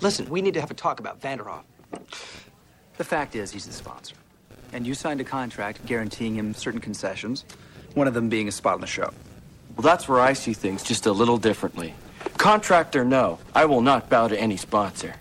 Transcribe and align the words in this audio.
Listen, 0.00 0.28
we 0.28 0.42
need 0.42 0.54
to 0.54 0.60
have 0.60 0.70
a 0.70 0.74
talk 0.74 1.00
about 1.00 1.20
Vanderhoff. 1.20 1.64
The 2.96 3.04
fact 3.04 3.34
is, 3.34 3.50
he's 3.50 3.66
the 3.66 3.72
sponsor. 3.72 4.14
And 4.72 4.86
you 4.86 4.94
signed 4.94 5.20
a 5.20 5.24
contract 5.24 5.84
guaranteeing 5.86 6.34
him 6.34 6.54
certain 6.54 6.80
concessions, 6.80 7.44
one 7.94 8.06
of 8.06 8.14
them 8.14 8.28
being 8.28 8.48
a 8.48 8.52
spot 8.52 8.74
on 8.74 8.80
the 8.80 8.86
show. 8.86 9.10
Well, 9.76 9.82
that's 9.82 10.08
where 10.08 10.20
I 10.20 10.32
see 10.32 10.54
things 10.54 10.82
just 10.82 11.06
a 11.06 11.12
little 11.12 11.38
differently. 11.38 11.94
Contract 12.38 12.96
or 12.96 13.04
no, 13.04 13.38
I 13.54 13.64
will 13.66 13.80
not 13.80 14.08
bow 14.08 14.28
to 14.28 14.38
any 14.38 14.56
sponsor. 14.56 15.14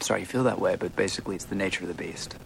Sorry 0.00 0.20
you 0.20 0.26
feel 0.26 0.44
that 0.44 0.60
way, 0.60 0.76
but 0.76 0.94
basically 0.96 1.34
it's 1.34 1.46
the 1.46 1.54
nature 1.54 1.84
of 1.84 1.88
the 1.88 1.94
beast. 1.94 2.36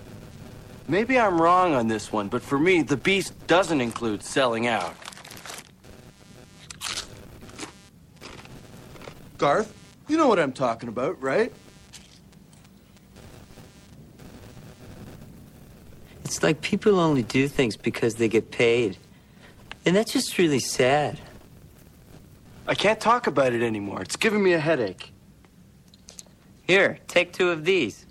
Maybe 0.86 1.18
I'm 1.18 1.40
wrong 1.40 1.74
on 1.74 1.88
this 1.88 2.12
one, 2.12 2.28
but 2.28 2.40
for 2.40 2.58
me, 2.58 2.82
the 2.82 2.96
beast 2.96 3.34
doesn't 3.46 3.80
include 3.80 4.22
selling 4.22 4.66
out. 4.66 4.94
Garth, 9.38 9.72
you 10.08 10.16
know 10.16 10.26
what 10.26 10.38
I'm 10.38 10.52
talking 10.52 10.88
about, 10.88 11.22
right? 11.22 11.52
It's 16.24 16.42
like 16.42 16.60
people 16.60 17.00
only 17.00 17.22
do 17.22 17.48
things 17.48 17.76
because 17.76 18.16
they 18.16 18.28
get 18.28 18.50
paid. 18.50 18.98
And 19.86 19.96
that's 19.96 20.12
just 20.12 20.36
really 20.36 20.58
sad. 20.58 21.18
I 22.66 22.74
can't 22.74 23.00
talk 23.00 23.26
about 23.26 23.54
it 23.54 23.62
anymore. 23.62 24.02
It's 24.02 24.16
giving 24.16 24.42
me 24.42 24.52
a 24.52 24.58
headache. 24.58 25.12
Here, 26.66 26.98
take 27.06 27.32
two 27.32 27.50
of 27.50 27.64
these. 27.64 28.04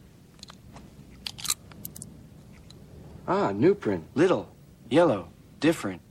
Ah, 3.27 3.51
Nuprin. 3.51 4.03
Little, 4.15 4.49
yellow, 4.89 5.27
different. 5.59 6.01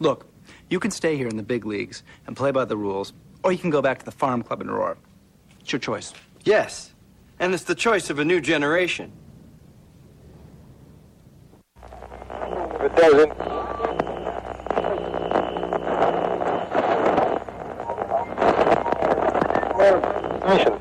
Look, 0.00 0.26
you 0.68 0.80
can 0.80 0.90
stay 0.90 1.16
here 1.16 1.28
in 1.28 1.36
the 1.36 1.42
big 1.42 1.64
leagues 1.66 2.02
and 2.26 2.36
play 2.36 2.50
by 2.50 2.64
the 2.64 2.76
rules, 2.76 3.12
or 3.42 3.52
you 3.52 3.58
can 3.58 3.70
go 3.70 3.82
back 3.82 3.98
to 3.98 4.04
the 4.04 4.10
farm 4.10 4.42
club 4.42 4.60
in 4.60 4.68
Aurora. 4.68 4.96
It's 5.60 5.72
your 5.72 5.80
choice. 5.80 6.12
Yes, 6.44 6.92
and 7.38 7.54
it's 7.54 7.64
the 7.64 7.74
choice 7.74 8.10
of 8.10 8.18
a 8.18 8.24
new 8.24 8.40
generation. 8.40 9.12
It 12.80 12.96
doesn't. 12.96 13.32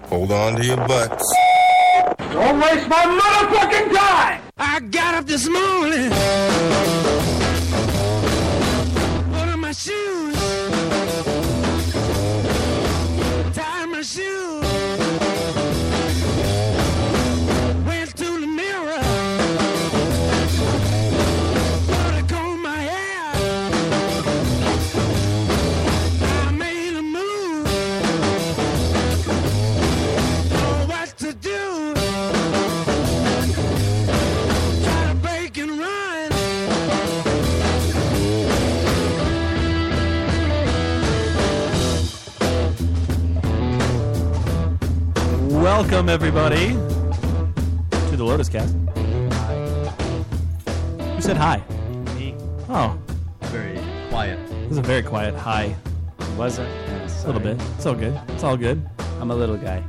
Hold 0.08 0.32
on 0.32 0.56
to 0.56 0.66
your 0.66 0.78
butts. 0.78 1.36
Don't 2.18 2.60
waste 2.60 2.88
my 2.88 3.04
motherfucking 3.06 3.94
time! 3.94 4.42
I 4.58 4.80
got 4.80 5.16
up 5.16 5.26
this 5.26 5.48
morning. 5.50 7.17
Welcome, 45.78 46.10
everybody, 46.10 46.70
to 46.70 48.16
the 48.18 48.24
Lotus 48.24 48.50
Cast. 48.50 48.74
Who 51.14 51.22
said 51.22 51.38
hi? 51.38 51.62
Me. 52.16 52.34
Oh, 52.68 52.98
Very 53.42 53.80
quiet. 54.10 54.40
this 54.48 54.72
is 54.72 54.78
a 54.80 54.82
very 54.82 55.04
quiet 55.04 55.36
hi. 55.36 55.76
Was 56.36 56.58
it? 56.58 56.66
A 56.66 57.28
little 57.28 57.40
bit. 57.40 57.62
It's 57.76 57.86
all 57.86 57.94
good. 57.94 58.20
It's 58.30 58.44
all 58.44 58.58
good. 58.58 58.90
I'm 59.22 59.30
a 59.30 59.36
little 59.36 59.56
guy. 59.56 59.84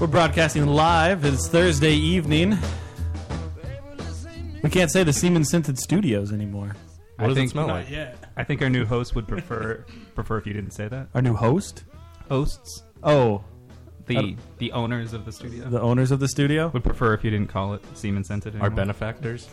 We're 0.00 0.06
broadcasting 0.06 0.66
live. 0.66 1.26
It's 1.26 1.46
Thursday 1.46 1.92
evening. 1.92 2.56
We 4.62 4.70
can't 4.70 4.90
say 4.90 5.04
the 5.04 5.12
Semen 5.12 5.44
Scented 5.44 5.78
Studios 5.78 6.32
anymore. 6.32 6.74
I 7.18 7.26
does 7.26 7.32
it 7.36 7.40
think, 7.40 7.50
smell 7.50 7.66
no, 7.66 7.74
like? 7.74 7.88
I 8.38 8.44
think 8.44 8.62
our 8.62 8.70
new 8.70 8.86
host 8.86 9.14
would 9.14 9.28
prefer 9.28 9.84
prefer 10.14 10.38
if 10.38 10.46
you 10.46 10.54
didn't 10.54 10.70
say 10.70 10.88
that. 10.88 11.08
Our 11.14 11.20
new 11.20 11.34
host? 11.34 11.84
Hosts, 12.30 12.82
Oh, 13.02 13.36
I 13.38 13.57
the 14.08 14.36
the 14.58 14.72
owners 14.72 15.12
of 15.12 15.24
the 15.24 15.32
studio, 15.32 15.68
the 15.68 15.80
owners 15.80 16.10
of 16.10 16.20
the 16.20 16.28
studio? 16.28 16.68
would 16.68 16.84
prefer 16.84 17.14
if 17.14 17.22
you 17.24 17.30
didn't 17.30 17.48
call 17.48 17.74
it 17.74 17.82
Semen 17.96 18.24
Scented. 18.24 18.54
Our 18.56 18.62
anymore. 18.66 18.76
benefactors. 18.76 19.48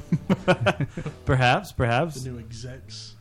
Perhaps, 1.26 1.72
perhaps. 1.72 2.22
The 2.24 2.30
new 2.32 2.40
execs. 2.40 3.16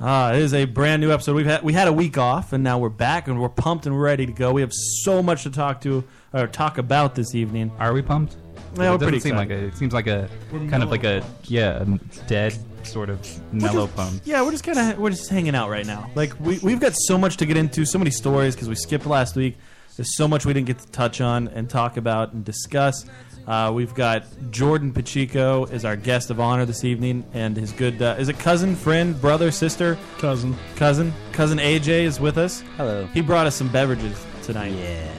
Ah, 0.00 0.32
it 0.32 0.40
is 0.40 0.52
a 0.52 0.64
brand 0.64 1.00
new 1.00 1.12
episode. 1.12 1.36
We've 1.36 1.46
had 1.46 1.62
we 1.62 1.72
had 1.72 1.86
a 1.88 1.92
week 1.92 2.18
off, 2.18 2.52
and 2.52 2.64
now 2.64 2.78
we're 2.78 2.88
back, 2.88 3.28
and 3.28 3.40
we're 3.40 3.48
pumped 3.48 3.86
and 3.86 4.00
ready 4.00 4.26
to 4.26 4.32
go. 4.32 4.52
We 4.52 4.60
have 4.62 4.72
so 4.72 5.22
much 5.22 5.44
to 5.44 5.50
talk 5.50 5.80
to 5.82 6.02
or 6.32 6.46
talk 6.48 6.78
about 6.78 7.14
this 7.14 7.34
evening. 7.34 7.70
Are 7.78 7.92
we 7.92 8.02
pumped? 8.02 8.34
Yeah, 8.34 8.38
it 8.40 8.76
we're 8.78 8.84
doesn't 8.84 9.00
pretty 9.00 9.20
seem 9.20 9.36
like 9.36 9.50
excited. 9.50 9.64
a. 9.64 9.68
It 9.68 9.76
seems 9.76 9.92
like 9.92 10.06
a 10.08 10.28
We're 10.50 10.68
kind 10.68 10.82
of 10.82 10.90
like 10.90 11.04
a 11.04 11.20
mellow. 11.20 11.26
yeah, 11.44 11.82
a 11.82 11.98
dead 12.26 12.58
sort 12.84 13.10
of 13.10 13.52
mellow 13.52 13.86
pump. 13.86 14.22
Yeah, 14.24 14.42
we're 14.42 14.50
just 14.50 14.64
kind 14.64 14.78
of 14.78 14.98
we're 14.98 15.10
just 15.10 15.28
hanging 15.28 15.54
out 15.54 15.70
right 15.70 15.86
now. 15.86 16.10
Like 16.16 16.38
we 16.40 16.58
we've 16.58 16.80
got 16.80 16.94
so 16.96 17.16
much 17.16 17.36
to 17.36 17.46
get 17.46 17.56
into, 17.56 17.84
so 17.84 17.98
many 17.98 18.10
stories 18.10 18.56
because 18.56 18.68
we 18.68 18.74
skipped 18.74 19.06
last 19.06 19.36
week. 19.36 19.56
There's 19.96 20.16
so 20.16 20.26
much 20.26 20.46
we 20.46 20.52
didn't 20.54 20.66
get 20.68 20.78
to 20.78 20.86
touch 20.90 21.20
on 21.20 21.48
and 21.48 21.68
talk 21.68 21.96
about 21.96 22.32
and 22.32 22.44
discuss. 22.44 23.04
Uh, 23.46 23.72
we've 23.74 23.94
got 23.94 24.24
Jordan 24.50 24.92
Pacheco 24.92 25.64
is 25.64 25.84
our 25.84 25.96
guest 25.96 26.30
of 26.30 26.38
honor 26.40 26.64
this 26.64 26.84
evening, 26.84 27.24
and 27.34 27.56
his 27.56 27.72
good 27.72 28.00
uh, 28.00 28.14
is 28.18 28.28
it 28.28 28.38
cousin, 28.38 28.76
friend, 28.76 29.20
brother, 29.20 29.50
sister, 29.50 29.98
Cousin. 30.18 30.56
cousin, 30.76 31.12
cousin 31.32 31.58
AJ 31.58 32.04
is 32.04 32.20
with 32.20 32.38
us. 32.38 32.62
Hello. 32.76 33.04
He 33.06 33.20
brought 33.20 33.46
us 33.46 33.56
some 33.56 33.68
beverages 33.68 34.24
tonight. 34.44 34.68
Yeah, 34.72 35.12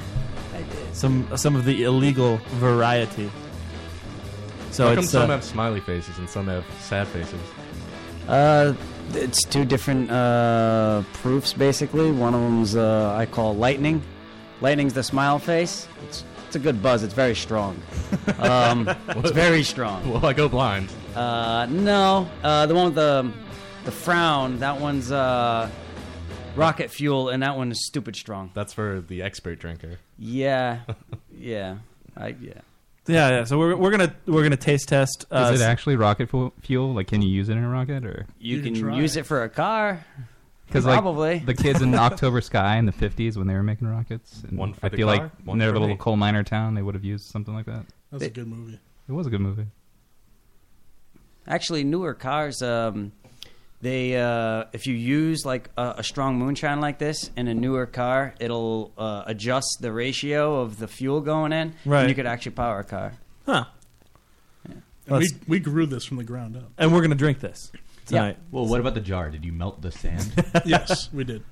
I 0.54 0.58
did. 0.60 0.96
Some 0.96 1.28
some 1.38 1.56
of 1.56 1.66
the 1.66 1.84
illegal 1.84 2.38
variety. 2.56 3.30
So 4.72 4.88
How 4.88 4.96
come 4.96 5.04
it's 5.04 5.12
some 5.12 5.30
uh, 5.30 5.34
have 5.34 5.44
smiley 5.44 5.82
faces 5.82 6.18
and 6.18 6.28
some 6.30 6.48
have 6.48 6.66
sad 6.82 7.08
faces? 7.10 7.40
Uh, 8.28 8.74
it's 9.12 9.44
two 9.44 9.66
different 9.66 10.10
uh, 10.10 11.04
proofs 11.12 11.52
basically. 11.54 12.10
One 12.12 12.34
of 12.34 12.42
them's 12.42 12.76
uh, 12.78 13.14
I 13.16 13.26
call 13.26 13.54
lightning. 13.54 14.02
Lightning's 14.64 14.94
the 14.94 15.04
smile 15.04 15.40
face. 15.40 15.90
It's 16.06 16.24
it's 16.48 16.56
a 16.56 16.60
good 16.60 16.82
buzz. 16.82 17.04
It's 17.04 17.14
very 17.14 17.36
strong. 17.36 17.82
Um, 18.40 18.88
it's 19.10 19.32
very 19.32 19.62
strong. 19.64 20.10
Well, 20.10 20.26
I 20.26 20.32
go 20.32 20.48
blind. 20.48 20.90
Uh, 21.14 21.66
no, 21.70 22.30
uh, 22.44 22.66
the 22.66 22.74
one 22.74 22.86
with 22.86 22.96
the 22.96 23.30
the 23.84 23.92
frown. 23.92 24.60
That 24.60 24.80
one's 24.80 25.12
uh, 25.12 25.70
rocket 26.56 26.92
fuel, 26.92 27.28
and 27.28 27.44
that 27.44 27.58
one 27.58 27.72
is 27.72 27.86
stupid 27.86 28.16
strong. 28.16 28.52
That's 28.54 28.72
for 28.72 29.02
the 29.06 29.22
expert 29.22 29.60
drinker. 29.60 30.00
Yeah, 30.18 30.80
yeah, 31.38 31.80
I 32.16 32.30
yeah. 32.30 32.54
yeah, 33.08 33.30
yeah. 33.30 33.44
So 33.44 33.60
we're, 33.60 33.76
we're 33.76 33.92
gonna 33.92 34.16
we're 34.28 34.44
gonna 34.44 34.56
taste 34.56 34.88
test. 34.88 35.26
Uh, 35.30 35.52
Is 35.54 35.60
it 35.60 35.66
actually 35.66 35.98
rocket 35.98 36.30
fu- 36.30 36.54
fuel? 36.62 36.94
Like, 36.94 37.08
can 37.08 37.22
you 37.22 37.28
use 37.30 37.50
it 37.50 37.58
in 37.58 37.64
a 37.66 37.70
rocket 37.70 38.06
or? 38.06 38.28
You, 38.40 38.58
You 38.58 38.64
can 38.64 38.74
can, 38.76 38.84
try 38.84 38.96
use 38.98 39.18
it. 39.18 39.22
it 39.22 39.24
for 39.26 39.44
a 39.44 39.50
car. 39.50 40.06
Because 40.74 40.86
like 40.88 40.96
Probably. 41.02 41.38
the 41.40 41.54
kids 41.54 41.82
in 41.84 41.94
October 41.94 42.42
Sky 42.42 42.78
in 42.78 42.86
the 42.88 42.92
'50s 42.92 43.38
when 43.38 43.46
they 43.48 43.54
were 43.54 43.62
making 43.64 43.88
rockets, 43.88 44.42
and 44.48 44.58
One 44.58 44.74
for 44.74 44.88
I 44.88 44.90
the 44.90 44.98
feel 44.98 45.08
car, 45.08 45.18
like 45.18 45.32
one 45.46 45.56
in 45.56 45.60
their 45.60 45.70
for 45.70 45.74
little 45.74 45.88
me. 45.90 45.96
coal 45.98 46.16
miner 46.18 46.44
town, 46.44 46.74
they 46.74 46.82
would 46.82 46.96
have 46.96 47.04
used 47.04 47.26
something 47.26 47.54
like 47.54 47.68
that. 47.68 47.86
That's 48.12 48.24
a 48.24 48.30
good 48.32 48.48
movie. 48.48 48.80
It 49.08 49.12
was 49.12 49.28
a 49.28 49.30
good 49.30 49.42
movie. 49.42 49.68
Actually, 51.46 51.84
newer 51.84 52.14
cars, 52.14 52.62
um, 52.62 53.12
they 53.82 54.16
uh, 54.16 54.64
if 54.72 54.88
you 54.88 54.94
use 54.96 55.46
like 55.46 55.70
a, 55.78 55.96
a 55.98 56.04
strong 56.04 56.38
moonshine 56.40 56.80
like 56.80 57.00
this 57.00 57.30
in 57.36 57.48
a 57.48 57.54
newer 57.54 57.86
car, 57.86 58.34
it'll 58.40 58.94
uh, 58.98 59.24
adjust 59.26 59.78
the 59.82 59.92
ratio 59.92 60.62
of 60.62 60.80
the 60.80 60.88
fuel 60.88 61.20
going 61.22 61.52
in, 61.52 61.74
Right. 61.86 62.02
and 62.02 62.10
you 62.10 62.16
could 62.16 62.26
actually 62.26 62.54
power 62.54 62.80
a 62.80 62.84
car. 62.86 63.14
huh? 63.46 63.66
And 64.66 64.82
we, 65.08 65.14
Let's- 65.20 65.34
we 65.48 65.60
grew 65.60 65.86
this 65.86 66.06
from 66.06 66.16
the 66.18 66.24
ground 66.24 66.56
up. 66.56 66.72
And 66.78 66.94
we're 66.94 67.02
gonna 67.02 67.14
drink 67.16 67.42
this 67.42 67.72
tonight. 68.06 68.38
Well, 68.52 68.66
what 68.68 68.80
about 68.80 68.94
the 68.94 69.02
jar? 69.02 69.30
Did 69.30 69.46
you 69.46 69.52
melt 69.54 69.82
the 69.82 69.92
sand? 69.92 70.34
yes, 70.66 71.10
we 71.14 71.24
did. 71.24 71.44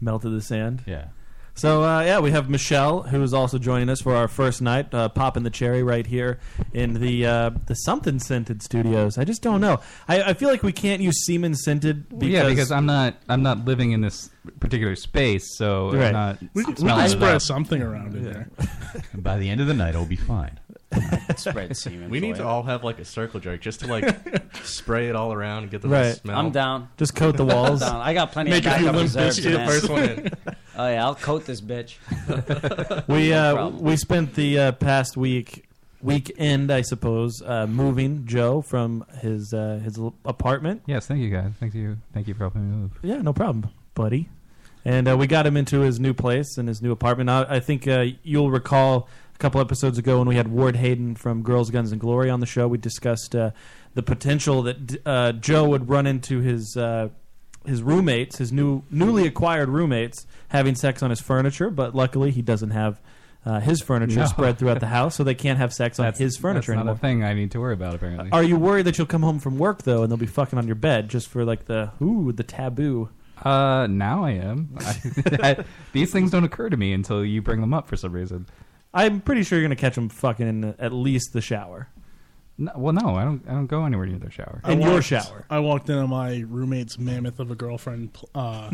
Melted 0.00 0.32
the 0.32 0.42
sand. 0.42 0.82
yeah. 0.86 1.08
So 1.54 1.82
uh, 1.82 2.02
yeah, 2.04 2.20
we 2.20 2.30
have 2.30 2.48
Michelle, 2.48 3.02
who 3.02 3.20
is 3.20 3.34
also 3.34 3.58
joining 3.58 3.88
us 3.88 4.00
for 4.00 4.14
our 4.14 4.28
first 4.28 4.62
night, 4.62 4.94
uh, 4.94 5.08
popping 5.08 5.42
the 5.42 5.50
cherry 5.50 5.82
right 5.82 6.06
here 6.06 6.38
in 6.72 6.94
the 6.94 7.26
uh, 7.26 7.50
the 7.66 7.74
something 7.74 8.20
scented 8.20 8.62
studios. 8.62 9.18
I 9.18 9.24
just 9.24 9.42
don't 9.42 9.60
know. 9.60 9.80
I, 10.06 10.22
I 10.22 10.34
feel 10.34 10.50
like 10.50 10.62
we 10.62 10.70
can't 10.70 11.02
use 11.02 11.26
semen 11.26 11.56
scented 11.56 12.08
because, 12.10 12.28
yeah, 12.28 12.48
because 12.48 12.70
I'm 12.70 12.86
not 12.86 13.16
I'm 13.28 13.42
not 13.42 13.64
living 13.64 13.90
in 13.90 14.02
this 14.02 14.30
particular 14.60 14.94
space, 14.94 15.56
so 15.56 15.90
Right. 15.90 16.06
I'm 16.06 16.12
not 16.12 16.38
We 16.54 16.62
can, 16.62 16.74
we 16.76 16.90
can 16.90 17.08
spread 17.08 17.42
something 17.42 17.82
around 17.82 18.14
in 18.14 18.22
there. 18.22 18.48
By 19.14 19.36
the 19.38 19.50
end 19.50 19.60
of 19.60 19.66
the 19.66 19.74
night, 19.74 19.90
it'll 19.96 20.04
be 20.06 20.14
fine. 20.14 20.60
Spread 21.36 21.76
semen. 21.76 22.08
We 22.10 22.20
need 22.20 22.36
for 22.36 22.42
to 22.42 22.48
all 22.48 22.62
have 22.62 22.82
like 22.82 22.98
a 22.98 23.04
circle 23.04 23.40
jerk 23.40 23.60
just 23.60 23.80
to 23.80 23.86
like 23.86 24.54
spray 24.64 25.08
it 25.08 25.16
all 25.16 25.32
around 25.32 25.64
and 25.64 25.70
get 25.70 25.82
the 25.82 25.88
Right. 25.88 26.04
nice 26.06 26.20
smell. 26.20 26.38
I'm 26.38 26.50
down. 26.50 26.88
just 26.96 27.14
coat 27.14 27.36
the 27.36 27.44
walls. 27.54 27.80
down. 27.80 27.96
I 28.00 28.14
got 28.14 28.32
plenty 28.32 28.50
Make 28.50 28.64
of 28.66 28.72
a 28.72 28.76
few 28.78 28.86
backup 28.86 29.02
reserves. 29.02 29.36
biscuits. 29.36 29.56
man. 29.56 29.68
First 29.68 29.88
one 29.90 30.02
in. 30.04 30.30
Oh 30.76 30.88
yeah, 30.88 31.04
I'll 31.04 31.14
coat 31.14 31.44
this 31.44 31.60
bitch. 31.60 31.96
we 33.06 33.30
No 33.30 33.36
uh, 33.36 33.54
problem. 33.54 33.82
we 33.82 33.96
spent 33.96 34.34
the 34.34 34.58
uh, 34.58 34.72
past 34.72 35.16
week 35.16 35.64
weekend, 36.00 36.70
I 36.70 36.82
suppose, 36.82 37.42
uh, 37.42 37.66
moving 37.66 38.24
Joe 38.26 38.62
from 38.62 39.04
his 39.20 39.52
uh, 39.52 39.80
his 39.84 39.98
l- 39.98 40.14
apartment. 40.24 40.82
Yes, 40.86 41.06
thank 41.06 41.20
you 41.20 41.30
guys. 41.30 41.52
Thank 41.60 41.74
you. 41.74 41.98
Thank 42.14 42.28
you 42.28 42.34
for 42.34 42.40
helping 42.44 42.70
me 42.70 42.76
move. 42.76 42.98
Yeah, 43.02 43.20
no 43.22 43.32
problem, 43.32 43.70
buddy. 43.94 44.28
And 44.84 45.08
uh, 45.08 45.16
we 45.18 45.26
got 45.26 45.44
him 45.46 45.56
into 45.56 45.80
his 45.80 45.98
new 46.00 46.14
place 46.14 46.56
and 46.56 46.66
his 46.68 46.80
new 46.80 46.92
apartment. 46.92 47.28
I, 47.28 47.56
I 47.56 47.60
think 47.60 47.86
uh, 47.88 48.06
you'll 48.22 48.50
recall 48.50 49.08
a 49.38 49.40
couple 49.40 49.60
episodes 49.60 49.98
ago 49.98 50.18
when 50.18 50.26
we 50.26 50.34
had 50.34 50.48
Ward 50.48 50.74
Hayden 50.76 51.14
from 51.14 51.42
Girls, 51.42 51.70
Guns, 51.70 51.92
and 51.92 52.00
Glory 52.00 52.28
on 52.28 52.40
the 52.40 52.46
show. 52.46 52.66
We 52.66 52.76
discussed 52.78 53.36
uh, 53.36 53.52
the 53.94 54.02
potential 54.02 54.62
that 54.62 55.00
uh, 55.06 55.32
Joe 55.32 55.68
would 55.68 55.88
run 55.88 56.06
into 56.08 56.40
his 56.40 56.76
uh, 56.76 57.10
his 57.64 57.82
roommates, 57.82 58.38
his 58.38 58.50
new 58.52 58.82
newly 58.90 59.26
acquired 59.28 59.68
roommates, 59.68 60.26
having 60.48 60.74
sex 60.74 61.02
on 61.02 61.10
his 61.10 61.20
furniture. 61.20 61.70
But 61.70 61.94
luckily, 61.94 62.32
he 62.32 62.42
doesn't 62.42 62.70
have 62.70 63.00
uh, 63.46 63.60
his 63.60 63.80
furniture 63.80 64.20
No. 64.20 64.26
spread 64.26 64.58
throughout 64.58 64.80
the 64.80 64.88
house, 64.88 65.14
so 65.14 65.22
they 65.22 65.36
can't 65.36 65.58
have 65.58 65.72
sex 65.72 66.00
on 66.00 66.06
That's- 66.06 66.18
his 66.18 66.36
furniture 66.36 66.72
that's 66.72 66.76
not 66.84 66.90
anymore. 66.90 66.94
a 66.94 66.98
thing 66.98 67.22
I 67.24 67.34
need 67.34 67.52
to 67.52 67.60
worry 67.60 67.74
about. 67.74 67.94
Apparently, 67.94 68.30
Are 68.32 68.42
you 68.42 68.56
worried 68.58 68.86
that 68.86 68.98
you'll 68.98 69.06
come 69.06 69.22
home 69.22 69.38
from 69.38 69.56
work 69.56 69.82
though, 69.84 70.02
and 70.02 70.10
they'll 70.10 70.16
be 70.16 70.26
fucking 70.26 70.58
on 70.58 70.66
your 70.66 70.74
bed 70.76 71.08
just 71.08 71.28
for 71.28 71.44
like 71.44 71.66
the 71.66 71.92
ooh 72.02 72.32
the 72.32 72.42
taboo? 72.42 73.10
Uh, 73.44 73.86
now 73.88 74.24
I 74.24 74.32
am. 74.32 74.76
I, 74.80 75.64
these 75.92 76.10
things 76.10 76.32
don't 76.32 76.42
occur 76.42 76.68
to 76.70 76.76
me 76.76 76.92
until 76.92 77.24
you 77.24 77.40
bring 77.40 77.60
them 77.60 77.72
up 77.72 77.86
for 77.86 77.96
some 77.96 78.10
reason. 78.12 78.46
I'm 78.94 79.20
pretty 79.20 79.42
sure 79.42 79.58
you're 79.58 79.66
gonna 79.68 79.76
catch 79.76 79.94
them 79.94 80.08
fucking 80.08 80.46
in 80.48 80.60
the, 80.62 80.74
at 80.78 80.92
least 80.92 81.32
the 81.32 81.40
shower. 81.40 81.88
No, 82.60 82.72
well, 82.76 82.92
no, 82.92 83.14
I 83.14 83.22
don't. 83.22 83.44
I 83.46 83.52
don't 83.52 83.66
go 83.68 83.84
anywhere 83.84 84.06
near 84.06 84.18
their 84.18 84.32
shower. 84.32 84.60
I 84.64 84.72
In 84.72 84.80
your 84.80 84.94
walked- 84.94 85.04
shower. 85.04 85.44
I 85.48 85.60
walked 85.60 85.88
into 85.90 86.08
my 86.08 86.44
roommate's 86.48 86.98
mammoth 86.98 87.38
of 87.38 87.52
a 87.52 87.54
girlfriend 87.54 88.12
pl- 88.14 88.28
uh, 88.34 88.70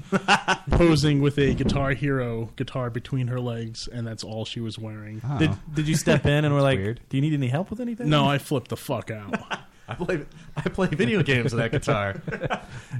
posing 0.70 1.20
with 1.20 1.36
a 1.38 1.52
Guitar 1.52 1.90
Hero 1.90 2.48
guitar 2.56 2.88
between 2.88 3.26
her 3.26 3.38
legs, 3.40 3.86
and 3.86 4.06
that's 4.06 4.24
all 4.24 4.46
she 4.46 4.60
was 4.60 4.78
wearing. 4.78 5.20
Did 5.38 5.50
Did 5.74 5.86
you 5.86 5.96
step 5.96 6.24
in 6.24 6.46
and 6.46 6.54
were 6.54 6.62
like, 6.62 6.78
"Do 6.78 7.16
you 7.18 7.20
need 7.20 7.34
any 7.34 7.48
help 7.48 7.68
with 7.68 7.78
anything?" 7.80 8.08
No, 8.08 8.24
I 8.26 8.38
flipped 8.38 8.68
the 8.68 8.76
fuck 8.78 9.10
out. 9.10 9.34
I 9.88 9.94
play 9.96 10.24
I 10.56 10.62
play 10.70 10.86
video 10.86 11.22
games 11.22 11.52
with 11.52 11.60
that 11.60 11.70
guitar. 11.70 12.14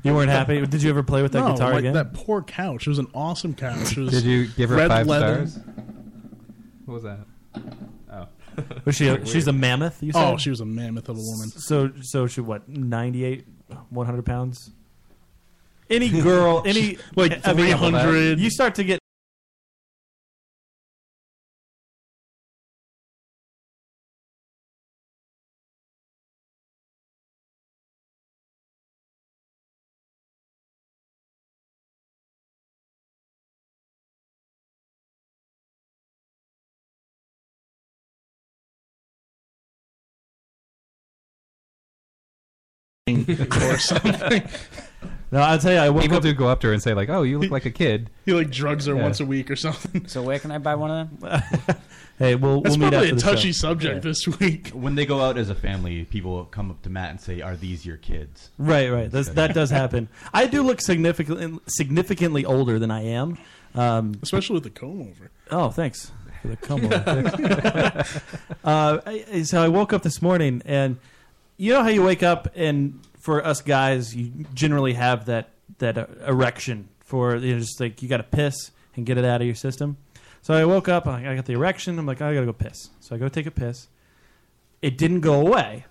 You 0.02 0.12
weren't 0.14 0.28
happy. 0.28 0.66
Did 0.66 0.82
you 0.82 0.90
ever 0.90 1.02
play 1.02 1.22
with 1.22 1.32
that 1.32 1.40
no, 1.40 1.52
guitar 1.52 1.70
like 1.70 1.78
again? 1.78 1.94
that 1.94 2.12
poor 2.12 2.43
couch. 2.43 2.87
It 2.87 2.90
was 2.90 2.99
an 2.99 3.08
awesome 3.14 3.55
couch. 3.55 3.96
It 3.96 4.00
was 4.02 4.11
Did 4.11 4.25
you 4.25 4.49
give 4.49 4.69
her 4.69 4.76
red 4.76 4.88
five 4.88 5.06
leather. 5.06 5.46
stars? 5.46 5.64
What 6.84 6.94
was 6.94 7.02
that? 7.04 7.20
Oh, 8.12 8.26
Was 8.84 8.96
she? 8.96 9.08
A, 9.08 9.25
she's 9.25 9.46
a 9.46 9.52
mammoth. 9.52 10.02
You 10.02 10.12
said? 10.12 10.32
Oh, 10.32 10.36
she 10.36 10.50
was 10.50 10.60
a 10.60 10.64
mammoth 10.64 11.08
of 11.08 11.16
a 11.16 11.20
woman. 11.20 11.50
So 11.50 11.92
so 12.02 12.26
she 12.26 12.40
what? 12.40 12.69
Ninety 12.69 13.25
eight, 13.25 13.46
one 13.90 14.06
hundred 14.06 14.25
pounds. 14.26 14.70
Any 15.90 16.08
girl, 16.08 16.62
any 16.66 16.98
Like 17.14 17.46
I 17.46 17.52
mean, 17.52 17.66
300. 17.76 18.38
You 18.38 18.50
start 18.50 18.75
to 18.76 18.84
get. 18.84 18.98
or 43.62 43.79
something. 43.79 44.43
No, 45.32 45.41
I'll 45.41 45.59
tell 45.59 45.73
you, 45.73 45.79
I 45.79 45.91
woke 45.91 46.03
people 46.03 46.19
up. 46.19 46.23
do 46.23 46.32
go 46.32 46.47
up 46.49 46.61
to 46.61 46.69
her 46.69 46.73
and 46.73 46.82
say 46.82 46.94
like, 46.94 47.09
"Oh, 47.09 47.23
you 47.23 47.38
look 47.41 47.50
like 47.50 47.67
a 47.67 47.71
kid." 47.71 48.09
He 48.25 48.32
like 48.32 48.50
drugs 48.50 48.87
her 48.87 48.94
Yeah. 48.94 49.03
once 49.03 49.19
a 49.21 49.25
week 49.26 49.50
or 49.50 49.56
something. 49.56 50.06
So 50.06 50.23
where 50.23 50.38
can 50.38 50.50
I 50.53 50.59
buy 50.59 50.76
one 50.76 50.91
of 50.93 51.21
them? 51.21 51.76
hey, 52.21 52.37
we'll 52.37 52.61
That's 52.61 52.76
we'll 52.76 52.87
meet 52.87 52.93
probably 52.93 53.09
after 53.09 53.12
a 53.12 53.17
the 53.17 53.21
show. 53.21 53.35
touchy 53.35 53.53
subject 53.53 54.03
this 54.03 54.29
week. 54.38 54.69
When 54.69 54.94
they 54.94 55.06
go 55.06 55.21
out 55.21 55.37
as 55.37 55.50
a 55.50 55.55
family, 55.56 56.05
people 56.05 56.44
come 56.44 56.71
up 56.71 56.82
to 56.82 56.91
Matt 56.91 57.11
and 57.11 57.21
say, 57.21 57.41
"Are 57.41 57.56
these 57.56 57.85
your 57.85 57.97
kids?" 57.97 58.50
Right, 58.59 58.91
right. 58.93 59.11
That's, 59.11 59.31
that 59.31 59.55
does 59.55 59.71
happen. 59.71 60.09
I 60.32 60.47
do 60.47 60.62
look 60.62 60.81
significantly 60.81 61.59
significantly 61.67 62.44
older 62.44 62.79
than 62.79 62.93
I 62.93 63.03
am, 63.05 63.37
um, 63.75 64.15
especially 64.23 64.55
with 64.55 64.65
the 64.65 64.71
comb 64.71 65.00
over. 65.00 65.31
Oh, 65.50 65.71
thanks 65.71 66.12
for 66.43 66.49
the 66.49 66.56
comb 66.56 66.85
over. 66.85 68.05
uh, 68.65 68.99
I, 69.05 69.43
so 69.43 69.61
I 69.61 69.67
woke 69.67 69.93
up 69.93 70.03
this 70.03 70.23
morning, 70.23 70.62
and 70.65 70.99
you 71.56 71.73
know 71.73 71.82
how 71.82 71.88
you 71.88 72.05
wake 72.05 72.23
up, 72.23 72.49
and 72.55 73.00
for 73.25 73.43
us 73.43 73.62
guys, 73.62 74.15
you 74.15 74.31
generally 74.53 74.93
have 74.93 75.25
that 75.25 75.49
that 75.79 75.97
uh, 75.97 76.06
erection 76.29 76.91
for 77.00 77.37
you 77.37 77.55
know, 77.55 77.59
just 77.59 77.81
like 77.81 78.03
you 78.03 78.09
got 78.09 78.19
to 78.19 78.23
piss 78.23 78.71
and 78.97 79.06
get 79.06 79.17
it 79.17 79.25
out 79.25 79.41
of 79.41 79.47
your 79.47 79.56
system. 79.56 79.97
So 80.43 80.53
I 80.53 80.67
woke 80.67 80.91
up, 80.91 81.06
I 81.06 81.35
got 81.35 81.47
the 81.47 81.55
erection. 81.55 81.99
I'm 81.99 82.05
like, 82.05 82.21
I 82.21 82.35
gotta 82.35 82.44
go 82.44 82.53
piss. 82.53 82.91
So 83.00 83.15
I 83.15 83.19
go 83.19 83.29
take 83.29 83.47
a 83.47 83.50
piss. 83.50 83.88
It 84.82 84.99
didn't 84.99 85.21
go 85.21 85.41
away, 85.41 85.87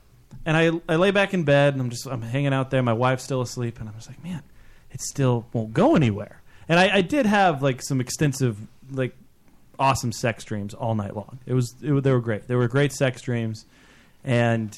and 0.45 0.55
I 0.55 0.79
I 0.87 0.97
lay 0.97 1.09
back 1.09 1.33
in 1.33 1.43
bed 1.43 1.73
and 1.73 1.81
I'm 1.81 1.89
just 1.89 2.05
I'm 2.05 2.21
hanging 2.21 2.53
out 2.53 2.69
there. 2.69 2.83
My 2.83 2.93
wife's 2.93 3.23
still 3.23 3.41
asleep, 3.41 3.79
and 3.79 3.89
I'm 3.89 3.95
just 3.95 4.07
like, 4.07 4.23
man, 4.23 4.43
it 4.91 5.01
still 5.01 5.47
won't 5.53 5.73
go 5.73 5.95
anywhere. 5.95 6.43
And 6.69 6.79
I, 6.79 6.97
I 6.97 7.01
did 7.01 7.25
have 7.25 7.63
like 7.63 7.81
some 7.81 7.99
extensive 7.99 8.59
like 8.91 9.15
awesome 9.79 10.11
sex 10.11 10.43
dreams 10.43 10.75
all 10.75 10.93
night 10.93 11.15
long. 11.15 11.39
It 11.47 11.55
was 11.55 11.73
it, 11.81 11.99
they 12.03 12.11
were 12.11 12.21
great. 12.21 12.47
They 12.47 12.55
were 12.55 12.67
great 12.67 12.93
sex 12.93 13.23
dreams, 13.23 13.65
and 14.23 14.77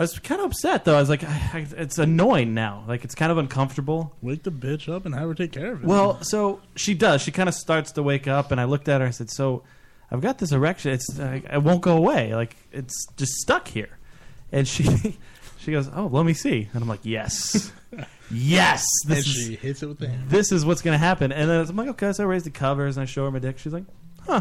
I 0.00 0.04
was 0.04 0.18
kind 0.18 0.40
of 0.40 0.46
upset 0.46 0.86
though. 0.86 0.96
I 0.96 1.00
was 1.00 1.10
like, 1.10 1.22
I, 1.24 1.28
I, 1.52 1.66
it's 1.76 1.98
annoying 1.98 2.54
now. 2.54 2.84
Like 2.88 3.04
it's 3.04 3.14
kind 3.14 3.30
of 3.30 3.36
uncomfortable. 3.36 4.16
Wake 4.22 4.42
the 4.44 4.50
bitch 4.50 4.90
up 4.90 5.04
and 5.04 5.14
have 5.14 5.28
her 5.28 5.34
take 5.34 5.52
care 5.52 5.72
of 5.72 5.82
it. 5.82 5.86
Well, 5.86 6.22
so 6.22 6.62
she 6.74 6.94
does. 6.94 7.20
She 7.20 7.30
kind 7.32 7.50
of 7.50 7.54
starts 7.54 7.92
to 7.92 8.02
wake 8.02 8.26
up, 8.26 8.50
and 8.50 8.58
I 8.58 8.64
looked 8.64 8.88
at 8.88 9.02
her. 9.02 9.06
I 9.06 9.10
said, 9.10 9.30
"So, 9.30 9.62
I've 10.10 10.22
got 10.22 10.38
this 10.38 10.52
erection. 10.52 10.92
It's 10.92 11.20
uh, 11.20 11.40
it 11.52 11.62
won't 11.62 11.82
go 11.82 11.98
away. 11.98 12.34
Like 12.34 12.56
it's 12.72 13.06
just 13.18 13.32
stuck 13.42 13.68
here." 13.68 13.98
And 14.50 14.66
she 14.66 14.84
she 15.58 15.70
goes, 15.70 15.90
"Oh, 15.94 16.06
let 16.06 16.24
me 16.24 16.32
see." 16.32 16.70
And 16.72 16.82
I'm 16.82 16.88
like, 16.88 17.00
"Yes, 17.02 17.70
yes." 18.30 18.82
and 19.06 19.16
This 19.16 19.26
she 19.26 19.52
is 19.54 19.60
hits 19.60 19.82
it 19.82 19.86
with 19.88 19.98
the 19.98 20.08
hammer. 20.08 20.24
this 20.28 20.50
is 20.50 20.64
what's 20.64 20.80
going 20.80 20.94
to 20.94 20.98
happen. 20.98 21.30
And 21.30 21.50
then 21.50 21.60
I'm 21.68 21.76
like, 21.76 21.88
"Okay." 21.88 22.12
So 22.14 22.24
I 22.24 22.26
raise 22.26 22.44
the 22.44 22.50
covers 22.50 22.96
and 22.96 23.02
I 23.02 23.04
show 23.04 23.26
her 23.26 23.30
my 23.30 23.38
dick. 23.38 23.58
She's 23.58 23.74
like, 23.74 23.84
"Huh." 24.26 24.40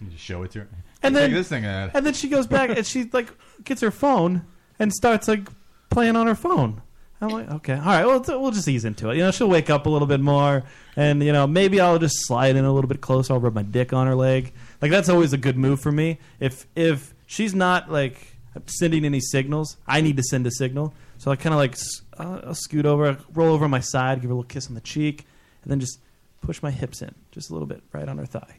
You 0.00 0.06
just 0.06 0.22
show 0.22 0.44
it 0.44 0.52
to 0.52 0.60
her. 0.60 0.68
And 1.02 1.16
Take 1.16 1.22
then 1.30 1.32
this 1.32 1.48
thing 1.48 1.64
out. 1.66 1.90
and 1.94 2.06
then 2.06 2.14
she 2.14 2.28
goes 2.28 2.46
back 2.46 2.70
and 2.70 2.86
she 2.86 3.10
like 3.12 3.28
gets 3.64 3.80
her 3.80 3.90
phone 3.90 4.46
and 4.80 4.92
starts 4.92 5.28
like 5.28 5.46
playing 5.90 6.16
on 6.16 6.26
her 6.26 6.34
phone. 6.34 6.82
I'm 7.22 7.28
like, 7.28 7.50
okay, 7.50 7.74
all 7.74 7.80
right, 7.80 8.06
well, 8.06 8.24
we'll 8.40 8.50
just 8.50 8.66
ease 8.66 8.86
into 8.86 9.10
it. 9.10 9.16
You 9.18 9.24
know, 9.24 9.30
she'll 9.30 9.48
wake 9.48 9.68
up 9.68 9.84
a 9.84 9.90
little 9.90 10.08
bit 10.08 10.20
more, 10.20 10.62
and 10.96 11.22
you 11.22 11.32
know, 11.32 11.46
maybe 11.46 11.78
I'll 11.78 11.98
just 11.98 12.26
slide 12.26 12.56
in 12.56 12.64
a 12.64 12.72
little 12.72 12.88
bit 12.88 13.02
closer. 13.02 13.34
I'll 13.34 13.40
rub 13.40 13.54
my 13.54 13.62
dick 13.62 13.92
on 13.92 14.06
her 14.06 14.14
leg. 14.14 14.54
Like 14.80 14.90
that's 14.90 15.10
always 15.10 15.34
a 15.34 15.36
good 15.36 15.58
move 15.58 15.80
for 15.80 15.92
me. 15.92 16.18
If 16.40 16.66
if 16.74 17.14
she's 17.26 17.54
not 17.54 17.92
like 17.92 18.38
sending 18.66 19.04
any 19.04 19.20
signals, 19.20 19.76
I 19.86 20.00
need 20.00 20.16
to 20.16 20.22
send 20.22 20.46
a 20.46 20.50
signal. 20.50 20.94
So 21.18 21.30
I 21.30 21.36
kind 21.36 21.52
of 21.52 21.58
like 21.58 21.76
uh, 22.18 22.40
I'll 22.48 22.54
scoot 22.54 22.86
over, 22.86 23.18
roll 23.34 23.52
over 23.52 23.66
on 23.66 23.70
my 23.70 23.80
side, 23.80 24.22
give 24.22 24.30
her 24.30 24.32
a 24.32 24.36
little 24.36 24.48
kiss 24.48 24.68
on 24.68 24.74
the 24.74 24.80
cheek, 24.80 25.26
and 25.62 25.70
then 25.70 25.78
just 25.78 26.00
push 26.40 26.62
my 26.62 26.70
hips 26.70 27.02
in 27.02 27.14
just 27.32 27.50
a 27.50 27.52
little 27.52 27.68
bit 27.68 27.82
right 27.92 28.08
on 28.08 28.16
her 28.16 28.24
thigh. 28.24 28.56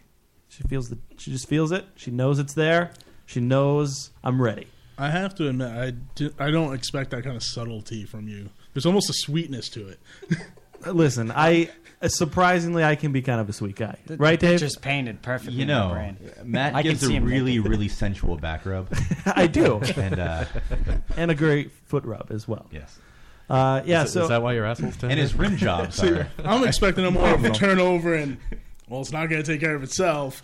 She 0.50 0.62
feels 0.63 0.89
the 0.89 1.00
she 1.17 1.31
just 1.31 1.48
feels 1.48 1.72
it. 1.72 1.86
She 1.96 2.12
knows 2.12 2.38
it's 2.38 2.53
there. 2.53 2.91
She 3.25 3.39
knows 3.39 4.12
I'm 4.24 4.39
ready. 4.39 4.67
I 5.01 5.10
have 5.10 5.34
to 5.36 5.48
admit, 5.50 5.67
I, 5.72 5.91
do, 6.15 6.31
I 6.39 6.51
don't 6.51 6.74
expect 6.74 7.10
that 7.12 7.24
kind 7.24 7.36
of 7.36 7.43
subtlety 7.43 8.05
from 8.05 8.27
you. 8.27 8.50
There's 8.74 8.86
almost 8.86 9.10
a 9.10 9.13
sweetness 9.13 9.70
to 9.70 9.88
it. 9.89 10.00
Listen, 10.86 11.31
I 11.36 11.70
surprisingly 12.08 12.84
I 12.84 12.96
can 12.96 13.12
be 13.12 13.22
kind 13.22 13.39
of 13.41 13.50
a 13.50 13.53
sweet 13.53 13.75
guy, 13.75 13.96
The 14.05 14.17
right, 14.17 14.39
Dave? 14.39 14.60
Just 14.60 14.81
painted 14.81 15.22
perfectly. 15.22 15.60
You 15.60 15.65
know, 15.65 15.89
brain. 15.91 16.17
Matt 16.43 16.75
I 16.75 16.81
can 16.81 16.91
gives 16.91 17.03
a 17.03 17.20
really, 17.20 17.58
naked. 17.58 17.72
really 17.72 17.88
sensual 17.88 18.38
back 18.38 18.65
rub. 18.65 18.88
I 19.25 19.48
do, 19.48 19.79
and 19.98 20.20
uh, 20.20 20.46
and 21.17 21.29
a 21.31 21.36
great 21.36 21.72
foot 21.86 22.03
rub 22.05 22.31
as 22.31 22.48
well. 22.48 22.67
Yes. 22.72 22.98
Uh, 23.50 23.81
yeah. 23.86 24.03
Is 24.03 24.10
it- 24.10 24.13
so 24.13 24.24
is 24.24 24.29
that 24.29 24.41
why 24.41 24.53
your 24.53 24.65
asshole's 24.65 24.96
tender? 24.98 25.12
and 25.12 25.20
his 25.20 25.36
rim 25.36 25.58
jobs 25.58 25.96
See. 25.96 26.20
I'm 26.43 26.63
expecting 26.63 27.05
a 27.05 27.12
more 27.12 27.34
of 27.34 27.43
a 27.43 27.51
turnover, 27.51 28.15
and 28.15 28.38
well, 28.88 29.01
it's 29.01 29.12
not 29.12 29.29
going 29.29 29.43
to 29.43 29.51
take 29.51 29.60
care 29.62 29.75
of 29.75 29.84
itself. 29.84 30.41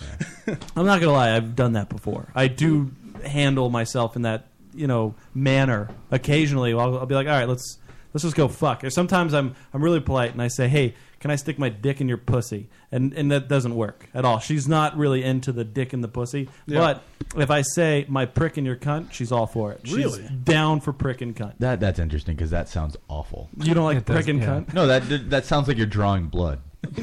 I'm 0.75 0.85
not 0.85 0.99
gonna 1.01 1.13
lie, 1.13 1.35
I've 1.35 1.55
done 1.55 1.73
that 1.73 1.89
before. 1.89 2.31
I 2.35 2.47
do 2.47 2.91
handle 3.23 3.69
myself 3.69 4.15
in 4.15 4.23
that 4.23 4.47
you 4.73 4.87
know 4.87 5.15
manner 5.33 5.89
occasionally. 6.11 6.73
I'll, 6.73 6.97
I'll 6.99 7.05
be 7.05 7.15
like, 7.15 7.27
all 7.27 7.33
right, 7.33 7.47
let's 7.47 7.77
let's 8.13 8.23
just 8.23 8.35
go 8.35 8.47
fuck. 8.47 8.83
Or 8.83 8.89
sometimes 8.89 9.33
I'm 9.33 9.55
I'm 9.73 9.83
really 9.83 9.99
polite 10.01 10.31
and 10.33 10.41
I 10.41 10.47
say, 10.49 10.67
hey, 10.67 10.95
can 11.19 11.31
I 11.31 11.35
stick 11.35 11.57
my 11.57 11.69
dick 11.69 11.99
in 12.01 12.07
your 12.07 12.17
pussy? 12.17 12.69
And 12.91 13.11
and 13.13 13.31
that 13.31 13.47
doesn't 13.47 13.75
work 13.75 14.07
at 14.13 14.23
all. 14.23 14.39
She's 14.39 14.67
not 14.67 14.95
really 14.97 15.23
into 15.23 15.51
the 15.51 15.63
dick 15.63 15.93
in 15.93 16.01
the 16.01 16.07
pussy. 16.07 16.47
Yeah. 16.67 16.79
But 16.79 17.03
if 17.41 17.49
I 17.51 17.61
say 17.63 18.05
my 18.07 18.25
prick 18.25 18.57
in 18.57 18.65
your 18.65 18.75
cunt, 18.77 19.11
she's 19.13 19.31
all 19.31 19.47
for 19.47 19.71
it. 19.73 19.81
She's 19.83 19.95
Really? 19.95 20.27
down 20.43 20.79
for 20.79 20.93
prick 20.93 21.21
and 21.21 21.35
cunt. 21.35 21.53
That 21.59 21.79
that's 21.79 21.99
interesting 21.99 22.35
because 22.35 22.51
that 22.51 22.69
sounds 22.69 22.95
awful. 23.09 23.49
You 23.57 23.73
don't 23.73 23.83
like 23.85 23.97
It 23.97 24.05
does, 24.05 24.15
prick 24.15 24.27
and 24.27 24.39
yeah. 24.39 24.47
cunt? 24.47 24.73
No, 24.73 24.87
that 24.87 25.29
that 25.31 25.45
sounds 25.45 25.67
like 25.67 25.77
you're 25.77 25.85
drawing 25.85 26.27
blood. 26.27 26.59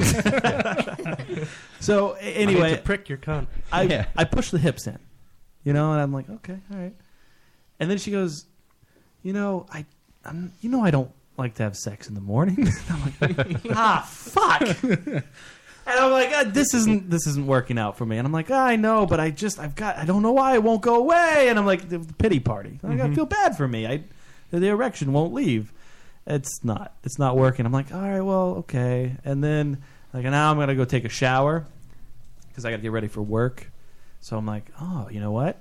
So 1.81 2.17
a- 2.17 2.43
I 2.43 2.47
need 2.47 2.57
anyway, 2.57 2.77
to 2.77 2.83
prick 2.83 3.09
your 3.11 3.19
cunt. 3.19 3.47
I 3.71 3.83
Yeah. 3.83 4.07
I 4.17 4.25
push 4.25 4.51
the 4.51 4.59
hips 4.59 4.87
in, 4.87 4.99
you 5.65 5.73
know, 5.73 5.93
and 5.93 6.01
I'm 6.01 6.13
like, 6.13 6.29
okay, 6.31 6.59
all 6.73 6.79
right. 6.79 6.95
And 7.81 7.91
then 7.91 7.99
she 7.99 8.11
goes, 8.11 8.47
you 9.23 9.33
know, 9.33 9.67
I, 9.73 9.85
I'm, 10.25 10.53
you 10.61 10.71
know, 10.71 10.85
I 10.85 10.91
don't 10.91 11.11
like 11.37 11.55
to 11.55 11.63
have 11.65 11.77
sex 11.77 12.09
in 12.09 12.15
the 12.15 12.21
morning. 12.21 12.69
I'm 12.91 13.13
like, 13.21 13.57
ah, 13.71 14.07
fuck. 14.09 14.63
And 15.87 15.99
I'm 16.01 16.13
like, 16.13 16.31
ah, 16.33 16.45
this 16.47 16.73
isn't 16.73 17.11
this 17.11 17.27
isn't 17.27 17.47
working 17.47 17.77
out 17.79 17.99
for 17.99 18.07
me. 18.07 18.17
And 18.17 18.27
I'm 18.27 18.33
like, 18.33 18.51
ah, 18.51 18.65
I 18.67 18.77
know, 18.77 19.05
but 19.05 19.21
I 19.21 19.31
just 19.31 19.59
I've 19.59 19.75
got 19.75 19.97
I 19.99 20.05
don't 20.07 20.23
know 20.23 20.33
why 20.33 20.55
it 20.55 20.63
won't 20.63 20.81
go 20.81 20.97
away. 20.97 21.49
And 21.51 21.59
I'm 21.59 21.67
like, 21.67 21.89
the 21.91 21.99
pity 22.19 22.41
party. 22.41 22.79
Like, 22.83 23.01
I 23.01 23.09
Mhm. 23.09 23.15
feel 23.15 23.27
bad 23.27 23.57
for 23.57 23.69
me. 23.69 23.87
I 23.87 24.03
the 24.51 24.69
erection 24.69 25.13
won't 25.13 25.35
leave. 25.35 25.73
It's 26.27 26.65
not. 26.65 26.95
It's 27.05 27.19
not 27.19 27.37
working. 27.37 27.67
I'm 27.67 27.73
like, 27.73 27.93
all 27.93 28.01
right, 28.01 28.23
well, 28.23 28.55
okay. 28.61 29.17
And 29.27 29.45
then 29.45 29.83
like 30.15 30.25
now 30.25 30.51
I'm 30.51 30.59
gonna 30.59 30.75
go 30.75 30.87
take 30.87 31.05
a 31.05 31.11
shower 31.11 31.67
because 32.49 32.65
I 32.65 32.71
got 32.71 32.77
to 32.77 32.83
get 32.83 32.93
ready 32.93 33.09
for 33.09 33.21
work. 33.21 33.71
So 34.25 34.39
I'm 34.39 34.47
like, 34.47 34.65
oh, 34.81 35.07
you 35.11 35.21
know 35.21 35.33
what? 35.33 35.61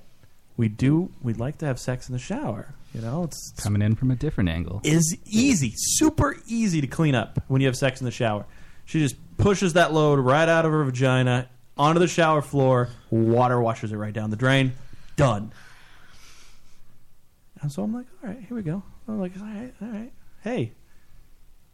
We 0.55 0.70
do. 0.70 1.12
We'd 1.22 1.38
like 1.38 1.58
to 1.58 1.65
have 1.65 1.77
sex 1.77 2.08
in 2.08 2.13
the 2.13 2.20
shower. 2.20 2.74
You 2.93 3.01
know, 3.01 3.25
it's 3.25 3.51
Coming 3.62 3.82
in 3.82 3.93
from 3.96 4.10
a 4.10 4.15
different 4.15 4.50
angle. 4.50 4.79
is 4.86 5.17
easy, 5.25 5.74
super 5.75 6.38
easy 6.48 6.79
to 6.79 6.88
clean 6.88 7.13
up 7.13 7.43
when 7.50 7.60
you 7.60 7.67
have 7.67 7.75
sex 7.75 8.00
in 8.00 8.05
the 8.05 8.12
shower. 8.12 8.46
She 8.86 9.00
just 9.01 9.17
pushes 9.36 9.74
that 9.74 9.91
load 9.91 10.17
right 10.20 10.48
out 10.48 10.63
of 10.63 10.72
her 10.72 10.82
vagina 10.86 11.50
onto 11.77 12.00
the 12.00 12.08
shower 12.08 12.41
floor. 12.41 12.88
Water 13.10 13.60
washes 13.60 13.91
it 13.91 13.98
right 13.98 14.13
down 14.13 14.29
the 14.29 14.38
drain. 14.38 14.72
Done. 15.17 15.51
And 17.62 17.70
so 17.70 17.84
I'm 17.84 17.93
like, 17.93 18.05
all 18.24 18.29
right, 18.29 18.39
here 18.48 18.55
we 18.55 18.63
go. 18.63 18.82
I'm 19.10 19.20
like, 19.20 19.34
all 19.38 19.43
right, 19.46 19.74
all 19.82 19.89
right. 19.89 20.13
Hey, 20.41 20.72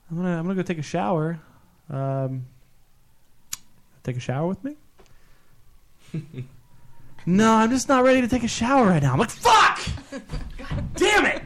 I'm 0.09 0.17
gonna 0.17 0.39
I'm 0.39 0.43
gonna 0.43 0.55
go 0.55 0.63
take 0.63 0.79
a 0.79 0.81
shower. 0.81 1.39
Um, 1.87 2.47
take 4.01 4.17
a 4.17 4.19
shower 4.19 4.47
with 4.47 4.63
me? 4.63 4.75
no, 7.25 7.53
I'm 7.53 7.69
just 7.69 7.87
not 7.87 8.03
ready 8.03 8.21
to 8.21 8.27
take 8.27 8.43
a 8.43 8.47
shower 8.47 8.87
right 8.87 9.01
now. 9.01 9.13
I'm 9.13 9.19
like, 9.19 9.29
fuck! 9.29 9.79
Damn 10.95 11.25
it! 11.25 11.43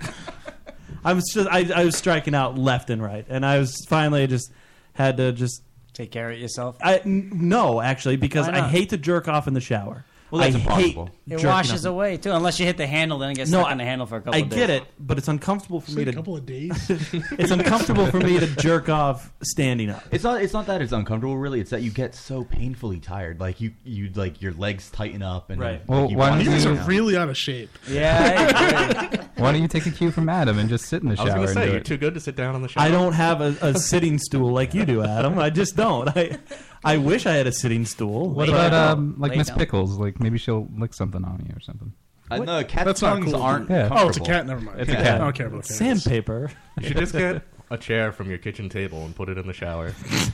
I 1.04 1.14
was 1.14 1.26
just 1.34 1.50
I, 1.50 1.70
I 1.74 1.86
was 1.86 1.98
striking 1.98 2.34
out 2.36 2.58
left 2.58 2.90
and 2.90 3.02
right, 3.02 3.26
and 3.30 3.46
I 3.46 3.60
was 3.60 3.86
finally 3.88 4.26
just 4.28 4.52
had 4.94 5.18
to 5.18 5.32
just 5.32 5.64
take 5.94 6.12
care 6.12 6.32
of 6.32 6.40
yourself. 6.40 6.78
I 6.82 6.98
n- 7.00 7.30
no, 7.34 7.82
actually, 7.82 8.16
because 8.16 8.48
Why 8.48 8.54
I 8.54 8.62
not? 8.62 8.70
hate 8.72 8.90
to 8.90 8.98
jerk 8.98 9.28
off 9.28 9.48
in 9.48 9.54
the 9.54 9.62
shower. 9.62 10.06
Well, 10.34 10.42
that's 10.42 10.56
I 10.56 10.60
impossible. 10.60 11.06
Hate 11.28 11.34
It 11.42 11.46
washes 11.46 11.86
off. 11.86 11.92
away 11.92 12.18
too, 12.18 12.32
unless 12.32 12.60
you 12.60 12.66
hit 12.66 12.78
the 12.78 12.88
handle, 12.88 13.20
then 13.20 13.30
it 13.30 13.36
gets 13.36 13.52
No, 13.52 13.60
stuck 13.60 13.72
on 13.72 13.78
the 13.78 13.84
handle 13.84 14.08
for 14.08 14.16
a 14.18 14.22
couple. 14.22 14.34
I 14.34 14.40
of 14.40 14.50
days. 14.50 14.58
I 14.58 14.62
get 14.62 14.70
it, 14.72 14.84
but 15.00 15.18
it's 15.20 15.28
uncomfortable 15.28 15.80
for 15.80 15.92
me 15.92 16.02
a 16.02 16.06
to. 16.06 16.12
A 16.12 16.14
couple 16.16 16.36
of 16.36 16.46
days. 16.46 16.90
it's 16.90 17.52
uncomfortable 17.52 18.08
for 18.08 18.20
me 18.20 18.40
to 18.40 18.48
jerk 18.56 18.90
off 18.90 19.32
standing 19.44 19.92
up. 19.92 20.04
It's 20.12 20.24
not. 20.24 20.42
It's 20.42 20.54
not 20.54 20.66
that 20.66 20.82
it's 20.82 20.92
uncomfortable. 20.92 21.38
Really, 21.38 21.60
it's 21.60 21.70
that 21.70 21.84
you 21.84 21.92
get 21.92 22.16
so 22.16 22.44
painfully 22.44 23.00
tired. 23.00 23.40
Like 23.40 23.62
you, 23.62 23.74
you 23.84 24.10
like 24.16 24.42
your 24.42 24.54
legs 24.54 24.90
tighten 24.90 25.22
up 25.22 25.52
and 25.52 25.62
Right. 25.62 25.74
Like, 25.82 25.88
Well, 25.88 26.10
you 26.10 26.18
why 26.18 26.30
want 26.32 26.44
don't 26.44 26.46
You 26.54 26.58
guys 26.58 26.66
you- 26.66 26.72
are 26.72 26.84
really 26.86 27.16
out 27.16 27.30
of 27.30 27.38
shape. 27.38 27.70
Yeah. 27.90 29.28
why 29.38 29.52
don't 29.52 29.62
you 29.62 29.68
take 29.68 29.86
a 29.86 29.92
cue 29.92 30.10
from 30.12 30.30
Adam 30.30 30.58
and 30.58 30.68
just 30.68 30.86
sit 30.86 31.04
in 31.04 31.10
the 31.10 31.16
shower? 31.16 31.28
I 31.28 31.30
shower 31.32 31.40
was 31.42 31.54
gonna 31.54 31.66
say 31.66 31.72
you're 31.72 31.80
it? 31.82 31.86
too 31.86 31.98
good 31.98 32.14
to 32.16 32.20
sit 32.20 32.36
down 32.36 32.56
on 32.56 32.62
the 32.62 32.68
shower. 32.70 32.84
I 32.84 32.90
don't 32.90 33.14
have 33.14 33.42
a, 33.42 33.56
a 33.62 33.74
sitting 33.76 34.18
stool 34.18 34.52
like 34.52 34.74
you 34.74 34.86
do, 34.86 35.04
Adam. 35.04 35.38
I 35.38 35.50
just 35.52 35.76
don't. 35.76 36.10
I 36.18 36.38
I 36.86 36.98
wish 36.98 37.26
I 37.26 37.34
had 37.34 37.48
a 37.48 37.52
sitting 37.52 37.86
stool. 37.86 38.30
What 38.30 38.48
but 38.50 38.56
I 38.56 38.66
about 38.68 38.88
don't. 38.96 39.00
um, 39.00 39.16
like 39.20 39.32
Lay 39.32 39.38
Miss 39.38 39.48
down. 39.48 39.58
Pickles? 39.58 39.98
Like 39.98 40.20
maybe 40.20 40.38
she'll 40.38 40.68
lick 40.78 40.94
something 40.94 41.24
on 41.24 41.46
you 41.48 41.56
or 41.56 41.60
something. 41.62 41.94
Uh, 42.32 42.38
no, 42.38 42.64
cat 42.64 42.86
That's 42.86 43.02
not 43.02 43.16
tongues 43.16 43.32
cool. 43.34 43.42
aren't. 43.42 43.70
Yeah. 43.70 43.90
Oh, 43.92 44.08
it's 44.08 44.18
a 44.18 44.20
comfortable. 44.22 44.26
cat. 44.26 44.46
Never 44.48 44.62
mind. 44.62 44.80
It's 44.82 44.90
a 44.92 44.96
cat. 44.96 45.16
I 45.16 45.18
don't 45.20 45.36
care 45.36 45.48
about 45.48 45.64
cats. 45.64 45.76
Sandpaper. 45.76 46.52
You 46.80 46.88
should 46.88 46.98
just 46.98 47.12
get 47.14 47.44
a 47.70 47.78
chair 47.78 48.12
from 48.12 48.30
your 48.30 48.38
kitchen 48.38 48.70
table 48.70 49.04
and 49.06 49.16
put 49.16 49.30
it 49.30 49.38
in 49.38 49.46
the 49.48 49.54
shower. 49.54 49.94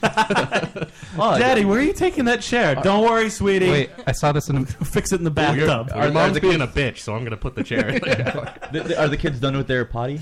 Oh, 1.18 1.38
Daddy, 1.38 1.64
where 1.64 1.78
are 1.80 1.82
you 1.82 1.92
taking 1.92 2.24
that 2.26 2.40
chair? 2.40 2.74
Don't 2.76 3.04
worry, 3.04 3.28
sweetie. 3.30 3.68
Wait, 3.70 3.90
I 4.06 4.12
saw 4.12 4.32
this 4.32 4.48
in 4.48 4.56
a. 4.58 4.64
Fix 4.84 5.12
it 5.12 5.16
in 5.16 5.24
the 5.24 5.30
Well, 5.30 5.56
your, 5.56 5.66
bathtub. 5.66 5.96
your 5.96 6.12
mom's 6.12 6.38
being 6.40 6.60
a 6.60 6.66
bitch, 6.66 6.98
so 6.98 7.14
I'm 7.14 7.24
gonna 7.24 7.36
put 7.36 7.54
the 7.54 7.64
chair 7.64 7.88
in 7.88 8.00
the 8.00 8.30
shower. 8.32 8.54
Th- 8.72 8.84
th- 8.86 8.98
are 8.98 9.08
the 9.08 9.16
kids 9.16 9.40
done 9.40 9.56
with 9.56 9.66
their 9.66 9.84
potty? 9.84 10.20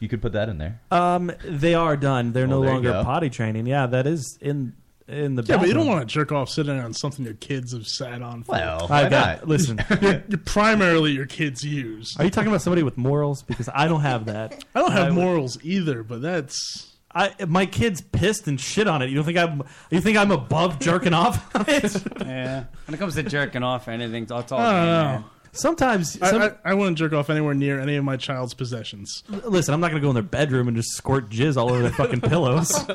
You 0.00 0.08
could 0.08 0.20
put 0.22 0.32
that 0.32 0.48
in 0.48 0.58
there. 0.58 0.80
Um, 0.90 1.30
they 1.44 1.74
are 1.74 1.96
done. 1.96 2.32
They're 2.32 2.46
no 2.46 2.60
there 2.60 2.68
you 2.70 2.74
longer 2.74 2.92
go. 2.92 3.04
potty 3.04 3.30
training. 3.30 3.66
Yeah, 3.66 3.86
that 3.86 4.06
is 4.06 4.38
in 4.40 4.72
in 5.08 5.34
the. 5.34 5.42
Yeah, 5.42 5.56
but 5.58 5.68
you 5.68 5.74
don't 5.74 5.86
want 5.86 6.00
to 6.08 6.12
jerk 6.12 6.32
off 6.32 6.48
sitting 6.48 6.78
on 6.78 6.92
something 6.94 7.24
your 7.24 7.34
kids 7.34 7.72
have 7.72 7.86
sat 7.86 8.22
on. 8.22 8.42
For. 8.42 8.52
Well, 8.52 8.86
I 8.90 9.08
got. 9.08 9.38
not? 9.40 9.48
Listen, 9.48 9.80
you're, 10.00 10.22
you're 10.28 10.38
primarily 10.44 11.12
your 11.12 11.26
kids 11.26 11.62
use. 11.64 12.16
are 12.18 12.24
you 12.24 12.30
talking 12.30 12.48
about 12.48 12.62
somebody 12.62 12.82
with 12.82 12.96
morals? 12.96 13.42
Because 13.42 13.68
I 13.74 13.86
don't 13.88 14.00
have 14.02 14.26
that. 14.26 14.64
I 14.74 14.80
don't 14.80 14.92
have 14.92 15.14
would- 15.14 15.22
morals 15.24 15.58
either, 15.62 16.02
but 16.02 16.22
that's 16.22 16.90
I 17.14 17.32
my 17.46 17.66
kids 17.66 18.00
pissed 18.00 18.48
and 18.48 18.60
shit 18.60 18.88
on 18.88 19.02
it. 19.02 19.08
You 19.10 19.14
don't 19.16 19.24
think 19.24 19.38
I'm? 19.38 19.62
You 19.90 20.00
think 20.00 20.16
I'm 20.16 20.30
above 20.32 20.80
jerking 20.80 21.14
off 21.14 21.54
on 21.54 21.64
it? 21.68 21.94
Yeah. 22.20 22.64
When 22.86 22.94
it 22.94 22.98
comes 22.98 23.14
to 23.14 23.22
jerking 23.22 23.62
off 23.62 23.86
or 23.86 23.92
anything, 23.92 24.24
it's 24.24 24.32
all. 24.32 24.38
I 24.58 24.72
don't 25.12 25.22
know. 25.22 25.24
Sometimes, 25.54 26.20
I, 26.20 26.30
some, 26.30 26.42
I, 26.42 26.52
I 26.64 26.74
wouldn't 26.74 26.98
jerk 26.98 27.12
off 27.12 27.30
anywhere 27.30 27.54
near 27.54 27.80
any 27.80 27.96
of 27.96 28.04
my 28.04 28.16
child's 28.16 28.54
possessions. 28.54 29.22
listen, 29.28 29.72
I'm 29.72 29.80
not 29.80 29.88
gonna 29.90 30.00
go 30.00 30.08
in 30.10 30.14
their 30.14 30.22
bedroom 30.22 30.68
and 30.68 30.76
just 30.76 30.90
squirt 30.90 31.30
jizz 31.30 31.56
all 31.56 31.70
over 31.72 31.82
their 31.82 31.92
fucking 31.92 32.20
pillows. 32.22 32.72
Oh, 32.74 32.94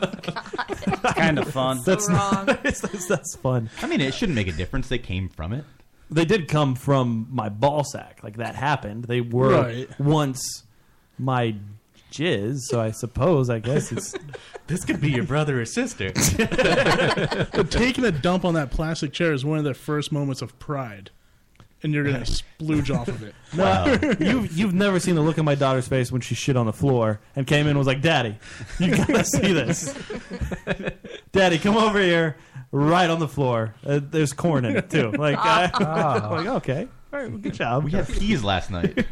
it's 0.70 1.14
kind 1.14 1.40
of 1.40 1.48
fun. 1.50 1.82
That's 1.86 2.08
not. 2.10 2.46
That's, 2.64 2.82
that's, 2.82 3.08
that's 3.08 3.36
fun. 3.38 3.70
I 3.82 3.88
mean, 3.88 4.02
it 4.02 4.14
shouldn't 4.14 4.36
make 4.36 4.48
a 4.48 4.52
difference. 4.52 4.88
They 4.90 4.98
came 4.98 5.30
from 5.30 5.54
it. 5.54 5.64
They 6.12 6.26
did 6.26 6.48
come 6.48 6.76
from 6.76 7.28
my 7.32 7.50
ball 7.50 7.84
sack. 7.84 8.20
Like 8.24 8.38
that 8.38 8.56
happened. 8.56 9.06
They 9.06 9.22
were 9.22 9.52
Right. 9.62 10.00
once 10.00 10.64
my 11.18 11.56
jizz. 12.12 12.58
So 12.62 12.82
I 12.82 12.92
suppose, 12.92 13.50
I 13.50 13.60
guess 13.60 13.92
it's. 13.92 14.16
This 14.68 14.86
could 14.86 15.02
be 15.02 15.10
your 15.10 15.24
brother 15.24 15.60
or 15.60 15.66
sister. 15.66 16.12
But 16.14 17.72
taking 17.72 18.06
a 18.06 18.12
dump 18.12 18.46
on 18.46 18.54
that 18.54 18.70
plastic 18.70 19.14
chair 19.14 19.34
is 19.34 19.44
one 19.44 19.58
of 19.58 19.64
their 19.64 19.74
first 19.74 20.12
moments 20.12 20.44
of 20.44 20.60
pride, 20.60 21.10
and 21.84 21.94
you're 21.94 22.04
gonna 22.04 22.20
splooge 22.60 22.94
off 22.96 23.08
of 23.08 23.24
it. 23.24 23.34
No, 23.56 23.98
you've 24.20 24.52
you've 24.52 24.74
never 24.74 25.00
seen 25.00 25.16
the 25.16 25.22
look 25.22 25.38
on 25.40 25.46
my 25.46 25.56
daughter's 25.56 25.88
face 25.88 26.12
when 26.12 26.22
she 26.22 26.36
shit 26.36 26.56
on 26.58 26.66
the 26.66 26.74
floor 26.74 27.20
and 27.36 27.46
came 27.48 27.62
in 27.66 27.70
and 27.70 27.78
was 27.78 27.88
like, 27.88 28.02
"Daddy, 28.02 28.38
you 28.80 28.96
gotta 28.96 29.24
see 29.24 29.54
this. 29.54 29.94
Daddy, 31.32 31.58
come 31.58 31.78
over 31.78 32.00
here, 32.00 32.36
right 32.72 33.10
on 33.10 33.20
the 33.20 33.28
floor. 33.28 33.76
Uh, 33.86 34.00
there's 34.02 34.34
corn 34.34 34.66
in 34.66 34.76
it 34.78 34.90
too. 34.90 35.12
Like, 35.18 35.38
I, 35.38 35.72
Ah. 35.74 36.30
like 36.32 36.48
okay, 36.48 36.88
all 37.14 37.20
right, 37.20 37.30
well, 37.30 37.40
good 37.40 37.54
job. 37.54 37.84
We 37.86 37.92
had 37.92 38.08
peas 38.08 38.44
last 38.44 38.72
night. 38.72 39.06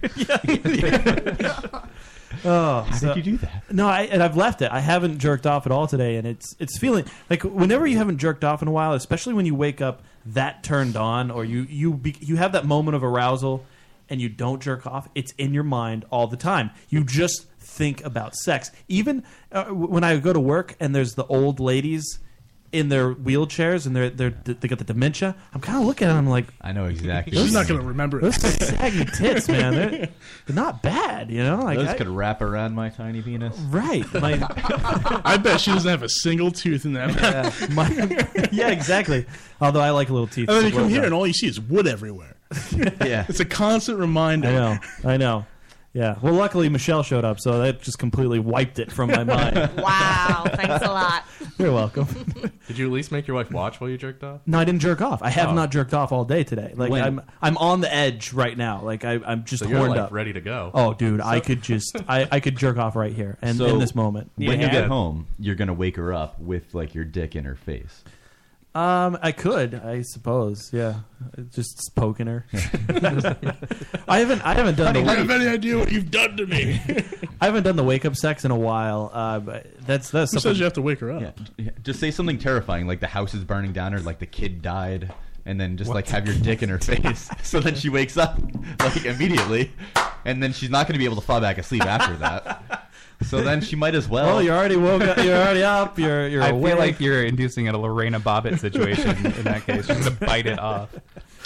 Oh, 2.46 2.82
How 2.82 2.96
so- 2.96 3.14
did 3.14 3.26
you 3.26 3.32
do 3.34 3.38
that? 3.40 3.64
No, 3.72 3.88
I, 3.88 4.02
and 4.04 4.22
I've 4.24 4.38
left 4.38 4.62
it. 4.62 4.72
I 4.72 4.80
haven't 4.80 5.20
jerked 5.20 5.46
off 5.46 5.66
at 5.66 5.72
all 5.72 5.88
today, 5.88 6.16
and 6.18 6.28
it's 6.28 6.56
it's 6.60 6.78
feeling 6.78 7.06
like 7.30 7.44
whenever 7.44 7.86
you 7.88 7.98
haven't 7.98 8.18
jerked 8.18 8.44
off 8.44 8.62
in 8.62 8.68
a 8.68 8.72
while, 8.72 8.94
especially 8.94 9.34
when 9.34 9.46
you 9.46 9.56
wake 9.56 9.82
up 9.82 10.04
that 10.28 10.64
turned 10.64 10.96
on, 10.96 11.32
or 11.32 11.46
you 11.46 11.62
you 11.70 11.94
be, 11.94 12.16
you 12.20 12.36
have 12.38 12.52
that 12.54 12.66
moment 12.66 12.96
of 12.96 13.04
arousal, 13.04 13.66
and 14.10 14.22
you 14.22 14.30
don't 14.30 14.62
jerk 14.62 14.86
off. 14.88 15.08
It's 15.16 15.32
in 15.38 15.54
your 15.54 15.64
mind 15.64 16.06
all 16.10 16.28
the 16.28 16.38
time. 16.38 16.72
You 16.90 17.04
just 17.04 17.46
think 17.60 18.04
about 18.06 18.36
sex. 18.36 18.72
Even 18.88 19.24
uh, 19.52 19.66
when 19.66 20.04
I 20.04 20.18
go 20.18 20.34
to 20.34 20.40
work 20.40 20.76
and 20.80 20.96
there's 20.96 21.14
the 21.16 21.26
old 21.26 21.60
ladies 21.60 22.20
in 22.74 22.90
their 22.90 23.14
wheelchairs 23.16 23.86
and 23.86 23.96
they're 23.96 24.10
they're 24.10 24.30
they 24.30 24.68
got 24.68 24.78
the 24.78 24.84
dementia. 24.84 25.36
I'm 25.54 25.62
kind 25.62 25.80
of 25.80 25.86
looking 25.86 26.08
at 26.08 26.14
them 26.14 26.28
like 26.28 26.48
I 26.62 26.74
know 26.74 26.86
exactly. 26.86 27.38
She's 27.38 27.54
not 27.54 27.68
gonna 27.68 27.82
remember 27.82 28.20
it. 28.20 28.22
those 28.24 28.36
saggy 28.36 29.06
tits, 29.06 29.48
man. 29.48 29.74
They're, 29.74 29.90
they're 30.46 30.56
not 30.56 30.84
bad, 30.84 31.32
you 31.32 31.44
know. 31.44 31.60
Like 31.60 31.78
Those 31.78 31.88
I- 31.88 31.98
could 31.98 32.08
wrap 32.10 32.42
around 32.42 32.76
my 32.76 32.90
tiny 32.90 33.22
penis. 33.22 33.58
right. 33.70 34.06
My, 34.14 34.34
I 35.26 35.38
bet 35.38 35.62
she 35.62 35.72
doesn't 35.72 35.90
have 35.90 36.04
a 36.04 36.10
single 36.10 36.52
tooth 36.52 36.84
in 36.86 36.94
that. 36.94 37.16
Yeah, 37.16 37.68
my- 37.74 38.50
yeah, 38.52 38.70
exactly. 38.70 39.26
Although 39.62 39.82
I 39.82 39.92
like 39.92 40.10
little 40.10 40.28
teeth. 40.28 40.50
And 40.50 40.58
then 40.58 40.64
you 40.64 40.70
as 40.70 40.74
come 40.76 40.90
here 40.90 41.00
so. 41.02 41.06
and 41.06 41.14
all 41.14 41.26
you 41.26 41.34
see 41.34 41.48
is 41.48 41.60
wood 41.60 41.88
everywhere. 41.88 42.36
Yeah. 43.06 43.26
It's 43.30 43.40
a 43.40 43.46
constant 43.46 44.00
reminder. 44.00 44.48
I 44.50 44.52
know, 44.52 44.78
I 45.06 45.18
know. 45.18 45.46
Yeah. 45.98 46.16
Well, 46.22 46.34
luckily 46.34 46.70
Michelle 46.70 47.02
showed 47.02 47.26
up, 47.26 47.40
so 47.40 47.58
that 47.60 47.82
just 47.82 47.98
completely 47.98 48.38
wiped 48.38 48.78
it 48.78 48.92
from 48.92 49.10
my 49.10 49.24
mind. 49.24 49.56
Wow, 49.78 50.44
thanks 50.54 50.86
a 50.86 50.90
lot. 50.92 51.24
You're 51.58 51.72
welcome. 51.72 52.06
Did 52.68 52.78
you 52.78 52.86
at 52.86 52.92
least 52.92 53.12
make 53.12 53.26
your 53.26 53.36
wife 53.36 53.50
watch 53.50 53.82
while 53.82 53.90
you 53.90 53.98
jerked 53.98 54.24
off? 54.24 54.42
No, 54.46 54.60
I 54.60 54.64
didn't 54.66 54.82
jerk 54.82 55.02
off. 55.02 55.24
I 55.24 55.32
have 55.32 55.50
Oh. 55.50 55.54
not 55.56 55.72
jerked 55.72 55.96
off 55.96 56.12
all 56.12 56.24
day 56.24 56.44
today. 56.44 56.72
Like 56.76 56.92
When? 56.92 57.04
I'm, 57.04 57.22
I'm 57.42 57.58
on 57.58 57.82
the 57.82 57.92
edge 57.92 58.32
right 58.32 58.56
now. 58.56 58.84
Like 58.84 59.06
I, 59.06 59.20
I'm 59.26 59.44
just 59.44 59.64
So 59.64 59.70
you're 59.70 59.80
horned 59.80 59.94
like 59.94 60.02
up. 60.02 60.12
ready 60.12 60.34
to 60.34 60.42
go. 60.42 60.70
Oh, 60.76 60.94
dude, 60.94 61.20
I 61.20 61.40
could 61.40 61.64
just, 61.64 61.98
I, 62.08 62.28
I 62.32 62.40
could 62.42 62.58
jerk 62.58 62.78
off 62.78 62.96
right 62.96 63.14
here 63.14 63.40
and 63.42 63.58
So, 63.58 63.66
in 63.66 63.80
this 63.80 63.96
moment. 63.96 64.30
When 64.36 64.62
you 64.62 64.70
get 64.70 64.86
home, 64.88 65.26
you're 65.40 65.56
gonna 65.56 65.74
wake 65.74 65.96
her 65.96 66.14
up 66.14 66.40
with 66.40 66.76
like 66.76 66.94
your 66.94 67.06
dick 67.06 67.36
in 67.36 67.46
her 67.46 67.56
face. 67.56 68.04
Um, 68.76 69.18
I 69.24 69.32
could, 69.32 69.74
I 69.74 70.04
suppose. 70.04 70.72
Yeah, 70.72 71.00
just 71.52 71.96
poking 71.96 72.28
her. 72.28 72.46
I 74.08 74.20
haven't, 74.20 74.42
I 74.46 74.54
haven't 74.54 74.76
done 74.76 74.88
I 74.88 74.94
don't 74.94 75.08
have 75.08 75.32
any 75.32 75.48
idea 75.48 75.80
what 75.80 75.92
you've 75.92 76.12
done 76.12 76.38
to 76.38 76.46
me. 76.46 76.80
I 77.42 77.46
haven't 77.46 77.64
done 77.64 77.76
the 77.76 77.84
wake 77.84 78.06
up 78.06 78.16
sex 78.16 78.46
in 78.46 78.52
a 78.52 78.56
while. 78.56 79.10
Uh, 79.14 79.40
but 79.40 79.66
that's 79.82 80.12
that's 80.12 80.32
Who 80.32 80.38
something. 80.40 80.52
says 80.52 80.60
you 80.60 80.64
have 80.66 80.74
to 80.74 80.82
wake 80.84 81.00
her 81.00 81.12
up? 81.12 81.22
Yeah. 81.24 81.32
yeah. 81.58 81.72
Just 81.82 82.00
say 82.00 82.12
something 82.12 82.38
terrifying, 82.38 82.86
like 82.86 83.00
the 83.00 83.08
house 83.08 83.34
is 83.34 83.44
burning 83.44 83.74
down, 83.74 83.96
or 83.96 84.00
like 84.02 84.20
the 84.20 84.28
kid 84.28 84.62
died, 84.62 85.12
and 85.46 85.60
then 85.60 85.76
just 85.78 85.90
like 85.90 86.08
have 86.10 86.28
your 86.28 86.36
dick 86.36 86.62
in 86.62 86.70
her 86.70 86.78
face, 86.80 87.30
so 87.42 87.60
then 87.60 87.74
she 87.74 87.90
wakes 87.90 88.16
up 88.16 88.38
like 88.80 89.04
immediately, 89.06 89.72
and 90.24 90.44
then 90.44 90.54
she's 90.54 90.70
not 90.70 90.86
going 90.86 90.94
to 90.94 91.00
be 91.00 91.06
able 91.06 91.16
to 91.16 91.22
fall 91.26 91.42
back 91.42 91.58
asleep 91.58 91.84
after 91.86 92.16
that. 92.18 92.87
So 93.24 93.42
then 93.42 93.62
she 93.62 93.76
might 93.76 93.96
as 93.96 94.08
well. 94.08 94.28
Well, 94.28 94.44
you're 94.44 94.56
already 94.56 94.76
woke 94.76 95.02
up. 95.02 95.18
You're 95.18 95.36
already 95.36 95.64
up. 95.64 95.98
You're 95.98 96.28
you're 96.28 96.44
I 96.44 96.50
awake. 96.50 96.72
feel 96.72 96.78
like 96.78 97.00
you're 97.00 97.24
inducing 97.24 97.68
a 97.68 97.78
Lorena 97.78 98.20
Bobbitt 98.20 98.60
situation 98.60 99.26
in 99.26 99.44
that 99.44 99.66
case. 99.66 99.88
She's 99.88 99.98
gonna 99.98 100.12
bite 100.12 100.46
it 100.46 100.60
off. 100.60 100.96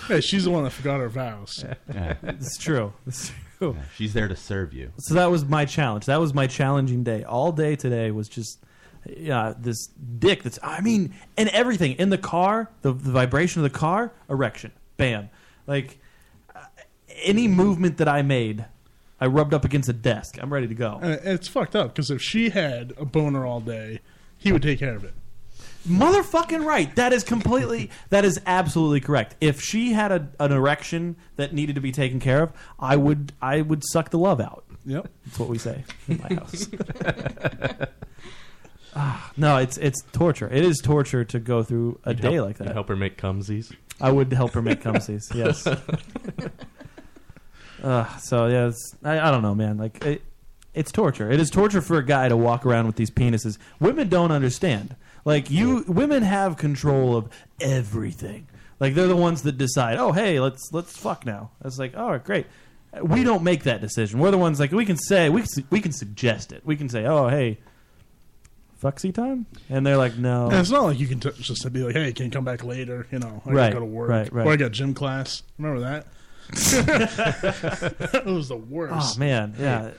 Hey, 0.08 0.20
she's 0.22 0.44
the 0.44 0.50
one 0.51 0.63
that 0.63 0.72
forgot 0.72 1.00
her 1.00 1.10
vows. 1.10 1.63
Yeah. 1.94 2.16
it's 2.24 2.58
true. 2.58 2.94
It's 3.08 3.32
true. 3.58 3.78
She's 3.96 4.13
there 4.13 4.28
to 4.28 4.36
serve 4.36 4.74
you. 4.74 4.92
So 4.98 5.13
that 5.13 5.32
was 5.32 5.46
my 5.46 5.66
challenge. 5.66 6.08
That 6.08 6.20
was 6.20 6.34
my 6.34 6.48
challenging 6.48 7.04
day. 7.04 7.24
All 7.24 7.51
day 7.51 7.75
today 7.75 8.12
was 8.12 8.28
just 8.28 8.60
yeah, 9.06 9.54
this 9.58 9.88
dick 9.88 10.44
that's 10.44 10.60
I 10.62 10.82
mean, 10.82 11.13
and 11.38 11.50
everything 11.50 11.94
in 11.94 12.10
the 12.10 12.18
car, 12.18 12.70
the, 12.82 12.94
the 12.94 13.12
vibration 13.12 13.63
of 13.63 13.72
the 13.72 13.78
car, 13.78 14.12
erection, 14.30 14.72
bam, 14.98 15.30
like 15.68 16.00
uh, 16.56 16.60
any 17.24 17.48
movement 17.48 17.98
that 17.98 18.08
I 18.08 18.22
made, 18.22 18.66
I 19.22 19.28
rubbed 19.28 19.54
up 19.54 19.63
against 19.63 19.88
a 19.88 19.94
desk. 19.94 20.38
I'm 20.42 20.51
ready 20.51 20.68
to 20.68 20.74
go. 20.75 21.00
And 21.01 21.13
it's 21.24 21.48
fucked 21.48 21.75
up 21.75 21.94
because 21.94 22.10
if 22.12 22.22
she 22.22 22.50
had 22.50 22.94
a 22.98 23.06
boner 23.06 23.46
all 23.46 23.60
day, 23.62 24.00
he 24.38 24.51
would 24.51 24.63
take 24.63 24.80
care 24.80 24.96
of 24.96 25.04
it. 25.06 25.13
Motherfucking 25.88 26.66
right. 26.66 26.94
That 26.96 27.13
is 27.13 27.24
completely. 27.24 27.90
that 28.10 28.25
is 28.25 28.40
absolutely 28.46 29.00
correct. 29.00 29.36
If 29.40 29.62
she 29.62 29.94
had 29.94 30.12
a, 30.12 30.28
an 30.40 30.51
erection 30.51 31.16
that 31.38 31.54
needed 31.54 31.75
to 31.75 31.82
be 31.82 31.92
taken 31.92 32.20
care 32.20 32.44
of, 32.44 32.51
I 32.80 32.96
would. 32.98 33.32
I 33.42 33.62
would 33.62 33.84
suck 33.86 34.10
the 34.10 34.20
love 34.20 34.40
out. 34.42 34.63
Yep, 34.86 35.10
that's 35.25 35.40
what 35.40 35.48
we 35.50 35.58
say 35.60 35.84
in 36.08 36.20
my 36.28 36.36
house. 36.36 36.68
Ah, 38.94 39.32
no, 39.38 39.56
it's 39.56 39.78
it's 39.78 40.01
torture. 40.12 40.50
It 40.51 40.66
is 40.66 40.80
torture 40.84 41.24
to 41.24 41.40
go 41.40 41.63
through 41.63 42.00
a 42.04 42.10
You'd 42.12 42.22
day 42.22 42.34
help- 42.34 42.48
like 42.48 42.58
that. 42.58 42.68
you'd 42.68 42.74
help 42.74 42.90
her 42.90 42.98
make 42.98 43.18
cumsies? 43.18 43.74
I 44.01 44.12
would 44.12 44.34
help 44.34 44.51
her 44.51 44.62
make 44.62 44.82
cumsies. 44.82 45.34
Yes. 45.34 45.66
uh, 47.83 48.17
so 48.17 48.47
yeah, 48.47 48.67
it's, 48.67 48.95
I, 49.03 49.19
I 49.19 49.31
don't 49.31 49.41
know, 49.41 49.55
man. 49.55 49.77
Like 49.77 50.03
it, 50.05 50.21
it's 50.73 50.91
torture. 50.91 51.29
It 51.31 51.39
is 51.39 51.50
torture 51.50 51.81
for 51.81 51.97
a 51.97 52.05
guy 52.05 52.29
to 52.29 52.38
walk 52.38 52.65
around 52.65 52.88
with 52.88 52.95
these 52.95 53.11
penises. 53.11 53.57
Women 53.79 54.09
don't 54.09 54.31
understand. 54.31 54.95
Like 55.25 55.51
you, 55.51 55.83
women 55.88 56.23
have 56.23 56.57
control 56.57 57.15
of 57.15 57.29
everything. 57.59 58.47
Like 58.79 58.95
they're 58.95 59.07
the 59.07 59.15
ones 59.15 59.43
that 59.43 59.57
decide. 59.57 59.97
Oh, 60.00 60.11
hey, 60.11 60.39
let's 60.39 60.69
let's 60.71 60.95
fuck 60.97 61.25
now. 61.25 61.51
It's 61.63 61.77
like, 61.77 61.95
right, 61.95 62.23
great. 62.23 62.47
We 63.01 63.23
don't 63.23 63.43
make 63.43 63.63
that 63.63 63.79
decision. 63.81 64.19
We're 64.19 64.31
the 64.31 64.38
ones 64.38 64.59
like 64.59 64.71
we 64.71 64.85
can 64.85 64.97
say 64.97 65.29
we 65.29 65.43
can, 65.43 65.65
we 65.69 65.79
can 65.81 65.91
suggest 65.91 66.51
it. 66.51 66.61
We 66.65 66.75
can 66.75 66.89
say, 66.89 67.05
oh, 67.05 67.27
hey, 67.29 67.59
fucksy 68.81 69.13
time, 69.13 69.45
and 69.69 69.85
they're 69.85 69.97
like, 69.97 70.17
no. 70.17 70.45
And 70.47 70.55
it's 70.55 70.71
not 70.71 70.83
like 70.83 71.00
you 71.00 71.07
can 71.07 71.19
t- 71.19 71.29
just 71.39 71.71
be 71.71 71.83
like, 71.83 71.95
"Hey, 71.95 72.11
can 72.13 72.25
you 72.25 72.31
come 72.31 72.43
back 72.43 72.63
later?" 72.63 73.05
You 73.11 73.19
know, 73.19 73.41
I 73.45 73.50
Right, 73.51 73.61
gotta 73.67 73.73
go 73.75 73.79
to 73.81 73.85
work, 73.85 74.09
right, 74.09 74.33
right. 74.33 74.47
or 74.47 74.51
I 74.51 74.55
got 74.55 74.71
gym 74.71 74.93
class. 74.93 75.43
Remember 75.57 75.81
that? 75.81 76.07
That 76.51 78.24
was 78.25 78.50
the 78.50 78.58
worst. 78.58 79.15
Oh 79.17 79.20
man, 79.20 79.55
yeah. 79.58 79.91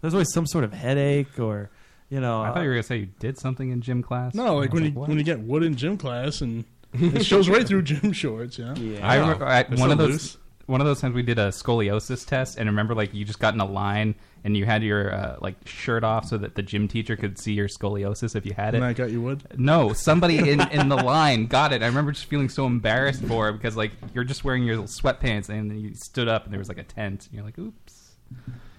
There's 0.00 0.14
always 0.14 0.32
some 0.32 0.46
sort 0.46 0.64
of 0.64 0.72
headache 0.72 1.38
or, 1.38 1.70
you 2.10 2.20
know. 2.20 2.42
I 2.42 2.52
thought 2.52 2.60
you 2.60 2.68
were 2.68 2.74
uh, 2.74 2.76
gonna 2.76 2.82
say 2.82 2.96
you 2.98 3.08
did 3.18 3.38
something 3.38 3.70
in 3.70 3.80
gym 3.80 4.02
class. 4.02 4.34
No, 4.34 4.56
like 4.56 4.72
when 4.72 4.84
you 4.84 4.90
what? 4.92 5.08
when 5.08 5.18
you 5.18 5.24
get 5.24 5.40
wood 5.40 5.62
in 5.62 5.74
gym 5.76 5.96
class 5.96 6.42
and 6.42 6.64
it 6.92 7.24
shows 7.24 7.48
right 7.48 7.66
through 7.66 7.82
gym 7.82 8.12
shorts. 8.12 8.58
Yeah, 8.58 8.74
know? 8.74 9.00
I 9.02 9.16
remember 9.16 9.46
I, 9.46 9.62
one 9.62 9.90
of 9.90 9.98
those 9.98 10.36
one 10.66 10.80
of 10.80 10.86
those 10.86 11.00
times 11.00 11.14
we 11.14 11.22
did 11.22 11.38
a 11.38 11.48
scoliosis 11.48 12.26
test, 12.26 12.58
and 12.58 12.68
remember 12.68 12.94
like 12.94 13.12
you 13.14 13.24
just 13.24 13.38
got 13.38 13.54
in 13.54 13.60
a 13.60 13.66
line 13.66 14.14
and 14.44 14.56
you 14.56 14.66
had 14.66 14.82
your 14.82 15.12
uh, 15.12 15.36
like 15.40 15.56
shirt 15.66 16.04
off 16.04 16.26
so 16.26 16.36
that 16.38 16.54
the 16.54 16.62
gym 16.62 16.86
teacher 16.86 17.16
could 17.16 17.38
see 17.38 17.54
your 17.54 17.66
scoliosis 17.68 18.36
if 18.36 18.44
you 18.44 18.52
had 18.52 18.74
it. 18.74 18.78
And 18.78 18.84
I 18.84 18.92
got 18.92 19.10
you 19.10 19.22
wood. 19.22 19.42
No, 19.56 19.92
somebody 19.92 20.38
in, 20.38 20.60
in 20.70 20.88
the 20.88 20.96
line 20.96 21.46
got 21.46 21.72
it. 21.72 21.82
I 21.82 21.86
remember 21.86 22.12
just 22.12 22.26
feeling 22.26 22.50
so 22.50 22.66
embarrassed 22.66 23.24
for 23.24 23.48
it 23.48 23.54
because 23.54 23.76
like 23.76 23.92
you're 24.12 24.24
just 24.24 24.44
wearing 24.44 24.64
your 24.64 24.76
little 24.76 24.90
sweatpants 24.90 25.48
and 25.48 25.70
then 25.70 25.80
you 25.80 25.94
stood 25.94 26.28
up 26.28 26.44
and 26.44 26.52
there 26.52 26.58
was 26.58 26.68
like 26.68 26.78
a 26.78 26.84
tent 26.84 27.26
and 27.26 27.34
you're 27.34 27.44
like, 27.44 27.58
oops. 27.58 28.12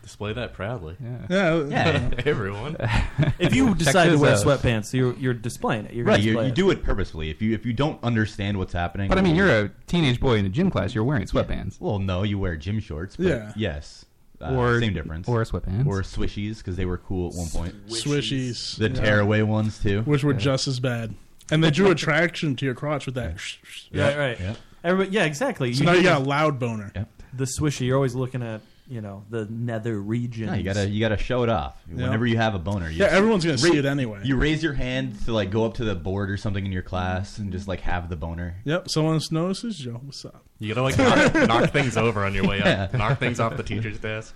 Display 0.05 0.33
that 0.33 0.53
proudly. 0.53 0.95
Yeah. 1.29 1.63
Yeah. 1.65 2.11
Everyone. 2.27 2.75
if 3.39 3.55
you 3.55 3.73
decide 3.73 4.09
to 4.11 4.17
wear 4.19 4.33
out. 4.33 4.37
sweatpants, 4.37 4.93
you're 4.93 5.15
you're 5.15 5.33
displaying 5.33 5.85
it. 5.85 5.93
You're 5.93 6.05
Right, 6.05 6.19
you, 6.21 6.33
display 6.33 6.45
you 6.45 6.51
do 6.51 6.69
it 6.69 6.83
purposefully. 6.83 7.31
If 7.31 7.41
you 7.41 7.55
if 7.55 7.65
you 7.65 7.73
don't 7.73 8.01
understand 8.03 8.59
what's 8.59 8.71
happening, 8.71 9.09
But 9.09 9.17
I 9.17 9.21
mean, 9.21 9.35
you're 9.35 9.49
a 9.49 9.71
teenage 9.87 10.19
boy 10.19 10.35
in 10.35 10.45
a 10.45 10.49
gym 10.49 10.69
class. 10.69 10.93
You're 10.93 11.03
wearing 11.03 11.25
sweatpants. 11.25 11.81
Well, 11.81 11.97
no, 11.97 12.21
you 12.21 12.37
wear 12.37 12.55
gym 12.55 12.79
shorts. 12.79 13.15
But 13.15 13.25
Yeah. 13.25 13.51
Yes. 13.55 14.05
Uh, 14.39 14.53
Or- 14.53 14.79
same 14.79 14.93
difference. 14.93 15.27
or 15.27 15.43
sweatpants. 15.43 15.87
Or 15.87 16.03
swishies 16.03 16.57
because 16.59 16.75
they 16.75 16.85
were 16.85 16.99
cool 16.99 17.29
at 17.31 17.35
one 17.35 17.47
point. 17.47 17.87
Swishies. 17.87 18.77
The 18.77 18.89
Yeah. 18.89 19.01
tearaway 19.01 19.41
ones 19.41 19.79
too, 19.81 20.01
which 20.03 20.23
were 20.23 20.33
just 20.35 20.67
as 20.67 20.79
bad, 20.79 21.15
and 21.49 21.63
they 21.63 21.71
drew 21.71 21.89
attraction 21.97 22.55
to 22.57 22.65
your 22.65 22.75
crotch 22.75 23.07
with 23.07 23.15
that. 23.15 23.37
Right, 23.91 24.15
right. 24.17 24.57
Everybody, 24.83 25.15
yeah, 25.15 25.23
exactly. 25.25 25.73
So 25.73 25.83
now 25.83 25.93
you 25.93 26.03
got 26.03 26.21
a 26.21 26.23
loud 26.23 26.59
boner. 26.59 26.91
The 27.33 27.45
swishy. 27.45 27.87
You're 27.87 27.95
always 27.95 28.13
looking 28.13 28.43
at 28.43 28.61
you 28.87 29.01
know 29.01 29.23
the 29.29 29.45
nether 29.45 29.99
region. 29.99 30.47
No, 30.47 30.53
you 30.53 30.63
gotta 30.63 30.87
you 30.87 30.99
gotta 30.99 31.17
show 31.17 31.43
it 31.43 31.49
off. 31.49 31.75
Yeah. 31.89 32.03
Whenever 32.03 32.25
you 32.25 32.37
have 32.37 32.55
a 32.55 32.59
boner, 32.59 32.89
you 32.89 32.97
Yeah, 32.97 33.05
just 33.05 33.15
everyone's 33.15 33.43
gonna 33.45 33.57
ra- 33.57 33.69
see 33.71 33.77
it 33.77 33.85
anyway. 33.85 34.21
You 34.23 34.35
raise 34.37 34.61
your 34.63 34.73
hand 34.73 35.23
to 35.25 35.33
like 35.33 35.49
go 35.51 35.65
up 35.65 35.75
to 35.75 35.83
the 35.85 35.95
board 35.95 36.29
or 36.29 36.37
something 36.37 36.65
in 36.65 36.71
your 36.71 36.83
class 36.83 37.37
and 37.37 37.51
just 37.51 37.67
like 37.67 37.81
have 37.81 38.09
the 38.09 38.15
boner. 38.15 38.57
Yep, 38.65 38.89
someone 38.89 39.19
notices 39.31 39.77
Joe. 39.77 39.99
What's 40.03 40.23
up? 40.25 40.43
You 40.59 40.73
gotta 40.73 40.83
like 40.83 40.97
knock, 40.97 41.47
knock 41.47 41.71
things 41.71 41.97
over 41.97 42.23
on 42.25 42.33
your 42.33 42.47
way 42.47 42.59
up. 42.59 42.65
Yeah. 42.65 42.97
Knock 42.97 43.19
things 43.19 43.39
off 43.39 43.57
the 43.57 43.63
teacher's 43.63 43.99
desk. 43.99 44.33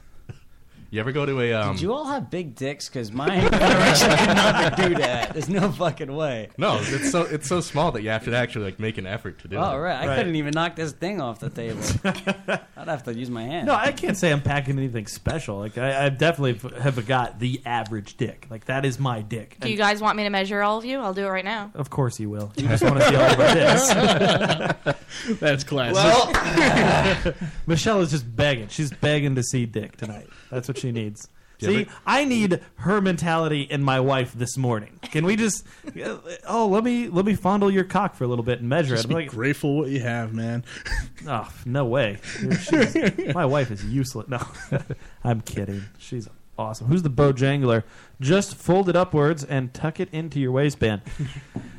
You 0.91 0.99
ever 1.01 1.11
go 1.11 1.23
to 1.23 1.39
a 1.39 1.53
um? 1.53 1.73
Did 1.73 1.81
you 1.83 1.93
all 1.93 2.05
have 2.05 2.31
big 2.31 2.55
dicks? 2.55 2.89
Because 2.89 3.11
my 3.11 3.27
generation 3.27 4.09
could 4.17 4.35
not 4.35 4.75
do 4.75 4.95
that. 4.95 5.33
There's 5.33 5.47
no 5.47 5.71
fucking 5.71 6.11
way. 6.11 6.49
No, 6.57 6.79
it's 6.81 7.11
so 7.11 7.21
it's 7.21 7.47
so 7.47 7.61
small 7.61 7.91
that 7.91 8.01
you 8.01 8.09
have 8.09 8.25
to 8.25 8.35
actually 8.35 8.65
like 8.65 8.79
make 8.79 8.97
an 8.97 9.05
effort 9.05 9.37
to 9.39 9.47
do 9.47 9.57
it. 9.57 9.59
Oh, 9.59 9.77
right. 9.77 10.07
I 10.09 10.15
couldn't 10.17 10.35
even 10.35 10.51
knock 10.55 10.75
this 10.75 10.91
thing 10.91 11.21
off 11.21 11.39
the 11.39 11.51
table. 11.51 11.79
I'd 12.75 12.87
have 12.87 13.03
to 13.03 13.13
use 13.13 13.29
my 13.29 13.43
hand. 13.43 13.67
No, 13.67 13.75
I 13.75 13.91
can't 13.91 14.17
say 14.17 14.31
I'm 14.31 14.41
packing 14.41 14.79
anything 14.79 15.05
special. 15.05 15.59
Like 15.59 15.77
I, 15.77 16.05
I 16.05 16.09
definitely 16.09 16.59
f- 16.63 16.81
have 16.81 17.05
got 17.05 17.37
the 17.39 17.61
average 17.67 18.17
dick. 18.17 18.47
Like 18.49 18.65
that 18.65 18.83
is 18.83 18.97
my 18.99 19.21
dick. 19.21 19.57
Do 19.59 19.69
you 19.69 19.77
guys 19.77 20.01
want 20.01 20.17
me 20.17 20.23
to 20.23 20.31
measure 20.31 20.63
all 20.63 20.79
of 20.79 20.85
you? 20.85 20.97
I'll 20.99 21.13
do 21.13 21.25
it 21.25 21.29
right 21.29 21.45
now. 21.45 21.71
Of 21.75 21.91
course 21.91 22.19
you 22.19 22.31
will. 22.31 22.51
You 22.55 22.67
just 22.67 22.83
want 22.83 22.97
to 22.97 23.07
see 23.07 23.15
all 23.15 23.29
of 23.29 23.39
our 23.39 23.53
dicks. 23.53 25.39
That's 25.39 25.63
classic. 25.63 25.95
Well, 25.95 27.33
Michelle 27.67 28.01
is 28.01 28.09
just 28.09 28.35
begging. 28.35 28.69
She's 28.69 28.91
begging 28.91 29.35
to 29.35 29.43
see 29.43 29.67
dick 29.67 29.95
tonight. 29.97 30.27
That's 30.49 30.67
what 30.67 30.78
she 30.79 30.91
needs. 30.91 31.27
See, 31.61 31.87
I 32.05 32.23
need 32.23 32.61
her 32.75 33.01
mentality 33.01 33.63
in 33.63 33.83
my 33.83 33.99
wife 33.99 34.31
this 34.33 34.55
morning. 34.55 34.97
Can 35.01 35.25
we 35.25 35.35
just? 35.35 35.65
Oh, 36.47 36.67
let 36.67 36.85
me 36.85 37.09
let 37.09 37.25
me 37.25 37.35
fondle 37.35 37.69
your 37.69 37.83
cock 37.83 38.15
for 38.15 38.23
a 38.23 38.27
little 38.27 38.45
bit 38.45 38.59
and 38.61 38.69
measure 38.69 38.95
Just 38.95 39.05
it. 39.05 39.07
be 39.09 39.15
I'm 39.15 39.21
like, 39.23 39.29
grateful 39.29 39.77
what 39.77 39.89
you 39.89 39.99
have, 39.99 40.33
man. 40.33 40.63
oh, 41.27 41.51
no 41.65 41.83
way. 41.85 42.19
She's- 42.61 42.95
my 43.35 43.45
wife 43.45 43.71
is 43.71 43.83
useless. 43.83 44.29
No, 44.29 44.39
I'm 45.25 45.41
kidding. 45.41 45.83
She's 45.97 46.29
awesome. 46.57 46.87
Who's 46.87 47.03
the 47.03 47.09
Bojangler? 47.09 47.83
Just 48.21 48.55
fold 48.55 48.87
it 48.87 48.95
upwards 48.95 49.43
and 49.43 49.73
tuck 49.73 49.99
it 49.99 50.09
into 50.13 50.39
your 50.39 50.51
waistband. 50.53 51.01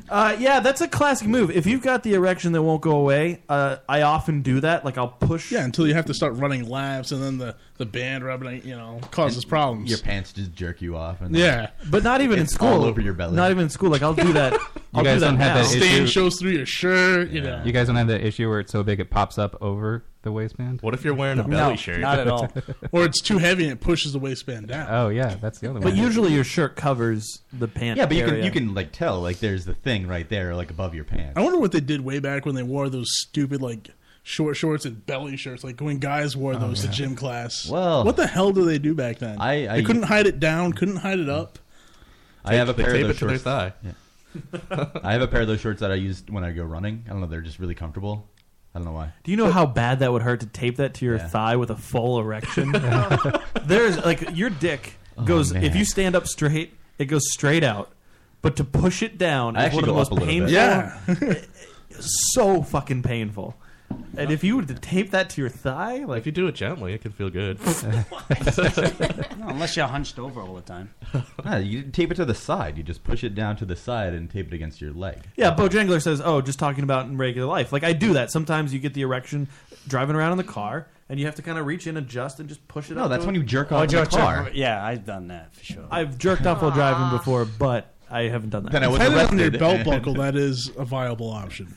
Uh, 0.09 0.35
yeah, 0.39 0.59
that's 0.59 0.81
a 0.81 0.87
classic 0.87 1.27
move. 1.27 1.49
If 1.51 1.65
you've 1.65 1.81
got 1.83 2.03
the 2.03 2.13
erection 2.15 2.51
that 2.51 2.61
won't 2.61 2.81
go 2.81 2.97
away, 2.97 3.43
uh, 3.47 3.77
I 3.87 4.01
often 4.01 4.41
do 4.41 4.59
that. 4.59 4.83
Like 4.83 4.97
I'll 4.97 5.07
push. 5.07 5.51
Yeah, 5.51 5.63
until 5.63 5.87
you 5.87 5.93
have 5.93 6.05
to 6.07 6.13
start 6.13 6.33
running 6.33 6.67
laps, 6.67 7.11
and 7.11 7.23
then 7.23 7.37
the, 7.37 7.55
the 7.81 7.85
band 7.87 8.23
rubbing, 8.23 8.63
you 8.65 8.75
know, 8.75 8.99
causes 9.11 9.43
problems. 9.43 9.89
Your 9.89 9.99
pants 9.99 10.31
just 10.31 10.53
jerk 10.53 10.81
you 10.81 10.95
off. 10.95 11.19
And 11.21 11.35
Yeah. 11.35 11.71
But 11.89 12.03
not 12.03 12.21
even 12.21 12.39
in 12.39 12.47
school. 12.47 12.67
all 12.69 12.83
over 12.85 13.01
your 13.01 13.13
belly. 13.13 13.35
Not 13.35 13.51
even 13.51 13.63
in 13.63 13.69
school. 13.69 13.89
Like 13.89 14.01
I'll 14.03 14.13
do 14.13 14.31
that. 14.33 14.53
I'll 14.93 15.03
guys 15.03 15.15
do 15.15 15.19
that 15.21 15.25
don't 15.31 15.37
have 15.39 15.55
now. 15.57 15.61
that 15.63 15.65
Stain 15.67 16.05
shows 16.07 16.39
through 16.39 16.51
your 16.51 16.65
shirt. 16.65 17.29
You 17.29 17.41
know. 17.41 17.61
You 17.65 17.71
guys 17.71 17.87
don't 17.87 17.95
have 17.95 18.07
that 18.07 18.21
issue 18.25 18.47
where 18.49 18.59
it's 18.59 18.71
so 18.71 18.83
big 18.83 18.99
it 18.99 19.09
pops 19.09 19.37
up 19.37 19.57
over 19.61 20.03
the 20.23 20.31
waistband? 20.31 20.81
What 20.83 20.93
if 20.93 21.03
you're 21.03 21.15
wearing 21.15 21.39
a 21.39 21.43
No, 21.43 21.49
belly 21.49 21.77
shirt? 21.77 21.99
not 21.99 22.19
at 22.19 22.27
all. 22.27 22.47
or 22.91 23.03
it's 23.05 23.21
too 23.21 23.39
heavy 23.39 23.63
and 23.63 23.73
it 23.73 23.81
pushes 23.81 24.13
the 24.13 24.19
waistband 24.19 24.67
down. 24.67 24.87
Oh 24.89 25.09
yeah, 25.09 25.35
that's 25.41 25.57
the 25.59 25.67
other 25.71 25.79
one. 25.79 25.83
But 25.83 25.95
usually 25.97 26.31
your 26.33 26.43
shirt 26.43 26.75
covers 26.75 27.39
the 27.51 27.67
pant. 27.67 27.97
Yeah, 27.97 28.05
but 28.05 28.15
you 28.15 28.23
can 28.25 28.33
area. 28.35 28.45
you 28.45 28.51
can 28.51 28.75
like 28.75 28.91
tell 28.91 29.19
like 29.19 29.39
there's 29.39 29.65
the 29.65 29.73
thing 29.73 30.07
right 30.07 30.29
there 30.29 30.55
like 30.55 30.69
above 30.69 30.93
your 30.93 31.05
pants. 31.05 31.33
I 31.37 31.41
wonder 31.41 31.59
what 31.59 31.71
they 31.71 31.79
did 31.79 32.01
way 32.01 32.19
back 32.19 32.45
when 32.45 32.53
they 32.53 32.61
wore 32.63 32.87
those 32.89 33.07
stupid 33.09 33.61
like 33.61 33.89
short 34.23 34.55
shorts 34.57 34.85
and 34.85 35.05
belly 35.05 35.35
shirts, 35.37 35.63
like 35.63 35.79
when 35.81 35.97
guys 35.99 36.35
wore 36.37 36.53
oh, 36.53 36.59
those 36.59 36.81
Oh, 36.81 36.85
yeah. 36.85 36.91
to 36.91 36.97
gym 36.97 37.15
class. 37.15 37.67
Well- 37.67 38.03
what 38.05 38.15
the 38.17 38.27
hell 38.27 38.51
do 38.51 38.65
they 38.65 38.77
do 38.79 38.93
back 38.93 39.17
then? 39.19 39.39
I- 39.39 39.67
I- 39.67 39.75
they 39.77 39.83
couldn't 39.83 40.03
hide 40.03 40.27
it 40.27 40.39
down, 40.39 40.73
couldn't 40.73 40.97
hide 40.97 41.19
it 41.19 41.29
up. 41.29 41.57
I 42.45 42.55
have 42.55 42.69
a 42.69 42.73
pair 42.73 42.87
of 42.95 43.01
those 43.01 43.01
it 43.17 43.19
their 43.19 43.29
shorts. 43.29 43.43
thigh. 43.43 43.73
Yeah. 43.83 43.91
I 45.03 45.13
have 45.13 45.21
a 45.21 45.27
pair 45.27 45.41
of 45.41 45.47
those 45.47 45.59
shorts 45.59 45.81
that 45.81 45.91
I 45.91 45.95
use 45.95 46.23
when 46.29 46.43
I 46.43 46.51
go 46.51 46.63
running. 46.63 47.03
I 47.07 47.09
don't 47.11 47.21
know, 47.21 47.27
they're 47.27 47.41
just 47.41 47.59
really 47.59 47.75
comfortable. 47.75 48.27
I 48.73 48.79
don't 48.79 48.85
know 48.85 48.93
why. 48.93 49.11
Do 49.23 49.31
you 49.31 49.37
know 49.37 49.51
how 49.51 49.65
bad 49.65 49.99
that 49.99 50.11
would 50.13 50.21
hurt 50.21 50.39
to 50.39 50.45
tape 50.45 50.77
that 50.77 50.93
to 50.95 51.05
your 51.05 51.17
Yeah. 51.17 51.27
thigh 51.27 51.55
with 51.57 51.69
a 51.71 51.75
full 51.75 52.19
erection? 52.19 52.71
There's 53.65 53.97
like 54.05 54.35
your 54.35 54.49
dick 54.49 54.93
Oh, 55.17 55.25
goes 55.25 55.51
man. 55.53 55.63
if 55.65 55.75
you 55.75 55.83
stand 55.83 56.15
up 56.15 56.25
straight, 56.25 56.73
it 56.97 57.05
goes 57.05 57.29
straight 57.31 57.63
out. 57.65 57.91
But 58.41 58.55
to 58.55 58.63
push 58.63 59.03
it 59.03 59.17
down 59.17 59.57
I 59.57 59.67
is 59.67 59.75
one 59.75 59.83
of 59.83 59.89
actually 59.89 59.91
the 59.91 59.93
most 59.93 60.07
up 60.07 60.11
a 60.11 60.15
little 60.15 60.27
painful. 60.27 60.53
Yeah. 60.53 61.35
so 61.99 62.63
fucking 62.63 63.03
painful. 63.03 63.55
And 64.17 64.31
if 64.31 64.43
you 64.43 64.57
were 64.57 64.63
to 64.63 64.73
tape 64.73 65.11
that 65.11 65.29
to 65.31 65.41
your 65.41 65.49
thigh, 65.49 66.03
like 66.05 66.19
If 66.19 66.25
you 66.25 66.31
do 66.31 66.47
it 66.47 66.55
gently, 66.55 66.93
it 66.93 67.01
can 67.01 67.11
feel 67.11 67.29
good. 67.29 67.59
No, 69.37 69.47
unless 69.47 69.75
you're 69.75 69.87
hunched 69.87 70.19
over 70.19 70.41
all 70.41 70.55
the 70.55 70.61
time. 70.61 70.93
Ah, 71.43 71.57
you 71.57 71.81
tape 71.83 72.11
it 72.11 72.15
to 72.15 72.25
the 72.25 72.35
side. 72.35 72.77
You 72.77 72.83
just 72.83 73.03
push 73.03 73.23
it 73.23 73.33
down 73.35 73.55
to 73.57 73.65
the 73.65 73.75
side 73.75 74.13
and 74.13 74.29
tape 74.29 74.47
it 74.47 74.53
against 74.53 74.79
your 74.79 74.93
leg. 74.93 75.17
Yeah, 75.35 75.55
Bojangler 75.55 76.01
says, 76.01 76.21
"Oh, 76.23 76.39
just 76.41 76.59
talking 76.59 76.83
about 76.83 77.07
in 77.07 77.17
regular 77.17 77.47
life." 77.47 77.71
Like 77.73 77.83
I 77.83 77.93
do 77.93 78.13
that. 78.13 78.31
Sometimes 78.31 78.73
you 78.73 78.79
get 78.79 78.93
the 78.93 79.01
erection 79.01 79.47
driving 79.87 80.15
around 80.15 80.33
in 80.33 80.37
the 80.37 80.43
car, 80.43 80.87
and 81.09 81.19
you 81.19 81.25
have 81.25 81.35
to 81.35 81.41
kind 81.41 81.57
of 81.57 81.65
reach 81.65 81.87
in, 81.87 81.97
adjust, 81.97 82.39
and 82.39 82.47
just 82.47 82.65
push 82.67 82.89
it. 82.89 82.93
Up. 82.93 82.97
No, 82.97 83.03
up 83.05 83.09
that's 83.09 83.23
to 83.23 83.27
when 83.27 83.35
it. 83.35 83.39
you 83.39 83.43
jerk 83.45 83.71
Oh, 83.71 83.77
off 83.77 83.83
in 83.85 83.89
the 83.89 84.05
Joe, 84.05 84.17
car. 84.17 84.51
Yeah, 84.53 84.85
I've 84.85 85.03
done 85.05 85.27
that 85.29 85.53
for 85.55 85.63
sure. 85.63 85.85
I've 85.89 86.17
jerked 86.17 86.45
off 86.45 86.61
while 86.61 86.71
driving 86.71 87.09
before, 87.17 87.45
but 87.45 87.91
I 88.09 88.23
haven't 88.23 88.51
done 88.51 88.63
that. 88.63 88.71
Then 88.71 88.83
I 88.83 88.87
was 88.87 88.99
Depending 88.99 89.19
on 89.27 89.37
your 89.39 89.47
arrested. 89.49 89.59
belt 89.59 89.83
buckle, 89.85 90.13
that 90.15 90.35
is 90.35 90.69
a 90.77 90.85
viable 90.85 91.31
option. 91.31 91.75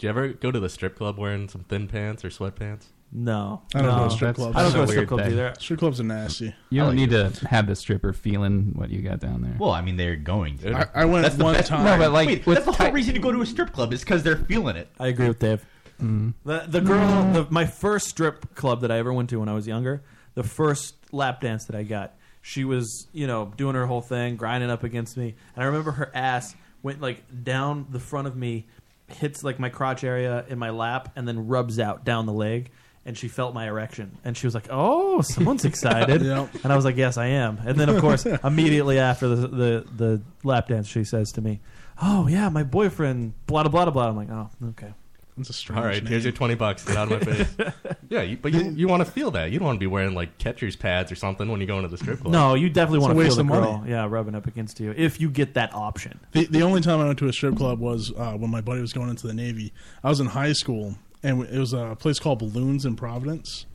Do 0.00 0.06
you 0.06 0.08
ever 0.08 0.28
go 0.28 0.50
to 0.50 0.58
the 0.58 0.70
strip 0.70 0.96
club 0.96 1.18
wearing 1.18 1.46
some 1.50 1.62
thin 1.64 1.86
pants 1.86 2.24
or 2.24 2.30
sweatpants? 2.30 2.86
No, 3.12 3.60
I 3.74 3.82
don't 3.82 3.90
no. 3.90 3.98
go 3.98 4.04
to 4.08 4.10
strip 4.10 4.34
clubs. 4.34 4.56
I 4.56 4.62
don't 4.62 4.72
go 4.72 4.78
to 4.78 4.82
a 4.84 4.86
strip 4.86 4.96
weird 4.96 5.08
clubs 5.08 5.22
thing. 5.24 5.32
either. 5.34 5.54
Strip 5.58 5.78
clubs 5.78 6.00
are 6.00 6.04
nasty. 6.04 6.54
You 6.70 6.80
I 6.80 6.84
don't 6.86 6.96
like 6.96 7.10
need 7.10 7.10
to 7.10 7.46
have 7.50 7.66
the 7.66 7.76
stripper 7.76 8.14
feeling 8.14 8.72
what 8.76 8.88
you 8.88 9.02
got 9.02 9.20
down 9.20 9.42
there. 9.42 9.56
Well, 9.58 9.72
I 9.72 9.82
mean, 9.82 9.98
they're 9.98 10.16
going 10.16 10.56
to. 10.58 10.74
I, 10.74 11.02
I 11.02 11.04
went 11.04 11.24
That's 11.24 11.34
the 11.34 11.44
one 11.44 11.54
best 11.54 11.68
time. 11.68 11.84
No, 11.84 11.98
but 11.98 12.12
like 12.12 12.28
Wait, 12.28 12.46
with 12.46 12.54
that's 12.56 12.64
the 12.64 12.72
whole 12.72 12.86
tight- 12.86 12.94
reason 12.94 13.14
you 13.14 13.20
go 13.20 13.30
to 13.30 13.42
a 13.42 13.46
strip 13.46 13.74
club 13.74 13.92
is 13.92 14.00
because 14.00 14.22
they're 14.22 14.36
feeling 14.38 14.76
it. 14.76 14.88
I 14.98 15.08
agree 15.08 15.28
with 15.28 15.38
Dave. 15.38 15.66
Mm. 16.00 16.32
The 16.46 16.64
the 16.66 16.80
girl, 16.80 17.32
the, 17.32 17.46
my 17.50 17.66
first 17.66 18.08
strip 18.08 18.54
club 18.54 18.80
that 18.80 18.90
I 18.90 18.96
ever 18.96 19.12
went 19.12 19.28
to 19.30 19.40
when 19.40 19.50
I 19.50 19.54
was 19.54 19.66
younger, 19.66 20.02
the 20.32 20.44
first 20.44 20.94
lap 21.12 21.42
dance 21.42 21.66
that 21.66 21.76
I 21.76 21.82
got, 21.82 22.14
she 22.40 22.64
was 22.64 23.06
you 23.12 23.26
know 23.26 23.52
doing 23.54 23.74
her 23.74 23.84
whole 23.84 24.00
thing, 24.00 24.36
grinding 24.36 24.70
up 24.70 24.82
against 24.82 25.18
me, 25.18 25.34
and 25.54 25.62
I 25.62 25.66
remember 25.66 25.90
her 25.90 26.10
ass 26.14 26.54
went 26.82 27.00
like 27.02 27.22
down 27.44 27.86
the 27.90 28.00
front 28.00 28.26
of 28.28 28.36
me, 28.36 28.66
hits 29.12 29.42
like 29.44 29.58
my 29.58 29.68
crotch 29.68 30.04
area 30.04 30.44
in 30.48 30.58
my 30.58 30.70
lap, 30.70 31.12
and 31.16 31.26
then 31.26 31.48
rubs 31.48 31.78
out 31.78 32.04
down 32.04 32.26
the 32.26 32.32
leg. 32.32 32.70
And 33.06 33.16
she 33.16 33.28
felt 33.28 33.54
my 33.54 33.66
erection, 33.66 34.18
and 34.24 34.36
she 34.36 34.46
was 34.46 34.54
like, 34.54 34.66
"Oh, 34.68 35.22
someone's 35.22 35.64
excited." 35.72 36.20
Yep. 36.20 36.50
And 36.62 36.72
I 36.72 36.76
was 36.76 36.84
like, 36.84 36.96
"Yes, 36.98 37.16
I 37.16 37.28
am." 37.28 37.58
And 37.64 37.80
then, 37.80 37.88
of 37.88 37.98
course, 38.00 38.26
immediately 38.44 38.98
after 38.98 39.26
the 39.28 39.48
the, 39.48 39.86
the 39.96 40.22
lap 40.44 40.68
dance, 40.68 40.86
she 40.86 41.04
says 41.04 41.32
to 41.32 41.40
me, 41.40 41.60
"Oh 42.00 42.26
yeah, 42.28 42.50
my 42.50 42.62
boyfriend." 42.62 43.32
Blah 43.46 43.62
blah 43.64 43.84
blah 43.84 43.90
blah. 43.90 44.08
I'm 44.08 44.16
like, 44.16 44.30
"Oh, 44.30 44.50
okay." 44.70 44.92
That's 45.40 45.50
a 45.50 45.52
strange 45.54 45.78
All 45.78 45.84
right, 45.84 46.02
name. 46.02 46.06
here's 46.06 46.24
your 46.24 46.32
twenty 46.32 46.54
bucks. 46.54 46.84
Get 46.84 46.96
out 46.96 47.10
of 47.10 47.26
my 47.26 47.34
face. 47.34 47.72
yeah, 48.08 48.22
you, 48.22 48.36
but 48.36 48.52
you, 48.52 48.70
you 48.70 48.86
want 48.88 49.04
to 49.04 49.10
feel 49.10 49.30
that. 49.32 49.50
You 49.50 49.58
don't 49.58 49.66
want 49.66 49.76
to 49.76 49.80
be 49.80 49.86
wearing 49.86 50.14
like 50.14 50.38
catcher's 50.38 50.76
pads 50.76 51.10
or 51.10 51.14
something 51.14 51.48
when 51.50 51.60
you 51.60 51.66
go 51.66 51.76
into 51.76 51.88
the 51.88 51.96
strip 51.98 52.20
club. 52.20 52.32
No, 52.32 52.54
you 52.54 52.68
definitely 52.70 52.98
It's 52.98 53.02
want 53.02 53.12
a 53.12 53.14
to 53.14 53.20
feel 53.20 53.24
waste 53.26 53.36
the 53.36 53.40
of 53.42 53.46
money. 53.46 53.66
girl, 53.66 53.84
yeah, 53.88 54.06
rubbing 54.08 54.34
up 54.34 54.46
against 54.46 54.80
you 54.80 54.92
if 54.96 55.20
you 55.20 55.30
get 55.30 55.54
that 55.54 55.72
option. 55.74 56.20
The 56.32 56.46
the 56.46 56.62
only 56.62 56.80
time 56.80 57.00
I 57.00 57.06
went 57.06 57.18
to 57.20 57.28
a 57.28 57.32
strip 57.32 57.56
club 57.56 57.80
was 57.80 58.12
uh, 58.16 58.32
when 58.32 58.50
my 58.50 58.60
buddy 58.60 58.80
was 58.80 58.92
going 58.92 59.08
into 59.10 59.26
the 59.26 59.34
Navy. 59.34 59.72
I 60.04 60.08
was 60.08 60.20
in 60.20 60.26
high 60.26 60.52
school, 60.52 60.96
and 61.22 61.42
it 61.44 61.58
was 61.58 61.72
a 61.72 61.96
place 61.98 62.18
called 62.18 62.38
Balloons 62.40 62.84
in 62.84 62.96
Providence. 62.96 63.66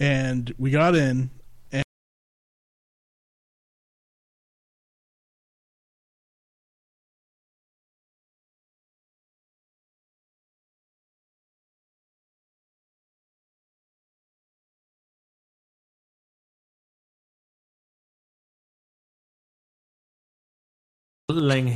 And 0.00 0.54
we 0.58 0.70
got 0.70 0.94
in, 0.94 1.30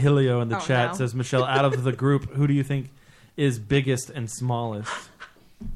and 0.05 0.17
Langhilio 0.17 0.43
in 0.43 0.49
the 0.49 0.57
Oh, 0.57 0.61
chat 0.61 0.91
no. 0.93 0.97
says, 0.99 1.15
Michelle, 1.15 1.45
out 1.45 1.65
of 1.65 1.83
the 1.85 1.93
group, 1.93 2.31
who 2.33 2.47
do 2.47 2.55
you 2.55 2.63
think 2.63 2.91
is 3.37 3.59
biggest 3.59 4.11
and 4.11 4.31
smallest? 4.31 4.91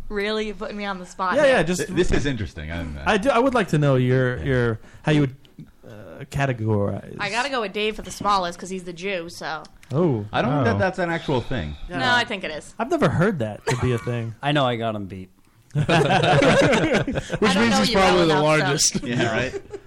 Really, 0.08 0.46
you're 0.46 0.54
putting 0.56 0.76
me 0.76 0.84
on 0.84 0.98
the 0.98 1.06
spot. 1.06 1.36
Yeah, 1.36 1.46
yeah, 1.46 1.62
just 1.62 1.94
This 1.94 2.10
is 2.10 2.26
interesting. 2.26 2.72
I'm, 2.72 2.98
I 3.06 3.18
do. 3.18 3.30
I 3.30 3.38
would 3.38 3.54
like 3.54 3.68
to 3.68 3.78
know 3.78 3.94
your 3.96 4.36
your 4.44 4.80
how 5.02 5.12
you 5.12 5.20
would 5.22 5.36
uh, 5.88 6.24
categorize. 6.24 7.16
I 7.20 7.30
gotta 7.30 7.50
go 7.50 7.60
with 7.60 7.72
Dave 7.72 7.94
for 7.94 8.02
the 8.02 8.10
smallest 8.10 8.58
because 8.58 8.68
he's 8.68 8.82
the 8.84 8.92
Jew. 8.92 9.28
So 9.30 9.62
Oh, 9.92 10.26
I 10.32 10.42
don't 10.42 10.52
oh. 10.52 10.56
think 10.56 10.64
that 10.64 10.78
that's 10.78 10.98
an 10.98 11.10
actual 11.10 11.40
thing. 11.40 11.76
no, 11.88 11.98
I 12.02 12.24
think 12.24 12.42
it 12.42 12.50
is. 12.50 12.74
I've 12.80 12.90
never 12.90 13.08
heard 13.08 13.38
that 13.38 13.64
to 13.66 13.76
be 13.76 13.92
a 13.92 13.98
thing. 13.98 14.34
I 14.42 14.50
know 14.50 14.64
I 14.64 14.74
got 14.74 14.96
him 14.96 15.06
beat. 15.06 15.30
which 15.72 15.84
I 15.88 16.02
don't 17.40 17.40
means 17.40 17.70
know 17.70 17.78
he's 17.78 17.90
you 17.90 17.96
well 17.96 18.08
probably 18.08 18.26
the 18.26 18.32
enough, 18.32 18.38
so- 18.38 18.42
largest. 18.42 19.02
Yeah, 19.04 19.32
right. 19.32 19.62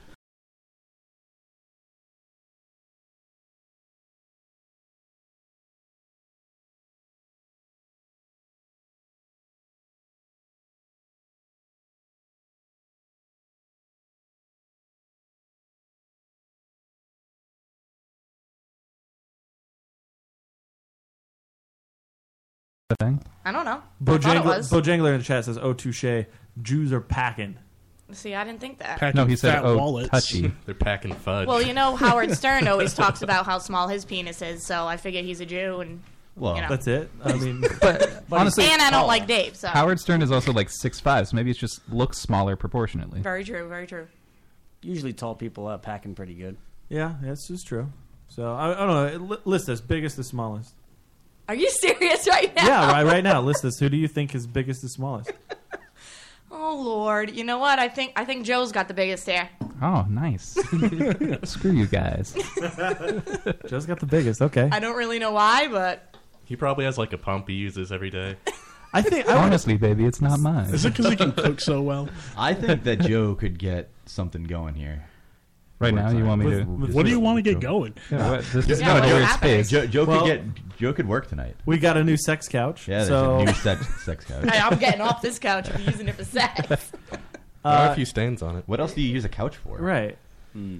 thing. 22.97 23.23
I 23.45 23.51
don't 23.51 23.65
know. 23.65 23.71
I 23.71 23.79
thought 23.79 24.15
it 24.15 24.21
Bojangler, 24.21 24.45
was. 24.45 24.71
Bojangler 24.71 25.11
in 25.13 25.17
the 25.19 25.23
chat 25.23 25.45
says, 25.45 25.57
"Oh, 25.57 25.73
touche. 25.73 26.25
Jews 26.61 26.91
are 26.91 27.01
packing." 27.01 27.57
See, 28.11 28.33
I 28.33 28.43
didn't 28.43 28.59
think 28.59 28.79
that. 28.79 28.99
Packing 28.99 29.19
No, 29.21 29.25
he 29.27 29.35
said, 29.35 29.53
fat 29.55 29.65
"Oh, 29.65 29.77
wallets. 29.77 30.09
touchy." 30.09 30.51
They're 30.65 30.73
packing 30.75 31.13
fudge. 31.13 31.47
Well, 31.47 31.61
you 31.61 31.73
know, 31.73 31.95
Howard 31.95 32.31
Stern 32.35 32.67
always 32.67 32.93
talks 32.93 33.21
about 33.21 33.45
how 33.45 33.59
small 33.59 33.87
his 33.87 34.05
penis 34.05 34.41
is, 34.41 34.65
so 34.65 34.87
I 34.87 34.97
figure 34.97 35.21
he's 35.21 35.41
a 35.41 35.45
Jew, 35.45 35.81
and 35.81 36.01
Well, 36.35 36.55
you 36.55 36.61
know. 36.61 36.69
That's 36.69 36.87
it. 36.87 37.11
I 37.23 37.33
mean, 37.37 37.63
But 37.81 38.23
honestly, 38.31 38.65
and 38.65 38.81
I 38.81 38.89
don't 38.89 39.07
like 39.07 39.23
oh. 39.23 39.27
Dave. 39.27 39.55
So 39.55 39.67
Howard 39.67 39.99
Stern 39.99 40.21
is 40.23 40.31
also 40.31 40.51
like 40.53 40.69
six 40.71 40.99
five, 40.99 41.27
so 41.27 41.35
maybe 41.35 41.51
it 41.51 41.57
just 41.57 41.87
looks 41.91 42.17
smaller 42.17 42.55
proportionately. 42.55 43.21
very 43.21 43.43
true, 43.43 43.67
very 43.67 43.85
true. 43.85 44.07
Usually 44.81 45.13
tall 45.13 45.35
people 45.35 45.67
are 45.67 45.77
packing 45.77 46.15
pretty 46.15 46.33
good. 46.33 46.57
yeah, 46.89 47.15
that's 47.21 47.47
just 47.47 47.67
true. 47.67 47.91
So 48.29 48.53
I, 48.53 48.71
I 48.83 48.85
don't 48.87 49.19
know. 49.19 49.25
Li- 49.35 49.41
List 49.45 49.69
us 49.69 49.81
biggest 49.81 50.15
to 50.15 50.23
smallest. 50.23 50.73
Are 51.49 51.55
you 51.55 51.67
serious 51.71 52.27
right 52.27 52.55
now? 52.55 52.63
Yeah, 52.63 52.91
right. 52.91 53.03
Right 53.03 53.23
now, 53.23 53.41
list 53.41 53.63
this. 53.63 53.79
Who 53.79 53.89
do 53.89 53.97
you 53.97 54.07
think 54.07 54.35
is 54.35 54.45
biggest 54.45 54.81
to 54.81 54.89
smallest? 54.89 55.31
Oh 56.51 56.81
Lord, 56.83 57.35
you 57.35 57.43
know 57.43 57.59
what? 57.59 57.77
I 57.77 57.87
think 57.89 58.13
I 58.15 58.25
think 58.25 58.43
Joe's 58.43 58.71
got 58.71 58.87
the 58.87 58.93
biggest 58.93 59.25
hair. 59.27 59.49
Oh, 59.81 60.05
nice. 60.09 60.43
Screw 61.43 61.71
you 61.71 61.85
guys. 61.85 62.33
Joe's 63.67 63.85
got 63.85 63.99
the 63.99 64.07
biggest. 64.09 64.41
Okay. 64.41 64.67
I 64.71 64.79
don't 64.79 64.97
really 64.97 65.19
know 65.19 65.31
why, 65.31 65.67
but 65.67 66.17
he 66.45 66.55
probably 66.55 66.85
has 66.85 66.97
like 66.97 67.13
a 67.13 67.17
pump 67.19 67.47
he 67.47 67.53
uses 67.53 67.91
every 67.91 68.09
day. 68.09 68.35
I 68.93 69.01
think 69.03 69.27
I 69.27 69.35
would, 69.35 69.43
Honestly, 69.43 69.77
baby, 69.77 70.05
it's 70.05 70.21
not 70.21 70.39
mine. 70.39 70.73
Is 70.73 70.85
it 70.85 70.89
because 70.89 71.11
he 71.11 71.15
can 71.15 71.31
cook 71.31 71.61
so 71.61 71.81
well? 71.81 72.09
I 72.35 72.55
think 72.55 72.83
that 72.83 73.01
Joe 73.01 73.35
could 73.35 73.59
get 73.59 73.89
something 74.07 74.43
going 74.43 74.73
here. 74.73 75.08
Right 75.79 75.93
now, 75.93 76.09
you 76.11 76.25
want 76.25 76.43
me 76.43 76.51
to? 76.51 76.63
with- 76.63 76.93
What 76.93 77.05
do 77.05 77.11
you 77.11 77.19
want 77.21 77.37
to 77.37 77.41
get 77.41 77.59
going? 77.61 77.93
Yeah, 78.11 78.31
what, 78.31 78.39
this 78.51 78.67
is 78.67 78.79
Yeah, 78.81 78.87
not 78.87 78.93
what 79.01 79.03
a 79.09 79.13
weird 79.13 79.23
happened? 79.25 79.65
space. 79.65 79.69
Joe, 79.69 79.87
Joe 79.87 80.05
Well- 80.05 80.19
could 80.25 80.53
get 80.55 80.77
Joe 80.77 80.93
could 80.93 81.07
work 81.07 81.27
tonight. 81.27 81.55
we 81.65 81.77
got 81.77 81.95
a 81.97 82.03
new 82.03 82.17
sex 82.17 82.47
couch. 82.49 82.87
Yeah, 82.87 82.97
there's 82.97 83.07
so 83.09 83.39
a 83.39 83.45
new 83.45 83.53
sex, 83.53 84.03
sex 84.03 84.25
couch. 84.25 84.43
hey, 84.49 84.59
I'm 84.59 84.77
getting 84.77 85.01
off 85.01 85.21
this 85.21 85.39
couch 85.39 85.69
if 85.69 85.79
you're 85.79 85.89
using 85.91 86.07
it 86.09 86.15
for 86.15 86.23
sex. 86.25 86.67
There 87.09 87.19
are 87.63 87.91
a 87.91 87.95
few 87.95 88.05
stains 88.05 88.41
on 88.41 88.55
it. 88.57 88.63
What 88.67 88.79
else 88.79 88.93
do 88.93 89.01
you 89.01 89.09
use 89.09 89.25
a 89.25 89.29
couch 89.29 89.55
for? 89.57 89.77
right. 89.77 90.17
Hmm. 90.53 90.79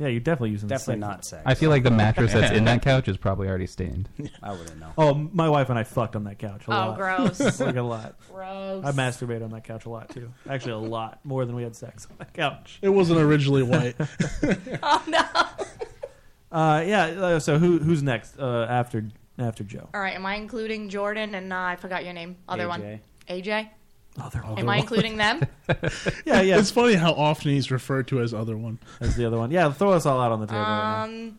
Yeah, 0.00 0.08
you're 0.08 0.18
definitely 0.20 0.50
using 0.50 0.68
Definitely 0.68 1.02
sex- 1.02 1.08
not 1.08 1.24
sex. 1.26 1.42
I 1.44 1.52
feel 1.54 1.68
like 1.68 1.82
the 1.82 1.90
mattress 1.90 2.32
that's 2.32 2.50
in 2.56 2.64
that 2.64 2.80
couch 2.90 3.06
is 3.06 3.18
probably 3.18 3.48
already 3.48 3.66
stained. 3.66 4.08
I 4.42 4.50
wouldn't 4.52 4.80
know. 4.80 4.92
Oh, 4.96 5.12
my 5.14 5.48
wife 5.48 5.68
and 5.68 5.78
I 5.78 5.84
fucked 5.84 6.16
on 6.16 6.24
that 6.24 6.38
couch 6.38 6.62
a 6.66 6.70
Oh, 6.70 6.74
lot. 6.74 6.96
gross. 6.96 7.60
like 7.60 7.76
a 7.76 7.82
lot. 7.82 8.16
Gross. 8.32 8.82
I 8.84 8.92
masturbated 8.92 9.44
on 9.44 9.50
that 9.50 9.64
couch 9.64 9.84
a 9.84 9.90
lot 9.90 10.08
too. 10.08 10.32
Actually, 10.48 10.72
a 10.72 10.78
lot 10.78 11.20
more 11.22 11.44
than 11.44 11.54
we 11.54 11.62
had 11.62 11.76
sex 11.76 12.06
on 12.10 12.16
that 12.18 12.32
couch. 12.32 12.78
It 12.80 12.88
wasn't 12.88 13.20
originally 13.20 13.62
white. 13.62 13.94
oh 14.82 15.04
no. 15.06 15.22
Uh, 16.50 16.82
yeah. 16.86 17.04
Uh, 17.06 17.38
so 17.38 17.58
who 17.58 17.78
who's 17.78 18.02
next 18.02 18.38
uh, 18.38 18.66
after 18.68 19.04
after 19.38 19.62
Joe? 19.64 19.88
All 19.94 20.00
right, 20.00 20.14
am 20.14 20.26
I 20.26 20.36
including 20.36 20.88
Jordan 20.88 21.34
and 21.34 21.52
uh, 21.52 21.56
I 21.56 21.76
forgot 21.76 22.04
your 22.04 22.12
name, 22.14 22.36
other 22.48 22.66
one, 22.68 22.80
AJ. 23.28 23.44
AJ? 23.44 23.68
Other 24.20 24.42
Am 24.44 24.68
I 24.68 24.78
including 24.78 25.16
them? 25.16 25.42
Yeah, 26.26 26.40
yeah. 26.42 26.58
It's 26.58 26.70
funny 26.70 26.94
how 26.94 27.12
often 27.12 27.50
he's 27.52 27.70
referred 27.70 28.08
to 28.08 28.20
as 28.20 28.34
other 28.34 28.56
one. 28.56 28.78
That's 28.98 29.14
the 29.14 29.24
other 29.24 29.38
one. 29.38 29.50
Yeah, 29.50 29.72
throw 29.72 29.92
us 29.92 30.04
all 30.06 30.20
out 30.20 30.32
on 30.32 30.40
the 30.40 30.46
table. 30.46 30.60
right 30.60 31.04
Um, 31.04 31.38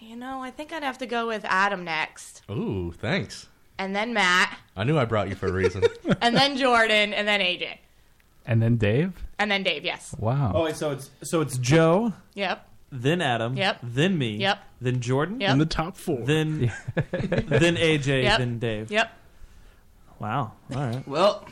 you 0.00 0.16
know, 0.16 0.40
I 0.42 0.50
think 0.50 0.72
I'd 0.72 0.82
have 0.82 0.98
to 0.98 1.06
go 1.06 1.26
with 1.26 1.44
Adam 1.44 1.84
next, 1.84 2.42
Ooh, 2.50 2.92
thanks. 2.92 3.48
and 3.78 3.94
then 3.94 4.12
Matt, 4.14 4.58
I 4.76 4.84
knew 4.84 4.98
I 4.98 5.04
brought 5.04 5.28
you 5.28 5.34
for 5.34 5.46
a 5.46 5.52
reason. 5.52 5.82
and 6.20 6.36
then 6.36 6.56
Jordan, 6.56 7.12
and 7.14 7.26
then 7.28 7.40
AJ, 7.40 7.78
And 8.46 8.62
then 8.62 8.76
Dave. 8.76 9.12
and 9.38 9.50
then 9.50 9.62
Dave. 9.62 9.84
Yes. 9.84 10.14
Wow. 10.18 10.52
Oh 10.54 10.64
wait, 10.64 10.76
so 10.76 10.90
it's 10.92 11.10
so 11.22 11.40
it's 11.40 11.56
Joe, 11.58 12.12
Yep. 12.34 12.68
then 12.92 13.20
Adam, 13.22 13.56
Yep. 13.56 13.78
then 13.82 14.16
me, 14.18 14.36
Yep. 14.36 14.58
then 14.80 15.00
Jordan, 15.00 15.40
Yep. 15.40 15.50
In 15.52 15.58
the 15.58 15.66
top 15.66 15.96
four. 15.96 16.20
then 16.20 16.72
then 17.12 17.76
AJ, 17.76 18.22
Yep. 18.24 18.38
then 18.38 18.58
Dave. 18.58 18.90
Yep. 18.90 19.10
Wow. 20.18 20.52
All 20.74 20.80
right. 20.86 21.06
Well, 21.08 21.46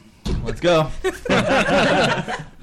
let's 0.44 0.60
go. 0.60 0.90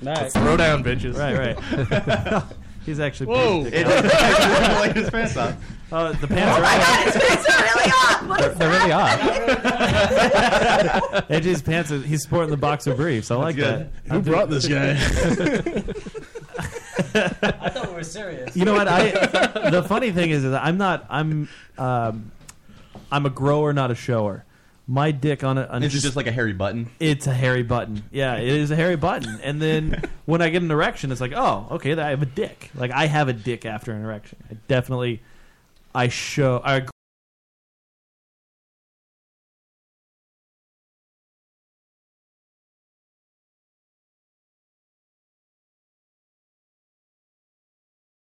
Nice. 0.02 0.32
Throw 0.32 0.56
down, 0.56 0.82
bitches. 0.82 1.18
Right. 1.18 1.58
Right. 1.58 2.44
He's 2.86 3.02
actually. 3.02 3.28
Whoa. 3.28 3.64
pretty- 3.64 3.84
Like 3.84 4.96
his 4.96 5.10
pants 5.10 5.36
off. 5.36 5.56
Oh, 5.92 6.14
the 6.14 6.28
pants 6.28 6.58
are 6.58 6.64
off. 6.64 7.16
it's 7.16 7.50
really 7.50 7.92
off. 7.92 8.24
What 8.24 8.40
They're, 8.40 8.52
is 8.52 8.58
they're 8.58 8.70
really 8.80 8.92
off. 8.94 9.20
AJ's 11.30 11.62
pants. 11.62 11.92
Are, 11.92 12.00
he's 12.00 12.24
sporting 12.24 12.50
the 12.52 12.56
boxer 12.58 12.96
briefs. 12.96 13.30
I 13.30 13.36
like 13.36 13.58
good. 13.58 13.90
that. 14.06 14.12
Who 14.14 14.22
brought 14.22 14.50
this 14.50 14.66
guy? 14.68 14.92
I 17.12 17.70
thought 17.70 17.88
we 17.90 17.94
were 17.96 18.04
serious. 18.04 18.56
You 18.56 18.64
know 18.66 18.74
what? 18.74 18.88
I. 18.88 19.70
The 19.70 19.84
funny 19.84 20.12
thing 20.12 20.30
is, 20.30 20.44
is 20.46 20.54
I'm 20.54 20.78
not. 20.78 21.06
I'm. 21.10 21.50
Um, 21.78 22.32
I'm 23.12 23.26
a 23.26 23.30
grower, 23.30 23.74
not 23.74 23.92
a 23.92 23.96
shower 23.96 24.46
my 24.90 25.12
dick 25.12 25.44
on 25.44 25.60
it. 25.60 25.70
Is 25.84 25.96
it 25.96 26.00
just 26.00 26.16
like 26.16 26.26
a 26.26 26.32
hairy 26.32 26.54
button? 26.54 26.90
It's 27.00 27.28
a 27.28 27.34
hairy 27.34 27.62
button. 27.62 28.04
Yeah, 28.12 28.38
it 28.38 28.48
is 28.48 28.72
a 28.72 28.76
hairy 28.76 28.96
button. 28.96 29.40
And 29.44 29.62
then 29.62 30.02
when 30.26 30.42
I 30.42 30.50
get 30.50 30.64
an 30.64 30.72
erection, 30.72 31.12
it's 31.12 31.22
like, 31.22 31.34
oh, 31.36 31.68
okay, 31.72 31.94
I 31.94 32.10
have 32.10 32.24
a 32.24 32.26
dick. 32.26 32.72
Like 32.74 32.90
I 32.90 33.06
have 33.06 33.28
a 33.28 33.34
dick 33.34 33.66
after 33.66 33.92
an 33.92 34.04
erection. 34.04 34.40
I 34.50 34.56
definitely, 34.68 35.22
I 35.94 36.08
show. 36.08 36.60
I 36.66 36.88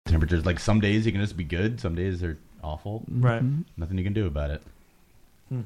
temperatures. 0.07 0.45
Like 0.45 0.59
some 0.59 0.79
days 0.79 1.05
you 1.05 1.11
can 1.11 1.19
just 1.19 1.35
be 1.35 1.43
good, 1.43 1.81
some 1.81 1.95
days 1.95 2.21
they're 2.21 2.37
awful. 2.63 3.03
Right. 3.09 3.43
Mm-hmm. 3.43 3.61
Nothing 3.75 3.97
you 3.97 4.05
can 4.05 4.13
do 4.13 4.25
about 4.25 4.51
it. 4.51 4.61
Hmm. 5.49 5.61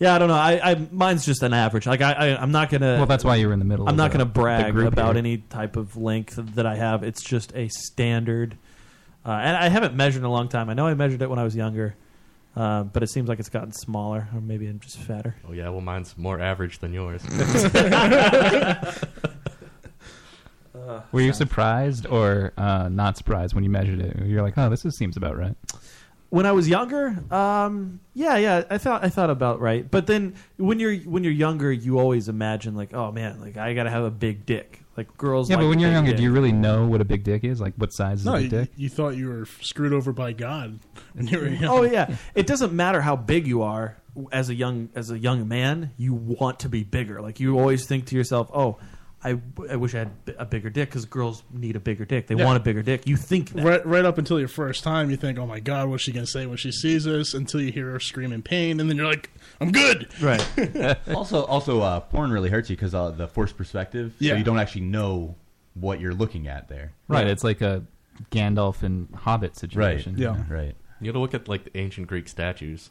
Yeah, 0.00 0.14
I 0.14 0.18
don't 0.18 0.28
know. 0.28 0.34
I, 0.34 0.60
I 0.72 0.74
mine's 0.92 1.24
just 1.26 1.42
an 1.42 1.52
average. 1.52 1.86
Like 1.86 2.00
I, 2.02 2.12
I 2.12 2.40
I'm 2.40 2.52
not 2.52 2.70
gonna. 2.70 2.96
Well, 2.98 3.06
that's 3.06 3.24
why 3.24 3.34
you're 3.36 3.52
in 3.52 3.58
the 3.58 3.64
middle 3.64 3.86
I'm 3.88 3.94
of 3.94 3.96
not 3.96 4.12
the- 4.12 4.18
gonna 4.18 4.24
the 4.26 4.30
brag 4.32 4.72
group 4.72 4.92
about 4.92 5.16
here. 5.16 5.18
any 5.18 5.38
type 5.38 5.76
of 5.76 5.96
length 5.96 6.36
that 6.54 6.66
I 6.66 6.76
have. 6.76 7.02
It's 7.02 7.22
just 7.22 7.52
a 7.56 7.68
standard, 7.68 8.56
uh, 9.26 9.30
and 9.32 9.56
I 9.56 9.68
haven't 9.68 9.94
measured 9.94 10.20
in 10.22 10.26
a 10.26 10.30
long 10.32 10.48
time. 10.48 10.70
I 10.70 10.74
know 10.74 10.86
I 10.86 10.94
measured 10.94 11.20
it 11.22 11.28
when 11.28 11.40
I 11.40 11.42
was 11.44 11.56
younger, 11.56 11.96
uh, 12.54 12.84
but 12.84 13.02
it 13.02 13.10
seems 13.10 13.28
like 13.28 13.40
it's 13.40 13.48
gotten 13.48 13.72
smaller, 13.72 14.28
or 14.32 14.40
maybe 14.40 14.68
I'm 14.68 14.78
just 14.78 14.98
fatter. 14.98 15.34
Oh 15.48 15.52
yeah, 15.52 15.68
well 15.70 15.80
mine's 15.80 16.16
more 16.16 16.38
average 16.40 16.78
than 16.78 16.92
yours. 16.92 17.22
Were 21.12 21.20
you 21.20 21.32
surprised 21.32 22.06
or 22.06 22.52
uh, 22.56 22.88
not 22.88 23.16
surprised 23.16 23.54
when 23.54 23.64
you 23.64 23.70
measured 23.70 24.00
it? 24.00 24.16
You're 24.24 24.42
like, 24.42 24.56
oh, 24.56 24.70
this 24.70 24.84
is, 24.84 24.96
seems 24.96 25.16
about 25.16 25.36
right. 25.36 25.56
When 26.30 26.44
I 26.44 26.52
was 26.52 26.68
younger, 26.68 27.16
um, 27.32 28.00
yeah, 28.12 28.36
yeah, 28.36 28.64
I 28.68 28.76
thought 28.76 29.02
I 29.02 29.08
thought 29.08 29.30
about 29.30 29.60
right. 29.60 29.90
But 29.90 30.06
then 30.06 30.34
when 30.58 30.78
you're 30.78 30.96
when 30.98 31.24
you're 31.24 31.32
younger, 31.32 31.72
you 31.72 31.98
always 31.98 32.28
imagine 32.28 32.74
like, 32.74 32.92
oh 32.92 33.10
man, 33.12 33.40
like 33.40 33.56
I 33.56 33.72
gotta 33.72 33.88
have 33.90 34.04
a 34.04 34.10
big 34.10 34.44
dick. 34.44 34.82
Like 34.94 35.16
girls. 35.16 35.48
Yeah, 35.48 35.56
like 35.56 35.62
but 35.64 35.68
when 35.70 35.78
you're 35.78 35.90
younger, 35.92 36.10
dick. 36.10 36.18
do 36.18 36.22
you 36.24 36.32
really 36.32 36.52
know 36.52 36.86
what 36.86 37.00
a 37.00 37.04
big 37.04 37.22
dick 37.24 37.44
is? 37.44 37.60
Like, 37.60 37.74
what 37.76 37.92
size 37.94 38.20
is 38.20 38.26
No, 38.26 38.34
a 38.34 38.40
big 38.40 38.52
you, 38.52 38.58
dick? 38.58 38.70
you 38.76 38.88
thought 38.90 39.10
you 39.16 39.28
were 39.28 39.46
screwed 39.62 39.92
over 39.94 40.12
by 40.12 40.32
God 40.32 40.80
when 41.14 41.28
you 41.28 41.38
were 41.38 41.48
young. 41.48 41.64
Oh 41.64 41.82
yeah, 41.84 42.14
it 42.34 42.46
doesn't 42.46 42.72
matter 42.74 43.00
how 43.00 43.16
big 43.16 43.46
you 43.46 43.62
are 43.62 43.96
as 44.32 44.50
a 44.50 44.54
young 44.54 44.90
as 44.94 45.10
a 45.10 45.18
young 45.18 45.48
man. 45.48 45.92
You 45.96 46.12
want 46.12 46.58
to 46.60 46.68
be 46.68 46.82
bigger. 46.84 47.22
Like 47.22 47.40
you 47.40 47.58
always 47.58 47.86
think 47.86 48.06
to 48.06 48.16
yourself, 48.16 48.50
"Oh, 48.52 48.78
I, 49.24 49.36
I 49.68 49.74
wish 49.76 49.94
I 49.94 49.98
had 50.00 50.24
b- 50.24 50.32
a 50.38 50.44
bigger 50.46 50.70
dick," 50.70 50.90
because 50.90 51.04
girls 51.04 51.42
need 51.52 51.74
a 51.74 51.80
bigger 51.80 52.04
dick. 52.04 52.28
They 52.28 52.36
Yeah. 52.36 52.44
want 52.44 52.56
a 52.56 52.60
bigger 52.60 52.82
dick. 52.82 53.06
You 53.06 53.16
think 53.16 53.50
that. 53.50 53.64
Right, 53.64 53.84
right 53.86 54.04
up 54.04 54.16
until 54.18 54.38
your 54.38 54.48
first 54.48 54.84
time, 54.84 55.10
you 55.10 55.16
think, 55.16 55.38
"Oh 55.38 55.46
my 55.46 55.58
God, 55.60 55.88
what's 55.88 56.04
she 56.04 56.12
gonna 56.12 56.26
say 56.26 56.46
when 56.46 56.56
she 56.56 56.70
sees 56.70 57.06
us?" 57.06 57.34
Until 57.34 57.60
you 57.60 57.72
hear 57.72 57.90
her 57.90 57.98
scream 58.00 58.32
in 58.32 58.42
pain, 58.42 58.78
and 58.80 58.88
then 58.88 58.96
you're 58.96 59.06
like, 59.08 59.30
"I'm 59.60 59.72
good." 59.72 60.08
Right. 60.22 60.96
also, 61.14 61.44
also, 61.44 61.80
uh, 61.80 62.00
porn 62.00 62.30
really 62.30 62.50
hurts 62.50 62.70
you 62.70 62.76
because 62.76 62.94
uh, 62.94 63.10
the 63.10 63.26
forced 63.26 63.56
perspective. 63.56 64.14
Yeah. 64.20 64.32
So 64.32 64.36
you 64.38 64.44
don't 64.44 64.58
actually 64.58 64.82
know 64.82 65.34
what 65.74 66.00
you're 66.00 66.14
looking 66.14 66.46
at 66.48 66.68
there. 66.68 66.92
Right, 67.08 67.26
it's 67.26 67.42
like 67.44 67.60
a 67.60 67.84
Gandalf 68.30 68.82
and 68.82 69.08
Hobbit 69.14 69.56
situation. 69.56 70.16
Yeah. 70.18 70.42
Right. 70.48 70.74
You 71.00 71.06
got 71.06 71.12
to 71.12 71.20
look 71.20 71.34
at 71.34 71.48
like 71.48 71.64
the 71.64 71.76
ancient 71.78 72.08
Greek 72.08 72.28
statues. 72.28 72.90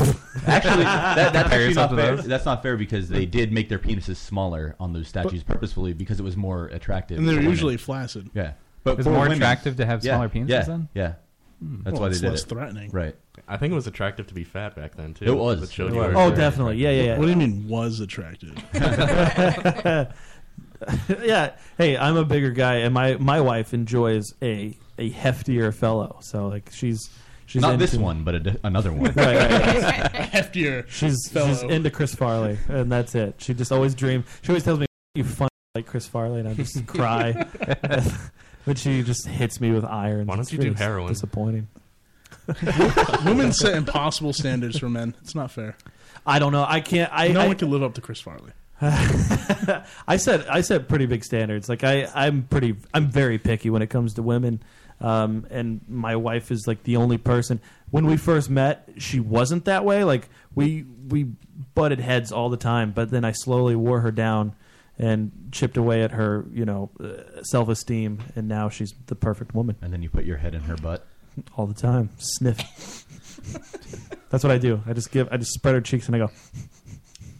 Actually, 0.00 0.14
that, 0.84 1.14
that's 1.14 1.30
Compare 1.30 1.44
actually 1.44 1.64
yourself 1.64 1.90
not 1.92 1.96
to 1.96 2.02
fair. 2.02 2.16
those? 2.16 2.24
That's 2.26 2.44
not 2.44 2.62
fair 2.62 2.76
because 2.76 3.08
they 3.08 3.26
did 3.26 3.52
make 3.52 3.68
their 3.68 3.78
penises 3.78 4.16
smaller 4.16 4.74
on 4.80 4.92
those 4.92 5.06
statues 5.08 5.44
purposefully 5.44 5.92
because 5.92 6.18
it 6.18 6.24
was 6.24 6.36
more 6.36 6.66
attractive. 6.66 7.18
And 7.18 7.28
they're 7.28 7.34
for 7.36 7.40
women. 7.40 7.50
usually 7.52 7.76
flaccid. 7.76 8.30
Yeah, 8.34 8.52
but 8.82 8.94
It's 8.98 9.04
for 9.04 9.10
more 9.10 9.20
women- 9.22 9.36
attractive 9.38 9.76
to 9.76 9.86
have 9.86 10.04
yeah, 10.04 10.14
smaller 10.14 10.28
penises 10.28 10.48
Yeah, 10.48 10.62
then? 10.62 10.88
yeah. 10.94 11.12
Hmm. 11.60 11.82
That's 11.84 11.92
Well, 11.94 12.02
why 12.02 12.08
they 12.08 12.12
it's 12.12 12.20
did 12.20 12.30
less 12.30 12.42
it. 12.42 12.48
threatening. 12.48 12.90
Right. 12.90 13.14
I 13.46 13.56
think 13.56 13.70
it 13.72 13.76
was 13.76 13.86
attractive 13.86 14.26
to 14.28 14.34
be 14.34 14.42
fat 14.42 14.74
back 14.74 14.96
then 14.96 15.14
too. 15.14 15.26
It 15.26 15.36
was. 15.36 15.62
It 15.62 15.70
showed 15.70 15.92
It 15.92 15.94
you 15.94 16.00
was. 16.00 16.14
were 16.14 16.20
Oh, 16.20 16.34
definitely. 16.34 16.78
Yeah, 16.78 16.90
yeah, 16.90 17.02
yeah. 17.02 17.18
What 17.18 17.26
do 17.26 17.30
you 17.30 17.36
mean 17.36 17.68
was 17.68 18.00
attractive? 18.00 18.54
yeah. 21.22 21.52
Hey, 21.78 21.96
I'm 21.96 22.16
a 22.16 22.24
bigger 22.24 22.50
guy, 22.50 22.76
and 22.76 22.92
my 22.92 23.16
my 23.16 23.40
wife 23.40 23.74
enjoys 23.74 24.34
a 24.42 24.76
a 24.98 25.10
heftier 25.10 25.72
fellow. 25.72 26.18
So 26.22 26.48
like 26.48 26.70
she's 26.72 27.10
she's 27.46 27.62
Not 27.62 27.78
this 27.78 27.94
into- 27.94 28.04
one, 28.04 28.24
but 28.24 28.34
a 28.34 28.40
di- 28.40 28.56
another 28.64 28.92
one. 28.92 29.12
right, 29.12 29.16
right, 29.16 29.50
right. 29.50 30.12
Heftier 30.32 30.88
She's 30.88 31.30
she's 31.32 31.62
into 31.62 31.90
Chris 31.90 32.14
Farley, 32.14 32.58
and 32.68 32.90
that's 32.90 33.14
it. 33.14 33.36
She 33.38 33.54
just 33.54 33.72
always 33.72 33.94
dream. 33.94 34.24
She 34.42 34.50
always 34.50 34.64
tells 34.64 34.78
me 34.78 34.86
you 35.14 35.24
fun 35.24 35.48
like 35.74 35.86
Chris 35.86 36.06
Farley, 36.06 36.40
and 36.40 36.48
I 36.48 36.54
just 36.54 36.86
cry. 36.88 37.46
but 38.66 38.78
she 38.78 39.02
just 39.02 39.26
hits 39.26 39.60
me 39.60 39.70
with 39.72 39.84
iron. 39.84 40.26
Why 40.26 40.34
don't 40.34 40.42
It's 40.42 40.52
you 40.52 40.58
do 40.58 40.64
really 40.64 40.76
heroin? 40.76 41.08
Disappointing. 41.08 41.68
Women 43.24 43.52
set 43.52 43.74
impossible 43.74 44.32
standards 44.32 44.78
for 44.78 44.88
men. 44.88 45.14
It's 45.22 45.34
not 45.34 45.50
fair. 45.50 45.76
I 46.26 46.38
don't 46.38 46.52
know. 46.52 46.64
I 46.66 46.80
can't. 46.80 47.10
I 47.12 47.28
no 47.28 47.40
I, 47.42 47.46
one 47.48 47.56
can 47.56 47.70
live 47.70 47.82
up 47.82 47.94
to 47.94 48.00
Chris 48.00 48.20
Farley. 48.20 48.52
I 48.80 50.16
said 50.16 50.46
I 50.48 50.60
set 50.60 50.88
pretty 50.88 51.06
big 51.06 51.24
standards. 51.24 51.68
Like 51.68 51.84
I 51.84 52.08
I'm 52.14 52.42
pretty 52.42 52.76
I'm 52.92 53.10
very 53.10 53.38
picky 53.38 53.70
when 53.70 53.82
it 53.82 53.88
comes 53.88 54.14
to 54.14 54.22
women. 54.22 54.62
Um, 55.00 55.46
and 55.50 55.80
my 55.88 56.16
wife 56.16 56.50
is 56.50 56.66
like 56.66 56.82
the 56.84 56.96
only 56.96 57.18
person. 57.18 57.60
When 57.90 58.06
we 58.06 58.16
first 58.16 58.48
met, 58.48 58.88
she 58.98 59.20
wasn't 59.20 59.66
that 59.66 59.84
way. 59.84 60.04
Like 60.04 60.28
we 60.54 60.84
we 61.08 61.24
butted 61.74 62.00
heads 62.00 62.32
all 62.32 62.48
the 62.48 62.56
time. 62.56 62.92
But 62.92 63.10
then 63.10 63.24
I 63.24 63.32
slowly 63.32 63.76
wore 63.76 64.00
her 64.00 64.10
down 64.10 64.54
and 64.98 65.32
chipped 65.52 65.76
away 65.76 66.02
at 66.02 66.12
her, 66.12 66.46
you 66.52 66.64
know, 66.64 66.90
uh, 67.00 67.42
self 67.42 67.68
esteem. 67.68 68.20
And 68.36 68.48
now 68.48 68.68
she's 68.68 68.94
the 69.06 69.14
perfect 69.14 69.54
woman. 69.54 69.76
And 69.82 69.92
then 69.92 70.02
you 70.02 70.10
put 70.10 70.24
your 70.24 70.38
head 70.38 70.54
in 70.54 70.62
her 70.62 70.76
butt 70.76 71.06
all 71.56 71.66
the 71.66 71.74
time. 71.74 72.10
Sniff. 72.18 72.58
That's 74.30 74.42
what 74.42 74.52
I 74.52 74.58
do. 74.58 74.82
I 74.86 74.92
just 74.92 75.10
give. 75.10 75.28
I 75.30 75.36
just 75.36 75.52
spread 75.52 75.74
her 75.74 75.80
cheeks 75.80 76.06
and 76.06 76.16
I 76.16 76.20
go. 76.20 76.30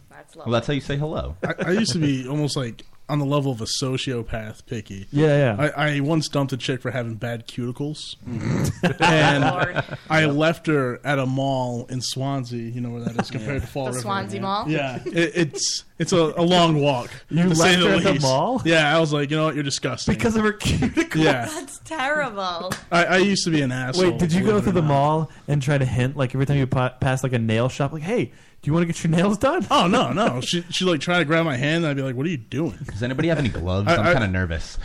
That's 0.09 0.35
Well, 0.35 0.49
that's 0.49 0.67
how 0.67 0.73
you 0.73 0.81
say 0.81 0.97
hello. 0.97 1.35
I, 1.43 1.53
I 1.67 1.71
used 1.71 1.93
to 1.93 1.99
be 1.99 2.27
almost 2.27 2.55
like 2.55 2.85
on 3.07 3.19
the 3.19 3.25
level 3.25 3.51
of 3.51 3.61
a 3.61 3.65
sociopath 3.65 4.65
picky. 4.65 5.07
Yeah, 5.11 5.55
yeah. 5.57 5.71
I, 5.75 5.95
I 5.95 5.99
once 5.99 6.27
dumped 6.27 6.53
a 6.53 6.57
chick 6.57 6.81
for 6.81 6.91
having 6.91 7.15
bad 7.15 7.47
cuticles, 7.47 8.15
mm-hmm. 8.27 8.83
Lord. 8.83 9.01
and 9.01 9.97
I 10.09 10.25
left 10.25 10.67
her 10.67 10.99
at 11.05 11.19
a 11.19 11.25
mall 11.25 11.85
in 11.89 12.01
Swansea. 12.01 12.71
You 12.71 12.81
know 12.81 12.89
where 12.89 13.01
that 13.01 13.19
is 13.21 13.29
compared 13.29 13.61
to 13.61 13.67
Fall 13.67 13.85
The 13.85 13.91
River. 13.91 14.01
Swansea 14.01 14.41
Mall? 14.41 14.69
Yeah, 14.69 15.01
it, 15.05 15.31
it's 15.35 15.83
it's 15.99 16.11
a, 16.11 16.17
a 16.17 16.41
long 16.41 16.81
walk. 16.81 17.09
You 17.29 17.49
to 17.49 17.55
say 17.55 17.77
left 17.77 17.81
the 17.81 17.89
her 17.89 17.95
at 17.95 18.03
the 18.03 18.11
least. 18.13 18.23
mall? 18.23 18.61
Yeah, 18.65 18.95
I 18.95 18.99
was 18.99 19.13
like, 19.13 19.29
you 19.29 19.37
know 19.37 19.45
what, 19.45 19.55
you're 19.55 19.63
disgusting 19.63 20.13
Because 20.13 20.35
of 20.35 20.43
her 20.43 20.53
cuticles. 20.53 21.15
Yeah, 21.23 21.45
That's 21.45 21.79
terrible. 21.79 22.73
I, 22.91 23.05
I 23.05 23.17
used 23.17 23.45
to 23.45 23.51
be 23.51 23.61
an 23.61 23.71
asshole. 23.71 24.11
Wait, 24.11 24.19
did 24.19 24.33
you 24.33 24.41
go 24.41 24.47
believe 24.47 24.57
it 24.57 24.63
through 24.63 24.73
the 24.73 24.81
not. 24.81 24.87
mall 24.87 25.31
and 25.47 25.61
try 25.61 25.77
to 25.77 25.85
hint 25.85 26.17
like 26.17 26.33
every 26.35 26.45
time 26.45 26.57
you 26.57 26.67
pa- 26.67 26.95
pass 26.99 27.23
like 27.23 27.33
a 27.33 27.39
nail 27.39 27.69
shop, 27.69 27.93
like, 27.93 28.03
"Hey, 28.03 28.31
do 28.65 28.69
you 28.69 28.73
want 28.73 28.81
to 28.83 28.87
get 28.87 29.03
your 29.03 29.11
nails 29.11 29.37
done?" 29.37 29.65
Oh 29.71 29.87
no, 29.87 30.11
no. 30.11 30.41
She 30.41 30.63
she 30.71 30.83
like 30.85 30.99
tried 30.99 31.19
to 31.19 31.25
grab 31.25 31.45
my 31.45 31.55
hand, 31.55 31.83
and 31.85 31.91
I'd 31.91 31.95
be 31.95 32.01
like, 32.01 32.15
"What 32.15 32.25
are 32.25 32.29
you 32.29 32.37
doing?" 32.37 32.77
Does 32.89 33.03
anybody 33.03 33.27
have 33.29 33.37
any 33.37 33.49
gloves? 33.49 33.87
I- 33.87 33.95
I'm 33.97 34.13
kind 34.13 34.23
of 34.23 34.31
nervous. 34.31 34.77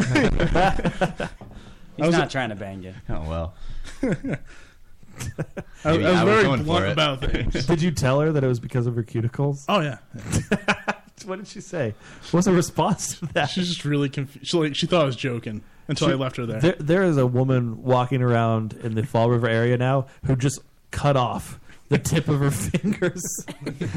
He's 1.96 2.06
was 2.06 2.12
not 2.16 2.28
a- 2.28 2.30
trying 2.30 2.50
to 2.50 2.54
bang 2.54 2.82
you. 2.82 2.94
Oh 3.08 3.28
well. 3.28 3.54
I, 5.84 5.92
Maybe 5.92 6.04
I 6.06 6.10
was 6.10 6.18
I 6.20 6.24
was 6.24 6.32
very 6.32 6.42
going 6.44 6.58
for 6.60 6.64
blunt 6.64 6.86
it. 6.86 6.92
about 6.92 7.20
things. 7.20 7.66
Did 7.66 7.82
you 7.82 7.90
tell 7.90 8.20
her 8.20 8.32
that 8.32 8.42
it 8.42 8.46
was 8.46 8.60
because 8.60 8.86
of 8.86 8.94
her 8.96 9.02
cuticles? 9.02 9.64
Oh 9.68 9.80
yeah. 9.80 9.98
what 11.26 11.36
did 11.36 11.46
she 11.48 11.60
say? 11.60 11.94
What's 12.30 12.46
her 12.46 12.52
response 12.54 13.18
to 13.18 13.26
that? 13.34 13.50
She's 13.50 13.68
just 13.68 13.84
really 13.84 14.08
confused. 14.08 14.46
She 14.46 14.56
like 14.56 14.74
she 14.74 14.86
thought 14.86 15.02
I 15.02 15.04
was 15.06 15.16
joking 15.16 15.62
until 15.88 16.08
I 16.08 16.14
left 16.14 16.36
her 16.36 16.46
there. 16.46 16.60
There, 16.60 16.76
there 16.78 17.02
is 17.04 17.18
a 17.18 17.26
woman 17.26 17.82
walking 17.82 18.22
around 18.22 18.72
in 18.82 18.94
the 18.94 19.04
Fall 19.04 19.28
River 19.28 19.48
area 19.48 19.76
now 19.76 20.06
who 20.24 20.36
just 20.36 20.60
cut 20.90 21.16
off 21.18 21.59
the 21.90 21.98
tip 21.98 22.28
of 22.28 22.38
her 22.40 22.50
fingers, 22.52 23.22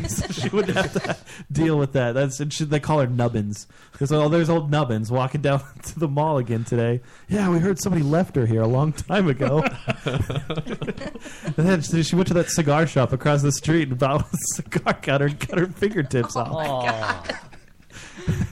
so 0.08 0.28
she 0.32 0.50
wouldn't 0.50 0.76
have 0.76 0.94
to 0.94 1.16
deal 1.52 1.78
with 1.78 1.94
that. 1.94 2.14
That's 2.14 2.40
and 2.40 2.52
she, 2.52 2.66
they 2.66 2.80
call 2.80 3.00
her 3.00 3.08
Nubbins. 3.08 3.68
Because 3.92 4.12
oh, 4.12 4.28
there's 4.30 4.50
old 4.50 4.70
Nubbins 4.72 5.12
walking 5.12 5.42
down 5.42 5.64
to 5.84 6.00
the 6.00 6.08
mall 6.08 6.38
again 6.40 6.64
today. 6.66 7.02
Yeah, 7.30 7.50
we 7.50 7.60
heard 7.60 7.80
somebody 7.80 8.04
left 8.04 8.36
her 8.36 8.46
here 8.48 8.62
a 8.62 8.68
long 8.68 8.94
time 8.94 9.30
ago. 9.30 9.64
and 10.04 11.54
then 11.56 11.82
she 11.82 12.04
she 12.04 12.16
went 12.16 12.28
to 12.30 12.34
that 12.34 12.50
cigar 12.50 12.88
shop 12.88 13.14
across 13.14 13.42
the 13.44 13.52
street 13.52 13.90
and 13.90 13.98
bought 14.00 14.22
a 14.22 14.38
cigar 14.56 14.94
cutter 14.96 15.26
and 15.28 15.40
cut 15.40 15.58
her 15.60 15.68
fingertips 15.68 16.36
oh 16.36 16.42
off. 16.42 17.30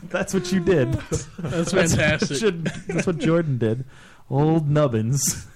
That's 0.10 0.34
what 0.34 0.52
you 0.52 0.60
did. 0.60 0.94
That's 1.40 1.74
what 1.74 1.90
fantastic. 1.90 2.38
should- 2.38 2.66
That's 2.88 3.08
what 3.08 3.18
Jordan 3.18 3.58
did. 3.58 3.86
Old 4.30 4.70
Nubbins. 4.70 5.48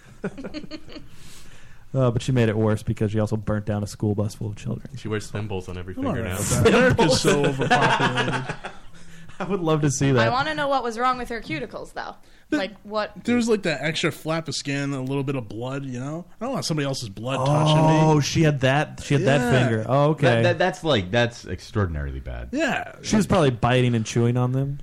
Uh, 1.95 2.11
but 2.11 2.21
she 2.21 2.31
made 2.33 2.49
it 2.49 2.57
worse 2.57 2.83
because 2.83 3.11
she 3.11 3.19
also 3.19 3.37
burnt 3.37 3.65
down 3.65 3.81
a 3.83 3.87
school 3.87 4.13
bus 4.15 4.35
full 4.35 4.47
of 4.49 4.55
children. 4.57 4.97
She 4.97 5.07
wears 5.07 5.29
thimbles 5.31 5.69
on 5.69 5.77
every 5.77 5.95
I'm 5.97 6.03
finger 6.03 6.21
right 6.23 6.29
now. 6.31 6.37
with 6.37 6.49
that. 6.49 6.67
America's 6.73 7.21
so 7.21 7.45
overpopulated. 7.45 8.55
I 9.39 9.43
would 9.43 9.59
love 9.59 9.81
to 9.81 9.91
see 9.91 10.11
that. 10.11 10.25
I 10.27 10.29
want 10.29 10.47
to 10.47 10.53
know 10.55 10.67
what 10.69 10.81
was 10.83 10.97
wrong 10.97 11.17
with 11.17 11.27
her 11.29 11.41
cuticles, 11.41 11.93
though. 11.93 12.15
Like 12.51 12.73
what? 12.83 13.11
There's 13.25 13.49
like 13.49 13.63
that 13.63 13.81
extra 13.81 14.11
flap 14.11 14.47
of 14.47 14.55
skin, 14.55 14.93
a 14.93 15.01
little 15.01 15.23
bit 15.23 15.35
of 15.35 15.49
blood. 15.49 15.83
You 15.83 15.99
know, 15.99 16.25
I 16.39 16.45
don't 16.45 16.53
want 16.53 16.63
somebody 16.63 16.85
else's 16.85 17.09
blood 17.09 17.45
touching 17.45 17.75
me. 17.75 17.99
Oh, 18.03 18.19
she 18.21 18.43
had 18.43 18.61
that. 18.61 19.01
She 19.03 19.15
had 19.15 19.23
that 19.23 19.41
Yeah. 19.41 19.59
finger. 19.67 19.85
Oh, 19.89 20.09
okay. 20.11 20.27
That, 20.27 20.43
that, 20.43 20.57
that's 20.59 20.83
like 20.83 21.11
that's 21.11 21.45
extraordinarily 21.45 22.19
bad. 22.21 22.49
Yeah, 22.53 22.95
she 23.01 23.15
was 23.17 23.25
probably 23.27 23.49
biting 23.51 23.93
and 23.95 24.05
chewing 24.05 24.37
on 24.37 24.51
them. 24.53 24.77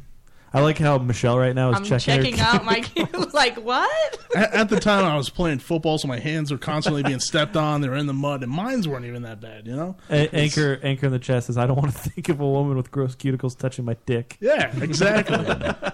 I 0.55 0.61
like 0.61 0.79
how 0.79 0.99
Michelle 0.99 1.39
right 1.39 1.55
now 1.55 1.71
is 1.71 1.89
checking 1.89 1.93
out. 1.93 1.93
I'm 1.95 1.99
checking, 2.01 2.25
checking 2.35 2.39
her 2.39 2.45
out 2.57 2.65
my 2.65 2.81
cuticles. 2.81 3.33
like 3.35 3.57
what? 3.57 4.19
At, 4.37 4.53
at 4.53 4.69
the 4.69 4.79
time, 4.79 5.05
I 5.05 5.17
was 5.17 5.31
playing 5.31 5.61
football, 5.61 5.99
so 5.99 6.09
my 6.09 6.19
hands 6.19 6.51
were 6.51 6.59
constantly 6.59 7.03
being 7.03 7.21
stepped 7.21 7.57
on. 7.57 7.81
They 7.81 7.89
were 7.89 7.97
in 7.97 8.07
the 8.07 8.13
mud, 8.13 8.43
and 8.43 8.53
mines 8.53 8.87
weren't 8.87 9.07
even 9.07 9.23
that 9.23 9.41
bad. 9.41 9.67
You 9.67 9.77
know, 9.77 9.97
A- 10.11 10.35
anchor, 10.35 10.79
anchor 10.83 11.07
in 11.07 11.13
the 11.13 11.19
chest 11.19 11.47
says, 11.47 11.57
"I 11.57 11.67
don't 11.67 11.77
want 11.77 11.93
to 11.93 11.99
think 12.11 12.29
of 12.29 12.41
a 12.41 12.49
woman 12.49 12.77
with 12.77 12.91
gross 12.91 13.15
cuticles 13.15 13.57
touching 13.57 13.85
my 13.85 13.97
dick." 14.07 14.37
Yeah, 14.41 14.71
exactly. 14.81 15.39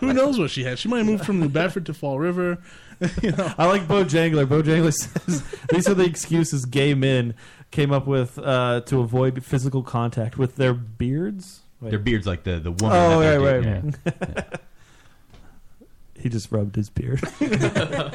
Who 0.01 0.12
knows 0.12 0.38
what 0.38 0.51
she 0.51 0.64
had? 0.64 0.79
She 0.79 0.88
might 0.88 0.99
have 0.99 1.07
moved 1.07 1.25
from 1.25 1.40
New 1.40 1.49
Bedford 1.49 1.87
to 1.87 1.94
Fall 1.94 2.18
River. 2.18 2.59
you 3.23 3.31
know, 3.33 3.53
I 3.57 3.66
like 3.66 3.87
Bo 3.87 4.05
Jangler. 4.05 4.49
Bo 4.49 4.62
Jangler 4.62 4.92
says 4.92 5.44
these 5.71 5.88
are 5.88 5.94
the 5.94 6.05
excuses 6.05 6.64
gay 6.64 6.94
men 6.94 7.35
came 7.71 7.92
up 7.92 8.07
with 8.07 8.38
uh, 8.38 8.81
to 8.87 9.01
avoid 9.01 9.44
physical 9.44 9.83
contact 9.83 10.37
with 10.37 10.57
their 10.57 10.75
beards. 10.75 11.61
Wait. 11.80 11.90
Their 11.90 11.98
beards, 11.98 12.26
like 12.26 12.42
the 12.42 12.58
the 12.58 12.72
woman. 12.72 12.96
Oh, 12.96 13.20
that 13.20 13.36
right, 13.36 13.62
they're 13.62 13.82
right. 13.82 13.94
dating. 14.04 14.44
He 16.18 16.28
just 16.28 16.50
rubbed 16.50 16.74
his 16.74 16.90
beard. 16.90 17.22
uh, 17.40 18.10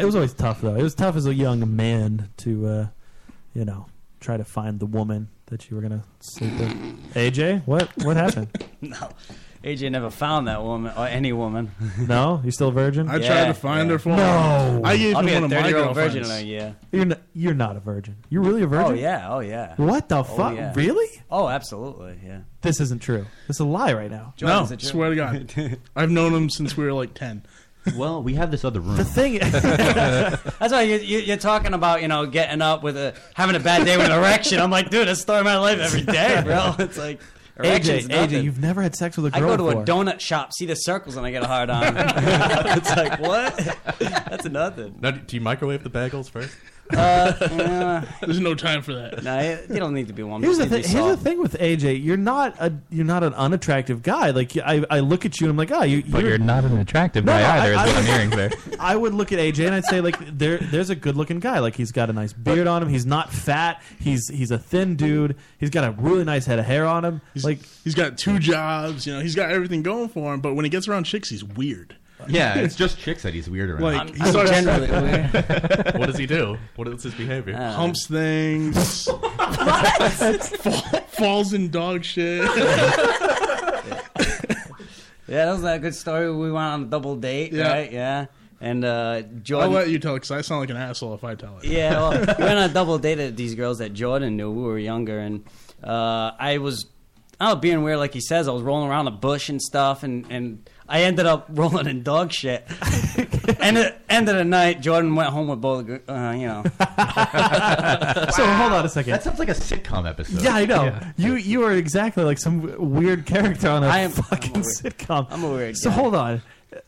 it 0.00 0.04
was 0.04 0.14
always 0.14 0.34
tough, 0.34 0.60
though. 0.60 0.74
It 0.74 0.82
was 0.82 0.94
tough 0.94 1.16
as 1.16 1.26
a 1.26 1.34
young 1.34 1.76
man 1.76 2.30
to, 2.38 2.66
uh, 2.66 2.86
you 3.54 3.64
know, 3.64 3.86
try 4.20 4.36
to 4.36 4.44
find 4.44 4.80
the 4.80 4.86
woman 4.86 5.28
that 5.46 5.70
you 5.70 5.76
were 5.76 5.82
gonna 5.82 6.04
sleep 6.20 6.52
with. 6.58 7.14
AJ, 7.14 7.66
what 7.66 7.88
what 8.04 8.16
happened? 8.16 8.48
no, 8.80 9.10
AJ 9.68 9.90
never 9.90 10.08
found 10.10 10.48
that 10.48 10.62
woman 10.62 10.92
or 10.96 11.06
any 11.06 11.32
woman. 11.32 11.70
No, 11.98 12.40
you 12.44 12.50
still 12.50 12.68
a 12.68 12.72
virgin? 12.72 13.08
I 13.08 13.18
tried 13.18 13.46
to 13.46 13.54
find 13.54 13.90
her 13.90 13.98
for 13.98 14.10
him. 14.10 14.16
No, 14.16 14.80
I 14.84 14.96
gave 14.96 15.14
I'll 15.16 15.26
him 15.26 15.42
one 15.42 15.52
a 15.52 15.56
of 15.56 15.62
my 15.62 15.68
30-year-old 15.68 15.94
virgin 15.94 16.22
girlfriends. 16.22 16.30
in 16.30 16.46
a 16.46 16.48
year. 16.48 16.76
You're 16.92 17.04
not, 17.04 17.18
you're 17.34 17.54
not 17.54 17.76
a 17.76 17.80
virgin. 17.80 18.16
You're 18.30 18.42
really 18.42 18.62
a 18.62 18.66
oh, 18.66 18.68
virgin? 18.68 18.92
Oh 18.92 18.94
yeah, 18.94 19.28
oh 19.34 19.40
yeah. 19.40 19.74
What 19.76 20.08
the 20.08 20.18
Oh, 20.18 20.22
fuck? 20.22 20.54
yeah. 20.54 20.72
Really? 20.74 21.22
Oh, 21.30 21.48
absolutely, 21.48 22.18
yeah. 22.24 22.40
This 22.62 22.80
isn't 22.80 23.02
true. 23.02 23.26
This 23.46 23.56
is 23.56 23.60
a 23.60 23.64
lie 23.66 23.92
right 23.92 24.10
now. 24.10 24.34
No, 24.40 24.64
swear 24.78 25.10
to 25.10 25.16
God. 25.16 25.78
I've 25.96 26.10
known 26.10 26.32
him 26.34 26.48
since 26.50 26.76
we 26.76 26.84
were 26.84 26.92
like 26.92 27.14
10. 27.14 27.44
Well, 27.96 28.22
we 28.22 28.34
have 28.34 28.50
this 28.50 28.64
other 28.64 28.80
room. 28.80 28.96
The 28.96 29.04
thing, 29.04 29.34
is 29.40 29.52
That's 29.52 30.72
why 30.72 30.82
you, 30.82 30.96
you, 30.96 31.18
you're 31.20 31.36
talking 31.36 31.72
about, 31.74 32.02
you 32.02 32.08
know, 32.08 32.26
getting 32.26 32.60
up 32.60 32.82
with 32.82 32.96
a 32.96 33.14
having 33.34 33.56
a 33.56 33.60
bad 33.60 33.84
day 33.86 33.96
with 33.96 34.06
an 34.06 34.12
erection. 34.12 34.60
I'm 34.60 34.70
like, 34.70 34.90
dude, 34.90 35.08
that's 35.08 35.20
the 35.20 35.22
story 35.22 35.38
of 35.40 35.44
my 35.44 35.56
life 35.58 35.78
every 35.78 36.02
day, 36.02 36.40
bro. 36.44 36.74
It's 36.78 36.98
like 36.98 37.20
erections. 37.20 37.37
AJ. 37.64 38.08
AJ, 38.08 38.42
you've 38.42 38.60
never 38.60 38.82
had 38.82 38.94
sex 38.94 39.16
with 39.16 39.26
a 39.26 39.30
girl 39.30 39.52
I 39.52 39.56
go 39.56 39.72
to 39.72 39.78
a 39.80 39.84
donut 39.84 40.20
shop, 40.20 40.52
see 40.52 40.66
the 40.66 40.74
circles, 40.74 41.16
and 41.16 41.26
I 41.26 41.30
get 41.30 41.42
a 41.42 41.46
hard 41.46 41.70
on. 41.70 41.82
it's 41.96 42.90
like 42.96 43.18
what? 43.20 43.56
That's 43.98 44.44
nothing. 44.46 44.96
Now, 45.00 45.10
do 45.10 45.36
you 45.36 45.40
microwave 45.40 45.82
the 45.82 45.90
bagels 45.90 46.30
first? 46.30 46.54
Uh. 46.90 48.02
There's 48.22 48.40
no 48.40 48.54
time 48.54 48.82
for 48.82 48.94
that. 48.94 49.22
No, 49.22 49.40
you 49.40 49.58
you 49.74 49.80
don't 49.80 49.94
need 49.94 50.08
to 50.08 50.12
be 50.12 50.22
one. 50.22 50.42
Here's 50.42 50.58
the 50.58 50.66
Just 50.66 50.72
thing. 50.72 50.82
be 50.82 50.88
Here's 51.04 51.16
the 51.18 51.22
thing 51.24 51.40
with 51.40 51.54
AJ. 51.58 52.02
You're 52.02 52.16
not 52.16 52.56
a 52.60 52.72
you're 52.90 53.04
not 53.04 53.22
an 53.22 53.34
unattractive 53.34 54.02
guy. 54.02 54.30
Like 54.30 54.56
I, 54.56 54.84
I 54.90 55.00
look 55.00 55.24
at 55.26 55.40
you 55.40 55.46
and 55.46 55.50
I'm 55.52 55.56
like, 55.56 55.70
oh, 55.70 55.82
you. 55.82 56.02
But 56.08 56.24
you're 56.24 56.38
not 56.38 56.64
an 56.64 56.78
attractive 56.78 57.24
No, 57.24 57.32
guy 57.32 57.40
no, 57.42 57.46
I- 57.48 57.58
either, 57.58 57.72
is 57.72 57.76
I 57.78 57.86
what 57.86 57.88
I'm 57.90 57.96
would- 57.96 58.04
hearing 58.12 58.30
there. 58.30 58.50
I 58.80 58.96
would 58.96 59.14
look 59.14 59.32
at 59.32 59.38
AJ 59.38 59.66
and 59.66 59.74
I'd 59.74 59.84
say 59.84 60.00
like 60.00 60.18
there 60.38 60.58
there's 60.58 60.90
a 60.90 60.96
good 60.96 61.16
looking 61.16 61.40
guy. 61.40 61.58
Like 61.58 61.74
he's 61.76 61.92
got 61.92 62.10
a 62.10 62.12
nice 62.12 62.32
beard 62.32 62.66
on 62.66 62.82
him. 62.82 62.88
He's 62.88 63.06
not 63.06 63.32
fat. 63.32 63.82
He's 64.00 64.28
he's 64.28 64.50
a 64.50 64.58
thin 64.58 64.96
dude. 64.96 65.36
He's 65.58 65.70
got 65.70 65.84
a 65.84 65.90
really 65.92 66.24
nice 66.24 66.46
head 66.46 66.58
of 66.58 66.64
hair 66.64 66.86
on 66.86 67.04
him. 67.04 67.20
like 67.42 67.60
He's 67.84 67.94
got 67.94 68.16
two 68.18 68.38
jobs, 68.38 69.06
you 69.06 69.12
know, 69.14 69.20
he's 69.20 69.34
got 69.34 69.50
everything 69.50 69.82
going 69.82 70.08
for 70.08 70.32
him, 70.34 70.40
but 70.40 70.54
when 70.54 70.64
he 70.64 70.68
gets 70.70 70.88
around 70.88 71.04
chicks, 71.04 71.28
he's 71.30 71.42
weird. 71.44 71.96
Yeah, 72.28 72.58
it's 72.58 72.74
just 72.76 72.98
chicks 72.98 73.22
that 73.22 73.32
he's 73.32 73.48
weird 73.48 73.70
around. 73.70 73.82
Like, 73.82 73.96
I'm- 73.98 74.08
he 74.14 74.20
I'm 74.20 74.30
starts 74.30 74.50
generally 74.50 74.88
weird. 74.90 75.32
what 75.98 76.06
does 76.06 76.18
he 76.18 76.26
do? 76.26 76.58
What 76.76 76.88
is 76.88 77.02
his 77.02 77.14
behavior? 77.14 77.54
Uh, 77.56 77.72
humps 77.72 78.06
things, 78.06 79.04
fall, 79.06 80.72
falls 81.08 81.52
in 81.52 81.70
dog 81.70 82.04
shit. 82.04 82.42
Yeah, 85.28 85.44
that 85.44 85.52
was 85.52 85.64
a 85.64 85.78
good 85.78 85.94
story. 85.94 86.34
We 86.34 86.50
went 86.50 86.64
on 86.64 86.82
a 86.84 86.86
double 86.86 87.14
date, 87.16 87.52
Yeah. 87.52 87.68
right? 87.70 87.92
Yeah. 87.92 88.26
And 88.60 88.82
uh, 88.84 89.22
I'll 89.24 89.40
Jordan. 89.42 89.72
let 89.74 89.88
you 89.90 89.98
tell 89.98 90.14
because 90.14 90.30
I 90.30 90.40
sound 90.40 90.62
like 90.62 90.70
an 90.70 90.76
asshole 90.78 91.14
if 91.14 91.22
I 91.22 91.34
tell 91.36 91.58
it. 91.58 91.64
Yeah, 91.66 91.92
well, 91.98 92.10
we 92.12 92.44
went 92.44 92.58
on 92.58 92.70
a 92.70 92.72
double 92.72 92.98
date 92.98 93.18
at 93.20 93.36
these 93.36 93.54
girls 93.54 93.78
that 93.78 93.92
Jordan 93.92 94.36
knew. 94.36 94.50
We 94.50 94.62
were 94.62 94.78
younger, 94.78 95.18
and 95.20 95.44
uh, 95.84 96.32
I 96.38 96.58
was, 96.58 96.86
I 97.38 97.50
don't 97.50 97.62
being 97.62 97.82
weird, 97.84 97.98
like 97.98 98.14
he 98.14 98.20
says. 98.20 98.48
I 98.48 98.52
was 98.52 98.62
rolling 98.62 98.88
around 98.90 99.06
a 99.06 99.10
bush 99.12 99.48
and 99.48 99.60
stuff, 99.62 100.02
and, 100.02 100.26
and 100.30 100.68
I 100.88 101.02
ended 101.02 101.26
up 101.26 101.46
rolling 101.50 101.86
in 101.86 102.02
dog 102.02 102.32
shit. 102.32 102.64
and 103.60 103.76
at 103.78 104.06
the 104.08 104.12
end 104.12 104.28
of 104.28 104.36
the 104.36 104.44
night, 104.44 104.80
Jordan 104.80 105.14
went 105.14 105.28
home 105.30 105.48
with 105.48 105.60
both, 105.60 105.88
uh, 106.08 106.34
you 106.36 106.46
know. 106.46 106.62
so. 108.32 108.46
Hold 108.58 108.72
on 108.72 108.84
a 108.84 108.88
second. 108.88 109.12
That 109.12 109.22
sounds 109.22 109.38
like 109.38 109.48
a 109.48 109.54
sitcom 109.54 110.08
episode. 110.08 110.42
yeah, 110.42 110.54
I 110.54 110.64
know. 110.64 110.84
Yeah. 110.84 111.12
You 111.16 111.34
you 111.36 111.62
are 111.64 111.72
exactly 111.72 112.24
like 112.24 112.38
some 112.38 112.74
weird 112.94 113.26
character 113.26 113.68
on 113.68 113.84
a 113.84 113.86
I 113.88 113.98
am- 114.00 114.10
fucking 114.12 114.56
I'm 114.56 114.62
a 114.62 114.64
weird- 114.64 114.74
sitcom. 114.76 115.26
I'm 115.30 115.44
a 115.44 115.50
weird 115.50 115.76
So 115.76 115.90
guy. 115.90 115.96
hold 115.96 116.14
on. 116.14 116.42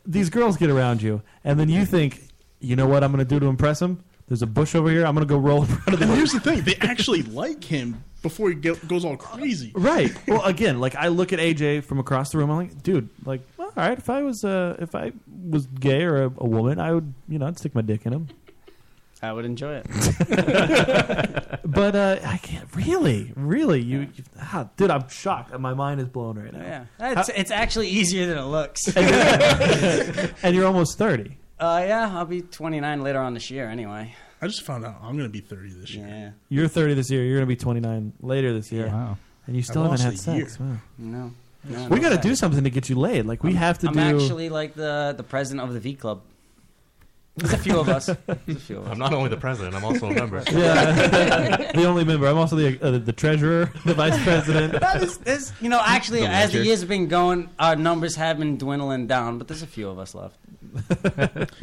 These 0.05 0.29
girls 0.29 0.57
get 0.57 0.69
around 0.69 1.01
you, 1.01 1.21
and 1.43 1.59
then 1.59 1.69
you 1.69 1.85
think, 1.85 2.21
you 2.59 2.75
know 2.75 2.87
what 2.87 3.03
I'm 3.03 3.11
going 3.11 3.25
to 3.25 3.29
do 3.29 3.39
to 3.39 3.47
impress 3.47 3.79
them? 3.79 4.03
There's 4.27 4.41
a 4.43 4.47
bush 4.47 4.75
over 4.75 4.89
here. 4.89 5.05
I'm 5.05 5.15
going 5.15 5.27
to 5.27 5.31
go 5.31 5.37
roll 5.39 5.61
in 5.63 5.67
front 5.67 5.93
of 5.93 5.99
the 5.99 6.05
And 6.05 6.15
here's 6.15 6.31
the 6.31 6.39
thing: 6.39 6.61
they 6.61 6.75
actually 6.81 7.23
like 7.23 7.63
him 7.63 8.03
before 8.21 8.49
he 8.49 8.55
get, 8.55 8.87
goes 8.87 9.03
all 9.03 9.17
crazy. 9.17 9.71
Right. 9.73 10.11
Well, 10.27 10.43
again, 10.45 10.79
like 10.79 10.95
I 10.95 11.07
look 11.07 11.33
at 11.33 11.39
AJ 11.39 11.83
from 11.83 11.99
across 11.99 12.29
the 12.31 12.37
room. 12.37 12.51
I'm 12.51 12.57
like, 12.57 12.83
dude, 12.83 13.09
like, 13.25 13.41
well, 13.50 13.50
all 13.77 13.89
right. 13.89 13.97
If 13.97 14.09
I 14.09 14.23
was, 14.23 14.43
uh, 14.43 14.75
if 14.79 14.95
I 14.95 15.11
was 15.49 15.65
gay 15.67 16.03
or 16.03 16.23
a, 16.23 16.25
a 16.25 16.47
woman, 16.47 16.79
I 16.79 16.93
would, 16.93 17.13
you 17.27 17.39
know, 17.39 17.47
I'd 17.47 17.57
stick 17.57 17.75
my 17.75 17.81
dick 17.81 18.05
in 18.05 18.13
him. 18.13 18.27
I 19.23 19.31
would 19.33 19.45
enjoy 19.45 19.83
it. 19.83 21.47
But 21.63 21.95
uh, 21.95 22.19
I 22.25 22.37
can't 22.37 22.67
really, 22.75 23.31
really. 23.35 23.81
You, 23.81 24.01
you 24.01 24.23
ah, 24.39 24.67
dude, 24.75 24.91
I'm 24.91 25.07
shocked. 25.07 25.57
My 25.57 25.73
mind 25.73 26.01
is 26.01 26.07
blown 26.07 26.37
right 26.37 26.51
now. 26.51 26.85
Yeah, 26.99 27.19
it's, 27.19 27.29
it's 27.29 27.51
actually 27.51 27.87
easier 27.87 28.25
than 28.25 28.37
it 28.37 28.45
looks. 28.45 28.87
and 30.43 30.55
you're 30.55 30.65
almost 30.65 30.97
thirty. 30.97 31.37
Uh, 31.59 31.85
yeah, 31.87 32.17
I'll 32.17 32.25
be 32.25 32.41
29 32.41 33.03
later 33.03 33.19
on 33.19 33.35
this 33.35 33.51
year 33.51 33.69
anyway. 33.69 34.15
I 34.41 34.47
just 34.47 34.63
found 34.63 34.83
out 34.83 34.95
I'm 35.03 35.15
going 35.15 35.29
to 35.29 35.29
be 35.29 35.41
30 35.41 35.69
this 35.73 35.93
year. 35.93 36.07
Yeah. 36.07 36.31
You're 36.49 36.67
30 36.67 36.95
this 36.95 37.11
year. 37.11 37.23
You're 37.23 37.37
going 37.37 37.47
to 37.47 37.55
be 37.55 37.55
29 37.55 38.13
later 38.19 38.51
this 38.51 38.71
year. 38.71 38.87
Wow. 38.87 39.17
And 39.45 39.55
you 39.55 39.61
still 39.61 39.83
I 39.83 39.91
haven't 39.91 40.01
had 40.01 40.13
a 40.15 40.17
sex. 40.17 40.59
Wow. 40.59 40.77
No. 40.97 41.31
No 41.63 41.87
We 41.89 41.97
no 41.97 42.01
got 42.01 42.09
to 42.21 42.27
do 42.27 42.35
something 42.35 42.63
to 42.63 42.69
get 42.69 42.89
you 42.89 42.95
laid. 42.95 43.25
Like 43.25 43.43
we 43.43 43.53
have 43.53 43.79
to 43.79 43.87
I'm 43.87 43.93
do. 43.93 43.99
actually 43.99 44.49
like 44.49 44.73
the 44.73 45.13
the 45.15 45.23
president 45.23 45.67
of 45.67 45.73
the 45.73 45.79
V 45.79 45.95
Club. 45.95 46.21
There's 47.37 47.53
a 47.53 47.57
few 47.57 47.79
of 47.79 47.87
us. 47.87 48.05
There's 48.45 48.57
a 48.57 48.59
few 48.59 48.77
of 48.79 48.85
us. 48.85 48.91
I'm 48.91 48.99
not 48.99 49.13
only 49.13 49.29
the 49.29 49.37
president, 49.37 49.73
I'm 49.73 49.85
also 49.85 50.09
a 50.09 50.13
member. 50.13 50.43
yeah, 50.51 51.71
the 51.73 51.85
only 51.85 52.03
member. 52.03 52.27
I'm 52.27 52.37
also 52.37 52.55
the 52.57 52.79
uh, 52.81 52.97
the 52.99 53.13
treasurer, 53.13 53.71
the 53.85 53.93
vice 53.93 54.21
president. 54.23 54.73
That 54.79 55.01
is, 55.01 55.17
this, 55.19 55.53
you 55.61 55.69
know, 55.69 55.81
actually, 55.83 56.21
The 56.21 56.27
as 56.27 56.51
the 56.51 56.57
ledger. 56.57 56.67
years 56.67 56.79
have 56.81 56.89
been 56.89 57.07
going, 57.07 57.49
our 57.57 57.75
numbers 57.77 58.15
have 58.15 58.37
been 58.37 58.57
dwindling 58.57 59.07
down, 59.07 59.37
but 59.37 59.47
there's 59.47 59.61
a 59.63 59.67
few 59.67 59.87
of 59.89 59.97
us 59.97 60.13
left. 60.13 60.35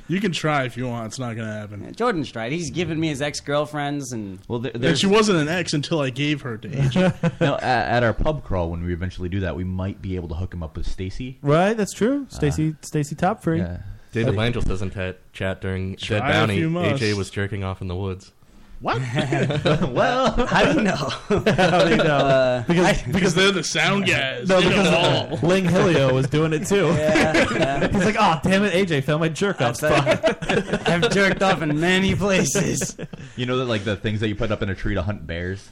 You 0.08 0.20
can 0.20 0.32
try 0.32 0.64
if 0.64 0.76
you 0.76 0.86
want. 0.88 1.06
It's 1.06 1.18
not 1.18 1.34
going 1.36 1.46
to 1.48 1.54
happen. 1.54 1.92
Jordan's 1.94 2.30
tried. 2.32 2.52
He's 2.52 2.70
given 2.70 2.98
me 2.98 3.08
his 3.08 3.22
ex 3.22 3.40
girlfriends, 3.40 4.12
and 4.12 4.38
Well, 4.48 4.58
there, 4.60 4.72
And 4.72 4.82
there's 4.82 4.98
she 5.00 5.06
wasn't 5.06 5.38
an 5.38 5.48
ex 5.48 5.72
until 5.74 6.00
I 6.00 6.10
gave 6.10 6.42
her 6.42 6.56
to 6.58 6.68
AJ. 6.68 7.40
no, 7.40 7.54
at, 7.56 7.62
at 7.62 8.02
our 8.02 8.12
pub 8.14 8.42
crawl 8.44 8.70
when 8.70 8.84
we 8.84 8.92
eventually 8.92 9.28
do 9.28 9.40
that, 9.40 9.54
we 9.56 9.64
might 9.64 10.00
be 10.02 10.16
able 10.16 10.28
to 10.28 10.34
hook 10.34 10.52
him 10.54 10.62
up 10.62 10.76
with 10.76 10.86
Stacy. 10.86 11.38
Right, 11.42 11.74
that's 11.76 11.92
true. 11.92 12.26
Stacy 12.30 12.74
Stacy 12.82 13.14
Topfree. 13.14 13.58
Yeah. 13.58 13.78
David 14.12 14.34
Langell 14.34 14.66
says 14.66 14.82
in 14.82 14.90
chat 15.32 15.60
during 15.60 15.96
Try 15.96 16.18
Dead 16.18 16.28
Bounty. 16.28 16.60
AJ 16.62 17.14
was 17.14 17.30
jerking 17.30 17.64
off 17.64 17.80
in 17.80 17.88
the 17.88 17.96
woods. 17.96 18.32
What? 18.80 18.98
well, 19.92 20.46
how 20.46 20.64
do 20.72 20.78
you 20.78 20.82
know? 20.84 20.94
How 20.94 21.84
do 21.84 21.90
you 21.90 21.96
know? 21.96 22.16
Uh, 22.16 22.62
because 22.62 23.02
because 23.02 23.34
they're 23.34 23.50
the 23.50 23.64
sound 23.64 24.06
guys. 24.06 24.48
no, 24.48 24.60
They 24.60 24.68
know 24.70 24.82
because 24.84 25.40
all. 25.42 25.48
Ling 25.48 25.64
Hilio 25.64 26.12
was 26.14 26.28
doing 26.28 26.52
it 26.52 26.64
too. 26.64 26.86
Yeah, 26.86 27.34
yeah. 27.54 27.88
He's 27.92 28.04
like, 28.04 28.14
oh 28.16 28.38
damn 28.44 28.62
it, 28.64 28.72
AJ 28.74 29.02
found 29.02 29.18
my 29.20 29.28
jerk 29.30 29.60
off 29.60 29.76
spot. 29.76 30.24
I've 30.88 31.10
jerked 31.10 31.42
off 31.42 31.60
in 31.60 31.80
many 31.80 32.14
places. 32.14 32.96
You 33.34 33.46
know 33.46 33.56
that 33.58 33.64
like 33.64 33.82
the 33.82 33.96
things 33.96 34.20
that 34.20 34.28
you 34.28 34.36
put 34.36 34.52
up 34.52 34.62
in 34.62 34.68
a 34.70 34.76
tree 34.76 34.94
to 34.94 35.02
hunt 35.02 35.26
bears. 35.26 35.68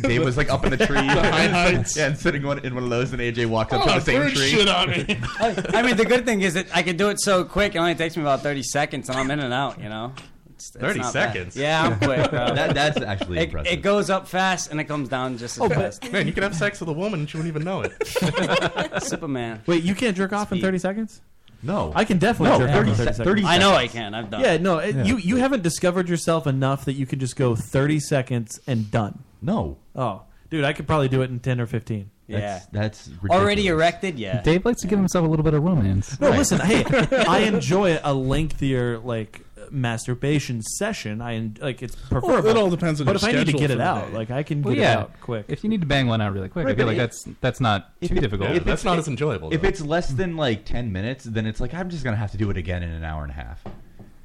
Dave 0.00 0.24
was 0.24 0.36
like 0.36 0.50
up 0.50 0.64
in 0.64 0.70
the 0.70 0.76
tree, 0.76 0.96
The 0.96 1.02
high 1.30 1.46
heights. 1.46 1.96
yeah, 1.96 2.06
and 2.08 2.18
sitting 2.18 2.42
one, 2.42 2.58
in 2.64 2.74
one 2.74 2.82
of 2.82 2.90
those, 2.90 3.12
and 3.12 3.22
AJ 3.22 3.46
walked 3.46 3.72
up 3.72 3.82
Oh, 3.84 3.88
to 3.88 3.94
the 3.94 4.00
same 4.00 4.22
tree. 4.32 4.48
shit 4.48 4.68
on 4.68 4.90
me. 4.90 5.06
I, 5.38 5.64
I 5.74 5.82
mean, 5.82 5.96
the 5.96 6.04
good 6.04 6.24
thing 6.24 6.40
is 6.40 6.54
that 6.54 6.66
I 6.74 6.82
can 6.82 6.96
do 6.96 7.10
it 7.10 7.20
so 7.20 7.44
quick. 7.44 7.76
It 7.76 7.78
only 7.78 7.94
takes 7.94 8.16
me 8.16 8.22
about 8.22 8.42
30 8.42 8.64
seconds, 8.64 9.08
and 9.08 9.16
I'm 9.16 9.30
in 9.30 9.38
and 9.38 9.54
out, 9.54 9.80
you 9.80 9.88
know? 9.88 10.14
It's, 10.60 10.76
it's 10.76 10.84
30 10.84 10.98
not 10.98 11.14
bad. 11.14 11.32
seconds? 11.32 11.56
Yeah, 11.56 11.82
I'm 11.82 11.98
quick, 11.98 12.30
bro. 12.30 12.54
That, 12.54 12.74
that's 12.74 13.00
actually 13.00 13.38
it, 13.38 13.44
impressive. 13.44 13.72
it 13.72 13.76
goes 13.78 14.10
up 14.10 14.28
fast, 14.28 14.70
and 14.70 14.78
it 14.78 14.84
comes 14.84 15.08
down 15.08 15.38
just 15.38 15.56
as 15.56 15.62
oh, 15.62 15.68
fast. 15.70 16.12
Man, 16.12 16.26
you 16.26 16.34
can 16.34 16.42
have 16.42 16.54
sex 16.54 16.80
with 16.80 16.90
a 16.90 16.92
woman 16.92 17.20
and 17.20 17.30
she 17.30 17.38
wouldn't 17.38 17.50
even 17.50 17.64
know 17.64 17.80
it. 17.82 19.02
Superman. 19.02 19.62
Wait, 19.66 19.82
you 19.84 19.94
can't 19.94 20.14
jerk 20.14 20.34
off 20.34 20.52
in 20.52 20.60
30 20.60 20.78
seconds? 20.78 21.22
no, 21.62 21.92
I 21.94 22.04
can 22.04 22.18
definitely 22.18 22.58
No, 22.58 22.66
jerk 22.66 22.70
off 22.70 22.76
30 22.76 22.90
in 22.90 22.96
30 22.96 23.08
se- 23.12 23.16
seconds. 23.24 23.44
I 23.46 23.58
know 23.58 23.72
I 23.72 23.86
can. 23.86 24.14
I've 24.14 24.30
done 24.30 24.40
Yeah, 24.42 24.56
no, 24.58 24.78
it, 24.78 25.06
you 25.06 25.16
you 25.16 25.36
haven't 25.36 25.62
discovered 25.62 26.08
yourself 26.08 26.46
enough 26.46 26.84
that 26.84 26.94
you 26.94 27.06
can 27.06 27.18
just 27.20 27.36
go 27.36 27.56
30 27.56 28.00
seconds 28.00 28.60
and 28.66 28.90
done. 28.90 29.20
no. 29.40 29.78
Oh, 29.96 30.22
dude, 30.50 30.64
I 30.64 30.72
could 30.74 30.86
probably 30.86 31.08
do 31.08 31.22
it 31.22 31.30
in 31.30 31.40
10 31.40 31.60
or 31.60 31.66
15. 31.66 32.10
Yeah. 32.26 32.38
That's, 32.38 32.66
that's 32.66 33.08
ridiculous. 33.08 33.40
Already 33.40 33.66
erected? 33.66 34.18
Yeah. 34.18 34.40
Dave 34.42 34.64
likes 34.64 34.82
to 34.82 34.86
give 34.86 34.98
himself 34.98 35.26
a 35.26 35.28
little 35.28 35.42
bit 35.42 35.52
of 35.54 35.64
romance. 35.64 36.18
No, 36.20 36.30
listen, 36.30 36.60
hey, 36.60 36.84
I 37.28 37.40
enjoy 37.40 37.98
a 38.04 38.14
lengthier 38.14 38.98
like 39.00 39.40
masturbation 39.70 40.62
session. 40.62 41.20
I 41.20 41.34
en- 41.34 41.56
like 41.60 41.82
it's 41.82 41.94
preferable. 41.96 42.46
it 42.48 42.56
all 42.56 42.70
depends 42.70 43.00
on 43.00 43.06
But 43.06 43.12
your 43.12 43.16
if 43.16 43.24
I 43.24 43.32
need 43.32 43.46
to 43.46 43.50
schedule 43.52 43.60
get 43.60 43.66
for 43.68 43.72
it 43.74 43.76
the 43.78 43.82
out, 43.84 44.10
day. 44.10 44.16
like 44.16 44.30
I 44.30 44.42
can 44.42 44.62
Well, 44.62 44.74
get 44.74 44.80
yeah. 44.80 44.92
it 44.92 44.98
out 44.98 45.20
quick. 45.20 45.44
If 45.48 45.62
you 45.64 45.70
need 45.70 45.80
to 45.80 45.86
bang 45.86 46.06
one 46.06 46.20
out 46.20 46.32
really 46.32 46.48
quick, 46.48 46.66
Right, 46.66 46.72
I 46.72 46.74
feel 46.76 46.86
but 46.86 46.92
like 46.92 46.96
it- 46.96 47.00
that's 47.00 47.28
that's 47.40 47.60
not 47.60 48.00
too 48.00 48.14
it- 48.14 48.20
difficult. 48.20 48.50
Yeah, 48.50 48.56
If 48.56 48.64
that's 48.64 48.82
it's- 48.82 48.84
not 48.84 48.94
if- 48.94 49.00
as 49.04 49.08
enjoyable. 49.08 49.52
If 49.52 49.62
though. 49.62 49.68
it's 49.68 49.80
less 49.80 50.08
than 50.08 50.36
like 50.36 50.64
ten 50.64 50.92
minutes, 50.92 51.24
then 51.24 51.46
it's 51.46 51.60
like 51.60 51.74
I'm 51.74 51.90
just 51.90 52.04
gonna 52.04 52.16
have 52.16 52.30
to 52.32 52.36
do 52.38 52.50
it 52.50 52.56
again 52.56 52.82
in 52.82 52.90
an 52.90 53.04
hour 53.04 53.22
and 53.22 53.30
a 53.30 53.34
half. 53.34 53.62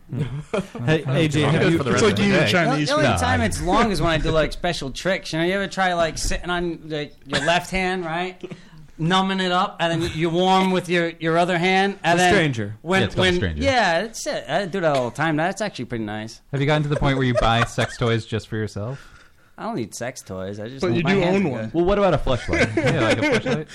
Hey, 0.86 1.02
AJ, 1.04 1.46
I'm 1.46 1.52
have 1.54 1.62
good 1.64 1.72
you, 1.74 1.78
for 1.80 1.84
the 1.84 1.92
It's 1.92 2.02
rest 2.02 2.04
like 2.04 2.12
of 2.14 2.18
the 2.20 2.24
you 2.26 2.32
day. 2.34 2.48
Chinese 2.52 2.88
The 2.90 2.94
only 2.96 3.08
food. 3.08 3.18
time 3.18 3.42
it's 3.42 3.62
long 3.62 3.92
is 3.92 4.02
when 4.02 4.12
I 4.12 4.18
do 4.20 4.30
like 4.32 4.52
special 4.62 4.92
tricks. 4.92 5.34
You 5.34 5.40
know, 5.40 5.46
you 5.46 5.54
ever 5.54 5.68
try 5.68 5.94
like 5.94 6.18
sitting 6.20 6.50
on 6.52 6.80
like, 6.90 7.16
your 7.26 7.40
left 7.44 7.72
hand, 7.72 8.06
right? 8.06 8.40
Numbing 8.98 9.42
it 9.42 9.52
up, 9.52 9.76
and 9.82 10.02
then 10.02 10.12
you 10.16 10.30
warm 10.30 10.72
with 10.72 10.88
your, 10.88 11.10
your 11.20 11.38
other 11.38 11.58
hand, 11.58 12.00
and 12.04 12.18
The 12.18 12.24
then 12.24 12.34
stranger. 12.34 12.76
When, 12.82 13.02
Yeah, 13.02 13.06
it's 13.08 13.16
called 13.16 13.26
when, 13.28 13.36
stranger. 13.36 13.62
Yeah, 13.64 14.02
that's 14.04 14.26
it. 14.26 14.46
I 14.50 14.66
do 14.68 14.80
that 14.80 14.96
all 14.96 15.10
the 15.10 15.16
time. 15.16 15.36
That's 15.36 15.62
actually 15.62 15.86
pretty 15.86 16.06
nice. 16.06 16.42
Have 16.54 16.62
you 16.62 16.68
gotten 16.68 16.84
to 16.84 16.90
the 16.90 16.96
point 16.96 17.18
where 17.18 17.26
you 17.28 17.34
buy 17.34 17.66
sex 17.66 17.98
toys 17.98 18.26
just 18.26 18.48
for 18.48 18.56
yourself? 18.56 19.12
I 19.58 19.64
don't 19.64 19.76
need 19.76 19.94
sex 19.96 20.22
toys. 20.22 20.60
I 20.62 20.70
just. 20.70 20.82
But 20.82 20.94
you 20.94 21.04
my 21.04 21.14
do 21.14 21.24
own 21.24 21.50
one. 21.52 21.62
good. 21.66 21.74
Well, 21.74 21.86
what 21.86 21.98
about 21.98 22.14
a 22.14 22.18
Fleshlight? 22.18 22.76
Yeah, 22.78 23.02
like 23.02 23.18
a 23.18 23.22
Fleshlight. 23.22 23.68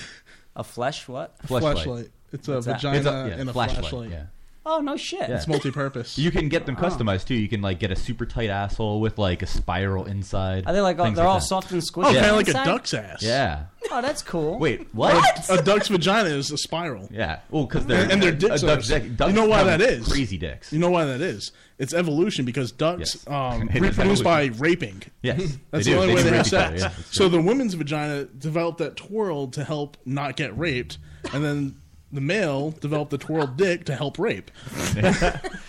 A 0.57 0.65
flesh 0.65 1.07
what? 1.09 1.39
Fleshlight. 1.47 1.61
Flashlight. 1.73 2.09
It's 2.33 2.49
a 2.49 2.53
What's 2.55 2.67
that? 2.67 2.77
vagina 2.81 2.97
It's 2.99 3.07
a- 3.07 3.11
yeah, 3.11 3.41
and 3.41 3.51
a 3.51 3.53
flashlight, 3.53 3.81
flashlight. 3.81 4.11
yeah. 4.11 4.25
Oh 4.73 4.81
no 4.81 4.97
shit! 4.97 5.21
Yeah. 5.29 5.37
It's 5.37 5.49
multi-purpose. 5.49 6.17
You 6.19 6.31
can 6.31 6.49
get 6.49 6.65
them 6.67 6.77
Oh. 6.79 6.83
customized 6.83 7.27
too. 7.27 7.35
You 7.35 7.49
can 7.49 7.61
like 7.61 7.79
get 7.81 7.91
a 7.91 7.97
super 7.97 8.25
tight 8.25 8.51
asshole 8.51 9.01
with 9.01 9.19
like 9.19 9.43
a 9.43 9.47
spiral 9.47 10.05
inside. 10.07 10.65
Are 10.67 10.73
they 10.73 10.81
like 10.81 10.99
all, 10.99 11.07
things 11.07 11.17
they're 11.17 11.27
all 11.27 11.41
that. 11.41 11.45
soft 11.45 11.73
and 11.73 11.83
squishy? 11.83 12.05
Oh, 12.11 12.13
kind 12.15 12.27
of 12.27 12.37
like 12.37 12.47
inside? 12.49 12.63
a 12.63 12.65
duck's 12.71 12.95
ass. 12.95 13.23
Yeah. 13.23 13.65
Oh, 13.91 14.01
that's 14.01 14.23
cool. 14.23 14.59
Wait, 14.61 14.87
what? 14.95 15.51
A 15.51 15.61
duck's 15.63 15.89
vagina 15.89 16.29
is 16.29 16.53
a 16.53 16.57
spiral. 16.59 17.09
Yeah. 17.11 17.41
Well, 17.51 17.65
because 17.65 17.87
they're 17.87 18.03
and, 18.03 18.13
and 18.13 18.23
their 18.23 18.31
a 18.33 18.37
dicks 18.37 18.63
duck's 18.63 18.91
are. 18.91 19.01
dick- 19.01 19.17
ducks 19.17 19.31
you 19.33 19.37
know 19.41 19.47
why 19.49 19.59
have 19.59 19.67
that 19.67 19.81
is? 19.81 20.07
Crazy 20.07 20.39
dicks. 20.39 20.73
You 20.73 20.79
know 20.79 20.91
why 20.91 21.05
that 21.07 21.21
is? 21.21 21.51
It's 21.79 21.93
evolution 21.95 22.45
because 22.45 22.71
ducks 22.73 23.17
Yes. 23.17 23.27
um, 23.27 23.69
It 23.71 23.77
is 23.77 23.81
reproduce 23.83 24.23
by 24.23 24.43
evolution. 24.45 24.63
raping. 24.63 25.03
Yes, 25.23 25.57
that's 25.73 25.87
they 25.87 25.93
the 25.95 25.99
only 25.99 26.09
They 26.09 26.15
way 26.15 26.23
do 26.23 26.31
they 26.31 26.37
rape 26.37 26.37
have 26.37 26.47
each 26.47 26.55
other, 26.55 26.79
sex. 26.79 26.83
yeah, 26.83 26.89
that's 26.97 27.17
so 27.17 27.29
the 27.29 27.41
woman's 27.41 27.75
vagina 27.75 28.25
developed 28.27 28.79
that 28.79 28.97
twirl 28.97 29.49
to 29.49 29.65
help 29.65 29.97
not 30.05 30.37
get 30.37 30.57
raped, 30.57 30.99
and 31.33 31.43
then 31.45 31.77
the 32.13 32.21
male 32.21 32.71
developed 32.73 33.11
the 33.11 33.19
twirled 33.19 33.57
dick 33.57 33.85
to 33.85 33.95
help 33.95 34.19
rape. 34.19 34.51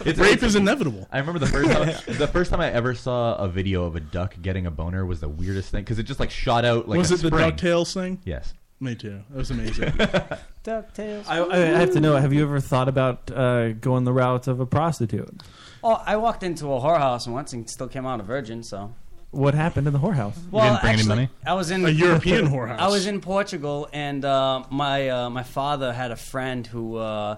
It's- 0.04 0.18
rape 0.18 0.42
is 0.42 0.56
inevitable. 0.56 1.08
I 1.12 1.20
remember 1.20 1.38
the 1.40 1.46
first 1.48 1.70
time 1.72 1.88
the 2.18 2.28
first 2.28 2.50
time 2.50 2.60
I 2.60 2.72
ever 2.72 2.96
saw 2.96 3.36
a 3.36 3.48
video 3.48 3.84
of 3.86 3.96
a 3.96 4.00
duck 4.00 4.36
getting 4.42 4.66
a 4.66 4.72
boner 4.72 5.06
was 5.06 5.20
the 5.20 5.30
weirdest 5.30 5.70
thing 5.70 5.84
because 5.84 6.00
it 6.00 6.04
just 6.04 6.20
like 6.20 6.32
shot 6.32 6.66
out 6.66 6.90
like 6.90 6.98
was 6.98 7.12
a 7.12 7.16
it 7.16 7.22
the 7.22 7.28
spring. 7.28 7.52
Ducktales 7.52 7.94
thing? 7.94 8.20
Yes. 8.26 8.54
Me 8.80 8.96
too. 8.96 9.22
That 9.30 9.38
was 9.38 9.52
amazing. 9.52 9.90
Ducktales. 10.64 11.26
I, 11.28 11.44
I 11.46 11.58
have 11.80 11.92
to 11.94 12.00
know. 12.00 12.16
Have 12.16 12.34
you 12.34 12.42
ever 12.44 12.60
thought 12.60 12.88
about 12.88 13.30
uh, 13.32 13.74
going 13.74 14.06
the 14.06 14.14
route 14.14 14.48
of 14.48 14.60
a 14.60 14.66
prostitute? 14.66 15.44
Oh, 15.84 16.02
I 16.04 16.18
walked 16.18 16.42
into 16.42 16.66
a 16.74 16.80
whorehouse 16.80 17.28
once 17.28 17.54
and 17.54 17.70
still 17.70 17.88
came 17.88 18.08
out 18.08 18.20
a 18.20 18.24
virgin. 18.24 18.64
So. 18.64 18.94
What 19.32 19.54
happened 19.54 19.88
in 19.88 19.94
the 19.94 20.00
whorehouse? 20.00 20.36
Well, 20.52 20.78
actually, 20.84 21.30
I 21.46 21.54
was 21.54 21.72
in 21.72 21.86
A 21.86 21.90
European 21.90 22.48
whorehouse. 22.52 22.80
I 22.80 22.90
was 22.90 23.08
in 23.08 23.22
Portugal, 23.22 23.88
and 23.94 24.26
uh, 24.26 24.66
my 24.70 25.08
uh, 25.08 25.30
my 25.30 25.44
father 25.44 25.94
had 25.94 26.12
a 26.12 26.18
friend 26.18 26.68
who, 26.68 26.98
uh, 26.98 27.38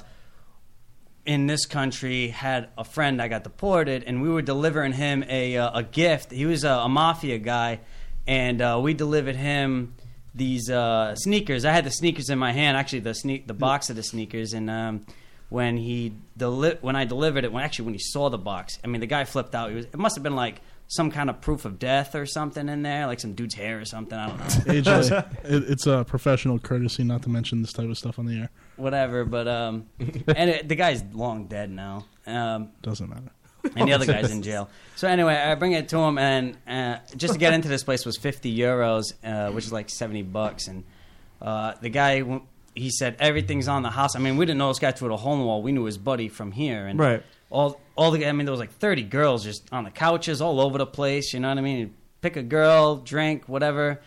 in 1.23 1.45
this 1.45 1.67
country, 1.67 2.29
had 2.29 2.69
a 2.79 2.83
friend 2.83 3.21
I 3.21 3.27
got 3.27 3.43
deported, 3.43 4.05
and 4.05 4.23
we 4.23 4.29
were 4.29 4.41
delivering 4.41 4.93
him 4.93 5.23
a 5.29 5.55
uh, 5.55 5.79
a 5.79 5.83
gift. 5.83 6.31
He 6.31 6.47
was 6.47 6.63
a, 6.63 6.71
a 6.71 6.89
mafia 6.89 7.37
guy, 7.37 7.79
and 8.25 8.59
uh, 8.59 8.79
we 8.81 8.95
delivered 8.95 9.35
him 9.35 9.93
these 10.33 10.71
uh, 10.71 11.13
sneakers. 11.13 11.63
I 11.63 11.73
had 11.73 11.85
the 11.85 11.91
sneakers 11.91 12.31
in 12.31 12.39
my 12.39 12.53
hand, 12.53 12.75
actually 12.75 13.01
the 13.01 13.13
sneak 13.13 13.45
the 13.45 13.53
box 13.53 13.91
of 13.91 13.95
the 13.95 14.03
sneakers, 14.03 14.53
and. 14.53 14.69
Um, 14.69 15.05
when 15.49 15.77
he 15.77 16.13
deli- 16.35 16.79
when 16.81 16.95
I 16.95 17.05
delivered 17.05 17.43
it, 17.43 17.53
when 17.53 17.63
actually 17.63 17.85
when 17.85 17.93
he 17.93 17.99
saw 17.99 18.27
the 18.31 18.39
box, 18.39 18.79
I 18.83 18.87
mean 18.87 19.01
the 19.01 19.05
guy 19.05 19.23
flipped 19.23 19.53
out. 19.53 19.69
He 19.69 19.75
was, 19.75 19.85
it 19.85 19.99
must 19.99 20.15
have 20.15 20.23
been 20.23 20.35
like 20.35 20.61
some 20.95 21.09
kind 21.11 21.29
of 21.29 21.41
proof 21.41 21.65
of 21.65 21.79
death 21.79 22.13
or 22.15 22.25
something 22.25 22.69
in 22.69 22.81
there, 22.83 23.07
like 23.07 23.19
some 23.19 23.33
dude's 23.33 23.55
hair 23.55 23.79
or 23.79 23.85
something. 23.85 24.17
I 24.17 24.27
don't 24.27 24.37
know. 24.39 24.73
AJ, 24.73 25.35
it, 25.45 25.63
it's 25.69 25.87
a 25.87 26.03
professional 26.05 26.59
courtesy 26.59 27.03
not 27.03 27.23
to 27.23 27.29
mention 27.29 27.61
this 27.61 27.73
type 27.73 27.89
of 27.89 27.97
stuff 27.97 28.19
on 28.19 28.25
the 28.25 28.37
air. 28.39 28.49
whatever. 28.75 29.25
But 29.25 29.47
um, 29.47 29.87
and 29.99 30.49
it, 30.49 30.67
the 30.69 30.75
guy's 30.75 31.03
long 31.13 31.47
dead 31.47 31.71
now. 31.71 32.05
Um, 32.27 32.69
Doesn't 32.81 33.09
matter. 33.09 33.31
and 33.75 33.87
the 33.87 33.93
other 33.93 34.05
guy's 34.05 34.29
in 34.31 34.41
jail. 34.49 34.69
So 34.95 35.07
anyway, 35.07 35.35
I 35.35 35.55
bring 35.55 35.71
it 35.71 35.87
to 35.89 35.97
him, 35.97 36.17
and 36.17 36.57
uh, 36.67 36.97
just 37.15 37.33
to 37.33 37.39
get 37.39 37.53
into 37.53 37.67
this 37.69 37.83
place 37.83 38.05
was 38.05 38.17
fifty 38.17 38.55
euros, 38.55 39.13
uh, 39.23 39.51
which 39.51 39.65
is 39.65 39.71
like 39.71 39.89
seventy 39.89 40.21
bucks. 40.21 40.67
And 40.67 40.83
uh, 41.41 41.73
the 41.81 41.89
guy, 41.89 42.19
w- 42.19 42.41
he 42.75 42.89
said 42.89 43.15
everything's 43.19 43.67
on 43.67 43.81
the 43.83 43.89
house. 43.89 44.15
I 44.15 44.19
mean, 44.19 44.37
we 44.37 44.45
didn't 44.45 44.57
know 44.59 44.67
this 44.69 44.79
guy 44.79 44.91
through 44.91 45.09
the 45.09 45.17
hole 45.17 45.33
in 45.33 45.39
the 45.39 45.45
wall. 45.45 45.61
We 45.63 45.71
knew 45.71 45.85
his 45.85 45.97
buddy 45.97 46.27
from 46.29 46.51
here, 46.51 46.85
and 46.87 46.99
Right. 46.99 47.23
All 47.53 47.79
all 47.95 48.11
the 48.11 48.25
I 48.25 48.31
mean, 48.31 48.45
there 48.45 48.51
was 48.51 48.59
like 48.59 48.71
thirty 48.73 49.03
girls 49.03 49.43
just 49.43 49.71
on 49.71 49.83
the 49.83 49.91
couches 49.91 50.41
all 50.41 50.59
over 50.59 50.77
the 50.77 50.85
place. 50.85 51.33
You 51.33 51.39
know 51.39 51.49
what 51.49 51.57
I 51.57 51.61
mean? 51.61 51.77
You 51.79 51.89
pick 52.21 52.35
a 52.35 52.43
girl, 52.43 52.95
drink, 52.97 53.47
whatever, 53.47 54.01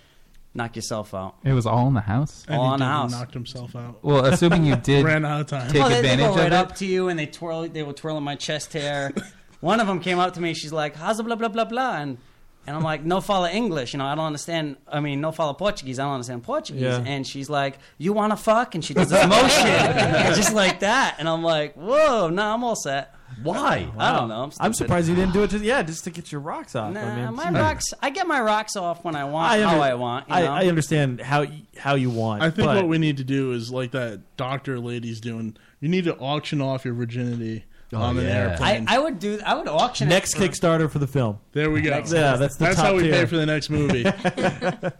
knock 0.55 0.75
yourself 0.77 1.15
out. 1.15 1.37
It 1.45 1.53
was 1.53 1.67
all 1.67 1.87
in 1.89 1.95
the 1.95 2.01
house. 2.01 2.45
All 2.49 2.69
he 2.69 2.75
in 2.75 2.81
the 2.81 2.85
did, 2.85 2.91
house. 2.91 3.11
knocked 3.13 3.35
himself 3.35 3.77
out. 3.77 3.99
Well, 4.03 4.25
assuming 4.27 4.65
you 4.67 4.77
did 4.77 5.05
Ran 5.13 5.25
out 5.25 5.41
of 5.43 5.47
time. 5.47 5.71
take 5.71 5.83
Oh, 5.83 5.89
they, 5.89 5.95
they 6.03 6.11
advantage 6.13 6.27
go 6.27 6.35
right 6.35 6.47
of 6.47 6.53
it. 6.53 6.53
up 6.53 6.75
to 6.77 6.87
you 6.87 7.09
and 7.09 7.19
they 7.19 7.27
twirl. 7.27 7.69
They 7.69 7.83
were 7.83 7.93
twirling 7.93 8.25
my 8.25 8.35
chest 8.37 8.73
hair. 8.73 9.13
One 9.61 9.81
of 9.81 9.87
them 9.87 10.01
came 10.01 10.19
up 10.19 10.35
to 10.35 10.41
me. 10.41 10.53
She's 10.55 10.73
like, 10.73 10.97
"How's 10.97 11.17
the 11.17 11.23
blah 11.23 11.37
blah 11.37 11.49
blah 11.49 11.65
blah?" 11.65 11.97
And 11.97 12.19
and 12.67 12.77
I'm 12.77 12.83
like, 12.83 13.05
"No 13.05 13.21
follow 13.21 13.47
English. 13.47 13.93
You 13.95 13.99
know, 13.99 14.07
I 14.07 14.15
don't 14.15 14.27
understand. 14.27 14.77
I 14.89 15.01
mean, 15.01 15.21
no 15.21 15.31
follow 15.33 15.55
Portuguese. 15.55 15.99
I 15.99 16.05
don't 16.05 16.15
understand 16.15 16.43
Portuguese." 16.43 16.83
Yeah. 16.83 17.03
And 17.07 17.27
she's 17.27 17.49
like, 17.49 17.79
"You 17.97 18.13
want 18.13 18.33
to 18.33 18.37
fuck?" 18.37 18.75
And 18.75 18.85
she 18.85 18.93
does 18.93 19.09
this 19.09 19.27
motion 19.27 19.67
just 20.37 20.53
like 20.53 20.81
that. 20.81 21.17
And 21.19 21.29
I'm 21.29 21.43
like, 21.43 21.75
"Whoa, 21.75 22.29
no, 22.29 22.43
I'm 22.55 22.65
all 22.65 22.77
set." 22.77 23.15
Why? 23.43 23.89
I 23.99 24.17
don't 24.17 24.29
know. 24.29 24.43
I'm, 24.45 24.51
I'm 24.59 24.73
surprised 24.75 25.09
you 25.09 25.15
didn't 25.15 25.33
do 25.33 25.43
it. 25.43 25.51
Just 25.51 25.65
yeah, 25.65 25.83
just 25.83 26.05
to 26.05 26.11
get 26.11 26.33
your 26.33 26.41
rocks 26.41 26.75
off. 26.75 26.93
Nah, 26.93 27.01
I 27.03 27.27
mean, 27.27 27.35
my 27.35 27.51
rocks. 27.51 27.93
I 28.03 28.11
get 28.11 28.27
my 28.27 28.41
rocks 28.41 28.77
off 28.77 29.05
when 29.05 29.15
I 29.15 29.25
want, 29.25 29.53
I 29.53 29.61
how 29.61 29.69
under- 29.71 29.83
I 29.83 29.95
want. 29.95 30.29
You 30.29 30.35
I, 30.35 30.41
know? 30.43 30.53
I 30.53 30.67
understand 30.67 31.21
how 31.21 31.47
how 31.79 31.95
you 31.97 32.11
want. 32.11 32.43
I 32.43 32.51
think 32.51 32.67
but 32.67 32.77
what 32.77 32.89
we 32.89 32.99
need 32.99 33.19
to 33.19 33.25
do 33.25 33.53
is 33.53 33.71
like 33.71 33.91
that 33.93 34.21
doctor 34.37 34.79
lady's 34.81 35.21
doing. 35.21 35.57
You 35.81 35.89
need 35.89 36.05
to 36.05 36.17
auction 36.17 36.61
off 36.61 36.85
your 36.85 36.95
virginity 36.95 37.65
Oh, 37.93 37.99
on 37.99 38.19
an 38.19 38.27
airplane. 38.27 38.87
I, 38.89 38.97
I 38.97 38.99
would 38.99 39.19
do. 39.21 39.39
I 39.47 39.55
would 39.55 39.69
auction 39.69 40.09
next 40.09 40.35
it 40.35 40.39
for- 40.39 40.45
Kickstarter 40.49 40.91
for 40.91 40.99
the 40.99 41.07
film. 41.07 41.39
there 41.53 41.71
we 41.71 41.83
go. 41.83 41.91
Next- 41.91 42.13
Yeah, 42.13 42.37
that's 42.37 42.57
the 42.57 42.65
That's 42.65 42.77
top 42.77 42.87
how 42.87 42.95
we 42.97 43.03
tier. 43.05 43.13
pay 43.13 43.27
for 43.27 43.37
the 43.37 43.47
next 43.47 43.71
movie. 43.71 44.05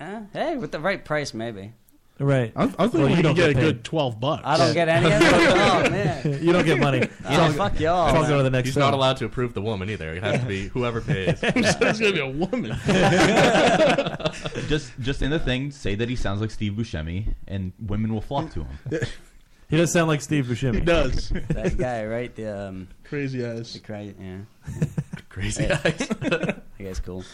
Eh, 0.00 0.20
hey, 0.32 0.56
with 0.56 0.72
the 0.72 0.80
right 0.80 1.04
price, 1.04 1.32
maybe. 1.32 1.74
Right. 2.18 2.52
I'm, 2.54 2.68
I'm 2.78 2.90
thinking 2.90 3.00
Well, 3.00 3.08
we 3.08 3.10
you 3.10 3.16
could 3.16 3.22
don't 3.22 3.34
get 3.34 3.50
a 3.50 3.54
get 3.54 3.60
paid. 3.62 3.66
good 3.66 3.84
twelve 3.84 4.20
bucks. 4.20 4.42
I 4.44 4.56
don't 4.56 4.74
get 4.74 4.88
any 4.88 5.06
of 5.06 5.12
it. 5.12 5.22
Oh 5.52 5.90
man. 5.90 6.38
you 6.44 6.52
don't 6.52 6.64
get 6.64 6.78
money. 6.78 6.98
It's 7.00 7.12
Oh, 7.24 7.40
all- 7.42 7.52
fuck 7.52 7.80
y'all. 7.80 8.08
it's 8.08 8.16
all 8.16 8.28
go 8.28 8.36
to 8.38 8.42
the 8.44 8.50
next 8.50 8.68
He's 8.68 8.74
film. 8.74 8.86
not 8.86 8.94
allowed 8.94 9.16
to 9.16 9.24
approve 9.24 9.54
the 9.54 9.62
woman 9.62 9.90
either. 9.90 10.14
It 10.14 10.22
has 10.22 10.40
to 10.40 10.46
be 10.46 10.68
whoever 10.68 11.00
pays. 11.12 11.40
It's 11.42 11.74
gonna 11.98 12.12
be 12.12 12.20
a 12.20 12.28
woman. 12.28 12.76
just 14.68 14.92
just 15.00 15.22
in 15.22 15.30
the 15.30 15.38
thing, 15.40 15.70
say 15.70 15.94
that 15.94 16.08
he 16.08 16.16
sounds 16.16 16.40
like 16.40 16.50
Steve 16.50 16.72
Buscemi, 16.74 17.34
and 17.48 17.72
women 17.84 18.12
will 18.12 18.20
flock 18.20 18.50
to 18.52 18.64
him. 18.64 19.00
He 19.68 19.76
does 19.78 19.90
sound 19.92 20.08
like 20.08 20.20
Steve 20.20 20.44
Buscemi. 20.46 20.74
he 20.76 20.80
does. 20.80 21.30
that 21.30 21.76
guy, 21.78 22.04
right? 22.04 22.34
The 22.34 22.68
um, 22.68 22.88
Crazy 23.04 23.44
eyes. 23.44 23.72
the 23.72 23.78
crazy, 23.80 24.14
yeah. 24.20 24.38
Crazy 25.28 25.64
Yeah. 25.64 25.80
eyes. 25.84 25.96
That 26.08 26.62
guy's 26.78 27.00
cool. 27.00 27.24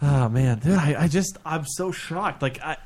Oh 0.00 0.28
man, 0.28 0.58
dude, 0.58 0.78
I, 0.78 1.02
I 1.04 1.08
just 1.08 1.36
I'm 1.44 1.64
so 1.66 1.92
shocked. 1.92 2.42
Like 2.42 2.60
I, 2.62 2.76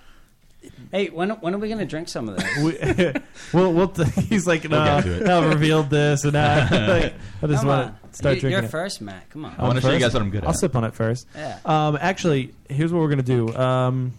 Hey, 0.93 1.09
when 1.09 1.31
when 1.31 1.55
are 1.55 1.59
we 1.59 1.69
gonna 1.69 1.85
drink 1.87 2.09
some 2.09 2.29
of 2.29 2.37
this? 2.37 2.57
we, 2.59 3.13
well, 3.59 3.73
we'll 3.73 3.89
t- 3.89 4.05
he's 4.23 4.47
like, 4.47 4.69
no, 4.69 4.85
get 4.85 5.05
to 5.05 5.17
it. 5.23 5.29
I've 5.29 5.49
revealed 5.53 5.91
this 5.91 6.25
and 6.25 6.33
that. 6.35 6.71
like, 6.89 7.15
I 7.43 7.47
just 7.47 7.61
Come 7.61 7.69
want 7.69 7.87
on. 7.89 8.11
to 8.11 8.17
start 8.17 8.35
you, 8.37 8.41
drinking. 8.43 8.51
You're 8.51 8.65
it. 8.65 8.71
first, 8.71 9.01
Matt. 9.01 9.29
Come 9.31 9.45
on. 9.45 9.55
I 9.59 9.63
wanna 9.65 9.81
show 9.81 9.91
you 9.93 9.99
guys 9.99 10.13
what 10.15 10.23
I'm 10.23 10.31
good 10.31 10.39
at. 10.39 10.45
I'll 10.45 10.51
at. 10.51 10.59
sip 10.59 10.77
on 10.77 10.85
it 10.85 10.95
first. 10.95 11.27
Yeah. 11.35 11.59
Um, 11.65 11.99
actually, 12.01 12.55
here's 12.69 12.93
what 12.93 13.01
we're 13.01 13.09
gonna 13.11 13.23
do. 13.23 13.55
Um, 13.57 14.13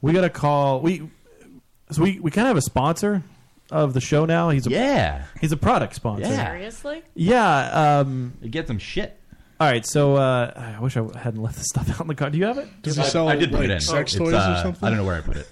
we 0.00 0.12
got 0.12 0.20
to 0.22 0.30
call. 0.30 0.80
We 0.80 1.10
so 1.90 2.02
we 2.02 2.20
we 2.20 2.30
kind 2.30 2.46
of 2.46 2.50
have 2.50 2.56
a 2.56 2.62
sponsor 2.62 3.22
of 3.70 3.94
the 3.94 4.00
show 4.00 4.24
now. 4.24 4.48
He's 4.50 4.66
a 4.66 4.70
Yeah, 4.70 5.24
he's 5.40 5.52
a 5.52 5.56
product 5.56 5.94
sponsor. 5.94 6.22
Yeah. 6.28 6.46
Seriously? 6.52 7.02
Yeah. 7.14 7.98
Um, 8.00 8.34
you 8.40 8.48
get 8.48 8.66
some 8.68 8.78
shit. 8.78 9.18
all 9.60 9.68
right. 9.68 9.84
So 9.84 10.14
uh, 10.16 10.52
I 10.78 10.80
wish 10.80 10.96
I 10.96 11.02
hadn't 11.18 11.42
left 11.42 11.56
this 11.56 11.66
stuff 11.68 11.90
out 11.94 12.00
in 12.00 12.06
the 12.06 12.14
car. 12.14 12.30
Do 12.30 12.38
you 12.38 12.44
have 12.46 12.58
it? 12.58 12.68
Does 12.82 12.96
he 12.96 13.02
I, 13.02 13.06
sell 13.06 13.28
I 13.28 13.36
did 13.36 13.50
put 13.50 13.64
it 13.64 13.70
in. 13.70 13.80
sex 13.80 14.12
It's, 14.12 14.18
toys 14.18 14.34
uh, 14.34 14.54
or 14.58 14.62
something? 14.62 14.86
I 14.86 14.90
don't 14.90 14.98
know 14.98 15.04
where 15.04 15.16
I 15.16 15.20
put 15.20 15.36
it. 15.36 15.48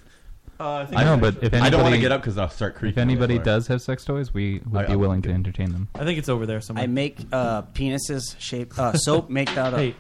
Uh, 0.59 0.87
I, 0.91 1.03
I 1.03 1.05
know, 1.05 1.17
but 1.19 1.37
if 1.37 1.53
anybody, 1.53 1.61
I 1.63 1.71
don't 1.71 1.83
want 1.83 1.95
to 1.95 2.01
get 2.01 2.13
up 2.13 2.21
because 2.23 2.39
I'll 2.39 2.49
start 2.49 2.75
creeping. 2.77 2.93
If 2.95 2.99
anybody 2.99 3.39
does 3.39 3.67
have 3.67 3.83
sex 3.83 4.05
toys, 4.05 4.33
we 4.33 4.61
would 4.71 4.85
I- 4.85 4.87
be 4.87 4.93
I- 4.95 4.97
willing 4.97 5.23
to 5.23 5.31
entertain 5.31 5.73
them. 5.73 5.89
I 5.95 6.05
think 6.05 6.19
it's 6.19 6.29
over 6.29 6.47
there 6.47 6.61
somewhere. 6.61 6.85
I 6.85 6.87
make 6.87 7.19
uh, 7.33 7.63
penises 7.63 8.35
shaped 8.39 8.79
uh, 8.79 8.93
soap. 8.95 9.29
Make 9.31 9.55
that 9.55 9.75
a 9.75 9.77
Hey, 9.79 9.95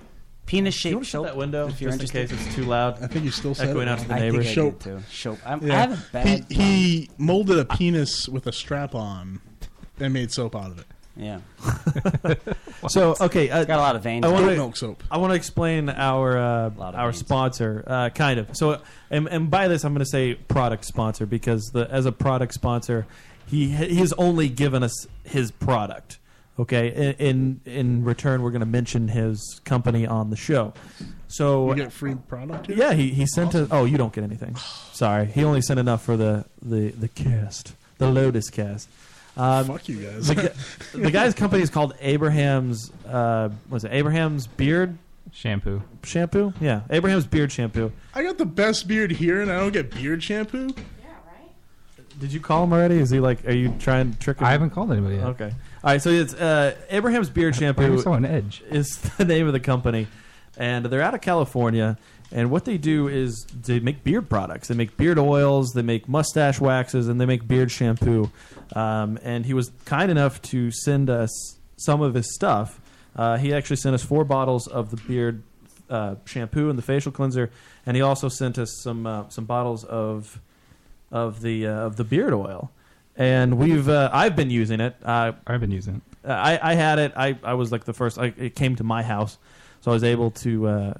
penis 0.47 0.75
you 0.85 0.91
shaped 0.93 1.05
shut 1.07 1.11
soap. 1.13 1.25
that 1.27 1.37
window 1.37 1.69
if 1.69 1.81
you're 1.81 1.91
just 1.91 2.15
in 2.15 2.21
interested. 2.23 2.39
case 2.39 2.47
it's 2.47 2.55
too 2.57 2.65
loud? 2.65 3.03
I 3.03 3.07
think 3.07 3.25
you 3.25 3.31
still 3.31 3.55
said 3.55 3.69
Echoing 3.71 3.89
it. 3.89 3.91
out 3.91 3.99
to 3.99 4.09
the 4.09 4.15
I 4.15 4.19
think 4.21 4.33
neighbors. 4.33 4.49
I 4.49 4.55
Soap. 4.55 4.79
did 4.83 4.83
too. 4.99 5.03
Soap. 5.13 5.39
I'm, 5.45 5.71
I 5.71 5.75
have 5.75 5.93
a 5.93 6.03
bad. 6.13 6.47
He, 6.49 6.55
he 6.55 7.11
molded 7.19 7.59
a 7.59 7.65
penis 7.65 8.29
with 8.29 8.47
a 8.47 8.53
strap 8.53 8.95
on 8.95 9.41
and 10.01 10.13
made 10.15 10.31
soap 10.33 10.55
out 10.57 10.71
of 10.71 10.79
it. 10.79 10.87
Yeah. 11.17 11.41
So 12.89 13.17
okay, 13.21 13.51
uh, 13.51 13.59
It's 13.61 13.67
got 13.67 13.79
a 13.79 13.83
lot 13.83 13.97
of 13.97 14.03
veins. 14.03 14.25
I 14.25 14.29
want 14.29 14.47
to 14.47 14.55
milk 14.55 14.77
soap. 14.77 15.03
I 15.11 15.19
want 15.19 15.33
to 15.33 15.35
explain 15.35 15.89
our 15.89 16.37
uh, 16.39 16.71
our 16.79 17.11
veins. 17.11 17.19
sponsor, 17.19 17.83
uh, 17.87 18.11
kind 18.11 18.39
of. 18.39 18.57
So, 18.57 18.81
and, 19.11 19.27
and 19.29 19.51
by 19.51 19.67
this, 19.67 19.85
I'm 19.85 19.93
going 19.93 20.05
to 20.05 20.11
say 20.11 20.35
product 20.35 20.85
sponsor 20.85 21.27
because 21.27 21.71
the 21.73 21.91
as 21.91 22.07
a 22.07 22.13
product 22.13 22.55
sponsor, 22.55 23.07
he 23.47 23.69
he 23.69 23.97
has 23.97 24.13
only 24.19 24.49
given 24.49 24.83
us 24.83 25.07
his 25.25 25.51
product. 25.51 26.19
Okay, 26.59 27.15
in 27.19 27.27
in, 27.27 27.61
in 27.65 28.05
return, 28.05 28.43
we're 28.43 28.51
going 28.53 28.61
to 28.61 28.67
mention 28.67 29.09
his 29.09 29.61
company 29.65 30.07
on 30.07 30.31
the 30.31 30.37
show. 30.37 30.73
So 31.29 31.69
You 31.71 31.75
get 31.77 31.93
free 31.93 32.15
product 32.15 32.67
here? 32.69 32.77
yeah, 32.77 32.93
he, 32.95 33.11
he 33.11 33.27
sent 33.27 33.55
us. 33.55 33.69
Oh, 33.73 33.85
you 33.85 33.97
don't 33.99 34.13
get 34.13 34.23
anything. 34.23 34.55
Sorry, 34.93 35.27
he 35.27 35.43
only 35.45 35.61
sent 35.63 35.81
enough 35.81 36.03
for 36.05 36.17
the 36.17 36.45
the 36.63 36.91
the 36.91 37.09
cast, 37.09 37.75
the 37.99 38.09
Lotus 38.11 38.49
cast. 38.49 38.89
Um, 39.37 39.67
Fuck 39.67 39.89
you 39.89 39.97
guys. 40.07 40.29
the, 40.29 40.35
gu- 40.35 40.99
the 41.03 41.11
guy's 41.11 41.35
company 41.35 41.63
is 41.63 41.71
called 41.71 41.95
Abraham's. 42.01 42.91
Uh, 43.07 43.51
was 43.69 43.85
it 43.85 43.93
Abraham's 43.93 44.47
Beard 44.47 44.97
Shampoo. 45.33 45.83
Shampoo? 46.03 46.55
Yeah, 46.61 46.83
Abraham's 46.89 47.27
Beard 47.27 47.53
Shampoo. 47.53 47.93
I 48.15 48.23
got 48.23 48.39
the 48.39 48.47
best 48.47 48.89
beard 48.89 49.11
here 49.11 49.43
and 49.43 49.51
I 49.53 49.59
don't 49.59 49.73
get 49.73 49.91
beard 49.91 50.23
shampoo? 50.23 50.69
Yeah, 50.69 51.09
right. 51.27 52.19
Did 52.19 52.33
you 52.33 52.41
call 52.41 52.65
him 52.65 52.73
already? 52.73 52.97
Is 52.97 53.11
he 53.11 53.21
like? 53.21 53.47
Are 53.47 53.53
you 53.53 53.75
trying 53.79 54.13
to 54.15 54.19
trick 54.19 54.39
him? 54.39 54.47
I 54.47 54.53
haven't 54.53 54.71
called 54.71 54.91
anybody 54.93 55.17
yet. 55.17 55.27
Okay. 55.27 55.51
All 55.85 55.91
right. 55.91 56.01
So 56.01 56.09
it's 56.09 56.33
uh, 56.33 56.75
Abraham's 56.89 57.29
Beard 57.29 57.53
Why 57.55 57.59
are 57.59 57.61
Shampoo. 57.61 57.93
you 57.93 58.01
so 58.01 58.13
on 58.15 58.25
edge? 58.25 58.63
is 58.71 58.97
the 59.19 59.25
name 59.27 59.47
of 59.47 59.53
the 59.53 59.61
company. 59.61 60.07
and 60.57 60.87
they're 60.87 61.03
out 61.03 61.13
of 61.15 61.21
California. 61.21 61.99
And 62.33 62.51
what 62.51 62.65
they 62.65 62.77
do 62.79 63.07
is 63.07 63.45
they 63.45 63.79
make 63.79 64.03
beard 64.03 64.29
products. 64.31 64.67
They 64.69 64.75
make 64.75 64.97
beard 64.97 65.17
oils, 65.19 65.73
they 65.75 65.83
make 65.83 66.09
mustache 66.09 66.61
waxes, 66.61 67.07
and 67.09 67.21
they 67.21 67.27
make 67.27 67.47
beard 67.47 67.71
shampoo. 67.71 68.31
Um, 68.75 69.19
and 69.23 69.47
he 69.47 69.55
was 69.55 69.71
kind 69.85 70.11
enough 70.11 70.43
to 70.43 70.71
send 70.71 71.09
us 71.11 71.59
some 71.77 72.03
of 72.03 72.15
his 72.15 72.35
stuff. 72.35 72.81
Uh, 73.15 73.37
he 73.37 73.55
actually 73.55 73.77
sent 73.77 73.95
us 73.95 74.03
four 74.03 74.25
bottles 74.25 74.67
of 74.67 74.91
the 74.91 74.97
beard 74.97 75.43
uh, 75.89 76.17
shampoo 76.25 76.69
and 76.69 76.79
the 76.79 76.83
facial 76.83 77.13
cleanser, 77.13 77.51
and 77.85 77.97
he 77.97 78.03
also 78.03 78.29
sent 78.29 78.59
us 78.59 78.81
some 78.83 79.07
uh, 79.07 79.29
some 79.29 79.45
bottles 79.45 79.85
of 79.85 80.41
of 81.11 81.41
the 81.43 81.67
uh, 81.67 81.73
of 81.73 81.97
the 81.97 82.05
beard 82.05 82.33
oil. 82.33 82.71
And 83.17 83.57
we've 83.57 83.89
uh, 83.89 84.11
I've 84.13 84.37
been 84.37 84.51
using 84.51 84.81
it. 84.81 84.97
Uh, 85.03 85.33
I've 85.47 85.61
been 85.61 85.71
using 85.71 85.97
it. 85.97 86.29
I, 86.29 86.59
I 86.61 86.75
had 86.75 86.99
it. 86.99 87.13
I, 87.17 87.39
I 87.43 87.55
was 87.55 87.71
like 87.73 87.85
the 87.85 87.93
first. 87.93 88.19
I, 88.19 88.35
it 88.37 88.55
came 88.55 88.77
to 88.77 88.85
my 88.85 89.03
house, 89.03 89.39
so 89.81 89.91
I 89.91 89.95
was 89.95 90.05
able 90.05 90.33
to 90.33 90.67
uh, 90.67 90.95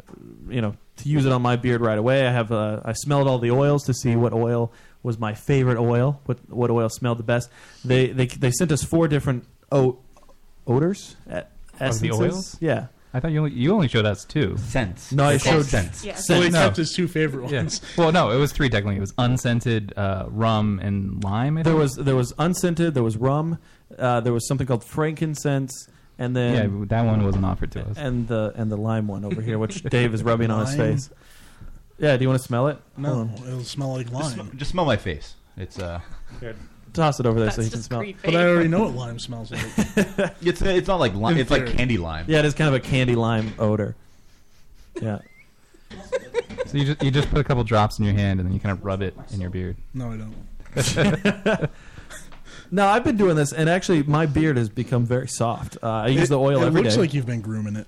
you 0.49 0.63
know 0.63 0.77
to 0.99 1.09
use 1.09 1.27
it 1.27 1.33
on 1.33 1.43
my 1.43 1.57
beard 1.57 1.81
right 1.81 1.99
away. 1.99 2.27
I 2.27 2.31
have 2.31 2.53
uh, 2.53 2.81
I 2.85 2.93
smelled 2.93 3.29
all 3.29 3.39
the 3.39 3.51
oils 3.51 3.85
to 3.85 3.95
see 3.95 4.17
what 4.17 4.33
oil 4.33 4.73
was 5.07 5.19
my 5.19 5.33
favorite 5.35 5.79
oil. 5.79 6.21
What 6.27 6.39
what 6.51 6.71
oil 6.71 6.89
smelled 6.89 7.19
the 7.19 7.29
best? 7.35 7.49
They 7.85 8.09
they 8.09 8.27
they 8.27 8.51
sent 8.51 8.71
us 8.73 8.83
four 8.83 9.09
different 9.09 9.45
o- 9.73 9.99
odors. 10.67 11.17
e- 11.29 11.33
Of 11.35 11.45
Essences. 11.81 12.01
the 12.01 12.11
oils? 12.13 12.57
Yeah. 12.61 12.87
I 13.15 13.21
thought 13.21 13.31
you 13.33 13.39
only 13.39 13.53
you 13.53 13.73
only 13.73 13.89
showed 13.89 14.05
us 14.05 14.25
two 14.25 14.57
scents. 14.59 15.13
No, 15.13 15.25
I 15.25 15.31
They're 15.31 15.39
called 15.39 15.55
showed 15.57 15.67
scents. 15.67 16.05
Yeah. 16.05 16.19
Well, 16.29 16.43
he 16.43 16.51
kept 16.51 16.77
his 16.77 16.93
two 16.93 17.09
favorite 17.09 17.51
Yeah. 17.51 17.59
ones. 17.61 17.81
Well, 17.97 18.13
no, 18.13 18.31
it 18.31 18.37
was 18.39 18.53
three 18.53 18.69
technically. 18.69 18.97
It 18.97 19.01
was 19.09 19.15
unscented 19.17 19.95
uh, 19.97 20.27
rum 20.29 20.81
and 20.83 21.23
lime. 21.25 21.57
I 21.57 21.63
There 21.63 21.73
think. 21.73 21.83
was 21.83 21.95
there 21.95 22.17
was 22.17 22.35
unscented. 22.39 22.93
There 22.95 23.03
was 23.03 23.17
rum. 23.17 23.59
Uh, 23.99 24.21
there 24.21 24.33
was 24.35 24.47
something 24.49 24.67
called 24.67 24.85
frankincense, 24.85 25.89
and 26.19 26.35
then 26.37 26.55
Yeah, 26.55 26.87
that 26.89 27.07
one 27.07 27.25
wasn't 27.25 27.45
offered 27.47 27.71
to 27.73 27.81
us. 27.89 27.97
And 27.97 28.27
the 28.29 28.53
and 28.57 28.71
the 28.71 28.77
lime 28.77 29.07
one 29.07 29.25
over 29.25 29.41
here, 29.41 29.59
which 29.59 29.83
Dave 29.85 30.13
is 30.13 30.23
rubbing 30.23 30.51
on 30.51 30.67
his 30.67 30.77
Lime? 30.77 30.93
face. 30.93 31.11
Yeah, 31.99 32.17
do 32.17 32.23
you 32.23 32.29
want 32.29 32.41
to 32.41 32.47
smell 32.47 32.69
it? 32.69 32.79
No, 32.97 33.31
it'll 33.47 33.65
smell 33.65 33.95
like 33.97 34.11
lime. 34.13 34.23
Just, 34.23 34.35
sm- 34.51 34.57
just 34.57 34.71
smell 34.73 34.85
my 34.85 34.97
face. 34.97 35.35
It's 35.57 35.79
uh. 35.79 36.01
Here, 36.41 36.55
toss 36.93 37.21
it 37.21 37.27
over 37.27 37.39
there 37.41 37.51
so 37.51 37.63
he 37.63 37.71
can 37.71 37.81
smell. 37.83 38.01
it. 38.03 38.17
But 38.23 38.35
I 38.37 38.45
already 38.47 38.69
know 38.69 38.83
what 38.85 38.95
lime 38.95 39.19
smells 39.19 39.51
like. 39.51 40.35
It's 40.43 40.61
it's 40.63 40.89
not 40.89 41.01
like 41.01 41.15
lime. 41.15 41.35
In 41.35 41.41
It's 41.41 41.51
like 41.51 41.65
theory. 41.65 41.77
candy 41.77 41.97
lime. 41.99 42.27
Yeah, 42.29 42.41
it 42.41 42.45
is 42.45 42.55
kind 42.55 42.69
of 42.69 42.75
a 42.75 42.81
candy 42.81 43.15
lime 43.15 43.55
odor. 43.59 43.95
Yeah. 45.01 45.19
So 46.67 46.79
you 46.79 46.85
just 46.85 47.03
you 47.03 47.11
just 47.11 47.31
put 47.31 47.39
a 47.39 47.45
couple 47.45 47.63
drops 47.65 47.99
in 47.99 48.05
your 48.05 48.15
hand 48.15 48.41
and 48.41 48.49
then 48.49 48.53
you 48.55 48.61
kind 48.61 48.73
of 48.73 48.85
rub 48.85 49.01
it 49.03 49.15
in 49.33 49.41
your 49.41 49.51
beard. 49.51 49.77
No, 49.95 50.13
I 50.13 50.17
don't. 50.17 51.71
No, 52.71 52.85
I've 52.89 53.05
been 53.05 53.17
doing 53.17 53.37
this, 53.37 53.53
and 53.53 53.71
actually, 53.71 54.03
my 54.03 54.27
beard 54.27 54.57
has 54.57 54.69
become 54.69 55.07
very 55.07 55.29
soft. 55.29 55.79
Uh, 55.81 55.87
I 55.89 56.07
use 56.09 56.29
the 56.29 56.37
oil 56.37 56.57
every 56.57 56.59
day. 56.59 56.65
it 56.65 56.67
every 56.67 56.83
looks 56.83 56.97
like 56.97 57.15
you've 57.15 57.25
been 57.27 57.41
grooming 57.41 57.77
it. 57.77 57.87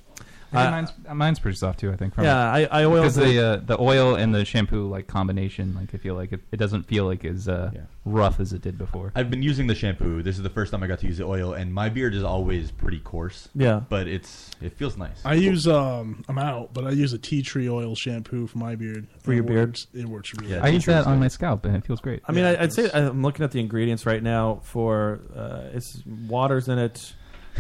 Yeah, 0.53 0.69
Uh, 0.69 0.71
mine's, 0.71 0.93
mine's 1.15 1.39
pretty 1.39 1.57
soft 1.57 1.81
too. 1.81 1.93
I 1.93 1.97
think. 1.97 2.15
From 2.15 2.25
Yeah, 2.25 2.57
it. 2.57 2.69
I- 2.73 2.81
I 2.81 2.85
oiled 2.87 3.03
because 3.03 3.17
the- 3.17 3.25
the 3.25 3.39
uh, 3.47 3.57
the 3.57 3.81
oil 3.81 4.15
and 4.15 4.35
the 4.35 4.45
shampoo 4.45 4.89
like 4.89 5.07
combination. 5.07 5.75
Like 5.75 5.95
I 5.95 5.99
feel 5.99 6.15
like 6.15 6.33
it, 6.33 6.41
it 6.53 6.57
doesn't 6.57 6.85
feel 6.85 7.05
like 7.05 7.25
as 7.25 7.49
uh, 7.49 7.71
rough 8.07 8.41
as 8.41 8.53
it 8.55 8.63
did 8.63 8.79
before. 8.79 9.13
I've 9.15 9.31
been 9.31 9.43
using 9.43 9.67
the 9.67 9.75
shampoo. 9.75 10.23
This 10.23 10.37
is 10.37 10.43
the 10.43 10.49
first 10.51 10.73
time 10.73 10.83
I 10.83 10.87
got 10.87 11.01
to 11.01 11.07
use 11.07 11.19
the 11.19 11.25
oil, 11.25 11.53
and 11.53 11.73
my 11.75 11.91
beard 11.91 12.15
is 12.15 12.23
always 12.25 12.71
pretty 12.71 12.99
coarse. 13.01 13.49
Yeah. 13.55 13.81
but 13.91 14.09
it's 14.09 14.51
it 14.63 14.73
feels 14.77 14.97
nice. 14.97 15.21
I 15.25 15.35
use 15.35 15.67
um 15.69 16.25
I'm 16.29 16.39
out, 16.39 16.73
but 16.73 16.87
I 16.87 16.91
use 16.91 17.13
a 17.13 17.19
tea 17.19 17.43
tree 17.43 17.69
oil 17.69 17.95
shampoo 17.95 18.47
for 18.47 18.59
my 18.59 18.75
beard. 18.75 19.07
For 19.23 19.35
your 19.35 19.45
It 19.45 19.49
beard? 19.49 19.79
It 19.93 20.07
works 20.09 20.33
really. 20.41 20.59
I 20.59 20.69
use 20.69 20.87
that 20.87 21.07
on 21.07 21.19
my 21.21 21.29
scalp 21.29 21.65
and 21.67 21.77
it 21.77 21.85
feels 21.85 22.01
great. 22.01 22.23
I 22.27 22.33
mean, 22.33 22.45
I, 22.45 22.63
I'd 22.63 22.73
say 22.73 22.91
I'm 22.95 23.21
looking 23.23 23.45
at 23.45 23.51
the 23.51 23.61
ingredients 23.61 24.07
right 24.07 24.23
now 24.23 24.61
for 24.65 25.21
uh, 25.37 25.69
it's 25.77 26.03
water's 26.27 26.69
in 26.69 26.79
it, 26.79 27.15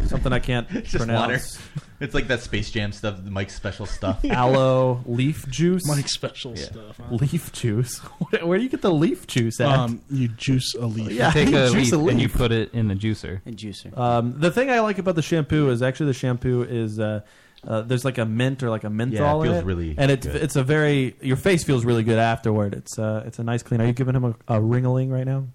something 0.06 0.32
I 0.32 0.38
can't 0.38 0.66
It's 0.74 0.90
just 0.92 1.06
water. 1.06 1.26
pronounce. 1.26 1.58
It's 2.00 2.14
like 2.14 2.28
that 2.28 2.40
Space 2.42 2.70
Jam 2.70 2.92
stuff, 2.92 3.20
Mike's 3.24 3.56
special 3.56 3.84
stuff. 3.84 4.24
Aloe 4.24 5.02
leaf 5.04 5.44
juice. 5.48 5.84
Mike's 5.84 6.12
special 6.14 6.54
stuff. 6.54 6.96
huh? 6.96 7.16
Leaf 7.16 7.50
juice. 7.50 7.98
Where, 7.98 8.46
where 8.46 8.56
do 8.58 8.62
you 8.62 8.70
get 8.70 8.82
the 8.82 8.92
leaf 8.94 9.26
juice 9.26 9.60
at? 9.60 9.66
Um, 9.66 10.00
you 10.08 10.28
juice 10.28 10.74
a 10.76 10.86
leaf. 10.86 11.10
Yeah, 11.10 11.26
you 11.26 11.32
take 11.32 11.48
you 11.48 11.56
a 11.58 11.70
juice 11.70 11.90
leaf, 11.90 12.06
a 12.06 12.06
and 12.10 12.20
you 12.22 12.28
put 12.28 12.52
it 12.52 12.72
in 12.72 12.86
the 12.86 12.94
juicer. 12.94 13.40
And 13.44 13.56
juicer. 13.56 13.98
Um, 13.98 14.38
the 14.38 14.52
thing 14.52 14.70
I 14.70 14.78
like 14.78 14.98
about 14.98 15.16
the 15.16 15.22
shampoo 15.22 15.70
is 15.70 15.82
actually 15.82 16.06
the 16.06 16.12
shampoo 16.14 16.62
is 16.62 17.00
uh, 17.00 17.22
uh, 17.66 17.80
there's 17.80 18.04
like 18.04 18.18
a 18.18 18.24
mint 18.24 18.62
or 18.62 18.70
like 18.70 18.84
a 18.84 18.90
menthol 18.90 19.18
Yeah, 19.18 19.32
it 19.32 19.36
in 19.38 19.42
feels 19.42 19.56
it, 19.64 19.66
really 19.66 19.94
and 19.98 20.10
it, 20.12 20.20
good. 20.20 20.36
it's 20.36 20.54
a 20.54 20.62
very 20.62 21.16
your 21.20 21.36
face 21.36 21.64
feels 21.64 21.84
really 21.84 22.04
good 22.04 22.18
afterward. 22.20 22.74
It's 22.74 22.96
uh, 22.96 23.24
it's 23.26 23.40
a 23.40 23.42
nice 23.42 23.64
clean. 23.64 23.80
Are 23.80 23.86
you 23.86 23.92
giving 23.92 24.14
him 24.14 24.24
a, 24.24 24.30
a 24.46 24.60
ringaling 24.60 25.10
right 25.10 25.26
now? 25.26 25.48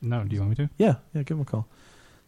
No, 0.00 0.22
do 0.22 0.32
you 0.36 0.42
want 0.42 0.50
me 0.56 0.64
to? 0.64 0.70
Yeah, 0.78 0.94
yeah, 1.12 1.22
give 1.24 1.38
him 1.38 1.40
a 1.40 1.44
call 1.44 1.66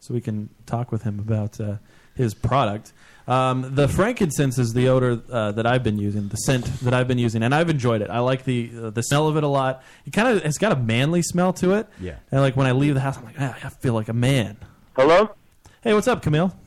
so 0.01 0.13
we 0.15 0.21
can 0.21 0.49
talk 0.67 0.91
with 0.91 1.03
him 1.05 1.19
about 1.21 1.61
uh, 1.61 1.77
his 2.15 2.35
product. 2.35 2.93
Um, 3.29 3.75
the 3.77 3.87
frankincense 3.87 4.59
is 4.59 4.73
the 4.73 4.89
odor 4.89 5.23
uh, 5.31 5.53
that 5.53 5.65
I've 5.67 5.85
been 5.85 5.99
using, 5.99 6.27
the 6.29 6.37
scent 6.37 6.65
that 6.81 6.93
I've 6.93 7.07
been 7.07 7.19
using, 7.19 7.43
and 7.45 7.55
I've 7.55 7.71
enjoyed 7.71 8.03
it. 8.03 8.11
I 8.11 8.19
like 8.19 8.45
the 8.45 8.71
uh, 8.77 8.91
the 8.91 9.03
smell 9.03 9.29
of 9.29 9.37
it 9.37 9.45
a 9.45 9.49
lot. 9.49 9.85
It 10.05 10.13
kind 10.13 10.27
of 10.37 10.45
it's 10.45 10.59
got 10.59 10.73
a 10.73 10.77
manly 10.77 11.23
smell 11.23 11.53
to 11.55 11.75
it. 11.75 11.87
Yeah. 12.01 12.17
And 12.33 12.41
like 12.41 12.57
when 12.57 12.67
I 12.67 12.73
leave 12.73 12.95
the 12.95 13.01
house, 13.01 13.17
I'm 13.19 13.25
like, 13.25 13.37
ah, 13.39 13.57
I 13.63 13.69
feel 13.69 13.95
like 13.95 14.09
a 14.09 14.13
man. 14.13 14.57
Hello. 14.97 15.31
Hey, 15.83 15.95
what's 15.95 16.09
up, 16.09 16.23
Camille? 16.23 16.53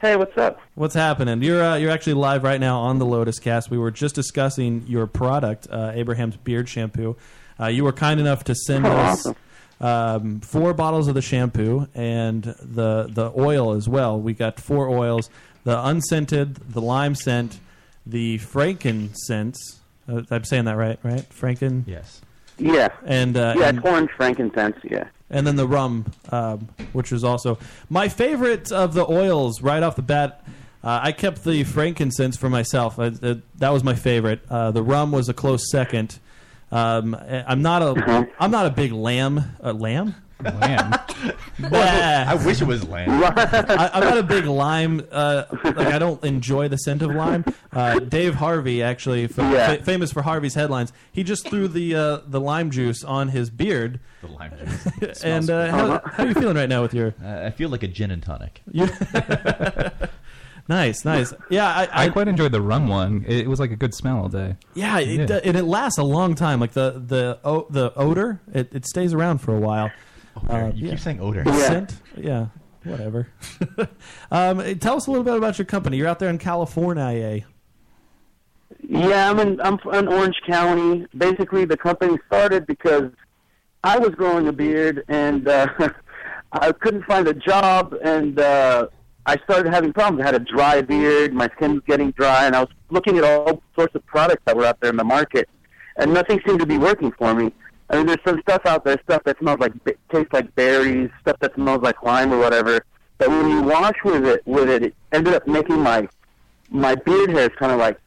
Hey, 0.00 0.16
what's 0.16 0.36
up? 0.36 0.60
What's 0.74 0.94
happening? 0.94 1.42
You're 1.42 1.62
uh, 1.64 1.76
you're 1.76 1.90
actually 1.90 2.14
live 2.14 2.42
right 2.44 2.60
now 2.60 2.78
on 2.80 2.98
the 2.98 3.06
Lotus 3.06 3.38
Cast. 3.38 3.70
We 3.70 3.78
were 3.78 3.90
just 3.90 4.14
discussing 4.14 4.84
your 4.86 5.06
product, 5.06 5.66
uh, 5.70 5.92
Abraham's 5.94 6.36
beard 6.36 6.68
shampoo. 6.68 7.16
Uh, 7.58 7.66
you 7.68 7.84
were 7.84 7.92
kind 7.92 8.20
enough 8.20 8.44
to 8.44 8.54
send 8.54 8.86
Oh, 8.86 8.90
us 8.90 9.20
awesome. 9.20 9.36
Um, 9.84 10.40
four 10.40 10.72
bottles 10.74 11.08
of 11.08 11.14
the 11.14 11.22
shampoo 11.22 11.86
and 11.94 12.42
the 12.44 13.08
the 13.10 13.32
oil 13.36 13.72
as 13.72 13.88
well. 13.88 14.18
We 14.20 14.32
got 14.34 14.58
four 14.60 14.88
oils: 14.88 15.28
the 15.64 15.78
unscented, 15.86 16.54
the 16.72 16.80
lime 16.80 17.14
scent, 17.14 17.58
the 18.06 18.38
frankincense. 18.38 19.80
Uh, 20.08 20.22
I'm 20.30 20.44
saying 20.44 20.64
that 20.66 20.76
right, 20.76 20.98
right? 21.02 21.28
Franken. 21.30 21.84
Yes. 21.86 22.20
Yeah. 22.58 22.88
And 23.04 23.36
uh, 23.36 23.54
yeah, 23.58 23.68
and- 23.68 23.78
it's 23.78 23.86
orange 23.86 24.10
frankincense. 24.16 24.76
Yeah. 24.84 25.08
and 25.30 25.46
then 25.46 25.56
the 25.56 25.66
rum, 25.66 26.12
um, 26.30 26.68
which 26.92 27.10
was 27.10 27.24
also 27.24 27.58
my 27.90 28.08
favorite 28.08 28.70
of 28.70 28.94
the 28.94 29.04
oils 29.10 29.60
right 29.62 29.82
off 29.82 29.96
the 29.96 30.02
bat. 30.02 30.44
Uh, 30.82 31.00
I 31.02 31.12
kept 31.12 31.44
the 31.44 31.64
frankincense 31.64 32.36
for 32.36 32.50
myself. 32.50 32.98
I, 32.98 33.06
uh, 33.06 33.36
that 33.56 33.70
was 33.70 33.82
my 33.82 33.94
favorite. 33.94 34.40
Uh, 34.50 34.70
the 34.70 34.82
rum 34.82 35.12
was 35.12 35.28
a 35.30 35.34
close 35.34 35.70
second. 35.70 36.18
Um, 36.74 37.14
I'm 37.46 37.62
not 37.62 37.82
a 37.82 38.28
I'm 38.40 38.50
not 38.50 38.66
a 38.66 38.70
big 38.70 38.92
lamb 38.92 39.42
uh, 39.62 39.72
lamb. 39.72 40.14
Lamb. 40.42 40.92
I 41.72 42.34
wish 42.44 42.60
it 42.60 42.66
was 42.66 42.86
lamb. 42.86 43.22
I, 43.24 43.90
I'm 43.94 44.00
not 44.04 44.18
a 44.18 44.22
big 44.22 44.44
lime. 44.44 45.06
Uh, 45.10 45.44
like 45.64 45.78
I 45.78 45.98
don't 45.98 46.22
enjoy 46.24 46.68
the 46.68 46.76
scent 46.76 47.00
of 47.02 47.14
lime. 47.14 47.44
Uh, 47.72 47.98
Dave 48.00 48.34
Harvey, 48.34 48.82
actually, 48.82 49.26
fa- 49.28 49.42
Yeah. 49.42 49.76
fa- 49.76 49.82
famous 49.84 50.12
for 50.12 50.20
Harvey's 50.22 50.54
headlines, 50.54 50.92
he 51.12 51.22
just 51.22 51.48
threw 51.48 51.68
the 51.68 51.94
uh, 51.94 52.18
the 52.26 52.40
lime 52.40 52.70
juice 52.70 53.04
on 53.04 53.28
his 53.28 53.48
beard. 53.48 54.00
The 54.20 54.26
lime 54.28 54.52
juice. 55.00 55.22
and 55.24 55.48
uh, 55.48 55.70
how, 55.70 56.00
how 56.12 56.24
are 56.24 56.26
you 56.26 56.34
feeling 56.34 56.56
right 56.56 56.68
now 56.68 56.82
with 56.82 56.92
your? 56.92 57.14
Uh, 57.24 57.44
I 57.46 57.50
feel 57.50 57.70
like 57.70 57.84
a 57.84 57.88
gin 57.88 58.10
and 58.10 58.22
tonic. 58.22 58.60
You- 58.70 58.88
nice, 60.68 61.04
nice. 61.04 61.32
Yeah, 61.50 61.66
I, 61.66 62.04
I 62.04 62.08
quite 62.08 62.28
enjoyed 62.28 62.52
the 62.52 62.60
rum 62.62 62.88
one. 62.88 63.24
It, 63.26 63.40
it 63.40 63.48
was 63.48 63.60
like 63.60 63.70
a 63.70 63.76
good 63.76 63.94
smell 63.94 64.18
all 64.18 64.28
day. 64.28 64.56
Yeah, 64.74 64.98
it, 64.98 65.28
Yeah. 65.28 65.40
and 65.44 65.56
it 65.56 65.64
lasts 65.64 65.98
a 65.98 66.02
long 66.04 66.34
time. 66.34 66.60
Like 66.60 66.72
the 66.72 67.02
the 67.06 67.38
o- 67.44 67.66
the 67.70 67.92
odor, 67.96 68.40
it, 68.52 68.74
it 68.74 68.86
stays 68.86 69.12
around 69.14 69.38
for 69.38 69.54
a 69.56 69.60
while. 69.60 69.90
Uh, 70.48 70.70
You 70.74 70.90
keep 70.90 70.98
saying 70.98 71.20
odor. 71.20 71.42
Yeah. 71.46 71.52
Scent, 71.58 71.96
yeah, 72.16 72.46
whatever. 72.84 73.28
um, 74.30 74.78
tell 74.80 74.96
us 74.96 75.06
a 75.06 75.10
little 75.10 75.24
bit 75.24 75.36
about 75.36 75.58
your 75.58 75.64
company. 75.66 75.96
You're 75.96 76.08
out 76.08 76.18
there 76.18 76.30
in 76.30 76.38
California. 76.38 77.44
Yeah, 78.86 79.30
I'm 79.30 79.38
in 79.38 79.60
I'm 79.60 79.78
in 79.92 80.08
Orange 80.08 80.36
County. 80.46 81.06
Basically, 81.16 81.64
the 81.64 81.76
company 81.76 82.18
started 82.26 82.66
because 82.66 83.10
I 83.82 83.98
was 83.98 84.10
growing 84.10 84.48
a 84.48 84.52
beard 84.52 85.04
and 85.08 85.46
uh, 85.48 85.68
I 86.52 86.72
couldn't 86.72 87.04
find 87.04 87.26
a 87.28 87.34
job, 87.34 87.94
and 88.02 88.38
uh, 88.38 88.88
I 89.26 89.36
started 89.44 89.72
having 89.72 89.92
problems. 89.92 90.22
I 90.22 90.26
had 90.26 90.34
a 90.34 90.44
dry 90.44 90.82
beard, 90.82 91.32
my 91.32 91.48
skin 91.56 91.74
was 91.74 91.82
getting 91.86 92.10
dry, 92.10 92.44
and 92.46 92.54
I 92.54 92.60
was 92.60 92.68
looking 92.90 93.16
at 93.16 93.24
all 93.24 93.62
sorts 93.74 93.94
of 93.94 94.04
products 94.04 94.42
that 94.44 94.56
were 94.56 94.66
out 94.66 94.80
there 94.80 94.90
in 94.90 94.96
the 94.96 95.04
market, 95.04 95.48
and 95.96 96.12
nothing 96.12 96.40
seemed 96.46 96.60
to 96.60 96.66
be 96.66 96.76
working 96.76 97.10
for 97.12 97.34
me. 97.34 97.52
I 97.88 97.96
mean, 97.96 98.06
there's 98.06 98.18
some 98.26 98.40
stuff 98.42 98.62
out 98.66 98.84
there, 98.84 98.98
stuff 99.04 99.24
that 99.24 99.38
smells 99.38 99.60
like 99.60 99.72
tastes 100.12 100.32
like 100.32 100.54
berries, 100.54 101.10
stuff 101.20 101.38
that 101.40 101.54
smells 101.54 101.82
like 101.82 102.02
lime 102.02 102.32
or 102.32 102.38
whatever. 102.38 102.84
But 103.16 103.30
when 103.30 103.48
you 103.48 103.62
wash 103.62 103.96
with 104.04 104.26
it, 104.26 104.42
with 104.46 104.68
it, 104.68 104.82
it 104.82 104.94
ended 105.12 105.34
up 105.34 105.46
making 105.46 105.80
my 105.80 106.08
my 106.70 106.94
beard 106.94 107.30
hairs 107.30 107.50
kind 107.58 107.72
of 107.72 107.78
like 107.78 107.98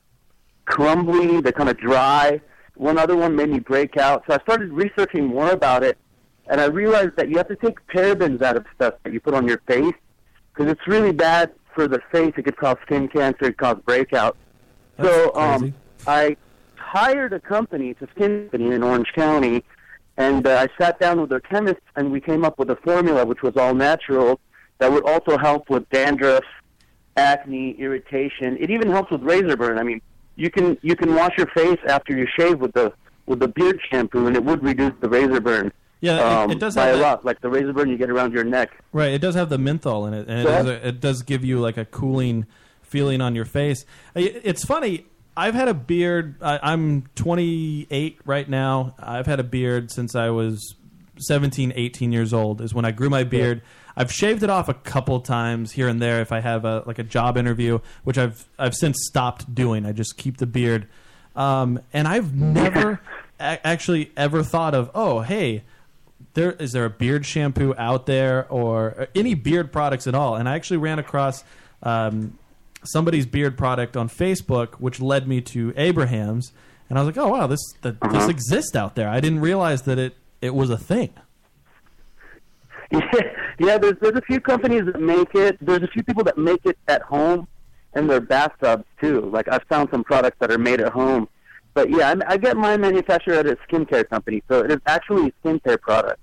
crumbly, 0.65 1.41
they're 1.41 1.51
kind 1.51 1.69
of 1.69 1.77
dry. 1.77 2.41
One 2.75 2.97
other 2.97 3.15
one 3.15 3.35
made 3.35 3.49
me 3.49 3.59
break 3.59 3.97
out. 3.97 4.23
So 4.27 4.35
I 4.35 4.39
started 4.41 4.71
researching 4.71 5.25
more 5.25 5.49
about 5.51 5.83
it, 5.83 5.97
and 6.47 6.59
I 6.59 6.65
realized 6.65 7.15
that 7.17 7.29
you 7.29 7.37
have 7.37 7.47
to 7.47 7.55
take 7.55 7.77
parabens 7.87 8.41
out 8.41 8.57
of 8.57 8.65
stuff 8.75 8.95
that 9.03 9.13
you 9.13 9.19
put 9.19 9.33
on 9.33 9.47
your 9.47 9.61
face 9.67 9.95
because 10.57 10.71
it's 10.71 10.87
really 10.87 11.11
bad 11.11 11.51
for 11.75 11.87
the 11.87 12.01
face. 12.11 12.33
It 12.37 12.43
could 12.43 12.57
cause 12.57 12.77
skin 12.83 13.07
cancer, 13.07 13.45
it 13.45 13.57
could 13.57 13.57
cause 13.57 13.77
breakout. 13.85 14.35
so 15.01 15.33
um, 15.35 15.73
I 16.07 16.35
hired 16.75 17.33
a 17.33 17.39
company, 17.39 17.89
it's 17.89 18.01
a 18.01 18.07
skin 18.15 18.49
company 18.49 18.73
in 18.73 18.83
Orange 18.83 19.11
County, 19.13 19.63
and 20.17 20.47
uh, 20.47 20.65
I 20.65 20.83
sat 20.83 20.99
down 20.99 21.21
with 21.21 21.29
their 21.29 21.39
chemist, 21.39 21.81
and 21.95 22.11
we 22.11 22.19
came 22.19 22.43
up 22.43 22.57
with 22.57 22.69
a 22.71 22.75
formula 22.77 23.25
which 23.25 23.43
was 23.43 23.55
all 23.55 23.75
natural 23.75 24.39
that 24.79 24.91
would 24.91 25.07
also 25.07 25.37
help 25.37 25.69
with 25.69 25.87
dandruff 25.89 26.43
acne, 27.15 27.71
irritation. 27.79 28.57
It 28.59 28.69
even 28.69 28.89
helps 28.89 29.11
with 29.11 29.21
razor 29.21 29.57
burn. 29.57 29.77
I 29.77 29.83
mean, 29.83 30.01
you 30.35 30.49
can 30.49 30.77
you 30.81 30.95
can 30.95 31.15
wash 31.15 31.35
your 31.37 31.47
face 31.47 31.79
after 31.87 32.15
you 32.15 32.27
shave 32.37 32.59
with 32.59 32.73
the 32.73 32.93
with 33.25 33.39
the 33.39 33.47
beard 33.47 33.79
shampoo, 33.91 34.27
and 34.27 34.35
it 34.35 34.43
would 34.43 34.63
reduce 34.63 34.93
the 35.01 35.09
razor 35.09 35.41
burn. 35.41 35.71
Yeah, 36.01 36.17
it- 36.17 36.21
um, 36.23 36.51
it 36.51 36.59
does 36.59 36.75
by 36.75 36.87
have 36.87 36.99
a 36.99 37.01
lot, 37.01 37.25
like 37.25 37.41
the 37.41 37.49
razor 37.49 37.73
burn 37.73 37.89
you 37.89 37.97
get 37.97 38.09
around 38.09 38.33
your 38.33 38.43
neck. 38.43 38.77
Right. 38.93 39.11
It 39.13 39.19
does 39.21 39.35
have 39.35 39.49
the 39.49 39.57
menthol 39.57 40.05
in 40.05 40.13
it, 40.13 40.27
and 40.27 40.39
it, 40.41 40.43
So- 40.45 40.67
a, 40.71 40.87
it 40.89 40.99
does 41.01 41.23
give 41.23 41.43
you 41.43 41.59
like 41.59 41.77
a 41.77 41.85
cooling 41.85 42.45
feeling 42.81 43.19
on 43.21 43.35
your 43.35 43.45
face. 43.45 43.85
It's 44.15 44.63
funny. 44.63 45.05
I've 45.35 45.53
had 45.53 45.67
a 45.67 45.73
beard. 45.73 46.35
I, 46.41 46.59
I'm 46.63 47.03
28 47.15 48.19
right 48.25 48.49
now. 48.49 48.95
I've 48.99 49.25
had 49.27 49.39
a 49.39 49.43
beard 49.43 49.91
since 49.91 50.15
I 50.15 50.29
was 50.29 50.75
17, 51.17 51.73
18 51.75 52.11
years 52.11 52.33
old. 52.33 52.61
Is 52.61 52.73
when 52.73 52.85
I 52.85 52.91
grew 52.91 53.09
my 53.09 53.23
beard. 53.23 53.61
I've 53.95 54.11
shaved 54.11 54.43
it 54.43 54.49
off 54.51 54.69
a 54.69 54.75
couple 54.75 55.19
times 55.21 55.71
here 55.71 55.87
and 55.87 55.99
there 56.01 56.21
if 56.21 56.31
I 56.31 56.39
have 56.39 56.65
a 56.65 56.83
like 56.85 56.99
a 56.99 57.03
job 57.03 57.35
interview, 57.37 57.79
which 58.03 58.17
I've 58.17 58.47
I've 58.59 58.75
since 58.75 58.97
stopped 59.07 59.53
doing. 59.55 59.85
I 59.85 59.91
just 59.91 60.17
keep 60.17 60.37
the 60.37 60.45
beard, 60.45 60.87
um, 61.35 61.79
and 61.93 62.07
I've 62.07 62.35
never 62.35 62.99
a- 63.39 63.65
actually 63.65 64.11
ever 64.15 64.43
thought 64.43 64.75
of 64.75 64.91
oh 64.93 65.21
hey 65.21 65.63
there 66.37 66.51
is 66.53 66.71
there 66.71 66.85
a 66.85 66.89
beard 66.89 67.25
shampoo 67.25 67.73
out 67.77 68.05
there 68.05 68.47
or 68.49 69.07
any 69.15 69.33
beard 69.33 69.71
products 69.73 70.05
at 70.07 70.13
all 70.15 70.35
and 70.35 70.47
i 70.47 70.55
actually 70.55 70.77
ran 70.77 70.99
across 70.99 71.43
um, 71.83 72.37
somebody's 72.83 73.25
beard 73.25 73.57
product 73.57 73.97
on 73.97 74.07
facebook 74.07 74.75
which 74.75 74.99
led 75.01 75.27
me 75.27 75.41
to 75.41 75.73
abraham's 75.75 76.51
and 76.89 76.97
i 76.97 77.01
was 77.03 77.07
like 77.15 77.17
oh 77.25 77.29
wow 77.29 77.47
this 77.47 77.59
that, 77.81 77.99
this 78.01 78.13
Uh-huh. 78.13 78.29
exists 78.29 78.75
out 78.75 78.95
there 78.95 79.09
i 79.09 79.19
didn't 79.19 79.39
realize 79.41 79.81
that 79.83 79.97
it 79.97 80.15
it 80.41 80.53
was 80.53 80.69
a 80.69 80.77
thing 80.77 81.09
yeah, 83.59 83.77
there's 83.77 83.95
there's 83.99 84.15
a 84.15 84.21
few 84.21 84.39
companies 84.39 84.83
that 84.85 85.01
make 85.01 85.35
it. 85.35 85.57
There's 85.59 85.83
a 85.83 85.87
few 85.87 86.03
people 86.03 86.23
that 86.23 86.37
make 86.37 86.65
it 86.65 86.77
at 86.87 87.01
home 87.01 87.45
in 87.97 88.07
their 88.07 88.21
bathtubs 88.21 88.85
too. 89.01 89.29
Like 89.29 89.49
I've 89.49 89.63
found 89.63 89.89
some 89.91 90.05
products 90.05 90.37
that 90.39 90.51
are 90.53 90.57
made 90.57 90.79
at 90.79 90.93
home. 90.93 91.27
But 91.73 91.89
yeah, 91.89 92.15
I, 92.25 92.35
I 92.35 92.37
get 92.37 92.55
mine 92.55 92.79
manufactured 92.79 93.33
at 93.33 93.45
a 93.45 93.57
skincare 93.67 94.07
company, 94.07 94.41
so 94.47 94.61
it 94.63 94.71
is 94.71 94.77
actually 94.85 95.27
a 95.27 95.31
skincare 95.45 95.81
product 95.81 96.21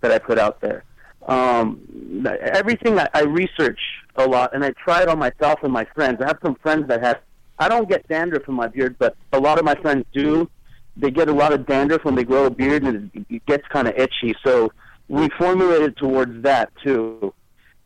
that 0.00 0.10
I 0.10 0.18
put 0.18 0.38
out 0.38 0.60
there. 0.60 0.84
Um, 1.26 2.24
everything 2.40 2.98
I, 2.98 3.08
I 3.12 3.22
research 3.22 3.80
a 4.16 4.26
lot, 4.26 4.54
and 4.54 4.64
I 4.64 4.70
try 4.70 5.02
it 5.02 5.08
on 5.08 5.18
myself 5.18 5.60
and 5.62 5.72
my 5.72 5.84
friends. 5.94 6.20
I 6.20 6.26
have 6.26 6.38
some 6.42 6.54
friends 6.56 6.88
that 6.88 7.02
have. 7.02 7.20
I 7.58 7.68
don't 7.68 7.88
get 7.88 8.06
dandruff 8.08 8.48
in 8.48 8.54
my 8.54 8.68
beard, 8.68 8.96
but 8.98 9.16
a 9.32 9.40
lot 9.40 9.58
of 9.58 9.64
my 9.64 9.74
friends 9.76 10.04
do. 10.12 10.48
They 10.96 11.10
get 11.10 11.28
a 11.28 11.32
lot 11.32 11.52
of 11.52 11.66
dandruff 11.66 12.04
when 12.04 12.14
they 12.14 12.24
grow 12.24 12.46
a 12.46 12.50
beard, 12.50 12.84
and 12.84 13.10
it, 13.28 13.44
gets 13.46 13.66
kind 13.68 13.88
of 13.88 13.94
itchy. 13.96 14.34
So 14.44 14.72
we 15.08 15.28
formulated 15.38 15.96
towards 15.96 16.42
that 16.42 16.70
too. 16.82 17.34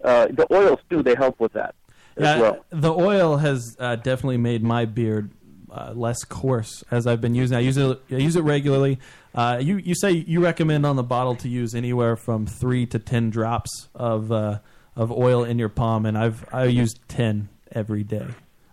Uh, 0.03 0.27
the 0.27 0.47
oils 0.53 0.79
too, 0.89 1.03
they 1.03 1.15
help 1.15 1.39
with 1.41 1.53
that 1.53 1.75
as 2.17 2.41
well. 2.41 2.65
the 2.71 2.93
oil 2.93 3.37
has 3.39 3.77
uh, 3.79 3.97
definitely 3.97 4.37
made 4.37 4.63
my 4.63 4.85
beard 4.85 5.31
uh, 5.71 5.93
less 5.95 6.25
coarse 6.25 6.83
as 6.91 7.07
i've 7.07 7.21
been 7.21 7.35
using 7.35 7.57
i 7.57 7.61
use 7.61 7.77
it 7.77 8.01
i 8.11 8.17
use 8.17 8.37
it 8.37 8.43
regularly 8.43 8.99
uh, 9.35 9.59
you 9.61 9.77
you 9.77 9.95
say 9.95 10.11
you 10.13 10.43
recommend 10.43 10.85
on 10.87 10.97
the 10.97 11.03
bottle 11.03 11.37
to 11.37 11.49
use 11.49 11.75
anywhere 11.75 12.17
from 12.17 12.47
three 12.47 12.87
to 12.87 12.99
ten 12.99 13.31
drops 13.31 13.89
of 13.95 14.31
uh, 14.33 14.59
of 14.97 15.13
oil 15.13 15.45
in 15.45 15.59
your 15.59 15.69
palm, 15.69 16.07
and 16.07 16.17
I've 16.19 16.45
I 16.53 16.65
used 16.65 16.99
ten 17.09 17.49
every 17.73 18.03
day. 18.05 18.27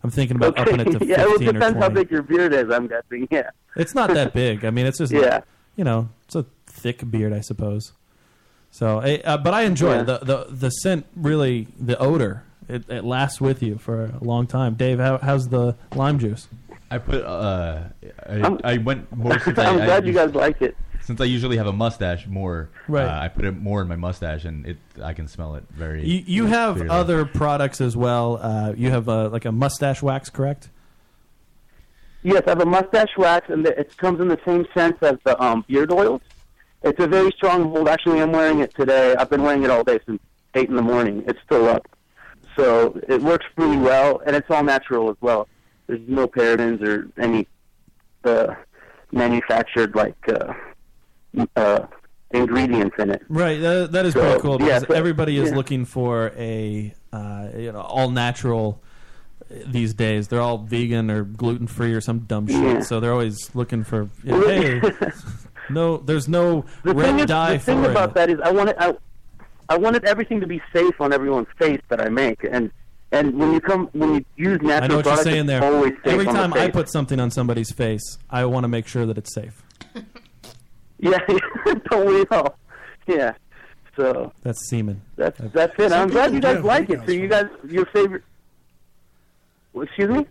I'm 0.03 0.12
thinking 0.12 0.38
about 0.38 0.58
upping 0.58 0.80
it 0.80 0.86
to 0.97 1.05
yeah, 1.05 1.22
it 1.22 1.30
fifteen 1.30 1.49
or 1.49 1.53
depends 1.53 1.80
how 1.80 1.89
big 1.89 2.10
your 2.10 2.22
beard 2.22 2.53
is. 2.53 2.70
I'm 2.72 2.88
guessing. 2.88 3.28
Yeah. 3.30 3.49
It's 3.76 3.93
not 3.93 4.14
that 4.14 4.34
big. 4.34 4.64
I 4.66 4.70
mean, 4.72 4.86
it's 4.86 4.97
just 4.99 5.12
Yeah. 5.14 5.41
you 5.76 5.84
know, 5.84 6.10
it's 6.26 6.36
a 6.36 6.45
thick 6.66 7.10
beard, 7.10 7.34
I 7.34 7.41
suppose. 7.41 7.93
So, 8.72 8.99
eh, 8.99 9.22
uh, 9.24 9.38
but 9.38 9.53
I 9.53 9.64
enjoy 9.64 9.95
Yeah. 9.97 10.03
The, 10.03 10.18
the 10.20 10.47
the 10.49 10.70
scent 10.70 11.05
really, 11.16 11.68
the 11.80 11.97
odor, 11.97 12.43
it, 12.68 12.89
it 12.89 13.03
lasts 13.03 13.41
with 13.41 13.62
you 13.64 13.78
for 13.78 14.05
a 14.05 14.24
long 14.24 14.45
time. 14.47 14.76
Dave, 14.76 14.99
how, 14.99 15.18
how's 15.18 15.49
the 15.49 15.76
lime 15.95 16.20
juice? 16.20 16.47
I 16.90 16.98
put. 16.98 17.24
Uh, 17.24 17.84
I, 18.28 18.34
I'm- 18.64 18.84
went 18.86 19.16
more. 19.16 19.40
Since 19.44 19.60
I'm 19.60 19.82
I, 19.82 19.86
glad 19.86 20.04
I 20.04 20.08
you 20.08 20.14
guys 20.14 20.34
like 20.34 20.62
it. 20.62 20.76
Since 21.02 21.22
I 21.22 21.26
usually 21.26 21.56
have 21.58 21.68
a 21.68 21.72
mustache 21.74 22.28
more, 22.28 22.70
Right. 22.90 23.06
uh, 23.06 23.20
I 23.24 23.30
put 23.30 23.46
it 23.46 23.52
more 23.54 23.82
in 23.82 23.88
my 23.88 23.96
mustache, 23.96 24.44
and 24.44 24.66
it 24.66 24.78
I 25.02 25.14
can 25.14 25.28
smell 25.28 25.56
it 25.56 25.64
very. 25.70 26.06
You, 26.06 26.24
you 26.26 26.46
have 26.48 26.76
clearly. 26.76 26.90
other 26.90 27.26
products 27.26 27.80
as 27.80 27.96
well. 27.96 28.38
Uh, 28.42 28.74
you 28.76 28.90
have 28.90 29.08
uh, 29.08 29.30
like 29.30 29.46
a 29.46 29.52
mustache 29.52 30.02
wax, 30.02 30.30
correct? 30.30 30.70
Yes, 32.24 32.44
I 32.46 32.50
have 32.52 32.62
a 32.62 32.66
mustache 32.66 33.16
wax, 33.18 33.50
and 33.50 33.66
the, 33.66 33.80
it 33.80 33.96
comes 33.98 34.20
in 34.20 34.28
the 34.28 34.40
same 34.46 34.66
sense 34.74 34.98
as 35.02 35.16
the 35.24 35.42
um, 35.42 35.64
beard 35.68 35.92
oils. 35.94 36.22
It's 36.84 37.00
a 37.00 37.08
very 37.08 37.32
strong 37.32 37.70
hold. 37.72 37.88
Actually, 37.88 38.22
I'm 38.22 38.32
wearing 38.32 38.60
it 38.60 38.76
today. 38.76 39.16
I've 39.16 39.30
been 39.30 39.44
wearing 39.44 39.64
it 39.64 39.70
all 39.70 39.84
day 39.84 40.00
since 40.06 40.20
eight 40.56 40.68
in 40.70 40.76
the 40.76 40.82
morning. 40.82 41.24
It's 41.28 41.40
still 41.46 41.68
up, 41.70 41.88
so 42.58 43.00
it 43.08 43.22
works 43.22 43.46
really 43.56 43.78
well, 43.78 44.22
and 44.26 44.36
it's 44.36 44.50
all 44.50 44.64
natural 44.64 45.10
as 45.10 45.16
well. 45.22 45.48
There's 45.88 46.02
no 46.08 46.28
parabens 46.28 46.82
or 46.86 47.10
any 47.18 47.48
uh, 48.24 48.56
manufactured 49.12 49.96
like 49.96 50.16
uh, 50.30 50.54
uh, 51.56 51.88
ingredients 52.32 52.96
in 53.00 53.12
it. 53.12 53.22
Right, 53.30 53.60
that, 53.62 53.92
that 53.94 54.06
is 54.06 54.14
So, 54.14 54.22
pretty 54.22 54.42
cool 54.42 54.60
yeah, 54.62 54.80
because 54.80 54.88
so- 54.90 54.94
everybody 55.00 55.38
is 55.38 55.50
yeah. 55.50 55.56
looking 55.56 55.86
for 55.86 56.32
a 56.38 56.94
uh, 57.14 57.48
you 57.58 57.72
know 57.72 57.82
all 57.82 58.10
natural 58.10 58.82
these 59.50 59.94
days. 59.94 60.28
They're 60.28 60.42
all 60.42 60.58
vegan 60.58 61.10
or 61.10 61.24
gluten 61.24 61.68
free 61.68 61.94
or 61.94 62.02
some 62.02 62.20
dumb 62.20 62.48
shit. 62.48 62.62
Yeah. 62.62 62.80
So 62.82 63.00
they're 63.00 63.14
always 63.14 63.54
looking 63.56 63.84
for 63.86 64.10
you 64.24 64.32
know, 64.32 64.48
hey, 64.48 64.82
no, 65.70 65.98
there's 65.98 66.28
no 66.28 66.66
the 66.84 66.94
red 66.94 67.06
thing 67.06 67.20
is, 67.20 67.26
dye 67.28 67.54
the 67.54 67.60
thing 67.60 67.86
about 67.86 68.10
it. 68.10 68.16
that 68.16 68.30
is 68.30 68.40
I 68.44 68.52
wanted 68.52 68.76
I, 68.78 68.94
I 69.70 69.78
wanted 69.78 70.04
everything 70.04 70.42
to 70.42 70.48
be 70.48 70.62
safe 70.74 71.00
on 71.00 71.14
everyone's 71.14 71.48
face 71.58 71.80
that 71.88 72.02
I 72.02 72.10
make, 72.10 72.44
and 72.44 72.72
and 73.12 73.38
when 73.38 73.53
you 73.53 73.60
come 73.62 73.89
when 73.93 74.16
you 74.16 74.26
use 74.36 74.62
natural 74.62 74.84
I 74.84 74.88
know 74.88 74.95
what 74.97 75.05
you're 75.05 75.14
products, 75.16 75.24
saying 75.24 75.45
there. 75.45 75.64
always 75.64 75.93
safe 75.93 76.05
Every 76.05 76.28
on 76.28 76.34
the 76.34 76.39
time 76.41 76.53
I 76.53 76.66
face. 76.66 76.72
put 76.74 76.89
something 76.89 77.20
on 77.20 77.32
somebody's 77.32 77.72
face, 77.72 78.18
I 78.30 78.45
want 78.45 78.64
to 78.66 78.68
make 78.68 78.88
sure 78.88 79.05
that 79.05 79.18
it's 79.18 79.34
safe. 79.34 79.64
Yeah, 80.99 81.20
don't 81.91 82.05
we 82.08 82.26
all? 82.32 82.58
Yeah. 83.05 83.34
So 83.95 84.34
That's 84.41 84.68
semen. 84.68 85.01
that's 85.16 85.39
that's 85.53 85.74
it. 85.78 85.91
I'm 85.91 86.10
glad 86.10 86.34
you 86.34 86.39
guys 86.39 86.64
like 86.64 86.89
it. 86.89 87.01
So 87.05 87.12
you 87.12 87.28
guys, 87.28 87.45
your 87.70 87.86
favorite? 87.88 88.24
Well, 89.74 89.84
Excuse 89.86 90.10
me. 90.10 90.26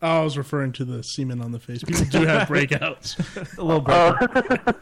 Oh, 0.00 0.20
I 0.20 0.24
was 0.24 0.38
referring 0.38 0.72
to 0.72 0.84
the 0.86 1.02
semen 1.02 1.42
on 1.42 1.52
the 1.52 1.58
face. 1.60 1.82
People 1.84 2.06
do 2.06 2.24
have 2.26 2.48
breakouts. 2.48 3.18
a 3.58 3.62
little 3.62 3.80
breakout. 3.82 4.76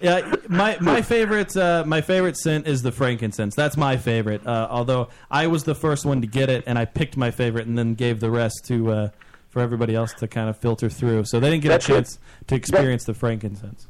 Yeah, 0.00 0.34
my 0.48 0.78
my 0.80 1.02
favorite 1.02 1.56
uh, 1.56 1.84
my 1.86 2.00
favorite 2.00 2.36
scent 2.36 2.66
is 2.66 2.82
the 2.82 2.92
frankincense. 2.92 3.54
That's 3.54 3.76
my 3.76 3.96
favorite. 3.96 4.46
Uh, 4.46 4.66
although 4.70 5.08
I 5.30 5.46
was 5.46 5.64
the 5.64 5.74
first 5.74 6.06
one 6.06 6.20
to 6.22 6.26
get 6.26 6.48
it, 6.48 6.64
and 6.66 6.78
I 6.78 6.86
picked 6.86 7.16
my 7.16 7.30
favorite, 7.30 7.66
and 7.66 7.76
then 7.76 7.94
gave 7.94 8.20
the 8.20 8.30
rest 8.30 8.64
to 8.68 8.90
uh, 8.90 9.08
for 9.50 9.60
everybody 9.60 9.94
else 9.94 10.14
to 10.14 10.28
kind 10.28 10.48
of 10.48 10.56
filter 10.56 10.88
through. 10.88 11.24
So 11.24 11.38
they 11.40 11.50
didn't 11.50 11.62
get 11.62 11.68
That's 11.70 11.88
a 11.88 11.92
it. 11.92 11.94
chance 11.96 12.18
to 12.46 12.54
experience 12.54 13.04
the 13.04 13.14
frankincense. 13.14 13.88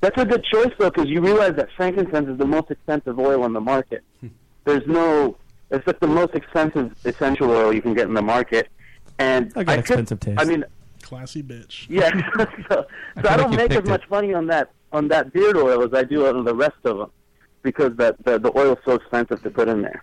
That's 0.00 0.20
a 0.20 0.24
good 0.26 0.44
choice 0.44 0.72
though, 0.78 0.90
because 0.90 1.08
you 1.08 1.20
realize 1.20 1.54
that 1.56 1.68
frankincense 1.76 2.28
is 2.28 2.38
the 2.38 2.46
most 2.46 2.70
expensive 2.70 3.18
oil 3.18 3.42
on 3.42 3.54
the 3.54 3.60
market. 3.60 4.04
There's 4.64 4.86
no, 4.86 5.36
it's 5.70 5.86
like 5.86 6.00
the 6.00 6.06
most 6.06 6.34
expensive 6.34 6.94
essential 7.04 7.50
oil 7.50 7.72
you 7.72 7.80
can 7.80 7.94
get 7.94 8.06
in 8.06 8.14
the 8.14 8.22
market, 8.22 8.68
and 9.18 9.52
I 9.56 9.64
got 9.64 9.72
could- 9.76 9.78
expensive 9.80 10.20
taste. 10.20 10.40
I 10.40 10.44
mean, 10.44 10.64
Classy 11.04 11.42
bitch. 11.42 11.86
yeah. 11.88 12.10
so 12.68 12.86
I 13.16 13.22
so 13.22 13.22
feel 13.22 13.30
I, 13.30 13.36
don't 13.36 13.52
you 13.52 13.56
make 13.58 13.70
as 13.70 13.76
picked 13.76 13.86
it. 13.88 13.90
much 13.90 14.10
money 14.10 14.34
on 14.34 14.46
that 14.48 14.70
on 14.92 15.08
that 15.08 15.32
beard 15.32 15.56
oil 15.56 15.82
as 15.82 15.92
I 15.94 16.02
do 16.04 16.26
on 16.26 16.44
the 16.44 16.54
rest 16.54 16.76
of 16.84 16.98
them, 16.98 17.10
because 17.62 17.94
that 17.96 18.16
the 18.24 18.38
the 18.38 18.50
is 18.72 18.78
so 18.84 18.94
expensive 18.94 19.42
to 19.42 19.50
put 19.50 19.68
in 19.68 19.82
there. 19.82 20.02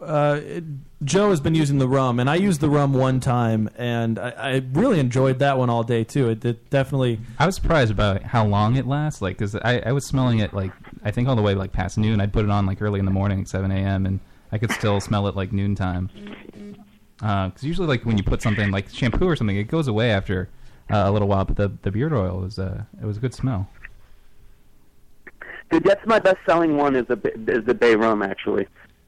Uh, 0.00 0.40
it- 0.42 0.64
Joe 1.04 1.28
has 1.30 1.40
been 1.40 1.54
using 1.54 1.76
the 1.78 1.88
rum, 1.88 2.18
and 2.18 2.30
I 2.30 2.36
used 2.36 2.60
the 2.62 2.68
rum 2.70 2.94
one 2.94 3.20
time, 3.20 3.68
and 3.76 4.18
I, 4.18 4.30
I 4.30 4.62
really 4.72 4.98
enjoyed 5.00 5.38
that 5.40 5.58
one 5.58 5.68
all 5.68 5.82
day 5.82 6.02
too. 6.02 6.30
It, 6.30 6.42
it 6.44 6.70
definitely. 6.70 7.20
I 7.38 7.44
was 7.46 7.54
surprised 7.56 7.90
about 7.90 8.22
how 8.22 8.46
long 8.46 8.76
it 8.76 8.86
lasts. 8.86 9.20
Like, 9.20 9.36
cause 9.38 9.54
I, 9.54 9.80
I 9.80 9.92
was 9.92 10.06
smelling 10.06 10.38
it 10.38 10.54
like 10.54 10.72
I 11.04 11.10
think 11.10 11.28
all 11.28 11.36
the 11.36 11.42
way 11.42 11.54
like 11.54 11.72
past 11.72 11.98
noon. 11.98 12.20
I'd 12.20 12.32
put 12.32 12.44
it 12.44 12.50
on 12.50 12.64
like 12.64 12.80
early 12.80 12.98
in 13.00 13.04
the 13.04 13.10
morning, 13.10 13.38
like 13.38 13.48
seven 13.48 13.70
a.m., 13.70 14.06
and 14.06 14.20
I 14.50 14.56
could 14.58 14.70
still 14.72 14.98
smell 15.00 15.26
it 15.28 15.36
like 15.36 15.52
noontime. 15.52 16.08
Because 17.18 17.62
usually, 17.62 17.86
like 17.86 18.04
when 18.04 18.18
you 18.18 18.24
put 18.24 18.42
something 18.42 18.70
like 18.70 18.88
shampoo 18.90 19.26
or 19.26 19.36
something, 19.36 19.56
it 19.56 19.64
goes 19.64 19.88
away 19.88 20.10
after 20.10 20.48
uh, 20.90 21.04
a 21.06 21.12
little 21.12 21.28
while. 21.28 21.44
But 21.44 21.56
the 21.56 21.72
the 21.82 21.90
beard 21.90 22.12
oil 22.12 22.40
was 22.40 22.58
uh, 22.58 22.84
it 23.00 23.06
was 23.06 23.16
a 23.16 23.20
good 23.20 23.34
smell. 23.34 23.68
Dude, 25.70 25.84
that's 25.84 26.06
my 26.06 26.18
best 26.18 26.38
selling 26.46 26.76
one 26.76 26.96
is 26.96 27.06
the 27.06 27.20
is 27.48 27.64
the 27.64 27.74
bay 27.74 27.94
rum 27.94 28.22
actually. 28.22 28.66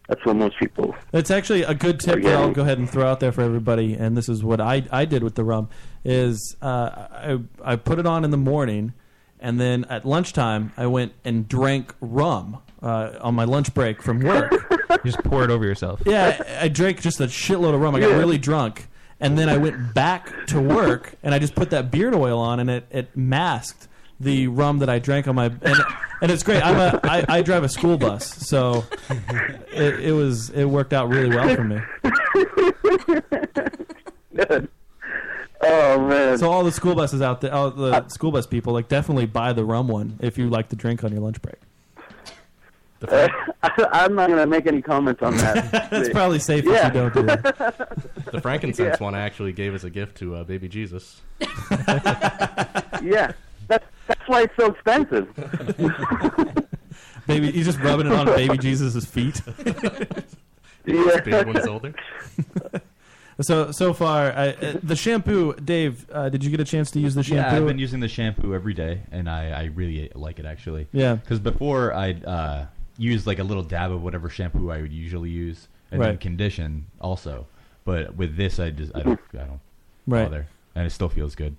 That's 0.09 0.25
what 0.25 0.37
most 0.37 0.57
people. 0.59 0.95
That's 1.11 1.33
actually 1.33 1.63
a 1.63 1.75
good 1.75 1.99
tip 1.99 2.23
that 2.23 2.33
I'll 2.33 2.53
go 2.53 2.63
ahead 2.63 2.79
and 2.79 2.89
throw 2.89 3.07
out 3.11 3.19
there 3.19 3.33
for 3.33 3.43
everybody. 3.43 3.95
And 3.95 4.17
this 4.17 4.29
is 4.29 4.45
what 4.45 4.61
I, 4.61 4.87
I 4.93 5.05
did 5.05 5.25
with 5.25 5.35
the 5.35 5.43
rum: 5.43 5.69
is 6.05 6.57
uh, 6.63 6.67
I 6.67 7.39
I 7.65 7.77
put 7.77 7.99
it 7.99 8.07
on 8.07 8.25
in 8.25 8.31
the 8.31 8.37
morning, 8.37 8.93
and 9.41 9.61
then 9.61 9.85
at 9.87 10.05
lunchtime 10.05 10.73
I 10.77 10.87
went 10.87 11.13
and 11.25 11.49
drank 11.49 11.93
rum 12.01 12.59
uh, 12.83 13.13
on 13.21 13.35
my 13.35 13.45
lunch 13.45 13.73
break 13.75 14.03
from 14.03 14.21
work. 14.21 14.53
You 15.05 15.13
just 15.13 15.23
pour 15.25 15.45
it 15.45 15.51
over 15.51 15.65
yourself. 15.65 16.01
yeah, 16.07 16.43
I, 16.61 16.65
I 16.65 16.69
drank 16.69 17.01
just 17.01 17.21
a 17.21 17.25
shitload 17.27 17.75
of 17.75 17.81
rum. 17.81 17.95
I 17.95 18.01
got 18.01 18.11
Yeah. 18.11 18.17
really 18.17 18.39
drunk, 18.39 18.87
and 19.21 19.37
then 19.39 19.49
I 19.49 19.57
went 19.57 19.93
back 19.95 20.47
to 20.49 20.61
work, 20.61 21.15
and 21.23 21.35
I 21.35 21.39
just 21.39 21.55
put 21.55 21.71
that 21.71 21.91
beard 21.91 22.15
oil 22.15 22.39
on, 22.39 22.61
and 22.61 22.71
it 22.71 22.87
it 22.91 23.17
masked 23.17 23.89
the 24.21 24.47
rum 24.49 24.79
that 24.79 24.89
I 24.89 24.99
drank 24.99 25.29
on 25.29 25.35
my 25.35 25.47
and, 25.47 25.77
and 26.23 26.31
it's 26.33 26.43
great. 26.43 26.65
I'm 26.65 26.77
a 26.77 27.01
I, 27.05 27.25
I 27.29 27.43
drive 27.43 27.63
a 27.65 27.69
school 27.69 27.99
bus, 27.99 28.27
so 28.49 28.85
it, 29.73 30.01
it 30.01 30.13
was 30.13 30.51
it 30.51 30.65
worked 30.65 30.93
out 30.93 31.09
really 31.09 31.29
well 31.29 31.55
for 31.55 31.65
me. 31.65 31.81
Good. 34.35 34.69
Oh 35.63 36.07
man. 36.09 36.39
So 36.39 36.51
all 36.51 36.65
the 36.65 36.73
school 36.73 36.95
buses 36.95 37.23
out 37.23 37.41
there, 37.41 37.53
all 37.53 37.71
the 37.71 38.09
school 38.09 38.31
bus 38.33 38.47
people, 38.47 38.73
like 38.73 38.89
definitely 38.89 39.27
buy 39.27 39.53
the 39.53 39.65
rum 39.65 39.89
one 39.89 40.19
if 40.21 40.39
you 40.39 40.49
like 40.51 40.69
to 40.71 40.77
drink 40.77 41.03
on 41.05 41.13
your 41.13 41.21
lunch 41.21 41.41
break. 41.43 41.57
Uh, 43.09 43.29
I, 43.63 43.87
I'm 43.93 44.15
not 44.15 44.29
going 44.29 44.39
to 44.41 44.47
make 44.47 44.67
any 44.67 44.83
comments 44.83 45.23
on 45.23 45.37
that. 45.39 45.89
It's 45.93 46.09
probably 46.11 46.39
safe 46.39 46.65
if 46.67 46.85
you 46.85 46.91
don't 46.91 47.15
do 47.15 47.23
that. 47.23 47.99
The 48.33 48.41
frankincense 48.41 48.97
Yeah. 48.99 49.05
one 49.05 49.15
actually 49.15 49.53
gave 49.53 49.75
as 49.75 49.85
a 49.85 49.91
gift 49.91 50.19
to 50.19 50.37
uh, 50.37 50.45
baby 50.45 50.69
Jesus. 50.69 51.23
yeah, 53.03 53.33
that's 53.69 53.85
that's 54.07 54.21
why 54.27 54.43
it's 54.43 54.55
so 54.59 54.67
expensive. 54.73 55.29
Baby, 57.27 57.51
he's 57.53 57.67
just 57.67 57.79
rubbing 57.81 58.07
it 58.09 58.13
on 58.13 58.27
baby 58.27 58.59
Jesus' 58.59 59.05
feet. 59.05 59.41
Yeah. 60.85 61.21
Baby 61.21 61.33
when 61.45 61.55
he's 61.57 61.67
older. 61.67 61.95
So 63.43 63.71
so 63.71 63.93
far, 63.93 64.33
I, 64.33 64.49
uh, 64.51 64.79
the 64.83 64.97
shampoo, 64.97 65.55
Dave. 65.55 66.07
Uh, 66.11 66.29
did 66.31 66.43
you 66.45 66.51
get 66.51 66.61
a 66.61 66.65
chance 66.65 66.91
to 66.93 67.01
use 67.01 67.15
the 67.15 67.23
shampoo? 67.23 67.51
Yeah, 67.55 67.57
I've 67.61 67.67
been 67.67 67.79
using 67.79 68.01
the 68.01 68.09
shampoo 68.09 68.55
every 68.55 68.73
day, 68.73 69.03
and 69.13 69.29
I, 69.29 69.51
I 69.51 69.65
really 69.75 70.11
like 70.15 70.39
it 70.39 70.47
actually. 70.47 70.87
Yeah. 70.93 71.17
Because 71.17 71.39
before 71.39 71.93
I'd 71.93 72.25
uh, 72.25 72.67
use 72.99 73.27
like 73.27 73.39
a 73.39 73.45
little 73.45 73.63
dab 73.63 73.91
of 73.93 74.03
whatever 74.03 74.29
shampoo 74.29 74.71
I 74.71 74.81
would 74.83 74.93
usually 74.93 75.31
use, 75.31 75.69
and 75.91 76.01
then 76.01 76.19
condition 76.19 76.87
also. 77.01 77.47
But 77.85 78.17
with 78.17 78.37
this, 78.37 78.59
I 78.59 78.71
just 78.71 78.95
I 78.95 79.03
don't 79.03 79.21
I 79.35 79.45
don't 79.45 79.61
Right. 80.07 80.25
bother, 80.25 80.47
and 80.75 80.87
it 80.87 80.91
still 80.91 81.09
feels 81.09 81.35
good. 81.35 81.57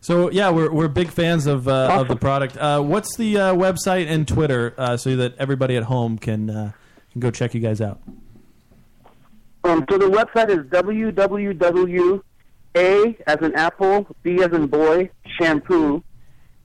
So 0.00 0.30
yeah, 0.30 0.50
we're 0.50 0.70
we're 0.70 0.88
big 0.88 1.08
fans 1.08 1.46
of 1.46 1.66
uh, 1.66 1.98
of 2.00 2.08
the 2.08 2.16
product. 2.16 2.56
Uh, 2.56 2.80
what's 2.82 3.16
the 3.16 3.38
uh, 3.38 3.54
website 3.54 4.06
and 4.06 4.28
Twitter 4.28 4.74
uh, 4.76 4.96
so 4.98 5.16
that 5.16 5.34
everybody 5.38 5.76
at 5.76 5.84
home 5.84 6.18
can 6.18 6.50
uh, 6.50 6.72
can 7.12 7.20
go 7.20 7.30
check 7.30 7.54
you 7.54 7.60
guys 7.60 7.80
out? 7.80 8.00
Um, 9.64 9.86
so 9.90 9.96
the 9.96 10.10
website 10.10 10.50
is 10.50 10.66
www. 10.66 12.22
A 12.76 13.16
as 13.26 13.38
in 13.40 13.54
apple, 13.54 14.06
B 14.22 14.42
as 14.42 14.52
in 14.52 14.66
boy, 14.66 15.08
shampoo 15.40 16.02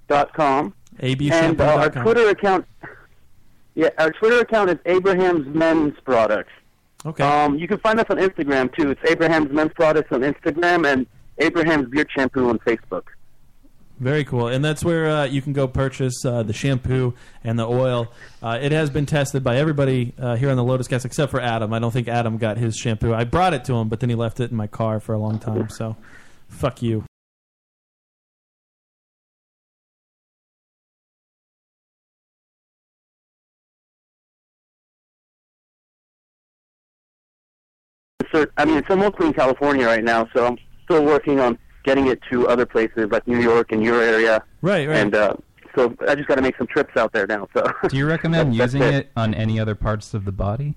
dot 0.07 0.33
com. 0.33 0.73
And 0.99 1.61
uh, 1.61 1.75
our 1.75 1.89
Twitter 1.89 2.27
account, 2.29 2.65
yeah, 3.75 3.89
our 3.97 4.11
Twitter 4.11 4.39
account 4.39 4.69
is 4.69 4.77
Abraham's 4.85 5.47
Men's 5.55 5.95
Products. 6.03 6.51
Okay. 7.05 7.23
Um, 7.23 7.57
you 7.57 7.67
can 7.67 7.77
find 7.79 7.99
us 7.99 8.07
on 8.09 8.17
Instagram 8.17 8.75
too. 8.75 8.91
It's 8.91 9.01
Abraham's 9.09 9.51
Men's 9.51 9.71
Products 9.73 10.11
on 10.11 10.21
Instagram 10.21 10.91
and 10.91 11.07
Abraham's 11.37 11.89
Beard 11.89 12.09
Shampoo 12.15 12.49
on 12.49 12.59
Facebook. 12.59 13.03
Very 13.99 14.23
cool, 14.23 14.47
and 14.47 14.63
that's 14.63 14.83
where 14.83 15.09
uh, 15.09 15.25
you 15.25 15.41
can 15.41 15.51
go 15.51 15.67
purchase 15.67 16.23
uh, 16.25 16.41
the 16.41 16.53
shampoo 16.53 17.13
and 17.43 17.59
the 17.59 17.67
oil. 17.67 18.13
Uh, 18.41 18.57
it 18.61 18.71
has 18.71 18.89
been 18.89 19.05
tested 19.05 19.43
by 19.43 19.57
everybody 19.57 20.13
uh, 20.17 20.37
here 20.37 20.49
on 20.49 20.55
the 20.55 20.63
Lotus 20.63 20.87
Cast 20.87 21.05
except 21.05 21.31
for 21.31 21.41
Adam. 21.41 21.73
I 21.73 21.79
don't 21.79 21.91
think 21.91 22.07
Adam 22.07 22.37
got 22.37 22.57
his 22.57 22.77
shampoo. 22.77 23.13
I 23.13 23.25
brought 23.25 23.53
it 23.53 23.65
to 23.65 23.73
him, 23.73 23.89
but 23.89 23.99
then 23.99 24.09
he 24.09 24.15
left 24.15 24.39
it 24.39 24.51
in 24.51 24.57
my 24.57 24.67
car 24.67 25.01
for 25.01 25.13
a 25.13 25.17
long 25.17 25.37
time. 25.37 25.67
So, 25.69 25.97
fuck 26.47 26.81
you. 26.81 27.03
I 38.57 38.65
mean, 38.65 38.77
it's 38.77 38.89
mostly 38.89 39.27
in 39.27 39.33
California 39.33 39.85
right 39.85 40.03
now, 40.03 40.27
so 40.33 40.45
I'm 40.45 40.57
still 40.85 41.03
working 41.03 41.39
on 41.39 41.57
getting 41.83 42.07
it 42.07 42.19
to 42.31 42.47
other 42.47 42.65
places 42.65 43.09
like 43.11 43.27
New 43.27 43.39
York 43.39 43.71
and 43.71 43.83
your 43.83 44.01
area. 44.01 44.43
Right, 44.61 44.87
right. 44.87 44.97
And 44.97 45.15
uh, 45.15 45.35
so 45.75 45.95
I 46.07 46.15
just 46.15 46.27
got 46.27 46.35
to 46.35 46.41
make 46.41 46.57
some 46.57 46.67
trips 46.67 46.97
out 46.97 47.13
there 47.13 47.25
now. 47.27 47.47
So 47.55 47.63
Do 47.87 47.95
you 47.97 48.05
recommend 48.07 48.53
That's- 48.53 48.73
that's 48.73 48.73
using 48.73 48.93
it. 48.93 49.05
it 49.05 49.11
on 49.15 49.33
any 49.33 49.59
other 49.59 49.75
parts 49.75 50.13
of 50.13 50.25
the 50.25 50.31
body? 50.31 50.75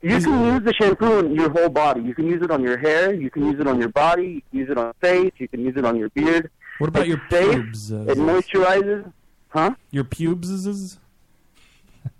You 0.00 0.20
can 0.20 0.44
use 0.54 0.62
the 0.62 0.72
shampoo 0.74 1.18
on 1.18 1.34
your 1.34 1.50
whole 1.50 1.68
body. 1.68 2.02
You 2.02 2.14
can 2.14 2.26
use 2.28 2.40
it 2.42 2.50
on 2.52 2.62
your 2.62 2.78
hair. 2.78 3.12
You 3.12 3.30
can 3.30 3.44
use 3.44 3.58
it 3.58 3.66
on 3.66 3.80
your 3.80 3.88
body. 3.88 4.26
You 4.26 4.42
can 4.50 4.58
use 4.60 4.70
it 4.70 4.78
on 4.78 4.84
your 4.86 4.94
face. 5.00 5.32
You 5.38 5.48
can 5.48 5.60
use 5.60 5.74
it 5.76 5.84
on 5.84 5.96
your 5.96 6.08
beard. 6.10 6.50
What 6.78 6.86
about 6.88 7.00
It's 7.00 7.08
your 7.08 7.20
safe. 7.30 7.52
pubes? 7.54 7.90
It 7.90 8.16
moisturizes. 8.18 9.12
Huh? 9.48 9.74
Your 9.90 10.04
pubes? 10.04 10.98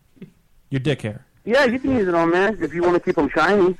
Your 0.70 0.80
dick 0.80 1.02
hair. 1.02 1.24
Yeah, 1.48 1.64
you 1.64 1.78
can 1.78 1.92
use 1.92 2.06
it 2.06 2.14
on 2.14 2.30
there 2.30 2.54
if 2.62 2.74
you 2.74 2.82
want 2.82 2.94
to 2.96 3.00
keep 3.00 3.16
them 3.16 3.30
shiny. 3.30 3.74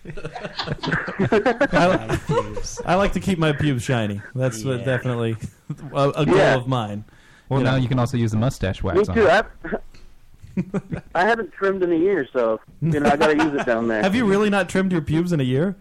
I, 1.72 2.18
I 2.86 2.94
like 2.94 3.12
to 3.12 3.20
keep 3.20 3.38
my 3.38 3.52
pubes 3.52 3.82
shiny. 3.82 4.22
That's 4.34 4.64
what 4.64 4.86
definitely 4.86 5.36
a, 5.92 6.08
a 6.10 6.24
goal 6.26 6.36
Yeah. 6.36 6.54
of 6.54 6.66
mine. 6.66 7.04
Well, 7.50 7.60
You 7.60 7.64
now 7.64 7.72
know. 7.72 7.76
you 7.78 7.88
can 7.88 7.98
also 7.98 8.16
use 8.16 8.30
the 8.30 8.38
mustache 8.38 8.82
Me 8.82 8.88
wax 8.92 9.08
on 9.10 9.14
too. 9.14 9.26
it. 9.26 9.30
I, 9.30 9.44
I 11.22 11.24
haven't 11.26 11.52
trimmed 11.52 11.82
in 11.82 11.92
a 11.92 11.96
year, 11.96 12.26
so 12.32 12.58
you 12.80 13.00
know 13.00 13.10
I 13.10 13.16
got 13.16 13.28
to 13.28 13.36
use 13.36 13.52
it 13.60 13.66
down 13.66 13.86
there. 13.88 14.02
Have 14.08 14.14
you 14.14 14.24
really 14.24 14.48
not 14.50 14.68
trimmed 14.70 14.90
your 14.92 15.02
pubes 15.02 15.32
in 15.32 15.40
a 15.40 15.44
year? 15.44 15.76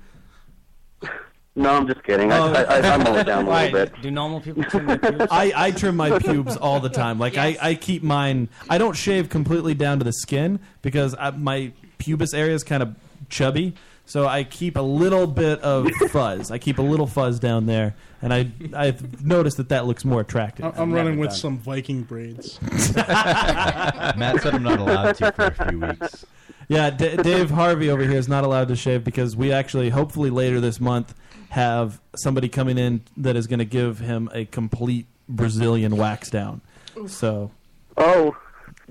No, 1.57 1.71
I'm 1.71 1.87
just 1.87 2.03
kidding. 2.03 2.31
Oh. 2.31 2.53
I, 2.53 2.61
I, 2.61 2.77
I 2.93 2.97
mow 2.97 3.15
it 3.17 3.23
down 3.23 3.47
a 3.47 3.49
little 3.65 3.71
bit. 3.85 4.01
Do 4.03 4.11
normal 4.11 4.41
people 4.41 4.63
trim 4.63 4.85
their 4.85 4.99
pubes? 4.99 5.25
I, 5.31 5.51
I 5.55 5.71
trim 5.71 5.95
my 5.95 6.19
pubes 6.19 6.55
all 6.55 6.79
the 6.79 6.89
time. 6.89 7.17
Like 7.17 7.35
I, 7.35 7.57
I 7.59 7.73
keep 7.73 8.03
mine. 8.03 8.47
I 8.69 8.77
don't 8.77 8.93
shave 8.95 9.29
completely 9.29 9.73
down 9.73 9.97
to 9.97 10.05
the 10.05 10.13
skin 10.13 10.59
because 10.83 11.15
I, 11.17 11.31
my 11.31 11.71
pubis 11.97 12.35
area 12.35 12.53
is 12.53 12.63
kind 12.63 12.83
of 12.83 12.95
chubby. 13.29 13.73
So 14.05 14.25
I 14.27 14.43
keep 14.45 14.77
a 14.77 14.81
little 14.81 15.25
bit 15.27 15.59
of 15.61 15.89
fuzz. 16.11 16.51
I 16.51 16.59
keep 16.59 16.77
a 16.77 16.81
little 16.83 17.07
fuzz 17.07 17.39
down 17.39 17.65
there, 17.65 17.93
and 18.21 18.33
I 18.33 18.49
I've 18.73 19.25
noticed 19.25 19.57
that 19.57 19.67
that 19.69 19.85
looks 19.85 20.05
more 20.05 20.21
attractive. 20.21 20.63
I- 20.63 20.81
I'm 20.81 20.93
running 20.93 21.17
with 21.19 21.33
some 21.33 21.57
Viking 21.57 22.03
braids. 22.03 22.57
Matt 22.95 24.41
said 24.41 24.53
I'm 24.53 24.63
not 24.63 24.79
allowed 24.79 25.15
to 25.17 25.31
for 25.33 25.45
a 25.47 25.67
few 25.69 25.79
weeks. 25.81 26.25
Yeah, 26.69 26.89
D- 26.89 27.17
Dave 27.17 27.49
Harvey 27.49 27.89
over 27.89 28.03
here 28.03 28.17
is 28.17 28.27
not 28.29 28.43
allowed 28.43 28.67
to 28.69 28.75
shave 28.75 29.03
because 29.03 29.35
we 29.35 29.51
actually, 29.51 29.89
hopefully 29.89 30.29
later 30.29 30.59
this 30.61 30.79
month, 30.81 31.13
have 31.49 31.99
somebody 32.15 32.49
coming 32.49 32.77
in 32.77 33.01
that 33.17 33.35
is 33.35 33.47
going 33.47 33.59
to 33.59 33.65
give 33.65 33.99
him 33.99 34.29
a 34.33 34.45
complete 34.45 35.05
Brazilian 35.29 35.97
wax 35.97 36.29
down. 36.29 36.61
So 37.07 37.51
Oh, 37.97 38.35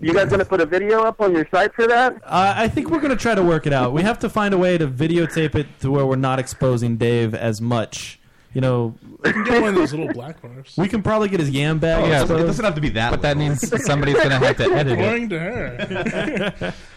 you 0.00 0.12
guys 0.12 0.28
gonna 0.30 0.44
put 0.44 0.60
a 0.60 0.66
video 0.66 1.02
up 1.02 1.20
on 1.20 1.32
your 1.34 1.46
site 1.50 1.72
for 1.74 1.86
that? 1.86 2.14
uh, 2.24 2.54
I 2.56 2.68
think 2.68 2.90
we're 2.90 3.00
going 3.00 3.10
to 3.10 3.16
try 3.16 3.34
to 3.34 3.42
work 3.42 3.66
it 3.66 3.72
out. 3.72 3.92
We 3.92 4.02
have 4.02 4.18
to 4.20 4.28
find 4.28 4.52
a 4.52 4.58
way 4.58 4.76
to 4.78 4.86
videotape 4.86 5.54
it 5.54 5.66
to 5.80 5.90
where 5.90 6.04
we're 6.06 6.16
not 6.16 6.38
exposing 6.38 6.96
Dave 6.96 7.34
as 7.34 7.60
much. 7.60 8.18
You 8.54 8.62
know, 8.62 8.94
You 9.24 9.32
can 9.34 9.44
get 9.44 9.60
one 9.60 9.68
of 9.70 9.74
those 9.74 9.92
little 9.92 10.12
black 10.14 10.40
bars. 10.40 10.74
we 10.78 10.88
can 10.88 11.02
probably 11.02 11.28
get 11.28 11.40
his 11.40 11.50
yam 11.50 11.78
bag. 11.78 12.04
Oh, 12.04 12.06
yeah, 12.06 12.20
exposed. 12.22 12.42
it 12.42 12.46
doesn't 12.46 12.64
have 12.64 12.74
to 12.76 12.80
be 12.80 12.88
that 12.90 13.10
But 13.10 13.20
that 13.22 13.36
means 13.36 13.60
somebody's 13.84 14.16
gonna 14.16 14.38
have 14.38 14.56
to 14.56 14.64
edit 14.72 14.98
it. 14.98 15.02
According 15.02 15.28
to 15.28 15.38
her. 15.38 16.74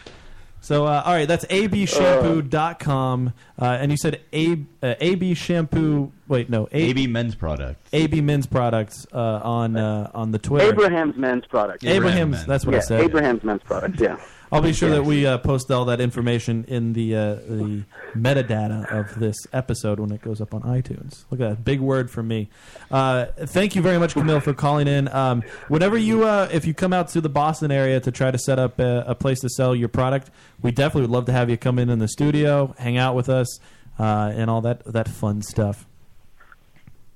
So, 0.62 0.86
uh, 0.86 1.04
all 1.06 1.14
right, 1.14 1.28
that's 1.28 1.46
abshampoo.com. 1.46 3.34
Uh, 3.60 3.66
and 3.66 3.92
you 3.92 3.98
said 3.98 4.22
A, 4.34 4.66
uh, 4.84 4.96
AB 5.00 5.34
shampoo. 5.34 6.12
Wait, 6.28 6.50
no. 6.50 6.68
A, 6.72 6.90
AB 6.90 7.08
men's 7.08 7.36
products. 7.36 7.90
AB 7.94 8.22
men's 8.22 8.46
products 8.46 9.08
uh, 9.14 9.18
on 9.44 9.78
uh, 9.78 10.12
on 10.14 10.32
the 10.32 10.40
Twitter. 10.40 10.70
Abraham's 10.70 11.16
Men's 11.16 11.46
Products. 11.46 11.84
Abraham's. 11.84 12.46
That's 12.46 12.66
what 12.66 12.74
yeah, 12.74 12.80
I 12.80 12.82
said. 12.82 13.02
Abraham's 13.02 13.44
Men's 13.44 13.64
Products. 13.64 14.00
Yeah. 14.00 14.18
I'll 14.52 14.62
be 14.62 14.74
sure 14.74 14.90
that 14.90 15.04
we 15.04 15.28
uh, 15.28 15.38
post 15.38 15.70
all 15.70 15.86
that 15.86 16.02
information 16.02 16.66
in 16.68 16.94
the 16.94 17.16
uh, 17.16 17.36
the 17.36 17.84
metadata 18.16 18.92
of 18.92 19.20
this 19.20 19.36
episode 19.54 20.00
when 20.00 20.12
it 20.12 20.22
goes 20.22 20.42
up 20.42 20.54
on 20.56 20.62
iTunes. 20.64 21.26
Look 21.30 21.40
at 21.40 21.50
that 21.50 21.64
big 21.64 21.80
word 21.80 22.10
from 22.10 22.28
me. 22.28 22.50
Uh, 22.90 23.28
thank 23.38 23.76
you 23.76 23.82
very 23.84 24.00
much, 24.00 24.14
Camille, 24.14 24.40
for 24.40 24.54
calling 24.54 24.88
in. 24.88 25.08
Um, 25.10 25.44
whenever 25.68 25.98
you, 25.98 26.24
uh, 26.24 26.50
if 26.52 26.66
you 26.66 26.74
come 26.74 26.94
out 26.94 27.10
to 27.10 27.22
the 27.22 27.30
Boston 27.30 27.72
area 27.72 28.00
to 28.00 28.12
try 28.12 28.32
to 28.32 28.40
set 28.40 28.58
up 28.58 28.80
a, 28.80 29.04
a 29.06 29.14
place 29.16 29.40
to 29.42 29.50
sell 29.50 29.76
your 29.76 29.90
product, 29.90 30.32
we 30.64 30.72
definitely 30.72 31.02
would 31.02 31.12
love 31.12 31.26
to 31.26 31.32
have 31.32 31.50
you 31.50 31.58
come 31.58 31.78
in 31.78 31.90
in 31.90 32.00
the 32.00 32.08
studio, 32.08 32.74
hang 32.80 32.98
out 32.98 33.16
with 33.16 33.30
us, 33.30 33.60
uh, 34.00 34.32
and 34.34 34.50
all 34.50 34.62
that 34.62 34.84
that 34.86 35.08
fun 35.08 35.44
stuff. 35.44 35.86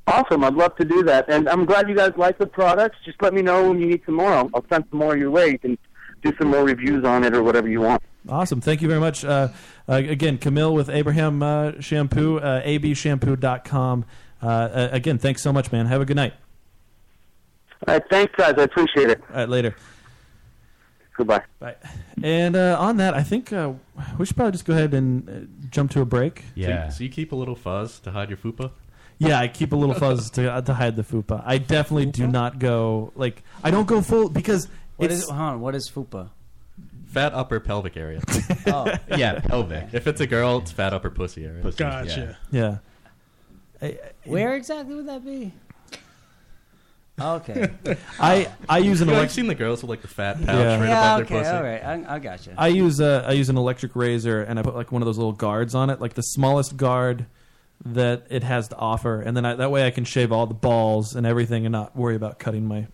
Awesome. 0.05 0.43
I'd 0.43 0.53
love 0.53 0.75
to 0.75 0.85
do 0.85 1.01
that, 1.03 1.29
and 1.29 1.47
I'm 1.49 1.65
glad 1.65 1.89
you 1.89 1.95
guys 1.95 2.11
like 2.17 2.37
the 2.37 2.45
products. 2.45 2.97
Just 3.05 3.21
let 3.21 3.33
me 3.33 3.41
know 3.41 3.69
when 3.69 3.79
you 3.79 3.87
need 3.87 4.01
some 4.05 4.15
more. 4.15 4.33
I'll, 4.33 4.49
I'll 4.53 4.65
send 4.69 4.85
some 4.91 4.99
more 4.99 5.17
your 5.17 5.31
way. 5.31 5.51
You 5.51 5.57
can 5.57 5.77
do 6.23 6.33
some 6.37 6.49
more 6.49 6.63
reviews 6.63 7.03
on 7.05 7.23
it 7.23 7.35
or 7.35 7.43
whatever 7.43 7.67
you 7.67 7.81
want. 7.81 8.01
Awesome. 8.27 8.61
Thank 8.61 8.81
you 8.81 8.87
very 8.87 8.99
much. 8.99 9.25
Uh, 9.25 9.49
uh, 9.87 9.93
again, 9.95 10.37
Camille 10.37 10.73
with 10.73 10.89
Abraham 10.89 11.43
uh, 11.43 11.73
Shampoo, 11.79 12.37
uh, 12.39 12.61
abshampoo.com. 12.63 14.05
Uh, 14.41 14.45
uh, 14.45 14.89
again, 14.91 15.17
thanks 15.17 15.41
so 15.41 15.51
much, 15.51 15.71
man. 15.71 15.85
Have 15.87 16.01
a 16.01 16.05
good 16.05 16.15
night. 16.15 16.33
All 17.87 17.93
right. 17.93 18.03
Thanks, 18.09 18.33
guys. 18.37 18.55
I 18.57 18.63
appreciate 18.63 19.09
it. 19.09 19.21
All 19.29 19.35
right, 19.35 19.49
later. 19.49 19.75
Goodbye. 21.15 21.43
Bye. 21.59 21.75
And 22.23 22.55
uh, 22.55 22.77
on 22.79 22.97
that, 22.97 23.13
I 23.13 23.23
think 23.23 23.53
uh, 23.53 23.73
we 24.17 24.25
should 24.25 24.35
probably 24.35 24.53
just 24.53 24.65
go 24.65 24.73
ahead 24.73 24.93
and 24.93 25.29
uh, 25.29 25.67
jump 25.69 25.91
to 25.91 26.01
a 26.01 26.05
break. 26.05 26.39
So 26.39 26.45
you, 26.55 26.91
so 26.91 27.03
you 27.03 27.09
keep 27.09 27.31
a 27.31 27.35
little 27.35 27.55
fuzz 27.55 27.99
to 28.01 28.11
hide 28.11 28.29
your 28.29 28.37
fupa? 28.37 28.71
Yeah, 29.19 29.39
I 29.39 29.47
keep 29.47 29.73
a 29.73 29.75
little 29.75 29.95
fuzz 29.95 30.29
to 30.31 30.51
uh, 30.51 30.61
to 30.61 30.73
hide 30.73 30.95
the 30.95 31.03
fupa. 31.03 31.43
I 31.45 31.57
definitely 31.57 32.07
do 32.07 32.27
not 32.27 32.59
go 32.59 33.13
like 33.15 33.43
I 33.63 33.71
don't 33.71 33.87
go 33.87 34.01
full 34.01 34.27
because 34.27 34.67
What 34.97 35.11
it's 35.11 35.23
is, 35.23 35.29
hold 35.29 35.39
on, 35.41 35.61
what 35.61 35.75
is 35.75 35.89
fupa? 35.89 36.29
Fat 37.07 37.33
upper 37.33 37.59
pelvic 37.59 37.95
area. 37.97 38.21
Oh. 38.67 38.91
Yeah, 39.15 39.39
pelvic. 39.39 39.89
If 39.93 40.07
it's 40.07 40.21
a 40.21 40.25
girl, 40.27 40.59
it's 40.59 40.71
fat 40.71 40.93
upper 40.93 41.09
pussy 41.09 41.45
area. 41.45 41.69
Gotcha. 41.71 42.37
yeah. 42.51 42.77
Where 44.25 44.55
exactly 44.55 44.95
would 44.95 45.07
that 45.07 45.23
be? 45.25 45.51
Okay. 47.21 47.69
I 48.19 48.49
I 48.67 48.79
use 48.79 49.01
an 49.01 49.07
You 49.07 49.13
know, 49.13 49.19
I've 49.19 49.23
electric. 49.25 49.29
seen 49.35 49.45
the 49.47 49.53
girls 49.53 49.83
with 49.83 49.89
like 49.91 50.01
the 50.01 50.07
fat 50.07 50.37
pouch 50.37 50.47
Yeah. 50.47 50.79
right 50.79 50.87
yeah, 50.89 51.15
above 51.15 51.25
okay, 51.27 51.33
their 51.35 51.43
pussy. 51.43 51.55
all 51.55 51.63
right. 51.63 51.83
I, 52.09 52.15
I 52.15 52.19
got 52.19 52.47
you. 52.47 52.53
I 52.57 52.67
use 52.69 52.99
a 52.99 53.23
I 53.27 53.33
use 53.33 53.49
an 53.49 53.57
electric 53.57 53.95
razor 53.95 54.41
and 54.41 54.57
I 54.57 54.63
put 54.63 54.73
like 54.75 54.91
one 54.91 55.03
of 55.03 55.05
those 55.05 55.19
little 55.19 55.31
guards 55.31 55.75
on 55.75 55.91
it, 55.91 56.01
like 56.01 56.15
the 56.15 56.23
smallest 56.23 56.75
guard 56.75 57.27
that 57.85 58.25
it 58.31 58.41
has 58.43 58.69
to 58.69 58.75
offer, 58.77 59.21
and 59.21 59.37
then 59.37 59.45
I, 59.45 59.53
that 59.55 59.69
way 59.69 59.85
I 59.85 59.91
can 59.91 60.05
shave 60.05 60.31
all 60.31 60.47
the 60.47 60.53
balls 60.55 61.15
and 61.15 61.27
everything 61.27 61.67
and 61.67 61.71
not 61.73 61.95
worry 61.95 62.15
about 62.15 62.39
cutting 62.39 62.65
my 62.67 62.87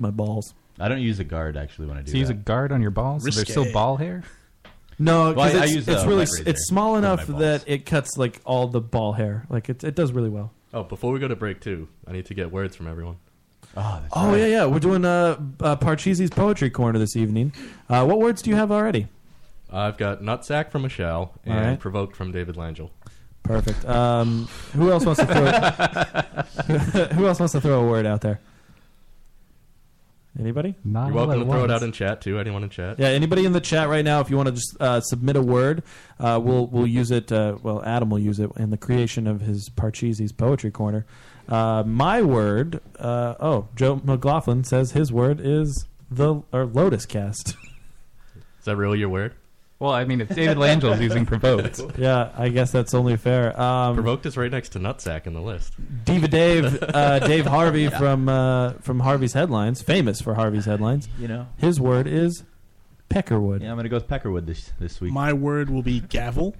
my 0.00 0.10
balls. 0.10 0.52
I 0.78 0.88
don't 0.88 1.00
use 1.00 1.18
a 1.20 1.24
guard 1.24 1.56
actually 1.56 1.86
when 1.86 1.96
I 1.98 2.02
do. 2.02 2.10
So 2.10 2.14
you 2.16 2.20
use 2.20 2.30
a 2.30 2.34
that. 2.34 2.44
guard 2.44 2.72
on 2.72 2.82
your 2.82 2.90
balls? 2.90 3.22
So 3.22 3.26
there's 3.26 3.38
Risque. 3.38 3.52
still 3.52 3.72
ball 3.72 3.96
hair? 3.96 4.22
No, 4.98 5.32
Well, 5.32 5.40
I- 5.40 5.48
because 5.48 5.60
I 5.60 5.64
it's, 5.64 5.74
use 5.74 5.88
it's 5.88 6.02
a 6.02 6.06
really 6.06 6.18
wet 6.20 6.28
razor 6.38 6.48
it's 6.50 6.66
small 6.68 6.94
for 6.94 7.00
my 7.02 7.08
enough 7.08 7.26
balls. 7.26 7.40
that 7.40 7.64
it 7.66 7.86
cuts 7.86 8.16
like 8.16 8.40
all 8.44 8.66
the 8.68 8.80
ball 8.80 9.12
hair. 9.12 9.46
Like 9.50 9.68
it 9.68 9.84
it 9.84 9.94
does 9.94 10.12
really 10.12 10.28
well. 10.30 10.52
Oh, 10.74 10.82
before 10.82 11.12
we 11.12 11.18
go 11.20 11.28
to 11.28 11.36
break 11.36 11.60
two, 11.60 11.88
I 12.06 12.12
need 12.12 12.26
to 12.26 12.34
get 12.34 12.50
words 12.50 12.76
from 12.76 12.88
everyone. 12.88 13.16
Oh, 13.76 13.98
that's 14.00 14.12
Oh 14.14 14.34
yeah, 14.34 14.46
yeah. 14.46 14.64
We're 14.66 14.78
doing 14.78 15.04
uh, 15.04 15.36
uh 15.60 15.76
Parcheesi's 15.76 16.30
poetry 16.30 16.70
corner 16.70 16.98
this 16.98 17.14
evening. 17.16 17.52
Uh, 17.88 18.04
what 18.06 18.18
words 18.20 18.40
do 18.42 18.50
you 18.50 18.56
have 18.56 18.70
already? 18.72 19.06
I've 19.70 19.96
got 19.98 20.22
nutsack 20.22 20.70
from 20.70 20.82
Michelle 20.82 21.32
and 21.44 21.54
All 21.58 21.60
right. 21.70 21.78
provoked 21.80 22.14
from 22.16 22.32
David 22.32 22.54
Langell. 22.56 22.90
Perfect. 23.42 23.84
Um, 23.84 24.46
who 24.72 24.90
else 24.90 25.04
wants 25.04 25.20
to 25.20 25.26
throw? 25.26 27.04
who 27.16 27.26
else 27.26 27.38
wants 27.38 27.52
to 27.52 27.60
throw 27.60 27.82
a 27.84 27.86
word 27.88 28.06
out 28.06 28.20
there? 28.20 28.40
Anybody? 30.38 30.74
Not 30.84 31.06
You're 31.06 31.16
welcome 31.16 31.40
to 31.40 31.46
throw 31.46 31.64
it 31.64 31.70
out 31.70 31.82
in 31.82 31.92
chat 31.92 32.20
too. 32.20 32.38
Anyone 32.38 32.62
in 32.62 32.68
chat? 32.68 32.98
Yeah, 32.98 33.08
anybody 33.08 33.46
in 33.46 33.52
the 33.52 33.60
chat 33.60 33.88
right 33.88 34.04
now, 34.04 34.20
if 34.20 34.28
you 34.28 34.36
want 34.36 34.48
to 34.48 34.52
just 34.52 34.76
uh, 34.80 35.00
submit 35.00 35.36
a 35.36 35.42
word, 35.42 35.82
uh, 36.20 36.38
we'll 36.42 36.66
we'll 36.66 36.86
use 36.86 37.10
it. 37.10 37.32
Uh, 37.32 37.56
well, 37.62 37.82
Adam 37.84 38.10
will 38.10 38.18
use 38.18 38.38
it 38.38 38.50
in 38.56 38.70
the 38.70 38.76
creation 38.76 39.26
of 39.26 39.40
his 39.40 39.70
Parcheesi's 39.70 40.32
poetry 40.32 40.70
corner. 40.70 41.06
Uh, 41.48 41.84
my 41.86 42.20
word. 42.20 42.80
Uh, 42.98 43.34
oh, 43.40 43.68
Joe 43.74 44.00
McLaughlin 44.04 44.64
says 44.64 44.92
his 44.92 45.10
word 45.10 45.40
is 45.40 45.86
the 46.10 46.42
or 46.52 46.66
Lotus 46.66 47.06
Cast. 47.06 47.56
Is 48.58 48.64
that 48.64 48.76
really 48.76 48.98
your 48.98 49.08
word? 49.08 49.34
Well, 49.78 49.92
I 49.92 50.06
mean, 50.06 50.22
if 50.22 50.28
David 50.34 50.56
Langel's 50.56 51.00
using 51.00 51.26
provoked. 51.26 51.82
yeah, 51.98 52.30
I 52.34 52.48
guess 52.48 52.72
that's 52.72 52.94
only 52.94 53.16
fair. 53.16 53.58
Um, 53.60 53.94
Provoked 53.94 54.24
is 54.24 54.36
right 54.36 54.50
next 54.50 54.70
to 54.70 54.78
nutsack 54.78 55.26
in 55.26 55.34
the 55.34 55.42
list. 55.42 55.74
Diva 56.04 56.28
Dave, 56.28 56.82
uh, 56.94 57.18
Dave 57.18 57.44
Harvey 57.44 57.88
from 57.88 58.28
uh, 58.28 58.72
from 58.80 59.00
Harvey's 59.00 59.34
Headlines, 59.34 59.82
famous 59.82 60.22
for 60.22 60.34
Harvey's 60.34 60.64
Headlines. 60.64 61.08
You 61.18 61.28
know. 61.28 61.46
his 61.58 61.78
word 61.78 62.06
is 62.06 62.42
peckerwood. 63.10 63.62
Yeah, 63.62 63.70
I'm 63.70 63.76
gonna 63.76 63.90
go 63.90 63.96
with 63.96 64.08
Peckerwood 64.08 64.46
this 64.46 64.72
this 64.80 64.98
week. 65.00 65.12
My 65.12 65.34
word 65.34 65.68
will 65.68 65.82
be 65.82 66.00
gavel. 66.00 66.56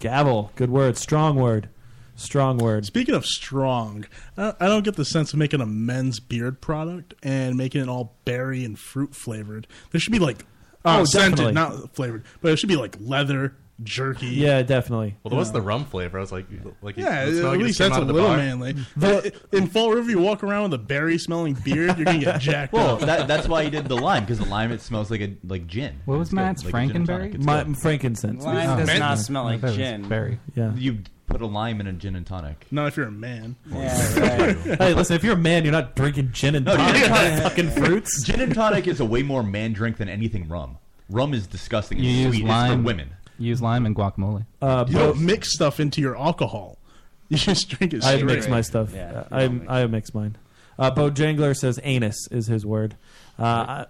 Gavel, 0.00 0.50
good 0.56 0.70
word, 0.70 0.96
strong 0.96 1.36
word, 1.36 1.68
strong 2.16 2.58
word. 2.58 2.86
Speaking 2.86 3.14
of 3.14 3.24
strong, 3.24 4.04
I 4.36 4.54
I 4.58 4.66
don't 4.66 4.82
get 4.82 4.96
the 4.96 5.04
sense 5.04 5.32
of 5.32 5.38
making 5.38 5.60
a 5.60 5.66
men's 5.66 6.18
beard 6.18 6.60
product 6.60 7.14
and 7.22 7.56
making 7.56 7.82
it 7.82 7.88
all 7.88 8.16
berry 8.24 8.64
and 8.64 8.76
fruit 8.76 9.14
flavored. 9.14 9.68
There 9.92 10.00
should 10.00 10.12
be 10.12 10.18
like 10.18 10.44
uh, 10.84 10.98
Oh, 11.00 11.04
scented, 11.04 11.36
definitely. 11.38 11.52
not 11.54 11.94
flavored, 11.94 12.24
but 12.40 12.52
it 12.52 12.56
should 12.58 12.68
be 12.68 12.76
like 12.76 12.96
leather, 13.00 13.54
jerky. 13.82 14.26
Yeah, 14.28 14.62
definitely. 14.62 15.16
Well, 15.22 15.30
there 15.30 15.38
was 15.38 15.50
the 15.52 15.60
rum 15.60 15.84
flavor. 15.86 16.18
I 16.18 16.20
was 16.20 16.30
like, 16.32 16.46
like 16.82 16.96
Yeah, 16.96 17.24
it 17.24 17.32
smelled 17.32 17.44
like 17.46 17.60
at 17.60 17.66
least 17.66 17.78
that's 17.78 17.94
out 17.96 18.02
a 18.02 18.06
little 18.06 18.28
bar. 18.28 18.36
manly. 18.36 18.76
The- 18.96 19.32
in 19.52 19.66
Fall 19.66 19.90
River, 19.92 20.10
you 20.10 20.18
walk 20.20 20.44
around 20.44 20.64
with 20.70 20.74
a 20.74 20.82
berry 20.82 21.18
smelling 21.18 21.54
beard, 21.54 21.96
you're 21.96 22.04
gonna 22.04 22.18
get 22.18 22.40
jacked 22.40 22.72
Well, 22.72 22.94
up. 22.96 23.00
that, 23.00 23.26
that's 23.28 23.48
why 23.48 23.64
he 23.64 23.70
did 23.70 23.86
the 23.86 23.96
lime 23.96 24.24
because 24.24 24.38
the 24.38 24.44
lime 24.46 24.70
it 24.72 24.80
smells 24.82 25.10
like 25.10 25.20
a 25.20 25.34
like 25.46 25.66
gin. 25.66 26.00
What 26.04 26.18
was 26.18 26.28
It's 26.28 26.34
Matt's? 26.34 26.64
like 26.64 26.74
a 26.74 26.86
gin 26.88 26.96
and 26.96 27.06
Frankenberry? 27.08 27.18
tonic. 27.18 27.34
It's 27.34 27.44
My, 27.44 27.64
frankincense. 27.74 28.44
Lime 28.44 28.70
Oh, 28.70 28.84
does 28.84 28.98
not 28.98 29.18
smell 29.18 29.44
like 29.44 29.60
gin. 29.72 30.08
Berry. 30.08 30.38
Yeah. 30.54 30.74
You 30.74 30.98
put 31.32 31.42
a 31.42 31.46
lime 31.46 31.80
in 31.80 31.86
a 31.86 31.92
gin 31.92 32.14
and 32.14 32.26
tonic. 32.26 32.66
Not 32.70 32.88
if 32.88 32.96
you're 32.96 33.06
a 33.08 33.10
man. 33.10 33.56
Yeah, 33.70 34.18
right. 34.20 34.56
Hey, 34.78 34.94
listen, 34.94 35.16
if 35.16 35.24
you're 35.24 35.34
a 35.34 35.38
man, 35.38 35.64
you're 35.64 35.72
not 35.72 35.96
drinking 35.96 36.30
gin 36.32 36.54
and 36.54 36.64
No, 36.66 36.76
tonic, 36.76 36.94
gin 36.94 37.04
and 37.04 37.14
tonic- 37.14 37.42
fucking 37.42 37.70
fruits. 37.70 38.22
Gin 38.24 38.40
and 38.40 38.54
tonic 38.54 38.86
is 38.86 39.00
a 39.00 39.04
way 39.04 39.22
more 39.22 39.42
man 39.42 39.72
drink 39.72 39.96
than 39.96 40.08
anything 40.08 40.48
rum. 40.48 40.78
Rum 41.10 41.34
is 41.34 41.46
disgusting. 41.46 41.98
and 41.98 42.06
You 42.06 42.12
use 42.12 42.34
sweet. 42.36 42.46
lime. 42.46 42.72
It's 42.72 42.80
for 42.80 42.86
women. 42.86 43.10
You 43.38 43.48
use 43.48 43.60
lime 43.62 43.86
and 43.86 43.96
guacamole. 43.96 44.46
Uh, 44.60 44.84
You 44.88 44.98
don't 44.98 45.20
mix 45.20 45.52
stuff 45.52 45.80
into 45.80 46.00
your 46.00 46.16
alcohol. 46.16 46.78
You 47.28 47.38
just 47.38 47.68
drink 47.70 47.94
it 47.94 48.04
I 48.04 48.16
straight. 48.18 48.24
mix 48.26 48.46
my 48.48 48.60
stuff. 48.60 48.90
Yeah, 48.94 49.24
Uh, 49.30 49.48
I 49.68 49.82
I 49.82 49.86
mix 49.86 50.12
mine. 50.14 50.36
Uh, 50.78 50.90
Bojangler 50.90 51.56
says 51.56 51.80
anus 51.82 52.28
is 52.30 52.46
his 52.46 52.66
word. 52.66 52.94
Uh, 53.38 53.84
I- 53.84 53.86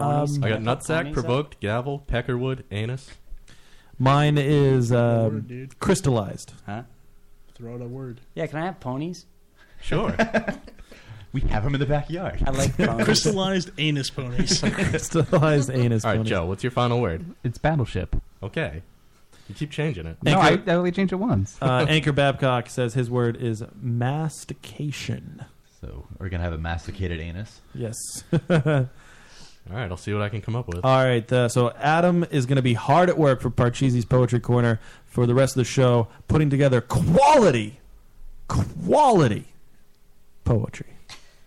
um, 0.00 0.44
I 0.44 0.48
got 0.50 0.60
nutsack, 0.60 1.12
provoked, 1.12 1.58
gavel, 1.60 2.04
peckerwood, 2.08 2.62
anus. 2.70 3.10
Mine 3.98 4.38
is 4.38 4.92
um, 4.92 5.24
word, 5.34 5.48
dude. 5.48 5.78
crystallized. 5.80 6.52
Huh? 6.66 6.82
Throw 7.54 7.74
out 7.74 7.82
a 7.82 7.86
word. 7.86 8.20
Yeah, 8.34 8.46
can 8.46 8.58
I 8.58 8.64
have 8.66 8.80
ponies? 8.80 9.26
Sure. 9.80 10.16
We 11.32 11.42
have 11.42 11.62
them 11.62 11.74
in 11.74 11.80
the 11.80 11.86
backyard. 11.86 12.42
I 12.46 12.50
like 12.52 12.76
ponies. 12.78 13.04
Crystallized 13.04 13.70
anus 13.76 14.08
ponies. 14.08 14.60
crystallized 14.72 15.70
anus. 15.70 16.04
All 16.04 16.12
right, 16.12 16.16
pony. 16.16 16.28
Joe. 16.30 16.46
What's 16.46 16.64
your 16.64 16.70
final 16.70 17.00
word? 17.00 17.24
It's 17.44 17.58
Battleship. 17.58 18.16
Okay. 18.42 18.82
You 19.48 19.54
keep 19.54 19.70
changing 19.70 20.06
it. 20.06 20.16
No, 20.22 20.38
I, 20.38 20.58
I 20.66 20.70
only 20.70 20.90
changed 20.90 21.12
it 21.12 21.16
once. 21.16 21.56
Uh, 21.60 21.84
Anchor 21.88 22.12
Babcock 22.12 22.70
says 22.70 22.94
his 22.94 23.10
word 23.10 23.36
is 23.36 23.62
mastication. 23.80 25.44
So 25.80 26.06
we're 26.18 26.28
gonna 26.28 26.44
have 26.44 26.52
a 26.54 26.58
masticated 26.58 27.20
anus. 27.20 27.60
Yes. 27.74 27.94
All 29.70 29.76
right, 29.76 29.90
I'll 29.90 29.96
see 29.96 30.12
what 30.12 30.22
I 30.22 30.28
can 30.28 30.40
come 30.40 30.56
up 30.56 30.66
with. 30.66 30.84
All 30.84 31.04
right. 31.04 31.30
Uh, 31.30 31.48
so 31.48 31.70
Adam 31.78 32.24
is 32.30 32.46
going 32.46 32.56
to 32.56 32.62
be 32.62 32.74
hard 32.74 33.08
at 33.10 33.18
work 33.18 33.40
for 33.40 33.50
Parcheesi's 33.50 34.04
Poetry 34.04 34.40
Corner 34.40 34.80
for 35.06 35.26
the 35.26 35.34
rest 35.34 35.52
of 35.52 35.58
the 35.58 35.64
show, 35.64 36.08
putting 36.26 36.48
together 36.48 36.80
quality, 36.80 37.80
quality 38.48 39.46
poetry. 40.44 40.86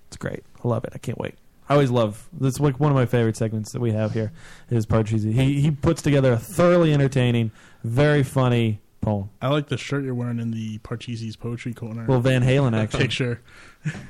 It's 0.08 0.18
great. 0.18 0.44
I 0.64 0.68
love 0.68 0.84
it. 0.86 0.92
I 0.94 1.00
can't 1.00 1.18
wait. 1.18 1.36
I 1.68 1.74
always 1.74 1.90
love. 1.90 2.28
That's 2.34 2.60
like 2.60 2.80
one 2.80 2.92
of 2.92 2.96
my 2.96 3.06
favorite 3.06 3.38
segments 3.38 3.72
that 3.72 3.80
we 3.80 3.92
have 3.92 4.12
here 4.12 4.32
is 4.70 4.86
Parcheesi. 4.86 5.32
He 5.34 5.62
he 5.62 5.72
puts 5.72 6.02
together 6.02 6.34
a 6.34 6.38
thoroughly 6.38 6.94
entertaining, 6.94 7.52
very 7.84 8.24
funny 8.24 8.82
poem. 9.00 9.30
I 9.42 9.48
like 9.48 9.70
the 9.70 9.78
shirt 9.78 10.04
you're 10.04 10.14
wearing 10.14 10.40
in 10.40 10.52
the 10.52 10.80
Parcheesi's 10.80 11.36
Poetry 11.38 11.74
Corner. 11.74 12.06
Well, 12.06 12.20
Van 12.20 12.44
Halen 12.44 12.76
actually 12.78 13.04
picture. 13.06 13.42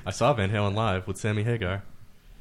I 0.05 0.11
saw 0.11 0.33
Van 0.33 0.49
Halen 0.49 0.73
live 0.73 1.07
with 1.07 1.17
Sammy 1.17 1.43
Hagar. 1.43 1.83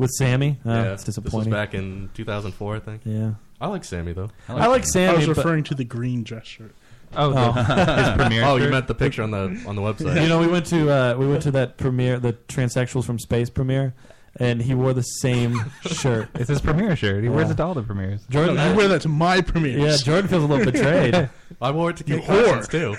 With 0.01 0.11
Sammy. 0.11 0.59
Oh, 0.65 0.71
yeah, 0.75 0.93
it's 0.95 1.05
disappointing. 1.05 1.51
this 1.51 1.59
was 1.59 1.67
back 1.67 1.75
in 1.75 2.11
2004, 2.15 2.77
I 2.77 2.81
think. 2.81 3.03
Yeah. 3.05 3.33
I 3.61 3.69
like 3.69 3.85
Sammy 3.85 4.13
though. 4.15 4.31
I 4.49 4.67
like 4.67 4.83
I 4.83 4.87
Sammy. 4.87 5.15
I 5.15 5.17
was 5.19 5.27
but- 5.27 5.37
referring 5.37 5.65
to 5.65 5.75
the 5.75 5.85
green 5.85 6.25
dress 6.25 6.47
shirt. 6.47 6.75
Oh, 7.15 7.31
the, 7.33 7.53
his 8.05 8.17
premiere. 8.17 8.45
Oh, 8.45 8.57
you 8.57 8.69
meant 8.69 8.87
the 8.87 8.95
picture 8.95 9.23
on 9.23 9.33
the 9.33 9.63
on 9.67 9.75
the 9.77 9.83
website. 9.83 10.23
You 10.23 10.29
know, 10.29 10.39
we 10.39 10.47
went 10.47 10.65
to 10.67 10.91
uh, 10.91 11.15
we 11.19 11.27
went 11.29 11.43
to 11.43 11.51
that 11.53 11.77
premiere, 11.77 12.19
the 12.21 12.33
Transsexuals 12.49 13.05
from 13.05 13.19
Space 13.19 13.51
premiere, 13.51 13.95
and 14.37 14.63
he 14.63 14.75
wore 14.75 14.93
the 14.95 15.03
same 15.03 15.61
shirt. 15.83 16.29
It's 16.37 16.49
his 16.49 16.61
premiere 16.61 16.95
shirt. 16.95 17.25
He 17.25 17.29
wears 17.29 17.51
it 17.51 17.57
to 17.57 17.65
all 17.65 17.75
the 17.75 17.83
premieres. 17.83 18.23
Jordan, 18.31 18.55
No, 18.55 18.71
you 18.71 18.77
wear 18.77 18.87
that 18.89 19.03
to 19.03 19.09
my 19.09 19.41
premieres. 19.41 19.83
yeah, 19.83 19.97
Jordan 20.05 20.29
feels 20.31 20.45
a 20.45 20.47
little 20.47 20.65
betrayed. 20.73 21.29
I 21.61 21.71
wore 21.73 21.91
it 21.91 21.97
to 21.99 22.05
You 22.07 22.21
Kate 22.21 22.27
Carson's 22.47 22.69
too. 22.69 22.97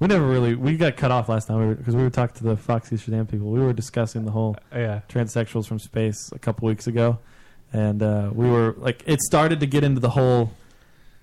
We 0.00 0.06
never 0.06 0.26
really 0.26 0.54
we 0.54 0.76
got 0.76 0.96
cut 0.96 1.10
off 1.10 1.28
last 1.28 1.46
time 1.46 1.74
because 1.74 1.94
we 1.94 2.02
were 2.02 2.10
talking 2.10 2.34
to 2.38 2.44
the 2.44 2.56
Foxy 2.56 2.96
Shazam 2.96 3.30
people. 3.30 3.50
We 3.50 3.60
were 3.60 3.72
discussing 3.74 4.24
the 4.24 4.30
whole 4.32 4.56
Yeah. 4.72 5.00
transsexuals 5.08 5.66
from 5.66 5.78
space 5.78 6.30
a 6.32 6.38
couple 6.38 6.66
weeks 6.68 6.86
ago, 6.86 7.18
and 7.72 8.02
uh, 8.02 8.30
we 8.32 8.48
were 8.48 8.74
like, 8.78 9.02
it 9.06 9.20
started 9.20 9.60
to 9.60 9.66
get 9.66 9.84
into 9.84 10.00
the 10.00 10.10
whole 10.10 10.52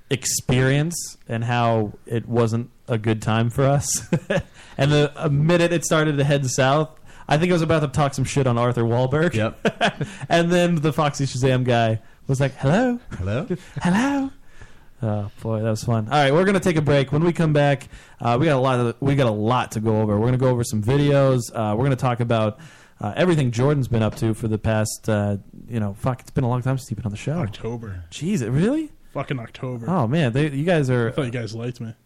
experience 0.10 1.18
and 1.28 1.44
how 1.44 1.94
it 2.06 2.28
wasn't 2.28 2.70
a 2.88 2.98
good 2.98 3.22
time 3.22 3.50
for 3.50 3.64
us. 3.66 4.08
and 4.78 4.92
the 4.92 5.12
a 5.16 5.30
minute 5.30 5.74
it 5.74 5.84
started 5.84 6.18
to 6.18 6.24
head 6.24 6.46
south, 6.46 6.90
I 7.28 7.38
think 7.38 7.52
I 7.52 7.54
was 7.54 7.62
about 7.62 7.82
to 7.82 7.88
talk 7.90 8.14
some 8.14 8.24
shit 8.24 8.48
on 8.48 8.58
Arthur 8.58 8.84
Wahlberg. 8.84 9.34
Yep. 9.34 10.06
and 10.30 10.52
then 10.52 10.76
the 10.76 10.94
Foxy 10.94 11.26
Shazam 11.26 11.64
guy 11.64 12.00
was 12.28 12.40
like, 12.40 12.54
"Hello, 12.56 13.00
Hello. 13.18 13.48
hello." 13.82 14.30
Oh 15.02 15.30
boy, 15.42 15.62
that 15.62 15.70
was 15.70 15.84
fun. 15.84 16.08
All 16.08 16.14
right, 16.14 16.34
we're 16.34 16.46
gonna 16.46 16.60
take 16.60 16.76
a 16.76 16.82
break. 16.82 17.12
When 17.12 17.24
we 17.24 17.32
come 17.32 17.54
back, 17.54 17.88
uh, 18.20 18.38
we 18.40 18.46
got 18.48 18.58
a 18.58 18.60
lot 18.60 18.80
of 18.80 18.96
we 19.00 19.16
got 19.16 19.28
a 19.28 19.32
lot 19.32 19.72
to 19.74 19.80
go 19.80 20.02
over. 20.02 20.18
We're 20.18 20.28
gonna 20.28 20.38
go 20.38 20.50
over 20.50 20.64
some 20.64 20.82
videos. 20.82 21.52
Uh, 21.54 21.76
we're 21.76 21.84
gonna 21.84 21.96
talk 21.96 22.20
about 22.20 22.60
uh, 23.00 23.14
everything 23.16 23.52
Jordan's 23.52 23.88
been 23.88 24.02
up 24.02 24.16
to 24.16 24.34
for 24.34 24.48
the 24.48 24.58
past. 24.58 25.08
Uh, 25.08 25.38
you 25.68 25.80
know, 25.80 25.94
fuck, 25.94 26.22
it's 26.22 26.32
been 26.32 26.44
a 26.44 26.50
long 26.50 26.64
time 26.64 26.78
since 26.80 26.90
you've 26.90 26.98
been 26.98 27.06
on 27.06 27.12
the 27.12 27.18
show. 27.18 27.34
October. 27.34 28.06
Jeez, 28.10 28.42
it 28.42 28.50
really? 28.50 28.92
Fucking 29.18 29.40
October. 29.40 29.90
Oh 29.90 30.06
man, 30.08 30.32
they, 30.32 30.52
you 30.52 30.64
guys 30.64 30.92
are. 30.92 31.08
I 31.08 31.12
thought 31.12 31.26
you 31.26 31.32
guys 31.32 31.56
liked 31.56 31.82
me. 31.82 31.92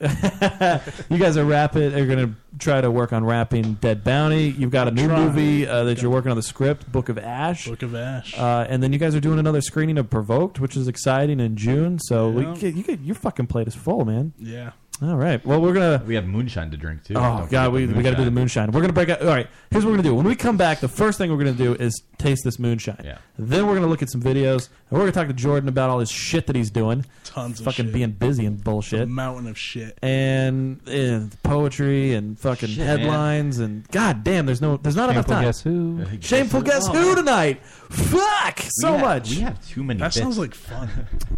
you 1.10 1.18
guys 1.18 1.36
are 1.36 1.44
rapid. 1.44 1.94
Are 1.94 2.06
gonna 2.06 2.36
try 2.58 2.80
to 2.80 2.90
work 2.90 3.12
on 3.12 3.26
wrapping 3.26 3.74
Dead 3.76 4.02
Bounty. 4.06 4.48
You've 4.48 4.72
got 4.72 4.88
a 4.88 4.92
new 4.92 5.08
Try. 5.08 5.26
movie 5.26 5.68
uh, 5.68 5.84
that 5.84 6.02
you're 6.02 6.10
working 6.10 6.32
on 6.32 6.38
the 6.38 6.42
script, 6.44 6.90
Book 6.90 7.10
of 7.10 7.18
Ash. 7.18 7.68
Book 7.68 7.82
of 7.84 7.96
Ash. 7.96 8.34
Uh, 8.40 8.66
and 8.70 8.82
then 8.82 8.94
you 8.94 8.98
guys 9.00 9.14
are 9.14 9.20
doing 9.20 9.40
another 9.40 9.60
screening 9.60 9.98
of 9.98 10.10
Provoked, 10.10 10.62
which 10.62 10.78
is 10.78 10.88
exciting 10.88 11.42
in 11.42 11.58
June. 11.58 12.00
So 12.00 12.30
we 12.30 12.44
Yeah. 12.46 12.56
you 12.74 12.84
get 12.84 13.02
your 13.02 13.16
fucking 13.16 13.48
plate 13.48 13.68
is 13.68 13.76
full, 13.76 14.06
man. 14.06 14.32
yeah. 14.40 14.72
All 15.04 15.18
right. 15.18 15.44
Well, 15.44 15.60
we're 15.60 15.74
gonna. 15.74 16.04
We 16.06 16.14
have 16.14 16.28
moonshine 16.28 16.70
to 16.72 16.78
drink 16.78 17.04
too. 17.04 17.16
Oh 17.16 17.48
god, 17.50 17.74
we, 17.74 17.88
we 17.88 18.04
got 18.04 18.12
to 18.12 18.16
do 18.18 18.24
the 18.26 18.30
moonshine. 18.30 18.66
moonshine. 18.68 18.72
We're 18.72 18.82
gonna 18.82 18.94
break 18.94 19.10
out. 19.10 19.22
All 19.22 19.28
right, 19.30 19.48
here's 19.72 19.84
what 19.84 19.90
we're 19.92 19.98
gonna 19.98 20.10
do. 20.10 20.14
When 20.14 20.26
we 20.28 20.36
come 20.36 20.58
back, 20.58 20.80
the 20.80 20.88
first 20.88 21.18
thing 21.18 21.32
we're 21.32 21.38
gonna 21.40 21.54
do 21.54 21.74
is 21.74 22.04
taste 22.20 22.44
this 22.44 22.60
moonshine. 22.60 23.02
Yeah. 23.04 23.18
Then 23.40 23.66
we're 23.66 23.74
gonna 23.74 23.88
look 23.88 24.04
at 24.04 24.12
some 24.12 24.22
videos, 24.22 24.68
and 24.90 24.92
we're 24.92 25.00
gonna 25.00 25.12
talk 25.12 25.26
to 25.28 25.34
Jordan 25.34 25.70
about 25.70 25.90
all 25.90 25.98
this 25.98 26.12
shit 26.12 26.46
that 26.46 26.56
he's 26.56 26.70
doing. 26.70 27.04
Tons 27.24 27.60
of 27.60 27.66
fucking 27.66 27.86
shit. 27.86 27.94
being 27.96 28.12
busy 28.12 28.46
and 28.46 28.64
bullshit. 28.64 29.02
A 29.02 29.06
mountain 29.08 29.48
of 29.48 29.58
shit. 29.58 29.98
and 30.04 30.80
uh, 30.88 31.22
poetry 31.42 32.14
and 32.14 32.38
fucking 32.40 32.70
Shit, 32.70 32.86
man. 32.86 33.00
headlines 33.00 33.58
and 33.58 33.88
god 33.88 34.24
damn, 34.24 34.46
there's 34.46 34.62
no, 34.62 34.78
there's 34.78 34.96
not 34.96 35.10
enough 35.10 35.26
Shameful 35.26 35.34
time. 35.36 35.44
Guess 35.46 35.62
Who. 35.62 36.06
Shameful 36.22 36.62
guess 36.62 36.88
who 36.88 37.16
tonight? 37.16 37.66
Fuck 37.66 38.60
so 38.70 38.92
have- 38.94 39.02
much. 39.02 39.30
we 39.32 39.38
have 39.42 39.68
too 39.68 39.84
many 39.84 40.00
That 40.00 40.08
bits. 40.08 40.18
sounds 40.18 40.38
like 40.38 40.54
fun. 40.54 40.90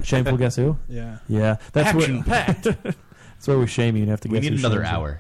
Shameful 0.03 0.35
guess 0.37 0.57
who? 0.57 0.77
Yeah. 0.89 1.19
yeah. 1.29 1.57
That's 1.71 1.93
what 1.93 2.03
Action 2.03 2.23
where, 2.23 2.43
packed. 2.43 2.67
That's 3.43 3.49
where 3.49 3.59
we 3.59 3.67
shame 3.67 3.97
you 3.97 4.03
and 4.03 4.09
have 4.09 4.21
to 4.21 4.29
We 4.29 4.39
guess. 4.39 4.43
need 4.51 4.53
who 4.53 4.65
another 4.65 4.77
shames 4.85 4.89
you. 4.91 4.97
hour. 4.97 5.19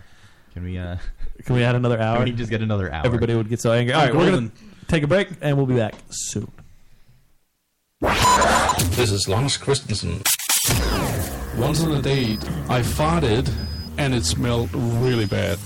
Can 0.53 0.63
we? 0.63 0.77
uh 0.77 0.95
Can 1.43 1.57
we 1.57 1.63
add 1.65 1.75
another 1.75 1.99
hour? 1.99 2.15
Can 2.19 2.23
we 2.23 2.31
just 2.31 2.49
get 2.49 2.61
another 2.61 2.89
hour? 2.89 3.05
Everybody 3.05 3.35
would 3.35 3.49
get 3.49 3.59
so 3.59 3.73
angry. 3.73 3.93
All 3.93 4.01
right, 4.01 4.15
we're 4.15 4.31
gonna 4.31 4.49
take 4.87 5.03
a 5.03 5.07
break 5.07 5.27
and 5.41 5.57
we'll 5.57 5.65
be 5.65 5.75
back 5.75 5.93
soon. 6.09 6.49
This 7.99 9.11
is 9.11 9.27
Lars 9.27 9.57
Christensen. 9.57 10.21
Once 11.57 11.83
on 11.83 11.91
a 11.91 12.01
date, 12.01 12.41
I 12.69 12.79
farted 12.79 13.51
and 13.97 14.15
it 14.15 14.23
smelled 14.23 14.73
really 14.73 15.25
bad. 15.25 15.59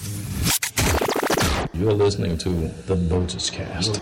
You're 1.76 1.94
listening 1.94 2.40
to 2.40 2.50
the 2.88 2.96
Lotus 2.96 3.52
Cast. 3.52 4.02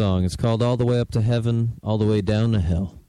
Song. 0.00 0.24
It's 0.24 0.34
called 0.34 0.62
All 0.62 0.78
the 0.78 0.86
Way 0.86 0.98
Up 0.98 1.10
to 1.10 1.20
Heaven, 1.20 1.78
All 1.82 1.98
the 1.98 2.06
Way 2.06 2.22
Down 2.22 2.52
to 2.52 2.60
Hell. 2.60 2.99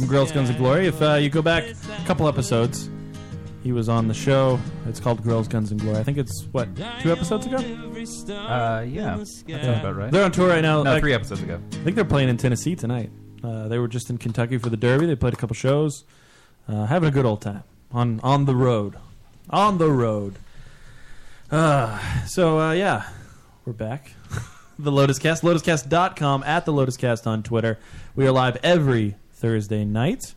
From 0.00 0.08
Girls, 0.08 0.32
Guns, 0.32 0.48
and 0.48 0.56
Glory. 0.56 0.86
If 0.86 1.02
uh, 1.02 1.14
you 1.14 1.28
go 1.28 1.42
back 1.42 1.64
a 1.64 2.04
couple 2.06 2.26
episodes, 2.26 2.88
he 3.62 3.70
was 3.70 3.90
on 3.90 4.08
the 4.08 4.14
show. 4.14 4.58
It's 4.86 4.98
called 4.98 5.22
Girls, 5.22 5.46
Guns, 5.46 5.72
and 5.72 5.80
Glory. 5.80 5.98
I 5.98 6.02
think 6.02 6.16
it's, 6.16 6.44
what, 6.52 6.74
two 7.00 7.12
episodes 7.12 7.44
ago? 7.44 7.58
Uh, 7.58 8.80
yeah, 8.88 9.16
that 9.16 9.26
sounds 9.26 9.44
about 9.46 9.96
right. 9.96 10.10
They're 10.10 10.24
on 10.24 10.32
tour 10.32 10.48
right 10.48 10.62
now. 10.62 10.82
No, 10.82 10.92
Like- 10.92 11.02
three 11.02 11.12
episodes 11.12 11.42
ago. 11.42 11.60
I 11.72 11.76
think 11.84 11.96
they're 11.96 12.04
playing 12.06 12.30
in 12.30 12.38
Tennessee 12.38 12.74
tonight. 12.74 13.10
Uh, 13.44 13.68
they 13.68 13.78
were 13.78 13.88
just 13.88 14.08
in 14.08 14.16
Kentucky 14.16 14.56
for 14.56 14.70
the 14.70 14.76
Derby. 14.76 15.04
They 15.04 15.16
played 15.16 15.34
a 15.34 15.36
couple 15.36 15.54
shows, 15.54 16.04
uh, 16.66 16.86
having 16.86 17.08
a 17.08 17.12
good 17.12 17.26
old 17.26 17.42
time 17.42 17.62
on 17.90 18.20
on 18.20 18.44
the 18.44 18.54
road, 18.54 18.96
on 19.48 19.78
the 19.78 19.90
road. 19.90 20.36
Uh, 21.50 21.98
so 22.26 22.58
uh, 22.58 22.72
yeah, 22.72 23.08
we're 23.64 23.72
back. 23.72 24.12
the 24.78 24.92
Lotus 24.92 25.18
Cast, 25.18 25.42
lotuscast.com 25.42 26.42
at 26.42 26.66
the 26.66 26.72
Lotus 26.72 26.98
Cast 26.98 27.26
on 27.26 27.42
Twitter. 27.42 27.78
We 28.14 28.26
are 28.26 28.32
live 28.32 28.58
every 28.62 29.16
Thursday 29.40 29.84
night, 29.84 30.34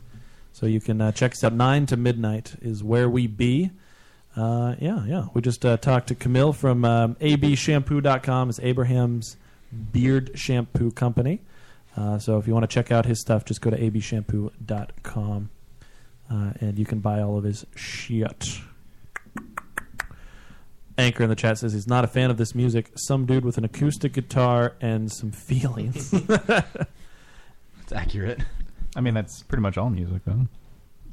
so 0.52 0.66
you 0.66 0.80
can 0.80 1.00
uh, 1.00 1.12
check 1.12 1.32
us 1.32 1.44
out. 1.44 1.52
Nine 1.52 1.86
to 1.86 1.96
midnight 1.96 2.56
is 2.62 2.82
where 2.82 3.08
we 3.08 3.26
be. 3.26 3.70
Uh, 4.36 4.74
yeah, 4.80 5.04
yeah. 5.06 5.26
We 5.34 5.42
just 5.42 5.64
uh, 5.64 5.76
talked 5.76 6.08
to 6.08 6.14
Camille 6.14 6.52
from 6.52 6.84
um, 6.84 7.14
abshampoo.com. 7.16 8.48
It's 8.50 8.60
Abraham's 8.60 9.36
beard 9.92 10.32
shampoo 10.34 10.90
company. 10.90 11.42
Uh, 11.96 12.18
so 12.18 12.38
if 12.38 12.46
you 12.46 12.52
want 12.52 12.68
to 12.68 12.74
check 12.74 12.90
out 12.90 13.06
his 13.06 13.20
stuff, 13.20 13.44
just 13.44 13.60
go 13.60 13.70
to 13.70 13.78
abshampoo.com 13.78 15.50
uh, 16.30 16.52
and 16.60 16.78
you 16.78 16.84
can 16.84 16.98
buy 16.98 17.20
all 17.20 17.38
of 17.38 17.44
his 17.44 17.64
shit. 17.76 18.60
Anchor 20.96 21.24
in 21.24 21.28
the 21.28 21.36
chat 21.36 21.58
says 21.58 21.72
he's 21.72 21.86
not 21.86 22.04
a 22.04 22.08
fan 22.08 22.30
of 22.30 22.36
this 22.36 22.54
music. 22.54 22.90
Some 22.94 23.26
dude 23.26 23.44
with 23.44 23.58
an 23.58 23.64
acoustic 23.64 24.12
guitar 24.12 24.74
and 24.80 25.12
some 25.12 25.30
feelings. 25.30 26.14
It's 27.84 27.92
accurate. 27.92 28.40
I 28.96 29.00
mean, 29.00 29.14
that's 29.14 29.42
pretty 29.42 29.62
much 29.62 29.76
all 29.78 29.90
music, 29.90 30.22
though. 30.24 30.46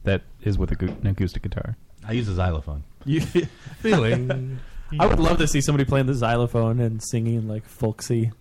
That 0.03 0.21
is 0.41 0.57
with 0.57 0.71
a 0.71 0.75
gu- 0.75 0.95
an 1.01 1.07
acoustic 1.07 1.43
guitar. 1.43 1.77
I 2.07 2.13
use 2.13 2.27
a 2.27 2.33
xylophone. 2.33 2.83
You, 3.05 3.21
Feeling. 3.79 4.59
I 4.99 5.05
would 5.05 5.19
love 5.19 5.37
to 5.37 5.47
see 5.47 5.61
somebody 5.61 5.85
playing 5.85 6.07
the 6.07 6.13
xylophone 6.13 6.79
and 6.79 7.01
singing 7.03 7.47
like 7.47 7.65
folksy, 7.65 8.31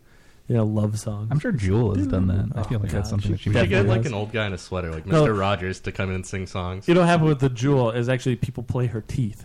you 0.49 0.57
know, 0.57 0.65
love 0.65 0.99
songs. 0.99 1.29
I'm 1.31 1.39
sure 1.39 1.53
Jewel 1.53 1.95
has 1.95 2.07
done 2.07 2.27
that. 2.29 2.51
I 2.57 2.61
Oh, 2.61 2.65
feel 2.65 2.79
like 2.81 2.91
that's 2.91 3.09
God, 3.09 3.11
something 3.11 3.31
that 3.33 3.41
she 3.41 3.51
We 3.51 3.57
should 3.57 3.69
get 3.69 3.87
like 3.87 4.05
an 4.07 4.15
old 4.15 4.33
guy 4.33 4.47
in 4.47 4.53
a 4.53 4.59
sweater, 4.59 4.91
like 4.91 5.07
No. 5.07 5.25
Mr. 5.25 5.39
Rogers, 5.39 5.81
to 5.81 5.93
come 5.93 6.09
in 6.09 6.17
and 6.17 6.27
sing 6.27 6.47
songs. 6.47 6.89
You 6.89 6.95
know 6.95 7.01
what 7.01 7.09
happened 7.09 7.29
with 7.29 7.41
the 7.41 7.51
jewel 7.51 7.91
is 7.91 8.09
actually 8.09 8.37
people 8.37 8.63
play 8.63 8.87
her 8.87 9.01
teeth. 9.03 9.45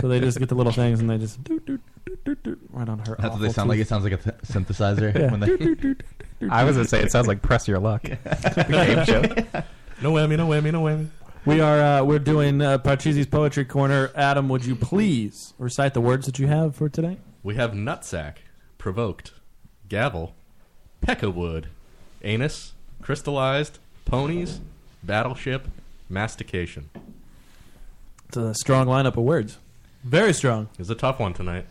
So 0.00 0.08
they 0.08 0.20
just 0.20 0.38
get 0.38 0.48
the 0.48 0.54
little 0.54 0.72
things 0.72 1.00
and 1.00 1.08
they 1.10 1.18
just 1.18 1.42
do, 1.44 1.60
do, 1.60 1.78
do, 2.06 2.16
do, 2.24 2.34
do, 2.36 2.58
right 2.70 2.88
on 2.88 2.98
her. 3.00 3.16
That's 3.18 3.32
what 3.32 3.40
they 3.40 3.46
awful 3.48 3.52
sound 3.52 3.68
like. 3.68 3.76
It 3.78 3.82
tooth. 3.82 3.88
sounds 3.88 4.04
like 4.04 4.12
a 4.12 4.16
th- 4.16 4.36
synthesizer 4.44 5.14
Yeah. 5.18 5.30
when 5.30 5.40
they. 5.40 5.94
I 6.50 6.64
was 6.64 6.76
gonna 6.76 6.88
say 6.88 7.02
it 7.02 7.10
sounds 7.12 7.26
like 7.28 7.42
Press 7.42 7.68
Your 7.68 7.78
Luck. 7.78 8.02
The 8.24 8.64
game 8.68 9.04
show. 9.04 9.62
No 10.02 10.12
whammy, 10.12 10.36
no 10.36 10.48
whammy, 10.48 10.72
no 10.72 10.82
whammy. 10.82 11.06
We 11.44 11.60
are 11.60 11.80
uh, 11.80 12.02
we're 12.04 12.18
doing 12.18 12.60
uh, 12.60 12.78
Parcheesi's 12.78 13.26
poetry 13.26 13.64
corner. 13.64 14.10
Adam, 14.16 14.48
would 14.48 14.64
you 14.64 14.74
please 14.74 15.54
recite 15.58 15.94
the 15.94 16.00
words 16.00 16.26
that 16.26 16.40
you 16.40 16.48
have 16.48 16.74
for 16.74 16.88
today? 16.88 17.18
We 17.44 17.54
have 17.54 17.70
nutsack, 17.70 18.38
provoked, 18.78 19.30
gavel, 19.88 20.34
peckawood, 21.06 21.66
anus, 22.22 22.72
crystallized, 23.00 23.78
ponies, 24.04 24.60
battleship, 25.04 25.68
mastication. 26.08 26.90
It's 28.26 28.36
a 28.36 28.54
strong 28.54 28.86
lineup 28.86 29.16
of 29.16 29.24
words. 29.24 29.58
Very 30.02 30.32
strong. 30.32 30.68
It's 30.80 30.90
a 30.90 30.94
tough 30.96 31.20
one 31.20 31.32
tonight. 31.32 31.66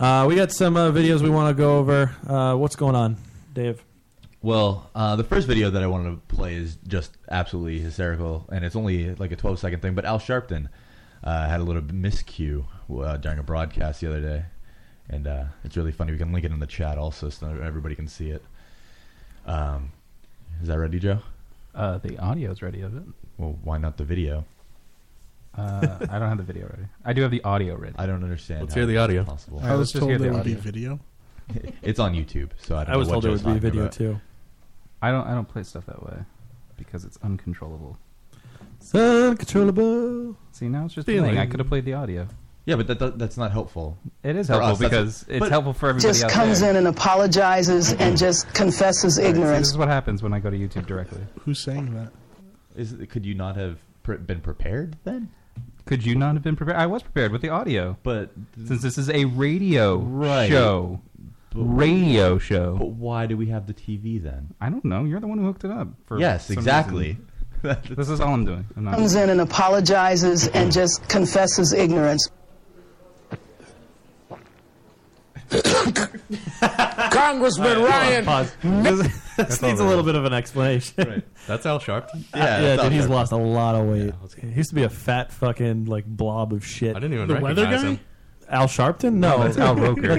Uh, 0.00 0.24
we 0.28 0.36
got 0.36 0.52
some 0.52 0.76
uh, 0.76 0.90
videos 0.90 1.20
we 1.20 1.28
want 1.30 1.54
to 1.54 1.60
go 1.60 1.78
over. 1.78 2.14
Uh, 2.26 2.54
what's 2.54 2.76
going 2.76 2.94
on, 2.94 3.16
Dave? 3.58 3.84
Well, 4.40 4.88
uh, 4.94 5.16
the 5.16 5.24
first 5.24 5.48
video 5.48 5.68
that 5.70 5.82
I 5.82 5.88
wanted 5.88 6.10
to 6.10 6.36
play 6.36 6.54
is 6.54 6.78
just 6.86 7.16
absolutely 7.28 7.80
hysterical, 7.80 8.46
and 8.52 8.64
it's 8.64 8.76
only 8.76 9.16
like 9.16 9.32
a 9.32 9.36
12 9.36 9.58
second 9.58 9.82
thing. 9.82 9.94
But 9.94 10.04
Al 10.04 10.20
Sharpton 10.20 10.68
uh, 11.24 11.48
had 11.48 11.58
a 11.58 11.64
little 11.64 11.82
miscue 11.82 12.64
uh, 12.88 13.16
during 13.16 13.40
a 13.40 13.42
broadcast 13.42 14.00
the 14.00 14.08
other 14.08 14.20
day, 14.20 14.44
and 15.10 15.26
uh, 15.26 15.44
it's 15.64 15.76
really 15.76 15.90
funny. 15.90 16.12
We 16.12 16.18
can 16.18 16.32
link 16.32 16.44
it 16.44 16.52
in 16.52 16.60
the 16.60 16.68
chat 16.68 16.98
also, 16.98 17.30
so 17.30 17.48
everybody 17.48 17.96
can 17.96 18.06
see 18.06 18.30
it. 18.30 18.42
Um, 19.44 19.90
is 20.62 20.68
that 20.68 20.78
ready, 20.78 21.00
Joe? 21.00 21.18
Uh, 21.74 21.98
the 21.98 22.16
audio's 22.18 22.62
ready 22.62 22.82
of 22.82 22.96
it. 22.96 23.02
Well, 23.38 23.58
why 23.64 23.78
not 23.78 23.96
the 23.96 24.04
video? 24.04 24.44
Uh, 25.56 25.98
I 26.08 26.20
don't 26.20 26.28
have 26.28 26.38
the 26.38 26.44
video 26.44 26.68
ready. 26.68 26.84
I 27.04 27.12
do 27.12 27.22
have 27.22 27.32
the 27.32 27.42
audio 27.42 27.74
ready. 27.74 27.96
I 27.98 28.06
don't 28.06 28.22
understand. 28.22 28.60
Let's 28.60 28.74
hear 28.74 28.86
the 28.86 28.98
audio. 28.98 29.24
Possible. 29.24 29.58
I 29.64 29.72
was 29.72 29.78
let's 29.78 29.92
just 29.92 30.00
told 30.00 30.10
hear 30.10 30.18
there 30.18 30.30
the 30.30 30.36
would 30.36 30.44
be 30.44 30.52
audio. 30.52 30.62
video. 30.62 31.00
it's 31.82 31.98
on 31.98 32.14
YouTube, 32.14 32.50
so 32.58 32.76
I 32.76 32.84
don't 32.84 32.94
I 32.94 32.96
was 32.96 33.08
know 33.08 33.14
what 33.16 33.22
told 33.22 33.24
there 33.24 33.30
Joe's 33.32 33.44
would 33.44 33.54
be 33.54 33.60
talking 33.60 33.70
video 33.70 33.80
about. 33.82 33.92
too. 33.92 34.20
I 35.02 35.10
don't. 35.10 35.26
I 35.26 35.34
don't 35.34 35.48
play 35.48 35.62
stuff 35.62 35.86
that 35.86 36.02
way 36.02 36.18
because 36.76 37.04
it's 37.04 37.18
uncontrollable. 37.22 37.96
It's 38.80 38.94
uncontrollable. 38.94 40.36
See, 40.52 40.68
now 40.68 40.84
it's 40.84 40.94
just 40.94 41.06
Feeling. 41.06 41.30
playing. 41.32 41.38
I 41.38 41.46
could 41.46 41.60
have 41.60 41.68
played 41.68 41.84
the 41.84 41.94
audio. 41.94 42.28
Yeah, 42.66 42.76
but 42.76 42.86
that, 42.88 42.98
that, 42.98 43.18
that's 43.18 43.38
not 43.38 43.50
helpful. 43.50 43.96
It 44.22 44.36
is 44.36 44.48
For 44.48 44.54
helpful 44.60 44.72
us, 44.72 44.78
that's- 44.78 44.90
because 45.22 45.24
it's 45.28 45.38
but- 45.40 45.50
helpful 45.50 45.72
for 45.72 45.88
everybody 45.88 46.08
just 46.12 46.24
out 46.24 46.30
comes 46.30 46.60
there. 46.60 46.70
in 46.70 46.76
and 46.76 46.86
apologizes 46.86 47.94
and 47.94 48.18
just 48.18 48.52
confesses 48.52 49.16
See, 49.16 49.22
ignorance. 49.22 49.58
this 49.60 49.68
is 49.70 49.78
what 49.78 49.88
happens 49.88 50.22
when 50.22 50.34
I 50.34 50.38
go 50.38 50.50
to 50.50 50.56
YouTube 50.58 50.86
directly. 50.86 51.22
Who's 51.44 51.60
saying 51.60 51.94
that? 51.94 52.12
Is 52.76 52.94
could 53.08 53.24
you 53.24 53.34
not 53.34 53.56
have 53.56 53.78
pre- 54.02 54.18
been 54.18 54.40
prepared 54.40 54.96
then? 55.04 55.30
Could 55.86 56.04
you 56.04 56.14
not 56.14 56.34
have 56.34 56.42
been 56.42 56.56
prepared? 56.56 56.78
I 56.78 56.84
was 56.86 57.02
prepared 57.02 57.32
with 57.32 57.40
the 57.40 57.48
audio, 57.48 57.96
But 58.02 58.30
since 58.66 58.82
this 58.82 58.98
is 58.98 59.08
a 59.08 59.24
radio 59.24 59.96
Right. 59.96 60.50
show, 60.50 61.00
radio 61.54 62.38
show. 62.38 62.76
But 62.76 62.90
why 62.90 63.26
do 63.26 63.36
we 63.36 63.46
have 63.46 63.66
the 63.66 63.74
TV 63.74 64.22
then? 64.22 64.54
I 64.60 64.70
don't 64.70 64.84
know. 64.84 65.04
You're 65.04 65.20
the 65.20 65.26
one 65.28 65.38
who 65.38 65.44
hooked 65.46 65.64
it 65.64 65.70
up. 65.70 65.88
For 66.06 66.18
Yes, 66.18 66.50
exactly. 66.50 67.18
this 67.62 68.08
is 68.08 68.20
all 68.20 68.34
I'm 68.34 68.44
doing. 68.44 68.66
I'm 68.76 68.84
not. 68.84 68.94
Comes 68.94 69.14
in 69.14 69.30
and 69.30 69.40
apologizes 69.40 70.46
and 70.48 70.70
just 70.72 71.08
confesses 71.08 71.72
ignorance. 71.72 72.28
Congressman 77.10 77.82
Ryan. 77.82 78.24
Pause. 78.24 78.52
this 79.36 79.62
needs 79.62 79.80
a 79.80 79.84
little 79.84 80.02
bit 80.04 80.14
of 80.14 80.24
an 80.24 80.32
explanation. 80.34 81.22
That's 81.46 81.64
Al 81.66 81.80
Sharpton. 81.80 82.24
Yeah, 82.34 82.60
that's 82.60 82.82
dude, 82.82 82.92
he's 82.92 83.08
lost 83.08 83.32
a 83.32 83.36
lot 83.36 83.74
of 83.74 83.86
weight. 83.86 84.12
let's 84.20 84.34
he 84.34 84.46
used 84.48 84.68
to 84.70 84.74
be 84.74 84.82
a 84.84 84.90
fat 84.90 85.32
fucking 85.32 85.86
like 85.86 86.04
blob 86.04 86.52
of 86.52 86.64
shit. 86.66 86.94
I 86.96 87.00
didn't 87.00 87.14
even 87.14 87.28
The 87.28 87.34
recognize 87.34 87.56
weather 87.56 87.76
guy? 87.76 87.82
him. 87.92 88.00
Al 88.50 88.66
Sharpton? 88.66 89.14
No, 89.14 89.42
that's 89.42 89.56
Al 89.58 89.74
Roker. 89.76 90.16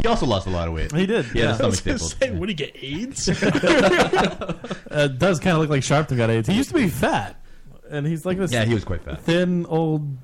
He 0.00 0.06
also 0.06 0.26
lost 0.26 0.46
a 0.46 0.50
lot 0.50 0.68
of 0.68 0.74
weight. 0.74 0.92
He 0.92 1.06
did. 1.06 1.24
He 1.26 1.40
had 1.40 1.46
yeah. 1.46 1.52
a 1.52 1.54
stomach 1.72 1.74
stapled. 1.76 2.12
Say, 2.20 2.30
what 2.30 2.46
do 2.46 2.52
you 2.52 2.56
get 2.56 2.76
AIDS? 2.82 3.30
Uh, 4.90 5.04
it 5.04 5.18
does 5.20 5.38
kind 5.38 5.54
of 5.54 5.60
look 5.60 5.70
like 5.70 5.82
Sharpton 5.82 6.16
got 6.16 6.30
AIDS. 6.30 6.48
He 6.48 6.54
used 6.54 6.70
to 6.70 6.74
be 6.74 6.88
fat, 6.88 7.40
and 7.90 8.04
he's 8.04 8.26
like 8.26 8.38
this 8.38 8.50
Yeah, 8.52 8.64
he 8.64 8.74
was 8.74 8.84
quite 8.84 9.02
fat. 9.04 9.20
thin 9.22 9.64
old. 9.66 10.16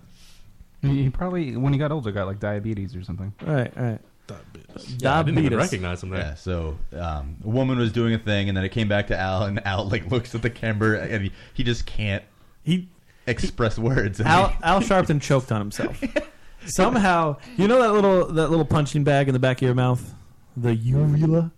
He 0.82 1.04
he 1.04 1.10
probably, 1.10 1.56
when 1.56 1.72
he 1.72 1.78
got 1.78 1.92
older, 1.92 2.10
got 2.10 2.26
like 2.26 2.40
diabetes 2.40 2.96
or 2.96 3.04
something. 3.04 3.32
Right, 3.42 3.72
right. 3.76 4.00
Yeah, 4.98 5.20
I 5.20 5.22
didn't 5.22 5.38
even 5.38 5.52
Diabetes. 5.52 5.58
recognize 5.58 6.02
him 6.02 6.10
there. 6.10 6.20
Yeah, 6.20 6.34
so 6.34 6.76
um, 6.98 7.36
a 7.44 7.48
woman 7.48 7.78
was 7.78 7.92
doing 7.92 8.12
a 8.14 8.18
thing, 8.18 8.48
and 8.48 8.56
then 8.56 8.64
it 8.64 8.70
came 8.70 8.88
back 8.88 9.06
to 9.06 9.16
Al, 9.16 9.44
and 9.44 9.64
Al 9.64 9.88
like 9.88 10.10
looks 10.10 10.34
at 10.34 10.42
the 10.42 10.50
camera, 10.50 10.98
and 11.00 11.22
he, 11.24 11.32
he 11.54 11.62
just 11.62 11.86
can't 11.86 12.24
He 12.64 12.88
express 13.28 13.78
words. 13.78 14.20
Al, 14.20 14.52
Al 14.64 14.80
Sharpton 14.80 15.22
choked 15.22 15.52
on 15.52 15.60
himself. 15.60 16.02
Somehow, 16.66 17.36
you 17.56 17.68
know 17.68 17.80
that 17.80 17.92
little 17.92 18.26
that 18.26 18.50
little 18.50 18.64
punching 18.64 19.04
bag 19.04 19.28
in 19.28 19.32
the 19.32 19.38
back 19.38 19.58
of 19.58 19.62
your 19.62 19.74
mouth, 19.74 20.14
the 20.56 20.74
uvula, 20.74 21.52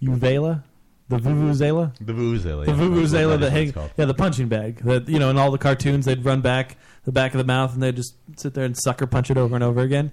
uvula, 0.00 0.64
the 1.08 1.18
vuvuzela, 1.18 1.96
the 1.98 2.12
vuvuzela, 2.12 2.64
the 2.64 2.72
yeah, 2.72 2.78
vuvuzela 2.78 3.38
that 3.38 3.52
what 3.52 3.52
hang, 3.52 3.90
yeah, 3.96 4.04
the 4.04 4.14
punching 4.14 4.48
bag 4.48 4.78
that 4.78 5.08
you 5.08 5.18
know 5.18 5.30
in 5.30 5.38
all 5.38 5.50
the 5.50 5.58
cartoons 5.58 6.04
they'd 6.04 6.24
run 6.24 6.40
back 6.40 6.76
the 7.04 7.12
back 7.12 7.32
of 7.32 7.38
the 7.38 7.44
mouth 7.44 7.72
and 7.74 7.82
they'd 7.82 7.96
just 7.96 8.14
sit 8.36 8.54
there 8.54 8.64
and 8.64 8.76
sucker 8.76 9.06
punch 9.06 9.30
it 9.30 9.38
over 9.38 9.54
and 9.54 9.62
over 9.62 9.80
again. 9.80 10.10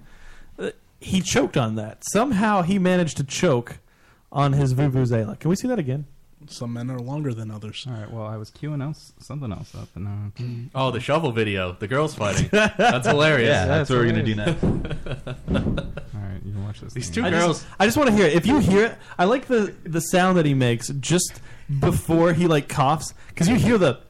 Uh, 0.58 0.70
he 1.00 1.20
choked 1.20 1.56
on 1.56 1.74
that. 1.74 2.02
Somehow 2.12 2.62
he 2.62 2.78
managed 2.78 3.16
to 3.16 3.24
choke 3.24 3.78
on 4.30 4.52
his 4.52 4.74
vuvuzela. 4.74 5.38
Can 5.38 5.50
we 5.50 5.56
see 5.56 5.68
that 5.68 5.78
again? 5.78 6.06
Some 6.50 6.72
men 6.74 6.90
are 6.90 6.98
longer 6.98 7.32
than 7.34 7.50
others. 7.50 7.86
All 7.88 7.94
right. 7.94 8.10
Well, 8.10 8.26
I 8.26 8.36
was 8.36 8.50
queuing 8.50 8.82
else 8.82 9.12
something 9.20 9.50
else 9.52 9.74
up, 9.74 9.88
and 9.94 10.06
uh, 10.06 10.78
Oh, 10.78 10.90
the 10.90 11.00
shovel 11.00 11.32
video, 11.32 11.72
the 11.72 11.88
girls 11.88 12.14
fighting. 12.14 12.48
That's 12.52 13.06
hilarious. 13.06 13.48
Yeah, 13.48 13.66
that's, 13.66 13.88
that's 13.88 13.90
what 13.90 13.98
we're 13.98 14.06
gonna 14.12 14.22
do 14.22 14.34
hilarious. 14.34 14.62
next. 14.62 15.26
all 16.14 16.20
right, 16.20 16.40
you 16.44 16.52
can 16.52 16.64
watch 16.64 16.80
this. 16.80 16.92
These 16.92 17.06
thing. 17.10 17.24
two 17.24 17.26
I 17.26 17.30
girls. 17.30 17.62
just, 17.62 17.66
I 17.78 17.84
just 17.86 17.96
want 17.96 18.10
to 18.10 18.16
hear 18.16 18.26
it. 18.26 18.34
If 18.34 18.46
you 18.46 18.58
hear 18.58 18.84
it, 18.86 18.98
I 19.18 19.24
like 19.24 19.46
the 19.46 19.74
the 19.84 20.00
sound 20.00 20.38
that 20.38 20.46
he 20.46 20.54
makes 20.54 20.88
just 21.00 21.40
before 21.80 22.32
he 22.32 22.46
like 22.46 22.68
coughs 22.68 23.14
because 23.28 23.48
you 23.48 23.56
hear 23.56 23.78
the 23.78 24.00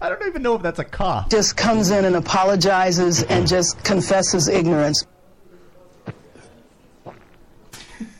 I 0.00 0.08
don't 0.08 0.26
even 0.26 0.42
know 0.42 0.56
if 0.56 0.62
that's 0.62 0.78
a 0.80 0.84
cough. 0.84 1.28
Just 1.30 1.56
comes 1.56 1.90
in 1.90 2.04
and 2.04 2.16
apologizes 2.16 3.22
and 3.22 3.46
just 3.46 3.84
confesses 3.84 4.48
ignorance. 4.48 5.06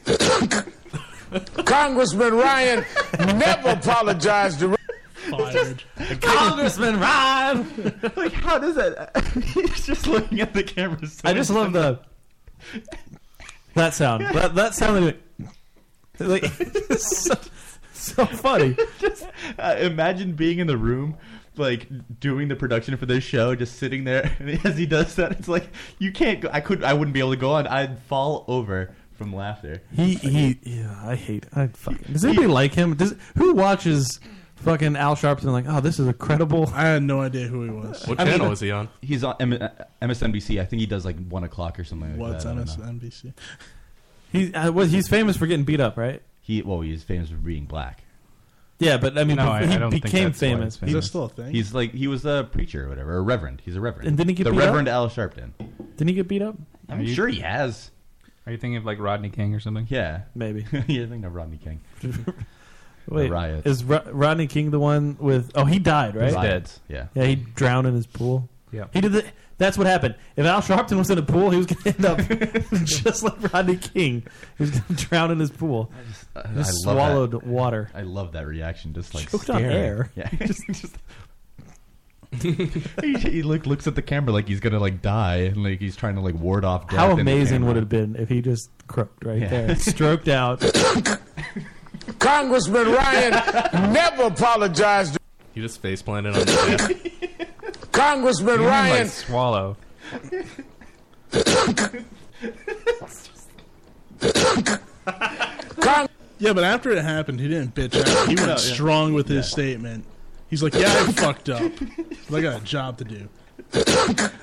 Congressman 1.64 2.34
Ryan 2.34 2.84
never 3.38 3.70
apologized 3.70 4.60
to. 4.60 4.76
Fired. 5.30 5.82
Congressman 6.20 7.00
Ryan. 7.00 8.00
like, 8.16 8.32
how 8.32 8.58
does 8.58 8.74
that? 8.74 9.16
He's 9.44 9.86
just 9.86 10.06
looking 10.06 10.40
at 10.40 10.52
the 10.52 10.62
camera. 10.62 10.98
I 11.24 11.32
just 11.32 11.50
love 11.50 11.72
the 11.72 12.00
that 13.74 13.94
sound. 13.94 14.24
That 14.34 14.54
that 14.54 14.74
sound. 14.74 15.14
That, 16.18 16.28
like, 16.28 16.44
so, 16.98 17.34
so 17.92 18.26
funny. 18.26 18.76
just 18.98 19.26
uh, 19.58 19.76
imagine 19.78 20.32
being 20.32 20.58
in 20.58 20.66
the 20.66 20.76
room, 20.76 21.16
like 21.56 21.88
doing 22.20 22.48
the 22.48 22.56
production 22.56 22.96
for 22.96 23.06
this 23.06 23.24
show, 23.24 23.54
just 23.54 23.78
sitting 23.78 24.04
there, 24.04 24.36
as 24.64 24.76
he 24.76 24.86
does 24.86 25.14
that, 25.16 25.32
it's 25.32 25.48
like 25.48 25.68
you 25.98 26.12
can't. 26.12 26.40
go 26.40 26.50
I 26.52 26.60
could. 26.60 26.84
I 26.84 26.92
wouldn't 26.92 27.14
be 27.14 27.20
able 27.20 27.30
to 27.32 27.38
go 27.38 27.52
on. 27.52 27.66
I'd 27.66 27.98
fall 28.00 28.44
over 28.46 28.94
from 29.16 29.34
laughter. 29.34 29.82
He 29.94 30.14
he. 30.14 30.58
Yeah, 30.62 31.00
I 31.04 31.14
hate. 31.16 31.46
I 31.54 31.66
fucking. 31.68 32.12
Does 32.12 32.24
anybody 32.24 32.46
like 32.48 32.74
him? 32.74 32.94
Does 32.96 33.14
who 33.36 33.54
watches 33.54 34.20
fucking 34.56 34.96
Al 34.96 35.14
Sharpton? 35.16 35.44
Like, 35.44 35.66
oh, 35.68 35.80
this 35.80 35.98
is 35.98 36.08
a 36.08 36.12
credible. 36.12 36.70
I 36.74 36.86
had 36.86 37.02
no 37.02 37.20
idea 37.20 37.46
who 37.46 37.62
he 37.64 37.70
was. 37.70 38.06
What 38.06 38.20
I 38.20 38.24
mean, 38.24 38.32
channel 38.34 38.52
is 38.52 38.60
he 38.60 38.70
on? 38.70 38.88
He's 39.00 39.22
on 39.24 39.36
M- 39.40 39.52
uh, 39.54 39.68
MSNBC. 40.00 40.60
I 40.60 40.64
think 40.64 40.80
he 40.80 40.86
does 40.86 41.04
like 41.04 41.16
one 41.28 41.44
o'clock 41.44 41.78
or 41.78 41.84
something. 41.84 42.12
like 42.18 42.20
What's 42.32 42.44
that. 42.44 42.50
I 42.52 42.54
don't 42.56 42.66
know. 42.78 42.84
MSNBC? 43.08 43.34
He 44.32 44.54
uh, 44.54 44.72
well, 44.72 44.86
he's 44.86 45.08
famous 45.08 45.36
for 45.36 45.46
getting 45.46 45.64
beat 45.64 45.80
up, 45.80 45.96
right? 45.96 46.22
He 46.40 46.62
well, 46.62 46.80
he's 46.80 47.02
famous 47.02 47.28
for 47.30 47.36
being 47.36 47.66
black. 47.66 48.04
Yeah, 48.78 48.96
but 48.96 49.16
I 49.16 49.22
mean, 49.22 49.36
No, 49.36 49.48
I- 49.48 49.64
he 49.64 49.74
I 49.74 49.78
don't 49.78 49.92
think 49.92 50.02
became 50.02 50.24
that's 50.30 50.40
why 50.42 50.48
famous. 50.48 50.80
he's. 50.80 50.88
Is 50.88 50.94
that 50.94 51.02
still 51.02 51.24
a 51.26 51.28
thing? 51.28 51.52
He's 51.52 51.72
like 51.72 51.92
he 51.92 52.08
was 52.08 52.24
a 52.24 52.48
preacher 52.50 52.86
or 52.86 52.88
whatever, 52.88 53.16
a 53.16 53.20
reverend. 53.20 53.62
He's 53.64 53.76
a 53.76 53.80
reverend. 53.80 54.08
And 54.08 54.16
didn't 54.16 54.30
he 54.30 54.34
get 54.34 54.44
the 54.44 54.50
beat 54.50 54.58
up? 54.58 54.64
Reverend 54.66 54.88
Al 54.88 55.08
Sharpton? 55.08 55.52
Didn't 55.96 56.08
he 56.08 56.14
get 56.14 56.26
beat 56.26 56.42
up? 56.42 56.56
I'm 56.88 56.98
Are 56.98 57.02
you- 57.02 57.14
sure 57.14 57.28
he 57.28 57.38
has. 57.40 57.91
Are 58.46 58.52
you 58.52 58.58
thinking 58.58 58.76
of 58.76 58.84
like 58.84 58.98
Rodney 58.98 59.30
King 59.30 59.54
or 59.54 59.60
something? 59.60 59.86
Yeah, 59.88 60.22
Maybe. 60.34 60.66
yeah, 60.88 61.04
I 61.04 61.06
think 61.06 61.24
of 61.24 61.34
Rodney 61.34 61.58
King. 61.58 61.80
Wait, 63.08 63.30
riots. 63.30 63.66
is 63.66 63.84
Ro- 63.84 64.02
Rodney 64.12 64.46
King 64.46 64.70
the 64.70 64.78
one 64.78 65.16
with? 65.18 65.50
Oh, 65.54 65.64
he 65.64 65.78
died, 65.78 66.14
right? 66.14 66.26
He's 66.26 66.34
dead. 66.34 66.70
Yeah. 66.88 67.06
Yeah, 67.14 67.24
he 67.24 67.34
drowned 67.36 67.86
in 67.86 67.94
his 67.94 68.06
pool. 68.06 68.48
Yeah. 68.70 68.86
He 68.92 69.00
did 69.00 69.12
the. 69.12 69.24
That's 69.58 69.76
what 69.78 69.86
happened. 69.86 70.16
If 70.34 70.44
Al 70.46 70.60
Sharpton 70.60 70.96
was 70.98 71.10
in 71.10 71.18
a 71.18 71.22
pool, 71.22 71.50
he 71.50 71.56
was 71.58 71.66
going 71.66 71.82
to 71.82 71.88
end 71.94 72.04
up 72.04 72.72
just 72.84 73.22
like 73.22 73.52
Rodney 73.52 73.76
King. 73.76 74.24
He 74.58 74.62
was 74.64 74.70
going 74.70 74.96
to 74.96 75.04
drown 75.06 75.30
in 75.30 75.38
his 75.38 75.50
pool. 75.50 75.92
I 76.34 76.42
Just 76.54 76.84
love 76.86 76.96
that. 76.96 77.04
swallowed 77.04 77.42
water. 77.44 77.90
I 77.94 78.00
love 78.02 78.32
that 78.32 78.46
reaction. 78.46 78.92
Just 78.92 79.14
like 79.14 79.30
Choked 79.30 79.50
on 79.50 79.58
staring. 79.58 79.76
air. 79.76 80.10
Yeah, 80.16 80.28
just, 80.46 80.66
just 80.68 80.96
he, 82.40 83.14
he 83.18 83.42
look, 83.42 83.66
looks 83.66 83.86
at 83.86 83.94
the 83.94 84.02
camera 84.02 84.32
like 84.32 84.48
he's 84.48 84.60
gonna 84.60 84.78
like 84.78 85.02
die 85.02 85.36
and 85.36 85.62
like 85.62 85.78
he's 85.80 85.96
trying 85.96 86.14
to 86.14 86.20
like 86.20 86.34
ward 86.34 86.64
off 86.64 86.88
death. 86.88 86.98
How 86.98 87.10
in 87.10 87.16
the 87.16 87.20
amazing 87.22 87.66
would 87.66 87.76
it 87.76 87.80
have 87.80 87.88
been 87.88 88.16
if 88.16 88.28
he 88.28 88.40
just 88.40 88.70
croaked 88.86 89.24
right 89.24 89.40
Yeah. 89.40 89.48
there, 89.48 89.76
stroked 89.76 90.28
out. 90.28 90.60
Congressman 92.18 92.90
Ryan 92.90 93.92
never 93.92 94.24
apologized. 94.24 95.18
He 95.54 95.60
just 95.60 95.80
face 95.82 96.00
planted 96.02 96.34
on 96.34 96.40
the 96.40 96.46
desk. 96.46 97.90
Congressman 97.92 98.54
You 98.54 98.60
mean, 98.60 98.68
like, 98.68 98.90
Ryan. 98.90 99.08
swallow. 99.08 99.76
Con- 105.80 106.08
Yeah, 106.38 106.52
but 106.52 106.64
after 106.64 106.90
it 106.90 107.02
happened, 107.02 107.38
he 107.40 107.48
didn't 107.48 107.74
bitch 107.74 107.94
out. 108.00 108.28
He 108.28 108.34
went 108.34 108.58
strong 108.58 109.12
with 109.14 109.28
his 109.28 109.48
statement. 109.50 110.04
He's 110.52 110.62
like, 110.62 110.74
"Yeah, 110.74 110.88
I 111.08 111.10
fucked 111.12 111.48
up, 111.48 111.72
but 112.28 112.36
I 112.36 112.42
got 112.42 112.60
a 112.60 112.64
job 112.64 112.98
to 112.98 113.04
do." 113.04 113.26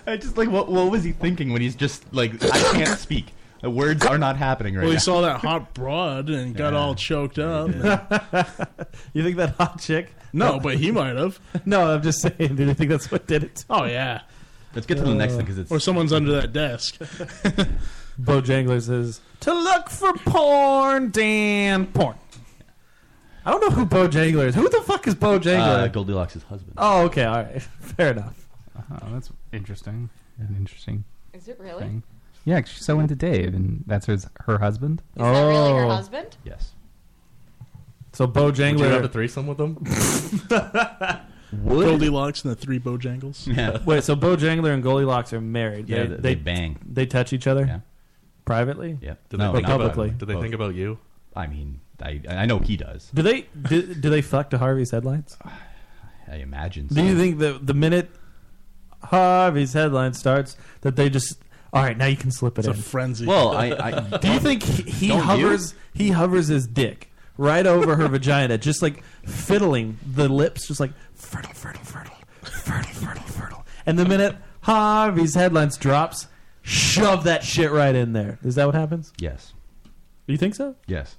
I 0.07 0.17
just 0.17 0.37
like 0.37 0.49
what 0.49 0.67
what 0.71 0.89
was 0.89 1.03
he 1.03 1.11
thinking 1.11 1.53
when 1.53 1.61
he's 1.61 1.75
just 1.75 2.11
like 2.11 2.43
I 2.43 2.59
can't 2.73 2.97
speak. 2.99 3.27
The 3.61 3.69
words 3.69 4.03
are 4.07 4.17
not 4.17 4.35
happening 4.35 4.73
right 4.73 4.81
Well, 4.81 4.89
he 4.89 4.95
now. 4.95 4.99
saw 5.01 5.21
that 5.21 5.41
hot 5.41 5.75
broad 5.75 6.31
and 6.31 6.55
got 6.55 6.73
Yeah. 6.73 6.79
all 6.79 6.95
choked 6.95 7.37
up. 7.37 7.67
you 9.13 9.21
think 9.21 9.35
that 9.37 9.53
hot 9.59 9.79
chick? 9.81 10.09
No, 10.33 10.59
but 10.59 10.77
he 10.77 10.89
might 10.89 11.15
have. 11.15 11.39
No, 11.65 11.93
I'm 11.93 12.01
just 12.01 12.21
saying. 12.21 12.55
Do 12.55 12.65
you 12.65 12.73
think 12.73 12.89
that's 12.89 13.11
what 13.11 13.27
did 13.27 13.43
it? 13.43 13.65
Oh 13.69 13.83
yeah. 13.85 14.21
Let's 14.73 14.87
get 14.87 14.95
to 14.97 15.03
the 15.03 15.13
next 15.13 15.33
thing 15.33 15.41
because 15.45 15.59
it's 15.59 15.71
Or 15.71 15.79
someone's 15.79 16.11
under 16.11 16.31
that 16.41 16.53
desk. 16.53 16.95
Bojangler 18.19 18.81
says 18.81 19.21
to 19.41 19.53
look 19.53 19.89
for 19.89 20.13
porn, 20.25 21.11
Dan. 21.11 21.85
Porn. 21.87 22.15
I 23.45 23.51
don't 23.51 23.61
know 23.61 23.69
who 23.71 23.85
Bojangler 23.85 24.47
is. 24.47 24.55
Who 24.55 24.67
the 24.69 24.81
fuck 24.81 25.07
is 25.07 25.15
Bojangler? 25.15 25.83
uh, 25.83 25.87
Goldilocks' 25.87 26.41
husband. 26.43 26.73
oh, 26.77 27.03
okay, 27.05 27.23
all 27.25 27.37
right, 27.37 27.61
fair 27.79 28.11
enough. 28.11 28.47
Oh, 28.91 28.97
that's 29.11 29.29
interesting. 29.51 30.09
An 30.37 30.55
interesting 30.57 31.03
Is 31.33 31.47
it 31.47 31.59
really? 31.59 31.79
thing. 31.83 32.03
Yeah, 32.45 32.61
'cause 32.61 32.69
she's 32.69 32.85
so 32.85 32.99
into 32.99 33.15
Dave, 33.15 33.53
and 33.53 33.83
that's 33.87 34.05
his, 34.05 34.27
her 34.41 34.57
husband. 34.59 35.01
Is 35.15 35.21
that 35.21 35.29
really 35.31 35.73
her 35.73 35.85
Oh. 35.85 35.89
husband? 35.89 36.37
Yes. 36.43 36.71
So 38.13 38.25
Would 38.25 38.57
you 38.57 38.63
have 38.65 38.75
a 38.77 38.77
Bojangler. 39.07 39.11
threesome 39.11 39.47
with 39.47 39.59
him? 39.59 39.77
Goldilocks 41.67 42.43
and 42.43 42.51
the 42.51 42.55
three 42.55 42.79
Bojangles. 42.79 43.47
Yeah. 43.47 43.79
Wait, 43.85 44.03
so 44.03 44.15
Bojangler 44.15 44.73
and 44.73 44.83
Goldilocks 44.83 45.33
are 45.33 45.41
married. 45.41 45.89
Yeah, 45.89 46.03
they, 46.03 46.07
they- 46.07 46.15
they 46.21 46.35
bang. 46.35 46.77
They 46.85 47.05
touch 47.05 47.33
each 47.33 47.47
other. 47.47 47.65
Yeah. 47.65 47.79
Privately. 48.45 48.97
Yeah. 49.01 49.15
Do 49.29 49.37
they 49.37 49.43
No, 49.43 49.53
think 49.53 49.67
not 49.67 49.77
publicly. 49.79 50.07
About, 50.09 50.17
do 50.19 50.25
they 50.25 50.33
Both. 50.33 50.41
think 50.43 50.53
about 50.55 50.75
you? 50.75 50.97
I 51.35 51.47
mean, 51.47 51.81
I 52.01 52.21
I 52.29 52.45
know 52.45 52.59
he 52.59 52.77
does. 52.77 53.09
Do 53.13 53.21
they 53.21 53.47
do, 53.61 53.93
do 53.95 54.09
they 54.09 54.21
fuck 54.21 54.49
to 54.51 54.57
Harvey's 54.57 54.91
headlines? 54.91 55.37
I 56.31 56.35
imagine. 56.35 56.87
Do 56.87 57.03
you 57.03 57.17
think 57.17 57.39
that 57.39 57.65
the 57.65 57.73
minute 57.73 58.09
Harvey's 59.03 59.73
headline 59.73 60.13
starts, 60.13 60.55
that 60.81 60.95
they 60.95 61.09
just 61.09 61.37
all 61.73 61.83
right 61.83 61.97
now 61.97 62.05
you 62.07 62.17
can 62.17 62.31
slip 62.31 62.57
it 62.57 62.59
It's 62.59 62.67
a 62.67 62.71
in? 62.71 62.77
frenzy. 62.77 63.25
Well, 63.25 63.55
I, 63.55 63.67
I 64.11 64.17
Do 64.17 64.31
you 64.31 64.39
think 64.39 64.63
he, 64.63 64.83
he 64.91 65.07
Don't 65.09 65.17
you? 65.17 65.23
hovers 65.23 65.73
he 65.93 66.09
hovers 66.09 66.47
his 66.47 66.67
dick 66.67 67.11
right 67.37 67.65
over 67.65 67.95
her 67.95 68.07
vagina, 68.09 68.57
just 68.57 68.81
like 68.81 69.03
fiddling 69.25 69.97
the 70.05 70.27
lips, 70.29 70.67
just 70.67 70.79
like 70.79 70.91
fertile, 71.15 71.53
fertile, 71.53 71.83
fertile, 71.83 72.15
fertile, 72.41 72.91
fertile, 72.93 73.23
fertile. 73.23 73.65
And 73.85 73.97
the 73.97 74.05
minute 74.05 74.35
Harvey's 74.61 75.35
headlines 75.35 75.77
drops, 75.77 76.27
shove 76.61 77.23
that 77.23 77.43
shit 77.43 77.71
right 77.71 77.95
in 77.95 78.13
there. 78.13 78.39
Is 78.43 78.55
that 78.55 78.65
what 78.65 78.75
happens? 78.75 79.13
yes, 79.19 79.53
Do 80.27 80.33
you 80.33 80.37
think 80.37 80.53
so? 80.55 80.75
yes. 80.87 81.15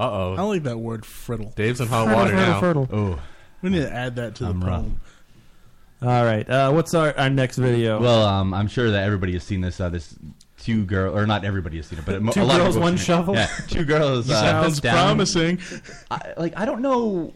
Uh 0.00 0.30
I 0.30 0.32
oh. 0.32 0.36
don't 0.36 0.48
like 0.48 0.62
that 0.64 0.78
word 0.78 1.02
"friddle." 1.02 1.54
Dave's 1.54 1.80
in 1.80 1.88
hot 1.88 2.06
Fertile, 2.06 2.16
water 2.18 2.30
fertile, 2.36 2.46
now. 2.52 2.60
fertile. 2.60 2.88
Oh, 2.92 3.22
We 3.62 3.70
need 3.70 3.80
to 3.82 3.92
add 3.92 4.16
that 4.16 4.34
to 4.36 4.44
the 4.44 4.50
I'm 4.50 4.64
rough. 4.64 4.82
poem. 4.82 5.00
All 6.02 6.24
right. 6.24 6.48
Uh, 6.48 6.72
what's 6.72 6.94
our, 6.94 7.14
our 7.18 7.28
next 7.28 7.58
video? 7.58 8.00
well, 8.00 8.24
um, 8.24 8.54
I'm 8.54 8.68
sure 8.68 8.90
that 8.90 9.04
everybody 9.04 9.34
has 9.34 9.44
seen 9.44 9.60
this. 9.60 9.78
Uh, 9.80 9.90
this 9.90 10.14
two 10.56 10.84
girl, 10.86 11.14
or 11.16 11.26
not 11.26 11.44
everybody 11.44 11.76
has 11.76 11.86
seen 11.86 11.98
it, 11.98 12.06
but 12.06 12.22
mo- 12.22 12.32
Two 12.32 12.40
a 12.40 12.44
lot 12.44 12.56
girls, 12.56 12.76
of 12.76 12.80
people 12.80 12.82
one 12.82 12.92
have 12.96 13.00
seen 13.00 13.14
it. 13.14 13.18
shovel? 13.18 13.34
Yeah, 13.34 13.48
two 13.68 13.84
girls. 13.84 14.30
Uh, 14.30 14.40
Sounds 14.40 14.80
down. 14.80 14.94
promising. 14.94 15.58
I, 16.10 16.32
like 16.38 16.54
I 16.58 16.64
don't 16.64 16.80
know. 16.80 17.34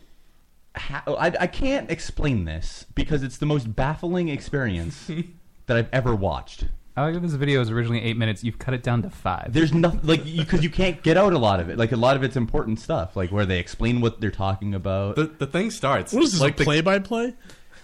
How, 0.77 1.03
I, 1.15 1.27
I 1.39 1.47
can't 1.47 1.91
explain 1.91 2.47
this 2.47 2.85
because 2.95 3.23
it's 3.23 3.37
the 3.37 3.47
most 3.47 3.77
baffling 3.77 4.29
experience 4.29 5.09
that 5.67 5.77
I've 5.77 5.89
ever 5.93 6.15
watched. 6.15 6.65
I 6.97 7.03
like 7.03 7.15
that 7.15 7.21
this 7.21 7.33
video 7.33 7.61
is 7.61 7.71
originally 7.71 8.01
eight 8.03 8.17
minutes. 8.17 8.45
You've 8.45 8.59
cut 8.59 8.73
it 8.73 8.85
down 8.85 9.03
to 9.03 9.11
five. 9.11 9.53
There's 9.53 9.75
nothing 9.75 10.01
like 10.05 10.25
because 10.25 10.63
you, 10.63 10.71
can't 10.71 11.03
get 11.03 11.17
out 11.17 11.33
a 11.33 11.39
lot 11.39 11.59
of 11.59 11.69
it. 11.69 11.77
Like 11.77 11.91
a 11.91 11.97
lot 11.97 12.15
of 12.15 12.23
it's 12.23 12.37
important 12.37 12.79
stuff, 12.79 13.17
like 13.17 13.33
where 13.33 13.45
they 13.45 13.59
explain 13.59 14.01
what 14.01 14.21
they're 14.21 14.31
talking 14.31 14.75
about. 14.75 15.17
The, 15.17 15.25
the 15.27 15.47
thing 15.47 15.73
starts. 15.73 16.13
What 16.13 16.23
is 16.23 16.33
this? 16.33 16.41
Like 16.41 16.57
play-by-play? 16.57 17.35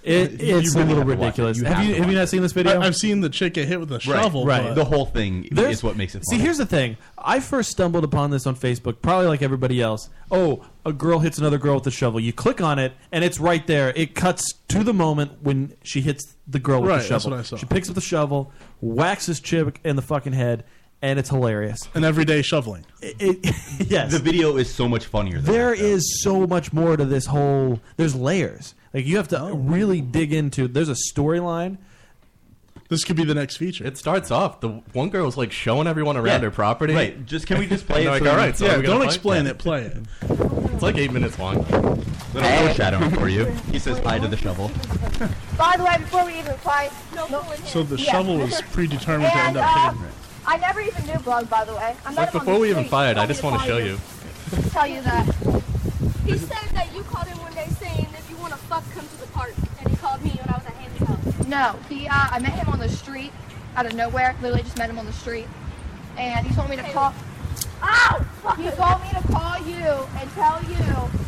It, 0.02 0.40
it's 0.40 0.74
really 0.74 0.92
a 0.92 0.94
little 0.94 0.96
have 0.96 1.06
to 1.08 1.16
watch 1.16 1.38
it. 1.38 1.42
ridiculous. 1.42 1.58
Have, 1.62 1.76
have 1.76 1.84
you 1.86 1.94
have 1.96 2.10
you 2.10 2.16
not 2.16 2.28
seen 2.28 2.42
this 2.42 2.52
video? 2.52 2.80
I, 2.80 2.86
I've 2.86 2.96
seen 2.96 3.20
the 3.20 3.28
chick 3.28 3.54
get 3.54 3.68
hit 3.68 3.78
with 3.80 3.92
a 3.92 4.00
shovel. 4.00 4.46
right. 4.46 4.62
but- 4.62 4.74
the 4.74 4.84
whole 4.84 5.06
thing 5.06 5.48
There's- 5.50 5.74
is 5.76 5.82
what 5.82 5.96
makes 5.96 6.14
it. 6.14 6.24
See, 6.26 6.38
here's 6.38 6.58
the 6.58 6.66
thing. 6.66 6.96
I 7.18 7.40
first 7.40 7.70
stumbled 7.70 8.04
upon 8.04 8.30
this 8.30 8.46
on 8.46 8.56
Facebook, 8.56 9.02
probably 9.02 9.26
like 9.28 9.42
everybody 9.42 9.80
else. 9.82 10.08
Oh, 10.30 10.64
a 10.86 10.92
girl 10.92 11.18
hits 11.18 11.36
another 11.38 11.58
girl 11.58 11.74
with 11.76 11.86
a 11.86 11.90
shovel. 11.90 12.18
You 12.20 12.32
click 12.32 12.60
on 12.62 12.78
it, 12.78 12.92
and 13.12 13.22
it's 13.24 13.38
right 13.38 13.66
there. 13.66 13.92
It 13.94 14.14
cuts 14.14 14.54
to 14.68 14.82
the 14.82 14.94
moment 14.94 15.42
when 15.42 15.74
she 15.82 16.00
hits 16.00 16.34
the 16.48 16.58
girl 16.58 16.80
with 16.80 16.90
Right, 16.90 17.02
the 17.02 17.08
that's 17.08 17.22
shovel. 17.24 17.36
what 17.36 17.40
I 17.40 17.42
saw. 17.42 17.56
She 17.56 17.66
picks 17.66 17.88
up 17.88 17.94
the 17.94 18.00
shovel, 18.00 18.52
whacks 18.80 19.26
this 19.26 19.40
chick 19.40 19.80
in 19.84 19.96
the 19.96 20.02
fucking 20.02 20.32
head, 20.32 20.64
and 21.02 21.18
it's 21.18 21.28
hilarious. 21.28 21.88
An 21.94 22.04
everyday 22.04 22.40
shoveling. 22.42 22.86
It, 23.02 23.16
it- 23.20 23.54
yes, 23.90 24.12
the 24.12 24.18
video 24.18 24.56
is 24.56 24.72
so 24.72 24.88
much 24.88 25.04
funnier. 25.04 25.40
Than 25.40 25.52
there 25.52 25.70
that, 25.76 25.78
though. 25.78 25.84
is 25.88 26.22
so 26.22 26.46
much 26.46 26.72
more 26.72 26.96
to 26.96 27.04
this 27.04 27.26
whole. 27.26 27.80
There's 27.98 28.14
layers. 28.14 28.74
Like 28.92 29.06
you 29.06 29.16
have 29.16 29.28
to 29.28 29.40
Oh. 29.40 29.54
really 29.54 30.00
dig 30.00 30.32
into. 30.32 30.66
There's 30.68 30.88
a 30.88 30.96
storyline. 31.12 31.78
This 32.88 33.04
could 33.04 33.14
be 33.16 33.24
the 33.24 33.34
next 33.34 33.56
feature. 33.56 33.86
it 33.86 33.96
starts 33.96 34.32
off. 34.32 34.60
The 34.60 34.68
one 34.92 35.10
girl's 35.10 35.36
like 35.36 35.52
showing 35.52 35.86
everyone 35.86 36.16
around 36.16 36.26
Yeah, 36.26 36.38
her 36.46 36.50
property. 36.50 36.92
Right. 36.94 37.24
Just 37.24 37.46
can 37.46 37.58
we 37.60 37.66
just 37.68 37.86
play 37.86 38.02
it? 38.06 38.10
they're 38.10 38.18
so 38.18 38.24
like, 38.24 38.32
all 38.32 38.36
right, 38.38 38.56
so 38.58 38.66
yeah, 38.66 38.76
we 38.78 38.82
don't 38.82 39.02
explain 39.02 39.44
Yeah. 39.44 39.52
it. 39.52 39.58
Play 39.58 39.82
it. 39.84 39.96
It's 40.72 40.82
like 40.82 40.96
eight 40.96 41.12
minutes 41.12 41.38
long. 41.38 41.56
Little 42.32 42.50
foreshadowing 42.66 43.10
for 43.10 43.28
you. 43.28 43.44
He 43.70 43.78
says 43.78 43.98
hi 43.98 44.18
to 44.18 44.26
the 44.26 44.36
shovel. 44.36 44.68
By 45.58 45.74
the 45.76 45.84
way, 45.84 45.98
before 45.98 46.24
we 46.24 46.38
even 46.38 46.54
fight, 46.56 46.90
no, 47.14 47.26
So 47.66 47.82
the 47.82 47.96
Yeah. 47.98 48.10
shovel 48.12 48.38
was 48.38 48.62
predetermined 48.72 49.30
to 49.30 49.36
end 49.38 49.48
And, 49.48 49.58
up 49.58 49.76
uh, 49.76 49.84
hitting 49.90 50.00
her. 50.00 50.08
I 50.46 50.56
never 50.56 50.80
even 50.80 51.04
knew 51.06 51.18
Bug, 51.18 51.50
by 51.50 51.64
the 51.66 51.74
way. 51.74 51.94
I 52.06 52.08
met 52.10 52.16
Like 52.16 52.30
him 52.32 52.40
on 52.40 52.44
before 52.46 52.54
the 52.54 52.60
we 52.60 52.70
even 52.70 52.84
street. 52.84 52.90
fight, 52.90 53.18
I 53.18 53.26
just 53.26 53.42
want 53.42 53.60
to 53.60 53.66
show 53.66 53.78
call 53.78 53.86
you. 53.86 53.98
Tell 54.70 54.86
you 54.86 55.02
that. 55.02 55.26
He 56.24 56.38
said 56.38 56.68
that 56.72 56.88
you 56.94 57.02
called 57.02 57.26
him 57.26 57.38
one 57.42 57.52
day 57.52 57.68
saying, 57.78 58.06
if 58.18 58.26
you 58.30 58.36
want 58.38 58.52
to 58.54 58.58
fuck, 58.60 58.84
come 58.94 59.06
to 59.06 59.16
the 59.20 59.26
park. 59.34 59.52
And 59.80 59.90
he 59.90 59.96
called 59.96 60.22
me 60.24 60.30
when 60.30 60.48
I 60.54 60.56
was 60.56 60.66
at 60.66 60.72
Handy's 60.72 61.06
house. 61.06 61.39
No, 61.50 61.76
he. 61.88 62.06
Uh, 62.06 62.12
I 62.30 62.38
met 62.38 62.52
him 62.52 62.68
on 62.68 62.78
the 62.78 62.88
street, 62.88 63.32
out 63.76 63.84
of 63.86 63.94
nowhere. 63.94 64.36
Literally 64.40 64.62
just 64.62 64.78
met 64.78 64.88
him 64.88 64.98
on 64.98 65.06
the 65.06 65.12
street, 65.12 65.46
and 66.16 66.46
he 66.46 66.54
told 66.54 66.70
me 66.70 66.76
to 66.76 66.82
call. 66.92 67.12
Ow! 67.82 68.24
He 68.56 68.70
told 68.70 69.00
me 69.02 69.08
to 69.20 69.32
call 69.32 69.58
you 69.66 70.06
and 70.20 70.30
tell 70.32 70.62
you 70.62 70.76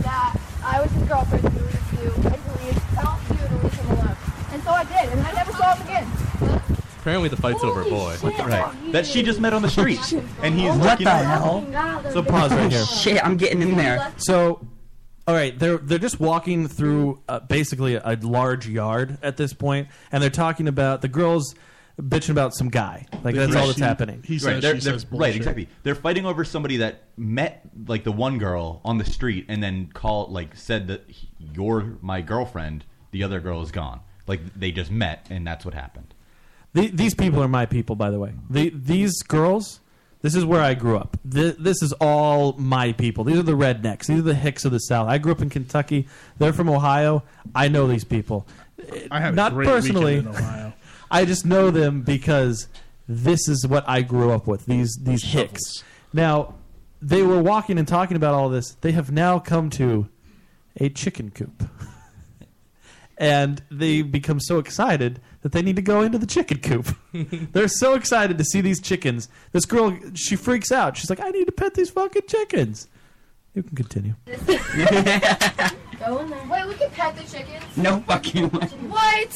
that 0.03 0.37
I 0.65 0.81
was 0.81 0.91
his 0.93 1.03
girlfriend 1.09 1.45
and 1.45 1.55
to 1.55 1.61
leave 1.65 2.03
you 2.05 2.13
and 2.13 2.23
to 2.23 2.31
leave, 2.31 2.83
tell 2.95 3.19
you 3.31 3.37
to 3.49 3.65
leave 3.65 3.73
him 3.73 3.91
alone. 3.91 4.17
And 4.53 4.63
so 4.63 4.71
I 4.71 4.85
did, 4.85 5.09
and 5.13 5.21
I 5.27 5.33
never 5.33 5.53
saw 5.53 5.75
him 5.75 5.87
again. 5.87 6.13
Apparently, 7.01 7.29
the 7.29 7.37
fight's 7.37 7.65
over 7.65 7.81
a 7.83 7.85
boy. 7.85 8.17
Right. 8.23 8.93
That 8.93 9.07
she 9.07 9.23
just 9.25 9.41
met 9.41 9.53
on 9.53 9.63
the 9.63 9.69
street, 9.71 9.99
and 10.43 10.55
he's 10.55 10.71
What 10.71 11.01
looking 11.01 11.05
the 11.07 11.11
out- 11.11 11.65
hell? 11.73 12.13
So 12.13 12.23
pause 12.23 12.53
right 12.53 12.71
here. 12.71 12.85
Shit, 12.85 13.25
I'm 13.25 13.37
getting 13.37 13.61
in 13.61 13.77
there. 13.77 14.13
So, 14.19 14.61
all 15.27 15.35
right, 15.35 15.57
they're 15.59 15.79
they're 15.79 15.99
just 15.99 16.19
walking 16.21 16.69
through 16.69 17.21
uh, 17.29 17.41
basically 17.41 17.95
a, 17.95 18.19
large 18.23 18.69
yard 18.69 19.19
at 19.23 19.37
this 19.37 19.53
point, 19.53 19.89
and 20.11 20.23
they're 20.23 20.31
talking 20.31 20.69
about 20.69 21.01
the 21.01 21.09
girls 21.09 21.55
bitching 22.01 22.31
about 22.31 22.55
some 22.55 22.69
guy. 22.71 23.07
Like 23.23 23.35
that's 23.35 23.55
all 23.55 23.67
that's 23.67 23.79
happening. 23.79 24.23
right, 24.47 24.61
they're- 24.63 24.75
they're- 24.85 24.95
right, 25.21 25.35
exactly. 25.37 25.69
They're 25.83 25.95
fighting 25.95 26.27
over 26.27 26.45
somebody 26.45 26.79
that 26.79 27.03
met 27.17 27.63
like 27.87 28.03
the 28.05 28.11
one 28.13 28.39
girl 28.39 28.81
on 28.85 28.99
the 28.99 29.05
street 29.05 29.47
and 29.49 29.63
then 29.63 29.91
called 29.93 30.33
like 30.33 30.57
said 30.57 30.89
that 30.89 31.05
he- 31.09 31.29
you're 31.39 31.99
my 32.01 32.21
girlfriend. 32.23 32.85
The 33.13 33.23
other 33.23 33.41
girl 33.41 33.61
is 33.63 33.71
gone. 33.71 34.01
Like 34.27 34.41
they 34.59 34.73
just 34.73 34.91
met 34.91 35.27
and 35.31 35.47
that's 35.47 35.65
what 35.67 35.75
happened. 35.75 36.15
The, 36.73 36.89
these 36.89 37.15
people 37.15 37.43
are 37.43 37.49
my 37.49 37.67
people, 37.67 37.95
by 37.97 38.11
the 38.11 38.19
way. 38.19 38.33
The, 38.49 38.71
these 38.71 39.23
girls, 39.23 39.81
this 40.23 40.35
is 40.35 40.45
where 40.45 40.61
I 40.63 40.75
grew 40.75 40.97
up. 40.97 41.17
Th 41.31 41.57
this 41.59 41.83
is 41.83 41.93
all 41.95 42.55
my 42.55 42.93
people. 42.93 43.25
These 43.25 43.39
are 43.39 43.43
the 43.43 43.53
rednecks. 43.53 44.07
These 44.07 44.21
are 44.21 44.23
the 44.23 44.35
hicks 44.35 44.65
of 44.65 44.73
the 44.73 44.79
South. 44.79 45.09
I 45.09 45.19
grew 45.19 45.33
up 45.33 45.43
in 45.43 45.51
Kentucky. 45.51 46.09
They're 46.39 46.53
from 46.53 46.69
Ohio. 46.71 47.25
I 47.55 47.69
know 47.69 47.87
these 47.87 48.05
people. 48.05 48.47
I 49.11 49.21
had 49.21 49.35
a 49.35 49.37
Not 49.37 49.53
personally. 49.53 50.17
in 50.17 50.29
Ohio. 50.29 50.73
I 51.11 51.25
just 51.25 51.45
know 51.45 51.71
them 51.71 52.03
because 52.03 52.69
this 53.07 53.49
is 53.49 53.67
what 53.67 53.85
I 53.87 54.03
grew 54.03 54.31
up 54.31 54.47
with. 54.47 54.67
These 54.67 54.99
these 55.03 55.25
hicks. 55.25 55.85
Now, 56.13 56.55
they 57.01 57.23
were 57.23 57.43
walking 57.43 57.79
and 57.79 57.87
talking 57.87 58.17
about 58.17 58.35
all 58.35 58.49
this. 58.49 58.77
They 58.81 58.93
have 58.93 59.11
now 59.11 59.39
come 59.39 59.71
to 59.71 60.09
a 60.81 60.89
chicken 60.89 61.31
coop. 61.31 61.69
and 63.19 63.63
they 63.71 64.03
become 64.03 64.41
so 64.41 64.59
excited 64.59 65.21
that 65.43 65.53
they 65.53 65.63
need 65.63 65.77
to 65.77 65.83
go 65.83 66.03
into 66.03 66.19
the 66.19 66.27
chicken 66.27 66.59
coop. 66.61 66.97
They're 67.53 67.69
so 67.69 67.95
excited 67.95 68.39
to 68.39 68.45
see 68.45 68.61
these 68.61 68.81
chickens. 68.81 69.29
This 69.53 69.65
girl, 69.65 69.97
she 70.15 70.37
freaks 70.37 70.71
out. 70.73 70.97
She's 70.97 71.11
like, 71.11 71.21
"I 71.21 71.31
need 71.31 71.47
to 71.47 71.53
pet 71.53 71.75
these 71.75 71.91
fucking 71.91 72.23
chickens." 72.29 72.89
You 73.55 73.63
can 73.63 73.77
continue. 73.77 74.15
Go 74.27 76.19
in 76.19 76.31
there. 76.31 76.43
Wait, 76.51 76.67
we 76.69 76.75
can 76.75 76.91
pet 76.91 77.15
the 77.17 77.23
chickens? 77.23 77.77
No 77.77 78.01
fucking 78.01 78.49
way. 78.51 78.67
What? 78.89 79.31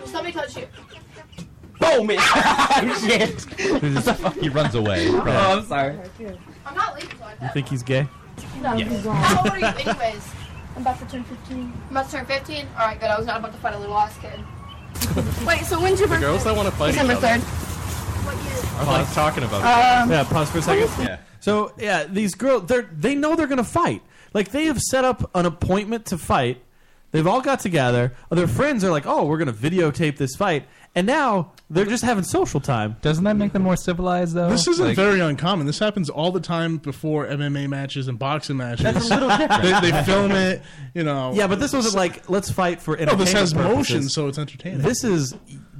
Just 0.00 0.14
let 0.14 0.24
me 0.24 0.32
touch 0.32 0.56
you. 0.56 0.66
Boom! 1.80 2.10
it- 2.10 2.20
Shit. 3.00 4.34
he 4.42 4.48
runs 4.48 4.74
away. 4.74 5.08
Oh, 5.08 5.20
I'm 5.58 5.64
sorry. 5.66 5.96
I'm 6.66 6.74
not 6.74 6.94
leaving 6.94 7.10
till 7.16 7.24
I 7.24 7.34
You 7.42 7.48
think 7.52 7.68
he's 7.68 7.82
gay? 7.82 8.06
No, 8.62 8.74
Yes. 8.74 9.04
How 9.04 9.38
old 9.42 9.50
are 9.50 9.58
you, 9.58 9.66
anyways? 9.66 10.22
I'm 10.78 10.82
about 10.82 11.00
to 11.00 11.06
turn 11.06 11.24
15. 11.24 11.58
I'm 11.58 11.90
about 11.90 12.06
to 12.08 12.12
turn 12.18 12.24
15? 12.26 12.66
Alright, 12.74 13.00
good. 13.00 13.10
I 13.10 13.18
was 13.18 13.26
not 13.26 13.40
about 13.40 13.50
to 13.52 13.58
fight 13.58 13.74
a 13.74 13.78
little 13.80 13.96
ass 13.98 14.16
kid. 14.18 14.38
Wait, 15.46 15.64
so 15.64 15.80
when's 15.80 15.98
your 15.98 16.06
The 16.06 16.14
birthday? 16.14 16.26
girls 16.26 16.44
that 16.44 16.54
want 16.54 16.68
to 16.68 16.74
fight 16.76 16.90
each 16.90 17.00
December 17.00 17.14
other. 17.14 17.26
3rd. 17.26 18.78
I 18.78 18.84
like 19.02 19.12
talking 19.12 19.42
about 19.42 20.02
Um, 20.02 20.10
yeah, 20.12 20.22
pause 20.22 20.48
for 20.52 20.58
a 20.58 20.62
second. 20.62 20.88
Yeah. 21.04 21.18
So 21.40 21.72
yeah, 21.78 22.04
these 22.04 22.36
girls, 22.36 22.66
they 22.66 22.76
are 22.76 22.88
they 22.96 23.16
know 23.16 23.34
they're 23.34 23.48
gonna 23.48 23.64
fight. 23.64 24.02
Like 24.34 24.52
they 24.52 24.66
have 24.66 24.78
set 24.80 25.04
up 25.04 25.28
an 25.34 25.46
appointment 25.46 26.06
to 26.06 26.18
fight. 26.18 26.62
They've 27.10 27.26
all 27.26 27.40
got 27.40 27.58
together. 27.58 28.14
Their 28.30 28.46
friends 28.46 28.84
are 28.84 28.90
like, 28.92 29.04
"Oh, 29.04 29.24
we're 29.26 29.38
gonna 29.38 29.52
videotape 29.52 30.16
this 30.16 30.36
fight," 30.36 30.68
and 30.94 31.08
now 31.08 31.54
they're 31.70 31.84
just 31.84 32.02
having 32.04 32.24
social 32.24 32.60
time. 32.60 32.96
Doesn't 33.02 33.24
that 33.24 33.36
make 33.36 33.52
them 33.52 33.62
more 33.62 33.76
civilized 33.76 34.34
though? 34.34 34.48
This 34.48 34.66
isn't 34.68 34.84
Like- 34.86 34.96
very 34.96 35.20
uncommon. 35.20 35.66
This 35.66 35.78
happens 35.78 36.08
all 36.08 36.32
the 36.32 36.40
time 36.40 36.78
before 36.78 37.26
MMA 37.26 37.68
matches 37.68 38.08
and 38.08 38.18
boxing 38.18 38.56
matches. 38.56 38.84
That's 38.84 39.10
a 39.10 39.14
little 39.14 39.28
different. 39.36 39.62
they, 39.82 39.90
they 39.90 40.02
film 40.04 40.32
it, 40.32 40.62
you 40.94 41.02
know. 41.04 41.32
Yeah, 41.34 41.46
but 41.46 41.60
this 41.60 41.72
wasn't 41.72 41.94
like 41.96 42.28
let's 42.30 42.50
fight 42.50 42.80
for 42.80 42.96
No, 42.96 43.02
entertainment. 43.02 43.26
this 43.26 43.32
has 43.40 43.52
purposes. 43.52 43.76
motion, 43.76 44.08
so 44.08 44.28
it's 44.28 44.38
entertaining. 44.38 44.78
This 44.80 45.04
is, 45.04 45.34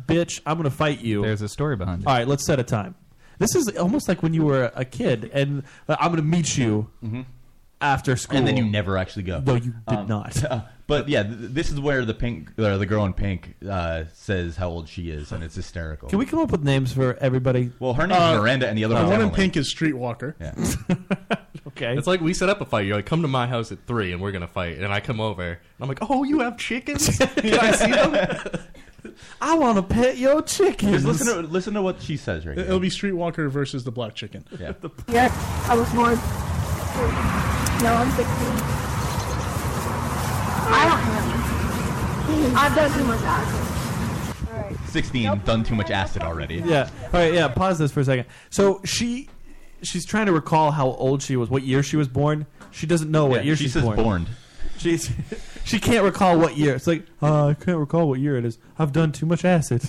bitch, 0.07 0.41
I'm 0.45 0.57
gonna 0.59 0.71
fight 0.71 1.01
you. 1.01 1.23
There's 1.23 1.43
a 1.43 1.49
story 1.49 1.77
behind 1.77 2.03
it. 2.03 2.07
All 2.07 2.15
right, 2.15 2.29
let's 2.29 2.45
set 2.45 2.59
a 2.61 2.65
time. 2.65 2.95
This 3.39 3.55
is 3.55 3.69
almost 3.77 4.09
like 4.09 4.23
when 4.23 4.35
you 4.35 4.45
were 4.45 4.73
a 4.75 4.85
kid, 4.85 5.31
and 5.33 5.63
uh, 5.89 5.97
I'm 6.01 6.11
gonna 6.11 6.23
meet 6.23 6.59
you 6.59 6.89
after 7.81 8.17
school. 8.17 8.39
And 8.39 8.47
then 8.47 8.57
you 8.57 8.65
never 8.65 8.97
actually 8.99 9.23
go. 9.25 9.41
No, 9.41 9.55
you 9.55 9.75
did 9.89 9.99
Um, 9.99 10.07
not. 10.09 10.43
but 10.87 11.09
yeah, 11.09 11.23
th- 11.23 11.37
this 11.39 11.71
is 11.71 11.79
where 11.81 12.05
the 12.05 12.15
pink, 12.15 12.51
or 12.59 12.77
the 12.79 12.87
girl 12.87 13.05
in 13.05 13.13
pink, 13.13 13.55
uh, 13.69 14.05
says 14.15 14.57
how 14.57 14.69
old 14.69 14.89
she 14.89 15.11
is, 15.11 15.31
and 15.33 15.45
it's 15.45 15.55
hysterical. 15.55 16.09
Can 16.09 16.19
we 16.19 16.27
come 16.27 16.41
up 16.41 16.51
with 16.51 16.65
names 16.65 16.93
for 16.93 17.15
everybody? 17.21 17.71
Well, 17.79 17.95
her 17.95 18.07
name's 18.07 18.21
Uh, 18.21 18.41
Miranda, 18.41 18.69
and 18.69 18.77
the 18.77 18.85
other 18.85 18.95
one. 18.95 19.05
the 19.05 19.09
one's 19.11 19.19
one 19.19 19.21
in 19.21 19.27
Emily. 19.29 19.37
pink 19.37 19.57
is 19.57 19.73
Streetwalker. 19.73 20.35
Yeah. 20.41 21.37
okay. 21.69 21.97
It's 21.97 22.07
like 22.07 22.21
we 22.21 22.35
set 22.35 22.49
up 22.49 22.61
a 22.61 22.65
fight. 22.65 22.87
You're 22.87 22.97
like, 22.97 23.07
come 23.07 23.23
to 23.23 23.29
my 23.29 23.47
house 23.47 23.71
at 23.71 23.79
three, 23.87 24.13
and 24.13 24.21
we're 24.21 24.33
gonna 24.33 24.49
fight. 24.49 24.79
And 24.79 24.93
I 24.93 25.01
come 25.01 25.21
over, 25.21 25.43
and 25.45 25.59
I'm 25.81 25.89
like, 25.89 25.99
oh, 26.03 26.25
you 26.25 26.41
have 26.41 26.57
chickens? 26.59 27.17
Can 27.37 27.59
I 27.61 27.71
see 27.73 27.93
them? 27.93 28.61
I 29.41 29.55
want 29.55 29.77
to 29.77 29.83
pet 29.83 30.19
your 30.19 30.43
chickens. 30.43 31.05
Just 31.05 31.07
listen 31.07 31.27
to 31.29 31.49
listen 31.49 31.75
to 31.75 31.83
what 31.83 32.03
she 32.03 32.17
says 32.17 32.45
right 32.45 32.59
It'll 32.59 32.81
be 32.81 32.91
Streetwalker 32.91 33.49
versus 33.49 33.85
the 33.85 33.93
Black 33.93 34.15
Chicken. 34.17 34.45
Yeah. 34.59 34.73
Yeah, 35.09 35.65
I 35.69 35.77
was 35.77 35.89
born. 35.93 36.19
No, 37.83 37.95
I'm 37.95 38.11
16. 38.11 38.29
I 40.71 40.85
don't 40.85 40.99
have 40.99 42.57
I've 42.57 42.75
done 42.75 42.93
too 42.99 43.05
much 43.05 43.21
acid. 43.23 44.49
Alright. 44.49 44.77
16, 44.89 45.41
done 45.45 45.65
too 45.65 45.75
much 45.75 45.91
acid 45.91 46.23
already. 46.23 46.57
Yeah. 46.57 46.91
All 47.05 47.09
right. 47.21 47.33
Yeah. 47.33 47.49
Pause 47.49 47.79
this 47.79 47.93
for 47.93 48.01
a 48.01 48.05
second. 48.05 48.27
So 48.51 48.81
she, 48.85 49.29
she's 49.83 50.05
trying 50.05 50.27
to 50.27 50.33
recall 50.33 50.73
how 50.73 50.89
old 50.89 51.23
she 51.23 51.37
was, 51.37 51.49
what 51.51 51.63
year 51.63 51.83
she 51.83 51.97
was 51.97 52.09
born. 52.09 52.47
She 52.71 52.87
doesn't 52.87 53.11
know 53.11 53.27
what 53.27 53.41
Yeah, 53.41 53.47
year 53.47 53.57
she 53.57 53.65
she's 53.65 53.73
says 53.75 53.83
born. 53.85 53.97
born. 53.97 54.27
She's 54.79 55.11
she 55.65 55.79
can't 55.81 56.05
recall 56.05 56.39
what 56.39 56.57
year. 56.57 56.75
It's 56.75 56.87
like 56.87 57.05
uh, 57.23 57.47
I 57.49 57.55
can't 57.55 57.79
recall 57.79 58.09
what 58.09 58.21
year 58.21 58.37
it 58.37 58.45
is. 58.45 58.59
I've 58.79 58.93
done 58.93 59.13
too 59.13 59.27
much 59.27 59.45
acid. 59.45 59.83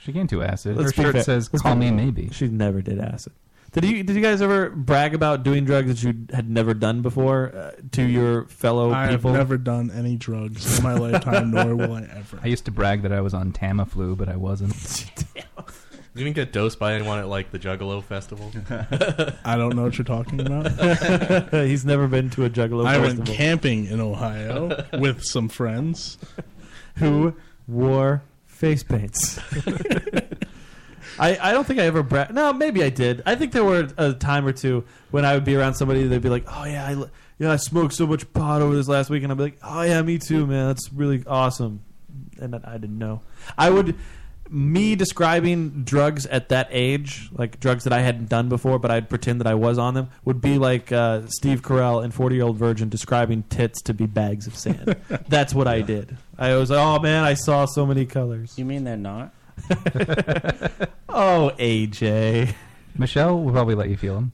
She 0.00 0.12
came 0.12 0.26
to 0.28 0.42
acid. 0.42 0.76
Let's 0.76 0.94
Her 0.96 1.02
shirt 1.02 1.12
fair. 1.14 1.22
says, 1.24 1.50
Let's 1.52 1.62
"Call 1.62 1.74
me 1.74 1.90
maybe." 1.90 2.30
She 2.32 2.46
never 2.48 2.80
did 2.80 2.98
acid. 3.00 3.32
Did 3.80 3.90
you? 3.90 4.02
Did 4.02 4.16
you 4.16 4.22
guys 4.22 4.42
ever 4.42 4.70
brag 4.70 5.14
about 5.14 5.42
doing 5.44 5.64
drugs 5.64 5.88
that 5.88 6.02
you 6.02 6.26
had 6.34 6.50
never 6.50 6.74
done 6.74 7.02
before 7.02 7.52
uh, 7.54 7.70
to 7.92 8.02
your 8.02 8.46
fellow 8.46 8.86
people? 8.88 8.96
I 8.96 9.06
have 9.06 9.24
never 9.24 9.56
done 9.56 9.90
any 9.90 10.16
drugs 10.16 10.78
in 10.78 10.84
my 10.84 10.94
lifetime, 10.94 11.50
nor 11.52 11.76
will 11.76 11.94
I 11.94 12.02
ever. 12.02 12.40
I 12.42 12.48
used 12.48 12.64
to 12.64 12.70
brag 12.70 13.02
that 13.02 13.12
I 13.12 13.20
was 13.20 13.34
on 13.34 13.52
Tamiflu, 13.52 14.16
but 14.16 14.28
I 14.28 14.36
wasn't. 14.36 14.74
You 16.14 16.24
didn't 16.24 16.36
get 16.36 16.52
dosed 16.52 16.80
by 16.80 16.94
anyone 16.94 17.20
at 17.20 17.28
like 17.28 17.52
the 17.52 17.60
Juggalo 17.60 18.02
festival. 18.02 18.50
I 19.44 19.54
don't 19.56 19.76
know 19.76 19.84
what 19.84 19.98
you're 19.98 20.04
talking 20.04 20.40
about. 20.40 21.52
He's 21.52 21.84
never 21.84 22.08
been 22.08 22.28
to 22.30 22.44
a 22.44 22.50
Juggalo 22.50 22.82
Festival. 22.82 22.86
I 22.88 22.94
festival. 22.98 23.24
went 23.24 23.26
camping 23.28 23.86
in 23.86 24.00
Ohio 24.00 24.84
with 24.98 25.22
some 25.22 25.48
friends 25.48 26.18
who 26.96 27.34
wore 27.68 28.24
face 28.46 28.82
paints. 28.82 29.38
I, 31.18 31.38
I 31.40 31.52
don't 31.52 31.66
think 31.66 31.80
I 31.80 31.84
ever 31.84 32.02
bra- 32.02 32.28
no 32.30 32.52
maybe 32.52 32.82
I 32.82 32.90
did. 32.90 33.22
I 33.26 33.34
think 33.34 33.52
there 33.52 33.64
were 33.64 33.88
a 33.96 34.12
time 34.12 34.46
or 34.46 34.52
two 34.52 34.84
when 35.10 35.24
I 35.24 35.34
would 35.34 35.44
be 35.44 35.56
around 35.56 35.74
somebody 35.74 36.04
they'd 36.06 36.22
be 36.22 36.28
like 36.28 36.44
oh 36.48 36.64
yeah 36.64 36.86
I 36.86 36.92
l- 36.92 37.10
yeah 37.38 37.52
I 37.52 37.56
smoked 37.56 37.94
so 37.94 38.06
much 38.06 38.30
pot 38.32 38.62
over 38.62 38.74
this 38.74 38.88
last 38.88 39.10
week 39.10 39.22
and 39.22 39.32
I'd 39.32 39.38
be 39.38 39.44
like 39.44 39.58
oh 39.62 39.82
yeah 39.82 40.00
me 40.02 40.18
too 40.18 40.46
man 40.46 40.68
that's 40.68 40.92
really 40.92 41.22
awesome. 41.26 41.82
And 42.40 42.54
I 42.54 42.60
I 42.64 42.78
didn't 42.78 42.98
know. 42.98 43.22
I 43.56 43.70
would 43.70 43.94
me 44.50 44.94
describing 44.94 45.82
drugs 45.84 46.24
at 46.24 46.48
that 46.48 46.68
age 46.70 47.28
like 47.32 47.60
drugs 47.60 47.84
that 47.84 47.92
I 47.92 48.00
hadn't 48.00 48.30
done 48.30 48.48
before 48.48 48.78
but 48.78 48.90
I'd 48.90 49.10
pretend 49.10 49.40
that 49.40 49.46
I 49.46 49.52
was 49.54 49.76
on 49.76 49.92
them 49.92 50.08
would 50.24 50.40
be 50.40 50.56
like 50.56 50.90
uh, 50.90 51.22
Steve 51.28 51.60
Carell 51.60 52.02
in 52.02 52.10
40 52.12 52.36
year 52.36 52.44
old 52.44 52.56
virgin 52.56 52.88
describing 52.88 53.42
tits 53.50 53.82
to 53.82 53.92
be 53.92 54.06
bags 54.06 54.46
of 54.46 54.56
sand. 54.56 54.96
That's 55.28 55.52
what 55.52 55.68
I 55.68 55.82
did. 55.82 56.16
I 56.38 56.54
was 56.54 56.70
like 56.70 56.78
oh 56.78 56.98
man 57.00 57.24
I 57.24 57.34
saw 57.34 57.66
so 57.66 57.84
many 57.84 58.06
colors. 58.06 58.54
You 58.56 58.64
mean 58.64 58.84
they're 58.84 58.96
not? 58.96 59.34
Oh, 61.20 61.50
AJ. 61.58 62.54
Michelle 62.96 63.42
will 63.42 63.52
probably 63.52 63.74
let 63.74 63.88
you 63.88 63.96
feel 63.96 64.14
them. 64.14 64.32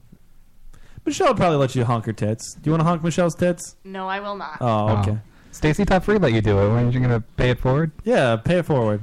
Michelle 1.03 1.29
will 1.29 1.35
probably 1.35 1.57
let 1.57 1.73
you 1.75 1.83
honk 1.83 2.05
her 2.05 2.13
tits. 2.13 2.53
Do 2.53 2.61
you 2.65 2.71
want 2.71 2.81
to 2.81 2.85
honk 2.85 3.03
Michelle's 3.03 3.33
tits? 3.33 3.75
No, 3.83 4.07
I 4.07 4.19
will 4.19 4.35
not. 4.35 4.57
Oh, 4.61 4.67
oh. 4.67 4.97
okay. 4.99 5.17
Stacy 5.51 5.83
Top 5.85 6.03
Free 6.03 6.17
let 6.17 6.33
you 6.33 6.41
do 6.41 6.59
it. 6.59 6.69
Weren't 6.69 6.93
you 6.93 6.99
going 6.99 7.11
to 7.11 7.21
pay 7.37 7.49
it 7.49 7.59
forward? 7.59 7.91
Yeah, 8.03 8.35
pay 8.35 8.59
it 8.59 8.65
forward. 8.65 9.01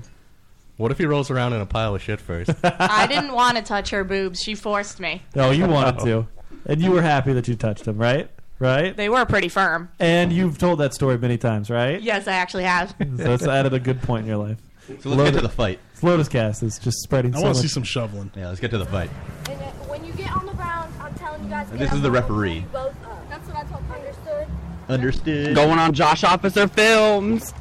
What 0.77 0.93
if 0.93 0.99
he 0.99 1.07
rolls 1.07 1.31
around 1.31 1.55
in 1.55 1.61
a 1.61 1.67
pile 1.67 1.95
of 1.95 2.03
shit 2.03 2.21
first? 2.21 2.51
I 2.63 3.07
didn't 3.07 3.33
want 3.33 3.57
to 3.57 3.65
touch 3.65 3.91
her 3.91 4.05
boobs. 4.05 4.41
She 4.41 4.55
forced 4.55 5.01
me. 5.01 5.23
No, 5.35 5.51
you 5.51 5.67
wanted 5.67 6.01
oh. 6.03 6.05
to. 6.05 6.29
And 6.67 6.81
you 6.81 6.93
were 6.93 7.03
happy 7.03 7.33
that 7.33 7.49
you 7.49 7.57
touched 7.57 7.85
them, 7.85 7.99
right? 7.99 8.31
Right? 8.59 8.97
They 8.97 9.09
were 9.09 9.27
pretty 9.27 9.49
firm. 9.49 9.91
And 9.99 10.33
you've 10.33 10.59
told 10.59 10.79
that 10.79 10.95
story 10.95 11.19
many 11.19 11.37
times, 11.37 11.69
right? 11.69 12.01
Yes, 12.01 12.29
I 12.29 12.35
actually 12.35 12.63
have. 12.65 12.95
So 13.17 13.35
it's 13.35 13.45
added 13.45 13.75
a 13.75 13.81
good 13.81 14.03
point 14.03 14.23
in 14.23 14.29
your 14.29 14.37
life. 14.37 14.59
So 15.01 15.11
let's 15.11 15.31
get 15.31 15.37
to 15.39 15.43
the 15.43 15.53
fight. 15.53 15.81
Lotus 16.03 16.29
Cast 16.29 16.63
is 16.63 16.79
just 16.79 16.99
spreading 17.03 17.35
I 17.35 17.39
so 17.39 17.43
want 17.45 17.55
to 17.55 17.59
much. 17.59 17.63
see 17.63 17.73
some 17.73 17.83
shoveling. 17.85 18.31
Yeah, 18.37 18.49
let's 18.49 18.61
get 18.61 18.71
to 18.73 18.79
the 18.79 18.87
fight. 18.87 19.11
And 19.49 19.61
then 19.61 19.73
when 19.89 20.05
you 20.05 20.13
get 20.15 20.33
on 20.37 20.47
the 20.47 20.53
ground, 20.53 20.93
I'm 21.01 21.15
telling 21.15 21.43
you 21.45 21.51
guys. 21.51 21.69
And 21.71 21.79
get 21.79 21.87
this 21.87 21.95
is 21.95 22.03
the 22.03 22.11
ground, 22.11 22.25
referee. 22.31 22.55
you 22.55 22.61
Both 22.73 23.05
up. 23.05 23.29
That's 23.31 23.47
what 23.49 23.57
I 23.57 23.63
told. 23.65 23.83
Understood. 23.91 24.47
Understood. 24.89 25.55
Going 25.55 25.79
on 25.79 25.93
Josh 25.95 26.25
Officer 26.25 26.67
Films. 26.69 27.55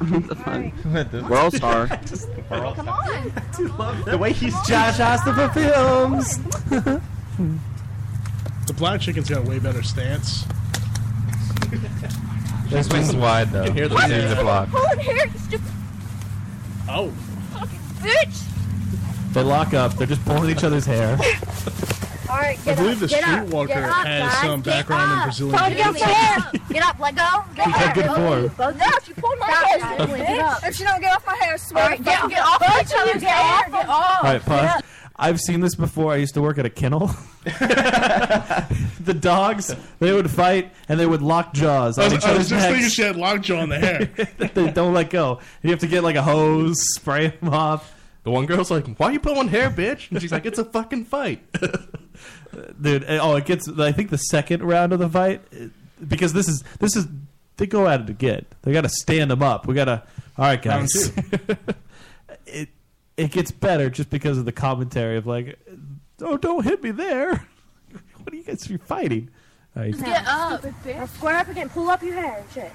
World 1.28 1.54
star. 1.54 1.86
Come 2.48 2.88
on. 2.88 3.32
The 4.04 4.18
way 4.18 4.32
he's 4.32 4.54
Josh 4.66 4.98
Officer 5.00 5.48
Films. 5.50 6.38
The 8.66 8.72
Black 8.74 9.00
Chicken's 9.00 9.28
got 9.28 9.38
a 9.46 9.48
way 9.48 9.58
better 9.58 9.82
stance. 9.82 10.44
This 12.68 12.88
wing's 12.88 13.14
wide 13.14 13.50
though. 13.50 13.60
You 13.62 13.66
can 13.68 13.76
hear 13.76 13.88
the 13.88 13.96
This 13.96 14.10
is 14.10 14.24
sound. 14.30 14.38
a 14.40 14.42
block. 14.42 14.68
Pull 14.70 14.84
it 14.84 14.98
here. 15.00 15.60
Oh. 16.88 17.12
Bitch! 18.02 19.32
They 19.32 19.42
lock 19.42 19.72
up. 19.74 19.94
They're 19.94 20.06
just 20.06 20.24
pulling 20.24 20.50
each 20.50 20.64
other's 20.64 20.84
hair. 20.84 21.16
All 22.28 22.38
right, 22.38 22.58
I 22.60 22.64
get 22.64 22.76
believe 22.78 22.94
up, 22.94 22.98
the 23.00 23.06
get 23.08 23.24
up, 23.24 23.46
Streetwalker 23.46 23.66
get 23.68 23.82
up, 23.84 24.06
has 24.06 24.32
guys, 24.32 24.42
some 24.42 24.60
get 24.62 24.64
background 24.72 25.12
in 25.12 25.18
up. 25.18 25.24
Brazilian 25.24 25.58
Tony, 25.58 25.74
get 25.74 25.84
jiu-jitsu. 25.86 26.04
up, 26.04 26.16
hair. 26.16 26.60
Get 26.70 26.82
up, 26.82 26.98
let 26.98 27.14
go. 27.16 27.44
Get 27.54 27.66
He's 27.66 27.74
got 27.74 27.86
up. 27.88 27.94
good 27.94 28.06
form. 28.06 28.48
Both 28.56 28.76
no, 28.78 28.86
she 29.04 29.12
pulled 29.14 29.38
my 29.38 29.46
hair. 29.50 29.78
bitch. 30.06 30.68
If 30.68 30.74
she 30.76 30.84
don't 30.84 31.00
get 31.00 31.14
off 31.14 31.26
my 31.26 31.34
hair, 31.36 31.54
I 31.54 31.56
swear. 31.56 31.82
All 31.84 31.90
right, 31.90 32.02
get- 32.02 32.14
fucking 32.20 32.30
get 32.30 32.44
off 32.44 32.58
both 32.60 32.68
each 32.70 32.92
other's 32.98 33.08
of 33.08 33.14
you, 33.14 33.20
get 33.20 33.30
hair, 33.30 33.54
off 33.58 33.64
get 33.66 33.80
them. 33.82 33.90
off. 33.90 34.16
All 34.16 34.22
right, 34.22 34.32
Get 34.32 34.46
pause. 34.46 34.70
up. 34.78 34.84
I've 35.16 35.40
seen 35.40 35.60
this 35.60 35.74
before. 35.74 36.12
I 36.12 36.16
used 36.16 36.34
to 36.34 36.40
work 36.42 36.56
at 36.58 36.64
a 36.66 36.70
kennel. 36.70 37.10
the 39.00 39.14
dogs, 39.18 39.74
they 39.98 40.12
would 40.12 40.30
fight 40.30 40.72
and 40.88 40.98
they 41.00 41.06
would 41.06 41.22
lock 41.22 41.52
jaws 41.54 41.98
I 41.98 42.04
was, 42.04 42.12
each 42.14 42.24
I 42.24 42.28
was 42.34 42.36
other's 42.36 42.48
just 42.50 42.62
thinking 42.66 42.82
necks. 42.82 42.94
she 42.94 43.02
had 43.02 43.16
lockjaw 43.16 43.60
on 43.60 43.68
the 43.68 43.78
hair. 43.78 44.04
they 44.54 44.70
don't 44.70 44.94
let 44.94 45.10
go. 45.10 45.40
You 45.62 45.70
have 45.70 45.80
to 45.80 45.86
get 45.88 46.02
like 46.04 46.16
a 46.16 46.22
hose, 46.22 46.76
spray 46.94 47.28
them 47.28 47.48
off. 47.52 47.94
The 48.24 48.30
one 48.30 48.46
girl's 48.46 48.70
like, 48.70 48.86
"Why 48.98 49.08
are 49.08 49.12
you 49.12 49.18
pulling 49.18 49.48
hair, 49.48 49.68
bitch?" 49.70 50.08
And 50.12 50.20
she's 50.22 50.30
like, 50.30 50.46
"It's 50.46 50.58
a 50.60 50.64
fucking 50.64 51.06
fight." 51.06 51.42
dude. 52.80 53.02
eh, 53.04 53.18
Oh, 53.20 53.34
it 53.34 53.44
gets. 53.46 53.68
I 53.68 53.90
think 53.90 54.10
the 54.10 54.18
second 54.18 54.62
round 54.62 54.92
of 54.92 55.00
the 55.00 55.08
fight, 55.08 55.42
eh, 55.52 55.66
because 56.06 56.32
this 56.32 56.46
is 56.46 56.62
this 56.78 56.94
is 56.94 57.08
they 57.56 57.66
go 57.66 57.88
at 57.88 58.00
it 58.02 58.08
again. 58.10 58.46
They 58.62 58.72
got 58.72 58.82
to 58.82 58.88
stand 58.88 59.32
them 59.32 59.42
up. 59.42 59.66
We 59.66 59.74
got 59.74 59.86
to. 59.86 60.02
All 60.38 60.44
right, 60.44 60.62
guys. 60.62 61.12
it 62.46 62.68
it 63.16 63.30
gets 63.32 63.50
better 63.50 63.90
just 63.90 64.08
because 64.08 64.38
of 64.38 64.44
the 64.44 64.52
commentary 64.52 65.16
of 65.16 65.26
like, 65.26 65.58
oh, 66.22 66.36
don't 66.36 66.64
hit 66.64 66.82
me 66.82 66.90
there. 66.90 67.30
what 68.22 68.32
are 68.32 68.36
you 68.36 68.42
guys? 68.42 68.68
You're 68.68 68.78
fighting. 68.78 69.28
Uh, 69.76 69.80
all 69.80 69.84
right. 69.86 69.98
Get 69.98 70.26
up. 70.26 70.64
Now 70.86 71.06
square 71.06 71.36
up 71.36 71.48
again. 71.48 71.68
Pull 71.68 71.88
up 71.90 72.02
your 72.02 72.14
hair 72.14 72.38
and 72.38 72.50
shit. 72.52 72.72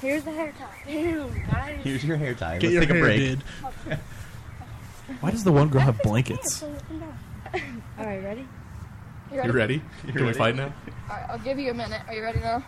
Here's 0.00 0.24
the 0.24 0.30
hair 0.30 0.52
tie. 0.58 0.90
Ew, 0.90 1.30
nice. 1.52 1.82
Here's 1.82 2.04
your 2.04 2.16
hair 2.16 2.34
tie. 2.34 2.58
Get 2.58 2.72
Let's 2.72 2.72
your 2.72 2.80
take 2.82 2.90
a 2.90 2.94
hair 2.94 3.02
break. 3.02 3.18
did. 3.20 3.42
Why 5.20 5.30
does 5.30 5.44
the 5.44 5.52
one 5.52 5.68
girl 5.68 5.80
have 5.80 6.00
blankets? 6.02 6.62
All 6.62 6.70
right, 7.98 8.22
ready? 8.22 8.46
You 9.32 9.38
ready? 9.38 9.48
You 9.48 9.52
ready? 9.52 9.82
Can 10.02 10.14
we 10.14 10.22
ready? 10.22 10.38
fight 10.38 10.56
now? 10.56 10.64
All 10.64 11.16
right, 11.16 11.26
I'll 11.30 11.38
give 11.38 11.58
you 11.58 11.70
a 11.70 11.74
minute. 11.74 12.02
Are 12.08 12.14
you 12.14 12.22
ready 12.22 12.40
now? 12.40 12.62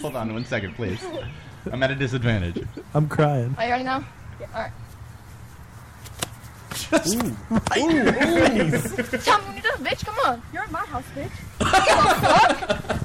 Hold 0.00 0.16
on 0.16 0.32
one 0.34 0.44
second, 0.44 0.74
please. 0.74 1.00
I'm 1.72 1.82
at 1.82 1.90
a 1.90 1.94
disadvantage. 1.94 2.66
I'm 2.92 3.08
crying. 3.08 3.54
Are 3.56 3.64
you 3.64 3.70
ready 3.70 3.84
now? 3.84 4.04
Yeah. 4.38 4.46
All 4.54 4.60
right. 4.62 4.72
Just 6.74 6.90
Tell 7.18 7.22
me 7.22 7.30
when 7.70 7.96
you're 7.96 8.04
done, 8.12 9.84
bitch. 9.84 10.04
Come 10.04 10.16
on. 10.26 10.42
You're 10.52 10.64
in 10.64 10.72
my 10.72 10.80
house, 10.80 11.04
bitch. 11.14 11.30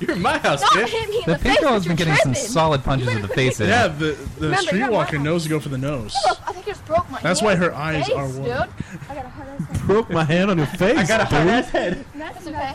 You're 0.00 0.16
in 0.16 0.22
my 0.22 0.38
house, 0.38 0.60
Don't 0.60 0.72
bitch. 0.72 0.88
hit 0.88 1.08
me 1.08 1.16
in 1.18 1.22
The 1.26 1.32
the 1.34 1.38
pink 1.38 1.54
face. 1.56 1.60
girl 1.64 1.72
has 1.74 1.82
been 1.86 1.96
you're 1.96 2.06
getting 2.06 2.16
some 2.16 2.34
solid 2.34 2.82
punches 2.82 3.08
in 3.08 3.22
the 3.22 3.28
face. 3.28 3.60
Yeah, 3.64 3.86
the, 3.88 4.18
the 4.38 4.48
Remember, 4.48 4.70
streetwalker 4.70 5.22
knows 5.22 5.44
to 5.44 5.48
go 5.48 5.60
for 5.60 5.68
the 5.68 5.78
nose. 5.78 6.14
Look, 6.26 6.38
I 6.48 6.52
think 6.52 6.66
you 6.66 6.72
just 6.72 6.84
broke 6.84 7.08
my 7.10 7.20
That's 7.20 7.40
hand. 7.40 7.60
why 7.60 7.64
her 7.66 7.72
eyes 7.74 8.06
face, 8.06 8.14
are 8.16 8.26
dude. 8.26 8.36
warm. 8.40 8.68
I 9.08 9.14
got 9.14 9.24
a 9.24 9.28
hard 9.28 9.48
ass 9.48 9.66
head. 9.78 9.86
Broke 9.86 10.10
my 10.10 10.24
hand 10.24 10.50
on 10.50 10.58
your 10.58 10.66
face. 10.66 10.98
I 10.98 11.04
got 11.06 11.20
a 11.20 11.24
hard 11.24 11.44
dude. 11.44 11.52
ass 11.54 11.68
head. 11.70 12.04
That's 12.16 12.46
okay. 12.46 12.74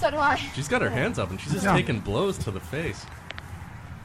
So 0.00 0.10
do 0.10 0.16
I. 0.16 0.36
She's 0.54 0.66
got 0.66 0.82
her 0.82 0.90
hands 0.90 1.18
up 1.18 1.30
and 1.30 1.40
she's 1.40 1.52
just 1.52 1.64
Yeah. 1.66 1.74
taking 1.76 2.00
blows 2.00 2.36
to 2.38 2.50
the 2.50 2.58
face. 2.60 3.04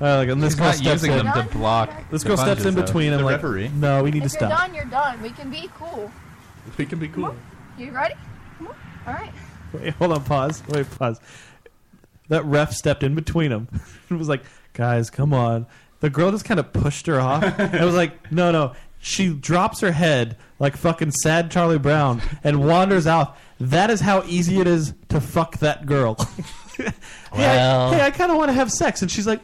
All 0.02 0.08
right, 0.08 0.16
like, 0.18 0.30
and 0.30 0.42
this 0.42 0.54
She's 0.54 0.60
girl 0.60 0.68
not 0.68 0.76
steps 0.76 1.02
using 1.04 1.12
in. 1.20 1.26
them 1.26 1.48
to 1.48 1.54
block. 1.58 2.10
This 2.10 2.22
the 2.24 2.30
girl 2.30 2.38
steps 2.38 2.50
punches, 2.64 2.66
in 2.68 2.76
though. 2.76 2.82
between 2.84 3.12
and 3.12 3.20
The 3.20 3.26
like, 3.26 3.36
referee. 3.36 3.70
no, 3.76 4.04
we 4.04 4.12
need 4.12 4.22
to 4.22 4.26
If 4.28 4.34
you're 4.34 4.50
stop. 4.50 4.60
done, 4.60 4.74
you're 4.74 4.86
done. 4.86 5.22
We 5.22 5.32
can 5.32 5.50
be 5.50 5.70
cool. 5.78 6.10
We 6.78 6.86
can 6.86 7.00
be 7.00 7.08
cool. 7.10 7.36
You 7.78 7.92
ready? 7.92 8.16
Come 8.58 8.68
on. 8.68 8.76
All 9.08 9.14
right. 9.14 9.32
Wait, 9.74 9.94
hold 9.96 10.14
on, 10.14 10.24
pause. 10.24 10.64
Wait, 10.70 10.90
pause. 10.98 11.20
That 12.30 12.46
ref 12.46 12.72
stepped 12.74 13.04
in 13.04 13.14
between 13.16 13.50
them. 13.52 13.68
it 14.10 14.14
was 14.14 14.30
like, 14.30 14.44
guys, 14.74 15.10
come 15.10 15.34
on. 15.34 15.66
The 16.00 16.10
girl 16.10 16.32
just 16.32 16.46
kind 16.46 16.60
of 16.60 16.72
pushed 16.72 17.08
her 17.08 17.20
off. 17.20 17.44
I 17.60 17.84
was 17.84 17.96
like, 17.96 18.32
no, 18.32 18.52
no. 18.52 18.74
She 19.02 19.34
drops 19.34 19.80
her 19.82 19.92
head 19.92 20.38
like 20.60 20.76
fucking 20.78 21.12
sad 21.12 21.52
Charlie 21.52 21.78
Brown 21.80 22.22
and 22.44 22.66
wanders 22.66 23.08
out. 23.08 23.38
That 23.60 23.90
is 23.90 24.00
how 24.02 24.24
easy 24.26 24.60
it 24.60 24.68
is 24.68 24.94
to 25.10 25.20
fuck 25.22 25.58
that 25.60 25.86
girl. 25.86 26.16
hey, 26.78 26.92
Well. 27.34 27.92
I, 27.92 27.96
hey, 27.96 28.02
I 28.06 28.12
kind 28.12 28.32
of 28.32 28.38
want 28.38 28.50
to 28.50 28.54
have 28.54 28.72
sex, 28.72 29.02
and 29.02 29.10
she's 29.12 29.28
like, 29.28 29.42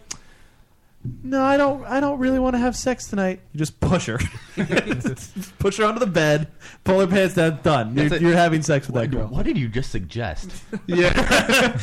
no, 1.24 1.44
I 1.44 1.58
don't. 1.58 1.84
I 1.86 2.00
don't 2.00 2.20
really 2.20 2.40
want 2.40 2.56
to 2.56 2.60
have 2.60 2.76
sex 2.76 3.08
tonight. 3.08 3.40
You 3.54 3.58
just 3.60 3.80
push 3.80 4.08
her, 4.08 4.18
push 5.60 5.78
her 5.78 5.86
onto 5.86 6.00
the 6.00 6.08
bed, 6.08 6.48
pull 6.84 7.00
her 7.00 7.08
pants 7.08 7.36
down. 7.36 7.60
Done. 7.64 7.96
You're, 7.96 8.10
That's 8.10 8.22
you're 8.22 8.34
having 8.34 8.62
sex 8.62 8.88
with 8.88 8.96
that 8.96 9.02
What, 9.02 9.12
girl. 9.12 9.28
what 9.28 9.46
did 9.46 9.58
you 9.58 9.68
just 9.70 9.92
suggest? 9.92 10.52
Yeah. 10.88 11.78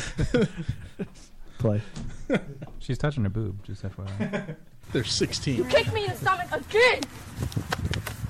Play. 1.59 1.81
She's 2.81 2.99
touching 2.99 3.23
her 3.25 3.31
boob. 3.31 3.65
Just 3.65 3.83
FYI. 3.85 4.57
They're 4.93 5.05
16. 5.05 5.57
You 5.57 5.65
kicked 5.65 5.93
me 5.93 6.05
in 6.05 6.11
the 6.11 6.17
stomach 6.17 6.49
again. 6.53 7.01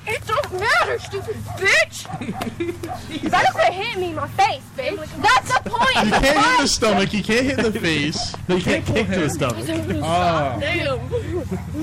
It 0.06 0.26
don't 0.26 0.52
matter, 0.60 0.98
stupid 0.98 1.36
bitch. 1.56 3.30
Better 3.30 3.52
quit 3.52 3.72
hitting 3.72 4.00
me 4.00 4.08
in 4.10 4.16
my 4.16 4.28
face, 4.28 4.62
bitch. 4.76 4.96
That's 5.22 5.58
the 5.58 5.70
point. 5.70 6.06
You 6.06 6.10
can't 6.12 6.24
hit 6.24 6.60
the 6.60 6.66
stomach. 6.66 7.12
You 7.14 7.22
can't 7.22 7.46
hit 7.46 7.56
the 7.58 7.72
face. 7.80 8.34
No, 8.48 8.56
you 8.56 8.62
can't 8.62 8.84
kick 8.84 9.06
to 9.06 9.20
the 9.20 9.30
stomach. 9.30 9.64
Ah. 10.02 10.54
Oh. 10.56 10.60
Damn. 10.60 10.98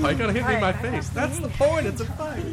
Why 0.02 0.10
you 0.10 0.18
gotta 0.18 0.32
hit 0.32 0.46
me 0.46 0.54
in 0.54 0.60
my 0.60 0.72
face? 0.72 1.08
That's 1.08 1.38
the 1.38 1.48
point. 1.48 1.86
It's 1.86 2.00
a 2.00 2.04
fight. 2.04 2.44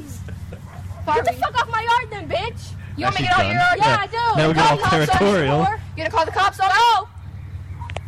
Get 1.05 1.25
the 1.25 1.33
fuck 1.33 1.55
off 1.61 1.69
my 1.69 1.81
yard 1.81 2.09
then, 2.09 2.29
bitch. 2.29 2.71
You 2.95 3.03
want 3.05 3.19
me 3.19 3.27
to 3.27 3.29
Now 3.29 3.37
get 3.37 3.37
out 3.37 3.39
she's 3.39 3.53
your 3.53 3.53
yard? 3.53 3.77
Yeah, 3.77 3.85
Yeah. 3.85 3.97
I 3.99 4.07
do. 4.07 4.37
Now 4.37 4.47
we 4.47 4.53
Call 4.53 4.63
got 4.63 4.77
the 4.77 4.83
cops 4.83 4.93
on 4.93 4.99
me 4.99 5.05
territorial. 5.05 5.59
You 5.61 5.97
gonna 5.97 6.09
call 6.09 6.25
the 6.25 6.31
cops 6.31 6.59
on 6.59 6.67
me? 6.69 6.73
No. 6.75 7.07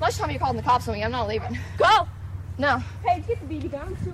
Let's 0.02 0.18
tell 0.18 0.27
me 0.27 0.34
you're 0.34 0.40
calling 0.40 0.57
the 0.57 0.64
cops 0.64 0.88
on 0.88 0.94
me. 0.95 1.03
I'm 1.03 1.11
not 1.11 1.27
leaving. 1.27 1.60
Go. 1.77 2.07
No. 2.57 2.77
Hey, 3.06 3.23
get 3.27 3.48
the 3.48 3.56
BB 3.56 3.72
gun. 3.72 3.98
Go. 4.06 4.11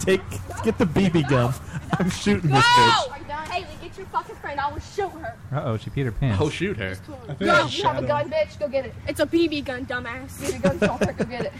Take, 0.00 0.20
get 0.62 0.76
the 0.78 0.84
BB 0.84 1.28
gun. 1.28 1.54
I'm 1.98 2.10
shooting 2.10 2.50
Go. 2.50 2.56
this 2.56 2.64
bitch. 2.64 3.10
Are 3.10 3.18
you 3.18 3.24
done? 3.24 3.46
Haley, 3.46 3.66
get 3.82 3.96
your 3.96 4.06
fucking 4.08 4.34
friend. 4.36 4.60
I 4.60 4.70
will 4.72 4.80
shoot 4.80 5.10
her. 5.10 5.36
Uh 5.52 5.62
oh, 5.64 5.76
she 5.76 5.90
peed 5.90 6.04
her 6.04 6.12
pants. 6.12 6.38
Oh, 6.40 6.50
shoot 6.50 6.76
her. 6.76 6.96
I 7.28 7.34
Go. 7.34 7.46
that's 7.46 7.74
a 7.74 7.76
You 7.76 7.84
have 7.84 8.02
a 8.02 8.06
gun, 8.06 8.30
bitch. 8.30 8.58
Go 8.58 8.68
get 8.68 8.86
it. 8.86 8.94
It's 9.06 9.20
a 9.20 9.26
BB 9.26 9.64
gun, 9.64 9.86
dumbass. 9.86 10.38
BB 10.40 10.62
gun, 10.62 10.78
don't 10.78 11.00
Go 11.00 11.24
get 11.24 11.46
it. 11.46 11.52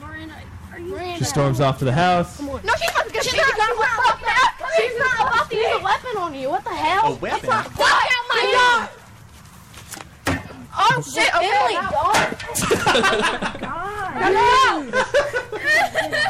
Miranda, 0.00 0.34
are 0.72 0.78
you? 0.78 1.16
She 1.18 1.24
storms 1.24 1.60
off 1.60 1.78
to 1.80 1.84
the 1.84 1.92
house. 1.92 2.40
No, 2.40 2.58
she's 2.58 2.64
not 2.64 3.06
gonna 3.12 3.20
BB 3.20 3.36
gun. 3.36 3.76
Fuck 3.76 4.20
that. 4.22 4.72
She's 4.76 4.98
not 4.98 5.20
about 5.28 5.50
to 5.50 5.56
use 5.56 5.66
a 5.72 5.84
weapon 5.84 6.16
on 6.16 6.34
you. 6.34 6.50
What 6.50 6.64
the 6.64 6.70
hell? 6.70 7.12
A 7.12 7.16
weapon? 7.16 7.38
It's 7.38 7.48
not 7.48 7.66
fuck 7.66 7.86
out 7.86 8.28
my 8.28 8.42
yard. 8.56 8.88
Oh 10.82 11.02
shit! 11.02 11.28
Okay, 11.34 11.74
God. 13.60 13.90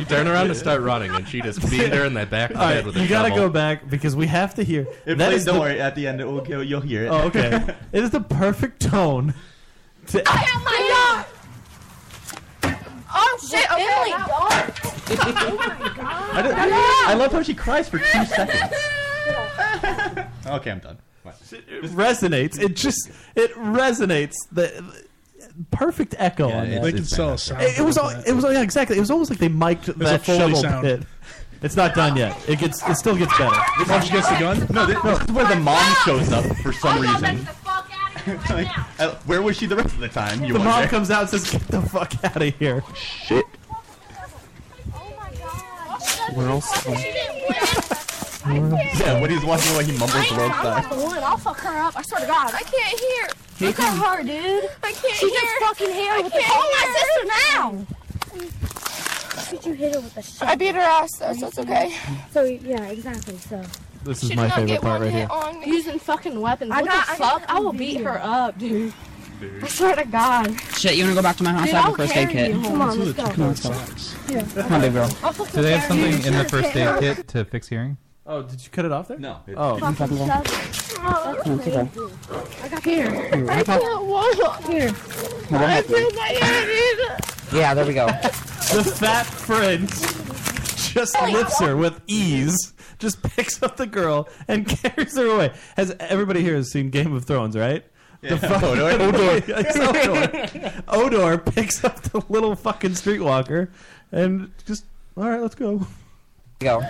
She 0.00 0.06
turned 0.06 0.28
around 0.28 0.48
to 0.48 0.54
start 0.54 0.80
running 0.82 1.10
and 1.14 1.28
she 1.28 1.40
just 1.40 1.60
beat 1.70 1.92
her 1.94 2.04
in 2.04 2.14
the 2.14 2.26
back 2.26 2.50
of 2.50 2.56
the 2.56 2.62
All 2.62 2.68
head 2.68 2.76
right, 2.76 2.86
with 2.86 2.96
a 2.96 3.00
you 3.02 3.08
gotta 3.08 3.28
shovel. 3.28 3.48
go 3.48 3.52
back 3.52 3.88
because 3.90 4.16
we 4.16 4.26
have 4.26 4.54
to 4.54 4.62
hear. 4.62 4.82
It 5.06 5.18
that 5.18 5.28
plays, 5.28 5.40
is 5.40 5.44
don't 5.44 5.54
the- 5.56 5.60
worry. 5.60 5.80
At 5.80 5.94
the 5.94 6.06
end, 6.06 6.20
it 6.20 6.24
will, 6.26 6.40
go- 6.40 6.60
you'll 6.60 6.80
hear 6.80 7.04
it. 7.04 7.08
Oh, 7.08 7.22
okay. 7.26 7.74
it 7.92 8.02
is 8.02 8.10
the 8.10 8.20
perfect 8.20 8.80
tone. 8.82 9.34
To, 10.08 10.20
out 10.28 10.64
my 10.64 11.24
yard. 12.64 12.76
Oh 13.12 13.38
shit! 13.50 13.64
Okay. 13.72 13.80
I, 15.12 16.42
don't- 16.42 16.54
I 16.56 17.14
love 17.14 17.32
how 17.32 17.42
she 17.42 17.54
cries 17.54 17.88
for 17.88 17.98
two 17.98 18.24
seconds. 18.24 18.74
okay, 20.46 20.70
I'm 20.70 20.78
done. 20.78 20.98
Fine. 21.24 21.34
it 21.68 21.82
resonates. 21.92 22.58
It 22.60 22.76
just 22.76 23.10
it 23.34 23.52
resonates. 23.54 24.34
The, 24.52 24.62
the 24.62 25.04
perfect 25.70 26.14
echo 26.18 26.48
Yeah, 26.48 26.60
on 26.60 26.70
that. 26.70 26.82
They 26.82 26.92
could 26.92 27.06
sell 27.08 27.30
a 27.34 27.38
sound. 27.38 27.62
It, 27.62 27.78
it 27.78 27.82
was 27.82 27.96
all. 27.98 28.10
It 28.10 28.32
was 28.32 28.44
all- 28.44 28.52
yeah, 28.52 28.62
exactly. 28.62 28.96
It 28.96 29.00
was 29.00 29.10
almost 29.10 29.30
like 29.30 29.38
they 29.38 29.48
mic'd 29.48 29.88
a 29.88 29.92
that 29.94 30.22
Foley 30.24 30.38
shovel 30.38 30.56
sound. 30.56 30.82
pit. 30.84 31.02
It's 31.62 31.76
not 31.76 31.94
done 31.94 32.16
yet. 32.16 32.36
It 32.48 32.58
gets. 32.58 32.86
It 32.88 32.94
still 32.96 33.16
gets 33.16 33.36
better. 33.36 33.54
Oh, 33.54 34.00
she 34.04 34.12
gets 34.12 34.28
the 34.30 34.38
gun? 34.38 34.66
No, 34.70 34.86
this, 34.86 35.00
this 35.02 35.20
is 35.20 35.32
where 35.32 35.46
the 35.46 35.56
mom 35.56 35.94
shows 36.06 36.32
up 36.32 36.44
for 36.58 36.72
some 36.72 37.00
reason. 37.02 37.38
the 37.38 37.44
fuck 37.46 37.90
out 37.92 38.16
of 38.16 38.24
here 38.24 38.36
right 38.36 38.50
Like, 38.50 38.66
now. 38.76 38.86
uh, 38.98 39.14
where 39.26 39.42
was 39.42 39.56
she 39.58 39.66
the 39.66 39.76
rest 39.76 39.92
of 39.94 40.00
the 40.00 40.08
time? 40.08 40.42
You 40.42 40.54
The 40.54 40.58
mom 40.60 40.68
wonder? 40.68 40.88
comes 40.88 41.10
out 41.10 41.20
and 41.22 41.30
says, 41.30 41.50
"Get 41.50 41.62
the 41.68 41.82
fuck 41.82 42.12
out 42.24 42.40
of 42.40 42.54
here." 42.56 42.82
Shit. 42.94 43.44
Where 46.34 46.48
else? 46.48 46.86
Yeah, 48.46 49.20
when 49.20 49.30
he's 49.30 49.44
walking 49.44 49.74
away, 49.74 49.84
he 49.84 49.92
mumbles 49.92 50.28
the 50.28 50.34
road 50.36 50.50
I'm 50.50 50.64
back. 50.64 50.88
the 50.90 50.96
one. 50.96 51.18
I'll 51.22 51.36
fuck 51.36 51.58
her 51.58 51.76
up. 51.82 51.96
I 51.96 52.02
swear 52.02 52.20
to 52.22 52.26
God. 52.26 52.52
I 52.54 52.62
can't 52.62 52.98
hear. 53.00 53.28
Look 53.60 53.78
at 53.80 53.96
her, 54.18 54.22
dude. 54.22 54.70
I 54.82 54.92
can't 54.92 55.14
she 55.14 55.28
hear. 55.30 55.40
just 55.40 55.52
fucking 55.60 55.92
hit 55.94 56.08
her 56.10 56.22
with 56.22 56.32
the 56.32 56.40
Call 56.40 56.62
my 56.62 56.94
sister 56.96 57.26
now. 57.52 57.86
Did 59.50 59.66
you 59.66 59.72
hit 59.74 59.94
her 59.94 60.00
with 60.00 60.16
a 60.16 60.22
shot? 60.22 60.48
I 60.48 60.54
beat 60.54 60.74
her 60.74 60.80
ass, 60.80 61.10
though, 61.18 61.32
so 61.34 61.46
it's 61.48 61.58
okay. 61.58 61.94
So 62.30 62.44
yeah, 62.44 62.84
exactly. 62.88 63.36
So 63.38 63.62
This 64.04 64.22
is 64.22 64.34
my 64.36 64.48
favorite 64.50 64.80
part 64.80 65.00
right 65.02 65.12
here. 65.12 65.28
Using 65.66 65.98
fucking 65.98 66.40
weapons. 66.40 66.70
I 66.70 66.82
what 66.82 66.90
got- 66.90 67.06
the 67.08 67.12
fuck? 67.14 67.46
got 67.46 67.50
I, 67.50 67.60
will 67.60 67.72
beat 67.72 68.00
her 68.02 68.18
up, 68.22 68.58
dude. 68.58 68.92
I 69.62 69.68
swear 69.68 69.96
to 69.96 70.04
God. 70.04 70.54
Shit, 70.76 70.96
you 70.96 71.04
wanna 71.04 71.14
go 71.16 71.22
back 71.22 71.36
to 71.36 71.42
my 71.44 71.52
house? 71.52 71.64
Dude, 71.66 71.74
I 71.74 71.78
have 71.80 71.86
I'll 71.88 71.94
a 71.94 71.96
first 71.96 72.16
aid 72.16 72.28
carry 72.28 72.48
kit. 72.52 72.56
you. 72.56 72.62
Come 72.62 72.82
on, 72.82 72.98
let's 73.00 73.12
go. 73.12 73.24
Come 73.30 73.42
on, 73.42 73.48
let's 73.48 73.62
go. 73.62 74.32
Here. 74.32 74.42
Come 74.62 74.72
on, 74.74 74.80
big 74.82 74.92
girl. 74.92 75.08
Do 75.08 75.62
they 75.62 75.76
have 75.78 75.88
something 75.88 76.26
in 76.26 76.38
the 76.38 76.44
first 76.48 76.76
aid 76.76 76.98
kit 77.00 77.28
to 77.28 77.44
fix 77.46 77.68
hearing? 77.68 77.96
Oh, 78.26 78.42
did 78.42 78.62
you 78.62 78.70
cut 78.70 78.84
it 78.84 78.92
off 78.92 79.08
there? 79.08 79.18
No. 79.18 79.38
it- 79.46 79.54
Oh, 79.56 79.76
Come 79.78 79.82
on, 79.88 79.94
fucking 79.94 80.16
go. 80.16 80.24
Oh, 80.24 81.40
Come 81.42 81.60
on. 81.60 81.90
I 82.62 82.68
got 82.68 82.84
here. 82.84 83.10
Here, 83.10 83.50
I 83.50 83.54
high 83.54 83.62
five. 83.64 83.80
can't 83.80 84.04
walk. 84.04 84.62
Here. 84.64 84.90
No, 84.90 85.58
we'll 85.58 85.60
I 85.60 85.70
help 85.72 85.86
feel 85.86 86.10
my 86.12 86.26
head. 86.26 87.20
Yeah, 87.52 87.74
there 87.74 87.86
we 87.86 87.94
go. 87.94 88.06
the 88.06 88.84
fat 89.00 89.24
friend 89.26 89.88
just 90.92 91.16
oh, 91.18 91.30
lifts 91.32 91.58
her 91.60 91.76
with 91.76 92.00
ease, 92.06 92.74
just 92.98 93.22
picks 93.22 93.62
up 93.62 93.76
the 93.76 93.86
girl 93.86 94.28
and 94.48 94.68
carries 94.82 95.16
her 95.16 95.26
away. 95.26 95.52
Has 95.76 95.94
everybody 95.98 96.42
here 96.42 96.54
has 96.54 96.70
seen 96.70 96.90
Game 96.90 97.12
of 97.14 97.24
Thrones, 97.24 97.56
right? 97.56 97.84
Yeah. 98.22 98.36
fuck- 98.36 98.62
Hodor. 98.62 98.98
Hodor. 99.12 99.48
Yes, 99.48 99.76
Hodor. 99.76 100.84
Hodor 100.84 101.54
picks 101.54 101.82
up 101.84 102.00
the 102.02 102.22
little 102.28 102.54
fucking 102.54 102.90
streetwalker 102.92 103.70
and 104.12 104.52
just 104.66 104.84
all 105.16 105.28
right, 105.28 105.40
let's 105.40 105.54
go. 105.54 105.86
Go. 106.60 106.82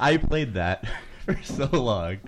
I 0.00 0.16
played 0.16 0.54
that 0.54 0.86
for 1.26 1.38
so 1.42 1.66
long. 1.66 2.18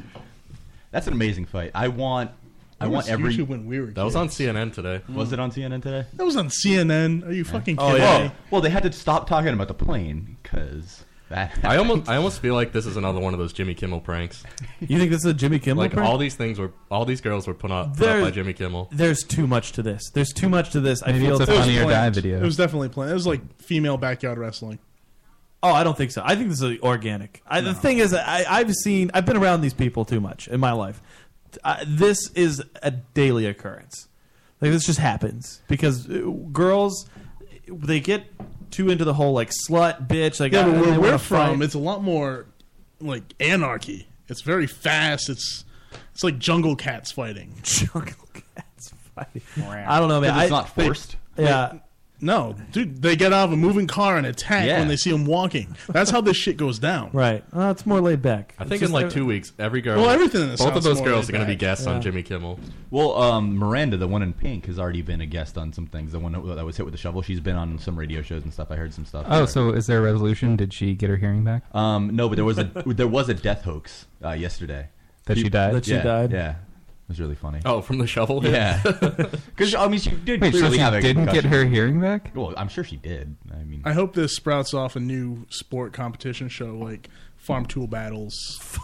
That's 0.91 1.07
an 1.07 1.15
amazing 1.15 1.47
fight. 1.47 1.71
I 1.75 1.89
want. 1.89 2.33
I 2.79 2.89
want 2.89 3.09
every. 3.09 3.27
usually 3.27 3.45
when 3.45 3.67
we 3.67 3.81
were 3.81 3.87
That 3.87 4.05
was 4.05 4.15
on 4.15 4.29
CNN 4.29 4.75
today. 4.75 5.01
Was 5.09 5.33
it 5.33 5.41
on 5.41 5.51
CNN 5.51 5.83
today? 5.83 6.05
That 6.13 6.25
was 6.25 6.37
on 6.37 6.49
CNN. 6.49 7.27
Are 7.27 7.33
you 7.33 7.45
fucking 7.45 7.77
Oh 7.79 7.93
kidding 7.93 8.03
yeah. 8.03 8.25
me? 8.25 8.33
Well, 8.51 8.61
they 8.61 8.69
had 8.69 8.83
to 8.83 8.93
stop 8.93 9.27
talking 9.27 9.55
about 9.55 9.69
the 9.69 9.75
plane 9.75 10.37
because 10.43 10.99
that. 10.99 11.06
I 11.31 11.77
almost, 11.77 12.09
I 12.09 12.17
almost 12.17 12.41
feel 12.41 12.55
like 12.55 12.73
this 12.73 12.87
is 12.87 12.97
another 12.97 13.19
one 13.21 13.33
of 13.35 13.41
those 13.41 13.53
Jimmy 13.53 13.75
Kimmel 13.75 14.01
pranks. 14.01 14.45
You 14.81 14.99
think 14.99 15.11
this 15.11 15.21
is 15.25 15.27
a 15.27 15.35
Jimmy 15.35 15.59
Kimmel 15.59 15.83
Like 15.85 15.93
prank? 15.93 16.09
all 16.09 16.19
these 16.19 16.37
things 16.37 16.59
were, 16.59 16.73
all 16.91 17.05
these 17.05 17.21
girls 17.21 17.47
were 17.49 17.55
put 17.55 17.71
up, 17.73 17.89
put 17.89 17.93
up 17.93 17.99
There- 17.99 18.21
by 18.23 18.31
Jimmy 18.31 18.53
Kimmel. 18.53 18.89
There's 18.93 19.25
too 19.25 19.47
much 19.47 19.73
to 19.73 19.83
this. 19.83 20.11
There's 20.15 20.33
too 20.33 20.49
much 20.49 20.71
to 20.71 20.81
this. 20.81 21.03
I 21.03 21.13
Maybe 21.13 21.27
feel 21.27 21.41
it's 21.41 21.49
a 21.49 21.53
it's- 21.53 21.59
Funny 21.67 21.79
or 21.79 21.91
Die 21.91 22.11
video. 22.11 22.39
It 22.39 22.43
was 22.45 22.57
definitely 22.57 22.91
planned. 22.91 23.11
It 23.11 23.15
was 23.15 23.27
like 23.27 23.41
female 23.61 23.97
backyard 23.97 24.39
wrestling. 24.39 24.79
Oh, 25.63 25.73
I 25.73 25.83
don't 25.83 25.97
think 25.97 26.13
so. 26.13 26.23
I 26.25 26.37
think 26.37 26.49
this 26.51 26.63
is 26.63 26.79
organic. 26.81 27.43
I, 27.47 27.61
The 27.61 27.75
thing 27.75 27.99
is, 27.99 28.15
I, 28.15 28.45
I've 28.49 28.73
seen, 28.73 29.11
I've 29.15 29.27
been 29.27 29.37
around 29.39 29.63
these 29.63 29.75
people 29.75 30.05
too 30.05 30.21
much 30.21 30.47
in 30.47 30.61
my 30.61 30.73
life. 30.73 31.03
I, 31.65 31.83
this 31.89 32.31
is 32.37 32.63
a 32.83 32.91
daily 32.93 33.47
occurrence. 33.47 34.07
Like 34.61 34.71
this 34.71 34.87
just 34.87 34.99
happens 35.01 35.61
because 35.67 36.09
uh, 36.09 36.21
girls, 36.53 37.09
they 37.67 37.99
get 38.01 38.27
too 38.71 38.91
into 38.91 39.05
the 39.05 39.15
whole 39.15 39.33
like 39.33 39.51
slut, 39.69 40.07
bitch. 40.09 40.41
Like 40.41 40.53
yeah, 40.53 40.67
I- 40.67 40.71
but 40.73 40.81
where 40.81 41.01
we're 41.01 41.19
from, 41.19 41.59
fight. 41.59 41.65
it's 41.65 41.75
a 41.75 41.79
lot 41.79 42.03
more 42.03 42.47
like 43.01 43.23
anarchy. 43.41 44.09
It's 44.29 44.43
very 44.43 44.67
fast. 44.67 45.29
It's 45.29 45.65
it's 46.13 46.25
like 46.25 46.39
jungle 46.39 46.77
cats 46.77 47.13
fighting. 47.13 47.55
Jungle 47.63 48.29
cats 48.55 48.93
fighting. 49.15 49.43
I 49.65 49.99
don't 50.01 50.09
know, 50.09 50.21
man. 50.21 50.31
It's 50.41 50.47
I- 50.53 50.57
not 50.57 50.69
forced. 50.75 51.17
Yeah. 51.39 51.75
No, 52.21 52.55
dude, 52.73 53.03
they 53.03 53.15
get 53.15 53.33
out 53.33 53.45
of 53.45 53.53
a 53.53 53.57
moving 53.57 53.87
car 53.87 54.17
and 54.17 54.27
attack 54.27 54.67
Yeah. 54.67 54.79
when 54.79 54.89
they 54.89 54.97
see 54.97 55.11
them 55.11 55.27
walking. 55.27 55.77
That's 55.89 56.11
how 56.11 56.21
this 56.23 56.37
shit 56.37 56.57
goes 56.57 56.79
down. 56.79 57.11
Right. 57.17 57.45
Well, 57.53 57.71
it's 57.71 57.85
more 57.85 58.01
laid 58.01 58.23
back. 58.23 58.55
I 58.59 58.63
It's 58.63 58.71
think 58.71 58.81
just 58.81 58.91
in 58.91 58.95
like 58.95 59.07
every- 59.07 59.15
two 59.21 59.27
weeks, 59.27 59.53
every 59.59 59.81
girl, 59.83 60.01
Well, 60.01 60.11
everything 60.11 60.41
in 60.43 60.47
the 60.49 60.53
both 60.57 60.61
South's 60.61 60.77
of 60.79 60.83
those 60.85 60.97
more 60.99 61.07
girls 61.09 61.27
laid 61.27 61.29
are 61.29 61.33
going 61.39 61.47
to 61.47 61.53
be 61.53 61.55
back. 61.57 61.61
guests 61.61 61.87
on 61.87 62.01
Jimmy 62.01 62.23
Kimmel. 62.23 62.59
Well, 62.91 63.21
um, 63.21 63.57
Miranda, 63.57 63.97
the 63.99 64.09
one 64.09 64.23
in 64.23 64.33
pink, 64.33 64.67
has 64.67 64.79
already 64.79 65.03
been 65.03 65.21
a 65.21 65.27
guest 65.27 65.59
on 65.59 65.73
some 65.73 65.87
things. 65.87 66.13
The 66.13 66.19
one 66.19 66.33
that 66.33 66.65
was 66.65 66.77
hit 66.77 66.85
with 66.87 66.93
the 66.93 66.99
shovel. 66.99 67.21
She's 67.23 67.41
been 67.41 67.57
on 67.57 67.79
some 67.79 67.99
radio 67.99 68.23
shows 68.23 68.45
and 68.45 68.53
stuff. 68.53 68.71
I 68.71 68.77
heard 68.77 68.95
some 68.95 69.05
stuff. 69.05 69.27
Oh, 69.29 69.45
so 69.47 69.71
is 69.71 69.87
there 69.87 69.99
a 69.99 70.03
resolution? 70.03 70.57
Did 70.57 70.73
she 70.73 70.95
get 70.95 71.11
her 71.11 71.17
hearing 71.17 71.45
back? 71.45 71.63
Um, 71.75 72.15
no, 72.17 72.29
but 72.29 72.37
there 72.37 72.45
was 72.45 72.59
a 72.59 72.65
there 72.87 73.09
was 73.09 73.29
a 73.29 73.35
death 73.35 73.63
hoax 73.63 74.07
uh, 74.25 74.31
yesterday. 74.31 74.89
That 75.27 75.37
she 75.39 75.49
died? 75.49 75.75
That 75.75 75.85
she 75.85 75.93
yeah, 75.93 76.03
died? 76.03 76.33
Yeah, 76.33 76.51
it 76.51 76.57
was 77.09 77.21
really 77.21 77.35
funny. 77.35 77.61
Oh, 77.65 77.81
from 77.81 77.99
the 77.99 78.07
shovel 78.07 78.41
hit? 78.41 78.53
Yeah, 78.53 78.81
because 79.47 79.75
I 79.75 79.87
mean, 79.89 80.01
she 80.01 80.11
did 80.11 80.41
Wait, 80.41 80.53
so 80.53 80.59
clearly 80.61 80.77
she 80.77 80.83
have 80.83 80.95
a 80.95 81.01
didn't 81.01 81.27
get 81.27 81.43
concussion. 81.43 81.51
her 81.51 81.65
hearing 81.65 82.01
back? 82.01 82.33
Well, 82.35 82.53
I'm 82.57 82.69
sure 82.69 82.85
she 82.85 82.97
did. 82.97 83.37
I 83.53 83.63
mean, 83.65 83.83
I 83.85 83.93
hope 83.93 84.15
this 84.15 84.35
sprouts 84.35 84.75
off 84.75 84.97
a 84.97 85.01
new 85.01 85.47
sport 85.51 85.93
competition 85.93 86.49
show 86.49 86.77
like 86.77 87.09
farm 87.37 87.67
tool 87.67 87.87
battles. 87.87 88.35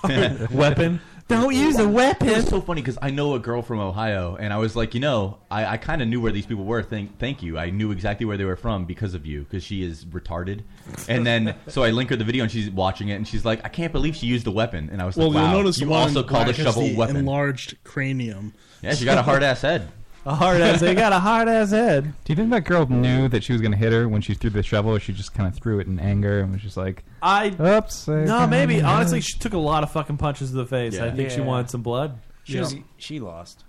weapon. 0.53 1.01
Don't 1.29 1.55
use 1.55 1.79
a 1.79 1.83
It 1.83 1.87
was 1.87 1.95
weapon. 1.95 2.43
so 2.47 2.61
funny 2.61 2.83
because 2.83 2.99
I 3.01 3.11
know 3.11 3.35
a 3.35 3.39
girl 3.39 3.63
from 3.63 3.79
Ohio, 3.81 4.37
and 4.39 4.53
I 4.53 4.59
was 4.59 4.77
like, 4.77 4.93
you 4.95 5.01
know, 5.01 5.39
I, 5.51 5.65
I 5.65 5.77
kind 5.79 6.03
of 6.03 6.09
knew 6.09 6.21
where 6.21 6.33
these 6.33 6.45
people 6.47 6.65
were. 6.65 6.83
Thank, 6.83 7.19
thank 7.19 7.43
you. 7.43 7.59
I 7.59 7.71
knew 7.71 7.91
exactly 7.91 8.27
where 8.27 8.37
they 8.37 8.45
were 8.45 8.57
from 8.57 8.85
because 8.85 9.15
of 9.15 9.25
you, 9.25 9.45
because 9.45 9.63
she 9.65 9.83
is 9.83 10.05
retarded. 10.05 10.61
And 11.09 11.27
then, 11.27 11.55
so 11.69 11.83
I 11.85 11.91
link 11.91 12.11
her 12.11 12.17
the 12.17 12.25
video, 12.25 12.43
and 12.43 12.53
she's 12.53 12.69
watching 12.71 13.09
it, 13.09 13.15
and 13.15 13.27
she's 13.27 13.45
like, 13.45 13.65
I 13.65 13.69
can't 13.69 13.93
believe 13.93 14.15
she 14.17 14.27
used 14.27 14.47
a 14.47 14.51
weapon. 14.51 14.91
And 14.93 15.01
I 15.01 15.07
was 15.07 15.17
Well, 15.17 15.29
like, 15.31 15.37
wow, 15.37 15.53
you'll 15.53 15.63
notice 15.63 15.79
you 15.81 15.87
the 15.87 15.93
also 15.95 16.23
called 16.23 16.49
a 16.49 16.53
shovel 16.53 16.83
the 16.83 16.97
weapon. 16.97 17.17
enlarged 17.17 17.77
cranium. 17.85 18.53
Yeah, 18.83 18.95
she 18.95 19.05
got 19.05 19.17
a 19.19 19.23
hard 19.23 19.43
ass 19.43 19.63
head. 19.63 19.89
A 20.25 20.35
hard 20.35 20.61
ass. 20.61 20.81
They 20.81 20.95
got 20.95 21.13
a 21.13 21.19
hard 21.19 21.49
ass 21.49 21.71
head. 21.71 22.05
Do 22.25 22.33
you 22.33 22.37
think 22.37 22.51
that 22.51 22.65
girl 22.65 22.87
knew 22.87 23.29
that 23.29 23.43
she 23.43 23.53
was 23.53 23.61
going 23.61 23.73
to 23.73 23.77
hit 23.79 23.93
her 23.93 24.09
when 24.09 24.21
she 24.23 24.35
threw 24.35 24.51
the 24.51 24.63
shovel, 24.63 24.93
or 24.95 25.01
she 25.01 25.13
just 25.13 25.35
kind 25.35 25.49
of 25.53 25.61
threw 25.61 25.81
it 25.81 25.89
in 25.89 25.99
anger 25.99 26.41
and 26.41 26.53
was 26.53 26.63
just 26.63 26.77
like, 26.77 27.03
I 27.21 27.49
"Oops"? 27.61 28.09
I 28.09 28.25
no, 28.25 28.39
kinda- 28.41 28.47
maybe 28.49 28.81
honestly, 28.83 29.21
she 29.21 29.37
took 29.39 29.53
a 29.53 29.59
lot 29.59 29.83
of 29.83 29.91
fucking 29.91 30.19
punches 30.19 30.51
to 30.51 30.57
the 30.57 30.67
face. 30.67 30.99
I 30.99 31.07
Yeah. 31.07 31.15
think 31.15 31.31
she 31.31 31.39
Yeah. 31.39 31.45
wanted 31.47 31.71
some 31.71 31.83
blood. 31.83 32.19
She, 32.45 32.59
was, 32.59 32.75
she 32.99 33.19
lost. 33.21 33.65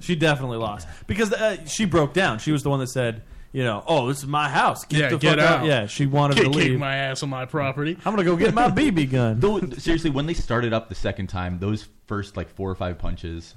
She 0.00 0.16
definitely 0.16 0.58
lost 0.58 0.88
because 1.06 1.32
uh, 1.32 1.64
she 1.66 1.84
broke 1.84 2.12
down. 2.14 2.38
She 2.40 2.50
was 2.50 2.62
the 2.64 2.70
one 2.70 2.80
that 2.80 2.88
said, 2.88 3.22
you 3.52 3.62
know, 3.62 3.84
oh, 3.86 4.08
this 4.08 4.18
is 4.18 4.26
my 4.26 4.48
house. 4.48 4.84
Get 4.86 5.00
Yeah, 5.00 5.08
the 5.10 5.18
get 5.18 5.38
fuck 5.38 5.46
out. 5.48 5.60
out. 5.60 5.66
Yeah, 5.66 5.86
she 5.86 6.06
wanted 6.06 6.36
Kick, 6.38 6.44
to 6.46 6.50
kick 6.50 6.58
leave. 6.70 6.78
my 6.80 6.96
ass 6.96 7.22
on 7.22 7.28
my 7.28 7.44
property. 7.44 7.96
I'm 8.04 8.12
gonna 8.12 8.24
go 8.24 8.34
get 8.34 8.54
my 8.54 8.68
BB 8.70 9.10
gun. 9.10 9.38
Though, 9.38 9.60
seriously, 9.78 10.10
when 10.10 10.26
they 10.26 10.34
started 10.34 10.72
up 10.72 10.88
the 10.88 10.94
second 10.94 11.28
time, 11.28 11.58
those 11.60 11.86
first 12.06 12.36
like 12.36 12.48
four 12.48 12.70
or 12.70 12.74
five 12.74 12.98
punches, 12.98 13.54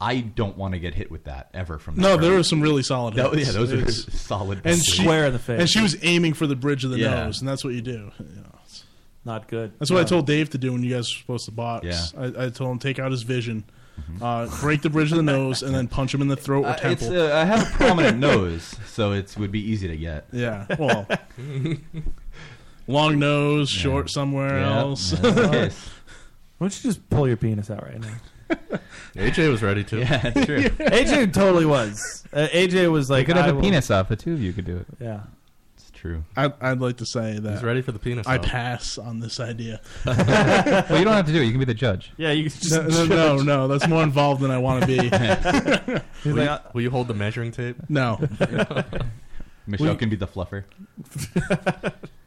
I 0.00 0.20
don't 0.20 0.56
want 0.56 0.72
to 0.74 0.80
get 0.80 0.94
hit 0.94 1.10
with 1.10 1.24
that 1.24 1.50
ever 1.52 1.78
from 1.78 1.96
that 1.96 2.00
No, 2.02 2.16
girl. 2.16 2.28
there 2.28 2.36
were 2.36 2.42
some 2.42 2.60
really 2.62 2.82
solid 2.82 3.14
No, 3.16 3.30
hits. 3.30 3.48
yeah, 3.48 3.52
those 3.52 3.72
are 3.72 3.90
solid 3.90 4.62
And 4.64 4.78
she, 4.82 5.02
Square 5.02 5.26
in 5.26 5.32
the 5.34 5.38
face. 5.38 5.60
And 5.60 5.68
she 5.68 5.80
was 5.82 5.96
aiming 6.02 6.32
for 6.34 6.46
the 6.46 6.56
bridge 6.56 6.84
of 6.84 6.90
the 6.90 6.98
Yeah. 6.98 7.24
nose, 7.24 7.40
and 7.40 7.48
that's 7.48 7.62
what 7.64 7.74
you 7.74 7.82
do. 7.82 8.10
You 8.18 8.24
know, 8.36 8.48
it's- 8.64 8.84
Not 9.26 9.48
good. 9.48 9.72
that's 9.78 9.90
what 9.90 10.00
I 10.00 10.04
told 10.04 10.26
Dave 10.26 10.48
to 10.50 10.58
do 10.58 10.72
when 10.72 10.82
you 10.82 10.90
guys 10.94 11.00
were 11.10 11.20
supposed 11.20 11.44
to 11.46 11.50
box. 11.52 11.86
Yeah. 11.86 12.02
I, 12.38 12.46
I 12.46 12.48
told 12.48 12.70
him 12.72 12.78
take 12.78 12.98
out 12.98 13.10
his 13.10 13.22
vision, 13.24 13.64
uh, 14.22 14.46
break 14.62 14.80
the 14.80 14.88
bridge 14.88 15.10
of 15.12 15.18
the 15.18 15.22
nose, 15.22 15.62
and 15.62 15.74
then 15.74 15.86
punch 15.86 16.14
him 16.14 16.22
in 16.22 16.28
the 16.28 16.36
throat 16.36 16.64
or 16.64 16.68
Uh, 16.68 16.72
it's, 16.90 17.02
temple. 17.02 17.20
uh, 17.20 17.34
I 17.34 17.44
have 17.44 17.68
a 17.68 17.70
prominent 17.76 18.18
nose, 18.18 18.74
so 18.86 19.12
it 19.12 19.34
would 19.38 19.52
be 19.52 19.60
easy 19.60 19.86
to 19.88 19.96
get. 19.98 20.26
yeah, 20.32 20.64
well, 20.78 21.06
long 22.86 23.18
nose, 23.18 23.68
short 23.68 24.10
somewhere 24.10 24.60
Yeah, 24.60 24.78
else. 24.78 25.12
yeah, 25.12 25.20
that's 25.20 25.34
the 25.36 25.48
case. 25.50 25.90
Why 26.58 26.64
don't 26.68 26.76
you 26.84 26.90
just 26.90 27.10
pull 27.10 27.28
your 27.28 27.36
penis 27.36 27.70
out 27.70 27.82
right 27.84 28.00
now? 28.00 28.14
AJ 29.14 29.50
was 29.50 29.62
ready 29.62 29.84
to. 29.84 29.98
Yeah, 29.98 30.18
that's 30.30 30.46
true. 30.46 30.60
AJ 30.68 31.32
totally 31.32 31.66
was. 31.66 32.24
Uh, 32.32 32.46
AJ 32.52 32.90
was 32.92 33.08
You 33.08 33.16
like, 33.16 33.26
could 33.26 33.36
have 33.36 33.46
I 33.46 33.48
a 33.50 33.54
will- 33.54 33.62
penis 33.62 33.90
off. 33.90 34.08
The 34.08 34.16
two 34.16 34.32
of 34.34 34.40
you 34.42 34.52
could 34.52 34.64
do 34.66 34.76
it. 34.78 34.86
Yeah. 35.00 35.20
It's 35.76 35.90
true. 35.92 36.24
I'd, 36.36 36.52
I'd 36.60 36.80
like 36.80 36.98
to 36.98 37.06
say 37.06 37.38
that 37.38 37.52
He's 37.52 37.62
ready 37.62 37.82
for 37.82 37.92
the 37.92 37.98
penis. 37.98 38.26
I 38.26 38.36
out. 38.36 38.42
pass 38.44 38.98
on 38.98 39.20
this 39.20 39.40
idea. 39.40 39.80
well, 40.06 40.98
you 40.98 41.04
don't 41.04 41.14
have 41.14 41.26
to 41.26 41.32
do 41.32 41.40
it. 41.40 41.44
You 41.46 41.50
can 41.50 41.58
be 41.58 41.64
the 41.64 41.74
judge. 41.74 42.12
Yeah, 42.16 42.30
you 42.32 42.44
just 42.48 42.70
No, 42.70 42.86
no, 42.86 43.06
no, 43.06 43.36
no, 43.42 43.68
that's 43.68 43.88
more 43.88 44.02
involved 44.02 44.40
than 44.42 44.50
I 44.50 44.58
want 44.58 44.82
to 44.82 44.86
be. 44.86 44.94
He's 46.22 46.34
Will, 46.34 46.44
like, 46.46 46.60
you, 46.64 46.70
will 46.74 46.82
you 46.82 46.90
hold 46.90 47.08
the 47.08 47.14
measuring 47.14 47.50
tape? 47.52 47.76
no. 47.88 48.18
Michelle 49.66 49.92
We- 49.92 49.96
can 49.96 50.08
be 50.08 50.16
the 50.16 50.26
fluffer. 50.26 50.64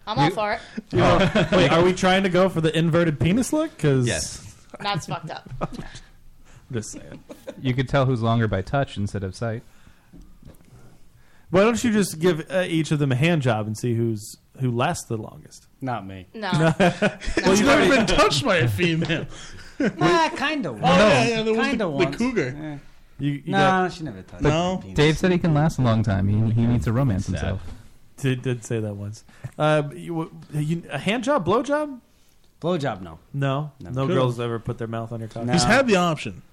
I'm 0.06 0.20
all 0.20 0.30
for 0.32 0.54
it. 0.54 0.60
oh, 0.94 1.48
wait, 1.54 1.72
are 1.72 1.84
we 1.84 1.94
trying 1.94 2.24
to 2.24 2.30
go 2.30 2.50
for 2.50 2.60
the 2.62 2.78
inverted 2.78 3.20
penis 3.20 3.54
look? 3.54 3.72
Because 3.76 4.06
Yes. 4.08 4.45
That's 4.80 5.06
fucked 5.08 5.30
up. 5.32 5.50
Just 6.74 6.91
saying. 6.91 7.24
You 7.62 7.74
could 7.74 7.88
tell 7.88 8.06
who's 8.06 8.22
longer 8.22 8.48
by 8.48 8.62
touch 8.62 8.98
instead 8.98 9.24
of 9.24 9.36
sight. 9.36 9.64
Why 11.50 11.62
don't 11.62 11.82
you 11.84 11.91
just 11.91 12.20
give 12.20 12.45
uh, 12.50 12.66
each 12.68 12.91
of 12.91 13.00
them 13.00 13.12
a 13.12 13.16
hand 13.16 13.41
job 13.44 13.68
and 13.68 13.78
see 13.78 13.94
who's 13.94 14.38
who 14.60 14.72
lasts 14.72 15.06
the 15.08 15.18
longest? 15.18 15.68
Not 15.82 16.06
me. 16.06 16.28
No. 16.34 16.50
well, 16.80 17.20
He's 17.45 17.62
never 17.62 17.88
been 17.95 18.06
touched 18.08 18.44
by 18.44 18.58
a 18.58 18.68
female. 18.68 19.26
Nah, 19.98 20.30
kind 20.30 20.66
of. 20.66 20.76
Oh, 20.84 20.86
yeah, 20.86 21.28
yeah, 21.28 21.41
there 21.44 21.54
was 21.54 21.66
kind 21.66 21.80
the, 21.82 21.88
of 21.88 21.98
the 22.00 22.06
once. 22.06 22.16
cougar. 22.18 22.56
Yeah. 22.58 22.78
You, 23.20 23.32
you 23.32 23.52
No, 23.52 23.58
got, 23.58 23.91
she 23.94 24.04
never 24.04 24.22
touched 24.22 24.44
No? 24.44 24.76
my 24.76 24.82
penis. 24.82 24.95
Dave 24.95 25.18
said 25.18 25.32
he 25.32 25.38
can 25.40 25.54
last 25.54 25.78
a 25.80 25.82
long 25.82 26.04
time. 26.04 26.28
He, 26.28 26.54
he 26.54 26.66
needs 26.68 26.86
to 26.86 26.94
romance 26.94 27.26
Sad. 27.26 27.36
himself. 27.36 27.62
did, 28.18 28.44
did 28.44 28.64
say 28.64 28.80
that 28.80 28.95
once. 28.95 29.24
Uh, 29.58 29.84
you, 29.94 30.32
you, 30.54 30.84
a 30.90 31.00
hand 31.00 31.24
job, 31.24 31.44
blow 31.44 31.64
job? 31.64 32.00
Blowjob, 32.62 33.02
no. 33.02 33.20
No, 33.34 33.72
no, 33.82 33.90
No. 33.90 34.08
girls 34.08 34.40
ever 34.40 34.58
put 34.60 34.78
their 34.78 34.88
mouth 34.88 35.12
on 35.12 35.20
your 35.20 35.28
cock. 35.28 35.44
No. 35.44 35.52
He's 35.52 35.66
had 35.66 35.86
the 35.88 35.98
option. 35.98 36.44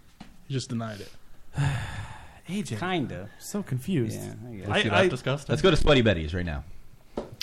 He 0.51 0.55
just 0.55 0.69
denied 0.69 0.99
it. 1.01 1.13
AJ, 2.49 2.81
Kinda. 2.81 3.29
so 3.39 3.63
confused. 3.63 4.19
Yeah, 4.21 4.33
I 4.49 4.55
guess. 4.57 4.67
Was 4.67 4.77
she 4.83 4.89
I- 4.89 4.91
that 4.91 4.99
I- 5.05 5.09
disgusting? 5.09 5.53
Let's 5.53 5.63
go 5.63 5.71
to 5.71 5.77
Sweaty 5.77 6.03
Betty's 6.03 6.35
right 6.35 6.45
now. 6.45 6.65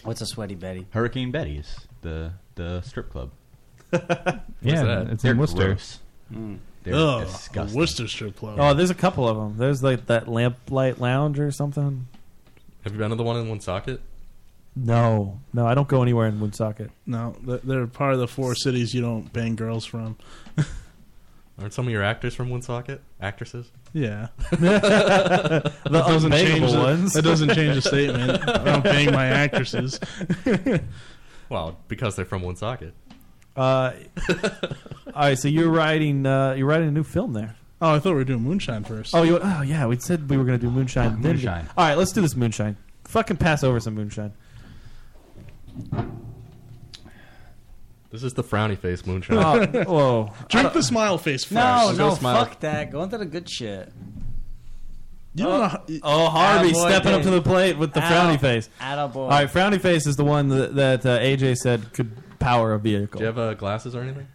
What's 0.04 0.20
a 0.20 0.26
sweaty 0.26 0.56
Betty? 0.56 0.88
Hurricane 0.92 1.32
Betty's, 1.32 1.74
the 2.02 2.34
the 2.56 2.82
strip 2.82 3.10
club. 3.10 3.32
Yeah, 4.62 4.84
that? 4.84 5.08
it's 5.12 5.24
They're 5.24 5.32
in 5.32 5.38
Worcester. 5.38 5.68
gross. 5.68 6.00
Mm. 6.34 6.58
They're 6.84 6.96
Ugh, 6.96 7.26
disgusting. 7.28 7.80
Worcester 7.80 8.08
strip 8.10 8.36
club. 8.36 8.58
Oh, 8.60 8.74
there's 8.74 8.90
a 8.90 8.96
couple 8.96 9.26
of 9.26 9.38
them. 9.38 9.58
There's 9.58 9.82
like 9.82 10.08
that 10.08 10.26
Lamplight 10.28 11.00
Lounge 11.00 11.40
or 11.40 11.52
something. 11.52 12.08
Have 12.84 12.92
you 12.92 13.00
been 13.00 13.12
to 13.12 13.16
the 13.16 13.24
one 13.24 13.38
in 13.38 13.48
Woonsocket? 13.48 14.02
No, 14.76 15.40
no, 15.54 15.66
I 15.66 15.76
don't 15.76 15.88
go 15.88 16.02
anywhere 16.02 16.28
in 16.28 16.42
Woonsocket. 16.42 16.92
No, 17.06 17.38
th- 17.46 17.62
they're 17.64 17.88
part 17.88 18.14
of 18.14 18.20
the 18.20 18.28
four 18.28 18.54
cities 18.56 18.94
you 18.94 19.00
don't 19.02 19.32
bang 19.32 19.56
girls 19.56 19.86
from. 19.86 20.18
Aren't 21.60 21.74
some 21.74 21.88
of 21.88 21.92
your 21.92 22.04
actors 22.04 22.36
from 22.36 22.50
Woonsocket? 22.50 23.02
Actresses? 23.20 23.72
Yeah. 23.92 24.28
the 24.52 25.72
doesn't 25.92 26.32
change 26.32 26.62
unbangable 26.62 26.72
the, 26.72 26.80
ones. 26.80 27.14
That 27.14 27.24
doesn't 27.24 27.54
change 27.56 27.76
the 27.76 27.82
statement. 27.82 28.48
I 28.48 28.64
don't 28.64 28.84
bang 28.84 29.12
my 29.12 29.28
actresses. 29.28 30.00
Well, 31.50 31.78
because 31.88 32.16
they're 32.16 32.26
from 32.26 32.42
Woonsocket. 32.42 32.94
Uh, 33.56 33.94
all 34.28 35.14
right, 35.16 35.38
so 35.38 35.48
you're 35.48 35.70
writing 35.70 36.26
uh, 36.26 36.54
you're 36.54 36.68
writing 36.68 36.90
a 36.90 36.92
new 36.92 37.04
film 37.04 37.34
there. 37.34 37.56
Oh, 37.82 37.96
I 37.96 38.00
thought 38.00 38.10
we 38.10 38.16
were 38.16 38.24
doing 38.24 38.42
moonshine 38.42 38.84
first. 38.84 39.16
Oh, 39.16 39.24
you, 39.24 39.40
oh 39.42 39.62
yeah, 39.62 39.86
we 39.88 39.98
said 39.98 40.30
we 40.30 40.38
were 40.38 40.44
gonna 40.44 40.58
do 40.58 40.70
moonshine. 40.70 41.12
didn't 41.12 41.24
we? 41.24 41.30
Moonshine. 41.30 41.70
All 41.78 41.88
right, 41.88 41.98
let's 41.98 42.12
do 42.12 42.22
this 42.22 42.36
moonshine. 42.36 42.76
Fucking 43.06 43.38
pass 43.38 43.64
over 43.64 43.80
some 43.80 43.96
moonshine. 43.96 44.34
This 48.10 48.24
is 48.24 48.34
the 48.34 48.44
frowny 48.44 48.78
face 48.78 49.06
moonshine. 49.06 49.38
Oh, 49.38 49.84
whoa. 49.86 50.34
Drink 50.48 50.74
the 50.74 50.82
smile 50.84 51.18
face 51.18 51.44
first. 51.44 51.54
No, 51.54 51.94
Go 51.98 52.10
no, 52.10 52.16
smile. 52.16 52.46
fuck 52.46 52.60
that. 52.62 52.90
Go 52.92 53.04
into 53.04 53.18
the 53.18 53.26
good 53.26 53.50
shit. 53.50 53.92
You 55.36 55.44
don't 55.44 55.60
know. 55.60 55.68
How, 55.68 55.84
Oh, 56.04 56.30
Harvey 56.30 56.72
Attaboy, 56.72 56.88
stepping 56.90 57.12
up 57.14 57.18
Dave. 57.22 57.26
to 57.26 57.30
the 57.32 57.42
plate 57.42 57.78
with 57.78 57.94
the 57.94 58.02
Ow. 58.02 58.10
frowny 58.10 58.40
face. 58.40 58.70
Attaboy. 58.80 59.16
All 59.18 59.28
right, 59.30 59.48
frowny 59.50 59.80
face 59.80 60.08
is 60.08 60.16
the 60.16 60.24
one 60.24 60.48
that, 60.50 60.76
that 60.76 61.06
uh, 61.06 61.20
AJ 61.20 61.58
said 61.58 61.94
could 61.94 62.12
power 62.40 62.74
a 62.74 62.80
vehicle. 62.80 63.20
Do 63.20 63.24
you 63.24 63.28
have 63.28 63.38
uh, 63.38 63.54
glasses 63.54 63.96
or 63.96 64.02
anything? 64.02 64.28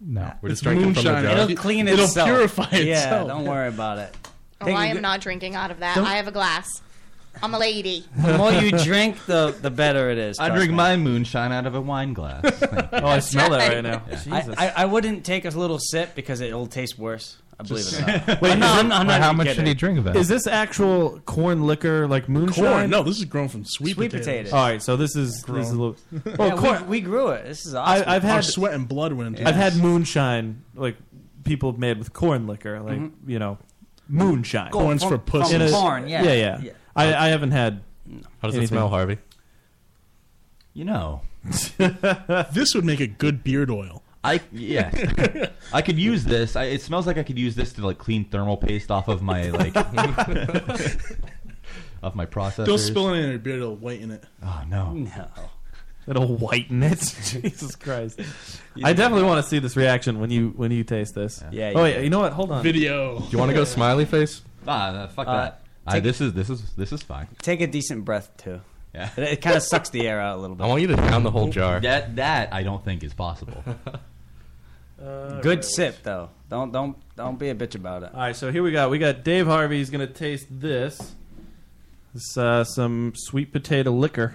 No. 0.00 0.32
We're 0.42 0.50
just 0.50 0.60
It's 0.60 0.62
drinking 0.62 0.94
from 0.94 1.04
the 1.04 1.10
moonshine. 1.12 1.24
jar. 1.36 1.44
It'll 1.44 1.56
clean 1.56 1.88
itself. 1.88 1.98
It'll 1.98 2.04
itself. 2.04 2.28
purify 2.66 2.76
Yeah, 2.78 2.94
itself. 3.04 3.28
don't 3.28 3.44
worry 3.46 3.68
about 3.68 3.98
it. 3.98 4.14
Oh, 4.60 4.66
Take 4.66 4.76
I 4.76 4.86
a 4.86 4.88
am 4.90 4.96
good- 4.96 5.02
not 5.02 5.20
drinking 5.20 5.54
out 5.54 5.70
of 5.70 5.78
that. 5.80 5.94
Don't- 5.96 6.04
I 6.06 6.16
have 6.16 6.28
a 6.28 6.32
glass. 6.32 6.82
I'm 7.42 7.54
a 7.54 7.58
lady. 7.58 8.04
The 8.16 8.36
more 8.36 8.52
you 8.52 8.70
drink, 8.72 9.24
the 9.26 9.54
the 9.60 9.70
better 9.70 10.10
it 10.10 10.18
is. 10.18 10.38
I 10.38 10.48
trust 10.48 10.58
drink 10.58 10.70
me. 10.70 10.76
my 10.76 10.96
moonshine 10.96 11.52
out 11.52 11.66
of 11.66 11.74
a 11.74 11.80
wine 11.80 12.12
glass. 12.12 12.42
Oh, 12.92 13.06
I 13.06 13.20
smell 13.20 13.50
that 13.50 13.58
right. 13.58 13.74
right 13.76 13.84
now. 13.84 14.02
I, 14.06 14.14
Jesus. 14.16 14.54
I, 14.58 14.72
I 14.76 14.84
wouldn't 14.86 15.24
take 15.24 15.44
a 15.44 15.50
little 15.50 15.78
sip 15.78 16.14
because 16.14 16.40
it'll 16.40 16.66
taste 16.66 16.98
worse. 16.98 17.36
I 17.60 17.64
believe 17.64 17.86
it 17.86 18.00
or 18.00 18.06
not. 18.06 18.40
Wait, 18.42 18.52
I'm 18.52 18.58
not, 18.60 18.78
I'm, 18.84 18.92
I'm 18.92 19.06
not 19.06 19.20
how 19.20 19.26
even 19.28 19.36
much 19.38 19.46
kidding. 19.48 19.60
should 19.62 19.66
he 19.68 19.74
drink 19.74 19.98
of 19.98 20.06
it? 20.06 20.16
is 20.16 20.28
this 20.28 20.46
actual 20.46 21.18
corn 21.20 21.66
liquor 21.66 22.06
like 22.06 22.28
moonshine? 22.28 22.64
corn. 22.64 22.90
No, 22.90 23.02
this 23.02 23.18
is 23.18 23.24
grown 23.24 23.48
from 23.48 23.64
sweet, 23.64 23.94
Sweet 23.94 24.10
potatoes. 24.10 24.26
potatoes. 24.26 24.52
All 24.52 24.62
right, 24.64 24.82
so 24.82 24.96
this 24.96 25.16
is 25.16 25.42
this 25.42 25.66
is 25.66 25.72
a 25.72 25.76
little. 25.80 25.96
Yeah, 26.12 26.36
Oh, 26.38 26.56
corn. 26.56 26.82
we, 26.84 26.88
we 26.88 27.00
grew 27.00 27.28
it. 27.30 27.44
This 27.46 27.66
is 27.66 27.74
awesome. 27.74 28.04
I, 28.08 28.14
I've 28.16 28.24
Our 28.24 28.30
had 28.30 28.44
sweat 28.44 28.74
and 28.74 28.86
blood 28.88 29.12
went 29.12 29.36
into 29.38 29.48
I've 29.48 29.54
had 29.56 29.76
moonshine 29.76 30.62
like 30.74 30.96
people 31.44 31.72
made 31.78 31.98
with 31.98 32.12
corn 32.12 32.46
liquor, 32.46 32.80
like 32.80 32.98
mm-hmm. 32.98 33.30
you 33.30 33.38
know, 33.38 33.58
moonshine. 34.08 34.70
Corn's 34.70 35.02
from- 35.02 35.10
for 35.12 35.18
pussies. 35.18 35.52
from 35.52 35.62
In 35.62 35.68
a- 35.68 35.70
corn, 35.72 36.08
yeah. 36.08 36.22
yeah, 36.22 36.32
yeah. 36.60 36.70
Yeah. 36.96 37.02
I, 37.02 37.26
I 37.26 37.28
haven't 37.28 37.52
had. 37.52 37.82
How 38.40 38.48
does 38.48 38.54
it 38.54 38.58
Anything. 38.58 38.76
smell, 38.76 38.88
Harvey? 38.88 39.18
you 40.74 40.84
know, 40.84 41.22
This 41.44 42.74
would 42.74 42.84
make 42.84 43.00
a 43.00 43.06
good 43.06 43.42
beard 43.42 43.70
oil. 43.70 44.02
I 44.24 44.40
yeah, 44.52 45.50
I 45.72 45.82
could 45.82 45.98
use 45.98 46.24
this. 46.24 46.56
I, 46.56 46.64
it 46.64 46.82
smells 46.82 47.06
like 47.06 47.18
I 47.18 47.22
could 47.22 47.38
use 47.38 47.54
this 47.54 47.72
to 47.74 47.86
like 47.86 47.98
clean 47.98 48.24
thermal 48.24 48.56
paste 48.56 48.90
off 48.90 49.08
of 49.08 49.22
my 49.22 49.50
like 49.50 49.76
off 52.02 52.14
my 52.14 52.26
processors. 52.26 52.66
Don't 52.66 52.78
spill 52.78 53.14
it 53.14 53.18
in 53.20 53.30
your 53.30 53.38
beard; 53.38 53.60
it'll 53.60 53.76
whiten 53.76 54.10
it. 54.10 54.24
Oh 54.42 54.62
no. 54.68 54.92
No. 54.92 55.26
It'll 56.06 56.36
whiten 56.36 56.82
it. 56.82 56.98
Jesus 57.22 57.76
Christ! 57.76 58.20
I 58.82 58.92
definitely 58.92 59.24
want 59.24 59.42
to 59.44 59.48
see 59.48 59.58
this 59.58 59.76
reaction 59.76 60.20
when 60.20 60.30
you 60.30 60.52
when 60.56 60.70
you 60.70 60.84
taste 60.84 61.14
this. 61.14 61.42
Yeah, 61.52 61.72
Oh 61.74 61.78
you 61.78 61.82
wait, 61.84 61.96
do. 61.98 62.04
you 62.04 62.10
know 62.10 62.20
what? 62.20 62.32
Hold 62.32 62.50
on. 62.50 62.62
Video. 62.62 63.20
Do 63.20 63.26
you 63.30 63.38
want 63.38 63.50
to 63.50 63.54
go 63.54 63.64
smiley 63.64 64.04
face? 64.04 64.42
Ah, 64.66 65.08
fuck 65.14 65.28
Uh, 65.28 65.36
that. 65.36 65.62
I, 65.96 66.00
this 66.00 66.20
is 66.20 66.32
this 66.32 66.50
is 66.50 66.72
this 66.74 66.92
is 66.92 67.02
fine. 67.02 67.28
Take 67.42 67.60
a 67.60 67.66
decent 67.66 68.04
breath 68.04 68.30
too. 68.36 68.60
Yeah. 68.94 69.10
It, 69.16 69.22
it 69.24 69.42
kind 69.42 69.56
of 69.56 69.62
sucks 69.62 69.90
the 69.90 70.08
air 70.08 70.20
out 70.20 70.38
a 70.38 70.40
little 70.40 70.56
bit. 70.56 70.64
I 70.64 70.66
want 70.66 70.80
you 70.80 70.88
to 70.88 70.96
down 70.96 71.22
the 71.22 71.30
whole 71.30 71.48
jar. 71.48 71.80
That 71.80 72.16
that 72.16 72.52
I 72.52 72.62
don't 72.62 72.84
think 72.84 73.02
is 73.04 73.14
possible. 73.14 73.62
Good 75.42 75.64
sip 75.64 76.02
though. 76.02 76.30
Don't 76.50 76.72
don't 76.72 76.96
don't 77.16 77.38
be 77.38 77.50
a 77.50 77.54
bitch 77.54 77.74
about 77.76 78.02
it. 78.02 78.10
All 78.12 78.20
right, 78.20 78.34
so 78.34 78.50
here 78.50 78.62
we 78.62 78.72
got 78.72 78.90
we 78.90 78.98
got 78.98 79.22
Dave 79.22 79.46
Harvey's 79.46 79.90
gonna 79.90 80.06
taste 80.08 80.46
this. 80.50 81.14
This 82.14 82.36
uh, 82.36 82.64
some 82.64 83.12
sweet 83.14 83.52
potato 83.52 83.92
liquor, 83.92 84.34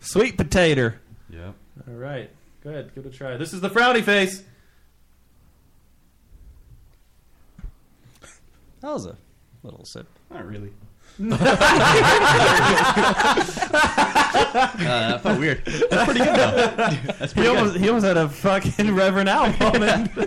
sweet 0.00 0.36
potato. 0.36 0.92
yep. 1.30 1.54
All 1.88 1.94
right, 1.94 2.30
good, 2.62 2.94
give 2.94 3.06
it 3.06 3.14
a 3.14 3.16
try. 3.16 3.36
This 3.36 3.52
is 3.52 3.60
the 3.60 3.70
frowny 3.70 4.02
face. 4.02 4.42
That 8.80 8.92
was 8.92 9.06
a 9.06 9.16
little 9.62 9.84
sip. 9.84 10.06
Not 10.30 10.46
really. 10.46 10.70
Uh, 11.20 11.36
that 13.74 15.20
felt 15.22 15.38
weird. 15.38 15.64
That's 15.64 16.04
pretty 16.04 16.20
good 16.20 16.34
though. 16.36 16.56
That's 17.18 17.32
He 17.32 17.40
pretty 17.40 17.48
almost 17.48 17.72
good. 17.74 17.82
he 17.82 17.88
almost 17.88 18.06
had 18.06 18.16
a 18.16 18.28
fucking 18.28 18.94
Reverend 18.94 19.28
Al 19.28 19.52
moment. 19.58 20.10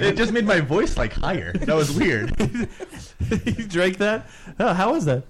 It 0.00 0.16
just 0.16 0.32
made 0.32 0.46
my 0.46 0.60
voice 0.60 0.96
like 0.96 1.12
higher. 1.12 1.52
That 1.52 1.74
was 1.74 1.90
weird. 1.90 2.32
you 3.46 3.66
drank 3.66 3.98
that? 3.98 4.26
Oh, 4.60 4.72
how 4.72 4.92
was 4.92 5.04
that? 5.06 5.24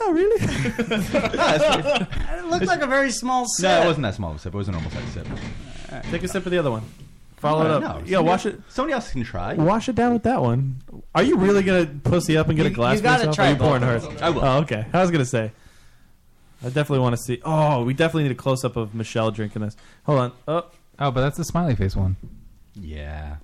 Oh, 0.00 0.12
really? 0.12 0.40
It 2.40 2.44
looked 2.46 2.66
like 2.66 2.80
a 2.82 2.86
very 2.86 3.10
small 3.10 3.46
sip. 3.46 3.64
no, 3.68 3.82
it 3.82 3.86
wasn't 3.86 4.02
that 4.04 4.14
small 4.14 4.30
of 4.30 4.36
a 4.36 4.40
sip. 4.40 4.54
It 4.54 4.56
was 4.56 4.68
a 4.68 4.72
normal 4.72 4.90
size 4.90 5.08
sip. 5.12 5.26
Take 6.10 6.22
a 6.22 6.28
sip 6.28 6.46
of 6.46 6.52
the 6.52 6.58
other 6.58 6.70
one. 6.70 6.82
Follow 7.40 7.64
it 7.64 7.70
up. 7.70 7.82
No, 7.82 7.88
yeah, 8.04 8.16
somebody- 8.18 8.24
wash 8.28 8.46
it. 8.46 8.60
Somebody 8.68 8.92
else 8.94 9.10
can 9.12 9.24
try. 9.24 9.54
Wash 9.54 9.88
it 9.88 9.94
down 9.96 10.12
with 10.12 10.22
that 10.24 10.40
one. 10.42 10.76
Are 11.14 11.22
you 11.22 11.36
really 11.36 11.62
gonna 11.62 11.86
pussy 11.86 12.36
up 12.36 12.48
and 12.48 12.56
get 12.56 12.66
a 12.66 12.68
You- 12.68 12.74
glass? 12.74 12.92
you 12.94 12.98
for 12.98 13.02
gotta 13.04 13.18
yourself? 13.26 13.36
try 13.36 13.46
are 13.46 13.50
you 13.50 13.56
both 13.56 13.66
pouring 13.66 13.82
of 13.82 13.88
hers? 13.88 14.02
them. 14.02 14.16
I 14.20 14.30
will. 14.30 14.44
Oh, 14.44 14.58
okay. 14.58 14.86
I 14.92 15.00
was 15.00 15.10
gonna 15.10 15.24
say. 15.24 15.52
I 16.62 16.66
definitely 16.66 16.98
want 16.98 17.16
to 17.16 17.22
see. 17.22 17.40
Oh, 17.44 17.82
we 17.84 17.94
definitely 17.94 18.24
need 18.24 18.32
a 18.32 18.34
close 18.36 18.64
up 18.64 18.76
of 18.76 18.94
Michelle 18.94 19.30
drinking 19.30 19.62
this. 19.62 19.76
Hold 20.04 20.18
on. 20.20 20.32
Oh, 20.46 20.64
Oh, 21.02 21.10
but 21.10 21.22
that's 21.22 21.38
the 21.38 21.44
smiley 21.44 21.74
face 21.74 21.96
one. 21.96 22.16
Yeah. 22.74 23.36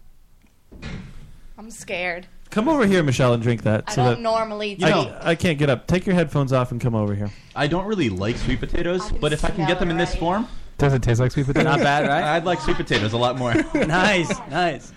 I'm 1.59 1.71
scared. 1.71 2.27
come 2.51 2.69
over 2.69 2.87
here, 2.87 3.03
Michelle, 3.03 3.33
and 3.33 3.43
drink 3.43 3.63
that. 3.63 3.85
I 3.87 3.93
so 3.95 4.05
don't 4.05 4.15
that 4.17 4.21
normally. 4.21 4.73
I, 4.83 4.91
drink. 4.93 5.13
I 5.23 5.35
can't 5.35 5.59
get 5.59 5.71
up. 5.71 5.87
Take 5.87 6.05
your 6.05 6.15
headphones 6.15 6.53
off 6.53 6.71
and 6.71 6.79
come 6.81 6.95
over 6.95 7.15
here. 7.15 7.31
I 7.55 7.67
don't 7.67 7.87
really 7.87 8.11
like 8.11 8.37
sweet 8.37 8.61
potatoes, 8.61 9.11
but 9.11 9.33
if 9.33 9.45
I 9.45 9.49
can 9.51 9.67
get 9.67 9.79
them 9.79 9.89
it 9.89 9.93
in 9.93 9.97
this 9.97 10.15
form, 10.15 10.47
Does 10.79 10.93
it 10.93 11.03
taste 11.03 11.21
like 11.21 11.33
sweet 11.33 11.47
potato? 11.47 11.69
Not 11.71 11.81
bad, 11.81 12.07
right? 12.09 12.23
I'd 12.23 12.45
like 12.45 12.61
sweet 12.61 12.77
potatoes 12.77 13.13
a 13.15 13.19
lot 13.19 13.39
more. 13.39 13.55
nice, 13.75 14.31
nice. 14.51 14.93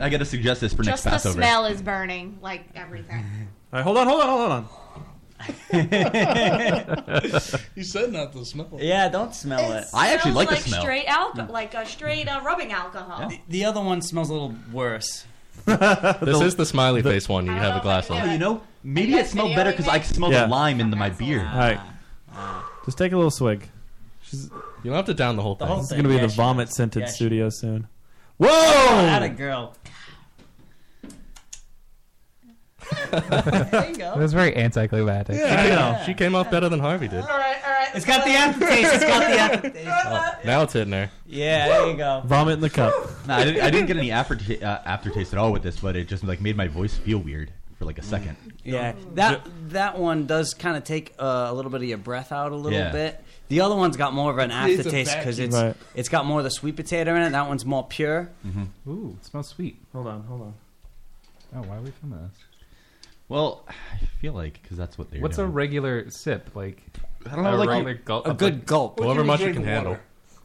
I 0.00 0.08
gotta 0.08 0.24
suggest 0.24 0.60
this 0.60 0.72
for 0.72 0.82
Just 0.82 1.04
next 1.04 1.04
the 1.04 1.10
Passover. 1.10 1.34
smell 1.34 1.64
is 1.66 1.82
burning, 1.82 2.38
like 2.42 2.64
everything. 2.74 3.24
All 3.72 3.78
right, 3.78 3.82
hold 3.84 3.96
on, 3.98 4.06
hold 4.06 4.20
on, 4.20 4.28
hold 4.28 4.50
on. 4.52 4.68
You 7.74 7.82
said 7.82 8.12
not 8.12 8.32
to 8.32 8.44
smell 8.44 8.68
it. 8.78 8.84
Yeah, 8.84 9.08
don't 9.08 9.34
smell 9.34 9.72
it. 9.72 9.84
I 9.92 10.12
actually 10.12 10.32
Smells 10.32 10.36
like 10.36 10.48
the 10.48 10.54
like 10.54 10.62
smell. 10.64 10.80
straight 10.82 11.06
alcohol, 11.06 11.52
like 11.52 11.74
a 11.74 11.84
straight 11.86 12.28
uh, 12.28 12.40
rubbing 12.44 12.72
alcohol. 12.72 13.28
The, 13.28 13.40
the 13.48 13.64
other 13.64 13.80
one 13.80 14.02
smells 14.02 14.30
a 14.30 14.34
little 14.34 14.54
worse. 14.72 15.24
This 15.66 16.40
is 16.40 16.54
the 16.56 16.66
smiley 16.66 17.02
face 17.02 17.28
one 17.28 17.46
you 17.46 17.52
have 17.52 17.76
a 17.76 17.80
glass 17.80 18.06
if 18.06 18.12
I 18.12 18.24
of. 18.26 18.32
You 18.32 18.38
know, 18.38 18.62
maybe 18.84 19.12
it 19.14 19.16
guys 19.16 19.30
smelled 19.30 19.54
better 19.54 19.70
because 19.70 19.86
me? 19.86 19.92
I 19.92 20.00
smelled 20.00 20.32
Yeah. 20.32 20.44
the 20.44 20.48
lime 20.50 20.80
into 20.80 20.96
my 20.96 21.10
beard. 21.10 21.42
All 21.46 21.58
right, 21.58 21.80
just 22.84 22.98
take 22.98 23.12
a 23.12 23.16
little 23.16 23.30
swig. 23.30 23.68
You 24.32 24.50
don't 24.84 24.94
have 24.94 25.04
to 25.06 25.14
down 25.14 25.36
the 25.36 25.42
whole 25.42 25.54
thing. 25.54 25.68
whole 25.68 25.76
This 25.78 25.84
is 25.84 25.90
thing. 25.90 25.98
gonna 25.98 26.08
be 26.08 26.14
Yeah, 26.16 26.22
the 26.22 26.28
she 26.30 26.36
vomit 26.36 26.66
does. 26.68 26.76
scented 26.76 27.00
Yeah, 27.02 27.06
she 27.08 27.14
studio 27.14 27.48
soon. 27.50 27.86
Whoa! 28.38 28.48
Atta 28.48 29.28
girl. 29.30 29.74
there 33.10 33.90
you 33.90 33.96
go. 33.96 34.12
It 34.14 34.18
was 34.18 34.32
very 34.32 34.56
anticlimactic. 34.56 35.36
She, 35.36 35.42
came, 35.46 35.96
she 36.06 36.14
came 36.14 36.34
off 36.34 36.50
better 36.50 36.68
than 36.68 36.80
Harvey 36.80 37.08
did. 37.08 37.20
All 37.22 37.28
right, 37.28 37.56
all 37.64 37.70
right. 37.70 37.88
It's 37.94 38.04
got 38.04 38.24
the 38.24 38.32
aftertaste. 38.32 38.94
It's 38.94 39.04
got 39.04 39.20
the 39.20 39.38
aftertaste. 39.38 39.88
Oh, 40.04 40.30
now 40.44 40.62
it's 40.62 40.72
hitting 40.72 40.90
there. 40.90 41.10
Yeah, 41.26 41.68
there 41.68 41.90
you 41.90 41.96
go. 41.96 42.22
Vomit 42.26 42.54
in 42.54 42.60
the 42.60 42.70
cup. 42.70 42.92
No, 43.26 43.34
I 43.34 43.44
didn't, 43.44 43.62
I 43.62 43.70
didn't 43.70 43.86
get 43.86 43.96
any 43.96 44.08
afterta- 44.10 44.62
uh, 44.62 44.80
aftertaste 44.84 45.32
at 45.32 45.38
all 45.38 45.52
with 45.52 45.62
this, 45.62 45.78
but 45.78 45.94
it 45.96 46.08
just 46.08 46.24
like 46.24 46.40
made 46.40 46.56
my 46.56 46.68
voice 46.68 46.96
feel 46.96 47.18
weird 47.18 47.52
for 47.78 47.84
like 47.84 47.98
a 47.98 48.02
second. 48.02 48.36
Yeah, 48.64 48.94
that 49.14 49.46
that 49.70 49.98
one 49.98 50.26
does 50.26 50.54
kind 50.54 50.76
of 50.76 50.84
take 50.84 51.14
uh, 51.18 51.46
a 51.48 51.54
little 51.54 51.70
bit 51.70 51.82
of 51.82 51.88
your 51.88 51.98
breath 51.98 52.32
out 52.32 52.52
a 52.52 52.56
little 52.56 52.78
Yeah. 52.78 52.92
bit. 52.92 53.24
The 53.52 53.60
other 53.60 53.76
one's 53.76 53.98
got 53.98 54.14
more 54.14 54.30
of 54.30 54.38
an 54.38 54.50
aftertaste 54.50 55.14
because 55.14 55.38
it's 55.38 55.54
Right. 55.54 55.76
it's 55.94 56.08
got 56.08 56.24
more 56.24 56.38
of 56.38 56.44
the 56.44 56.50
sweet 56.50 56.74
potato 56.74 57.14
in 57.14 57.20
it. 57.20 57.30
That 57.32 57.48
one's 57.48 57.66
more 57.66 57.86
pure. 57.86 58.30
Mm-hmm. 58.46 58.90
Ooh, 58.90 59.18
it 59.20 59.26
smells 59.26 59.48
sweet. 59.48 59.76
Hold 59.92 60.06
on, 60.06 60.22
hold 60.22 60.40
on. 60.40 60.54
Oh, 61.54 61.60
why 61.68 61.76
are 61.76 61.82
we 61.82 61.90
filming 61.90 62.18
this? 62.30 62.38
Well, 63.28 63.66
I 63.68 64.06
feel 64.22 64.32
like 64.32 64.62
because 64.62 64.78
that's 64.78 64.96
what 64.96 65.10
they're 65.10 65.20
What's 65.20 65.36
a 65.36 65.42
doing. 65.42 65.52
regular 65.52 66.08
sip? 66.08 66.48
Like, 66.54 66.82
I 67.30 67.34
don't 67.34 67.44
know, 67.44 67.54
a 67.54 67.56
like 67.56 67.68
regular 67.68 67.92
gulp? 67.92 68.26
A 68.26 68.32
good 68.32 68.64
gulp. 68.64 68.98
However 68.98 69.22
much 69.22 69.42
you 69.42 69.52
can 69.52 69.64
handle. 69.64 69.98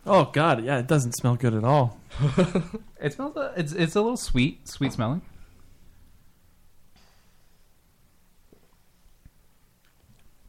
Oh 0.06 0.26
God, 0.26 0.66
yeah, 0.66 0.78
it 0.80 0.88
doesn't 0.88 1.14
smell 1.14 1.38
good 1.38 1.54
at 1.54 1.64
all. 1.64 1.98
It 3.00 3.14
smells. 3.14 3.38
A, 3.38 3.54
it's 3.56 3.72
it's 3.72 3.96
a 3.96 4.02
little 4.02 4.18
sweet, 4.18 4.68
sweet 4.68 4.92
smelling. 4.92 5.22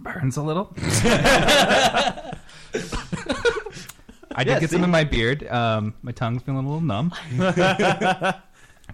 Burns 0.01 0.37
a 0.37 0.43
little. 0.43 0.75
I 2.75 4.45
did 4.45 4.51
Yeah, 4.53 4.61
get 4.61 4.71
see? 4.71 4.77
some 4.77 4.85
in 4.85 4.91
my 4.91 5.05
beard. 5.05 5.47
Um, 5.49 5.95
my 6.03 6.13
tongue's 6.13 6.43
feeling 6.43 6.65
a 6.65 6.69
little 6.69 6.81
numb. 6.83 7.13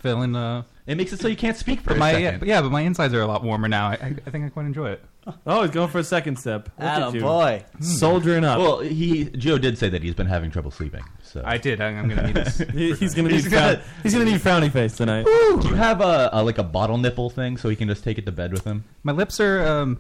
feeling. 0.01 0.35
Uh, 0.37 0.63
It 0.87 0.97
makes 0.97 1.13
it 1.13 1.21
so 1.21 1.29
you 1.29 1.37
can't 1.37 1.57
speak 1.57 1.81
for 1.81 1.89
but 1.89 1.97
a 1.97 2.01
my 2.01 2.13
second. 2.13 2.25
yeah, 2.25 2.39
but 2.39 2.49
yeah, 2.49 2.63
but 2.63 2.71
my 2.71 2.81
insides 2.83 3.15
are 3.15 3.21
a 3.23 3.27
lot 3.27 3.43
warmer 3.43 3.69
now. 3.69 3.89
I, 3.89 3.93
I, 3.95 4.15
I 4.27 4.31
think 4.31 4.45
I 4.45 4.49
quite 4.49 4.67
enjoy 4.67 4.91
it. 4.91 5.05
Oh, 5.47 5.63
he's 5.63 5.71
going 5.71 5.89
for 5.89 5.99
a 5.99 6.05
second 6.05 6.39
step. 6.39 6.69
Look 6.79 6.87
Atta 6.87 7.07
at 7.07 7.15
you. 7.15 7.21
boy. 7.23 7.65
Soldiering 7.81 8.45
up. 8.45 8.59
Well, 8.59 8.81
he 8.81 9.25
Joe 9.31 9.57
did 9.57 9.79
say 9.79 9.89
that 9.89 10.03
he's 10.03 10.15
been 10.15 10.27
having 10.27 10.51
trouble 10.51 10.71
sleeping. 10.71 11.03
So 11.23 11.43
I 11.45 11.57
did. 11.57 11.81
I, 11.81 11.87
I'm 11.89 12.09
gonna 12.11 12.27
need 12.27 12.37
this. 12.45 12.59
He- 12.59 12.93
he's 12.95 13.15
gonna 13.15 13.29
need 13.29 13.37
He's 13.37 13.49
frown- 13.49 13.75
gonna- 13.77 13.85
he's 14.03 14.13
gonna 14.13 14.27
need 14.27 14.41
frowny 14.41 14.71
face 14.71 14.97
tonight. 14.97 15.25
Do 15.25 15.69
you 15.69 15.75
have 15.75 16.01
a, 16.03 16.29
a 16.33 16.43
like 16.45 16.59
a 16.59 16.63
bottle 16.63 16.99
nipple 16.99 17.31
thing 17.31 17.57
so 17.57 17.69
he 17.71 17.77
can 17.77 17.89
just 17.89 18.05
take 18.05 18.19
it 18.19 18.27
to 18.27 18.33
bed 18.33 18.53
with 18.53 18.65
him? 18.65 18.85
My 19.03 19.13
lips 19.13 19.41
are 19.41 19.67
um, 19.67 19.99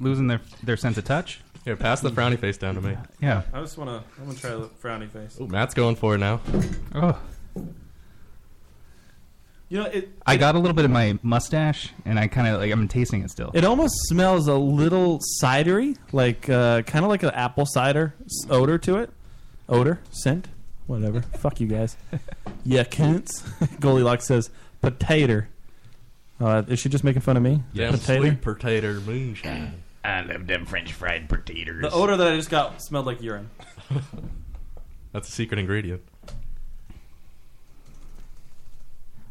losing 0.00 0.26
their 0.28 0.40
their 0.62 0.78
sense 0.78 0.96
of 0.96 1.04
touch. 1.04 1.40
Here, 1.66 1.74
pass 1.76 2.00
the 2.00 2.10
frowny 2.10 2.38
face 2.38 2.56
down 2.56 2.76
to 2.76 2.80
me. 2.80 2.96
Yeah. 3.20 3.42
I 3.52 3.60
just 3.60 3.76
wanna, 3.76 4.04
I'm 4.20 4.26
gonna 4.26 4.38
try 4.38 4.50
the 4.50 4.68
frowny 4.82 5.10
face. 5.10 5.36
Ooh, 5.40 5.48
Matt's 5.48 5.74
going 5.74 5.96
for 5.96 6.14
it 6.14 6.18
now. 6.18 6.40
Oh. 6.94 7.18
You 9.68 9.78
know, 9.80 9.86
it, 9.86 10.10
I 10.24 10.36
got 10.36 10.54
a 10.54 10.60
little 10.60 10.76
bit 10.76 10.84
of 10.84 10.92
my 10.92 11.18
mustache, 11.22 11.92
and 12.04 12.20
I 12.20 12.28
kind 12.28 12.46
of 12.46 12.60
like 12.60 12.70
I'm 12.70 12.86
tasting 12.86 13.22
it 13.24 13.32
still. 13.32 13.50
It 13.52 13.64
almost 13.64 13.94
smells 14.06 14.46
a 14.46 14.54
little 14.54 15.18
cidery, 15.42 15.96
like 16.12 16.48
uh, 16.48 16.82
kind 16.82 17.04
of 17.04 17.08
like 17.08 17.24
an 17.24 17.30
apple 17.30 17.66
cider 17.66 18.14
s- 18.24 18.46
odor 18.48 18.78
to 18.78 18.98
it. 18.98 19.10
Odor, 19.68 19.98
scent, 20.12 20.46
whatever. 20.86 21.20
Fuck 21.22 21.60
you 21.60 21.66
guys. 21.66 21.96
Yeah, 22.68 22.82
cunts. 22.82 23.44
Goldilocks 23.80 24.24
says 24.26 24.50
potato. 24.80 25.44
Uh, 26.40 26.64
is 26.66 26.80
she 26.80 26.88
just 26.88 27.04
making 27.04 27.22
fun 27.22 27.36
of 27.36 27.42
me? 27.44 27.62
Yeah, 27.72 27.92
potato. 27.92 28.22
sweet 28.22 28.40
potato 28.42 28.94
moonshine. 29.06 29.82
I 30.06 30.20
love 30.22 30.36
um, 30.36 30.46
them 30.46 30.66
French 30.66 30.92
fried 30.92 31.28
potatoes. 31.28 31.82
The 31.82 31.90
odor 31.90 32.16
that 32.16 32.32
I 32.32 32.36
just 32.36 32.50
got 32.50 32.80
smelled 32.80 33.06
like 33.06 33.20
urine. 33.20 33.50
That's 35.12 35.28
a 35.28 35.32
secret 35.32 35.58
ingredient. 35.58 36.02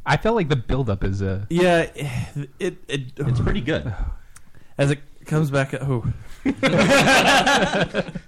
I 0.05 0.17
felt 0.17 0.35
like 0.35 0.49
the 0.49 0.55
buildup 0.55 1.03
is 1.03 1.21
uh 1.21 1.45
Yeah, 1.49 1.89
it, 2.59 2.77
it 2.89 3.11
it's 3.17 3.39
pretty 3.39 3.61
good. 3.61 3.93
As 4.77 4.91
it 4.91 4.99
comes 5.25 5.49
back, 5.49 5.73
oh. 5.75 6.05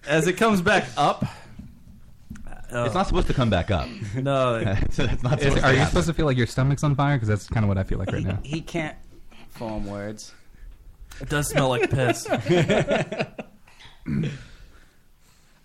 as 0.07 0.27
it 0.27 0.33
comes 0.37 0.61
back 0.61 0.87
up. 0.97 1.23
Uh, 2.71 2.83
it's 2.85 2.95
not 2.95 3.07
supposed 3.07 3.27
to 3.27 3.33
come 3.33 3.49
back 3.49 3.69
up. 3.71 3.87
No, 4.15 4.59
so 4.91 5.05
that's 5.05 5.23
not 5.23 5.39
Is- 5.39 5.45
supposed 5.45 5.63
are 5.63 5.67
to 5.67 5.73
you 5.73 5.77
happen. 5.79 5.87
supposed 5.89 6.07
to 6.07 6.13
feel 6.13 6.25
like 6.25 6.37
your 6.37 6.47
stomach's 6.47 6.83
on 6.83 6.95
fire? 6.95 7.15
Because 7.15 7.29
that's 7.29 7.47
kind 7.47 7.63
of 7.63 7.67
what 7.67 7.77
I 7.77 7.83
feel 7.83 7.99
like 7.99 8.11
right 8.11 8.23
now. 8.23 8.39
He 8.43 8.61
can't 8.61 8.97
form 9.49 9.85
words. 9.85 10.33
It 11.21 11.29
does 11.29 11.49
smell 11.49 11.69
like 11.69 11.89
piss. 11.89 12.27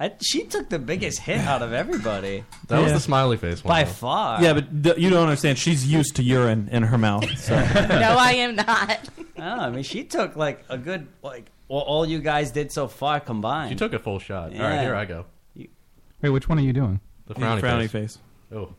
I, 0.00 0.10
she 0.20 0.44
took 0.44 0.68
the 0.68 0.80
biggest 0.80 1.20
hit 1.20 1.38
out 1.38 1.62
of 1.62 1.72
everybody. 1.72 2.44
That 2.66 2.80
was 2.80 2.88
Yeah. 2.88 2.94
the 2.94 3.00
smiley 3.00 3.36
face 3.36 3.62
one. 3.62 3.70
By 3.72 3.84
though. 3.84 3.90
far. 3.90 4.42
Yeah, 4.42 4.54
but 4.54 4.82
d- 4.82 4.94
you 4.96 5.10
don't 5.10 5.22
understand. 5.22 5.58
She's 5.58 5.86
used 5.86 6.16
to 6.16 6.24
urine 6.24 6.68
in 6.72 6.82
her 6.82 6.98
mouth. 6.98 7.24
So. 7.38 7.54
no, 7.74 8.16
I 8.18 8.32
am 8.38 8.56
not. 8.56 9.08
Oh, 9.38 9.42
I 9.42 9.70
mean, 9.70 9.82
she 9.82 10.04
took 10.04 10.36
like 10.36 10.62
a 10.68 10.78
good 10.78 11.08
like 11.22 11.50
well, 11.66 11.80
all 11.80 12.06
you 12.06 12.20
guys 12.20 12.52
did 12.52 12.70
so 12.70 12.86
far 12.86 13.18
combined. 13.18 13.70
She 13.70 13.76
took 13.76 13.92
a 13.92 13.98
full 13.98 14.18
shot. 14.20 14.50
All 14.50 14.54
Yeah. 14.56 14.68
right, 14.76 14.82
here 14.82 14.94
I 14.94 15.04
go. 15.04 15.24
Wait, 15.56 16.30
which 16.30 16.48
one 16.48 16.58
are 16.58 16.62
you 16.62 16.72
doing? 16.72 17.00
The 17.26 17.34
frowny, 17.34 17.60
frowny 17.60 17.88
face. 17.90 18.18
face. 18.18 18.18
Oh. 18.54 18.74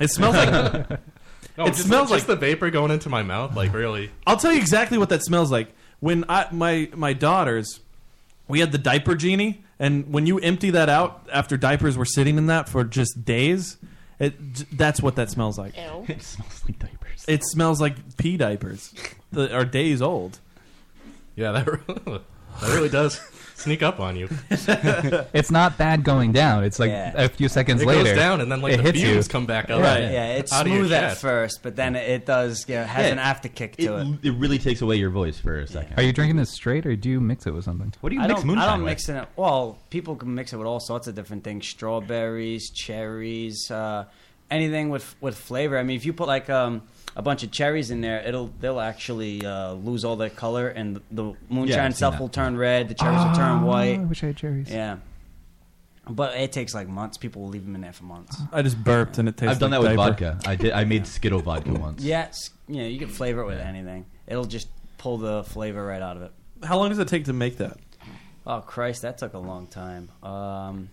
It 0.00 0.08
smells 0.10 0.36
like. 0.36 0.88
No, 1.58 1.64
it 1.66 1.74
just, 1.74 1.86
smells 1.86 2.08
just 2.08 2.26
like 2.26 2.26
the 2.26 2.36
vapor 2.36 2.70
going 2.70 2.92
into 2.92 3.10
my 3.10 3.22
mouth. 3.22 3.54
Like 3.56 3.74
really. 3.74 4.10
I'll 4.26 4.36
tell 4.38 4.52
you 4.52 4.58
exactly 4.58 4.96
what 4.96 5.08
that 5.10 5.22
smells 5.22 5.50
like. 5.52 5.74
When 6.00 6.24
I 6.28 6.48
my 6.50 6.88
my 6.94 7.12
daughters, 7.12 7.80
we 8.48 8.60
had 8.60 8.72
the 8.72 8.78
diaper 8.78 9.14
genie, 9.14 9.64
and 9.78 10.12
when 10.12 10.26
you 10.26 10.38
empty 10.38 10.70
that 10.70 10.88
out 10.88 11.26
after 11.32 11.56
diapers 11.56 11.96
were 11.96 12.04
sitting 12.04 12.38
in 12.38 12.46
that 12.46 12.68
for 12.68 12.84
just 12.84 13.24
days, 13.24 13.76
it 14.18 14.36
that's 14.76 15.00
what 15.00 15.16
that 15.16 15.30
smells 15.30 15.58
like. 15.58 15.76
Ew. 15.76 16.04
It 16.08 16.22
smells 16.22 16.62
like 16.66 16.78
diapers. 16.78 17.24
It 17.26 17.44
smells 17.44 17.80
like 17.80 18.16
pee 18.16 18.36
diapers 18.36 18.94
that 19.32 19.52
are 19.52 19.64
days 19.64 20.02
old. 20.02 20.40
Yeah, 21.36 21.52
that 21.52 21.66
really, 21.66 22.20
that 22.60 22.68
really 22.68 22.88
does 22.88 23.20
sneak 23.54 23.82
up 23.82 24.00
on 24.00 24.16
you. 24.16 24.28
It's 25.32 25.50
not 25.50 25.78
bad 25.78 26.04
going 26.04 26.32
down. 26.32 26.64
It's 26.64 26.78
like 26.78 26.90
Yeah. 26.90 27.12
a 27.14 27.28
few 27.28 27.48
seconds 27.48 27.82
It 27.82 27.86
later. 27.88 28.04
goes 28.04 28.16
down, 28.16 28.40
and 28.40 28.50
then 28.50 28.60
like 28.60 28.74
it 28.74 28.76
the 28.78 28.82
hits 28.84 28.98
you. 29.00 29.06
fumes 29.12 29.28
come 29.28 29.46
back 29.46 29.70
up. 29.70 29.80
Right. 29.80 30.00
Yeah, 30.02 30.32
it's 30.34 30.52
out 30.52 30.66
of 30.66 30.72
your 30.72 30.80
smooth 30.82 30.92
at 30.92 31.00
chest. 31.10 31.20
first, 31.20 31.62
but 31.62 31.76
then 31.76 31.96
it 31.96 32.26
does 32.26 32.66
you 32.68 32.74
know, 32.76 32.84
has 32.84 33.06
Yeah, 33.06 33.12
an 33.12 33.18
afterkick 33.18 33.74
It, 33.78 33.86
to 33.86 33.98
it. 33.98 34.06
it 34.22 34.32
really 34.32 34.58
takes 34.58 34.80
away 34.82 34.96
your 34.96 35.10
voice 35.10 35.38
for 35.38 35.58
a 35.60 35.66
second. 35.66 35.98
Are 35.98 36.02
you 36.02 36.12
drinking 36.12 36.36
this 36.36 36.50
straight, 36.50 36.84
or 36.86 36.94
do 36.96 37.08
you 37.08 37.20
mix 37.20 37.46
it 37.46 37.54
with 37.54 37.64
something? 37.64 37.92
What 38.00 38.10
do 38.10 38.16
you 38.16 38.22
I 38.22 38.26
mix 38.26 38.40
don't, 38.40 38.46
moonshine 38.48 38.64
I 38.68 38.70
don't 38.72 38.80
with? 38.84 38.90
mix 38.90 39.08
it. 39.08 39.28
Well, 39.36 39.78
people 39.90 40.16
can 40.16 40.34
mix 40.34 40.52
it 40.52 40.56
with 40.56 40.66
all 40.66 40.80
sorts 40.80 41.06
of 41.06 41.14
different 41.14 41.44
things: 41.44 41.66
strawberries, 41.66 42.70
cherries, 42.70 43.70
uh, 43.70 44.04
anything 44.50 44.90
with 44.90 45.14
with 45.20 45.36
flavor. 45.36 45.78
I 45.78 45.82
mean, 45.82 45.96
if 45.96 46.04
you 46.04 46.12
put 46.12 46.28
like 46.28 46.50
um, 46.50 46.82
a 47.16 47.22
bunch 47.22 47.42
of 47.42 47.50
cherries 47.50 47.90
in 47.90 48.00
there, 48.00 48.20
it'll 48.20 48.50
they'll 48.60 48.80
actually 48.80 49.44
uh, 49.46 49.72
lose 49.74 50.04
all 50.04 50.16
their 50.16 50.30
color, 50.30 50.68
and 50.68 50.96
the, 50.96 51.02
the 51.12 51.22
moonshine 51.48 51.68
Yeah, 51.68 51.76
I've 51.76 51.82
seen 51.84 51.90
itself 51.92 52.14
that. 52.14 52.20
will 52.20 52.28
turn 52.28 52.56
red. 52.56 52.88
The 52.88 52.94
cherries 52.94 53.24
will 53.24 53.34
turn 53.34 53.62
Oh, 53.62 53.66
white. 53.66 54.00
I 54.00 54.04
wish 54.04 54.22
I 54.22 54.26
had 54.28 54.36
cherries. 54.36 54.70
Yeah, 54.70 54.96
but 56.08 56.34
it 56.36 56.52
takes 56.52 56.74
like 56.74 56.88
months. 56.88 57.16
People 57.16 57.42
will 57.42 57.48
leave 57.50 57.64
them 57.64 57.74
in 57.74 57.80
there 57.80 57.92
for 57.92 58.04
months. 58.04 58.36
I 58.52 58.62
just 58.62 58.82
burped 58.82 59.18
and 59.18 59.28
it 59.28 59.36
tastes. 59.36 59.52
I've 59.52 59.58
done 59.60 59.70
like 59.70 59.82
that 59.82 59.88
with 59.88 59.96
diaper. 59.96 60.36
vodka. 60.36 60.48
I 60.50 60.56
did. 60.56 60.72
I 60.72 60.84
made 60.84 61.06
Skittle 61.06 61.40
vodka 61.40 61.72
once. 61.72 62.02
Yes, 62.02 62.50
you 62.68 62.76
know, 62.76 62.86
you 62.86 62.98
can 62.98 63.08
flavor 63.08 63.40
it 63.42 63.46
with 63.46 63.60
anything. 63.60 64.06
It'll 64.26 64.44
just 64.44 64.68
pull 64.98 65.18
the 65.18 65.44
flavor 65.44 65.84
right 65.84 66.02
out 66.02 66.16
of 66.16 66.22
it. 66.22 66.32
How 66.62 66.78
long 66.78 66.88
does 66.88 66.98
it 66.98 67.08
take 67.08 67.24
to 67.26 67.32
make 67.32 67.58
that? 67.58 67.76
Oh 68.46 68.60
Christ, 68.60 69.02
that 69.02 69.18
took 69.18 69.32
a 69.34 69.38
long 69.38 69.66
time. 69.66 70.10
Um, 70.22 70.90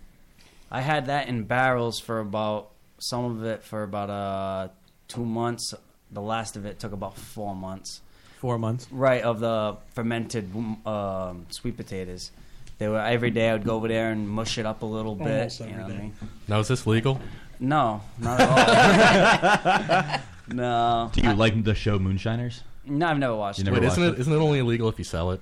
I 0.70 0.80
had 0.80 1.06
that 1.06 1.28
in 1.28 1.44
barrels 1.44 1.98
for 2.00 2.18
about 2.20 2.70
some 2.98 3.24
of 3.24 3.44
it 3.44 3.62
for 3.62 3.82
about 3.82 4.08
uh, 4.08 4.68
two 5.08 5.24
months. 5.24 5.74
The 6.12 6.20
last 6.22 6.56
of 6.56 6.66
it 6.66 6.78
took 6.78 6.92
about 6.92 7.16
four 7.16 7.54
months. 7.54 8.00
Four 8.38 8.58
months. 8.58 8.86
Right 8.90 9.22
of 9.22 9.40
the 9.40 9.76
fermented 9.94 10.50
um, 10.86 11.46
sweet 11.50 11.76
potatoes. 11.76 12.30
They 12.78 12.88
were 12.88 13.00
every 13.00 13.30
day. 13.30 13.48
I 13.50 13.52
would 13.52 13.64
go 13.64 13.76
over 13.76 13.88
there 13.88 14.10
and 14.10 14.28
mush 14.28 14.58
it 14.58 14.66
up 14.66 14.82
a 14.82 14.86
little 14.86 15.14
bit. 15.14 15.28
Almost 15.28 15.60
you 15.60 15.66
know 15.66 15.82
what 15.84 15.92
I 15.92 15.96
mean? 15.98 16.14
Now 16.48 16.58
is 16.60 16.68
this 16.68 16.86
legal? 16.86 17.20
No, 17.60 18.00
not 18.18 18.40
at 18.40 20.10
all. 20.10 20.20
no, 20.54 21.10
Do 21.14 21.20
you 21.20 21.32
like 21.34 21.62
the 21.62 21.74
show 21.76 21.98
Moonshiners? 21.98 22.62
no, 22.84 23.06
I've 23.06 23.18
never 23.18 23.36
watched 23.36 23.58
You 23.60 23.62
it. 23.62 23.64
never 23.66 23.76
Wait, 23.80 23.86
watched 23.86 23.98
isn't 23.98 24.12
it? 24.14 24.16
it 24.16 24.20
isn't 24.20 24.32
it 24.32 24.36
only 24.36 24.58
illegal 24.58 24.88
if 24.88 24.98
you 24.98 25.04
sell 25.04 25.30
it? 25.30 25.40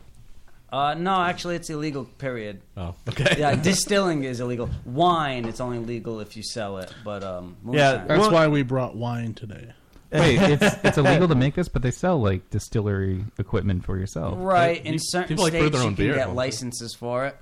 Uh, 0.70 0.94
no, 0.94 1.22
actually, 1.22 1.56
it's 1.56 1.68
illegal. 1.70 2.04
Period. 2.04 2.60
Oh, 2.76 2.94
okay. 3.08 3.36
Yeah, 3.38 3.54
distilling 3.62 4.22
is 4.24 4.38
illegal. 4.40 4.68
Wine, 4.84 5.46
it's 5.46 5.60
only 5.60 5.78
legal 5.78 6.20
if 6.20 6.36
you 6.36 6.42
sell 6.44 6.78
it. 6.78 6.92
But 7.04 7.24
um, 7.24 7.56
Yeah, 7.70 8.04
That's 8.06 8.20
Well- 8.20 8.30
why 8.30 8.46
we 8.48 8.62
brought 8.62 8.94
wine 8.94 9.32
today. 9.34 9.72
Wait, 10.12 10.38
it's 10.40 10.76
it's 10.84 10.98
illegal 10.98 11.28
to 11.28 11.34
make 11.34 11.54
this, 11.54 11.68
but 11.68 11.82
they 11.82 11.90
sell 11.90 12.20
like 12.20 12.48
distillery 12.50 13.24
equipment 13.38 13.84
for 13.84 13.96
yourself. 13.98 14.34
Right, 14.38 14.84
You- 14.84 14.92
in 14.92 14.98
certain 14.98 15.28
people, 15.28 15.44
like, 15.44 15.52
brew 15.52 15.60
states 15.68 15.72
their 15.76 15.82
you 15.82 15.88
can 15.88 15.94
beer, 15.94 16.14
get 16.14 16.24
don't 16.26 16.30
they? 16.30 16.36
licenses 16.36 16.94
for 16.94 17.26
it, 17.26 17.36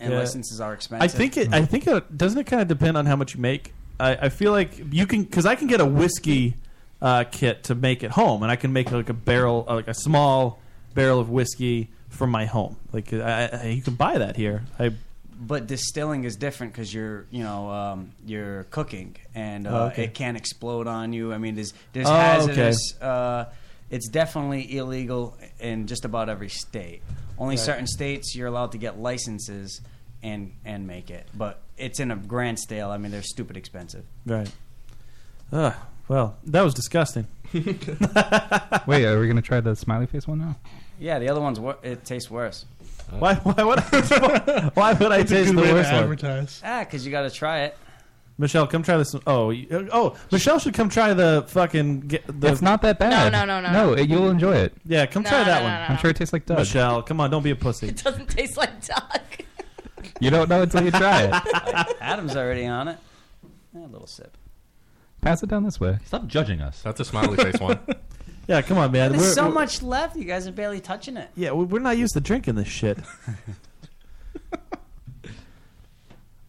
and 0.00 0.12
Yeah. 0.12 0.18
licenses 0.18 0.60
are 0.60 0.72
expensive. 0.74 1.04
I 1.04 1.08
think 1.08 1.36
it. 1.36 1.52
I 1.52 1.64
think 1.64 1.86
it 1.86 2.16
doesn't. 2.16 2.38
It 2.38 2.44
kind 2.44 2.62
of 2.62 2.68
depend 2.68 2.96
on 2.96 3.06
how 3.06 3.16
much 3.16 3.34
you 3.34 3.40
make. 3.40 3.72
I, 4.00 4.16
I 4.16 4.28
feel 4.28 4.52
like 4.52 4.80
you 4.92 5.06
can 5.06 5.22
because 5.22 5.46
I 5.46 5.54
can 5.54 5.66
get 5.68 5.80
a 5.80 5.86
whiskey 5.86 6.54
uh, 7.02 7.24
kit 7.30 7.64
to 7.64 7.74
make 7.74 8.02
at 8.04 8.10
home, 8.12 8.42
and 8.42 8.50
I 8.50 8.56
can 8.56 8.72
make 8.72 8.90
like 8.92 9.08
a 9.08 9.14
barrel, 9.14 9.64
uh, 9.68 9.74
like 9.74 9.88
a 9.88 9.94
small 9.94 10.60
barrel 10.94 11.20
of 11.20 11.30
whiskey 11.30 11.88
from 12.08 12.30
my 12.30 12.46
home. 12.46 12.76
Like 12.92 13.12
I, 13.12 13.46
I, 13.52 13.66
you 13.68 13.82
can 13.82 13.94
buy 13.94 14.18
that 14.18 14.36
here. 14.36 14.64
I 14.78 14.92
But 15.40 15.68
distilling 15.68 16.24
is 16.24 16.34
different 16.36 16.72
because 16.72 16.92
you're, 16.92 17.26
you 17.30 17.44
know, 17.44 17.70
um, 17.70 18.12
you're 18.26 18.64
cooking, 18.64 19.16
and 19.36 19.66
uh, 19.66 19.70
Oh, 19.70 19.86
okay. 19.86 20.04
it 20.04 20.14
can 20.14 20.34
explode 20.34 20.86
on 20.88 21.12
you. 21.12 21.32
I 21.32 21.38
mean, 21.38 21.54
there's 21.54 21.72
there's 21.92 22.08
Oh, 22.08 22.48
okay. 22.50 22.72
Uh, 23.00 23.44
it's 23.88 24.08
definitely 24.08 24.76
illegal 24.76 25.36
in 25.60 25.86
just 25.86 26.04
about 26.04 26.28
every 26.28 26.48
state. 26.48 27.02
Only 27.38 27.54
Right. 27.54 27.64
certain 27.64 27.86
states 27.86 28.34
you're 28.34 28.48
allowed 28.48 28.72
to 28.72 28.78
get 28.78 28.98
licenses 28.98 29.80
and 30.24 30.52
and 30.64 30.86
make 30.88 31.08
it, 31.10 31.26
but 31.34 31.60
it's 31.76 32.00
in 32.00 32.10
a 32.10 32.16
grand 32.16 32.58
scale. 32.58 32.90
I 32.90 32.98
mean, 32.98 33.12
they're 33.12 33.22
stupid 33.22 33.56
expensive. 33.56 34.04
right. 34.26 34.50
Uh, 35.52 35.72
well, 36.08 36.36
that 36.46 36.62
was 36.62 36.74
disgusting. 36.74 37.26
Wait, 37.54 39.04
are 39.04 39.20
we 39.20 39.28
gonna 39.28 39.40
try 39.42 39.60
the 39.60 39.76
smiley 39.76 40.06
face 40.06 40.26
one 40.26 40.38
now? 40.40 40.56
Yeah, 40.98 41.18
the 41.20 41.28
other 41.28 41.40
one's 41.40 41.60
wor- 41.60 41.78
it 41.82 42.04
tastes 42.04 42.28
worse. 42.30 42.64
Why? 43.18 43.34
Why 43.36 43.62
would 43.64 43.78
I? 43.78 44.70
why 44.74 44.92
would 44.92 45.12
I 45.12 45.22
taste 45.22 45.54
the 45.54 45.60
way 45.60 45.68
to 45.68 45.72
worst 45.74 45.92
one? 45.92 46.02
advertise. 46.02 46.60
Ah, 46.64 46.80
because 46.80 47.04
you 47.04 47.10
got 47.10 47.22
to 47.22 47.30
try 47.30 47.60
it. 47.62 47.76
Michelle, 48.40 48.66
come 48.68 48.82
try 48.84 48.96
this. 48.98 49.14
Oh, 49.26 49.50
you- 49.50 49.88
oh, 49.92 50.16
Michelle 50.30 50.58
should 50.60 50.74
come 50.74 50.88
try 50.88 51.12
the 51.14 51.44
fucking. 51.48 52.00
Get, 52.02 52.24
the, 52.40 52.52
it's 52.52 52.62
not 52.62 52.82
that 52.82 52.98
bad. 52.98 53.10
No, 53.32 53.44
no, 53.44 53.44
no, 53.44 53.60
no, 53.60 53.72
No, 53.72 53.86
no. 53.90 53.92
it- 54.00 54.08
you'll 54.08 54.30
enjoy 54.30 54.54
it. 54.56 54.74
Yeah, 54.84 55.06
come 55.06 55.24
No, 55.24 55.30
try 55.30 55.38
no, 55.40 55.44
that 55.46 55.58
no, 55.58 55.64
one. 55.64 55.72
no, 55.72 55.78
no. 55.80 55.84
I'm 55.86 55.96
sure 55.98 56.10
it 56.10 56.16
tastes 56.16 56.32
like 56.32 56.46
Doug. 56.46 56.58
Michelle, 56.58 57.02
come 57.02 57.20
on, 57.20 57.30
don't 57.30 57.42
be 57.42 57.50
a 57.50 57.56
pussy. 57.56 57.88
It 57.88 58.02
doesn't 58.04 58.28
taste 58.28 58.56
like 58.56 58.84
duck. 58.86 59.22
You 60.20 60.30
don't 60.30 60.48
know 60.48 60.62
until 60.62 60.84
you 60.84 60.90
try 60.90 61.22
it. 61.24 61.96
Adam's 62.00 62.34
already 62.36 62.66
on 62.66 62.88
it. 62.88 62.98
Eh, 63.76 63.80
a 63.84 63.86
little 63.86 64.06
sip. 64.08 64.36
Pass 65.20 65.42
it 65.44 65.48
down 65.48 65.62
this 65.64 65.78
way. 65.80 65.98
Stop 66.06 66.26
judging 66.26 66.60
us. 66.60 66.82
That's 66.82 66.98
a 67.00 67.04
smiley 67.04 67.36
face 67.36 67.60
one. 67.60 67.78
Yeah, 68.48 68.62
come 68.62 68.78
on, 68.78 68.90
man. 68.90 69.12
There's 69.12 69.22
We're- 69.22 69.34
so 69.34 69.42
we're- 69.44 69.54
much 69.54 69.82
left. 69.82 70.16
You 70.16 70.24
guys 70.24 70.48
are 70.48 70.52
barely 70.52 70.80
touching 70.80 71.16
it. 71.16 71.28
Yeah, 71.36 71.52
we- 71.52 71.66
we're 71.66 71.80
not 71.80 71.98
used 71.98 72.14
to 72.14 72.20
drinking 72.20 72.54
this 72.56 72.66
shit. 72.66 72.98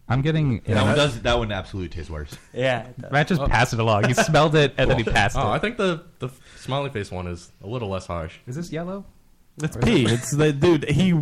I'm 0.08 0.22
getting. 0.22 0.60
that 0.66 0.76
uh, 0.76 0.84
one 0.86 0.96
does. 0.96 1.22
That 1.22 1.38
one 1.38 1.52
absolutely 1.52 1.90
tastes 1.90 2.10
worse. 2.10 2.36
Yeah. 2.52 2.88
Matt 3.12 3.28
just 3.28 3.40
oh. 3.40 3.46
passed 3.46 3.72
it 3.72 3.78
along. 3.78 4.08
He 4.08 4.14
smelled 4.14 4.56
it 4.56 4.74
and 4.76 4.90
then 4.90 4.98
he 4.98 5.04
oh, 5.08 5.12
passed 5.12 5.36
oh, 5.36 5.40
it. 5.40 5.44
Oh, 5.44 5.50
I 5.50 5.60
think 5.60 5.76
the 5.76 6.02
the 6.18 6.30
smiley 6.56 6.90
face 6.90 7.12
one 7.12 7.28
is 7.28 7.52
a 7.62 7.68
little 7.68 7.88
less 7.88 8.08
harsh. 8.08 8.36
Is 8.48 8.56
this 8.56 8.72
yellow? 8.72 9.04
It's 9.62 9.76
pee. 9.76 10.06
It's 10.06 10.34
the 10.34 10.52
dude. 10.52 10.88
He 10.90 11.14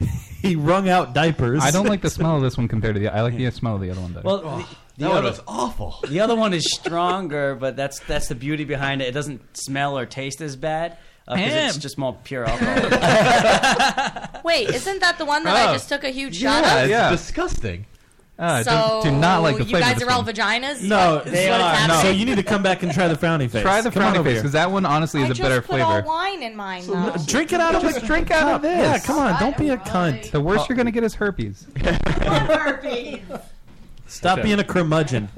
he 0.40 0.56
wrung 0.56 0.88
out 0.88 1.14
diapers. 1.14 1.62
I 1.62 1.70
don't 1.70 1.86
like 1.86 2.00
the 2.00 2.10
smell 2.10 2.34
of 2.36 2.42
this 2.42 2.56
one 2.56 2.66
compared 2.66 2.94
to 2.96 3.00
the. 3.00 3.14
I 3.14 3.20
like 3.20 3.36
the 3.36 3.48
smell 3.52 3.76
of 3.76 3.80
the 3.80 3.90
other 3.90 4.00
one 4.00 4.12
better. 4.12 4.26
Well, 4.26 4.38
the, 4.38 4.66
the 5.02 5.08
That 5.08 5.14
one 5.14 5.18
other, 5.26 5.30
was 5.30 5.40
awful. 5.46 5.98
the 6.08 6.20
other 6.20 6.34
one 6.34 6.54
is 6.54 6.70
stronger, 6.72 7.54
but 7.54 7.76
that's 7.76 7.98
that's 8.00 8.28
the 8.28 8.34
beauty 8.34 8.64
behind 8.64 9.02
it. 9.02 9.08
It 9.08 9.12
doesn't 9.12 9.56
smell 9.56 9.98
or 9.98 10.06
taste 10.06 10.40
as 10.40 10.56
bad 10.56 10.96
because 11.26 11.52
it's 11.54 11.76
just 11.78 11.98
more 11.98 12.16
pure 12.24 12.44
alcohol. 12.44 14.28
Wait, 14.44 14.68
isn't 14.70 15.00
that 15.00 15.18
the 15.18 15.24
one 15.24 15.44
that 15.44 15.54
I 15.56 15.70
Oh. 15.70 15.72
just 15.74 15.88
took 15.88 16.04
a 16.04 16.10
huge 16.10 16.36
shot 16.38 16.64
of? 16.64 16.70
it's 16.82 16.90
Yeah. 16.90 17.10
disgusting. 17.10 17.86
Uh, 18.38 18.62
so 18.64 18.70
don't- 18.70 19.04
do 19.04 19.10
not 19.12 19.42
like 19.42 19.56
the 19.56 19.62
you 19.64 19.70
flavor 19.70 19.86
of 19.90 19.92
guys 19.98 20.02
are 20.02 20.10
all 20.10 20.24
vaginas. 20.24 20.82
No, 20.82 21.18
Is 21.18 21.26
what 21.26 21.34
is 21.34 21.46
happening? 21.46 22.00
So 22.02 22.10
you 22.10 22.24
need 22.24 22.36
to 22.36 22.42
come 22.42 22.62
back 22.62 22.82
and 22.82 22.90
try 22.92 23.06
the 23.06 23.14
frowny 23.14 23.48
face. 23.48 23.62
Try 23.62 23.82
the 23.82 23.90
Come 23.90 24.02
frowny 24.02 24.24
face 24.24 24.38
because 24.38 24.52
that 24.52 24.70
one 24.70 24.84
honestly 24.84 25.20
is 25.20 25.28
I 25.28 25.30
a 25.30 25.34
just 25.34 25.42
better 25.42 25.60
put 25.62 25.80
all 25.80 25.92
flavor. 25.92 26.06
wine 26.08 26.42
in 26.42 26.56
mine 26.56 26.84
though. 26.86 27.14
Drink 27.26 27.52
it 27.52 27.60
out 27.60 27.74
of 27.76 27.82
Just 27.82 28.00
the 28.00 28.06
drink 28.06 28.30
out 28.32 28.54
of 28.54 28.62
this. 28.62 28.78
Yeah, 28.78 28.98
come 29.00 29.18
on. 29.18 29.38
Don't 29.38 29.56
be 29.56 29.68
a 29.68 29.76
cunt. 29.76 30.30
The 30.32 30.40
worst 30.40 30.68
you're 30.68 30.76
gonna 30.76 30.90
get 30.90 31.04
is 31.04 31.14
herpes. 31.14 31.66
herpes. 31.82 33.20
Stop 34.12 34.42
being 34.42 34.58
a 34.58 34.64
curmudgeon. 34.64 35.28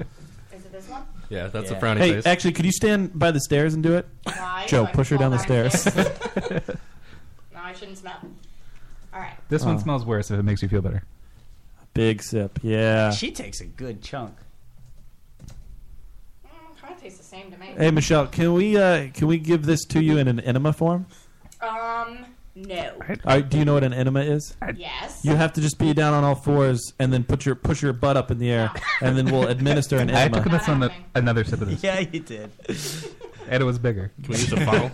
Is 0.52 0.64
it 0.64 0.72
this 0.72 0.88
one? 0.88 1.02
Yeah, 1.30 1.46
that's 1.48 1.70
Yeah. 1.70 1.76
a 1.76 1.80
frowny 1.80 1.98
Hey, 1.98 2.12
face. 2.14 2.26
actually, 2.26 2.52
could 2.52 2.64
you 2.66 2.72
stand 2.72 3.18
by 3.18 3.30
the 3.30 3.40
stairs 3.40 3.74
and 3.74 3.82
do 3.82 3.94
it? 3.96 4.06
Why? 4.24 4.64
Joe, 4.66 4.78
So 4.78 4.82
I 4.82 4.86
can 4.86 4.94
push 4.94 5.08
her 5.10 5.16
fall 5.16 5.30
down 5.30 5.30
the 5.30 5.36
back 5.38 5.72
stairs. 5.72 6.66
No, 7.54 7.60
I 7.60 7.72
shouldn't 7.72 7.98
smell. 7.98 8.16
All 9.12 9.20
right. 9.20 9.32
This 9.48 9.64
one 9.64 9.76
Oh. 9.76 9.80
smells 9.80 10.04
worse 10.04 10.30
if 10.30 10.38
it 10.38 10.42
makes 10.42 10.60
you 10.62 10.68
feel 10.68 10.82
better. 10.82 11.02
Big 11.94 12.22
sip. 12.22 12.58
Yeah. 12.62 13.10
She 13.10 13.30
takes 13.30 13.60
a 13.60 13.64
good 13.66 14.02
chunk. 14.02 14.34
Kind 16.80 16.94
of 16.94 17.00
tastes 17.00 17.18
the 17.18 17.24
same 17.24 17.50
to 17.52 17.58
me. 17.58 17.66
Hey, 17.78 17.90
Michelle, 17.90 18.26
can 18.26 18.52
we 18.52 18.76
uh, 18.76 19.08
can 19.14 19.26
we 19.28 19.38
give 19.38 19.64
this 19.64 19.84
to 19.86 20.02
you 20.02 20.18
in 20.18 20.28
an 20.28 20.40
enema 20.40 20.72
form? 20.72 21.06
Um, 21.62 22.26
no. 22.54 22.92
All 23.08 23.16
right, 23.24 23.48
do 23.48 23.58
you 23.58 23.64
know 23.64 23.74
what 23.74 23.84
an 23.84 23.92
enema 23.92 24.20
is? 24.20 24.56
Yes. 24.76 25.20
You 25.24 25.34
have 25.34 25.52
to 25.54 25.60
just 25.60 25.78
be 25.78 25.92
down 25.92 26.14
on 26.14 26.24
all 26.24 26.34
fours 26.34 26.92
and 26.98 27.12
then 27.12 27.24
put 27.24 27.44
your 27.46 27.54
push 27.54 27.82
your 27.82 27.92
butt 27.92 28.16
up 28.16 28.30
in 28.30 28.38
the 28.38 28.50
air, 28.50 28.70
and 29.00 29.16
then 29.16 29.26
we'll 29.26 29.48
administer 29.48 29.98
an 29.98 30.10
I 30.10 30.22
enema. 30.22 30.42
took 30.42 30.52
this 30.52 30.68
on 30.68 30.80
the, 30.80 30.92
another 31.14 31.44
sip 31.44 31.60
of 31.60 31.68
this. 31.68 31.82
Yeah, 31.82 32.00
you 32.00 32.20
did. 32.20 32.50
And 33.46 33.62
it 33.62 33.66
was 33.66 33.78
bigger. 33.78 34.10
Can 34.22 34.32
we 34.32 34.38
use 34.38 34.52
a 34.52 34.56
funnel? 34.64 34.90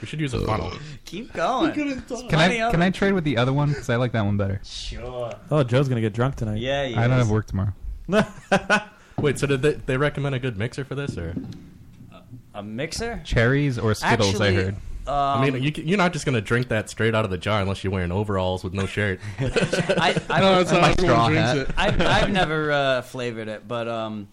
we 0.00 0.06
should 0.06 0.20
use 0.20 0.34
a 0.34 0.44
funnel. 0.44 0.72
Keep 1.06 1.32
going. 1.32 1.72
Can 1.72 2.34
I 2.34 2.70
can 2.70 2.82
I 2.82 2.90
trade 2.90 3.12
with 3.14 3.24
the 3.24 3.38
other 3.38 3.52
one 3.52 3.70
because 3.70 3.88
I 3.88 3.96
like 3.96 4.12
that 4.12 4.24
one 4.24 4.36
better? 4.36 4.60
Sure. 4.62 5.32
Oh, 5.50 5.62
Joe's 5.64 5.88
gonna 5.88 6.00
get 6.02 6.12
drunk 6.12 6.34
tonight. 6.36 6.58
Yeah, 6.58 6.84
he 6.86 6.94
I 6.96 7.06
don't 7.08 7.12
is. 7.18 7.24
have 7.26 7.30
work 7.30 7.46
tomorrow. 7.46 7.72
Wait, 9.18 9.38
so 9.38 9.46
did 9.46 9.62
they, 9.62 9.72
they 9.72 9.96
recommend 9.96 10.34
a 10.34 10.38
good 10.38 10.58
mixer 10.58 10.84
for 10.84 10.94
this, 10.94 11.16
or 11.16 11.34
A 12.52 12.62
mixer? 12.62 13.22
Cherries 13.24 13.78
or 13.78 13.94
Skittles? 13.94 14.40
I 14.40 14.48
Actually, 14.48 14.54
heard. 14.64 14.76
I 15.06 15.40
mean, 15.44 15.54
Um, 15.56 15.62
you, 15.62 15.72
can- 15.72 15.86
you're 15.86 15.98
not 15.98 16.12
just 16.12 16.24
gonna 16.24 16.40
drink 16.40 16.68
that 16.68 16.88
straight 16.90 17.14
out 17.14 17.24
of 17.24 17.30
the 17.30 17.38
jar 17.38 17.60
unless 17.60 17.84
you're 17.84 17.92
wearing 17.92 18.12
overalls 18.12 18.64
with 18.64 18.72
no 18.74 18.86
shirt. 18.86 19.20
I, 19.38 20.20
I, 20.30 20.40
No, 20.40 20.56
that's 20.56 20.70
how 20.70 20.80
My 20.80 20.90
everyone 20.90 20.96
straw 20.98 21.28
drinks 21.28 21.48
hat. 21.48 21.56
it. 21.58 21.68
I've, 21.76 22.00
I've 22.00 22.30
never 22.30 22.72
uh, 22.72 23.02
flavored 23.02 23.48
it, 23.48 23.66
but 23.68 23.88
um, 23.88 24.28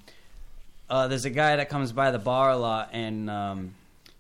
uh, 0.90 1.08
there's 1.08 1.26
a 1.26 1.30
guy 1.30 1.56
that 1.58 1.70
comes 1.70 1.92
by 1.92 2.12
the 2.12 2.20
bar 2.20 2.52
a 2.52 2.58
lot, 2.58 2.90
and 2.94 3.30
um, 3.30 3.74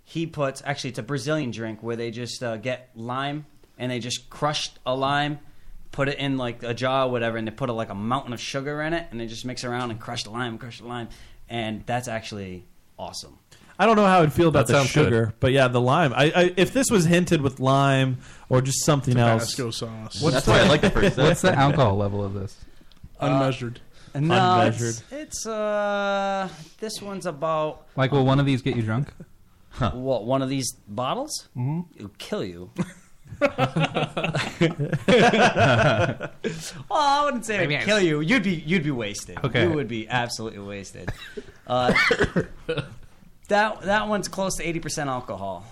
he 0.05 0.25
puts 0.27 0.61
actually 0.65 0.91
it's 0.91 0.99
a 0.99 1.03
Brazilian 1.03 1.51
drink 1.51 1.81
where 1.81 1.95
they 1.95 2.11
just 2.11 2.41
uh, 2.43 2.57
get 2.57 2.89
lime 2.95 3.45
and 3.77 3.91
they 3.91 3.99
just 3.99 4.29
crush 4.29 4.71
a 4.85 4.93
lime, 4.95 5.39
put 5.91 6.07
it 6.09 6.17
in 6.19 6.37
like 6.37 6.63
a 6.63 6.73
jar 6.73 7.07
or 7.07 7.11
whatever, 7.11 7.37
and 7.37 7.47
they 7.47 7.51
put 7.51 7.69
a, 7.69 7.73
like 7.73 7.89
a 7.89 7.95
mountain 7.95 8.33
of 8.33 8.39
sugar 8.39 8.81
in 8.81 8.93
it, 8.93 9.07
and 9.11 9.19
they 9.19 9.25
just 9.25 9.45
mix 9.45 9.63
around 9.63 9.89
and 9.91 9.99
crush 9.99 10.23
the 10.23 10.29
lime, 10.29 10.57
crush 10.57 10.79
the 10.79 10.87
lime, 10.87 11.07
and 11.49 11.83
that's 11.85 12.07
actually 12.07 12.63
awesome. 12.99 13.37
I 13.79 13.85
don't 13.85 13.95
know 13.95 14.05
how 14.05 14.21
I'd 14.21 14.31
feel 14.33 14.49
about 14.49 14.67
That 14.67 14.73
the 14.73 14.79
sounds 14.79 14.93
good. 14.93 15.05
sugar, 15.05 15.33
but 15.39 15.51
yeah, 15.51 15.67
the 15.67 15.81
lime. 15.81 16.13
I, 16.13 16.31
I 16.35 16.53
if 16.57 16.71
this 16.73 16.91
was 16.91 17.05
hinted 17.05 17.41
with 17.41 17.59
lime 17.59 18.19
or 18.49 18.61
just 18.61 18.85
something 18.85 19.17
else. 19.17 19.55
Tabasco 19.55 19.71
sauce. 19.71 20.21
What's 20.21 20.33
That's 20.35 20.45
the, 20.45 20.51
why 20.51 20.59
I 20.59 20.67
like 20.67 20.81
the 20.81 20.91
first 20.91 21.15
sip. 21.15 21.25
What's 21.25 21.41
the 21.41 21.53
alcohol 21.57 21.97
level 21.97 22.23
of 22.23 22.33
this? 22.33 22.55
Unmeasured. 23.19 23.79
No, 24.13 24.19
Unmeasured. 24.19 24.89
It's, 24.89 25.03
it's 25.11 25.45
uh, 25.47 26.49
this 26.79 27.01
one's 27.01 27.25
about 27.25 27.87
Like, 27.95 28.11
will 28.11 28.25
one 28.25 28.39
of 28.39 28.45
these 28.45 28.61
get 28.61 28.75
you 28.75 28.81
drunk? 28.83 29.13
what? 29.93 30.25
One 30.25 30.41
of 30.41 30.49
these 30.49 30.73
bottles? 30.87 31.47
Mm-hmm. 31.55 31.81
It'll 31.95 32.11
kill 32.17 32.43
you. 32.43 32.69
well, 33.41 33.49
I 36.91 37.21
wouldn't 37.25 37.45
say 37.45 37.63
it'd 37.63 37.81
kill 37.81 37.99
you. 37.99 38.19
You'd 38.19 38.43
be 38.43 38.55
you'd 38.65 38.83
be 38.83 38.91
wasted. 38.91 39.39
Okay. 39.43 39.63
You 39.63 39.71
would 39.71 39.87
be 39.87 40.07
absolutely 40.09 40.59
wasted. 40.59 41.11
Uh, 41.65 41.93
that 43.51 43.81
that 43.83 44.07
one's 44.07 44.27
close 44.27 44.55
to 44.57 44.63
eighty 44.67 44.79
percent 44.79 45.09
alcohol. 45.09 45.65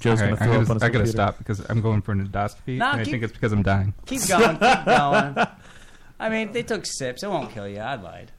Joe's 0.00 0.20
All 0.20 0.26
gonna 0.28 0.36
throw 0.36 0.46
I 0.52 0.56
up 0.56 0.60
on 0.60 0.64
gotta, 0.66 0.74
his 0.74 0.82
I 0.82 0.86
gotta 0.88 0.90
computer. 0.92 1.10
stop 1.12 1.38
because 1.38 1.60
I'm 1.70 1.80
going 1.80 2.02
for 2.02 2.12
an 2.12 2.26
endoscopy. 2.28 2.76
Nah, 2.76 2.92
and 2.92 3.00
I 3.00 3.04
keep- 3.04 3.12
think 3.12 3.22
it's 3.24 3.32
because 3.32 3.52
I'm 3.52 3.62
dying. 3.62 3.94
Keep 4.06 4.26
going, 4.28 4.58
keep 4.58 4.84
going. 4.84 5.46
I 6.20 6.28
mean, 6.28 6.52
they 6.52 6.62
took 6.62 6.84
sips. 6.86 7.22
It 7.22 7.28
won't 7.30 7.50
kill 7.52 7.68
you. 7.68 7.78
I 7.78 7.94
lied. 7.94 8.30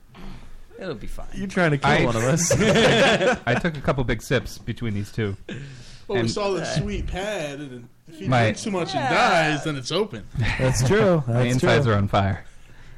It'll 0.80 0.96
be 0.96 1.08
fine. 1.08 1.28
You're 1.34 1.48
trying 1.48 1.72
to 1.72 1.78
kill 1.78 1.90
I- 1.90 2.06
one 2.06 2.16
of 2.16 2.24
us. 2.24 2.52
I 3.48 3.56
took 3.56 3.78
a 3.78 3.82
couple 3.82 4.04
big 4.04 4.22
sips 4.22 4.58
between 4.58 4.94
these 4.94 5.12
two. 5.12 5.38
Well, 5.48 6.16
we 6.16 6.20
And- 6.20 6.32
saw 6.32 6.52
the 6.52 6.66
sweet 6.66 7.08
pad, 7.08 7.60
and 7.60 7.88
if 8.10 8.20
he 8.20 8.28
My- 8.28 8.42
drinks 8.44 8.64
too 8.64 8.72
much 8.72 8.94
Yeah. 8.94 9.08
and 9.08 9.16
dies, 9.56 9.64
then 9.64 9.78
it's 9.78 9.92
open. 9.92 10.26
That's 10.60 10.86
true. 10.86 11.24
My 11.28 11.44
insides 11.44 11.86
true. 11.86 11.94
are 11.94 11.98
on 11.98 12.08
fire. 12.10 12.44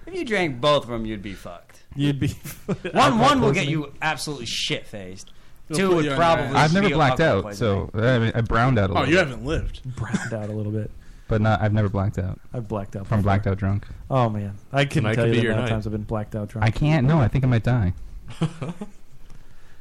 If 0.08 0.16
you 0.16 0.26
drank 0.26 0.60
both 0.60 0.84
of 0.86 0.90
them, 0.90 1.06
you'd 1.06 1.22
be 1.22 1.34
fucked. 1.34 1.65
You'd 1.96 2.20
be 2.20 2.28
One 2.92 3.20
one 3.20 3.42
will 3.42 3.52
get 3.52 3.68
you 3.68 3.92
absolutely 4.02 4.46
shit 4.48 4.86
faced. 4.86 5.32
It'll 5.70 5.80
Two 5.80 5.88
put 5.88 5.96
would 5.96 6.06
you 6.06 6.12
on 6.12 6.18
probably. 6.18 6.46
your 6.50 6.58
I've 6.58 6.74
never 6.74 6.88
be 6.90 6.94
blacked 6.94 7.20
alcohol 7.22 7.50
out, 7.50 7.56
so 7.56 7.88
poisoning. 7.94 8.32
I, 8.36 8.38
I 8.38 8.42
browned 8.42 8.78
out 8.78 8.90
a 8.90 8.94
little. 8.94 9.04
Oh, 9.04 9.06
you 9.06 9.16
bit, 9.18 9.28
haven't 9.28 9.46
lived. 9.46 9.82
browned 9.96 10.34
out 10.34 10.50
a 10.50 10.54
little 10.54 10.72
bit. 10.72 10.92
but 11.28 11.42
not. 11.42 11.62
I've 11.62 11.74
never 11.74 11.90
blacked 11.90 12.20
out. 12.20 12.40
I've 12.54 12.68
blacked 12.68 12.96
out. 12.96 13.08
From 13.08 13.20
before. 13.20 13.24
blacked 13.24 13.48
out 13.48 13.58
drunk. 13.58 13.88
Oh 14.12 14.30
man, 14.30 14.56
I 14.72 14.86
couldn't 14.86 15.04
Tonight 15.04 15.16
tell 15.16 15.24
could 15.26 15.30
you 15.30 15.34
be 15.34 15.38
the 15.40 15.44
your 15.44 15.52
amount 15.54 15.64
of 15.66 15.70
night. 15.70 15.76
times 15.76 15.88
I've 15.88 15.92
been 15.94 16.04
blacked 16.04 16.36
out 16.36 16.50
drunk. 16.50 16.68
I 16.68 16.70
can't. 16.72 17.08
No, 17.08 17.20
I 17.20 17.28
think 17.28 17.44
I 17.44 17.48
might 17.48 17.64
die. 17.64 17.94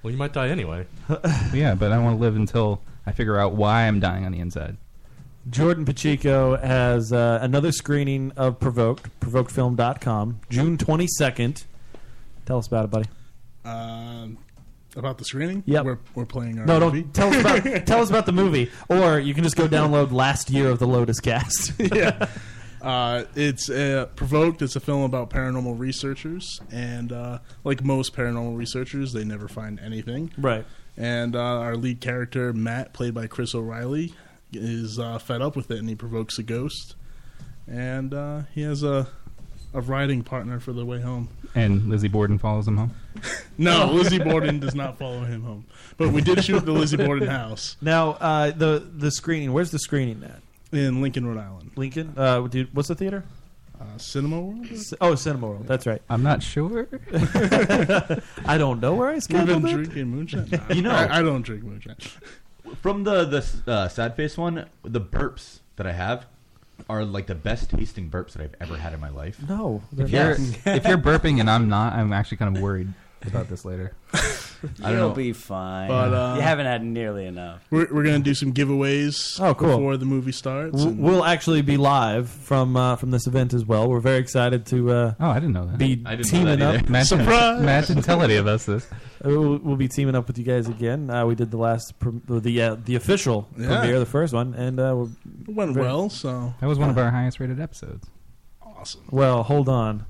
Well, 0.02 0.10
you 0.10 0.18
might 0.18 0.34
die 0.34 0.48
anyway. 0.50 0.86
yeah, 1.54 1.74
but 1.74 1.90
I 1.90 1.98
want 1.98 2.18
to 2.18 2.20
live 2.20 2.36
until 2.36 2.82
I 3.06 3.12
figure 3.12 3.38
out 3.38 3.54
why 3.54 3.84
I'm 3.86 4.00
dying 4.00 4.26
on 4.26 4.32
the 4.32 4.38
inside. 4.38 4.76
Jordan 5.48 5.86
Pacheco 5.86 6.56
has 6.58 7.10
uh, 7.10 7.38
another 7.40 7.72
screening 7.72 8.30
of 8.36 8.58
Provoked, 8.60 9.08
provokedfilm.com, 9.20 10.40
June 10.50 10.76
22nd. 10.76 11.64
Tell 12.46 12.58
us 12.58 12.66
about 12.66 12.84
it, 12.84 12.90
buddy. 12.90 13.08
Um, 13.64 14.38
about 14.96 15.18
the 15.18 15.24
screening? 15.24 15.62
Yeah, 15.66 15.80
We're, 15.80 15.98
we're 16.14 16.26
playing 16.26 16.58
our 16.58 16.66
No, 16.66 16.78
movie. 16.80 17.02
don't 17.02 17.12
tell 17.14 17.32
us 17.32 17.40
about 17.40 17.86
tell 17.86 18.00
us 18.00 18.10
about 18.10 18.26
the 18.26 18.32
movie, 18.32 18.70
or 18.88 19.18
you 19.18 19.34
can 19.34 19.42
just 19.42 19.56
go 19.56 19.66
download 19.66 20.12
last 20.12 20.50
year 20.50 20.68
of 20.68 20.78
the 20.78 20.86
Lotus 20.86 21.20
Cast. 21.20 21.72
yeah. 21.78 22.28
Uh, 22.82 23.24
it's 23.34 23.70
uh, 23.70 24.06
Provoked. 24.14 24.60
It's 24.60 24.76
a 24.76 24.80
film 24.80 25.02
about 25.02 25.30
paranormal 25.30 25.78
researchers, 25.78 26.60
and 26.70 27.12
uh, 27.12 27.38
like 27.64 27.82
most 27.82 28.14
paranormal 28.14 28.56
researchers, 28.56 29.12
they 29.14 29.24
never 29.24 29.48
find 29.48 29.80
anything. 29.80 30.30
Right. 30.36 30.66
And 30.96 31.34
uh, 31.34 31.40
our 31.40 31.76
lead 31.76 32.00
character, 32.00 32.52
Matt, 32.52 32.92
played 32.92 33.14
by 33.14 33.26
Chris 33.26 33.54
O'Reilly, 33.54 34.14
is 34.52 34.98
uh, 34.98 35.18
fed 35.18 35.40
up 35.42 35.56
with 35.56 35.70
it, 35.70 35.78
and 35.78 35.88
he 35.88 35.94
provokes 35.94 36.38
a 36.38 36.42
ghost, 36.42 36.94
and 37.66 38.12
uh, 38.12 38.42
he 38.54 38.60
has 38.62 38.82
a 38.82 39.08
a 39.74 39.80
riding 39.80 40.22
partner 40.22 40.60
for 40.60 40.72
the 40.72 40.84
way 40.84 41.00
home. 41.00 41.28
And 41.54 41.88
Lizzie 41.88 42.08
Borden 42.08 42.38
follows 42.38 42.66
him 42.66 42.76
home. 42.78 42.94
No, 43.58 43.86
Lizzie 43.92 44.18
Borden 44.18 44.58
does 44.58 44.74
not 44.74 44.98
follow 44.98 45.20
him 45.20 45.44
home, 45.44 45.64
but 45.96 46.08
we 46.10 46.20
did 46.20 46.42
shoot 46.42 46.64
the 46.64 46.72
Lizzie 46.72 46.96
Borden 46.96 47.28
house 47.28 47.76
Now, 47.80 48.10
uh, 48.14 48.50
the 48.50 48.84
the 48.96 49.12
screening. 49.12 49.52
Where's 49.52 49.70
the 49.70 49.78
screening 49.78 50.24
at? 50.24 50.40
in 50.76 51.00
Lincoln, 51.00 51.24
Rhode 51.24 51.38
Island. 51.40 51.70
Lincoln. 51.76 52.14
Uh, 52.16 52.40
dude, 52.48 52.74
what's 52.74 52.88
the 52.88 52.96
theater? 52.96 53.22
Uh, 53.80 53.96
Cinema 53.98 54.40
World. 54.40 54.66
C- 54.76 54.96
Oh, 55.00 55.14
Cinema 55.14 55.46
World. 55.46 55.66
That's 55.68 55.86
right. 55.86 56.02
I'm 56.10 56.24
not 56.24 56.42
sure. 56.42 56.88
I 58.44 58.56
don't 58.58 58.80
know 58.80 58.94
where 58.94 59.08
I 59.10 59.14
We've 59.14 59.28
been 59.28 59.46
scheduled 59.46 59.64
it. 59.66 59.72
drinking 59.72 60.06
moonshine. 60.08 60.48
Nah, 60.50 60.58
You 60.74 60.82
know- 60.82 60.90
I, 60.90 61.18
I 61.18 61.22
don't 61.22 61.42
drink 61.42 61.62
moonshine. 61.62 61.96
From 62.82 63.04
the 63.04 63.24
the 63.24 63.70
uh, 63.72 63.88
sad 63.88 64.16
face 64.16 64.36
one, 64.36 64.66
the 64.82 65.00
burps 65.00 65.60
that 65.76 65.86
I 65.86 65.92
have 65.92 66.26
are 66.88 67.04
like 67.04 67.26
the 67.26 67.34
best 67.34 67.70
tasting 67.70 68.10
burps 68.10 68.32
that 68.32 68.42
I've 68.42 68.54
ever 68.60 68.76
had 68.76 68.92
in 68.92 69.00
my 69.00 69.08
life. 69.10 69.38
No, 69.48 69.82
If 69.96 70.10
they're 70.10 70.38
not. 70.38 70.76
if 70.76 70.86
you're 70.86 70.98
burping 70.98 71.40
and 71.40 71.48
I'm 71.50 71.68
not, 71.68 71.92
I'm 71.94 72.12
actually 72.12 72.36
kind 72.38 72.56
of 72.56 72.62
worried 72.62 72.92
about 73.26 73.48
this 73.48 73.64
later. 73.64 73.94
I 74.14 74.18
don't 74.90 74.92
You'll 74.92 75.08
know. 75.10 75.14
be 75.14 75.32
fine. 75.32 75.88
But, 75.88 76.14
uh, 76.14 76.34
you 76.36 76.40
haven't 76.42 76.64
had 76.66 76.82
nearly 76.82 77.26
enough. 77.26 77.62
We're, 77.70 77.86
we're 77.92 78.02
gonna 78.04 78.20
do 78.20 78.32
some 78.34 78.54
giveaways 78.54 79.38
Oh, 79.40 79.54
cool. 79.54 79.76
before 79.76 79.96
the 79.98 80.06
movie 80.06 80.32
starts. 80.32 80.72
W- 80.72 80.88
and- 80.88 80.98
We'll 81.02 81.24
actually 81.24 81.60
be 81.62 81.76
live 81.76 82.30
from 82.30 82.76
uh, 82.76 82.96
from 82.96 83.10
this 83.10 83.26
event 83.26 83.52
as 83.52 83.64
well. 83.66 83.88
We're 83.88 84.00
very 84.00 84.18
excited 84.18 84.64
to 84.66 84.90
uh, 84.90 85.14
Oh, 85.20 85.28
I 85.30 85.34
didn't 85.34 85.52
know 85.52 85.66
that. 85.66 85.76
be 85.78 86.02
I 86.06 86.16
didn't 86.16 86.32
know 86.32 86.38
teaming 86.38 86.58
that 86.60 86.62
up. 86.62 86.74
either. 86.82 86.90
Matt 86.90 87.08
didn't- 87.08 87.24
Surprise! 87.24 87.62
Matt 87.62 87.86
didn't 87.88 88.02
tell 88.04 88.22
any 88.22 88.36
of 88.36 88.46
us 88.46 88.64
this. 88.66 88.86
Uh, 88.90 88.96
We'll, 89.26 89.56
we'll 89.58 89.76
be 89.76 89.88
teaming 89.88 90.14
up 90.14 90.26
with 90.26 90.36
you 90.38 90.44
guys 90.44 90.68
again. 90.68 91.08
Uh, 91.08 91.24
we 91.24 91.34
did 91.34 91.50
the 91.50 91.56
last 91.56 91.98
pr- 91.98 92.10
the 92.26 92.60
uh, 92.62 92.76
the 92.84 92.94
official 92.96 93.48
Yeah. 93.58 93.68
premiere, 93.80 93.98
the 93.98 94.04
first 94.06 94.32
one, 94.34 94.52
and 94.54 94.78
uh, 94.78 94.94
we're, 94.96 95.04
it 95.48 95.54
went 95.54 95.72
very- 95.74 95.86
well, 95.86 96.10
so 96.10 96.52
That 96.60 96.66
was 96.66 96.78
one 96.78 96.90
of 96.90 96.98
our 96.98 97.10
highest 97.10 97.40
rated 97.40 97.58
episodes. 97.60 98.06
awesome. 98.62 99.02
well. 99.10 99.42
Hold 99.42 99.68
on. 99.68 100.04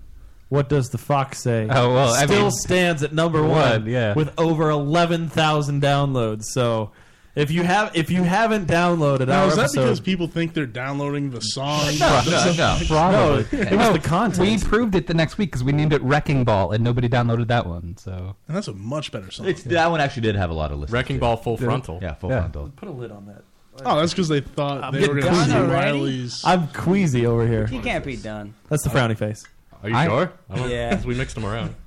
What 0.54 0.68
does 0.68 0.88
the 0.90 0.98
fox 0.98 1.42
say? 1.42 1.66
Oh, 1.68 1.92
well, 1.92 2.14
I 2.14 2.26
still 2.26 2.42
mean- 2.42 2.50
stands 2.52 3.02
at 3.02 3.12
number 3.12 3.42
One, 3.42 3.50
one, 3.50 3.86
yeah. 3.86 4.14
with 4.14 4.32
over 4.38 4.70
eleven 4.70 5.28
thousand 5.28 5.82
downloads. 5.82 6.44
So, 6.44 6.92
if 7.34 7.50
you 7.50 7.64
have 7.64 7.96
if 7.96 8.08
you 8.10 8.22
haven't 8.22 8.68
downloaded 8.68 9.26
Now 9.26 9.42
our 9.42 9.48
is 9.48 9.56
that 9.56 9.62
episode, 9.62 9.80
because 9.82 9.98
people 10.00 10.28
think 10.28 10.54
they're 10.54 10.66
downloading 10.66 11.30
the 11.30 11.40
song? 11.40 11.86
No, 11.98 12.22
no, 12.26 12.52
no. 12.56 12.78
Probably. 12.86 13.46
No, 13.58 13.64
it 13.64 13.76
was 13.76 13.92
the 13.94 13.98
content. 13.98 14.48
We 14.48 14.56
proved 14.58 14.94
it 14.94 15.08
the 15.08 15.14
next 15.14 15.38
week 15.38 15.50
because 15.50 15.64
we 15.64 15.72
named 15.72 15.92
it 15.92 16.00
Wrecking 16.02 16.44
Ball, 16.44 16.70
and 16.70 16.84
nobody 16.84 17.08
downloaded 17.08 17.48
that 17.48 17.66
one. 17.66 17.96
So 17.98 18.36
And 18.46 18.56
that's 18.56 18.68
a 18.68 18.72
much 18.74 19.10
better 19.10 19.32
song. 19.32 19.48
It's, 19.48 19.64
that 19.64 19.90
one 19.90 20.00
actually 20.00 20.22
did 20.22 20.36
have 20.36 20.50
a 20.50 20.54
lot 20.54 20.70
of 20.70 20.78
listeners. 20.78 20.92
Wrecking 20.92 21.16
too. 21.16 21.20
Ball 21.20 21.36
full 21.36 21.56
frontal. 21.56 21.98
Yeah, 22.00 22.14
full 22.14 22.30
Yeah. 22.30 22.38
frontal. 22.42 22.70
put 22.76 22.88
a 22.88 22.92
lid 22.92 23.10
on 23.10 23.26
that. 23.26 23.42
oh, 23.84 23.98
that's 23.98 24.12
because 24.12 24.28
they 24.28 24.40
thought 24.40 24.84
I'm 24.84 24.92
they 24.94 25.00
were 25.08 25.14
going 25.20 25.34
to 25.34 25.44
see 25.46 25.50
done 25.50 25.68
already? 25.68 25.98
Riley's. 25.98 26.42
I'm 26.44 26.68
queasy 26.68 27.26
over 27.26 27.44
here. 27.44 27.66
He 27.66 27.80
can't 27.80 28.04
be 28.04 28.14
done. 28.14 28.54
That's 28.68 28.84
the 28.84 28.90
frowny 28.90 29.18
face. 29.18 29.44
Are 29.84 29.88
you 29.90 29.96
I- 29.96 30.06
sure? 30.06 30.32
I 30.50 30.56
don't- 30.56 30.70
Yeah. 30.70 31.02
we 31.04 31.14
mixed 31.14 31.34
them 31.36 31.44
around. 31.46 31.74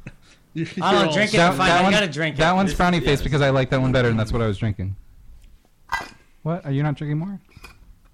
I 0.81 0.91
don't 0.91 1.13
drink 1.13 1.33
it. 1.33 1.37
That, 1.37 1.53
Fine, 1.55 1.67
that 1.67 1.85
I 1.85 1.91
gotta 1.91 2.07
drink 2.07 2.35
it. 2.35 2.39
That 2.39 2.53
one's 2.53 2.73
frowny 2.73 3.01
Yeah. 3.01 3.07
face 3.07 3.21
because 3.21 3.41
I 3.41 3.49
like 3.51 3.69
that 3.71 3.81
one 3.81 3.91
better, 3.91 4.09
and 4.09 4.19
that's 4.19 4.31
what 4.31 4.41
I 4.41 4.47
was 4.47 4.57
drinking. 4.57 4.95
What? 6.43 6.65
Are 6.65 6.71
you 6.71 6.81
not 6.83 6.95
drinking 6.95 7.17
more? 7.19 7.39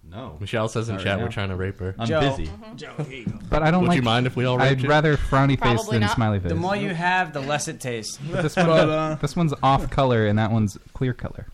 No. 0.10 0.38
Michelle 0.40 0.68
says 0.68 0.90
in 0.90 0.96
Sorry, 0.96 1.04
chat 1.06 1.18
no. 1.20 1.26
we're 1.26 1.32
trying 1.32 1.50
to 1.50 1.56
rape 1.56 1.80
her. 1.80 1.96
I'm 1.98 2.08
Joe. 2.08 2.20
busy. 2.20 2.50
Joe, 2.76 2.94
here 3.08 3.20
you 3.20 3.26
go. 3.26 3.40
But 3.50 3.64
I 3.64 3.72
don't 3.72 3.82
Would 3.82 3.90
like. 3.90 3.96
you 3.96 4.02
mind 4.04 4.28
if 4.28 4.36
we 4.36 4.46
all 4.46 4.58
raped 4.58 4.72
I'd 4.72 4.82
you? 4.84 4.90
rather 4.90 5.18
frowny 5.18 5.52
face 5.52 5.60
Probably 5.60 5.94
than 5.94 6.02
not. 6.02 6.16
smiley 6.16 6.40
face. 6.40 6.50
The 6.50 6.56
more 6.56 6.76
you 6.76 6.94
have, 6.94 7.34
the 7.34 7.40
less 7.42 7.68
it 7.68 7.80
tastes. 7.80 8.18
But 8.18 8.44
this, 8.44 8.56
one, 8.56 8.66
But, 8.68 8.90
uh, 8.90 9.16
this 9.16 9.36
one's 9.36 9.54
off 9.64 9.90
color, 9.90 10.28
and 10.28 10.38
that 10.38 10.52
one's 10.52 10.78
clear 10.94 11.14
color. 11.14 11.48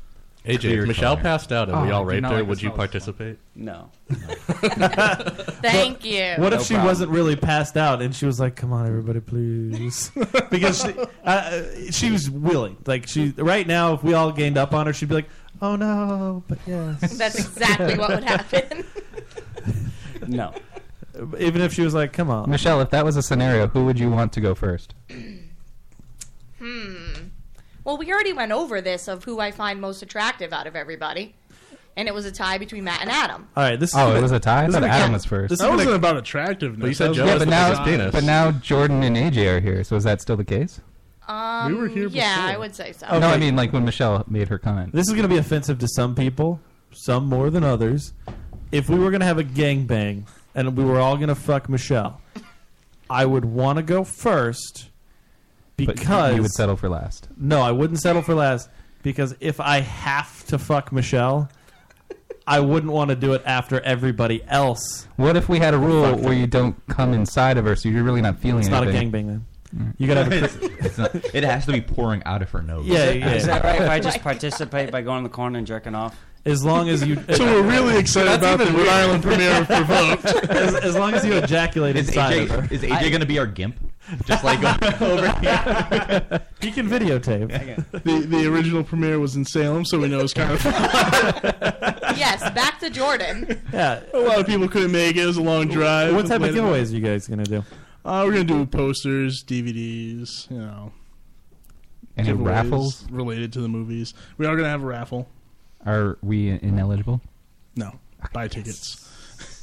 AJ, 0.50 0.60
Clear 0.62 0.82
if 0.82 0.88
Michelle 0.88 1.16
color. 1.16 1.22
passed 1.24 1.52
out 1.52 1.70
and 1.70 1.78
Oh, 1.78 1.84
we 1.86 1.92
all 1.92 2.02
I 2.02 2.04
do 2.04 2.10
raped 2.10 2.22
not 2.24 2.32
her, 2.32 2.38
like 2.40 2.48
would 2.50 2.58
the 2.58 2.62
you 2.64 2.70
smell 2.70 2.84
of 2.86 2.92
this 2.92 3.06
participate? 3.06 3.40
No. 3.56 3.90
Thank 5.62 6.04
you. 6.06 6.34
What 6.38 6.54
if 6.54 6.60
No 6.60 6.64
she 6.64 6.74
problem. 6.74 6.86
wasn't 6.86 7.12
really 7.12 7.36
passed 7.36 7.78
out 7.78 8.02
and 8.02 8.16
she 8.16 8.26
was 8.26 8.40
like, 8.40 8.56
"Come 8.56 8.74
on, 8.74 8.88
everybody, 8.88 9.20
please," 9.20 10.12
because 10.50 10.82
she, 10.82 10.94
uh, 11.24 11.62
she 11.92 12.12
was 12.12 12.30
willing. 12.30 12.78
Like 12.86 13.08
she, 13.08 13.30
right 13.38 13.66
now, 13.68 13.94
if 13.94 14.04
we 14.04 14.14
all 14.14 14.32
gained 14.32 14.58
up 14.58 14.74
on 14.74 14.88
her, 14.88 14.94
she'd 14.94 15.10
be 15.10 15.16
like, 15.16 15.30
"Oh 15.62 15.76
no," 15.76 16.44
but 16.48 16.58
yes. 16.66 17.18
That's 17.18 17.40
exactly 17.40 17.98
what 17.98 18.10
would 18.10 18.24
happen. 18.24 18.86
No. 20.28 20.54
Even 21.40 21.62
if 21.62 21.74
she 21.74 21.82
was 21.82 21.94
like, 21.94 22.14
"Come 22.14 22.30
on," 22.30 22.50
Michelle, 22.50 22.82
if 22.82 22.92
that 22.92 23.04
was 23.04 23.16
a 23.18 23.22
scenario, 23.24 23.68
who 23.68 23.86
would 23.86 23.98
you 24.00 24.10
want 24.12 24.32
to 24.34 24.42
go 24.42 24.54
first? 24.54 24.94
Well, 27.90 27.98
we 27.98 28.14
already 28.14 28.34
went 28.34 28.52
over 28.52 28.82
this 28.82 29.08
of 29.08 29.24
who 29.24 29.40
I 29.40 29.50
find 29.50 29.82
most 29.82 30.04
attractive 30.04 30.54
out 30.54 30.68
of 30.68 30.76
everybody, 30.76 31.34
and 31.98 32.08
it 32.08 32.14
was 32.14 32.24
a 32.24 32.32
tie 32.32 32.60
between 32.60 32.84
Matt 32.84 33.02
and 33.02 33.10
Adam. 33.10 33.48
All 33.58 33.64
right, 33.64 33.80
this. 33.80 33.96
Oh, 33.96 34.16
it 34.16 34.22
was 34.22 34.32
a 34.32 34.40
tie. 34.40 34.66
I 34.66 34.66
this 34.68 34.76
thought 34.76 34.84
Adam 34.84 35.00
gonna- 35.08 35.14
was 35.14 35.26
first. 35.26 35.50
This 35.50 35.60
is 35.60 35.66
That 35.66 35.72
wasn't 35.72 35.96
about 35.96 36.16
attractiveness. 36.16 36.80
But 36.82 36.88
you 36.90 36.94
said 36.94 37.06
That 37.06 37.10
was 37.10 37.18
Joe 37.18 37.26
yeah, 37.26 37.32
about 37.32 37.40
but 37.40 37.46
the 37.46 37.50
now, 37.50 37.84
penis. 37.84 38.12
but 38.12 38.24
now 38.26 38.52
Jordan 38.52 39.02
and 39.02 39.18
AJ 39.18 39.48
are 39.56 39.60
here. 39.60 39.84
So 39.84 39.96
is 39.96 40.04
that 40.04 40.22
still 40.22 40.38
the 40.38 40.46
case? 40.46 40.82
Um, 41.28 41.72
We 41.74 41.80
were 41.82 41.88
here 41.88 42.08
Yeah, 42.10 42.36
before. 42.36 42.52
I 42.54 42.58
would 42.58 42.76
say 42.76 42.92
so. 42.92 43.18
No, 43.18 43.28
I 43.28 43.38
mean 43.38 43.56
like 43.56 43.74
when 43.74 43.86
Michelle 43.86 44.24
made 44.28 44.50
her 44.50 44.60
comment. 44.60 44.94
This 44.94 45.08
is 45.08 45.14
going 45.14 45.24
to 45.24 45.28
be 45.28 45.38
offensive 45.38 45.80
to 45.80 45.88
some 45.88 46.14
people, 46.14 46.60
some 46.92 47.26
more 47.26 47.50
than 47.50 47.64
others. 47.64 48.14
If 48.72 48.88
we 48.88 49.00
were 49.00 49.10
going 49.10 49.22
to 49.22 49.26
have 49.26 49.40
a 49.40 49.44
gangbang 49.44 50.26
and 50.54 50.78
we 50.78 50.84
were 50.84 51.00
all 51.00 51.16
going 51.16 51.30
to 51.30 51.34
fuck 51.36 51.68
Michelle, 51.70 52.22
I 53.10 53.26
would 53.26 53.46
want 53.46 53.78
to 53.78 53.82
go 53.84 54.04
first 54.04 54.86
But 54.86 54.89
because 55.86 56.36
you 56.36 56.42
would 56.42 56.52
settle 56.52 56.76
for 56.76 56.90
last. 56.90 57.28
No, 57.38 57.62
I 57.62 57.72
wouldn't 57.72 58.00
settle 58.00 58.22
for 58.22 58.36
last 58.36 58.70
because 59.04 59.36
if 59.40 59.60
I 59.60 59.80
have 59.82 60.46
to 60.48 60.58
fuck 60.58 60.92
Michelle, 60.92 61.50
I 62.48 62.60
wouldn't 62.60 62.92
want 62.92 63.10
to 63.10 63.16
do 63.16 63.34
it 63.34 63.44
after 63.46 63.80
everybody 63.82 64.44
else. 64.48 65.08
What 65.18 65.36
if 65.38 65.48
we 65.50 65.60
had 65.60 65.74
a 65.74 65.78
rule 65.78 66.16
where 66.16 66.34
you 66.34 66.48
don't 66.48 66.76
come 66.88 67.14
inside 67.14 67.58
of 67.58 67.66
her, 67.66 67.76
so 67.76 67.90
you're 67.90 68.04
really 68.04 68.22
not 68.22 68.40
feeling 68.40 68.58
it? 68.64 68.68
It's 68.68 68.70
not 68.70 68.84
a 68.86 68.90
anything? 68.90 69.12
gangbang 69.12 69.28
then. 69.28 69.46
Mm. 69.76 69.94
You 70.00 70.08
gotta 70.08 70.24
have 70.24 70.32
a 70.34 70.46
it's, 70.46 70.56
it's 70.86 70.98
not, 70.98 71.16
it 71.36 71.44
has 71.44 71.66
to 71.68 71.72
be 71.72 71.82
pouring 71.82 72.24
out 72.26 72.42
of 72.42 72.50
her 72.50 72.62
nose. 72.64 72.88
Yeah, 72.88 73.12
yeah. 73.12 73.34
Is 73.34 73.46
that 73.46 73.64
right? 73.64 73.80
If 73.82 73.88
I 73.90 74.00
just 74.00 74.22
participate 74.24 74.90
by 74.92 75.02
going 75.04 75.20
in 75.20 75.24
the 75.24 75.30
corner 75.30 75.60
and 75.60 75.68
jerking 75.68 75.94
off? 75.94 76.20
As 76.46 76.64
long 76.64 76.90
as 76.90 77.06
you. 77.06 77.16
So 77.36 77.46
we're 77.46 77.70
really 77.70 77.98
excited 77.98 78.30
That's 78.30 78.38
about 78.42 78.58
the 78.60 78.64
even 78.64 78.76
Rhode 78.76 78.82
weird. 78.84 78.90
Island 78.90 79.24
premiere 79.24 79.62
of 79.62 79.68
Provoked. 79.68 80.26
as, 80.50 80.76
as 80.76 80.96
long 80.96 81.14
as 81.14 81.24
you 81.26 81.34
ejaculate 81.34 81.98
Is 81.98 82.08
inside 82.08 82.34
of 82.38 82.50
AJ, 82.50 82.72
is 82.72 82.82
AJ 82.82 83.10
going 83.10 83.20
to 83.20 83.28
be 83.28 83.38
our 83.38 83.46
gimp? 83.46 83.76
Just 84.26 84.44
like 84.44 84.64
over 85.02 85.32
here. 85.40 86.42
He 86.62 86.72
can 86.72 86.90
videotape. 86.90 87.48
the 88.04 88.20
the 88.28 88.46
original 88.52 88.84
premiere 88.84 89.18
was 89.18 89.36
in 89.38 89.46
Salem, 89.46 89.86
so 89.86 89.98
we 89.98 90.10
know 90.10 90.20
it's 90.20 90.34
kind 90.34 90.52
of 90.52 90.62
yes, 92.18 92.42
back 92.54 92.80
to 92.82 92.90
Jordan. 92.90 93.62
Yeah. 93.72 94.02
a 94.14 94.20
lot 94.20 94.40
of 94.40 94.46
people 94.46 94.68
couldn't 94.68 94.92
make 94.92 95.16
it. 95.16 95.24
It 95.24 95.26
was 95.26 95.38
a 95.38 95.42
long 95.42 95.70
drive. 95.70 96.14
What 96.14 96.26
type 96.28 96.36
of 96.38 96.42
Late 96.42 96.50
at 96.50 96.56
night. 96.56 96.64
giveaways 96.64 96.92
are 96.92 96.96
you 96.98 97.02
guys 97.02 97.28
gonna 97.28 97.46
do? 97.46 97.64
Uh, 98.04 98.24
we're 98.26 98.32
gonna 98.34 98.44
do 98.44 98.66
posters, 98.66 99.42
DVDs, 99.46 100.50
you 100.52 100.58
know, 100.58 100.92
Any 102.18 102.30
giveaways 102.30 102.46
raffles? 102.46 103.06
related 103.10 103.54
to 103.54 103.62
the 103.62 103.70
movies. 103.70 104.14
We 104.38 104.46
are 104.46 104.56
gonna 104.58 104.70
have 104.70 104.84
a 104.84 104.88
raffle. 104.88 105.30
Are 105.86 106.18
we 106.22 106.50
ineligible? 106.62 107.22
No, 107.78 108.00
buy 108.34 108.50
tickets. 108.50 109.06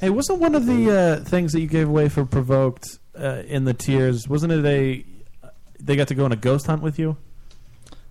Hey, 0.01 0.09
wasn't 0.09 0.39
one 0.39 0.55
of 0.55 0.65
the 0.65 0.91
uh, 1.21 1.23
things 1.25 1.51
that 1.53 1.61
you 1.61 1.67
gave 1.67 1.87
away 1.87 2.09
for 2.09 2.25
provoked 2.25 2.97
uh, 3.17 3.43
in 3.47 3.65
the 3.65 3.73
tiers? 3.73 4.27
Wasn't 4.27 4.51
it 4.51 4.65
a? 4.65 5.05
They 5.79 5.95
got 5.95 6.07
to 6.09 6.15
go 6.15 6.25
on 6.25 6.31
a 6.31 6.35
ghost 6.35 6.65
hunt 6.67 6.81
with 6.81 6.97
you 6.97 7.17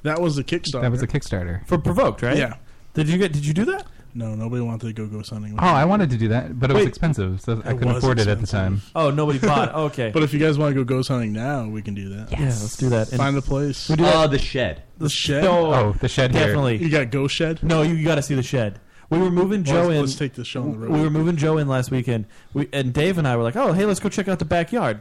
That 0.02 0.20
was 0.20 0.36
the 0.36 0.44
Kickstarter. 0.44 0.82
That 0.82 0.90
was 0.92 1.02
a 1.02 1.06
Kickstarter. 1.06 1.66
for 1.66 1.78
provoked, 1.78 2.22
right? 2.22 2.36
Yeah. 2.36 2.54
Did 2.94 3.08
you 3.08 3.18
get? 3.18 3.32
Did 3.32 3.44
you 3.46 3.52
do 3.54 3.64
that? 3.66 3.86
No, 4.14 4.34
nobody 4.34 4.62
wanted 4.62 4.86
to 4.86 4.92
go 4.94 5.06
ghost 5.06 5.28
hunting. 5.28 5.52
With 5.52 5.62
Oh, 5.62 5.66
me. 5.66 5.70
I 5.72 5.84
wanted 5.84 6.08
to 6.08 6.16
do 6.16 6.28
that, 6.28 6.58
but 6.58 6.70
it 6.70 6.72
was 6.74 6.84
Wait. 6.84 6.88
expensive, 6.88 7.38
so 7.42 7.58
I 7.66 7.74
couldn't 7.74 7.88
was 7.88 7.96
afford 7.98 8.18
it 8.18 8.22
at 8.28 8.38
the 8.38 8.44
expensive. 8.44 8.82
time. 8.82 8.82
Oh, 8.94 9.10
nobody 9.10 9.38
bought. 9.38 9.74
Okay. 9.74 10.10
But 10.10 10.22
if 10.22 10.32
you 10.32 10.38
guys 10.38 10.56
want 10.56 10.74
to 10.74 10.80
go 10.82 10.84
ghost 10.84 11.08
hunting 11.10 11.34
now, 11.34 11.66
we 11.68 11.82
can 11.82 11.92
do 11.94 12.08
that. 12.10 12.30
yeah, 12.32 12.46
let's 12.46 12.78
do 12.78 12.88
that. 12.88 13.08
And 13.10 13.18
Find 13.18 13.36
a 13.36 13.42
place. 13.42 13.90
we 13.90 13.96
do. 13.96 14.04
Oh, 14.06 14.26
the 14.26 14.38
shed. 14.38 14.84
The 14.96 15.10
shed. 15.10 15.44
Oh, 15.44 15.70
Oh, 15.74 15.92
the 16.00 16.08
shed 16.08 16.32
here. 16.32 16.46
definitely. 16.46 16.78
You 16.78 16.88
got 16.88 17.10
ghost 17.10 17.34
shed. 17.34 17.62
No, 17.62 17.82
you, 17.82 18.02
got 18.04 18.14
to 18.14 18.22
see 18.22 18.34
the 18.34 18.42
shed. 18.42 18.80
We 19.10 19.18
were 19.18 19.30
moving 19.30 19.62
Well, 19.62 19.72
Joe 19.74 19.80
let's, 19.88 19.94
in. 19.94 20.00
let's 20.00 20.14
take 20.16 20.34
this 20.34 20.46
show 20.48 20.62
on 20.62 20.72
the 20.72 20.78
road. 20.78 20.90
We 20.90 21.00
were 21.00 21.10
moving 21.10 21.36
Joe 21.36 21.58
in 21.58 21.68
last 21.68 21.90
weekend. 21.90 22.26
We 22.54 22.68
and 22.72 22.92
Dave 22.92 23.18
and 23.18 23.26
I 23.28 23.36
were 23.36 23.42
like, 23.42 23.56
"Oh, 23.56 23.72
hey, 23.72 23.84
let's 23.84 24.00
go 24.00 24.08
check 24.08 24.26
out 24.28 24.38
the 24.38 24.44
backyard." 24.44 25.00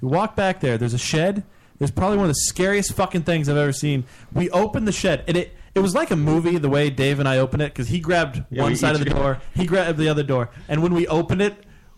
We 0.00 0.08
walk 0.08 0.36
back 0.36 0.60
there. 0.60 0.76
There's 0.76 0.94
a 0.94 0.98
shed. 0.98 1.42
There's 1.78 1.90
probably 1.90 2.16
one 2.18 2.26
of 2.26 2.30
the 2.30 2.40
scariest 2.46 2.92
fucking 2.94 3.22
things 3.22 3.48
I've 3.48 3.56
ever 3.56 3.72
seen. 3.72 4.04
We 4.32 4.48
opened 4.50 4.86
the 4.86 4.92
shed, 4.92 5.24
and 5.26 5.36
it 5.36 5.54
it 5.74 5.80
was 5.80 5.94
like 5.94 6.10
a 6.10 6.16
movie 6.16 6.58
the 6.58 6.68
way 6.68 6.90
Dave 6.90 7.18
and 7.18 7.28
I 7.28 7.38
opened 7.38 7.62
it 7.62 7.72
because 7.72 7.88
he 7.88 7.98
grabbed 8.00 8.42
Yeah, 8.50 8.62
one 8.62 8.76
side 8.76 8.94
of 8.94 9.00
the 9.04 9.10
door, 9.10 9.40
he 9.54 9.66
grabbed 9.66 9.98
the 9.98 10.08
other 10.08 10.22
door, 10.22 10.50
and 10.68 10.82
when 10.82 10.92
we 10.94 11.06
opened 11.06 11.40
it, 11.42 11.54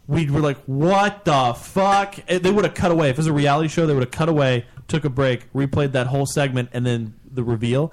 we 0.06 0.28
were 0.30 0.40
like, 0.40 0.58
"What 0.66 1.24
the 1.24 1.54
fuck?" 1.54 2.16
And 2.28 2.42
They 2.42 2.50
would 2.52 2.64
have 2.64 2.74
cut 2.74 2.90
away 2.92 3.08
if 3.10 3.16
it 3.16 3.18
was 3.18 3.26
a 3.26 3.32
reality 3.32 3.68
show. 3.68 3.86
They 3.86 3.94
would 3.94 4.02
have 4.04 4.10
cut 4.12 4.28
away, 4.28 4.66
took 4.86 5.04
a 5.04 5.10
break, 5.10 5.52
replayed 5.52 5.92
that 5.92 6.06
whole 6.08 6.26
segment, 6.26 6.70
and 6.72 6.86
then 6.86 7.14
the 7.28 7.42
reveal. 7.44 7.92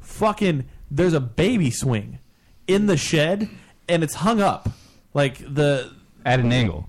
Fucking, 0.00 0.64
there's 0.90 1.12
a 1.14 1.20
baby 1.20 1.70
swing 1.70 2.18
in 2.66 2.86
the 2.86 2.96
shed, 2.96 3.48
and 3.88 4.02
it's 4.04 4.14
hung 4.14 4.40
up 4.40 4.68
like 5.14 5.38
the 5.38 5.92
At 6.24 6.40
an 6.40 6.52
angle. 6.52 6.88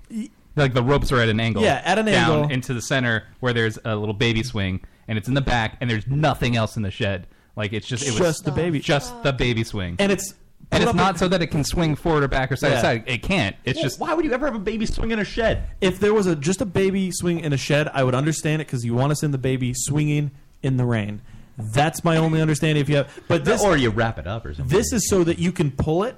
Like 0.56 0.72
the 0.74 0.82
ropes 0.82 1.10
are 1.10 1.18
at 1.20 1.28
an 1.28 1.40
angle. 1.40 1.62
Yeah, 1.62 1.82
at 1.84 1.98
an 1.98 2.06
down 2.06 2.30
angle. 2.42 2.50
into 2.52 2.74
the 2.74 2.82
center 2.82 3.24
where 3.40 3.52
there's 3.52 3.78
a 3.84 3.96
little 3.96 4.14
baby 4.14 4.42
swing, 4.44 4.80
and 5.08 5.18
it's 5.18 5.26
in 5.28 5.34
the 5.34 5.40
back, 5.40 5.76
and 5.80 5.90
there's 5.90 6.06
nothing 6.06 6.56
else 6.56 6.76
in 6.76 6.82
the 6.82 6.90
shed. 6.92 7.26
Like 7.56 7.72
it's 7.72 7.86
just 7.86 8.04
it 8.06 8.10
was 8.10 8.18
Just 8.18 8.44
the 8.44 8.52
baby. 8.52 8.80
just 8.80 9.22
the 9.24 9.32
baby 9.32 9.64
swing, 9.64 9.96
and 9.98 10.10
it's 10.12 10.34
and 10.72 10.82
it's 10.82 10.94
not 10.94 11.18
so 11.18 11.28
that 11.28 11.42
it 11.42 11.48
can 11.48 11.62
swing 11.64 11.94
forward 11.94 12.24
or 12.24 12.28
back 12.28 12.50
or 12.50 12.56
side 12.56 12.68
Yeah. 12.68 12.74
to 12.76 12.80
side. 12.80 13.04
It 13.06 13.22
can't. 13.22 13.54
It's 13.64 13.80
just 13.80 14.00
why 14.00 14.14
would 14.14 14.24
you 14.24 14.32
ever 14.32 14.46
have 14.46 14.54
a 14.54 14.60
baby 14.60 14.86
swing 14.86 15.10
in 15.10 15.18
a 15.18 15.24
shed? 15.24 15.64
If 15.80 15.98
there 16.00 16.14
was 16.14 16.26
a 16.26 16.34
just 16.36 16.60
a 16.60 16.66
baby 16.66 17.10
swing 17.12 17.40
in 17.40 17.52
a 17.52 17.56
shed, 17.56 17.88
I 17.92 18.02
would 18.04 18.14
understand 18.14 18.62
it 18.62 18.66
because 18.66 18.84
you 18.84 18.94
want 18.94 19.10
to 19.10 19.16
send 19.16 19.34
the 19.34 19.38
baby 19.38 19.72
swinging 19.74 20.30
in 20.62 20.76
the 20.76 20.84
rain. 20.86 21.20
That's 21.56 22.02
my 22.04 22.16
only 22.16 22.40
understanding. 22.40 22.80
If 22.80 22.88
you 22.88 22.96
have, 22.96 23.22
but 23.28 23.44
this 23.44 23.62
or 23.62 23.76
you 23.76 23.90
wrap 23.90 24.18
it 24.18 24.26
up 24.26 24.44
or 24.44 24.54
something. 24.54 24.76
this 24.76 24.92
is 24.92 25.08
so 25.08 25.22
that 25.24 25.38
you 25.38 25.52
can 25.52 25.70
pull 25.70 26.02
it 26.04 26.16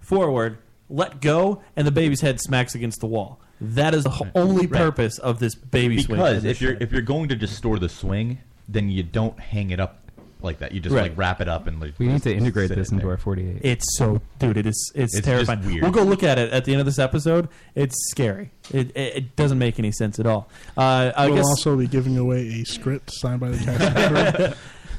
forward, 0.00 0.58
let 0.90 1.20
go, 1.20 1.62
and 1.76 1.86
the 1.86 1.90
baby's 1.92 2.20
head 2.20 2.40
smacks 2.40 2.74
against 2.74 3.00
the 3.00 3.06
wall. 3.06 3.40
That 3.60 3.94
is 3.94 4.04
the 4.04 4.10
ho- 4.10 4.26
only 4.34 4.66
Right. 4.66 4.80
purpose 4.82 5.18
of 5.18 5.38
this 5.38 5.54
baby 5.54 6.02
swing. 6.02 6.18
because 6.18 6.44
if 6.44 6.60
you're 6.60 6.76
if 6.80 6.92
you're 6.92 7.02
going 7.02 7.28
to 7.28 7.36
just 7.36 7.56
store 7.56 7.78
the 7.78 7.88
swing, 7.88 8.38
then 8.68 8.90
you 8.90 9.02
don't 9.02 9.38
hang 9.38 9.70
it 9.70 9.80
up 9.80 10.00
like 10.42 10.58
that. 10.58 10.72
You 10.72 10.80
just 10.80 10.94
Right. 10.94 11.02
like 11.04 11.12
wrap 11.16 11.40
it 11.40 11.48
up 11.48 11.66
and 11.66 11.80
like. 11.80 11.94
we 11.98 12.06
need 12.08 12.22
to 12.24 12.34
integrate 12.34 12.68
this 12.68 12.90
into 12.90 13.04
there. 13.04 13.12
our 13.12 13.16
48. 13.16 13.60
It's 13.62 13.96
so, 13.96 14.20
dude. 14.38 14.58
It 14.58 14.66
is. 14.66 14.92
It's, 14.94 15.04
It's 15.04 15.12
just 15.14 15.24
terrifying. 15.24 15.64
weird. 15.64 15.82
We'll 15.82 15.92
go 15.92 16.02
look 16.02 16.22
at 16.22 16.36
it 16.38 16.52
at 16.52 16.66
the 16.66 16.72
end 16.72 16.80
of 16.80 16.86
this 16.86 16.98
episode. 16.98 17.48
It's 17.74 17.94
scary. 18.10 18.50
It, 18.70 18.88
it, 18.94 19.16
it 19.16 19.36
doesn't 19.36 19.58
make 19.58 19.78
any 19.78 19.92
sense 19.92 20.18
at 20.18 20.26
all. 20.26 20.50
Uh, 20.76 21.12
I 21.16 21.26
we'll 21.28 21.36
guess 21.36 21.46
also 21.46 21.76
be 21.78 21.86
giving 21.86 22.18
away 22.18 22.60
a 22.60 22.64
script 22.64 23.10
signed 23.14 23.40
by 23.40 23.50
the 23.50 23.56
cast 23.64 23.94
member. 23.94 24.54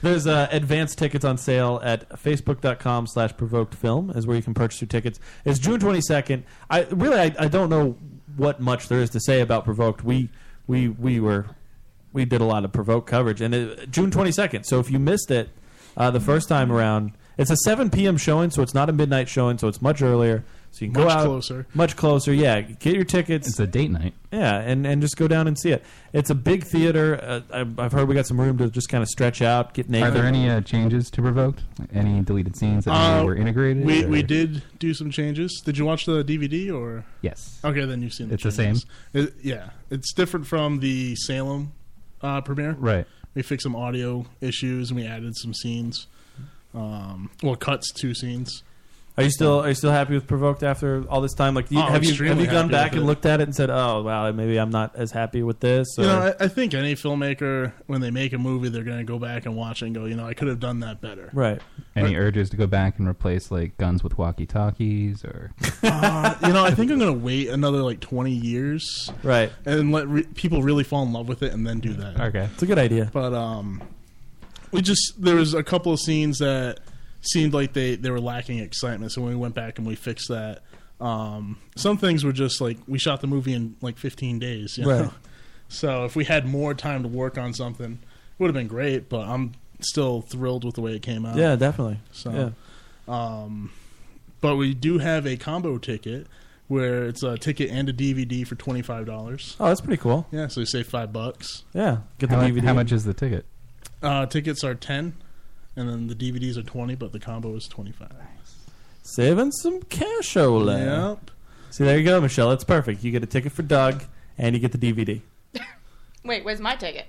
There's 0.05 0.27
uh, 0.27 0.47
advanced 0.51 0.99
tickets 0.99 1.25
on 1.25 1.39
sale 1.39 1.81
at 1.83 2.07
facebook.com 2.09 3.07
slash 3.07 3.35
provoked 3.35 3.73
film 3.73 4.11
is 4.11 4.27
where 4.27 4.37
you 4.37 4.43
can 4.43 4.53
purchase 4.53 4.79
your 4.79 4.87
tickets. 4.87 5.19
It's 5.45 5.57
June 5.57 5.79
22nd. 5.79 6.43
I 6.69 6.83
really 6.91 7.19
I, 7.19 7.35
I 7.39 7.47
don't 7.47 7.71
know 7.71 7.97
what 8.37 8.59
much 8.59 8.87
there 8.87 8.99
is 8.99 9.09
to 9.09 9.19
say 9.19 9.41
about 9.41 9.65
provoked. 9.65 10.03
We 10.03 10.29
we 10.67 10.89
we 10.89 11.19
were 11.19 11.47
we 12.13 12.23
did 12.23 12.39
a 12.39 12.43
lot 12.43 12.63
of 12.63 12.71
provoked 12.71 13.07
coverage 13.07 13.41
and 13.41 13.55
it, 13.55 13.89
June 13.89 14.11
22nd. 14.11 14.67
So 14.67 14.79
if 14.79 14.91
you 14.91 14.99
missed 14.99 15.31
it 15.31 15.49
uh, 15.97 16.11
the 16.11 16.19
first 16.19 16.47
time 16.47 16.71
around, 16.71 17.13
it's 17.39 17.49
a 17.49 17.57
7 17.57 17.89
p.m. 17.89 18.17
showing, 18.17 18.51
so 18.51 18.61
it's 18.61 18.75
not 18.75 18.91
a 18.91 18.93
midnight 18.93 19.27
showing, 19.27 19.57
so 19.57 19.67
it's 19.67 19.81
much 19.81 20.03
earlier. 20.03 20.45
So 20.75 20.83
you 20.83 20.91
can 20.91 21.03
go 21.03 21.09
out 21.09 21.23
closer. 21.23 21.65
much 21.73 21.95
closer. 21.95 22.33
Yeah, 22.33 22.59
get 22.59 22.95
your 22.95 23.05
tickets. 23.05 23.47
It's 23.47 23.59
a 23.61 23.65
date 23.65 23.91
night. 23.91 24.13
Yeah, 24.29 24.57
and, 24.59 24.85
and 24.85 25.01
just 25.01 25.15
go 25.15 25.25
down 25.25 25.47
and 25.47 25.57
see 25.57 25.71
it. 25.71 25.85
It's 26.11 26.29
a 26.29 26.35
big 26.35 26.65
theater. 26.65 27.17
Uh, 27.23 27.41
I've, 27.49 27.79
I've 27.79 27.91
heard 27.93 28.09
we 28.09 28.13
got 28.13 28.27
some 28.27 28.37
room 28.41 28.57
to 28.57 28.69
just 28.69 28.89
kind 28.89 29.01
of 29.01 29.07
stretch 29.07 29.41
out, 29.41 29.73
get 29.73 29.89
naked. 29.89 30.09
Are 30.09 30.11
there 30.11 30.25
any 30.25 30.49
uh, 30.49 30.59
changes 30.59 31.09
to 31.11 31.21
Provoked? 31.21 31.61
Any 31.93 32.19
deleted 32.23 32.57
scenes 32.57 32.83
that 32.83 32.91
Uh, 32.91 33.23
were 33.23 33.37
integrated? 33.37 33.85
We 33.85 34.03
or- 34.03 34.09
we 34.09 34.21
did 34.21 34.63
do 34.77 34.93
some 34.93 35.11
changes. 35.11 35.61
Did 35.63 35.77
you 35.77 35.85
watch 35.85 36.05
the 36.05 36.25
DVD 36.25 36.73
or? 36.73 37.05
Yes. 37.21 37.57
Okay, 37.63 37.85
then 37.85 38.01
you've 38.01 38.11
seen. 38.13 38.29
It's 38.29 38.43
the 38.43 38.51
same. 38.51 38.75
It, 39.13 39.33
yeah, 39.41 39.69
it's 39.89 40.11
different 40.11 40.45
from 40.45 40.81
the 40.81 41.15
Salem 41.15 41.71
uh, 42.21 42.41
premiere. 42.41 42.73
Right. 42.77 43.07
We 43.33 43.43
fixed 43.43 43.63
some 43.63 43.77
audio 43.77 44.25
issues 44.41 44.89
and 44.91 44.99
we 44.99 45.05
added 45.07 45.37
some 45.37 45.53
scenes. 45.53 46.07
Um, 46.73 47.29
well, 47.41 47.55
cuts 47.55 47.93
two 47.93 48.13
scenes. 48.13 48.61
Are 49.17 49.23
you 49.23 49.29
still 49.29 49.61
are 49.61 49.69
you 49.69 49.73
still 49.75 49.91
happy 49.91 50.13
with 50.13 50.27
Provoked 50.27 50.61
after 50.61 51.05
all 51.09 51.21
this 51.21 51.33
time? 51.33 51.55
Like, 51.55 51.71
you, 51.71 51.77
Oh, 51.79 51.83
have 51.83 52.03
you 52.03 52.09
have 52.09 52.19
extremely 52.19 52.43
you 52.43 52.51
gone 52.51 52.63
happy 52.69 52.71
back 52.73 52.91
with 52.91 52.97
and 52.99 53.03
it. 53.03 53.05
looked 53.07 53.25
at 53.25 53.39
it 53.39 53.43
and 53.43 53.55
said, 53.55 53.69
"Oh, 53.69 54.03
wow, 54.03 54.29
maybe 54.33 54.57
I'm 54.59 54.71
not 54.71 54.93
as 54.97 55.11
happy 55.11 55.41
with 55.41 55.61
this"? 55.61 55.87
Or, 55.97 56.01
You 56.01 56.07
know, 56.09 56.33
I, 56.37 56.43
I 56.43 56.47
think 56.49 56.73
any 56.73 56.95
filmmaker, 56.95 57.71
when 57.87 58.01
they 58.01 58.11
make 58.11 58.33
a 58.33 58.37
movie, 58.37 58.67
they're 58.67 58.83
going 58.83 58.97
to 58.97 59.05
go 59.05 59.17
back 59.17 59.45
and 59.45 59.55
watch 59.55 59.81
it 59.81 59.85
and 59.85 59.95
go, 59.95 60.03
you 60.03 60.15
know, 60.15 60.27
I 60.27 60.33
could 60.33 60.49
have 60.49 60.59
done 60.59 60.81
that 60.81 60.99
better. 60.99 61.29
right? 61.31 61.61
Any 61.95 62.17
urges 62.17 62.49
to 62.49 62.57
go 62.57 62.67
back 62.67 62.99
and 62.99 63.07
replace 63.07 63.51
like 63.51 63.77
guns 63.77 64.03
with 64.03 64.17
walkie 64.17 64.45
talkies 64.45 65.23
or 65.23 65.51
Uh, 65.83 66.35
you 66.45 66.51
know, 66.51 66.65
I 66.65 66.71
think 66.71 66.91
I'm 66.91 66.99
going 66.99 67.13
to 67.17 67.17
wait 67.25 67.47
another 67.47 67.83
like 67.83 68.01
20 68.01 68.31
years, 68.31 69.09
Right. 69.23 69.49
and 69.65 69.93
let 69.93 70.09
re- 70.09 70.23
people 70.33 70.61
really 70.61 70.83
fall 70.83 71.03
in 71.03 71.13
love 71.13 71.29
with 71.29 71.41
it, 71.41 71.53
and 71.53 71.65
then 71.65 71.79
do 71.79 71.93
that. 71.93 72.19
Okay. 72.19 72.49
It's 72.53 72.63
a 72.63 72.65
good 72.65 72.79
idea. 72.79 73.09
But 73.13 73.33
um, 73.33 73.81
we 74.71 74.81
just 74.81 75.13
there 75.21 75.35
was 75.37 75.53
a 75.53 75.63
couple 75.63 75.93
of 75.93 76.01
scenes 76.01 76.39
that 76.39 76.79
seemed 77.27 77.53
like 77.53 77.73
they 77.73 77.95
they 77.95 78.09
were 78.09 78.19
lacking 78.21 78.59
excitement, 78.59 79.11
so 79.11 79.21
when 79.21 79.31
we 79.31 79.35
went 79.35 79.55
back 79.55 79.77
and 79.77 79.87
we 79.87 79.95
fixed 79.95 80.29
that. 80.29 80.61
Um, 81.01 81.57
some 81.75 81.97
things 81.97 82.23
were 82.23 82.31
just 82.31 82.61
like 82.61 82.77
we 82.87 82.97
shot 82.99 83.19
the 83.19 83.27
movie 83.27 83.53
in 83.53 83.75
like 83.81 83.97
15 83.97 84.39
days, 84.39 84.77
you 84.77 84.85
know? 84.85 85.01
Right. 85.03 85.11
So 85.67 86.05
if 86.05 86.15
we 86.15 86.25
had 86.25 86.45
more 86.45 86.75
time 86.75 87.01
to 87.01 87.09
work 87.09 87.39
on 87.39 87.51
something, 87.53 87.93
it 87.93 88.39
would 88.39 88.47
have 88.47 88.53
been 88.53 88.67
great. 88.67 89.09
But 89.09 89.27
I'm 89.27 89.53
still 89.79 90.21
thrilled 90.21 90.63
with 90.63 90.75
the 90.75 90.81
way 90.81 90.95
it 90.95 91.01
came 91.01 91.25
out. 91.25 91.37
Yeah, 91.37 91.55
definitely. 91.55 91.99
So, 92.11 92.53
um, 93.07 93.71
but 94.41 94.57
we 94.57 94.75
do 94.75 94.99
have 94.99 95.25
a 95.25 95.37
combo 95.37 95.79
ticket 95.79 96.27
where 96.67 97.05
it's 97.05 97.23
a 97.23 97.37
ticket 97.37 97.71
and 97.71 97.89
a 97.89 97.93
DVD 97.93 98.45
for 98.47 98.55
twenty 98.55 98.83
five 98.83 99.05
dollars. 99.07 99.55
Oh, 99.59 99.65
that's 99.67 99.81
pretty 99.81 100.01
cool. 100.01 100.27
Yeah, 100.31 100.47
so 100.47 100.59
you 100.61 100.65
save 100.65 100.87
five 100.87 101.11
bucks. 101.11 101.63
Yeah, 101.73 101.97
get 102.19 102.29
the 102.29 102.35
how, 102.35 102.47
mu- 102.47 102.53
DVD. 102.53 102.63
how 102.63 102.73
much 102.73 102.91
is 102.91 103.03
the 103.05 103.13
ticket? 103.13 103.45
Uh, 104.03 104.27
tickets 104.27 104.63
are 104.63 104.75
ten, 104.75 105.15
and 105.75 105.89
then 105.89 106.07
the 106.07 106.15
DVDs 106.15 106.57
are 106.57 106.63
twenty, 106.63 106.95
but 106.95 107.11
the 107.11 107.19
combo 107.19 107.55
is 107.55 107.67
twenty 107.67 107.91
five. 107.91 108.11
Saving 109.03 109.51
some 109.51 109.81
cash, 109.83 110.35
Ola. 110.35 110.77
Yep. 111.11 111.31
See, 111.71 111.83
there 111.83 111.97
you 111.97 112.05
go, 112.05 112.19
Michelle. 112.21 112.49
That's 112.49 112.63
perfect. 112.63 113.03
You 113.03 113.11
get 113.11 113.21
a 113.23 113.27
ticket 113.27 113.51
for 113.51 113.61
Doug, 113.61 114.03
and 114.37 114.55
you 114.55 114.61
get 114.61 114.71
the 114.71 114.77
DVD. 114.77 115.21
Wait, 116.23 116.43
where's 116.43 116.59
my 116.59 116.75
ticket? 116.75 117.07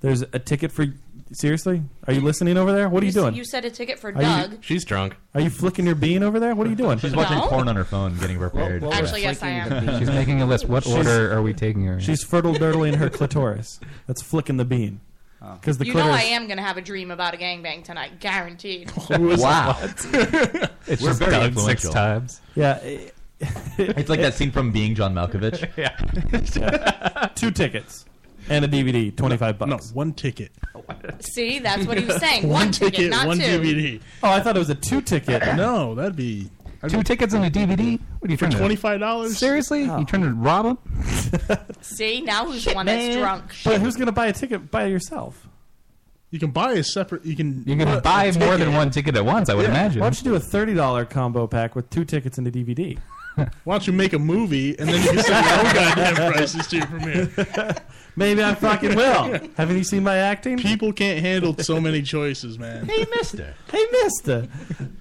There's 0.00 0.22
a 0.22 0.38
ticket 0.38 0.72
for. 0.72 0.86
Seriously, 1.34 1.82
are 2.06 2.12
you 2.12 2.20
listening 2.20 2.58
over 2.58 2.72
there? 2.72 2.88
What 2.90 3.02
are 3.02 3.06
you 3.06 3.12
doing? 3.12 3.34
You 3.34 3.44
said 3.44 3.64
a 3.64 3.70
ticket 3.70 3.98
for 3.98 4.08
Are 4.10 4.12
you- 4.14 4.20
Doug. 4.20 4.58
She's 4.64 4.84
drunk. 4.84 5.16
Are 5.34 5.40
you 5.40 5.48
flicking 5.48 5.86
your 5.86 5.94
bean 5.94 6.22
over 6.22 6.38
there? 6.38 6.54
What 6.54 6.66
are 6.66 6.70
you 6.70 6.76
doing? 6.76 6.98
She's 6.98 7.14
watching 7.16 7.38
No. 7.38 7.46
porn 7.46 7.68
on 7.68 7.76
her 7.76 7.84
phone, 7.84 8.18
getting 8.18 8.36
prepared. 8.38 8.84
Actually, 8.84 9.22
yes, 9.22 9.42
I 9.42 9.48
am. 9.50 9.98
She's 9.98 10.08
making 10.10 10.42
a 10.42 10.46
list. 10.46 10.68
What 10.68 10.84
She's- 10.84 10.94
order 10.96 11.32
are 11.32 11.40
we 11.40 11.54
taking 11.54 11.84
her? 11.86 11.94
in? 11.94 12.00
She's 12.00 12.22
fertile 12.22 12.52
dirtling 12.54 12.96
her 12.96 13.08
clitoris. 13.08 13.80
That's 14.06 14.20
flicking 14.20 14.58
the 14.58 14.64
bean. 14.66 15.00
Oh. 15.44 15.54
Because 15.54 15.78
the 15.78 15.86
you 15.86 15.94
know 15.94 16.02
clitoris. 16.02 16.22
I 16.22 16.26
am 16.28 16.46
going 16.46 16.56
to 16.58 16.62
have 16.62 16.76
a 16.76 16.80
dream 16.82 17.10
about 17.10 17.34
a 17.34 17.36
gangbang 17.36 17.82
tonight, 17.84 18.20
guaranteed. 18.20 18.90
Wow. 19.10 19.76
It's 20.86 21.00
We're 21.00 21.08
just 21.10 21.20
very 21.20 21.30
Doug 21.30 21.54
six 21.58 21.84
influential. 21.84 21.92
times. 21.92 22.40
Yeah. 22.54 22.78
It's 23.78 24.08
like 24.08 24.20
that 24.20 24.34
scene 24.34 24.50
from 24.50 24.72
Being 24.72 24.94
John 24.94 25.14
Malkovich. 25.14 25.68
yeah. 25.76 27.28
Two 27.34 27.50
tickets 27.50 28.04
and 28.48 28.64
a 28.64 28.68
DVD, 28.68 29.14
twenty 29.16 29.36
five 29.36 29.58
bucks. 29.58 29.70
No, 29.70 29.94
one 29.94 30.12
ticket. 30.12 30.50
See, 31.20 31.58
that's 31.60 31.86
what 31.86 31.98
he 31.98 32.04
was 32.04 32.16
saying. 32.16 32.42
one, 32.48 32.66
One, 32.66 32.72
ticket, 32.72 33.10
not 33.10 33.26
one 33.26 33.38
two. 33.38 33.44
DVD. 33.44 34.00
Oh, 34.22 34.30
I 34.30 34.40
thought 34.40 34.56
it 34.56 34.58
was 34.58 34.70
a 34.70 34.74
two 34.74 35.00
ticket. 35.00 35.42
No, 35.56 35.94
that'd 35.94 36.16
be 36.16 36.50
Two 36.88 37.02
tickets 37.02 37.32
and 37.34 37.44
a 37.44 37.50
DVD. 37.50 38.00
What 38.18 38.28
are 38.28 38.32
you 38.32 38.36
for 38.36 38.46
trying 38.46 38.58
twenty 38.58 38.74
to? 38.74 38.80
five 38.80 39.00
dollars. 39.00 39.38
Seriously? 39.38 39.88
Oh. 39.88 39.98
You 39.98 40.04
trying 40.04 40.22
to 40.22 40.32
rob 40.32 40.64
them? 40.64 41.58
See, 41.80 42.20
now 42.22 42.44
who's 42.46 42.64
the 42.64 42.74
one 42.74 42.86
that's 42.86 43.06
Man. 43.14 43.18
drunk? 43.18 43.44
But 43.64 43.80
who's 43.80 43.96
gonna 43.96 44.10
buy 44.12 44.26
a 44.26 44.32
ticket 44.32 44.70
by 44.70 44.86
yourself? 44.86 45.46
You 46.30 46.38
can 46.38 46.50
buy 46.50 46.72
a 46.72 46.82
separate. 46.82 47.24
You 47.24 47.36
can. 47.36 47.62
You're 47.66 47.76
gonna 47.76 48.00
buy 48.00 48.24
more 48.32 48.32
ticket- 48.32 48.58
than 48.60 48.72
one 48.74 48.90
ticket 48.90 49.16
at 49.16 49.24
once, 49.24 49.48
I 49.48 49.54
would 49.54 49.64
Yeah. 49.64 49.70
imagine. 49.70 50.00
Why 50.00 50.06
don't 50.06 50.18
you 50.18 50.30
do 50.30 50.34
a 50.34 50.40
thirty 50.40 50.74
dollar 50.74 51.04
combo 51.04 51.46
pack 51.46 51.76
with 51.76 51.88
two 51.90 52.04
tickets 52.04 52.38
and 52.38 52.46
a 52.46 52.50
DVD? 52.50 52.98
Why 53.64 53.74
don't 53.74 53.86
you 53.86 53.92
make 53.92 54.12
a 54.12 54.18
movie 54.18 54.78
and 54.78 54.88
then 54.88 55.02
you 55.02 55.10
can 55.10 55.18
set 55.22 55.44
your 55.44 55.58
own 55.58 55.74
goddamn 55.96 56.32
prices 56.32 56.66
to 56.68 56.76
your 56.76 56.86
premiere? 56.86 57.30
Maybe 58.16 58.42
I 58.44 58.54
fucking 58.54 58.94
will. 58.94 59.40
Haven't 59.56 59.78
you 59.78 59.84
seen 59.84 60.02
my 60.02 60.16
acting? 60.16 60.58
People 60.58 60.92
can't 60.92 61.20
handle 61.20 61.56
so 61.58 61.80
many 61.80 62.02
choices, 62.02 62.58
man. 62.58 62.84
Hey, 62.86 63.06
Mister. 63.16 63.54
Hey, 63.70 63.86
Mister. 63.90 64.48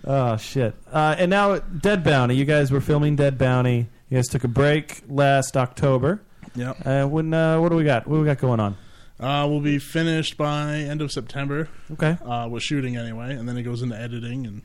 Oh 0.06 0.38
shit! 0.38 0.76
Uh, 0.92 1.16
and 1.18 1.30
now 1.30 1.60
Dead 1.60 2.04
Bounty. 2.04 2.36
You 2.36 2.46
guys 2.46 2.72
were 2.72 2.80
filming 2.80 3.18
Dead 3.18 3.38
Bounty. 3.38 3.90
You 4.10 4.18
guys 4.18 4.28
took 4.28 4.46
a 4.46 4.48
break 4.48 5.02
last 5.10 5.58
October. 5.58 6.22
Yep. 6.56 6.78
Uh, 6.86 7.06
when 7.08 7.34
uh, 7.34 7.60
what 7.60 7.70
do 7.70 7.76
we 7.76 7.84
got? 7.84 8.08
What 8.08 8.16
do 8.16 8.22
we 8.22 8.26
got 8.28 8.40
going 8.40 8.60
on? 8.62 8.78
Uh, 9.20 9.46
we'll 9.48 9.60
be 9.62 9.78
finished 9.78 10.38
by 10.38 10.76
end 10.78 11.02
of 11.02 11.12
September. 11.12 11.70
Okay. 11.92 12.18
Uh, 12.26 12.48
with 12.50 12.64
shooting 12.64 12.98
anyway, 12.98 13.36
and 13.36 13.48
then 13.48 13.58
it 13.58 13.64
goes 13.64 13.82
into 13.82 13.96
editing, 13.96 14.48
and 14.48 14.62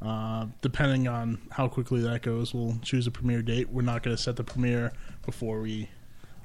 uh, 0.00 0.46
depending 0.62 1.08
on 1.08 1.38
how 1.50 1.68
quickly 1.68 2.00
that 2.02 2.22
goes, 2.22 2.54
we'll 2.54 2.78
choose 2.82 3.06
a 3.06 3.10
premiere 3.10 3.42
date. 3.42 3.68
We're 3.70 3.82
not 3.82 4.02
going 4.02 4.16
to 4.16 4.22
set 4.22 4.36
the 4.36 4.44
premiere 4.44 4.92
before 5.24 5.60
we. 5.60 5.88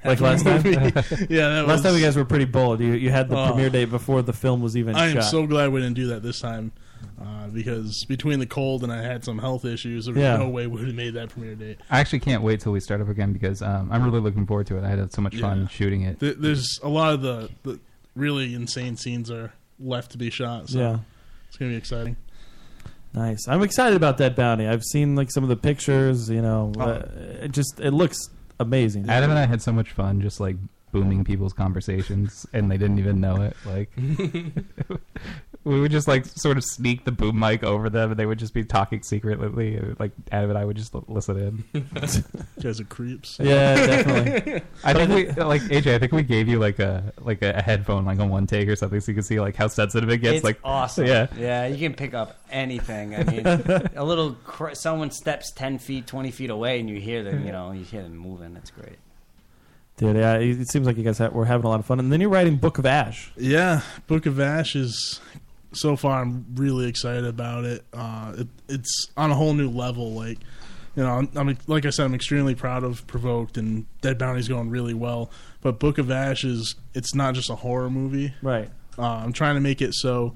Like 0.04 0.20
last 0.20 0.44
time. 0.44 0.62
yeah, 0.66 0.72
that 0.74 1.64
last 1.66 1.66
was, 1.66 1.82
time 1.82 1.94
you 1.94 2.02
guys 2.02 2.14
were 2.14 2.26
pretty 2.26 2.44
bold. 2.44 2.80
You 2.80 2.92
you 2.92 3.08
had 3.10 3.30
the 3.30 3.38
Oh. 3.38 3.46
premiere 3.48 3.70
date 3.70 3.86
before 3.86 4.20
the 4.20 4.34
film 4.34 4.60
was 4.60 4.76
even 4.76 4.94
I 4.96 5.06
am 5.06 5.14
shot. 5.14 5.24
so 5.30 5.46
glad 5.46 5.72
we 5.72 5.80
didn't 5.80 5.94
do 5.96 6.08
that 6.08 6.22
this 6.22 6.40
time. 6.40 6.72
Uh, 7.20 7.46
because 7.48 8.04
between 8.06 8.38
the 8.38 8.46
cold 8.46 8.82
and 8.82 8.92
I 8.92 9.00
had 9.02 9.24
some 9.24 9.38
health 9.38 9.64
issues, 9.64 10.04
there 10.06 10.14
was 10.14 10.22
Yeah. 10.22 10.36
no 10.36 10.48
way 10.48 10.66
we 10.66 10.78
would 10.78 10.86
have 10.88 10.94
made 10.96 11.14
that 11.14 11.30
premiere 11.30 11.54
date. 11.54 11.78
I 11.90 12.00
actually 12.00 12.18
can't 12.20 12.42
wait 12.42 12.60
till 12.60 12.72
we 12.72 12.80
start 12.80 13.00
up 13.00 13.08
again 13.08 13.32
because 13.32 13.62
um, 13.62 13.88
I'm 13.92 14.02
really 14.04 14.20
looking 14.20 14.46
forward 14.46 14.66
to 14.68 14.76
it. 14.78 14.84
I 14.84 14.88
had 14.90 15.10
so 15.12 15.22
much 15.22 15.36
fun 15.40 15.68
shooting 15.68 16.02
it. 16.02 16.18
Th- 16.20 16.36
There's 16.38 16.78
a 16.82 16.88
lot 16.88 17.14
of 17.14 17.22
the, 17.22 17.48
the 17.62 17.78
really 18.14 18.52
insane 18.54 18.96
scenes 18.96 19.30
are 19.30 19.52
left 19.78 20.10
to 20.12 20.18
be 20.18 20.28
shot. 20.28 20.68
So 20.70 20.78
Yeah. 20.80 20.98
it's 21.48 21.56
gonna 21.56 21.70
be 21.70 21.76
exciting. 21.76 22.16
Nice. 23.14 23.46
I'm 23.48 23.62
excited 23.62 23.96
about 23.96 24.18
that 24.18 24.34
bounty. 24.36 24.66
I've 24.66 24.82
seen 24.82 25.14
like 25.14 25.30
some 25.30 25.42
of 25.44 25.48
the 25.48 25.56
pictures. 25.56 26.28
You 26.28 26.42
know, 26.42 26.72
Oh. 26.78 26.82
uh, 26.82 27.08
it 27.42 27.52
just 27.52 27.78
it 27.80 27.92
looks 27.92 28.18
amazing. 28.58 29.08
Adam 29.08 29.30
and 29.30 29.38
I 29.38 29.46
had 29.46 29.62
so 29.62 29.72
much 29.72 29.92
fun 29.92 30.20
just 30.20 30.40
like 30.40 30.56
booming 30.92 31.24
people's 31.24 31.52
conversations, 31.52 32.46
and 32.52 32.70
they 32.70 32.76
didn't 32.76 32.98
even 32.98 33.20
know 33.20 33.36
it. 33.42 33.56
Like 33.64 33.90
we 35.64 35.80
would 35.80 35.90
just 35.90 36.06
like 36.06 36.26
sort 36.26 36.56
of 36.58 36.64
sneak 36.64 37.04
the 37.04 37.12
boom 37.12 37.38
mic 37.38 37.64
over 37.64 37.88
them, 37.88 38.10
and 38.10 38.20
they 38.20 38.26
would 38.26 38.38
just 38.38 38.52
be 38.52 38.64
talking 38.64 39.02
secretly. 39.02 39.76
and, 39.76 39.98
Like 39.98 40.12
Adam 40.30 40.50
and 40.50 40.58
I 40.58 40.64
would 40.64 40.76
just 40.76 40.94
l- 40.94 41.04
listen 41.08 41.64
in. 41.72 41.84
You 42.56 42.62
guys 42.70 42.80
are 42.80 42.84
creeps. 42.84 43.38
Yeah, 43.40 43.74
definitely. 43.86 44.62
I 44.84 44.92
think 44.94 45.10
we 45.36 45.42
like 45.42 45.60
AJ. 45.62 45.94
I 45.94 45.98
think 45.98 46.12
we 46.12 46.22
gave 46.22 46.48
you 46.48 46.58
like 46.58 46.78
a 46.78 47.12
like 47.20 47.42
a, 47.42 47.50
a 47.56 47.62
headphone 47.62 48.04
like 48.04 48.18
on 48.20 48.28
one 48.30 48.46
take 48.46 48.68
or 48.68 48.76
something, 48.76 49.00
so 49.00 49.10
you 49.10 49.14
can 49.16 49.24
see 49.24 49.40
like 49.40 49.56
how 49.56 49.66
sensitive 49.68 50.08
it 50.10 50.18
gets. 50.18 50.36
It's 50.36 50.44
like 50.44 50.58
awesome. 50.64 51.06
Yeah, 51.06 51.26
yeah, 51.36 51.66
you 51.66 51.76
can 51.78 51.94
pick 51.94 52.14
up 52.14 52.38
anything. 52.50 53.14
I 53.14 53.24
mean, 53.24 53.46
a 53.46 54.04
little 54.04 54.34
cr- 54.44 54.74
someone 54.74 55.10
steps 55.10 55.50
ten 55.50 55.78
feet, 55.78 56.06
twenty 56.06 56.30
feet 56.30 56.50
away, 56.50 56.80
and 56.80 56.88
you 56.88 57.00
hear 57.00 57.22
them. 57.22 57.44
You 57.44 57.52
know, 57.52 57.72
you 57.72 57.84
hear 57.84 58.02
them 58.02 58.16
moving. 58.16 58.54
That's 58.54 58.70
great. 58.70 58.96
Dude, 59.96 60.16
yeah, 60.16 60.34
it 60.38 60.60
it 60.60 60.68
seems 60.70 60.86
like 60.86 60.96
you 60.96 61.04
guys 61.04 61.18
ha- 61.18 61.28
were 61.28 61.44
having 61.44 61.66
a 61.66 61.68
lot 61.68 61.80
of 61.80 61.86
fun. 61.86 61.98
And 62.00 62.10
then 62.12 62.20
you're 62.20 62.30
writing 62.30 62.56
Book 62.56 62.78
of 62.78 62.86
Ash. 62.86 63.30
Yeah, 63.36 63.82
Book 64.06 64.26
of 64.26 64.40
Ash 64.40 64.74
is 64.74 65.20
so 65.76 65.96
far. 65.96 66.22
I'm 66.22 66.44
really 66.54 66.88
excited 66.88 67.24
about 67.24 67.64
it. 67.64 67.84
Uh, 67.92 68.34
it 68.38 68.48
it's 68.68 69.08
on 69.16 69.30
a 69.30 69.34
whole 69.34 69.54
new 69.54 69.70
level. 69.70 70.12
Like 70.12 70.38
you 70.96 71.02
know, 71.02 71.10
I'm, 71.10 71.28
I'm 71.34 71.58
like 71.66 71.86
I 71.86 71.90
said, 71.90 72.04
I'm 72.04 72.14
extremely 72.14 72.54
proud 72.54 72.84
of 72.84 73.06
Provoked 73.06 73.56
and 73.58 73.86
Dead 74.00 74.16
Bounty's 74.18 74.48
going 74.48 74.70
really 74.70 74.94
well. 74.94 75.30
But 75.60 75.78
Book 75.80 75.98
of 75.98 76.10
Ashes, 76.10 76.74
it's 76.94 77.14
not 77.14 77.34
just 77.34 77.50
a 77.50 77.56
horror 77.56 77.90
movie. 77.90 78.34
Right. 78.42 78.70
Uh, 78.98 79.02
I'm 79.02 79.32
trying 79.32 79.54
to 79.56 79.60
make 79.60 79.82
it 79.82 79.92
so 79.94 80.34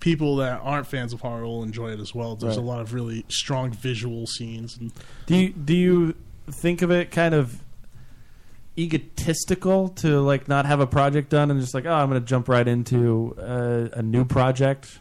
people 0.00 0.36
that 0.36 0.60
aren't 0.62 0.86
fans 0.86 1.12
of 1.12 1.20
horror 1.20 1.44
will 1.44 1.62
enjoy 1.62 1.90
it 1.92 2.00
as 2.00 2.14
well. 2.14 2.34
There's 2.34 2.56
Right. 2.56 2.62
a 2.64 2.66
lot 2.66 2.80
of 2.80 2.92
really 2.94 3.24
strong 3.28 3.70
visual 3.70 4.26
scenes. 4.26 4.76
And 4.78 4.90
Do 5.26 5.36
you 5.36 5.50
do 5.50 5.74
you 5.74 6.14
think 6.50 6.82
of 6.82 6.90
it 6.90 7.10
kind 7.10 7.34
of 7.34 7.62
egotistical 8.78 9.88
to 9.88 10.20
like 10.20 10.48
not 10.48 10.66
have 10.66 10.80
a 10.80 10.86
project 10.86 11.30
done 11.30 11.50
and 11.50 11.60
just 11.60 11.74
like 11.74 11.86
oh 11.86 11.92
I'm 11.92 12.08
going 12.08 12.20
to 12.20 12.26
jump 12.26 12.48
right 12.48 12.66
into 12.66 13.34
uh, 13.38 13.88
a 13.92 14.02
new 14.02 14.24
project? 14.24 14.98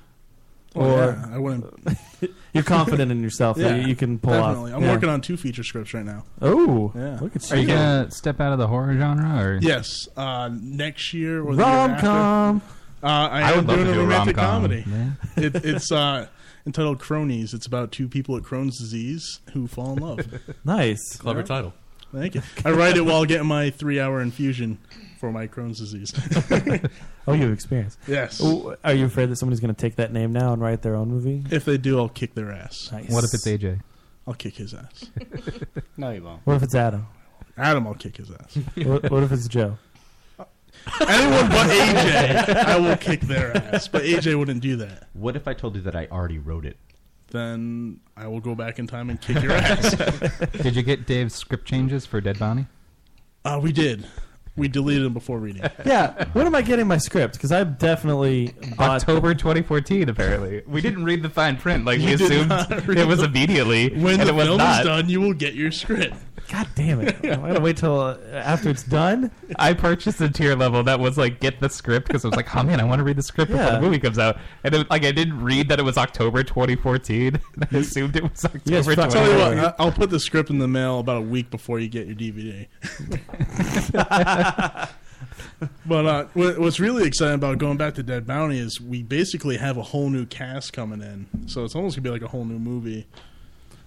Oh, 0.75 0.81
or 0.81 0.97
yeah, 1.05 1.25
I 1.35 1.37
wouldn't. 1.39 1.97
you're 2.53 2.63
confident 2.63 3.11
in 3.11 3.23
yourself 3.23 3.57
that 3.57 3.79
Yeah, 3.81 3.87
you 3.87 3.95
can 3.95 4.19
pull 4.19 4.33
definitely. 4.33 4.71
off. 4.71 4.77
I'm 4.77 4.83
yeah. 4.83 4.91
working 4.93 5.09
on 5.09 5.19
two 5.21 5.35
feature 5.35 5.63
scripts 5.63 5.93
right 5.95 6.05
now. 6.05 6.25
Oh, 6.43 6.91
Yeah. 6.95 7.17
look 7.19 7.35
at 7.35 7.51
Are 7.51 7.57
you 7.57 7.65
gonna 7.67 8.11
step 8.11 8.39
out 8.39 8.53
of 8.53 8.59
the 8.59 8.67
horror 8.67 8.93
genre 8.95 9.43
or 9.43 9.59
Yes, 9.61 10.07
uh, 10.15 10.49
next 10.53 11.11
year 11.13 11.41
or 11.41 11.55
the 11.55 11.63
year 11.63 11.71
rom 11.73 11.91
after. 11.91 12.05
com? 12.05 12.61
Uh, 13.01 13.05
I, 13.07 13.41
I 13.41 13.51
am 13.51 13.57
would 13.65 13.67
love 13.67 13.77
doing 13.77 13.85
to 13.87 13.91
a 13.91 13.93
do 13.95 13.99
a 14.01 14.03
romantic 14.03 14.37
rom-com, 14.37 14.61
comedy. 14.61 14.85
yeah. 14.87 15.09
It, 15.45 15.55
it's 15.65 15.91
uh, 15.91 16.27
entitled 16.67 16.99
Cronies. 16.99 17.53
It's 17.53 17.65
about 17.65 17.91
two 17.91 18.07
people 18.07 18.35
at 18.37 18.43
Crohn's 18.43 18.77
disease 18.77 19.39
who 19.53 19.67
fall 19.67 19.93
in 19.93 19.99
love. 20.03 20.19
Nice, 20.65 21.15
Clever 21.17 21.39
Yeah. 21.39 21.45
title. 21.45 21.73
Thank 22.13 22.35
you. 22.35 22.41
I 22.65 22.71
write 22.71 22.97
it 22.97 23.01
while 23.05 23.25
getting 23.25 23.47
my 23.47 23.69
three-hour 23.69 24.21
infusion 24.21 24.79
for 25.19 25.31
my 25.31 25.47
Crohn's 25.47 25.79
disease. 25.79 26.13
Oh, 27.27 27.33
you 27.33 27.43
have 27.43 27.51
experience. 27.51 27.95
Yes. 28.07 28.41
Ooh, 28.41 28.75
Are 28.83 28.93
you 28.93 29.05
afraid 29.05 29.29
that 29.29 29.35
somebody's 29.35 29.59
going 29.59 29.75
to 29.75 29.79
take 29.79 29.97
that 29.97 30.11
name 30.11 30.33
now 30.33 30.51
and 30.51 30.59
write 30.59 30.81
their 30.81 30.95
own 30.95 31.09
movie? 31.09 31.43
if 31.51 31.63
they 31.63 31.77
do, 31.77 31.99
I'll 31.99 32.09
kick 32.09 32.33
their 32.33 32.51
ass. 32.51 32.89
Nice. 32.91 33.11
what 33.11 33.23
if 33.23 33.31
it's 33.35 33.45
AJ? 33.45 33.81
I'll 34.25 34.33
kick 34.33 34.55
his 34.55 34.73
ass. 34.73 35.11
No, 35.97 36.09
you 36.09 36.23
won't. 36.23 36.41
What 36.47 36.55
if 36.55 36.63
it's 36.63 36.73
Adam? 36.73 37.05
Adam, 37.55 37.85
I'll 37.85 37.93
kick 37.93 38.17
his 38.17 38.31
ass. 38.31 38.55
what, 38.83 39.11
what 39.11 39.21
if 39.21 39.31
it's 39.31 39.47
Joe? 39.47 39.77
Anyone 41.01 41.49
but 41.49 41.67
AJ, 41.69 42.55
I 42.55 42.79
will 42.79 42.97
kick 42.97 43.21
their 43.21 43.55
ass. 43.55 43.87
But 43.87 44.03
AJ 44.05 44.39
wouldn't 44.39 44.61
do 44.61 44.77
that. 44.77 45.07
What 45.13 45.35
if 45.35 45.47
I 45.47 45.53
told 45.53 45.75
you 45.75 45.81
that 45.81 45.95
I 45.95 46.07
already 46.07 46.39
wrote 46.39 46.65
it? 46.65 46.77
Then 47.31 47.99
I 48.17 48.27
will 48.27 48.39
go 48.39 48.55
back 48.55 48.79
in 48.79 48.87
time 48.87 49.09
and 49.09 49.19
kick 49.19 49.41
your 49.41 49.53
ass. 49.53 49.95
Did 50.61 50.75
you 50.75 50.83
get 50.83 51.05
Dave's 51.07 51.35
script 51.35 51.65
changes 51.65 52.05
for 52.05 52.21
Dead 52.21 52.39
Bounty? 52.39 52.67
Uh, 53.45 53.59
we 53.61 53.71
did. 53.71 54.05
We 54.55 54.67
deleted 54.67 55.03
them 55.05 55.13
before 55.13 55.39
reading. 55.39 55.61
Yeah, 55.85 56.25
when 56.33 56.45
am 56.45 56.53
I 56.53 56.61
getting 56.61 56.85
my 56.87 56.97
script? 56.97 57.33
Because 57.35 57.51
I've 57.51 57.77
definitely 57.77 58.53
bought 58.77 58.89
October 59.01 59.33
2014. 59.33 60.09
Apparently, 60.09 60.61
we 60.67 60.81
didn't 60.81 61.03
read 61.05 61.23
the 61.23 61.29
fine 61.29 61.55
print. 61.57 61.85
Like 61.85 61.99
we 61.99 62.07
You 62.09 62.15
assumed 62.15 62.51
it 62.51 63.07
was 63.07 63.23
immediately, 63.23 63.89
When 63.89 64.19
and 64.19 64.23
the 64.29 64.33
it 64.33 64.35
was 64.35 64.47
film 64.47 64.57
not. 64.57 64.81
is 64.81 64.85
done, 64.85 65.09
you 65.09 65.21
will 65.21 65.33
get 65.33 65.53
your 65.55 65.71
script. 65.71 66.15
God 66.51 66.67
damn 66.73 66.99
it! 67.01 67.15
I 67.23 67.35
gotta 67.35 67.59
wait 67.59 67.77
till 67.77 67.99
uh, 67.99 68.17
after 68.33 68.69
it's 68.71 68.81
done. 68.81 69.29
I 69.59 69.73
purchased 69.73 70.19
a 70.19 70.29
tier 70.29 70.55
level 70.55 70.81
that 70.83 70.99
was 70.99 71.15
like 71.15 71.39
get 71.39 71.59
the 71.59 71.69
script 71.69 72.07
because 72.07 72.25
I 72.25 72.29
was 72.29 72.35
like, 72.37 72.55
oh 72.55 72.63
man, 72.63 72.79
I 72.79 72.85
want 72.85 72.99
to 72.99 73.03
read 73.03 73.17
the 73.17 73.21
script 73.21 73.51
before 73.51 73.63
Yeah. 73.67 73.75
the 73.75 73.81
movie 73.81 73.99
comes 73.99 74.17
out, 74.17 74.37
and 74.63 74.73
it, 74.73 74.89
like 74.89 75.05
I 75.05 75.11
didn't 75.11 75.39
read 75.43 75.69
that 75.69 75.79
it 75.79 75.83
was 75.83 75.95
October 75.95 76.41
2014. 76.43 77.39
I 77.71 77.77
assumed 77.77 78.15
it 78.15 78.23
was 78.23 78.43
October. 78.45 78.59
I'll 78.79 78.83
2014. 78.83 79.11
tell 79.11 79.31
you 79.31 79.37
what, 79.37 79.57
I- 79.79 79.83
I'll 79.83 79.91
put 79.91 80.09
the 80.09 80.19
script 80.19 80.49
in 80.49 80.57
the 80.57 80.67
mail 80.67 80.97
about 80.99 81.17
a 81.17 81.21
week 81.21 81.51
before 81.51 81.79
you 81.79 81.87
get 81.87 82.07
your 82.07 82.15
DVD. 82.15 82.65
but 85.85 86.05
uh, 86.05 86.25
what's 86.33 86.79
really 86.79 87.05
exciting 87.05 87.35
about 87.35 87.57
going 87.57 87.77
back 87.77 87.95
to 87.95 88.03
Dead 88.03 88.25
Bounty 88.25 88.59
is 88.59 88.79
we 88.79 89.03
basically 89.03 89.57
have 89.57 89.77
a 89.77 89.83
whole 89.83 90.09
new 90.09 90.25
cast 90.25 90.73
coming 90.73 91.01
in, 91.01 91.27
so 91.47 91.63
it's 91.63 91.75
almost 91.75 91.95
gonna 91.95 92.03
be 92.03 92.09
like 92.09 92.21
a 92.21 92.27
whole 92.27 92.45
new 92.45 92.59
movie. 92.59 93.07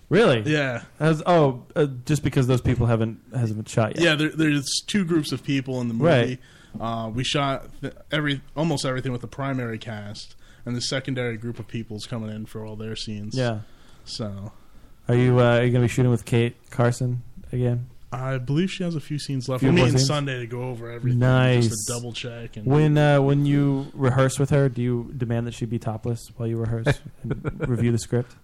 Really? 0.08 0.42
Yeah. 0.42 0.82
As, 1.00 1.22
oh, 1.24 1.62
uh, 1.74 1.86
just 2.04 2.22
because 2.22 2.46
those 2.46 2.60
people 2.60 2.86
haven't 2.86 3.18
hasn't 3.34 3.56
been 3.58 3.64
shot 3.64 3.96
yet. 3.96 4.04
Yeah, 4.04 4.14
there, 4.14 4.28
there's 4.28 4.82
two 4.86 5.04
groups 5.04 5.32
of 5.32 5.42
people 5.42 5.80
in 5.80 5.88
the 5.88 5.94
movie. 5.94 6.38
Uh, 6.78 7.10
we 7.14 7.24
shot 7.24 7.66
th- 7.80 7.94
every 8.10 8.40
almost 8.56 8.84
everything 8.84 9.12
with 9.12 9.20
the 9.22 9.26
primary 9.28 9.78
cast, 9.78 10.36
and 10.66 10.76
the 10.76 10.80
secondary 10.82 11.36
group 11.38 11.58
of 11.58 11.66
people's 11.68 12.06
coming 12.06 12.30
in 12.30 12.44
for 12.46 12.64
all 12.64 12.76
their 12.76 12.96
scenes. 12.96 13.34
Yeah. 13.34 13.60
So 14.04 14.52
Are 15.08 15.14
you 15.14 15.38
uh, 15.38 15.58
are 15.58 15.64
you 15.64 15.70
gonna 15.72 15.84
be 15.84 15.88
shooting 15.88 16.10
with 16.10 16.24
Kate 16.26 16.56
Carson 16.70 17.22
again? 17.50 17.86
I 18.12 18.36
believe 18.39 18.70
she 18.70 18.84
has 18.84 18.94
a 18.94 19.01
few 19.01 19.18
scenes 19.18 19.48
left. 19.48 19.60
Few 19.60 19.70
We're 19.70 19.74
meeting 19.76 19.93
scenes? 19.93 20.06
Sunday 20.06 20.39
to 20.40 20.47
go 20.47 20.62
over 20.64 20.90
everything, 20.90 21.18
Nice. 21.20 21.68
just 21.68 21.86
to 21.86 21.93
double 21.94 22.12
check. 22.12 22.56
And 22.59 22.66
When 22.66 22.98
uh, 22.98 23.20
when 23.22 23.47
you 23.47 23.86
rehearse 23.94 24.39
with 24.39 24.51
her, 24.51 24.68
do 24.68 24.82
you 24.82 25.12
demand 25.16 25.47
that 25.47 25.55
she 25.55 25.64
be 25.64 25.78
topless 25.78 26.20
while 26.36 26.47
you 26.48 26.59
rehearse 26.59 27.01
and 27.22 27.59
review 27.68 27.90
the 27.90 27.98
script? 27.98 28.36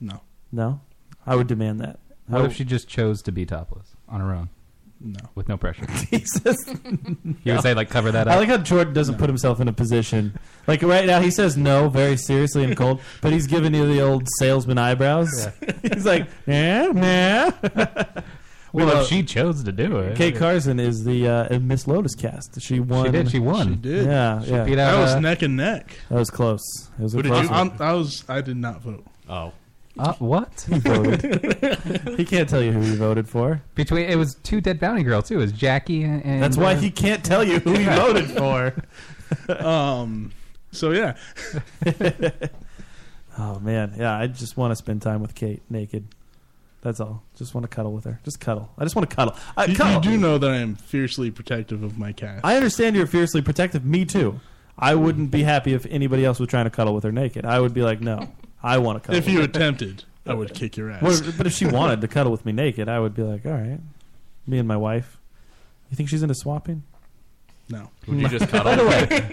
No. 0.00 0.22
No, 0.52 0.80
I 1.26 1.36
would 1.36 1.46
demand 1.46 1.80
that. 1.80 1.98
What 2.26 2.42
I 2.42 2.44
if 2.46 2.54
she 2.56 2.64
just 2.64 2.88
chose 2.88 3.22
to 3.22 3.32
be 3.32 3.44
topless 3.46 3.94
on 4.08 4.20
her 4.20 4.32
own? 4.32 4.48
No. 5.02 5.20
With 5.34 5.48
no 5.48 5.56
pressure. 5.56 5.86
Jesus. 6.10 6.56
You 7.44 7.54
would 7.54 7.62
say 7.62 7.72
like 7.74 7.88
cover 7.88 8.12
that 8.12 8.26
up. 8.28 8.34
I 8.34 8.38
like 8.38 8.48
how 8.48 8.58
Jordan 8.58 8.92
doesn't 8.92 9.16
put 9.18 9.28
himself 9.28 9.60
in 9.60 9.68
a 9.68 9.72
position. 9.72 10.38
Like 10.66 10.82
right 10.82 11.06
now, 11.06 11.20
he 11.20 11.30
says 11.30 11.56
no 11.56 11.88
very 11.88 12.16
seriously 12.18 12.64
and 12.64 12.76
cold, 12.76 13.00
but 13.22 13.32
he's 13.32 13.46
giving 13.46 13.74
you 13.74 13.86
the 13.86 14.00
old 14.02 14.26
salesman 14.38 14.76
eyebrows. 14.78 15.48
he's 15.82 16.04
like, 16.04 16.26
yeah, 16.46 16.90
yeah. 16.94 18.04
Well, 18.72 19.00
if 19.00 19.08
she 19.08 19.22
chose 19.22 19.64
to 19.64 19.72
do 19.72 19.98
it. 19.98 20.16
Kate 20.16 20.36
Carson 20.36 20.78
is 20.78 21.04
the 21.04 21.26
uh, 21.28 21.58
Miss 21.58 21.86
Lotus 21.86 22.14
cast. 22.14 22.60
She 22.60 22.80
won. 22.80 23.06
She 23.06 23.12
did, 23.12 23.30
she 23.30 23.38
won. 23.38 23.68
She 23.68 23.74
did. 23.76 24.06
Yeah, 24.06 24.42
She 24.44 24.50
yeah. 24.50 24.64
beat 24.64 24.78
out, 24.78 24.92
that 24.92 25.00
was 25.00 25.10
uh, 25.14 25.20
neck 25.20 25.42
and 25.42 25.56
neck. 25.56 25.98
That 26.08 26.18
was 26.18 26.30
close. 26.30 26.62
It 26.98 27.02
was 27.02 27.14
a 27.14 27.16
Who 27.16 27.22
did 27.22 27.28
close 27.30 27.44
you? 27.44 27.50
one. 27.50 27.70
I'm, 27.72 27.82
I 27.82 27.92
was. 27.94 28.24
I 28.28 28.40
did 28.40 28.56
not 28.56 28.80
vote. 28.80 29.04
Oh. 29.28 29.52
Uh, 29.98 30.12
what? 30.14 30.64
He 30.68 30.78
voted. 30.78 31.20
he 32.16 32.24
can't 32.24 32.48
tell 32.48 32.62
you 32.62 32.72
who 32.72 32.80
he 32.80 32.94
voted 32.94 33.28
for. 33.28 33.60
Between 33.74 34.08
it 34.08 34.16
was 34.16 34.36
two 34.42 34.60
Dead 34.60 34.78
Bounty 34.78 35.02
Girl 35.02 35.20
too. 35.20 35.34
It 35.34 35.42
was 35.42 35.52
Jackie 35.52 36.04
and 36.04 36.42
That's 36.42 36.56
why 36.56 36.72
uh, 36.74 36.78
he 36.78 36.90
can't 36.90 37.24
tell 37.24 37.42
you 37.44 37.58
who 37.58 37.72
he 37.74 37.84
voted 37.84 38.30
for. 38.30 38.74
um. 39.64 40.32
So 40.72 40.92
yeah. 40.92 41.16
Oh 43.38 43.58
man, 43.60 43.94
yeah. 43.98 44.16
I 44.16 44.26
just 44.28 44.56
want 44.56 44.70
to 44.70 44.76
spend 44.76 45.02
time 45.02 45.20
with 45.22 45.34
Kate 45.34 45.62
naked. 45.70 46.06
That's 46.82 46.98
all. 47.00 47.22
Just 47.36 47.54
want 47.54 47.68
to 47.70 47.74
cuddle 47.74 47.92
with 47.92 48.04
her. 48.04 48.20
Just 48.24 48.40
cuddle. 48.40 48.70
I 48.78 48.84
just 48.84 48.96
want 48.96 49.10
to 49.10 49.14
cuddle. 49.14 49.36
I, 49.56 49.66
You, 49.66 49.72
you 49.74 50.00
do 50.00 50.16
know 50.16 50.38
that 50.38 50.50
I 50.50 50.56
am 50.56 50.76
fiercely 50.76 51.30
protective 51.30 51.82
of 51.82 51.98
my 51.98 52.12
cat. 52.12 52.40
I 52.42 52.56
understand 52.56 52.96
you're 52.96 53.06
fiercely 53.06 53.42
protective. 53.42 53.84
Me 53.84 54.04
too. 54.06 54.40
I 54.78 54.94
wouldn't 54.94 55.30
be 55.30 55.42
happy 55.42 55.74
if 55.74 55.84
anybody 55.90 56.24
else 56.24 56.40
was 56.40 56.48
trying 56.48 56.64
to 56.64 56.70
cuddle 56.70 56.94
with 56.94 57.04
her 57.04 57.12
naked. 57.12 57.44
I 57.44 57.60
would 57.60 57.74
be 57.74 57.82
like, 57.82 58.00
no, 58.00 58.32
I 58.62 58.78
want 58.78 59.02
to 59.02 59.06
cuddle. 59.06 59.18
if 59.18 59.28
you 59.28 59.38
her. 59.40 59.44
attempted, 59.44 60.04
I 60.24 60.32
would 60.32 60.54
kick 60.54 60.78
your 60.78 60.90
ass. 60.90 61.02
Well, 61.02 61.20
but 61.36 61.46
if 61.46 61.52
she 61.52 61.66
wanted 61.66 62.00
to 62.00 62.08
cuddle 62.08 62.32
with 62.32 62.46
me 62.46 62.52
naked, 62.52 62.88
I 62.88 62.98
would 62.98 63.14
be 63.14 63.22
like, 63.22 63.44
all 63.44 63.52
right. 63.52 63.80
Me 64.46 64.58
and 64.58 64.66
my 64.66 64.78
wife. 64.78 65.18
You 65.90 65.96
think 65.96 66.08
she's 66.08 66.22
into 66.22 66.34
swapping? 66.34 66.82
No. 67.70 67.88
Would 68.08 68.20
you 68.20 68.28
just 68.28 68.48
cuddle? 68.48 68.64
By 68.64 68.76
the 68.76 68.84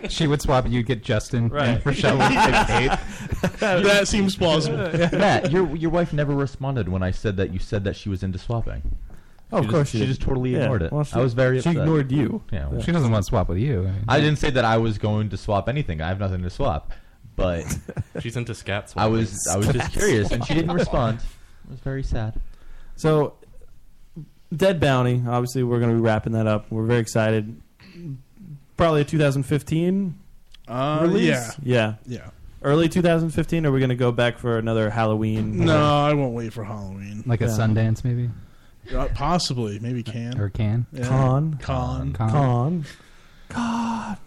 way, 0.01 0.07
she 0.09 0.27
would 0.27 0.41
swap. 0.41 0.65
and 0.65 0.73
You'd 0.73 0.85
get 0.85 1.03
Justin 1.03 1.49
Right. 1.49 1.69
and 1.69 1.85
Rochelle 1.85 2.21
and 2.21 2.67
Kate. 2.67 3.59
that 3.59 4.07
seems 4.07 4.35
plausible. 4.35 4.77
Matt, 5.17 5.51
your 5.51 5.75
your 5.75 5.89
wife 5.91 6.13
never 6.13 6.35
responded 6.35 6.87
when 6.87 7.01
I 7.03 7.11
said 7.11 7.37
that 7.37 7.51
you 7.51 7.59
said 7.59 7.83
that 7.85 7.95
she 7.95 8.09
was 8.09 8.21
into 8.23 8.37
swapping. 8.37 8.95
Oh, 9.51 9.59
of 9.59 9.67
course 9.69 9.79
just, 9.83 9.91
she 9.91 9.97
she 9.99 10.03
did. 10.05 10.07
just 10.09 10.21
totally 10.21 10.51
Yeah, 10.51 10.63
ignored 10.63 10.81
it. 10.83 10.91
well, 10.91 11.03
she- 11.05 11.15
I 11.15 11.19
was 11.19 11.33
very 11.33 11.61
she 11.61 11.69
upset. 11.69 11.81
ignored 11.83 12.11
you. 12.11 12.43
Yeah, 12.51 12.67
well, 12.67 12.81
She 12.81 12.91
doesn't 12.91 13.09
want 13.09 13.23
to 13.23 13.27
swap 13.29 13.47
with 13.47 13.57
you. 13.59 13.79
I 13.79 13.91
mean, 13.91 14.03
I 14.07 14.19
didn't 14.19 14.39
say 14.39 14.49
that 14.51 14.65
I 14.65 14.77
was 14.77 14.97
going 14.97 15.29
to 15.29 15.37
swap 15.37 15.69
anything. 15.69 16.01
I 16.01 16.09
have 16.09 16.19
nothing 16.19 16.41
to 16.43 16.49
swap. 16.49 16.91
But 17.37 17.63
She's 18.19 18.35
into 18.35 18.53
scat 18.55 18.93
I 18.97 19.07
was 19.07 19.47
I 19.47 19.57
was 19.57 19.67
just 19.69 19.91
curious, 19.93 20.31
and 20.31 20.43
she 20.45 20.53
didn't 20.53 20.73
respond. 20.73 21.19
It 21.19 21.71
was 21.71 21.79
very 21.79 22.01
sad. 22.03 22.39
So, 22.95 23.35
Dead 24.55 24.79
Bounty. 24.79 25.23
Obviously, 25.27 25.63
we're 25.63 25.79
going 25.79 25.91
to 25.91 25.95
be 25.95 26.01
wrapping 26.01 26.33
that 26.33 26.47
up. 26.47 26.71
We're 26.71 26.85
very 26.85 26.99
excited. 26.99 27.61
Probably 28.77 29.01
a 29.01 29.05
2015 29.05 30.15
Uh, 30.67 30.99
release. 31.01 31.25
yeah. 31.27 31.51
yeah, 31.63 31.93
Yeah. 32.05 32.29
Early 32.61 32.89
2015. 32.89 33.65
Or 33.65 33.69
are 33.69 33.71
we 33.71 33.79
going 33.79 33.89
to 33.89 33.95
go 33.95 34.11
back 34.11 34.37
for 34.37 34.57
another 34.57 34.89
Halloween? 34.89 35.65
No, 35.65 35.77
I 35.77 36.13
won't 36.13 36.33
wait 36.33 36.53
for 36.53 36.63
Halloween. 36.63 37.23
like 37.25 37.41
a 37.41 37.45
Yeah. 37.45 37.51
Sundance 37.51 38.03
maybe 38.03 38.29
Uh, 38.93 39.07
possibly, 39.13 39.79
maybe 39.79 40.01
Cannes. 40.03 40.39
or 40.39 40.49
Cannes. 40.49 40.85
Yeah. 40.93 41.07
Con. 41.07 41.55
Con. 41.61 42.13
Con. 42.13 42.29
Con. 42.31 42.85
God. 43.49 44.17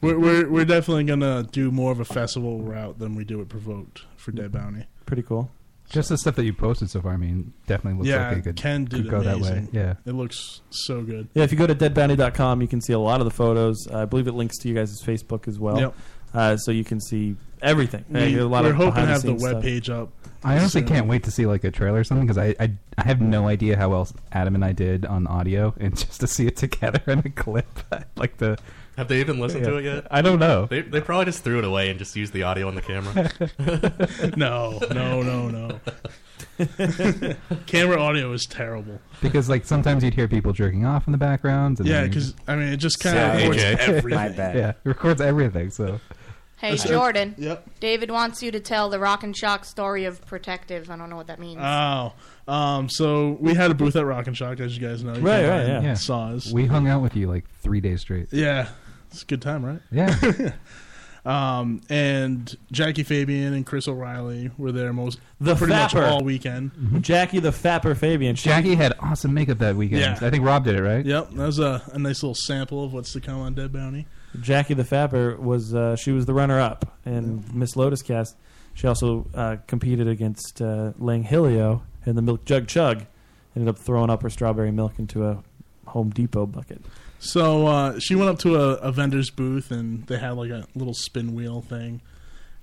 We're, 0.00 0.18
we're 0.18 0.48
we're 0.48 0.64
definitely 0.64 1.04
gonna 1.04 1.42
do 1.50 1.70
more 1.72 1.90
of 1.90 1.98
a 1.98 2.04
festival 2.04 2.62
route 2.62 2.98
than 3.00 3.14
we 3.16 3.24
do 3.24 3.40
at 3.40 3.48
Provoked 3.48 4.02
for 4.16 4.30
Dead 4.30 4.52
Bounty. 4.52 4.84
Pretty 5.06 5.22
cool. 5.22 5.50
Just 5.88 6.10
the 6.10 6.18
stuff 6.18 6.36
that 6.36 6.44
you 6.44 6.52
posted 6.52 6.90
so 6.90 7.00
far. 7.00 7.12
I 7.12 7.16
mean, 7.16 7.52
definitely 7.66 7.98
looks 7.98 8.08
yeah, 8.08 8.28
like 8.28 8.38
it 8.38 8.42
could, 8.42 8.56
Ken 8.56 8.84
did 8.84 9.02
could 9.02 9.10
go 9.10 9.20
that 9.20 9.40
way. 9.40 9.66
Yeah. 9.72 9.94
it 10.04 10.12
looks 10.12 10.60
so 10.70 11.02
good. 11.02 11.28
Yeah, 11.34 11.44
if 11.44 11.52
you 11.52 11.56
go 11.56 11.66
to 11.66 11.74
deadbounty.com, 11.74 12.60
you 12.60 12.68
can 12.68 12.80
see 12.80 12.92
a 12.92 12.98
lot 12.98 13.20
of 13.20 13.24
the 13.24 13.30
photos. 13.30 13.88
I 13.88 14.04
believe 14.04 14.28
it 14.28 14.32
links 14.32 14.58
to 14.58 14.68
you 14.68 14.74
guys' 14.74 15.02
Facebook 15.02 15.48
as 15.48 15.58
well. 15.58 15.80
Yep. 15.80 15.94
Uh, 16.34 16.56
so 16.58 16.72
you 16.72 16.84
can 16.84 17.00
see 17.00 17.36
everything. 17.62 18.04
We, 18.08 18.38
a 18.38 18.46
lot 18.46 18.64
we're 18.64 18.70
of 18.70 18.76
hoping 18.76 19.02
to 19.04 19.06
have 19.06 19.22
the 19.22 19.28
scenes 19.28 19.42
web 19.42 19.62
page 19.62 19.90
up. 19.90 20.10
I 20.44 20.56
honestly 20.58 20.82
soon. 20.82 20.88
can't 20.88 21.06
wait 21.08 21.24
to 21.24 21.30
see 21.32 21.46
like 21.46 21.64
a 21.64 21.70
trailer 21.70 21.98
or 21.98 22.04
something 22.04 22.24
because 22.26 22.38
I, 22.38 22.54
I 22.60 22.70
I 22.96 23.02
have 23.02 23.20
no 23.20 23.48
idea 23.48 23.76
how 23.76 23.92
else 23.92 24.12
Adam 24.32 24.54
and 24.54 24.64
I 24.64 24.70
did 24.72 25.04
on 25.04 25.26
audio 25.26 25.74
and 25.80 25.96
just 25.98 26.20
to 26.20 26.26
see 26.28 26.46
it 26.46 26.56
together 26.56 27.00
in 27.08 27.18
a 27.20 27.30
clip, 27.30 27.66
like 28.16 28.36
the. 28.38 28.56
Have 28.96 29.06
they 29.06 29.20
even 29.20 29.38
listened 29.38 29.64
to 29.64 29.76
it 29.76 29.84
yet? 29.84 30.06
I 30.10 30.22
don't 30.22 30.40
know. 30.40 30.66
They, 30.66 30.80
they 30.80 31.00
probably 31.00 31.26
just 31.26 31.44
threw 31.44 31.58
it 31.58 31.64
away 31.64 31.88
and 31.88 32.00
just 32.00 32.16
used 32.16 32.32
the 32.32 32.42
audio 32.42 32.66
on 32.66 32.74
the 32.74 32.82
camera. 32.82 33.30
No, 34.36 34.80
no, 34.92 35.22
no, 35.22 35.48
no. 35.48 35.78
Camera 37.66 38.00
audio 38.00 38.32
is 38.32 38.46
terrible. 38.46 39.00
because 39.22 39.48
like 39.48 39.64
sometimes 39.64 40.02
you'd 40.02 40.14
hear 40.14 40.26
people 40.28 40.52
jerking 40.52 40.84
off 40.84 41.06
in 41.06 41.12
the 41.12 41.18
background. 41.18 41.78
And 41.78 41.88
Yeah, 41.88 42.04
because 42.06 42.34
I 42.46 42.56
mean, 42.56 42.68
it 42.68 42.78
just 42.78 43.00
kind 43.00 43.16
Yeah, 43.16 43.32
of 43.34 43.42
records 43.42 43.62
AJ. 43.62 43.78
everything. 43.88 44.10
My 44.18 44.28
bad. 44.30 44.56
yeah, 44.56 44.68
it 44.70 44.76
records 44.84 45.20
everything. 45.20 45.70
So 45.70 46.00
Hey, 46.60 46.70
That's 46.70 46.84
it. 46.84 46.88
Jordan. 46.88 47.34
Yep. 47.38 47.68
David 47.80 48.10
wants 48.10 48.42
you 48.42 48.50
to 48.50 48.58
tell 48.60 48.88
the 48.90 48.98
Rock 48.98 49.22
and 49.22 49.36
Shock 49.36 49.64
story 49.64 50.04
of 50.06 50.24
Protective. 50.26 50.90
I 50.90 50.96
don't 50.96 51.08
know 51.08 51.16
what 51.16 51.28
that 51.28 51.38
means. 51.38 51.60
Oh, 51.62 52.12
um, 52.48 52.88
so 52.88 53.36
we 53.40 53.54
had 53.54 53.70
a 53.70 53.74
booth 53.74 53.94
at 53.96 54.04
Rock 54.04 54.26
and 54.26 54.36
Shock, 54.36 54.58
as 54.60 54.76
you 54.76 54.86
guys 54.86 55.04
know. 55.04 55.14
You 55.14 55.20
Right, 55.20 55.42
right, 55.48 55.66
by 55.66 55.72
and 55.74 55.84
yeah. 55.84 55.94
Saw 55.94 56.30
us. 56.30 56.52
we 56.52 56.66
hung 56.66 56.88
out 56.88 57.00
with 57.00 57.14
you 57.14 57.28
like 57.28 57.44
three 57.60 57.80
days 57.80 58.00
straight. 58.00 58.26
yeah, 58.32 58.68
it's 59.10 59.22
a 59.22 59.26
good 59.26 59.40
time, 59.42 59.64
right? 59.64 59.80
Yeah, 59.92 60.14
Um, 61.26 61.82
and 61.90 62.56
Jackie 62.72 63.02
Fabian 63.02 63.52
and 63.52 63.66
Chris 63.66 63.86
O'Reilly 63.86 64.50
were 64.56 64.72
there 64.72 64.92
most 64.94 65.18
The 65.40 65.54
pretty 65.56 65.74
much 65.74 65.92
Fapper. 65.92 66.08
all 66.10 66.24
weekend. 66.24 66.70
Jackie 67.02 67.38
the 67.40 67.50
Fapper 67.50 67.94
Fabian. 67.96 68.34
She- 68.34 68.48
Jackie 68.48 68.74
had 68.76 68.94
awesome 69.00 69.34
makeup 69.34 69.58
that 69.58 69.76
weekend. 69.76 70.00
Yeah. 70.00 70.18
I 70.26 70.30
think 70.30 70.44
Rob 70.44 70.64
did 70.64 70.76
it 70.76 70.82
right. 70.82 71.04
Yep, 71.04 71.30
that 71.32 71.46
was 71.46 71.58
a, 71.58 71.82
a 71.92 71.98
nice 71.98 72.22
little 72.22 72.34
sample 72.34 72.82
of 72.84 72.94
what's 72.94 73.12
to 73.12 73.20
come 73.20 73.40
on 73.40 73.52
Dead 73.54 73.72
Bounty. 73.72 74.06
Jackie 74.40 74.74
the 74.74 74.82
Fapper 74.84 75.38
was 75.38 75.74
uh, 75.74 75.96
she 75.96 76.12
was 76.12 76.26
the 76.26 76.34
runner 76.34 76.60
up 76.60 76.98
in 77.06 77.44
Miss 77.52 77.76
Lotus 77.76 78.02
cast. 78.02 78.36
She 78.74 78.86
also 78.86 79.26
uh, 79.34 79.56
competed 79.66 80.06
against 80.08 80.60
uh, 80.62 80.92
Lang 80.98 81.24
Hilio 81.24 81.82
in 82.06 82.14
the 82.16 82.22
Milk 82.22 82.44
Jug 82.44 82.66
Chug. 82.68 83.04
Ended 83.56 83.68
up 83.68 83.78
throwing 83.78 84.10
up 84.10 84.22
her 84.22 84.30
strawberry 84.30 84.70
milk 84.70 84.98
into 84.98 85.26
a 85.26 85.42
Home 85.86 86.10
Depot 86.10 86.46
bucket. 86.46 86.82
So 87.18 87.66
uh, 87.66 87.98
she 87.98 88.14
went 88.14 88.30
up 88.30 88.38
to 88.40 88.54
a, 88.56 88.74
a 88.74 88.92
vendor's 88.92 89.30
booth 89.30 89.70
and 89.72 90.06
they 90.06 90.18
had 90.18 90.32
like 90.36 90.50
a 90.50 90.64
little 90.76 90.94
spin 90.94 91.34
wheel 91.34 91.60
thing, 91.62 92.00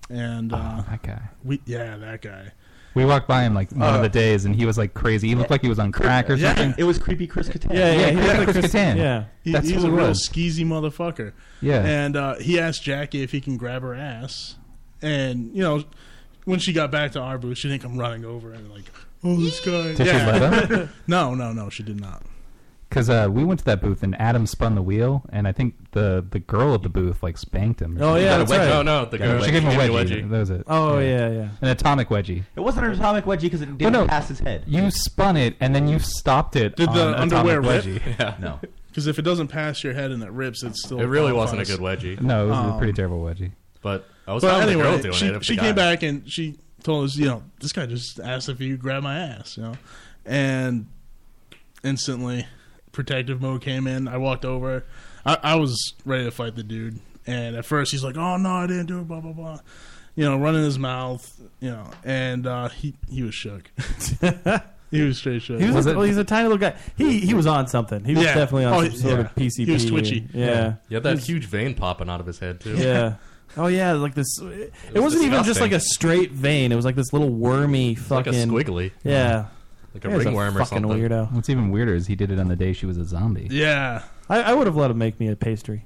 and 0.10 0.54
uh, 0.54 0.78
Oh, 0.80 0.86
that 0.90 1.02
guy. 1.04 1.22
we 1.44 1.60
yeah 1.66 1.98
that 1.98 2.22
guy. 2.22 2.52
We 2.96 3.04
walked 3.06 3.28
by 3.28 3.44
him 3.44 3.54
like 3.54 3.72
one 3.72 3.82
Uh, 3.84 3.98
of 3.98 4.02
the 4.02 4.10
days, 4.10 4.46
and 4.46 4.56
he 4.56 4.66
was 4.66 4.78
like 4.78 4.94
crazy. 4.94 5.28
He 5.28 5.36
looked 5.36 5.52
like 5.52 5.62
he 5.62 5.68
was 5.70 5.80
on 5.80 5.92
crack 5.92 6.30
or 6.30 6.36
Yeah. 6.36 6.56
something. 6.56 6.76
It 6.78 6.86
was 6.86 6.98
creepy 6.98 7.28
Chris 7.28 7.50
Kattan. 7.50 7.74
Yeah, 7.74 7.92
yeah, 7.94 8.00
Yeah, 8.00 8.10
he 8.10 8.16
Chris 8.16 8.28
was 8.28 8.38
like 8.38 8.48
Chris 8.62 8.74
Kattan. 8.74 8.96
Yeah, 8.98 9.24
He, 9.44 9.52
That's 9.52 9.68
he's 9.68 9.82
who 9.82 9.88
a 9.88 9.92
it 9.92 9.96
real 9.98 10.08
was. 10.08 10.28
skeezy 10.30 10.66
motherfucker. 10.66 11.34
Yeah. 11.62 11.84
And 11.86 12.16
uh, 12.16 12.36
he 12.36 12.60
asked 12.60 12.84
Jackie 12.84 13.22
if 13.22 13.32
he 13.32 13.42
can 13.42 13.58
grab 13.58 13.82
her 13.82 13.94
ass, 13.94 14.56
and 15.02 15.54
you 15.56 15.62
know, 15.62 15.84
when 16.46 16.60
she 16.60 16.72
got 16.74 16.90
back 16.92 17.12
to 17.14 17.20
our 17.20 17.38
booth, 17.38 17.58
she 17.58 17.68
didn't 17.68 17.82
come 17.84 17.98
running 17.98 18.24
over 18.24 18.54
and 18.54 18.72
like, 18.72 18.86
oh, 19.24 19.36
this 19.42 19.60
guy. 19.60 19.94
Did 19.96 19.98
she 19.98 20.04
let 20.14 20.70
him? 20.72 20.90
no, 21.08 21.34
no, 21.36 21.52
no, 21.52 21.70
she 21.70 21.84
did 21.84 22.00
not. 22.00 22.24
Because 22.96 23.10
uh, 23.10 23.28
we 23.30 23.44
went 23.44 23.60
to 23.60 23.66
that 23.66 23.82
booth 23.82 24.04
and 24.04 24.16
Adam 24.22 24.46
spun 24.46 24.74
the 24.76 24.82
wheel, 24.82 25.24
and 25.30 25.50
I 25.50 25.52
think 25.52 25.92
the 25.92 26.26
the 26.32 26.40
girl 26.40 26.76
at 26.76 26.82
the 26.82 26.88
booth 26.88 27.22
like 27.22 27.38
spanked 27.38 27.82
him. 27.82 27.98
Oh, 28.00 28.16
yeah, 28.16 28.38
that's 28.38 28.50
right. 28.50 28.70
No, 28.70 28.84
no, 28.84 29.04
the 29.04 29.18
girl- 29.18 29.44
she 29.44 29.52
gave 29.52 29.64
him 29.64 29.78
a 29.78 29.84
wedgie. 29.84 30.08
wedgie. 30.24 30.30
That 30.30 30.40
was 30.40 30.50
it. 30.50 30.64
Oh, 30.66 31.00
yeah, 31.00 31.30
yeah. 31.30 31.50
An 31.60 31.68
atomic 31.68 32.08
wedgie. 32.08 32.44
It 32.56 32.62
wasn't 32.62 32.86
an 32.86 32.94
atomic 32.94 33.26
wedgie 33.26 33.42
because 33.42 33.62
it 33.62 33.78
didn't 33.78 33.92
no, 33.92 34.08
pass 34.08 34.30
his 34.30 34.40
head. 34.40 34.64
You 34.66 34.90
spun 34.92 35.36
it 35.36 35.58
and 35.60 35.76
then 35.76 35.90
you 35.90 36.00
stopped 36.00 36.56
it. 36.56 36.78
Did 36.78 36.88
the 36.94 37.20
underwear 37.20 37.60
atomic 37.60 37.84
rip? 37.86 38.02
wedgie. 38.02 38.16
Yeah. 38.20 38.36
No. 38.40 38.60
Because 38.88 39.08
if 39.08 39.20
it 39.20 39.24
doesn't 39.24 39.50
pass 39.50 39.84
your 39.84 39.92
head 39.94 40.12
and 40.12 40.24
it 40.24 40.32
rips, 40.32 40.64
it's 40.64 40.82
still. 40.86 41.02
It 41.02 41.06
really 41.08 41.34
wasn't 41.34 41.62
a 41.62 41.66
good 41.66 41.82
wedgie. 41.82 42.22
No, 42.22 42.46
it 42.46 42.50
was 42.52 42.58
a 42.58 42.62
Um, 42.62 42.78
pretty 42.78 42.94
terrible 42.94 43.22
wedgie. 43.22 43.52
But 43.82 44.08
I 44.26 44.34
was 44.34 44.42
But 44.42 44.52
fine 44.52 44.68
the 44.68 44.72
anyway, 44.72 44.84
girl 44.84 44.98
doing 45.00 45.14
she, 45.16 45.26
it. 45.28 45.44
she 45.44 45.58
came 45.58 45.76
back 45.76 46.02
and 46.02 46.32
she 46.32 46.56
told 46.82 47.04
us, 47.04 47.18
you 47.18 47.26
know, 47.26 47.44
this 47.60 47.74
guy 47.74 47.88
just 47.88 48.22
asked 48.22 48.48
if 48.48 48.62
you 48.62 48.78
grab 48.78 49.04
my 49.04 49.20
ass, 49.20 49.58
you 49.58 49.64
know, 49.64 49.74
and 50.26 50.86
instantly 51.84 52.48
protective 52.96 53.42
mode 53.42 53.62
came 53.62 53.86
in. 53.86 54.08
I 54.08 54.18
walked 54.18 54.46
over. 54.46 54.86
I, 55.26 55.38
I 55.44 55.56
was 55.56 55.94
ready 56.06 56.24
to 56.24 56.32
fight 56.32 56.56
the 56.56 56.64
dude, 56.64 57.00
and 57.28 57.56
at 57.56 57.66
first 57.66 57.92
he's 57.92 58.04
like, 58.04 58.18
"Oh 58.18 58.38
no, 58.38 58.50
I 58.50 58.68
didn't 58.68 58.88
do 58.88 59.00
it," 59.02 59.08
blah 59.08 59.20
blah 59.20 59.34
blah, 59.34 59.60
you 60.16 60.24
know, 60.26 60.38
running 60.38 60.64
his 60.64 60.80
mouth, 60.80 61.40
you 61.60 61.70
know, 61.72 61.90
and 62.04 62.48
uh, 62.48 62.70
he 62.70 62.96
he 63.10 63.22
was 63.24 63.36
shook. 63.36 63.70
he 64.92 65.02
was 65.02 65.18
straight 65.18 65.42
shook. 65.42 65.60
He 65.60 65.70
was, 65.70 65.86
a, 65.86 65.94
well, 65.96 66.04
he's 66.06 66.18
a 66.18 66.24
tiny 66.24 66.44
little 66.48 66.58
guy. 66.58 66.76
He 66.98 67.20
he 67.20 67.34
was 67.34 67.46
on 67.48 67.68
something. 67.68 68.04
He 68.04 68.14
was 68.16 68.24
Yeah. 68.24 68.36
definitely 68.36 68.66
on 68.66 68.74
Oh, 68.74 68.84
some 68.90 68.98
sort 68.98 69.14
yeah. 69.14 69.20
of 69.26 69.36
PCP. 69.36 69.66
He 69.66 69.72
was 69.72 69.86
twitchy. 69.86 70.28
Yeah. 70.34 70.76
You 70.90 70.96
had 70.96 71.04
that 71.04 71.20
huge 71.20 71.46
vein 71.46 71.74
popping 71.76 72.10
out 72.10 72.20
of 72.20 72.26
his 72.26 72.40
head 72.40 72.60
too. 72.62 72.76
Yeah. 72.76 73.16
Oh 73.58 73.68
yeah, 73.68 73.94
like 73.94 74.16
this. 74.16 74.28
It, 74.42 74.74
was 74.92 75.02
wasn't 75.02 75.24
even 75.26 75.44
just 75.46 75.62
like 75.62 75.72
a 75.72 75.80
straight 75.80 76.32
vein. 76.32 76.74
It 76.74 76.76
was 76.76 76.84
like 76.84 76.96
this 76.96 77.14
little 77.14 77.30
wormy 77.30 77.90
like 78.10 78.28
a 78.28 78.34
fucking 78.34 78.50
squiggly. 78.50 78.92
Yeah, 79.04 79.46
Like 79.96 80.04
a 80.06 80.10
Yeah, 80.10 80.16
he's 80.18 80.26
ringworm 80.26 80.56
or 80.58 80.60
fucking 80.66 80.82
something. 80.84 81.00
Weirdo. 81.10 81.32
What's 81.32 81.50
even 81.50 81.72
weirder 81.72 81.96
is 81.96 82.06
he 82.08 82.16
did 82.16 82.30
it 82.32 82.38
on 82.40 82.50
the 82.50 82.56
day 82.58 82.74
she 82.74 82.86
was 82.86 82.98
a 82.98 83.06
zombie. 83.06 83.48
Yeah. 83.50 84.04
I, 84.30 84.42
I 84.42 84.54
would 84.54 84.68
have 84.68 84.76
let 84.76 84.92
him 84.92 84.98
make 84.98 85.20
me 85.20 85.30
a 85.30 85.36
pastry. 85.38 85.86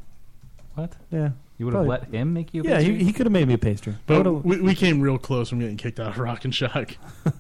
What? 0.76 0.94
Yeah. 1.12 1.30
You 1.60 1.66
would 1.66 1.74
have 1.76 1.86
Probably. 1.86 2.08
let 2.08 2.22
him 2.22 2.34
make 2.34 2.54
you? 2.54 2.64
A 2.64 2.66
Yeah, 2.66 2.80
he, 2.80 2.88
pastry? 2.90 3.04
he 3.06 3.14
could 3.14 3.26
have 3.28 3.34
made 3.34 3.48
me 3.48 3.54
a 3.54 3.58
pastry. 3.60 3.94
I 3.94 3.98
But 4.08 4.32
we, 4.46 4.62
we 4.62 4.74
came 4.76 5.00
real 5.02 5.18
close 5.20 5.50
from 5.50 5.60
getting 5.60 5.78
kicked 5.78 6.00
out 6.00 6.08
of 6.12 6.18
Rock 6.18 6.44
and 6.46 6.56
Shock. 6.56 6.96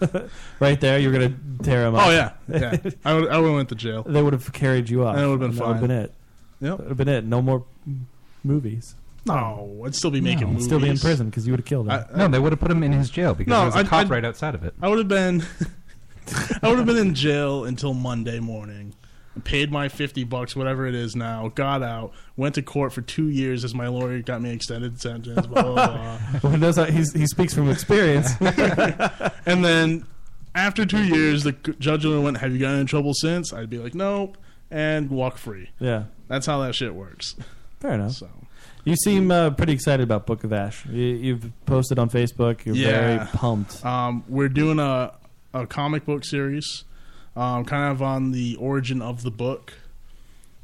right 0.60 0.80
there, 0.80 1.00
you're 1.00 1.12
gonna 1.14 1.34
tear 1.64 1.88
him 1.88 1.96
oh, 1.96 2.00
up. 2.00 2.08
Oh 2.08 2.12
yeah, 2.12 2.32
yeah. 2.50 2.78
I 3.06 3.14
would 3.14 3.30
I 3.30 3.38
would 3.40 3.46
have 3.48 3.56
went 3.56 3.70
to 3.70 3.76
jail. 3.76 4.04
They 4.04 4.22
would 4.22 4.34
have 4.34 4.52
carried 4.54 4.90
you 4.90 5.06
off. 5.06 5.16
And 5.16 5.24
it 5.26 5.28
would 5.28 5.41
have 5.41 5.52
been 5.52 5.58
That 5.58 5.68
would 5.68 5.72
have 5.78 5.80
fine. 5.80 5.88
been 5.90 5.98
it. 5.98 6.14
Yep. 6.62 6.70
That 6.70 6.78
would 6.80 6.88
have 6.90 6.98
been 6.98 7.08
it. 7.08 7.26
No 7.26 7.41
more 7.41 7.64
m- 7.88 8.08
movies. 8.44 8.96
No, 9.26 9.84
I'd 9.86 9.96
still 9.96 10.12
be 10.12 10.22
making 10.22 10.41
No, 10.41 10.48
movies. 10.48 10.66
Still 10.66 10.80
be 10.80 10.90
in 10.90 10.98
prison 10.98 11.30
because 11.30 11.46
you 11.48 11.54
would 11.54 11.60
have 11.62 11.66
killed 11.66 11.88
him. 11.88 11.91
I- 12.14 12.18
No, 12.18 12.28
they 12.28 12.40
would 12.40 12.52
have 12.52 12.60
put 12.60 12.72
him 12.72 12.84
in 12.84 12.91
his 12.91 13.10
jail 13.10 13.34
because 13.34 13.50
No, 13.52 13.58
there 13.58 13.66
was 13.68 13.76
a 13.76 13.80
I'd- 13.80 13.88
cop 13.90 14.00
I'd- 14.02 14.10
right 14.12 14.26
outside 14.26 14.54
of 14.56 14.64
it. 14.64 14.74
I 14.82 14.88
would 14.90 14.98
have 14.98 15.08
been, 15.08 15.44
I 16.64 16.68
would 16.70 16.78
have 16.78 16.88
been 16.88 16.98
in 16.98 17.14
jail 17.16 17.66
until 17.66 17.94
Monday 17.94 18.40
morning. 18.40 18.94
Paid 19.46 19.72
my 19.72 19.88
fifty 19.88 20.24
bucks, 20.26 20.54
whatever 20.56 20.86
it 20.86 20.96
is 20.96 21.16
now. 21.16 21.50
Got 21.56 21.82
out. 21.82 22.12
Went 22.36 22.56
to 22.56 22.62
court 22.62 22.92
for 22.92 23.02
two 23.02 23.30
years 23.30 23.64
as 23.64 23.74
my 23.74 23.88
lawyer 23.88 24.22
got 24.22 24.42
me 24.42 24.52
extended 24.52 25.00
sentence. 25.00 25.46
Blah 25.48 25.62
blah. 25.62 25.74
blah. 25.74 26.20
Well, 26.44 26.52
he 26.54 26.60
how- 26.76 26.86
he's, 26.86 27.14
he 27.14 27.26
speaks 27.26 27.54
from 27.54 27.70
experience. 27.70 28.32
and 29.46 29.64
then 29.64 30.06
after 30.56 30.86
two 30.86 31.04
years, 31.04 31.44
the 31.44 31.54
judge 31.54 32.06
would 32.06 32.22
went, 32.22 32.38
"Have 32.40 32.52
you 32.52 32.60
gotten 32.60 32.80
in 32.82 32.86
trouble 32.86 33.14
since?" 33.14 33.54
I'd 33.54 33.70
be 33.70 33.78
like, 33.78 33.96
"Nope," 33.96 34.38
and 34.70 35.10
walk 35.10 35.38
free. 35.38 35.70
yeah, 35.80 36.06
That's 36.28 36.46
how 36.46 36.60
that 36.64 36.76
shit 36.76 36.94
works. 36.96 37.36
fair 37.80 37.94
enough. 37.94 38.14
So 38.14 38.30
You 38.84 38.96
seem 38.98 39.32
uh, 39.32 39.52
pretty 39.52 39.74
excited 39.74 40.04
about 40.04 40.26
Book 40.26 40.44
of 40.44 40.52
Ash. 40.52 40.86
You, 40.88 41.06
you've 41.06 41.52
posted 41.66 41.98
on 41.98 42.10
Facebook. 42.10 42.66
You're 42.66 42.76
very 42.76 43.20
pumped. 43.28 43.86
Um, 43.86 44.24
we're 44.28 44.50
doing 44.50 44.80
a 44.80 45.14
a 45.54 45.66
comic 45.68 46.06
book 46.06 46.24
series, 46.26 46.84
um, 47.36 47.66
kind 47.66 47.92
of 47.92 48.02
on 48.02 48.32
the 48.32 48.56
origin 48.58 49.02
of 49.02 49.24
the 49.24 49.32
book, 49.32 49.74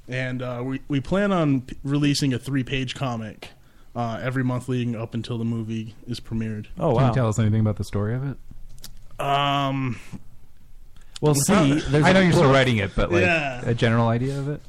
and 0.08 0.42
uh, 0.42 0.62
we 0.64 0.82
we 0.88 1.00
plan 1.00 1.32
on 1.32 1.62
p- 1.62 1.76
releasing 1.84 2.34
a 2.34 2.40
three 2.40 2.64
page 2.64 2.96
comic 2.96 3.50
uh, 3.96 4.20
every 4.22 4.44
month 4.44 4.68
leading 4.70 4.96
up 4.96 5.14
until 5.14 5.38
the 5.38 5.46
movie 5.46 5.96
is 6.08 6.20
premiered. 6.20 6.66
Oh 6.80 6.92
wow! 6.94 7.00
Can 7.00 7.08
you 7.10 7.14
tell 7.16 7.28
us 7.28 7.40
anything 7.40 7.62
about 7.62 7.78
the 7.78 7.84
story 7.84 8.14
of 8.16 8.24
it? 8.30 8.38
Um, 9.24 10.00
Well, 11.22 11.34
see, 11.36 11.80
there's 11.80 12.04
I 12.06 12.12
know 12.14 12.20
you're 12.20 12.34
still 12.34 12.52
writing 12.52 12.78
it, 12.78 12.92
but 12.96 13.12
like 13.12 13.22
Yeah. 13.22 13.62
a 13.66 13.74
general 13.74 14.08
idea 14.10 14.38
of 14.38 14.50
it. 14.50 14.62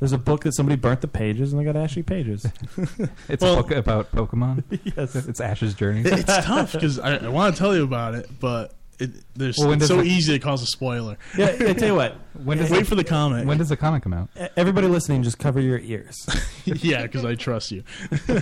There's 0.00 0.12
a 0.12 0.18
book 0.18 0.42
that 0.44 0.54
somebody 0.54 0.76
burnt 0.76 1.00
the 1.00 1.08
pages 1.08 1.52
and 1.52 1.60
they 1.60 1.64
got 1.64 1.76
Ashy 1.76 2.02
pages. 2.02 2.44
It's 3.28 3.42
Well- 3.42 3.54
a 3.60 3.62
book 3.62 3.70
about 3.70 4.12
Pokemon. 4.12 4.64
yes, 4.96 5.14
It's 5.14 5.40
Ash's 5.40 5.72
journey. 5.74 6.02
it's 6.04 6.24
tough 6.24 6.72
because 6.72 6.98
I, 6.98 7.16
I 7.16 7.28
want 7.28 7.54
to 7.54 7.58
tell 7.58 7.74
you 7.74 7.84
about 7.84 8.14
it, 8.14 8.28
but 8.40 8.74
it, 8.98 9.10
there's 9.34 9.58
Well, 9.58 9.72
it's 9.72 9.86
so 9.86 10.00
it- 10.00 10.06
easy 10.06 10.32
to 10.32 10.38
cause 10.38 10.62
a 10.62 10.66
spoiler. 10.66 11.16
Yeah, 11.36 11.56
I 11.60 11.72
tell 11.74 11.88
you 11.88 11.94
what. 11.94 12.16
When 12.44 12.58
does 12.58 12.70
Wait 12.70 12.82
it- 12.82 12.86
for 12.86 12.94
the 12.94 13.04
comic. 13.04 13.46
When 13.46 13.56
does 13.58 13.70
the 13.70 13.76
comic 13.76 14.02
come 14.02 14.12
out? 14.12 14.28
Everybody 14.56 14.88
listening, 14.88 15.22
just 15.22 15.38
cover 15.38 15.60
your 15.60 15.78
ears. 15.78 16.26
yeah, 16.64 17.02
because 17.02 17.24
I 17.24 17.34
trust 17.34 17.70
you. 17.72 17.82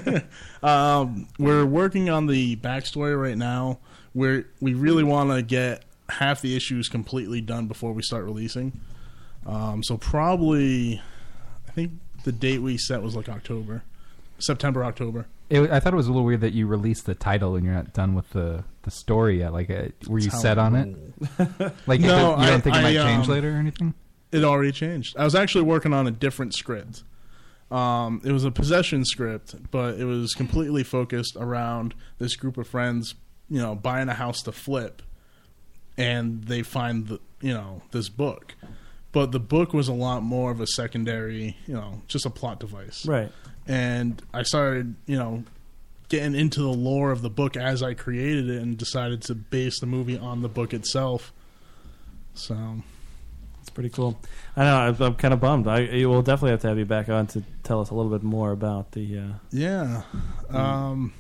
um, 0.63 1.29
we're 1.39 1.65
working 1.67 2.11
on 2.11 2.27
the 2.27 2.57
backstory 2.57 3.21
right 3.21 3.37
now. 3.39 3.79
Where 4.13 4.47
we 4.61 4.75
really 4.75 5.03
want 5.03 5.31
to 5.31 5.43
get 5.43 5.85
half 6.09 6.41
the 6.41 6.55
issues 6.57 6.89
completely 6.89 7.41
done 7.41 7.67
before 7.67 7.93
we 7.93 8.03
start 8.03 8.25
releasing. 8.25 8.81
Um, 9.47 9.83
so 9.83 9.97
probably, 9.97 11.03
I 11.69 11.73
think 11.73 11.93
the 12.25 12.31
date 12.33 12.63
we 12.63 12.79
set 12.79 13.03
was 13.03 13.17
like 13.17 13.29
October, 13.29 13.83
September, 14.39 14.85
October. 14.85 15.27
It, 15.51 15.69
I 15.71 15.81
thought 15.81 15.93
it 15.93 15.97
was 15.97 16.07
a 16.07 16.11
little 16.13 16.25
weird 16.25 16.41
that 16.43 16.53
you 16.53 16.67
released 16.67 17.07
the 17.07 17.15
title 17.15 17.57
and 17.57 17.65
you're 17.65 17.75
not 17.75 17.93
done 17.93 18.15
with 18.15 18.31
the, 18.31 18.65
the 18.85 18.91
story 18.91 19.41
yet. 19.41 19.53
Like, 19.53 19.69
uh, 19.71 19.89
were 20.09 20.19
you 20.19 20.25
That's 20.31 20.37
how 20.37 20.41
set 20.41 20.59
on 20.59 20.75
it? 20.77 20.97
like, 21.87 22.01
No, 22.01 22.31
you 22.39 22.47
don't 22.47 22.55
I- 22.55 22.61
think 22.61 22.77
it 22.77 22.79
I, 22.79 22.83
might 22.83 22.95
change 22.95 23.27
um, 23.27 23.33
later 23.33 23.51
or 23.55 23.57
anything? 23.59 23.95
It 24.33 24.45
already 24.45 24.73
changed. 24.73 25.17
I 25.17 25.25
was 25.25 25.35
actually 25.35 25.63
working 25.65 25.93
on 25.93 26.07
a 26.07 26.11
different 26.11 26.55
script. 26.55 27.03
Um, 27.71 28.21
it 28.25 28.33
was 28.33 28.45
a 28.45 28.51
possession 28.51 29.05
script, 29.05 29.55
but 29.71 29.99
it 29.99 30.05
was 30.05 30.33
completely 30.35 30.83
focused 30.85 31.37
around 31.39 31.95
this 32.19 32.37
group 32.37 32.57
of 32.59 32.67
friends, 32.69 33.15
you 33.49 33.61
know, 33.61 33.75
buying 33.75 34.09
a 34.09 34.15
house 34.15 34.43
to 34.43 34.53
flip, 34.53 35.03
and 35.97 36.45
they 36.45 36.63
find 36.63 37.07
the, 37.07 37.21
you 37.41 37.55
know, 37.55 37.83
this 37.93 38.09
book. 38.09 38.55
But 39.13 39.31
the 39.33 39.41
book 39.41 39.73
was 39.73 39.87
a 39.89 39.93
lot 39.93 40.23
more 40.25 40.51
of 40.51 40.61
a 40.61 40.67
secondary, 40.67 41.57
you 41.67 41.75
know, 41.75 42.03
just 42.09 42.27
a 42.27 42.31
plot 42.31 42.59
device. 42.61 43.07
Right. 43.07 43.31
And 43.67 44.21
I 44.33 44.43
started, 44.43 44.97
you 45.07 45.17
know, 45.17 45.45
getting 46.09 46.35
into 46.35 46.61
the 46.61 46.69
lore 46.73 47.11
of 47.11 47.23
the 47.23 47.31
book 47.31 47.57
as 47.57 47.83
I 47.83 47.95
created 47.95 48.49
it, 48.49 48.63
and 48.63 48.77
decided 48.77 49.23
to 49.23 49.35
base 49.35 49.81
the 49.81 49.87
movie 49.87 50.19
on 50.19 50.43
the 50.43 50.49
book 50.49 50.73
itself. 50.75 51.33
So 52.35 52.83
It's 53.61 53.71
pretty 53.71 53.91
cool. 53.91 54.21
I 54.57 54.65
know. 54.65 54.77
I'm, 54.77 55.03
I'm 55.03 55.15
kind 55.15 55.33
of 55.35 55.41
bummed. 55.41 55.67
I 55.69 55.81
you 55.81 56.09
will 56.09 56.23
definitely 56.23 56.51
have 56.51 56.61
to 56.63 56.69
have 56.69 56.79
you 56.79 56.85
back 56.85 57.09
on 57.09 57.27
to 57.29 57.43
tell 57.63 57.81
us 57.81 57.91
a 57.91 57.95
little 57.95 58.11
bit 58.11 58.23
more 58.23 58.51
about 58.53 58.93
the. 58.93 59.19
Uh, 59.19 59.33
Yeah. 59.51 60.03
Um, 60.51 61.13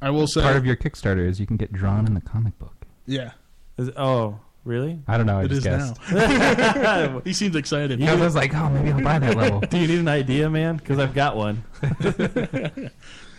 I 0.00 0.10
will 0.10 0.26
say 0.26 0.42
Part 0.42 0.56
of 0.56 0.66
your 0.66 0.76
Kickstarter 0.76 1.26
is 1.26 1.38
you 1.38 1.46
can 1.46 1.56
get 1.56 1.72
drawn 1.72 2.06
in 2.06 2.14
the 2.14 2.20
comic 2.20 2.58
book. 2.58 2.74
Yeah. 3.06 3.32
is, 3.78 3.90
oh, 3.96 4.40
really? 4.64 4.98
I 5.06 5.16
don't 5.16 5.26
know. 5.26 5.38
I 5.38 5.44
It 5.44 5.48
just 5.48 5.58
is 5.58 5.64
guessed. 5.64 6.00
now. 6.12 7.20
he 7.24 7.32
seems 7.32 7.54
excited. 7.54 8.02
I 8.02 8.14
was 8.16 8.34
like, 8.34 8.52
oh, 8.54 8.68
maybe 8.68 8.90
I'll 8.90 9.00
buy 9.00 9.18
that 9.20 9.36
level. 9.36 9.60
Do 9.60 9.78
you 9.78 9.86
need 9.86 10.00
an 10.00 10.08
idea, 10.08 10.50
man? 10.50 10.76
Because 10.76 10.98
I've 10.98 11.14
got 11.14 11.36
one. 11.36 11.62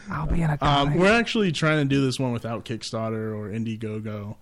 I'll 0.09 0.27
be 0.27 0.41
in 0.41 0.49
a 0.49 0.57
Um, 0.61 0.95
we're 0.95 1.11
actually 1.11 1.51
trying 1.51 1.79
to 1.79 1.85
do 1.85 2.03
this 2.05 2.19
one 2.19 2.31
without 2.33 2.65
Kickstarter 2.65 3.35
or 3.35 3.49
Indiegogo. 3.49 4.35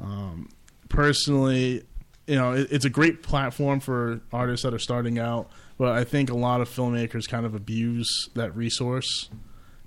Um, 0.00 0.48
personally, 0.88 1.84
you 2.26 2.36
know, 2.36 2.52
it, 2.52 2.68
it's 2.70 2.84
a 2.84 2.90
great 2.90 3.22
platform 3.22 3.80
for 3.80 4.20
artists 4.32 4.64
that 4.64 4.74
are 4.74 4.78
starting 4.78 5.18
out, 5.18 5.50
but 5.78 5.92
I 5.92 6.04
think 6.04 6.30
a 6.30 6.36
lot 6.36 6.60
of 6.60 6.68
filmmakers 6.68 7.28
kind 7.28 7.46
of 7.46 7.54
abuse 7.54 8.28
that 8.34 8.56
resource, 8.56 9.28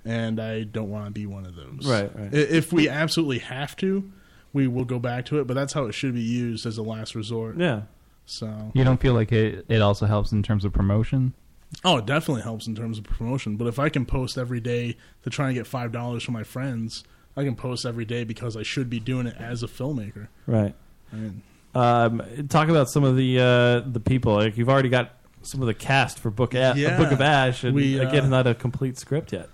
and 0.04 0.40
I 0.40 0.62
don't 0.64 0.90
want 0.90 1.06
to 1.06 1.10
be 1.10 1.26
one 1.26 1.46
of 1.46 1.56
those. 1.56 1.86
Right, 1.86 2.10
right. 2.18 2.32
If 2.32 2.72
we 2.72 2.88
absolutely 2.88 3.38
have 3.40 3.76
to, 3.76 4.10
we 4.52 4.66
will 4.66 4.84
go 4.84 4.98
back 4.98 5.26
to 5.26 5.40
it, 5.40 5.46
but 5.46 5.54
that's 5.54 5.72
how 5.72 5.84
it 5.86 5.92
should 5.92 6.14
be 6.14 6.22
used 6.22 6.64
as 6.64 6.78
a 6.78 6.82
last 6.82 7.14
resort. 7.14 7.58
Yeah. 7.58 7.82
So 8.26 8.70
You 8.74 8.84
don't 8.84 9.00
feel 9.00 9.14
like 9.14 9.32
it, 9.32 9.64
it 9.68 9.80
also 9.80 10.06
helps 10.06 10.32
in 10.32 10.42
terms 10.42 10.64
of 10.64 10.72
promotion? 10.72 11.34
Oh, 11.84 11.98
it 11.98 12.06
definitely 12.06 12.42
helps 12.42 12.66
in 12.66 12.74
terms 12.74 12.98
of 12.98 13.04
promotion. 13.04 13.56
But 13.56 13.66
if 13.68 13.78
I 13.78 13.88
can 13.88 14.06
post 14.06 14.38
every 14.38 14.60
day 14.60 14.96
to 15.22 15.30
try 15.30 15.46
and 15.48 15.54
get 15.54 15.66
five 15.66 15.92
dollars 15.92 16.22
from 16.24 16.34
my 16.34 16.42
friends, 16.44 17.04
I 17.36 17.44
can 17.44 17.54
post 17.56 17.84
every 17.86 18.04
day 18.04 18.24
because 18.24 18.56
I 18.56 18.62
should 18.62 18.88
be 18.90 19.00
doing 19.00 19.26
it 19.26 19.36
as 19.38 19.62
a 19.62 19.66
filmmaker. 19.66 20.28
Right. 20.46 20.74
I 21.12 21.16
mean, 21.16 21.42
Um, 21.74 22.22
talk 22.48 22.68
about 22.68 22.88
some 22.88 23.04
of 23.04 23.16
the 23.16 23.38
uh, 23.38 23.80
the 23.88 24.00
people. 24.00 24.34
Like 24.34 24.56
you've 24.56 24.68
already 24.70 24.88
got 24.88 25.14
some 25.42 25.60
of 25.60 25.66
the 25.66 25.74
cast 25.74 26.18
for 26.18 26.30
Book 26.30 26.54
a- 26.54 26.74
Yeah. 26.76 26.96
Book 26.96 27.12
of 27.12 27.20
Ash, 27.20 27.62
and 27.64 27.74
We, 27.74 28.00
uh, 28.00 28.08
again, 28.08 28.28
not 28.30 28.46
a 28.46 28.54
complete 28.54 28.98
script 28.98 29.32
yet. 29.32 29.48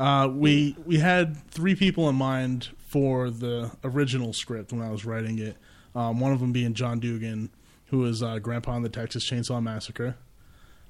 uh, 0.00 0.28
we 0.32 0.74
we 0.86 0.98
had 0.98 1.36
three 1.50 1.74
people 1.74 2.08
in 2.08 2.14
mind 2.16 2.68
for 2.88 3.30
the 3.30 3.70
original 3.84 4.32
script 4.32 4.72
when 4.72 4.80
I 4.80 4.90
was 4.90 5.04
writing 5.04 5.38
it. 5.38 5.56
Um, 5.94 6.18
one 6.20 6.32
of 6.32 6.40
them 6.40 6.52
being 6.52 6.72
John 6.74 6.98
Dugan, 6.98 7.50
who 7.86 8.04
is 8.06 8.22
uh, 8.22 8.38
Grandpa 8.38 8.76
in 8.76 8.82
the 8.82 8.88
Texas 8.88 9.28
Chainsaw 9.30 9.62
Massacre. 9.62 10.16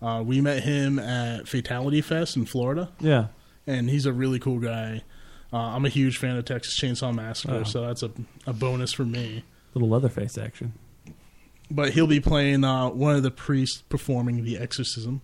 Uh, 0.00 0.22
we 0.24 0.40
met 0.40 0.62
him 0.62 0.98
at 0.98 1.48
Fatality 1.48 2.00
Fest 2.00 2.36
in 2.36 2.44
Florida. 2.46 2.90
Yeah. 3.00 3.28
and 3.66 3.90
he's 3.90 4.06
a 4.06 4.12
really 4.12 4.38
cool 4.38 4.58
guy. 4.60 5.02
Uh, 5.52 5.56
I'm 5.56 5.84
a 5.84 5.88
huge 5.88 6.18
fan 6.18 6.36
of 6.36 6.44
Texas 6.44 6.78
Chainsaw 6.80 7.14
Massacre, 7.14 7.54
Oh. 7.60 7.64
so 7.64 7.86
that's 7.86 8.02
a, 8.02 8.10
a 8.46 8.52
bonus 8.52 8.92
for 8.92 9.04
me. 9.04 9.44
Little 9.74 9.88
Leatherface 9.88 10.36
action. 10.38 10.74
But 11.70 11.90
he'll 11.94 12.06
be 12.06 12.20
playing 12.20 12.64
uh, 12.64 12.88
one 12.90 13.14
of 13.16 13.22
the 13.22 13.30
priests 13.30 13.82
performing 13.88 14.44
the 14.44 14.58
exorcism. 14.58 15.20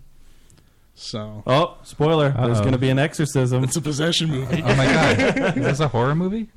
So 0.94 1.42
Oh, 1.46 1.76
spoiler! 1.82 2.30
There's 2.30 2.58
Uh-oh. 2.58 2.60
going 2.60 2.72
to 2.72 2.78
be 2.78 2.88
an 2.90 2.98
exorcism. 2.98 3.64
It's 3.64 3.76
a 3.76 3.80
possession 3.82 4.30
movie. 4.30 4.62
Oh 4.62 4.74
my 4.76 4.84
god, 4.86 5.18
is 5.58 5.64
this 5.64 5.80
a 5.80 5.88
horror 5.88 6.14
movie? 6.14 6.48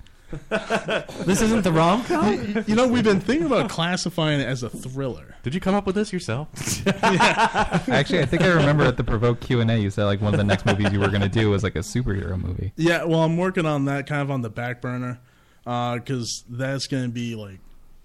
This 0.49 1.41
isn't 1.41 1.63
the 1.63 1.71
rom 1.71 2.03
com. 2.03 2.63
you 2.67 2.75
know, 2.75 2.87
we've 2.87 3.03
been 3.03 3.21
thinking 3.21 3.45
about 3.47 3.69
classifying 3.69 4.41
it 4.41 4.45
as 4.45 4.61
a 4.61 4.69
thriller. 4.69 5.35
Did 5.43 5.53
you 5.55 5.61
come 5.61 5.73
up 5.73 5.85
with 5.85 5.95
this 5.95 6.11
yourself? 6.11 6.49
Actually, 6.87 8.19
I 8.21 8.25
think 8.25 8.41
I 8.41 8.47
remember 8.49 8.83
at 8.83 8.97
the 8.97 9.03
Provoke 9.03 9.39
Q 9.39 9.61
and 9.61 9.71
A, 9.71 9.77
you 9.77 9.89
said 9.89 10.03
like 10.03 10.19
one 10.19 10.33
of 10.33 10.37
the 10.37 10.43
next 10.43 10.65
movies 10.65 10.91
you 10.91 10.99
were 10.99 11.07
going 11.07 11.21
to 11.21 11.29
do 11.29 11.49
was 11.49 11.63
like 11.63 11.75
a 11.75 11.79
superhero 11.79 12.41
movie. 12.41 12.73
Yeah, 12.75 13.05
well, 13.05 13.23
I'm 13.23 13.37
working 13.37 13.65
on 13.65 13.85
that 13.85 14.07
kind 14.07 14.21
of 14.21 14.29
on 14.29 14.41
the 14.41 14.49
back 14.49 14.81
burner 14.81 15.19
because 15.63 16.43
that's 16.49 16.87
going 16.87 17.03
to 17.03 17.09
be 17.09 17.35
like, 17.35 17.59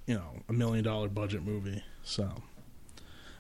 you 0.07 0.15
know, 0.15 0.43
a 0.49 0.53
million 0.53 0.85
dollar 0.85 1.09
budget 1.09 1.43
movie. 1.43 1.83
So 2.05 2.31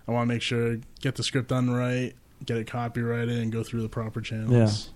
I 0.09 0.13
want 0.13 0.29
to 0.29 0.35
make 0.35 0.43
sure 0.43 0.79
get 1.01 1.15
the 1.15 1.23
script 1.23 1.49
done 1.49 1.71
right, 1.71 2.15
get 2.45 2.57
it 2.57 2.67
copyrighted, 2.67 3.39
and 3.39 3.53
go 3.53 3.63
through 3.63 3.83
the 3.83 3.89
proper 3.89 4.21
channels. 4.21 4.91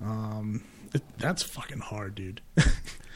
Yeah. 0.00 0.08
Um, 0.08 0.62
it, 0.94 1.02
that's 1.18 1.42
fucking 1.42 1.80
hard, 1.80 2.14
dude. 2.14 2.40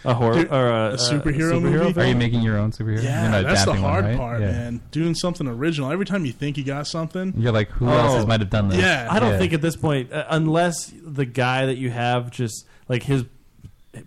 A 0.05 0.15
horror 0.15 0.35
Dude, 0.35 0.51
or 0.51 0.67
a, 0.69 0.95
a 0.95 0.97
superhero, 0.97 1.63
movie. 1.63 2.01
Are 2.01 2.05
you 2.05 2.17
making 2.17 2.41
your 2.43 2.59
own 2.59 2.73
superhero? 2.73 3.01
Yeah, 3.05 3.23
You're 3.23 3.31
not 3.31 3.45
that's 3.45 3.65
the 3.65 3.71
adapting 3.71 3.83
one, 3.85 3.93
hard 3.93 4.05
right? 4.07 4.17
part, 4.17 4.41
Yeah. 4.41 4.51
man. 4.51 4.81
Doing 4.91 5.15
something 5.15 5.47
original. 5.47 5.93
Every 5.93 6.07
time 6.07 6.25
you 6.27 6.33
think 6.33 6.57
you 6.59 6.65
got 6.65 6.89
something, 6.89 7.33
You're 7.37 7.53
like, 7.53 7.69
who 7.71 7.87
else 7.89 8.27
might 8.27 8.41
have 8.41 8.51
done 8.51 8.69
this? 8.69 8.81
Yeah, 8.81 9.07
I 9.09 9.21
don't 9.21 9.35
Yeah. 9.35 9.39
think 9.39 9.53
at 9.53 9.63
this 9.63 9.77
point, 9.77 10.13
uh, 10.13 10.25
unless 10.29 10.93
the 11.05 11.25
guy 11.25 11.67
that 11.67 11.77
you 11.77 11.91
have 11.91 12.33
just 12.33 12.67
like 12.89 13.05
his 13.05 13.25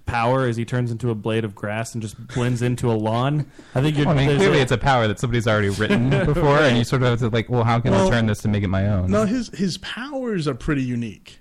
power 0.05 0.49
is 0.49 0.57
he 0.57 0.65
turns 0.65 0.91
into 0.91 1.11
a 1.11 1.15
blade 1.15 1.45
of 1.45 1.55
grass 1.55 1.93
and 1.93 2.01
just 2.01 2.27
blends 2.27 2.61
into 2.61 2.91
a 2.91 2.93
lawn. 2.97 3.49
I 3.73 3.81
think 3.81 3.95
you're. 3.95 4.05
Well, 4.07 4.15
I 4.19 4.27
mean, 4.27 4.35
clearly 4.35 4.59
a- 4.59 4.63
it's 4.63 4.73
a 4.73 4.77
power 4.77 5.07
that 5.07 5.17
somebody's 5.19 5.47
already 5.47 5.69
written 5.69 6.09
before, 6.25 6.59
and 6.59 6.77
you 6.77 6.83
sort 6.83 7.03
of 7.03 7.07
have 7.09 7.19
to 7.19 7.29
like, 7.29 7.49
well, 7.49 7.63
how 7.63 7.79
can 7.79 7.91
Well, 7.91 8.07
I 8.07 8.09
turn 8.09 8.25
this 8.25 8.39
to 8.39 8.49
make 8.49 8.63
it 8.63 8.67
my 8.67 8.87
own? 8.89 9.11
No, 9.11 9.25
his 9.25 9.47
his 9.57 9.77
powers 9.77 10.45
are 10.47 10.55
pretty 10.55 10.83
unique, 10.83 11.39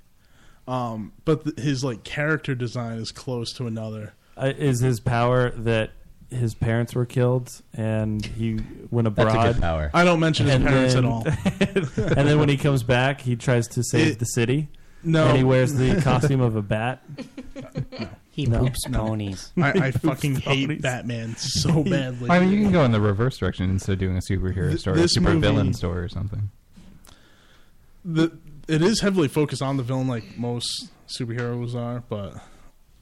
um, 0.66 1.12
but 1.24 1.45
th- 1.45 1.59
his 1.59 1.85
like 1.85 2.05
character 2.05 2.55
design 2.55 2.99
is 2.99 3.12
close 3.12 3.53
to 3.55 3.66
another. 3.66 4.15
uh, 4.36 4.53
is 4.57 4.81
his 4.81 5.01
power 5.01 5.51
that 5.51 5.91
his 6.31 6.55
parents 6.55 6.95
were 6.95 7.07
killed 7.07 7.49
and 7.74 8.24
he 8.24 8.59
went 8.91 9.07
abroad. 9.07 9.28
That's 9.35 9.51
a 9.51 9.53
good 9.55 9.62
power. 9.62 9.91
I 9.95 10.05
don't 10.05 10.19
mention 10.20 10.47
his 10.47 10.57
And 10.57 10.65
parents 10.65 10.95
at 10.97 11.05
all. 11.05 11.24
and 11.61 12.27
then 12.28 12.39
when 12.41 12.49
he 12.49 12.57
comes 12.57 12.82
back, 12.82 13.20
he 13.20 13.36
tries 13.36 13.69
to 13.69 13.82
save 13.85 14.12
It- 14.12 14.19
the 14.19 14.24
city. 14.27 14.69
No. 15.07 15.27
and 15.28 15.36
he 15.36 15.45
wears 15.45 15.74
the 15.74 16.01
costume 16.01 16.41
of 16.41 16.57
a 16.57 16.62
bat. 16.62 17.03
He 18.31 18.47
No. 18.47 18.61
poops 18.61 18.81
ponies. 18.91 19.53
I, 19.57 19.69
I 19.70 19.91
fucking 19.93 20.36
poops 20.36 20.47
hate 20.47 20.66
ponies. 20.66 20.82
Batman 20.82 21.36
so 21.36 21.85
badly. 21.85 22.31
I 22.31 22.41
mean, 22.41 22.51
you 22.51 22.62
can 22.62 22.73
go 22.73 22.85
in 22.85 22.91
the 22.91 23.03
reverse 23.03 23.36
direction 23.36 23.69
instead 23.70 23.93
of 23.93 23.99
doing 23.99 24.16
a 24.16 24.20
superhero 24.20 24.70
Th- 24.70 24.81
story, 24.81 24.99
a 24.99 25.03
this 25.03 25.12
super 25.12 25.28
movie- 25.35 25.41
villain 25.41 25.74
story 25.74 26.01
or 26.03 26.09
something. 26.09 26.51
the 28.05 28.32
it 28.69 28.82
is 28.82 29.01
heavily 29.01 29.28
focused 29.28 29.62
on 29.62 29.77
the 29.77 29.82
villain, 29.82 30.09
like 30.09 30.36
most 30.39 30.91
superheroes 31.09 31.74
are, 31.74 32.03
but 32.09 32.35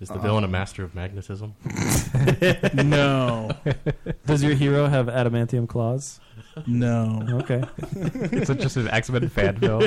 Is 0.01 0.09
the 0.09 0.15
uh, 0.15 0.19
villain 0.19 0.45
a 0.45 0.49
master 0.49 0.83
of 0.85 0.95
magnetism? 0.95 1.55
no, 2.75 3.51
Does 4.27 4.43
your 4.43 4.55
hero 4.55 4.87
have 4.89 5.07
adamantium 5.07 5.69
claws? 5.69 6.21
no. 6.67 7.25
Okay. 7.31 7.63
it's 8.33 8.51
it 8.51 8.59
just 8.61 8.77
an 8.77 8.89
X 8.89 9.09
Men 9.11 9.29
fan 9.29 9.59
film? 9.59 9.83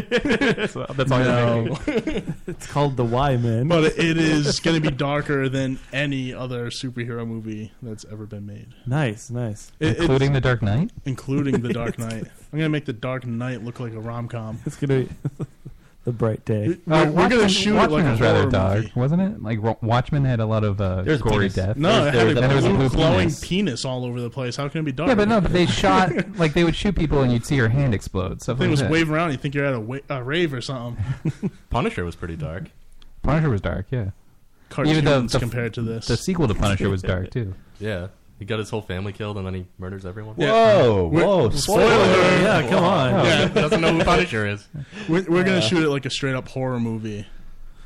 So 0.67 0.85
that's 0.95 1.11
all 1.11 1.19
No. 1.19 1.77
you're. 1.85 2.23
It's 2.47 2.65
called 2.67 2.97
The 2.97 3.03
Y 3.03 3.37
Man. 3.37 3.67
But 3.67 3.83
it 3.83 4.17
is 4.17 4.59
going 4.61 4.81
to 4.81 4.89
be 4.89 4.95
darker 4.95 5.47
than 5.49 5.77
any 5.93 6.33
other 6.33 6.69
superhero 6.71 7.27
movie 7.27 7.71
that's 7.83 8.05
ever 8.11 8.25
been 8.25 8.45
made. 8.47 8.69
Nice, 8.87 9.29
nice. 9.29 9.71
It- 9.79 9.97
Including 9.97 10.33
The 10.33 10.41
Dark 10.41 10.61
Knight? 10.63 10.91
including 11.05 11.61
the 11.61 11.73
Dark 11.73 11.99
Knight. 11.99 12.25
I'm 12.55 12.59
gonna 12.61 12.69
make 12.69 12.85
the 12.85 12.93
Dark 12.93 13.25
Knight 13.25 13.65
look 13.65 13.81
like 13.81 13.91
a 13.93 13.99
rom 13.99 14.29
com. 14.29 14.59
It's 14.65 14.77
gonna 14.77 15.01
be 15.01 15.09
the 16.05 16.13
bright 16.13 16.45
day. 16.45 16.77
We're, 16.85 17.05
we're 17.05 17.11
gonna 17.11 17.11
Watchmen- 17.11 17.47
shoot 17.49 17.71
it 17.71 17.75
Watchmen 17.75 17.91
like 17.91 18.05
a 18.05 18.11
was 18.11 18.21
rather 18.21 18.39
horror 18.39 18.49
dark, 18.51 18.77
movie. 18.77 18.91
wasn't 18.95 19.21
it? 19.23 19.43
Like 19.43 19.61
Ro- 19.61 19.77
Watchmen 19.81 20.23
had 20.23 20.39
a 20.39 20.45
lot 20.45 20.63
of 20.63 20.79
uh, 20.79 21.01
There's 21.01 21.21
gory 21.21 21.37
penis. 21.49 21.53
death. 21.55 21.75
No, 21.75 22.07
it 22.07 22.11
There 22.13 22.25
had 22.25 22.27
was 22.27 22.35
a 22.35 22.37
a- 22.37 22.41
there 22.47 22.55
was 22.55 22.65
a 22.65 22.69
blue 22.69 22.77
blue 22.77 22.89
glowing 22.89 23.19
penis. 23.27 23.39
penis. 23.45 23.83
all 23.85 24.05
over 24.05 24.21
the 24.21 24.29
place. 24.29 24.55
How 24.55 24.69
can 24.69 24.79
it 24.79 24.83
be 24.85 24.93
dark? 24.93 25.09
Yeah, 25.09 25.15
but 25.15 25.27
no, 25.27 25.41
but 25.41 25.51
they 25.51 25.65
shot 25.65 26.11
like 26.37 26.53
they 26.53 26.63
would 26.63 26.77
shoot 26.77 26.95
people 26.95 27.23
and 27.23 27.33
you'd 27.33 27.45
see 27.45 27.55
your 27.57 27.67
hand 27.67 27.93
explode. 27.93 28.41
Stuff 28.41 28.57
thing 28.59 28.67
like 28.67 28.71
was 28.71 28.79
that. 28.79 28.89
waving 28.89 29.13
around. 29.13 29.31
You 29.31 29.37
think 29.37 29.53
you're 29.53 29.65
at 29.65 29.73
a, 29.73 29.79
wa- 29.81 29.99
a 30.09 30.23
rave 30.23 30.53
or 30.53 30.61
something? 30.61 31.51
Punisher 31.69 32.05
was 32.05 32.15
pretty 32.15 32.37
dark. 32.37 32.69
Punisher 33.21 33.49
was 33.49 33.59
dark, 33.59 33.87
yeah. 33.91 34.11
Cartoons 34.69 34.93
Even 34.93 35.03
though 35.05 35.21
the- 35.23 35.39
compared 35.39 35.73
to 35.73 35.81
this. 35.81 36.07
The 36.07 36.15
sequel 36.15 36.47
to 36.47 36.53
Punisher 36.55 36.89
was 36.89 37.01
dark 37.01 37.31
too. 37.31 37.53
Yeah, 37.79 38.07
he 38.39 38.45
got 38.45 38.59
his 38.59 38.69
whole 38.69 38.81
family 38.81 39.13
killed 39.13 39.37
and 39.37 39.45
then 39.45 39.53
he 39.53 39.65
murders 39.77 40.05
everyone. 40.05 40.35
Whoa, 40.35 41.07
We're- 41.11 41.25
whoa! 41.25 41.49
Spoiler! 41.51 41.83
Yeah, 41.87 42.67
come 42.69 42.83
on. 42.83 43.25
Yeah. 43.25 43.47
doesn't 43.47 43.81
know 43.81 43.93
who 43.93 44.03
Punisher 44.03 44.45
is. 44.47 44.67
We're, 45.07 45.23
we're 45.29 45.43
gonna 45.43 45.61
shoot 45.61 45.83
it 45.83 45.89
like 45.89 46.05
a 46.05 46.09
straight 46.09 46.35
up 46.35 46.47
horror 46.47 46.79
movie. 46.79 47.25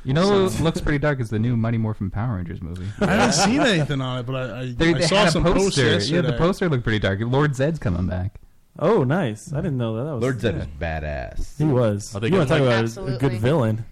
You 0.02 0.14
know 0.14 0.44
what 0.44 0.60
looks 0.60 0.80
pretty 0.80 0.98
dark 0.98 1.20
is 1.20 1.28
the 1.28 1.38
new 1.38 1.56
Mighty 1.58 1.76
Morphin 1.76 2.10
Power 2.10 2.36
Rangers 2.36 2.62
movie. 2.62 2.86
I 3.00 3.06
haven't 3.12 3.32
seen 3.34 3.60
anything 3.60 4.00
on 4.00 4.20
it, 4.20 4.22
but 4.26 4.34
I, 4.34 4.60
I, 4.60 4.72
They, 4.72 4.90
I 4.90 4.92
they 4.94 5.06
saw 5.06 5.16
had 5.16 5.28
a 5.28 5.30
some 5.30 5.42
posts 5.44 5.62
poster. 5.76 5.84
Yeah, 5.86 5.92
yesterday. 5.92 6.30
the 6.30 6.38
poster 6.38 6.68
looked 6.70 6.84
pretty 6.84 7.00
dark. 7.00 7.18
Lord 7.20 7.52
Zedd's 7.52 7.78
coming 7.78 8.06
back. 8.06 8.40
Oh, 8.78 9.04
nice. 9.04 9.52
I 9.52 9.56
didn't 9.56 9.76
know 9.76 9.96
that. 9.96 10.04
that 10.04 10.14
was, 10.14 10.22
Lord 10.22 10.38
Zedd 10.38 10.58
is 10.58 10.66
badass. 10.80 11.58
He 11.58 11.64
was. 11.64 12.16
Are 12.16 12.20
they 12.20 12.28
You 12.28 12.36
want 12.36 12.48
to 12.48 12.54
talk 12.54 12.58
gonna, 12.60 12.70
about 12.70 12.76
a- 12.76 12.78
a 12.78 12.82
Absolutely. 12.84 13.18
good 13.28 13.40
villain? 13.40 13.84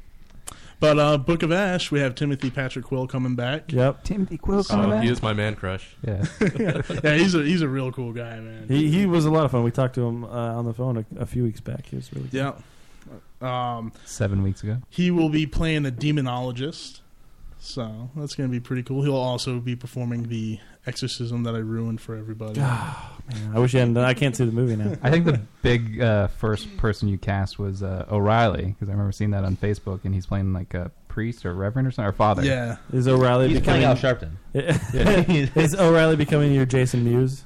But 0.81 0.99
uh, 0.99 1.19
Book 1.19 1.43
of 1.43 1.51
Ash, 1.51 1.91
we 1.91 1.99
have 2.01 2.15
Timothy 2.15 2.51
Patrick 2.51 2.85
Quill 2.85 3.07
coming 3.09 3.35
back. 3.35 3.73
Yep. 3.73 4.05
Timothy 4.05 4.39
Quill 4.39 4.65
Oh, 4.71 4.99
he 4.99 5.09
is 5.09 5.21
my 5.23 5.33
man 5.33 5.57
crush. 5.57 5.97
Yeah. 6.07 6.25
yeah, 7.03 7.15
he's 7.17 7.35
a 7.35 7.43
he's 7.43 7.63
a 7.63 7.69
real 7.69 7.91
cool 7.91 8.13
guy, 8.13 8.39
man. 8.39 8.67
He 8.69 8.89
he 8.91 9.05
was 9.07 9.25
a 9.25 9.31
lot 9.31 9.45
of 9.45 9.51
fun. 9.51 9.65
We 9.65 9.71
talked 9.73 9.95
to 9.97 10.03
him 10.07 10.25
uh, 10.25 10.29
on 10.29 10.65
the 10.67 10.73
phone 10.75 10.99
a, 10.99 11.05
a 11.21 11.27
few 11.27 11.43
weeks 11.43 11.61
back. 11.61 11.87
He 11.87 11.97
was 11.97 12.13
really 12.13 12.29
Yeah. 12.31 12.53
Um, 13.41 13.93
Seven 14.05 14.43
weeks 14.43 14.63
ago. 14.63 14.79
he 14.91 15.11
will 15.11 15.29
be 15.29 15.47
playing 15.47 15.87
a 15.87 15.91
demonologist, 15.91 17.01
so 17.60 18.10
that's 18.16 18.35
going 18.35 18.48
to 18.48 18.52
be 18.52 18.60
pretty 18.60 18.82
cool. 18.82 19.02
He'll 19.02 19.14
also 19.16 19.59
be 19.60 19.76
performing 19.76 20.28
the 20.28 20.59
exorcism 20.86 21.43
that 21.44 21.55
I 21.55 21.59
ruined 21.59 22.01
for 22.01 22.16
everybody. 22.16 22.60
Man, 22.60 23.52
I 23.55 23.59
wish 23.59 23.74
you 23.74 23.80
hadn't. 23.80 23.94
Done, 23.94 24.05
I 24.05 24.14
can't 24.14 24.35
see 24.36 24.44
the 24.44 24.52
movie 24.52 24.76
now. 24.76 24.94
I 25.02 25.10
think 25.10 25.26
the 25.26 25.40
big 25.62 26.01
uh, 26.01 26.28
first 26.28 26.76
person 26.78 27.09
you 27.09 27.18
cast 27.18 27.59
was 27.59 27.82
uh, 27.82 28.06
O'Reilly 28.10 28.66
because 28.66 28.89
I 28.89 28.93
remember 28.93 29.12
seeing 29.12 29.30
that 29.32 29.44
on 29.44 29.56
Facebook 29.56 30.05
and 30.05 30.14
he's 30.14 30.26
playing 30.26 30.52
like 30.52 30.74
a 30.74 30.90
priest 31.09 31.44
or 31.44 31.52
reverend 31.52 31.89
or 31.89 31.90
something 31.90 32.09
or 32.09 32.12
father. 32.12 32.44
yeah, 32.44 32.76
Is 32.93 33.09
O'Reilly 33.09 33.48
He's 33.48 33.59
becoming 33.60 33.85
Al 33.85 33.97
Sharpton. 33.97 34.30
is 34.55 35.74
O'Reilly 35.74 36.16
becoming 36.16 36.52
your 36.52 36.66
Jason 36.66 37.05
Mewes? 37.05 37.44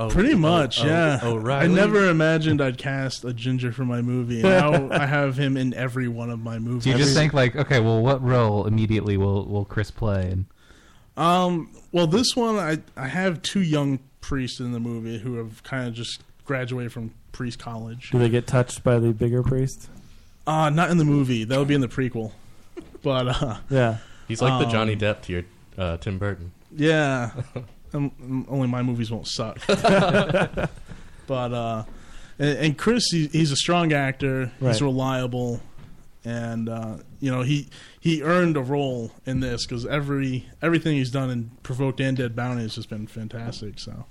Oh, 0.00 0.08
pretty 0.08 0.34
oh, 0.34 0.38
much. 0.38 0.80
oh, 0.82 0.86
yeah, 0.86 1.18
O'Reilly. 1.24 1.64
I 1.64 1.66
never 1.66 2.08
imagined 2.08 2.60
I'd 2.62 2.78
cast 2.78 3.24
a 3.24 3.32
ginger 3.32 3.72
for 3.72 3.84
my 3.84 4.00
movie. 4.00 4.42
Now 4.42 4.88
I 4.92 5.06
have 5.06 5.36
him 5.36 5.56
in 5.56 5.74
every 5.74 6.06
one 6.06 6.30
of 6.30 6.38
my 6.38 6.58
movies. 6.60 6.84
Do 6.84 6.90
you 6.90 6.96
just 6.96 7.16
think 7.16 7.34
like, 7.34 7.56
okay, 7.56 7.80
well, 7.80 8.00
what 8.00 8.22
role 8.22 8.66
immediately 8.66 9.16
will 9.16 9.44
will 9.46 9.64
Chris 9.64 9.90
play? 9.90 10.30
And 10.30 10.44
Um. 11.16 11.70
Well, 11.90 12.06
this 12.06 12.36
one 12.36 12.56
I 12.56 12.78
I 12.96 13.08
have 13.08 13.42
two 13.42 13.60
young 13.62 13.98
priests 14.20 14.60
in 14.60 14.70
the 14.72 14.78
movie 14.80 15.18
who 15.18 15.34
have 15.36 15.62
kind 15.64 15.88
of 15.88 15.94
just 15.94 16.22
graduated 16.44 16.92
from 16.92 17.12
priest 17.32 17.58
college. 17.58 18.10
Do 18.10 18.18
they 18.18 18.28
get 18.28 18.46
touched 18.46 18.84
by 18.84 18.98
the 19.00 19.12
bigger 19.12 19.42
priest? 19.42 19.88
Uh 20.46 20.70
not 20.70 20.90
in 20.90 20.98
the 20.98 21.04
movie. 21.04 21.42
That 21.44 21.58
would 21.58 21.68
be 21.68 21.74
in 21.74 21.80
the 21.80 21.88
prequel. 21.88 22.32
But 23.02 23.42
uh, 23.42 23.56
Yeah. 23.68 23.98
He's 24.28 24.40
like 24.42 24.60
the 24.60 24.66
Um, 24.66 24.70
Johnny 24.72 24.94
Depp 24.96 25.22
to 25.22 25.32
your 25.32 25.42
uh, 25.76 25.96
Tim 25.96 26.18
Burton. 26.18 26.52
yeah, 26.76 27.30
um, 27.94 28.46
only 28.48 28.68
my 28.68 28.82
movies 28.82 29.10
won't 29.10 29.26
suck. 29.26 29.58
but 29.66 30.70
uh, 31.28 31.84
and, 32.38 32.58
and 32.58 32.78
Chris, 32.78 33.04
he, 33.10 33.26
he's 33.28 33.50
a 33.50 33.56
strong 33.56 33.92
actor. 33.92 34.52
He's 34.60 34.82
reliable, 34.82 35.60
and 36.24 36.68
uh, 36.68 36.98
you 37.20 37.30
know 37.30 37.42
he 37.42 37.68
he 38.00 38.22
earned 38.22 38.56
a 38.56 38.62
role 38.62 39.12
in 39.26 39.40
this 39.40 39.66
because 39.66 39.86
every 39.86 40.46
everything 40.62 40.96
he's 40.96 41.10
done 41.10 41.30
in 41.30 41.50
Provoked 41.62 42.00
and 42.00 42.16
Dead 42.16 42.36
Bounty 42.36 42.62
has 42.62 42.74
just 42.74 42.88
been 42.88 43.06
fantastic. 43.06 43.78
So, 43.78 44.06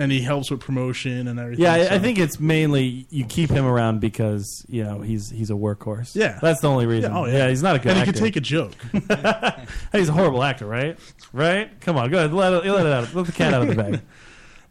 and 0.00 0.10
he 0.10 0.20
helps 0.22 0.50
with 0.50 0.60
promotion 0.60 1.28
and 1.28 1.38
everything. 1.38 1.62
Yeah, 1.64 1.74
I, 1.74 1.94
I 1.94 1.98
think 1.98 2.18
it's 2.18 2.40
mainly 2.40 3.06
you 3.10 3.24
keep 3.26 3.50
him 3.50 3.66
around 3.66 4.00
because 4.00 4.64
you 4.68 4.82
know 4.82 5.00
he's 5.02 5.28
he's 5.30 5.50
a 5.50 5.54
workhorse. 5.54 6.16
Yeah. 6.16 6.38
that's 6.40 6.60
the 6.62 6.68
only 6.68 6.86
reason. 6.86 7.12
Yeah, 7.12 7.18
oh, 7.18 7.26
yeah. 7.26 7.48
he's 7.48 7.62
not 7.62 7.76
a 7.76 7.78
good. 7.78 7.90
and 7.92 7.98
he 7.98 8.04
can 8.12 8.14
take 8.14 8.36
a 8.36 8.40
joke. 8.40 8.72
he's 9.92 10.08
a 10.08 10.12
horrible 10.12 10.42
actor, 10.42 10.66
right? 10.66 10.98
Right? 11.32 11.78
Come 11.80 11.96
on, 11.96 12.10
go 12.10 12.18
ahead, 12.18 12.32
let 12.32 12.52
it, 12.52 12.64
let 12.64 12.86
it 12.86 12.92
out. 12.92 13.14
Let 13.14 13.26
the 13.26 13.32
cat 13.32 13.52
out 13.54 13.62
of 13.62 13.68
the 13.68 13.74
bag. 13.74 14.00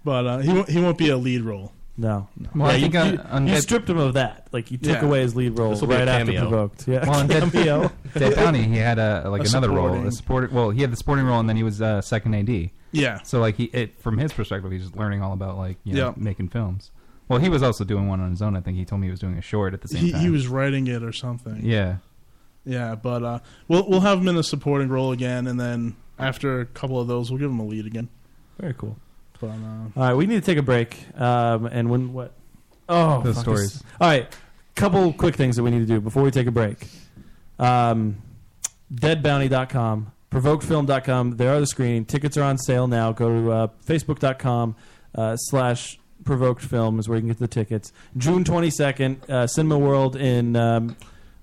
But 0.01 0.25
uh, 0.25 0.37
he 0.37 0.53
won't, 0.53 0.69
he 0.69 0.79
won't 0.79 0.97
be 0.97 1.09
a 1.09 1.17
lead 1.17 1.41
role. 1.41 1.73
No. 1.97 2.29
Well, 2.55 2.69
I 2.71 2.75
yeah, 2.75 2.79
think 2.79 2.93
you, 2.93 2.99
on- 3.01 3.11
you- 3.11 3.19
on 3.19 3.47
you 3.47 3.53
Dead- 3.55 3.61
stripped 3.63 3.89
him 3.89 3.97
of 3.97 4.13
that. 4.13 4.47
Like 4.53 4.71
you 4.71 4.77
took 4.77 5.01
Yeah. 5.01 5.05
away 5.05 5.19
his 5.19 5.35
lead 5.35 5.59
role 5.59 5.71
This'll 5.71 5.87
be 5.87 5.95
a 5.95 5.99
right 5.99 6.07
after 6.07 6.31
provoked. 6.31 6.87
Yeah, 6.87 7.05
well, 7.07 7.19
in 7.19 7.27
Dead, 7.27 7.43
cameo. 7.51 7.91
Dead 8.13 8.35
Bounty, 8.35 8.63
he 8.63 8.77
had 8.77 8.97
a 8.97 9.29
like 9.29 9.43
A 9.43 9.49
another 9.49 9.69
role, 9.69 9.93
a 10.07 10.11
support. 10.13 10.53
Well, 10.53 10.69
he 10.69 10.79
had 10.81 10.91
the 10.93 10.95
supporting 10.95 11.25
role, 11.25 11.41
and 11.41 11.49
then 11.49 11.57
he 11.57 11.63
was 11.63 11.81
uh, 11.81 11.99
second 12.01 12.33
AD. 12.33 12.69
Yeah, 12.91 13.21
So 13.23 13.39
like 13.39 13.55
he, 13.55 13.65
it, 13.65 13.99
from 14.01 14.17
his 14.17 14.33
perspective, 14.33 14.71
he's 14.71 14.81
just 14.83 14.95
learning 14.95 15.21
all 15.21 15.33
about 15.33 15.57
like 15.57 15.77
you 15.83 15.93
know, 15.93 16.07
Yeah. 16.07 16.13
making 16.17 16.49
films. 16.49 16.91
Well, 17.27 17.39
he 17.39 17.47
was 17.49 17.61
also 17.61 17.83
doing 17.83 18.07
one 18.07 18.19
on 18.19 18.31
his 18.31 18.41
own. 18.41 18.55
I 18.55 18.61
think 18.61 18.77
he 18.77 18.85
told 18.85 19.01
me 19.01 19.07
he 19.07 19.11
was 19.11 19.19
doing 19.19 19.37
a 19.37 19.41
short 19.41 19.73
at 19.75 19.81
the 19.81 19.87
same 19.87 20.01
he, 20.05 20.11
time. 20.11 20.21
he 20.21 20.29
was 20.31 20.47
writing 20.47 20.87
it 20.87 21.03
or 21.03 21.13
something. 21.13 21.59
Yeah. 21.63 21.97
Yeah, 22.65 22.95
but 22.95 23.23
uh, 23.23 23.39
we'll 23.67 23.87
we'll 23.87 23.99
have 24.01 24.19
him 24.19 24.27
in 24.27 24.35
a 24.37 24.43
supporting 24.43 24.89
role 24.89 25.11
again, 25.11 25.47
and 25.47 25.59
then 25.59 25.95
after 26.17 26.61
a 26.61 26.65
couple 26.65 26.99
of 26.99 27.07
those, 27.07 27.29
we'll 27.31 27.39
give 27.39 27.49
him 27.51 27.59
a 27.59 27.65
lead 27.65 27.85
again. 27.85 28.09
Very 28.59 28.73
cool. 28.73 28.97
But 29.39 29.47
uh, 29.51 29.51
All 29.53 30.03
right, 30.03 30.13
we 30.15 30.25
need 30.25 30.35
to 30.35 30.41
take 30.41 30.57
a 30.57 30.61
break. 30.63 30.97
Um, 31.19 31.65
and 31.67 31.89
when 31.89 32.11
what? 32.13 32.33
Oh, 32.89 33.21
Those 33.21 33.35
fuck 33.35 33.43
stories. 33.43 33.73
this. 33.73 33.83
All 34.01 34.07
right, 34.09 34.27
couple 34.75 35.13
quick 35.13 35.35
things 35.35 35.55
that 35.55 35.63
we 35.63 35.71
need 35.71 35.79
to 35.79 35.85
do 35.85 36.01
before 36.01 36.23
we 36.23 36.31
take 36.31 36.47
a 36.47 36.51
break. 36.51 36.87
Um, 37.59 38.17
deadbounty.com, 38.93 40.11
provokedfilm.com. 40.31 41.37
There 41.37 41.53
are 41.55 41.59
the 41.59 41.67
screening. 41.67 42.05
Tickets 42.05 42.37
are 42.37 42.43
on 42.43 42.57
sale 42.57 42.87
now. 42.87 43.11
Go 43.11 43.29
to 43.29 43.51
uh, 43.51 43.67
facebook.com 43.85 44.75
uh, 45.15 45.35
slash 45.35 45.99
provoked 46.23 46.61
film 46.63 46.99
is 46.99 47.07
where 47.07 47.17
you 47.17 47.21
can 47.21 47.29
get 47.29 47.39
the 47.39 47.47
tickets. 47.47 47.91
June 48.17 48.43
22nd, 48.43 49.29
uh, 49.29 49.47
Cinema 49.47 49.77
World 49.77 50.15
in 50.15 50.55
um, 50.55 50.95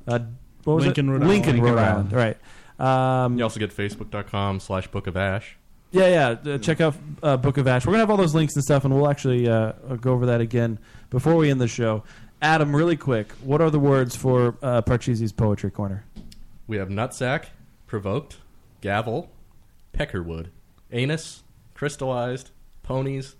uh, 0.06 0.20
what 0.64 0.74
was 0.74 0.84
Lincoln, 0.84 1.08
it? 1.08 1.12
Rhode 1.12 1.22
Island. 1.22 1.28
Lincoln, 1.30 1.52
Lincoln, 1.56 1.64
Rhode 1.64 1.76
Rhode 1.76 1.88
Island. 1.88 2.12
Right. 2.12 3.24
Um, 3.24 3.38
You 3.38 3.44
also 3.44 3.58
get 3.58 3.74
facebook.com 3.74 4.60
slash 4.60 4.86
book 4.88 5.06
of 5.06 5.16
ash. 5.16 5.56
yeah, 5.92 6.36
yeah. 6.44 6.52
Uh, 6.54 6.58
check 6.58 6.80
out 6.80 6.94
uh, 7.22 7.36
Book 7.38 7.56
of 7.56 7.66
Ash. 7.66 7.86
We're 7.86 7.92
gonna 7.92 8.02
have 8.02 8.10
all 8.10 8.16
those 8.18 8.34
links 8.34 8.54
and 8.54 8.62
stuff, 8.62 8.84
and 8.84 8.94
we'll 8.94 9.08
actually 9.08 9.48
uh, 9.48 9.72
uh, 9.88 9.96
go 9.96 10.12
over 10.12 10.26
that 10.26 10.40
again 10.42 10.78
before 11.10 11.36
we 11.36 11.50
end 11.50 11.60
the 11.60 11.68
show. 11.68 12.02
Adam, 12.42 12.76
really 12.76 12.96
quick, 12.98 13.32
what 13.42 13.62
are 13.62 13.70
the 13.70 13.78
words 13.78 14.14
for 14.14 14.56
uh, 14.62 14.82
Parcheesi's 14.82 15.32
poetry 15.32 15.70
corner? 15.70 16.04
We 16.66 16.76
have 16.76 16.90
nutsack, 16.90 17.46
provoked, 17.86 18.36
gavel, 18.86 19.28
peckerwood, 19.92 20.46
anus, 20.92 21.42
crystallized, 21.74 22.52
ponies, 22.84 23.34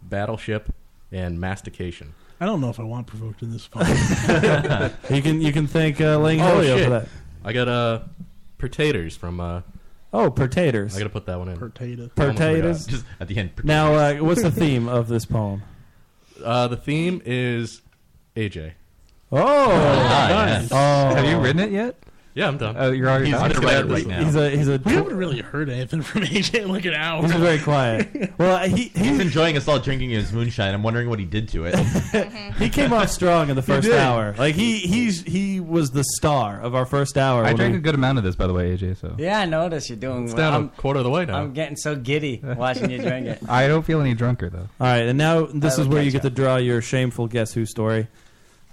battleship, 0.00 0.72
and 1.12 1.38
mastication. 1.38 2.14
I 2.40 2.46
don't 2.46 2.62
know 2.62 2.70
if 2.70 2.80
I 2.80 2.82
want 2.82 3.06
provoked 3.06 3.42
in 3.42 3.52
this 3.52 3.66
phone. 3.70 3.84
you 5.14 5.20
can 5.20 5.42
you 5.42 5.52
can 5.52 5.66
thank 5.66 6.00
uh, 6.00 6.18
Lang 6.18 6.40
oh, 6.40 6.60
Helio 6.60 6.76
shit. 6.78 6.84
for 6.84 6.90
that. 6.90 7.08
I 7.44 7.52
got 7.52 7.68
uh, 7.68 8.00
pertators 8.58 9.16
from. 9.16 9.40
Uh, 9.40 9.60
Oh, 10.12 10.30
potatoes. 10.30 10.94
I 10.96 11.00
got 11.00 11.04
to 11.04 11.10
put 11.10 11.26
that 11.26 11.38
one 11.38 11.48
in. 11.48 11.58
Pertator. 11.58 12.08
Potatoes. 12.14 12.86
Just 12.86 13.04
at 13.20 13.28
the 13.28 13.36
end. 13.36 13.50
Now, 13.64 13.92
uh, 13.92 14.14
what's 14.14 14.40
the 14.40 14.52
theme 14.52 14.88
of 14.88 15.08
this 15.08 15.26
poem? 15.26 15.62
Uh, 16.42 16.68
the 16.68 16.76
theme 16.76 17.20
is 17.26 17.82
AJ. 18.34 18.72
Oh, 19.30 19.66
nice. 19.66 20.70
Oh, 20.72 21.14
Have 21.14 21.26
you 21.26 21.38
written 21.38 21.60
it 21.60 21.70
yet? 21.70 21.96
Yeah, 22.36 22.48
I'm 22.48 22.58
done. 22.58 22.74
Oh, 22.78 22.92
you're 22.92 23.08
already 23.08 23.26
He's 23.30 23.34
done? 23.34 23.50
gonna 23.50 23.66
write 23.66 23.88
right 23.88 24.06
now. 24.06 24.22
He's 24.22 24.36
a 24.36 24.50
he's 24.50 24.68
a 24.68 24.78
we 24.84 24.92
haven't 24.92 25.16
really 25.16 25.40
heard 25.40 25.70
anything 25.70 26.02
from 26.02 26.20
AJ. 26.20 26.68
Look 26.68 26.84
at 26.84 26.92
Al. 26.92 27.22
he's 27.22 27.32
very 27.32 27.58
quiet. 27.58 28.34
Well, 28.38 28.58
he 28.68 28.88
He's 28.94 29.18
enjoying 29.18 29.56
us 29.56 29.66
all 29.66 29.78
drinking 29.78 30.10
his 30.10 30.30
moonshine. 30.34 30.74
I'm 30.74 30.82
wondering 30.82 31.08
what 31.08 31.18
he 31.18 31.24
did 31.24 31.48
to 31.48 31.64
it. 31.64 31.74
he 32.58 32.68
came 32.68 32.92
off 32.92 33.08
strong 33.08 33.48
in 33.48 33.56
the 33.56 33.62
first 33.62 33.88
did. 33.88 33.96
hour. 33.98 34.34
Like 34.36 34.54
he 34.54 34.80
he's 34.80 35.22
he 35.22 35.58
was 35.60 35.92
the 35.92 36.04
star 36.04 36.60
of 36.60 36.74
our 36.74 36.84
first 36.84 37.16
hour. 37.16 37.40
I 37.42 37.46
when 37.48 37.56
drank 37.56 37.72
we- 37.72 37.78
a 37.78 37.80
good 37.80 37.94
amount 37.94 38.18
of 38.18 38.24
this, 38.24 38.36
by 38.36 38.46
the 38.46 38.52
way, 38.52 38.76
AJ. 38.76 38.98
So 38.98 39.14
Yeah, 39.16 39.38
I 39.40 39.46
noticed 39.46 39.88
you're 39.88 39.96
doing. 39.96 40.24
It's 40.24 40.34
well. 40.34 40.50
down 40.50 40.52
a 40.52 40.64
I'm, 40.64 40.68
quarter 40.68 40.98
of 40.98 41.04
the 41.04 41.10
way 41.10 41.24
now. 41.24 41.38
I'm 41.38 41.54
getting 41.54 41.76
so 41.76 41.96
giddy 41.96 42.42
watching 42.44 42.90
you 42.90 42.98
drink 42.98 43.26
it. 43.28 43.38
I 43.48 43.66
don't 43.66 43.82
feel 43.86 44.02
any 44.02 44.12
drunker 44.12 44.50
though. 44.50 44.68
All 44.78 44.86
right, 44.86 45.06
and 45.06 45.16
now 45.16 45.46
this 45.46 45.78
I 45.78 45.82
is 45.82 45.88
will 45.88 45.94
where 45.94 46.02
you 46.02 46.12
catch 46.12 46.22
get 46.22 46.28
to 46.28 46.34
draw 46.34 46.56
your 46.56 46.82
shameful 46.82 47.28
guess 47.28 47.54
who 47.54 47.64
story. 47.64 48.08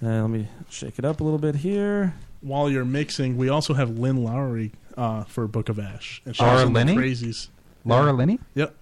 Uh, 0.04 0.20
let 0.22 0.30
me 0.30 0.50
shake 0.70 1.00
it 1.00 1.06
up 1.06 1.22
a 1.22 1.24
little 1.24 1.40
bit 1.40 1.56
here. 1.56 2.14
While 2.44 2.70
you're 2.70 2.86
mixing, 2.86 3.38
we 3.38 3.50
also 3.50 3.74
have 3.74 3.98
Lynn 3.98 4.24
Lowry 4.24 4.72
uh, 4.98 5.24
for 5.24 5.48
Book 5.48 5.70
of 5.70 5.80
Ash. 5.80 6.22
And 6.26 6.36
she's 6.36 6.42
Laura 6.42 6.62
in 6.62 6.74
the 6.74 6.80
Linney? 6.80 6.96
Crazies. 6.96 7.48
Laura 7.86 8.14
Linney? 8.14 8.40
Yep. 8.54 8.76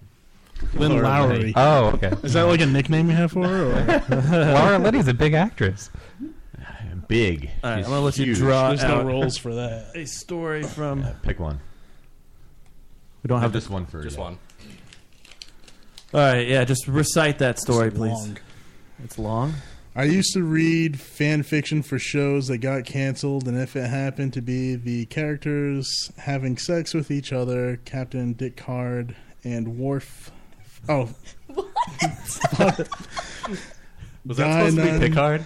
Lynn 0.74 0.92
Laura 0.92 1.02
Lowry. 1.04 1.38
Linney. 1.38 1.52
Oh, 1.56 1.86
okay. 1.94 2.12
Is 2.22 2.34
that 2.34 2.42
like 2.42 2.60
a 2.60 2.66
nickname 2.66 3.08
you 3.08 3.16
have 3.16 3.32
for 3.32 3.46
her? 3.48 3.66
Or? 3.70 4.52
Laura 4.52 4.78
Linney's 4.78 5.08
a 5.08 5.14
big 5.14 5.32
actress. 5.34 5.90
Big. 7.08 7.50
All 7.62 7.70
right, 7.70 7.78
I'm 7.78 7.82
gonna 7.84 8.00
let 8.00 8.16
you 8.16 8.26
huge. 8.26 8.38
draw 8.38 8.68
There's 8.68 8.82
no 8.84 9.00
out 9.00 9.06
roles 9.06 9.36
for 9.36 9.54
that. 9.54 9.90
a 9.94 10.06
story 10.06 10.62
from. 10.62 11.04
Pick 11.22 11.38
one. 11.40 11.60
We 13.22 13.28
don't 13.28 13.40
have 13.40 13.52
this 13.52 13.66
to- 13.66 13.72
one 13.72 13.86
for 13.86 14.02
Just 14.02 14.16
yeah. 14.16 14.22
one. 14.24 14.38
All 16.14 16.20
right, 16.20 16.46
yeah, 16.46 16.64
just 16.64 16.86
recite 16.88 17.38
that 17.38 17.58
story, 17.58 17.88
It's 17.88 17.96
please. 17.96 18.10
long. 18.10 18.38
It's 19.04 19.18
long. 19.18 19.54
I 19.94 20.04
used 20.04 20.32
to 20.32 20.42
read 20.42 20.98
fan 20.98 21.42
fiction 21.42 21.82
for 21.82 21.98
shows 21.98 22.48
that 22.48 22.58
got 22.58 22.86
canceled, 22.86 23.46
and 23.46 23.58
if 23.60 23.76
it 23.76 23.88
happened 23.90 24.32
to 24.34 24.40
be 24.40 24.74
the 24.74 25.04
characters 25.06 26.10
having 26.16 26.56
sex 26.56 26.94
with 26.94 27.10
each 27.10 27.30
other, 27.32 27.78
Captain 27.84 28.32
Dick 28.32 28.56
Card 28.56 29.14
and 29.44 29.76
Worf. 29.78 30.30
Oh. 30.88 31.10
Was 34.24 34.36
that 34.36 34.52
supposed 34.70 34.76
to 34.76 34.82
be 34.82 34.88
Guinan- 34.88 35.00
Picard? 35.00 35.44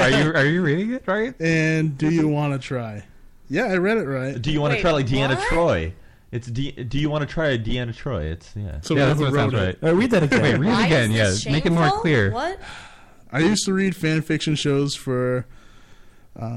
Are 0.00 0.10
you 0.10 0.32
are 0.34 0.44
you 0.44 0.62
reading 0.62 0.92
it 0.92 1.02
right? 1.06 1.34
And 1.40 1.96
do 1.96 2.10
you 2.10 2.28
want 2.28 2.52
to 2.52 2.58
try? 2.64 3.02
Yeah, 3.48 3.64
I 3.64 3.76
read 3.78 3.96
it 3.96 4.04
right. 4.06 4.40
Do 4.40 4.52
you 4.52 4.60
want 4.60 4.74
to 4.74 4.80
try 4.80 4.90
like 4.92 5.06
Deanna 5.06 5.36
what? 5.36 5.48
Troi? 5.48 5.92
It's 6.30 6.46
D- 6.46 6.70
Do 6.70 6.98
you 6.98 7.10
want 7.10 7.26
to 7.28 7.32
try 7.34 7.48
a 7.48 7.58
Deanna 7.58 7.94
Troi? 7.96 8.30
It's 8.30 8.52
yeah. 8.54 8.80
So 8.82 8.94
yeah, 8.94 9.06
that's 9.06 9.18
what 9.18 9.30
it 9.30 9.34
sounds 9.34 9.52
wrote 9.54 9.58
right. 9.60 9.68
it- 9.70 9.78
All 9.82 9.88
right, 9.88 9.98
read 9.98 10.10
that 10.12 10.22
again. 10.22 10.42
Wait, 10.42 10.58
read 10.58 10.78
it 10.80 10.86
again. 10.86 11.10
Yeah, 11.10 11.24
this 11.24 11.46
make 11.46 11.66
it 11.66 11.72
more 11.72 11.90
clear. 12.00 12.30
What? 12.30 12.60
I 13.32 13.40
used 13.40 13.64
to 13.66 13.72
read 13.72 13.94
fan 13.94 14.22
fiction 14.22 14.54
shows 14.56 14.94
for 14.96 15.46
uh, 16.40 16.56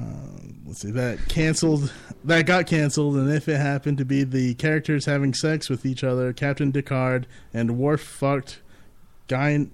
let's 0.66 0.80
see 0.82 0.91
that 0.91 1.20
canceled 1.30 1.91
that 2.24 2.45
got 2.45 2.68
canceled, 2.68 3.16
and 3.16 3.32
if 3.32 3.48
it 3.50 3.58
happened 3.58 3.98
to 4.00 4.06
be 4.06 4.24
the 4.24 4.54
characters 4.56 5.06
having 5.06 5.34
sex 5.34 5.70
with 5.70 5.86
each 5.86 6.04
other, 6.04 6.32
Captain 6.34 6.72
Deckard 6.72 7.26
and 7.54 7.78
Worf 7.78 8.02
fucked 8.02 8.62
Guy, 9.28 9.50
I 9.50 9.56
don't 9.56 9.70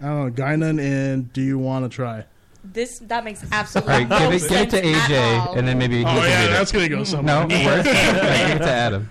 know, 0.00 0.30
Guinan 0.30 0.80
and 0.80 1.32
Do 1.32 1.40
You 1.42 1.58
Want 1.58 1.84
to 1.90 1.94
Try? 1.94 2.24
This 2.64 2.98
that 3.00 3.24
makes 3.24 3.44
absolutely 3.52 3.92
right, 3.94 4.08
no 4.08 4.18
give 4.18 4.32
it, 4.32 4.40
sense 4.40 4.72
give 4.72 4.84
it 4.84 4.92
to 4.92 4.98
AJ, 5.14 5.56
and 5.56 5.66
then 5.68 5.78
maybe. 5.78 5.98
he 5.98 6.04
Oh 6.04 6.08
can 6.08 6.16
yeah, 6.16 6.40
read 6.40 6.48
it. 6.50 6.52
that's 6.52 6.72
gonna 6.72 6.88
go 6.88 7.04
somewhere. 7.04 7.42
No, 7.42 7.48
give 7.48 7.60
it 7.66 8.58
to 8.58 8.70
Adam. 8.70 9.10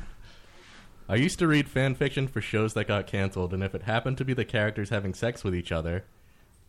I 1.09 1.15
used 1.15 1.39
to 1.39 1.47
read 1.47 1.69
fan 1.69 1.95
fiction 1.95 2.27
for 2.27 2.41
shows 2.41 2.73
that 2.73 2.85
got 2.89 3.07
canceled, 3.07 3.53
and 3.53 3.63
if 3.63 3.73
it 3.73 3.83
happened 3.83 4.17
to 4.17 4.25
be 4.25 4.33
the 4.33 4.43
characters 4.45 4.89
having 4.89 5.13
sex 5.13 5.43
with 5.45 5.55
each 5.55 5.71
other, 5.71 6.03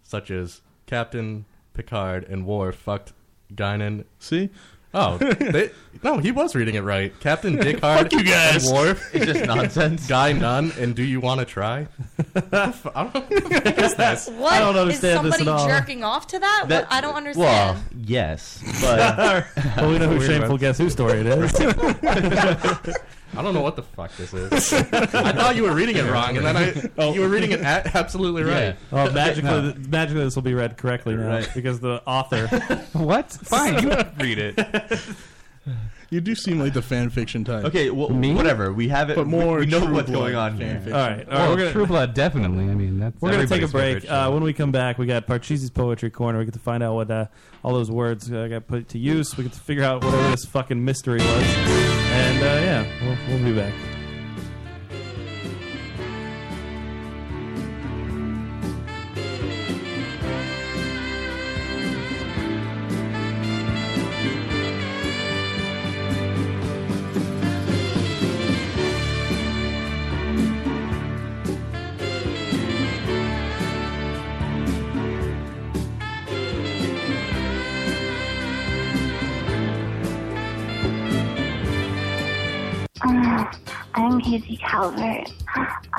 such 0.08 0.30
as 0.30 0.62
Captain 0.86 1.44
Picard 1.74 2.24
and 2.24 2.46
Worf 2.46 2.74
fucked 2.76 3.12
Guinan. 3.54 4.04
See, 4.18 4.48
Oh, 4.94 5.18
they, 5.18 5.70
no, 6.02 6.16
he 6.16 6.32
was 6.32 6.54
reading 6.54 6.74
it 6.74 6.80
right. 6.80 7.12
Captain 7.20 7.56
Dickard 7.60 7.80
Fuck 7.80 8.12
you 8.12 8.24
guys. 8.24 8.66
and 8.66 8.74
Worf. 8.74 9.10
It's 9.14 9.26
just 9.26 9.44
nonsense. 9.44 10.06
Guy 10.08 10.32
Nunn 10.32 10.72
and 10.78 10.96
Do 10.96 11.02
You 11.02 11.20
Want 11.20 11.40
to 11.40 11.44
Try? 11.44 11.86
I 12.34 12.40
don't 12.40 13.14
know. 13.14 13.20
What 13.20 13.78
is? 13.78 14.28
What? 14.30 14.52
I 14.54 14.60
don't 14.60 14.74
Is 14.76 14.80
understand 14.80 15.26
this 15.26 15.36
somebody 15.36 15.42
at 15.42 15.48
all. 15.48 15.68
jerking 15.68 16.02
off 16.04 16.26
to 16.28 16.38
that? 16.38 16.64
That- 16.68 16.84
what? 16.84 16.92
I 16.92 17.00
don't 17.02 17.14
understand. 17.16 17.44
Well, 17.46 17.68
understand. 17.76 18.06
yes, 18.08 18.62
but 18.80 19.46
well, 19.76 19.90
we 19.90 19.98
know 19.98 20.08
who 20.08 20.16
Weird 20.20 20.22
shameful 20.30 20.50
one. 20.52 20.58
guess 20.58 20.78
who 20.78 20.88
story 20.88 21.20
it 21.20 21.26
is. 21.26 21.52
I 23.36 23.42
don't 23.42 23.54
know 23.54 23.60
what 23.60 23.76
the 23.76 23.82
fuck 23.82 24.14
this 24.16 24.32
is. 24.32 24.72
I 24.92 25.32
thought 25.32 25.54
you 25.56 25.64
were 25.64 25.74
reading 25.74 25.96
it 25.96 26.10
wrong, 26.10 26.36
and 26.36 26.46
then 26.46 26.56
I 26.56 26.90
oh. 26.98 27.12
you 27.14 27.20
were 27.20 27.28
reading 27.28 27.52
it 27.52 27.60
a- 27.60 27.96
absolutely 27.96 28.42
right. 28.42 28.76
Oh, 28.92 29.10
magically, 29.12 29.74
magically, 29.88 30.24
this 30.24 30.34
will 30.34 30.42
be 30.42 30.54
read 30.54 30.76
correctly 30.76 31.14
now 31.14 31.28
Right. 31.28 31.50
because 31.54 31.80
the 31.80 32.02
author. 32.06 32.46
What? 32.92 33.30
Fine, 33.32 33.82
you 33.82 33.90
read 34.18 34.38
it. 34.38 35.00
You 36.10 36.20
do 36.20 36.34
seem 36.34 36.58
like 36.58 36.72
the 36.72 36.82
fan 36.82 37.10
fiction 37.10 37.44
type. 37.44 37.64
okay. 37.66 37.90
Well, 37.90 38.08
Me? 38.08 38.34
whatever. 38.34 38.72
We 38.72 38.88
have 38.88 39.10
it. 39.10 39.16
But 39.16 39.26
more 39.26 39.54
we, 39.58 39.60
we 39.60 39.66
know 39.66 39.80
True 39.84 39.94
what's 39.94 40.10
Blood 40.10 40.20
going 40.20 40.34
on 40.34 40.56
fan 40.58 40.66
here. 40.68 40.76
fiction. 40.76 40.92
All 40.94 41.00
right, 41.00 41.10
all 41.10 41.16
right. 41.16 41.28
Well, 41.40 41.50
we're 41.50 41.56
gonna 41.58 41.72
True 41.72 41.86
Blood, 41.86 42.14
definitely. 42.14 42.64
I 42.64 42.74
mean, 42.74 42.98
that's 42.98 43.20
we're 43.20 43.32
gonna 43.32 43.46
take 43.46 43.60
a 43.60 43.64
everybody's 43.64 44.02
break. 44.02 44.10
Uh, 44.10 44.24
show. 44.26 44.30
when 44.32 44.42
we 44.42 44.52
come 44.52 44.72
back, 44.72 44.98
we 44.98 45.06
got 45.06 45.26
Parcheesi's 45.26 45.70
poetry 45.70 46.10
corner. 46.10 46.38
We 46.38 46.44
get 46.46 46.54
to 46.54 46.60
find 46.60 46.82
out 46.82 46.94
what 46.94 47.10
uh, 47.10 47.26
all 47.62 47.74
those 47.74 47.90
words 47.90 48.30
uh, 48.32 48.48
got 48.48 48.66
put 48.66 48.88
to 48.90 48.98
use. 48.98 49.36
We 49.36 49.44
get 49.44 49.52
to 49.52 49.60
figure 49.60 49.84
out 49.84 50.02
whatever 50.04 50.30
this 50.30 50.44
fucking 50.46 50.82
mystery 50.84 51.18
was, 51.18 51.26
and 51.28 52.42
uh, 52.42 52.44
yeah, 52.46 52.86
we'll, 53.02 53.18
we'll 53.40 53.52
be 53.52 53.58
back. 53.58 53.74
Calvert, 84.78 85.32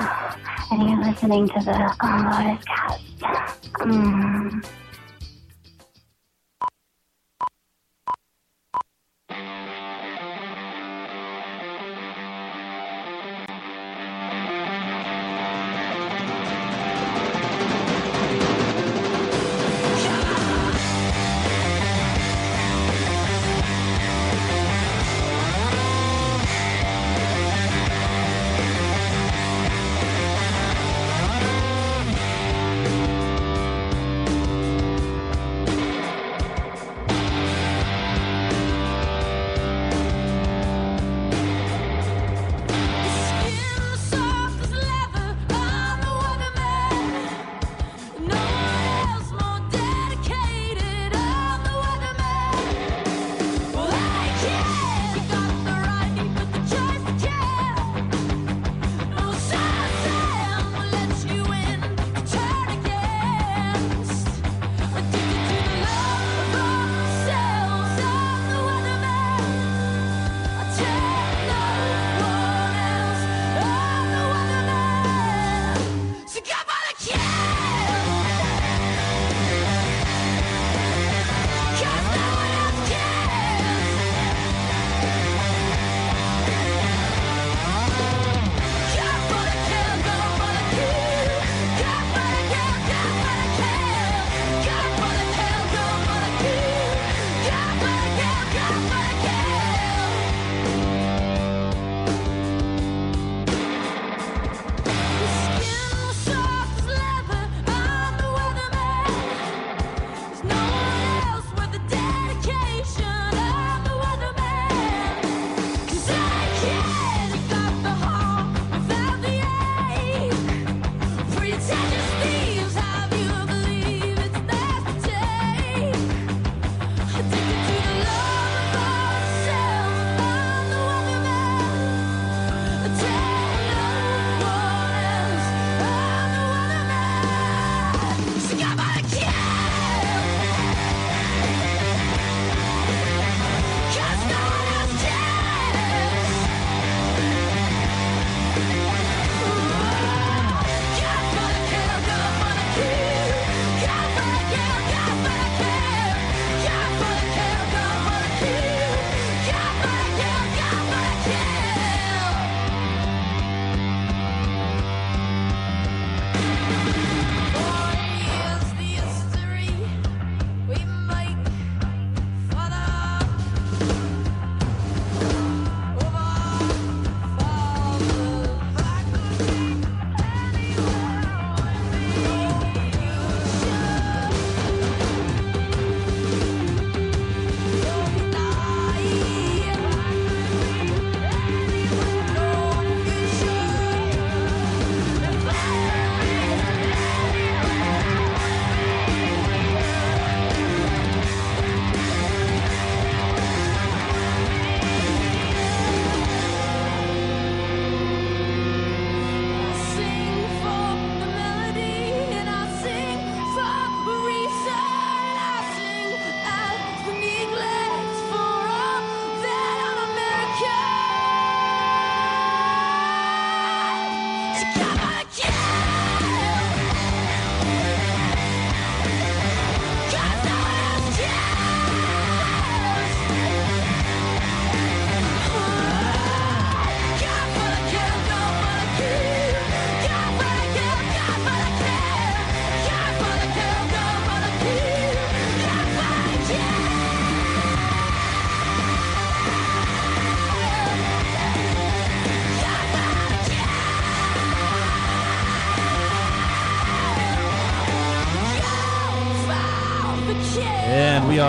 uh, 0.00 0.34
and 0.70 0.88
you're 0.88 1.04
listening 1.04 1.46
to 1.48 1.60
the 1.60 1.96
um, 2.00 2.24
Lotus 2.30 2.64
Cast. 2.64 3.68
Um, 3.82 4.62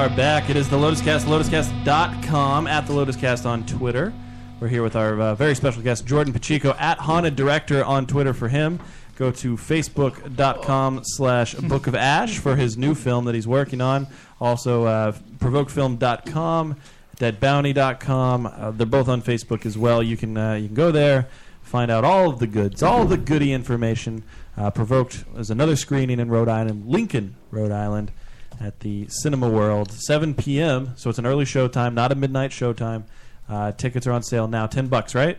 are 0.01 0.09
back. 0.09 0.49
It 0.49 0.55
is 0.55 0.67
the 0.67 0.77
Lotus 0.77 0.99
Cast, 0.99 1.27
lotuscast.com, 1.27 2.65
at 2.65 2.87
the 2.87 2.93
Lotus 2.93 3.15
Cast 3.15 3.45
on 3.45 3.63
Twitter. 3.67 4.11
We're 4.59 4.67
here 4.67 4.81
with 4.81 4.95
our 4.95 5.21
uh, 5.21 5.35
very 5.35 5.53
special 5.53 5.83
guest, 5.83 6.07
Jordan 6.07 6.33
Pacheco, 6.33 6.73
at 6.79 6.97
Haunted 6.97 7.35
Director 7.35 7.85
on 7.85 8.07
Twitter 8.07 8.33
for 8.33 8.47
him. 8.47 8.79
Go 9.15 9.29
to 9.29 9.55
facebook.com 9.55 11.01
slash 11.03 11.53
Book 11.53 11.85
of 11.85 11.93
Ash 11.93 12.39
for 12.39 12.55
his 12.55 12.77
new 12.77 12.95
film 12.95 13.25
that 13.25 13.35
he's 13.35 13.47
working 13.47 13.79
on. 13.79 14.07
Also, 14.39 14.85
uh, 14.85 15.11
provokefilm.com, 15.37 16.77
deadbounty.com. 17.17 18.45
Uh, 18.47 18.71
they're 18.71 18.87
both 18.87 19.07
on 19.07 19.21
Facebook 19.21 19.67
as 19.67 19.77
well. 19.77 20.01
You 20.01 20.17
can, 20.17 20.35
uh, 20.35 20.53
you 20.53 20.65
can 20.65 20.75
go 20.75 20.91
there, 20.91 21.27
find 21.61 21.91
out 21.91 22.03
all 22.03 22.27
of 22.27 22.39
the 22.39 22.47
goods, 22.47 22.81
all 22.81 23.05
the 23.05 23.17
goody 23.17 23.53
information. 23.53 24.23
Uh, 24.57 24.71
Provoked 24.71 25.25
is 25.37 25.51
another 25.51 25.75
screening 25.75 26.19
in 26.19 26.31
Rhode 26.31 26.49
Island, 26.49 26.87
Lincoln, 26.87 27.35
Rhode 27.51 27.71
Island, 27.71 28.11
at 28.61 28.79
the 28.81 29.07
Cinema 29.09 29.49
World, 29.49 29.91
7 29.91 30.33
p.m. 30.35 30.91
So 30.95 31.09
it's 31.09 31.19
an 31.19 31.25
early 31.25 31.45
show 31.45 31.67
time, 31.67 31.95
not 31.95 32.11
a 32.11 32.15
midnight 32.15 32.51
show 32.51 32.73
time. 32.73 33.05
Uh, 33.49 33.71
tickets 33.71 34.05
are 34.07 34.11
on 34.11 34.23
sale 34.23 34.47
now, 34.47 34.67
ten 34.67 34.87
bucks, 34.87 35.13
right? 35.15 35.37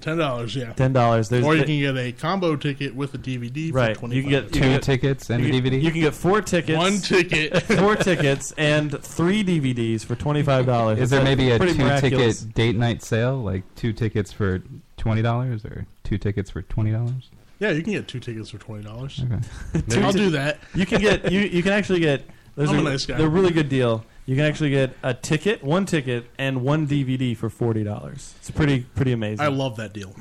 Ten 0.00 0.16
dollars, 0.16 0.56
yeah. 0.56 0.72
$10. 0.72 1.28
There's 1.28 1.44
or 1.44 1.54
you 1.54 1.60
the- 1.60 1.66
can 1.66 1.94
get 1.94 1.96
a 2.02 2.12
combo 2.12 2.56
ticket 2.56 2.94
with 2.94 3.12
a 3.12 3.18
DVD. 3.18 3.70
Right. 3.72 3.94
For 3.94 4.08
You 4.08 4.22
can 4.22 4.30
get 4.30 4.50
Two 4.50 4.60
get- 4.60 4.82
tickets 4.82 5.28
and 5.28 5.42
you 5.44 5.50
a 5.50 5.52
can- 5.60 5.62
DVD? 5.72 5.82
You 5.82 5.90
can 5.90 6.00
get 6.00 6.14
four 6.14 6.40
tickets, 6.40 6.78
One 6.78 6.96
ticket. 6.98 7.62
four 7.78 7.96
tickets, 7.96 8.52
and 8.56 8.98
three 9.04 9.44
DVDs 9.44 10.02
for 10.02 10.14
twenty 10.14 10.42
five 10.42 10.64
dollars. 10.64 10.98
Is 11.00 11.10
there 11.10 11.22
maybe 11.22 11.50
a 11.50 11.58
two 11.58 11.74
miraculous. 11.74 12.40
ticket 12.40 12.54
date 12.54 12.76
night 12.76 13.02
sale, 13.02 13.36
like 13.36 13.62
two 13.76 13.92
tickets 13.92 14.32
for 14.32 14.62
twenty 14.96 15.20
dollars 15.20 15.66
or 15.66 15.86
two 16.02 16.16
tickets 16.16 16.50
for 16.50 16.62
twenty 16.62 16.92
dollars? 16.92 17.28
Yeah, 17.60 17.70
you 17.70 17.82
can 17.82 17.92
get 17.92 18.08
two 18.08 18.20
tickets 18.20 18.50
for 18.50 18.58
twenty 18.58 18.82
dollars. 18.82 19.22
Okay. 19.22 20.00
I'll 20.02 20.12
do 20.12 20.30
that. 20.30 20.58
You 20.74 20.86
can 20.86 21.00
get 21.00 21.30
you 21.30 21.40
you 21.40 21.62
can 21.62 21.72
actually 21.72 22.00
get. 22.00 22.24
There's 22.56 22.70
I'm 22.70 22.78
a, 22.78 22.80
a 22.80 22.84
nice 22.84 23.06
guy. 23.06 23.18
They're 23.18 23.26
a 23.26 23.30
really 23.30 23.52
good 23.52 23.68
deal. 23.68 24.04
You 24.26 24.34
can 24.34 24.44
actually 24.44 24.70
get 24.70 24.96
a 25.02 25.12
ticket, 25.12 25.62
one 25.62 25.86
ticket, 25.86 26.26
and 26.38 26.62
one 26.62 26.86
DVD 26.88 27.36
for 27.36 27.50
forty 27.50 27.84
dollars. 27.84 28.34
It's 28.38 28.50
pretty 28.50 28.80
pretty 28.80 29.12
amazing. 29.12 29.44
I 29.44 29.48
love 29.48 29.76
that 29.76 29.92
deal. 29.92 30.14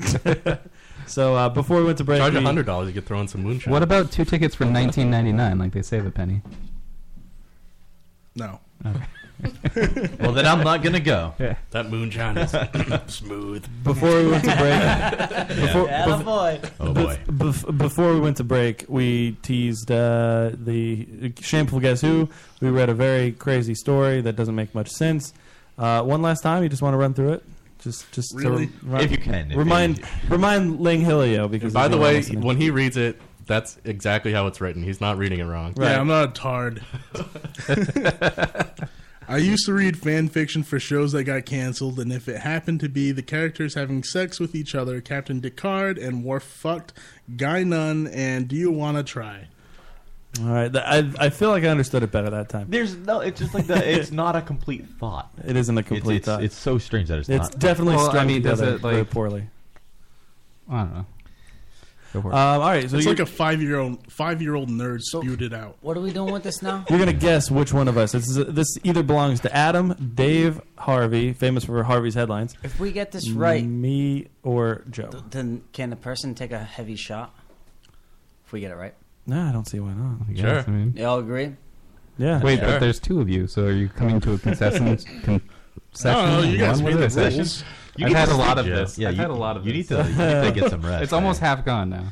so 1.07 1.35
uh, 1.35 1.49
before 1.49 1.77
we 1.77 1.85
went 1.85 1.97
to 1.99 2.03
break, 2.03 2.19
Charge 2.19 2.33
we- 2.33 2.43
hundred 2.43 2.65
dollars, 2.65 2.87
you 2.87 2.93
could 2.93 3.05
throw 3.05 3.21
in 3.21 3.27
some 3.27 3.41
moonshine. 3.41 3.71
What 3.71 3.83
about 3.83 4.11
two 4.11 4.25
tickets 4.25 4.53
for 4.53 4.65
nineteen 4.65 5.09
ninety 5.09 5.31
nine? 5.31 5.57
Like 5.57 5.71
they 5.71 5.81
save 5.81 6.05
a 6.05 6.11
penny. 6.11 6.41
No. 8.35 8.59
Well, 10.19 10.33
then 10.33 10.45
I'm 10.45 10.63
not 10.63 10.83
gonna 10.83 10.99
go. 10.99 11.33
Yeah. 11.39 11.55
That 11.71 11.89
moonshine 11.89 12.37
is 12.37 12.51
smooth. 13.13 13.65
Before 13.83 14.09
we 14.17 14.27
went 14.29 14.43
to 14.43 14.55
break, 14.57 15.47
before, 15.47 15.85
Yeah, 15.87 16.05
bef- 16.05 16.25
boy. 16.25 16.59
Oh 16.79 16.93
boy. 16.93 17.19
bef- 17.27 17.77
before 17.77 18.13
we 18.13 18.19
went 18.19 18.37
to 18.37 18.43
break, 18.43 18.85
we 18.89 19.33
teased 19.41 19.91
uh, 19.91 20.51
the 20.53 21.31
shameful 21.39 21.79
guess 21.79 22.01
who. 22.01 22.29
We 22.61 22.69
read 22.69 22.89
a 22.89 22.93
very 22.93 23.31
crazy 23.31 23.75
story 23.75 24.21
that 24.21 24.35
doesn't 24.35 24.55
make 24.55 24.75
much 24.75 24.89
sense. 24.89 25.33
Uh, 25.77 26.03
one 26.03 26.21
last 26.21 26.41
time, 26.41 26.61
you 26.63 26.69
just 26.69 26.81
want 26.81 26.93
to 26.93 26.97
run 26.97 27.13
through 27.13 27.33
it, 27.33 27.43
just 27.79 28.11
just 28.11 28.35
Really? 28.35 28.67
to 28.67 28.73
rem- 28.83 29.01
If 29.01 29.11
you 29.11 29.17
can, 29.17 29.51
if 29.51 29.57
remind 29.57 29.99
you- 29.99 30.05
remind 30.27 30.79
Ling 30.81 31.01
Hilio 31.01 31.49
because 31.49 31.71
By 31.73 31.87
the 31.87 31.97
way, 31.97 32.15
listening. 32.15 32.41
when 32.41 32.57
he 32.57 32.69
reads 32.71 32.97
it, 32.97 33.19
that's 33.45 33.77
exactly 33.85 34.33
how 34.33 34.47
it's 34.47 34.59
written. 34.59 34.83
He's 34.83 34.99
not 34.99 35.17
reading 35.17 35.39
it 35.39 35.45
wrong. 35.45 35.73
Right. 35.77 35.91
Yeah, 35.91 35.99
I'm 36.01 36.07
not 36.07 36.29
a 36.29 36.31
tard. 36.33 36.83
I 39.29 39.37
used 39.37 39.65
to 39.67 39.73
read 39.73 39.97
fan 39.97 40.27
fiction 40.27 40.63
for 40.63 40.79
shows 40.79 41.11
that 41.11 41.23
got 41.25 41.45
canceled, 41.45 41.99
and 41.99 42.11
if 42.11 42.27
it 42.27 42.39
happened 42.41 42.79
to 42.79 42.89
be 42.89 43.11
the 43.11 43.21
characters 43.21 43.75
having 43.75 44.03
sex 44.03 44.39
with 44.39 44.55
each 44.55 44.73
other, 44.73 45.01
Captain 45.01 45.39
Picard 45.39 45.97
and 45.99 46.23
Worf 46.23 46.43
fucked 46.43 46.93
Guy 47.37 47.63
Nun, 47.63 48.07
and 48.07 48.47
do 48.47 48.55
you 48.55 48.71
want 48.71 48.97
to 48.97 49.03
try? 49.03 49.47
all 50.41 50.45
right, 50.47 50.75
I 50.75 51.11
I 51.19 51.29
feel 51.29 51.49
like 51.49 51.63
I 51.63 51.67
understood 51.67 52.01
it 52.03 52.11
better 52.11 52.29
that 52.29 52.49
time. 52.49 52.67
There's 52.69 52.95
no. 52.95 53.19
It's 53.19 53.39
just 53.39 53.53
like 53.53 53.67
the. 53.67 53.75
It's 53.99 54.11
not 54.11 54.35
a 54.35 54.41
complete 54.41 54.85
thought. 54.99 55.31
It 55.45 55.55
isn't 55.55 55.77
a 55.77 55.83
complete 55.83 56.17
it's, 56.17 56.25
thought. 56.25 56.43
it's 56.43 56.55
so 56.55 56.77
strange 56.77 57.09
that 57.09 57.19
it's, 57.19 57.29
It's 57.29 57.49
not. 57.51 57.59
definitely 57.59 57.95
Well, 57.95 58.17
I 58.17 58.25
mean, 58.25 58.41
does 58.41 58.59
together 58.59 58.75
it, 58.77 58.81
very 58.81 58.97
like- 58.97 59.09
poorly. 59.09 59.47
I 60.69 60.79
don't 60.83 60.93
know. 60.93 61.05
Go 62.13 62.21
for 62.23 62.31
it. 62.31 62.33
Um, 62.35 62.61
all 62.61 62.67
right, 62.69 62.89
so 62.89 62.95
it's 62.97 63.05
you're, 63.05 63.13
like 63.13 63.19
a 63.19 63.25
five 63.25 63.61
year 63.61 63.77
old 63.79 64.11
five 64.11 64.41
year 64.41 64.55
old 64.55 64.69
nerd 64.69 65.01
spewed 65.01 65.41
it 65.43 65.53
out. 65.53 65.77
What 65.81 65.95
are 65.95 66.01
we 66.01 66.11
doing 66.11 66.33
with 66.33 66.43
this 66.43 66.61
now? 66.61 66.83
you're 66.89 66.97
gonna 66.99 67.13
guess 67.13 67.51
which 67.51 67.71
one 67.71 67.87
of 67.87 67.97
us. 67.97 68.13
This, 68.13 68.27
is, 68.27 68.35
this 68.47 68.67
either 68.83 69.03
belongs 69.03 69.41
to 69.41 69.55
Adam, 69.55 69.93
Dave, 70.15 70.59
Harvey, 70.77 71.33
famous 71.33 71.63
for 71.65 71.83
Harvey's 71.83 72.15
headlines, 72.15 72.55
If 72.63 72.79
we 72.79 72.91
get 72.91 73.11
this 73.11 73.29
right, 73.29 73.63
me 73.63 74.27
or 74.43 74.83
Joe. 74.89 75.09
then 75.29 75.61
can 75.73 75.89
the 75.91 75.95
person 75.95 76.33
take 76.33 76.51
a 76.51 76.63
heavy 76.63 76.95
shot? 76.95 77.33
If 78.45 78.51
we 78.53 78.61
get 78.61 78.71
it 78.71 78.75
right, 78.75 78.95
No, 79.27 79.41
I 79.47 79.51
don't 79.51 79.67
see 79.67 79.79
why 79.79 79.93
not. 79.93 80.17
I 80.27 80.31
guess, 80.33 80.41
Sure. 80.41 80.63
I 80.73 80.75
mean, 80.77 80.93
you 80.97 81.05
all 81.05 81.19
agree? 81.19 81.55
Yeah. 82.17 82.41
wait, 82.41 82.57
Sure. 82.59 82.67
but 82.67 82.79
there's 82.79 82.99
two 82.99 83.21
of 83.21 83.29
you, 83.29 83.45
so 83.45 83.65
are 83.65 83.71
you 83.71 83.87
coming 83.87 84.19
to 84.21 84.33
a 84.33 84.37
concession? 84.47 84.97
concession? 84.97 85.41
No, 86.03 86.41
no, 86.41 86.47
you 86.47 86.57
guys 86.57 86.81
One? 86.81 86.85
made 86.95 86.99
What 87.01 87.11
the 87.11 87.27
is 87.27 87.37
rules. 87.37 87.63
You 87.99 88.07
I've 88.07 88.13
had 88.13 88.29
a 88.29 88.35
lot 88.35 88.57
of 88.57 88.65
Joe. 88.65 88.75
this. 88.75 88.97
Yeah, 88.97 89.09
I've 89.09 89.15
you- 89.15 89.21
had 89.21 89.29
a 89.29 89.33
lot 89.33 89.57
of 89.57 89.65
you 89.67 89.73
this. 89.73 89.89
need 89.89 89.97
to- 89.97 90.03
you 90.09 90.15
need 90.17 90.53
to 90.55 90.59
get 90.61 90.69
some 90.71 90.81
rest, 90.85 91.03
It's 91.03 91.13
almost 91.13 91.41
man. 91.41 91.57
half 91.57 91.65
gone 91.65 91.89
now. 91.89 92.05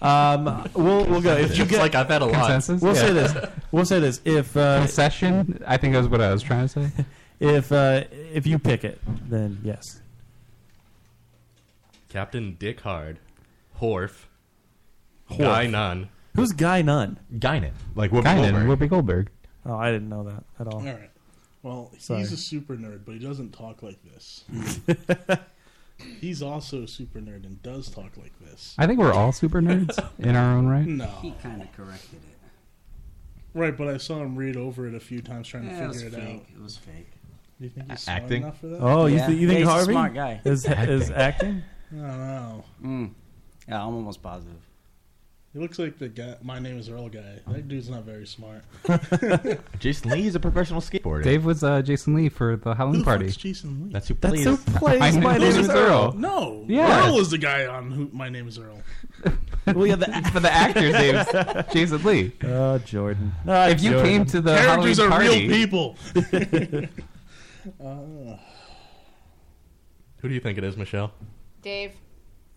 Um, 0.00 0.64
we'll 0.74 1.04
we'll 1.04 1.20
go. 1.20 1.36
If 1.36 1.58
you 1.58 1.64
get, 1.66 1.80
like 1.80 1.94
I've 1.94 2.08
had 2.08 2.22
a 2.22 2.26
lot. 2.26 2.66
We'll 2.80 2.94
Yeah. 2.94 3.00
say 3.00 3.12
this. 3.12 3.34
We'll 3.72 3.84
say 3.84 4.00
this. 4.00 4.20
If 4.24 4.56
uh, 4.56 4.78
Concession? 4.78 5.62
I 5.66 5.76
think 5.76 5.92
that's 5.94 6.06
what 6.06 6.20
I 6.22 6.32
was 6.32 6.42
trying 6.42 6.66
to 6.66 6.68
say. 6.68 7.04
if 7.40 7.70
uh, 7.72 8.04
if 8.32 8.46
you 8.46 8.58
pick 8.58 8.84
it, 8.84 9.00
then 9.28 9.58
yes. 9.62 10.00
Captain 12.08 12.56
Dick 12.58 12.80
Hard, 12.80 13.18
Horf, 13.80 14.24
Horf. 15.30 15.38
Guy 15.38 15.66
Nunn. 15.66 16.08
Who's 16.34 16.52
Guy 16.52 16.82
Nunn? 16.82 17.18
Guinan, 17.34 17.72
like 17.94 18.10
Whoopi 18.10 18.22
Guinan, 18.24 18.52
Goldberg. 18.52 18.78
Whoopi 18.78 18.88
Goldberg. 18.88 19.30
Oh, 19.66 19.74
I 19.76 19.90
didn't 19.90 20.08
know 20.08 20.24
that 20.24 20.44
at 20.60 20.68
all. 20.68 20.80
All 20.80 20.84
right. 20.86 21.10
Well, 21.66 21.90
Sorry. 21.98 22.20
he's 22.20 22.30
a 22.30 22.36
super 22.36 22.76
nerd, 22.76 23.00
but 23.04 23.14
he 23.14 23.18
doesn't 23.18 23.50
talk 23.52 23.82
like 23.82 23.98
this. 24.04 24.44
he's 26.20 26.40
also 26.40 26.84
a 26.84 26.88
super 26.88 27.18
nerd 27.18 27.44
and 27.44 27.60
does 27.60 27.90
talk 27.90 28.16
like 28.16 28.38
this. 28.38 28.76
I 28.78 28.86
think 28.86 29.00
we're 29.00 29.12
all 29.12 29.32
super 29.32 29.60
nerds 29.60 29.98
in 30.20 30.36
our 30.36 30.56
own 30.56 30.68
right. 30.68 30.86
No. 30.86 31.06
He 31.22 31.32
kind 31.42 31.60
of 31.60 31.72
corrected 31.72 32.20
it. 32.22 32.38
Right, 33.52 33.76
but 33.76 33.88
I 33.88 33.96
saw 33.96 34.22
him 34.22 34.36
read 34.36 34.56
over 34.56 34.86
it 34.86 34.94
a 34.94 35.00
few 35.00 35.20
times 35.20 35.48
trying 35.48 35.64
Yeah, 35.64 35.78
it 35.78 35.80
to 35.82 35.88
was 35.88 36.02
figure 36.04 36.18
it 36.18 36.22
fake. 36.22 36.34
out. 36.36 36.56
It 36.56 36.62
was 36.62 36.76
fake. 36.76 37.10
Do 37.58 37.64
you 37.64 37.70
think 37.70 37.90
he's 37.90 38.00
smart 38.02 38.22
Acting? 38.22 38.42
enough 38.42 38.60
for 38.60 38.66
that? 38.68 38.78
Oh, 38.80 39.06
you, 39.06 39.16
Yeah. 39.16 39.26
th- 39.26 39.40
you 39.40 39.48
think 39.48 39.58
Yeah, 39.58 39.64
he's 39.64 39.68
a 39.68 39.72
Harvey 39.72 39.92
smart 39.92 40.14
guy. 40.14 40.40
is 40.44 40.64
is 40.66 41.10
acting? 41.10 41.62
I 41.92 41.96
don't 41.96 42.06
know. 42.18 42.64
Mm. 42.84 43.10
Yeah, 43.66 43.84
I'm 43.84 43.94
almost 43.94 44.22
positive. 44.22 44.60
He 45.56 45.62
looks 45.62 45.78
like 45.78 45.98
the 45.98 46.10
guy. 46.10 46.36
My 46.42 46.58
name 46.58 46.78
is 46.78 46.90
Earl 46.90 47.08
guy. 47.08 47.38
That 47.46 47.66
dude's 47.66 47.88
not 47.88 48.02
very 48.04 48.26
smart. 48.26 48.62
Jason 49.78 50.10
Lee 50.10 50.26
is 50.26 50.34
a 50.34 50.40
professional 50.40 50.82
skateboarder. 50.82 51.22
Dave 51.24 51.46
was 51.46 51.64
uh, 51.64 51.80
Jason 51.80 52.12
Lee 52.14 52.28
for 52.28 52.56
the 52.56 52.74
Who 52.74 52.76
Halloween 52.76 52.98
the 52.98 53.04
party. 53.06 53.24
fuck's 53.28 53.38
Jason 53.38 53.84
Lee? 53.86 53.92
That's 53.94 54.08
who 54.08 54.14
That's 54.20 54.34
plays. 54.34 54.44
who 54.44 54.56
plays 54.58 55.00
My 55.16 55.20
My 55.22 55.32
Name 55.38 55.40
Name 55.40 55.48
is 55.48 55.56
is 55.56 55.68
Earl. 55.70 55.78
Earl. 56.08 56.12
No, 56.12 56.64
Yeah. 56.68 57.06
Earl 57.08 57.20
is 57.20 57.30
the 57.30 57.38
guy 57.38 57.64
on 57.64 57.90
who. 57.90 58.10
My 58.12 58.28
name 58.28 58.46
is 58.48 58.58
Earl. 58.58 58.82
Well, 59.74 59.84
yeah, 59.84 59.96
the, 59.96 60.30
but 60.32 60.42
the 60.42 60.52
actor's 60.52 60.92
name's 60.92 61.72
Jason 61.72 62.00
Lee. 62.04 62.30
Oh, 62.44 62.78
Jordan. 62.78 63.32
Ah, 63.48 63.66
if 63.66 63.82
you 63.82 63.90
Jordan. 63.92 64.06
came 64.12 64.24
to 64.26 64.40
the 64.40 64.54
Characters 64.56 65.00
are 65.00 65.10
Halloween 65.10 65.50
real 65.50 65.58
people. 65.58 65.96
uh, 67.84 68.36
Who 70.18 70.28
do 70.28 70.34
you 70.34 70.38
think 70.40 70.58
it 70.58 70.62
is, 70.64 70.76
Michelle? 70.76 71.10
Dave. 71.62 71.94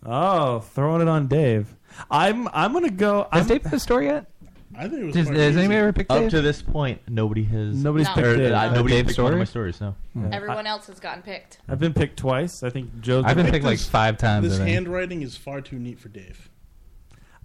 Oh, 0.06 0.60
throwing 0.60 1.02
it 1.02 1.08
on 1.08 1.26
Dave. 1.26 1.74
I'm 2.10 2.48
I'm 2.52 2.72
gonna 2.72 2.90
go. 2.90 3.26
has 3.32 3.42
I'm, 3.42 3.48
Dave 3.48 3.62
picked 3.62 3.72
the 3.72 3.80
story 3.80 4.06
yet? 4.06 4.26
I 4.76 4.88
think 4.88 5.02
it 5.02 5.04
was. 5.06 5.14
Does, 5.14 5.26
quite 5.26 5.36
has 5.38 5.50
easy. 5.50 5.58
anybody 5.60 5.78
ever 5.80 5.92
picked 5.92 6.10
Up 6.12 6.20
Dave? 6.20 6.30
to 6.30 6.42
this 6.42 6.62
point, 6.62 7.00
nobody 7.08 7.42
has. 7.44 7.74
Nobody's 7.74 8.06
No. 8.06 8.14
picked 8.14 8.26
or, 8.26 8.36
Dave. 8.36 8.52
uh, 8.52 8.72
nobody 8.72 8.94
Dave's 8.94 9.08
picked 9.08 9.18
one 9.18 9.32
of 9.32 9.38
my 9.38 9.44
stories. 9.44 9.80
No. 9.80 9.94
Everyone 10.32 10.66
else 10.66 10.86
has 10.86 11.00
gotten 11.00 11.22
picked. 11.22 11.58
I've 11.68 11.80
been 11.80 11.92
picked 11.92 12.16
twice. 12.18 12.62
I 12.62 12.70
think 12.70 13.00
Joe's. 13.00 13.24
I've 13.24 13.36
been 13.36 13.46
picked 13.46 13.54
think 13.54 13.64
like 13.64 13.78
this- 13.78 13.88
five 13.88 14.16
times. 14.16 14.44
This 14.48 14.54
I 14.54 14.64
think. 14.64 14.70
handwriting 14.70 15.22
is 15.22 15.36
far 15.36 15.60
too 15.60 15.78
neat 15.78 15.98
for 15.98 16.08
Dave. 16.08 16.48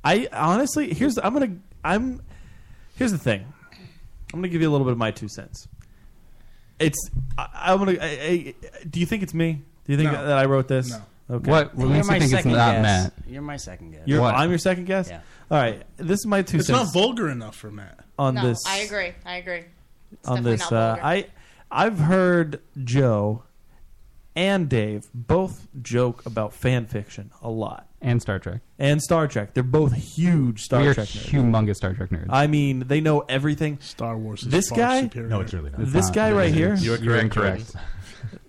I 0.04 0.28
honestly 0.32 0.94
here's 0.94 1.18
I'm 1.18 1.34
gonna 1.34 1.56
I'm 1.84 2.22
here's 2.96 3.12
the 3.12 3.18
thing. 3.18 3.42
I'm 4.34 4.40
gonna 4.40 4.48
give 4.50 4.62
you 4.62 4.70
a 4.70 4.72
little 4.72 4.86
bit 4.86 4.92
of 4.92 4.98
my 5.00 5.10
two 5.12 5.28
cents. 5.28 5.68
It's 6.80 7.10
I, 7.38 7.48
I'm 7.54 7.80
gonna. 7.80 7.98
I, 8.00 8.06
I, 8.06 8.56
do 8.90 9.00
you 9.00 9.06
think 9.08 9.24
it's 9.24 9.34
me? 9.34 9.64
Do 9.86 9.92
you 9.94 9.98
think 9.98 10.12
No. 10.12 10.26
that 10.28 10.38
I 10.38 10.46
wrote 10.46 10.68
this? 10.68 10.92
No. 10.92 11.02
Okay. 11.30 11.50
What? 11.50 11.74
What 11.76 11.88
You're 11.88 11.90
makes 11.90 12.06
you 12.06 12.12
my 12.12 12.20
think 12.20 12.24
it's 12.24 12.32
second 12.44 12.52
not 12.52 12.72
guess. 12.76 12.84
Matt? 12.84 13.14
You're 13.28 13.42
my 13.42 13.58
second 13.58 13.92
guess. 13.92 14.02
You're, 14.06 14.22
What? 14.22 14.36
I'm 14.36 14.50
your 14.50 14.60
second 14.60 14.86
guess. 14.86 15.10
Yeah. 15.10 15.22
All 15.50 15.58
right. 15.58 15.84
This 15.98 16.20
is 16.20 16.26
my 16.28 16.42
two 16.44 16.58
It's 16.58 16.68
cents 16.68 16.78
not 16.78 16.94
vulgar 16.94 17.30
enough 17.30 17.56
for 17.56 17.72
Matt. 17.72 18.00
on 18.20 18.36
no, 18.36 18.48
this. 18.48 18.64
I 18.68 18.78
agree. 18.80 19.14
I 19.26 19.38
agree. 19.38 19.64
It's 20.14 20.28
on 20.28 20.36
definitely 20.38 20.52
this. 20.58 20.72
not 20.72 20.74
Uh, 20.74 20.88
vulgar. 20.96 21.04
I 21.04 21.26
I've 21.72 21.98
heard 22.00 22.62
Joe 22.84 23.44
and 24.36 24.70
Dave 24.70 25.08
both 25.14 25.68
joke 25.82 26.26
about 26.26 26.54
fan 26.54 26.86
fiction 26.86 27.32
a 27.42 27.50
lot 27.50 27.88
And 28.02 28.22
Star 28.22 28.38
Trek. 28.38 28.62
and 28.78 29.02
Star 29.02 29.28
Trek. 29.28 29.54
They're 29.54 29.64
both 29.64 29.94
huge 29.94 30.62
Star 30.62 30.82
we 30.82 30.88
are 30.90 30.94
Trek 30.94 31.08
nerds. 31.08 31.26
humongous 31.30 31.76
Star 31.78 31.94
Trek 31.94 32.10
nerds. 32.12 32.28
I 32.30 32.46
mean, 32.48 32.84
they 32.88 33.02
know 33.02 33.22
everything. 33.22 33.80
Star 33.82 34.18
Wars 34.18 34.44
is 34.44 34.50
This 34.50 34.70
far 34.70 34.78
guy? 34.78 35.02
superior. 35.04 35.30
No, 35.30 35.40
it's 35.42 35.54
really 35.54 35.72
not. 35.72 35.80
This 35.86 36.06
not. 36.08 36.14
guy 36.14 36.32
right 36.34 36.54
here, 36.54 36.76
You 36.76 36.94
are 36.94 36.98
You're 36.98 37.14
correct. 37.14 37.24
incorrect. 37.24 37.76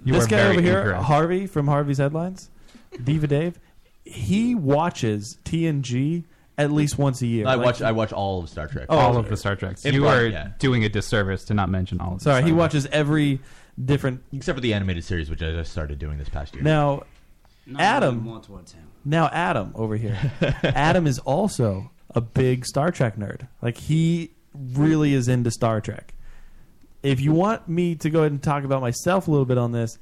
You 0.04 0.12
this 0.12 0.24
are 0.24 0.28
guy 0.28 0.36
very 0.38 0.52
over 0.52 0.60
here, 0.60 0.78
incorrect. 0.80 1.02
Harvey 1.04 1.46
from 1.46 1.68
Harvey's 1.68 1.98
Headlines, 1.98 2.50
Diva 3.02 3.26
Dave, 3.26 3.58
he 4.04 4.54
watches 4.54 5.38
TNG 5.44 6.24
at 6.58 6.70
least 6.72 6.96
once 6.98 7.20
a 7.22 7.26
year. 7.26 7.46
I 7.46 7.54
Like, 7.54 7.64
watch. 7.66 7.82
I 7.82 7.92
watch 7.92 8.12
all 8.12 8.40
of 8.42 8.48
Star 8.48 8.66
Trek. 8.66 8.86
Oh, 8.88 8.96
all 8.98 9.16
of 9.16 9.28
the 9.28 9.36
Star 9.36 9.56
Treks. 9.56 9.84
In 9.84 9.94
You 9.94 10.02
part, 10.02 10.18
are 10.18 10.26
yeah. 10.28 10.48
doing 10.58 10.84
a 10.84 10.88
disservice 10.88 11.44
to 11.46 11.54
not 11.54 11.68
mention 11.68 12.00
all 12.00 12.12
of. 12.14 12.18
the 12.20 12.24
Sorry, 12.24 12.36
Star 12.40 12.46
he 12.46 12.50
Trek. 12.52 12.58
watches 12.58 12.86
every 12.92 13.40
different. 13.84 14.22
except 14.32 14.56
for 14.56 14.60
the 14.62 14.72
animated 14.72 15.04
series, 15.04 15.28
which 15.28 15.42
I 15.42 15.50
just 15.52 15.70
started 15.72 15.98
doing 15.98 16.18
this 16.18 16.28
past 16.28 16.54
year. 16.54 16.62
Now, 16.64 17.02
Not 17.66 17.80
Adam. 17.82 18.18
more 18.22 18.40
towards 18.40 18.72
him. 18.72 18.84
Now, 19.04 19.28
Adam 19.32 19.72
over 19.74 19.96
here. 19.96 20.18
Adam 20.62 21.06
is 21.06 21.18
also 21.20 21.90
a 22.14 22.20
big 22.20 22.64
Star 22.64 22.90
Trek 22.90 23.16
nerd. 23.16 23.46
Like 23.60 23.76
he 23.76 24.30
really 24.54 25.12
is 25.12 25.28
into 25.28 25.50
Star 25.50 25.80
Trek. 25.82 26.14
If 27.02 27.20
you 27.20 27.32
want 27.32 27.68
me 27.68 27.94
to 27.96 28.08
go 28.10 28.20
ahead 28.20 28.32
and 28.32 28.42
talk 28.42 28.64
about 28.64 28.80
myself 28.80 29.28
a 29.28 29.30
little 29.30 29.44
bit 29.46 29.58
on 29.58 29.70
this, 29.72 29.98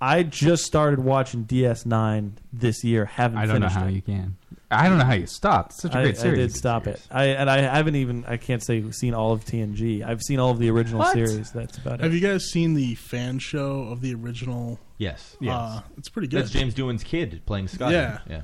I 0.00 0.22
just 0.22 0.64
started 0.64 1.00
watching 1.00 1.44
DS9 1.44 2.32
this 2.52 2.84
year. 2.84 3.04
Haven't 3.04 3.38
I 3.38 3.46
don't 3.46 3.60
know 3.60 3.66
finished 3.68 3.76
how 3.76 3.86
it. 3.86 3.92
you 3.92 4.02
can. 4.02 4.36
I 4.70 4.88
don't 4.88 4.98
know 4.98 5.04
how 5.04 5.14
you 5.14 5.26
stopped. 5.26 5.72
It's 5.72 5.82
such 5.82 5.94
a 5.94 5.98
I, 5.98 6.02
great 6.02 6.16
series. 6.18 6.32
I 6.32 6.36
series. 6.36 6.52
did 6.52 6.58
stop 6.58 6.86
it. 6.86 7.00
I 7.10 7.24
and 7.28 7.48
I 7.50 7.62
haven't 7.62 7.96
even. 7.96 8.24
I 8.26 8.36
can't 8.36 8.62
say 8.62 8.88
seen 8.90 9.14
all 9.14 9.32
of 9.32 9.44
TNG. 9.44 10.04
I've 10.06 10.22
seen 10.22 10.38
all 10.38 10.50
of 10.50 10.58
the 10.58 10.70
original 10.70 11.00
What? 11.00 11.14
series. 11.14 11.50
That's 11.52 11.78
about 11.78 11.94
it. 11.94 12.02
Have 12.02 12.12
it. 12.12 12.16
you 12.16 12.20
guys 12.20 12.44
seen 12.50 12.74
the 12.74 12.94
fan 12.96 13.38
show 13.38 13.82
of 13.84 14.02
the 14.02 14.14
original? 14.14 14.78
Yes. 14.98 15.36
Uh, 15.46 15.80
it's 15.96 16.08
pretty 16.10 16.28
good. 16.28 16.40
That's 16.42 16.50
James 16.50 16.74
Doohan's 16.74 17.02
kid 17.02 17.40
playing 17.46 17.68
Scott. 17.68 17.92
Yeah. 17.92 18.18
Yeah. 18.28 18.42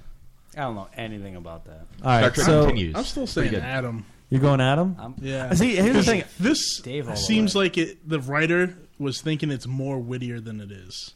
I 0.57 0.61
don't 0.61 0.77
know 0.77 0.89
anything 0.97 1.37
about 1.37 1.67
that. 1.67 1.87
All 2.03 2.11
right, 2.11 2.21
Star 2.21 2.31
Trek 2.33 2.47
so 2.47 2.67
continues. 2.67 2.95
I'm 2.97 3.05
still 3.05 3.27
Pretty 3.27 3.51
saying 3.51 3.51
good. 3.51 3.63
Adam. 3.63 4.07
You're 4.31 4.41
going 4.41 4.61
Adam? 4.61 4.97
I'm- 4.99 5.15
Yeah. 5.21 5.53
See, 5.53 5.75
here's 5.77 5.87
the 5.89 5.93
This- 5.93 6.07
thing. 6.07 6.25
This 6.41 6.81
Dave 6.81 7.09
all 7.09 7.15
the 7.15 7.21
seems 7.21 7.55
like 7.55 7.77
it. 7.77 8.09
The 8.09 8.21
writer 8.21 8.77
was 8.99 9.21
thinking 9.21 9.51
it's 9.51 9.67
more 9.67 9.99
wittier 9.99 10.41
than 10.41 10.61
it 10.61 10.71
is, 10.73 11.13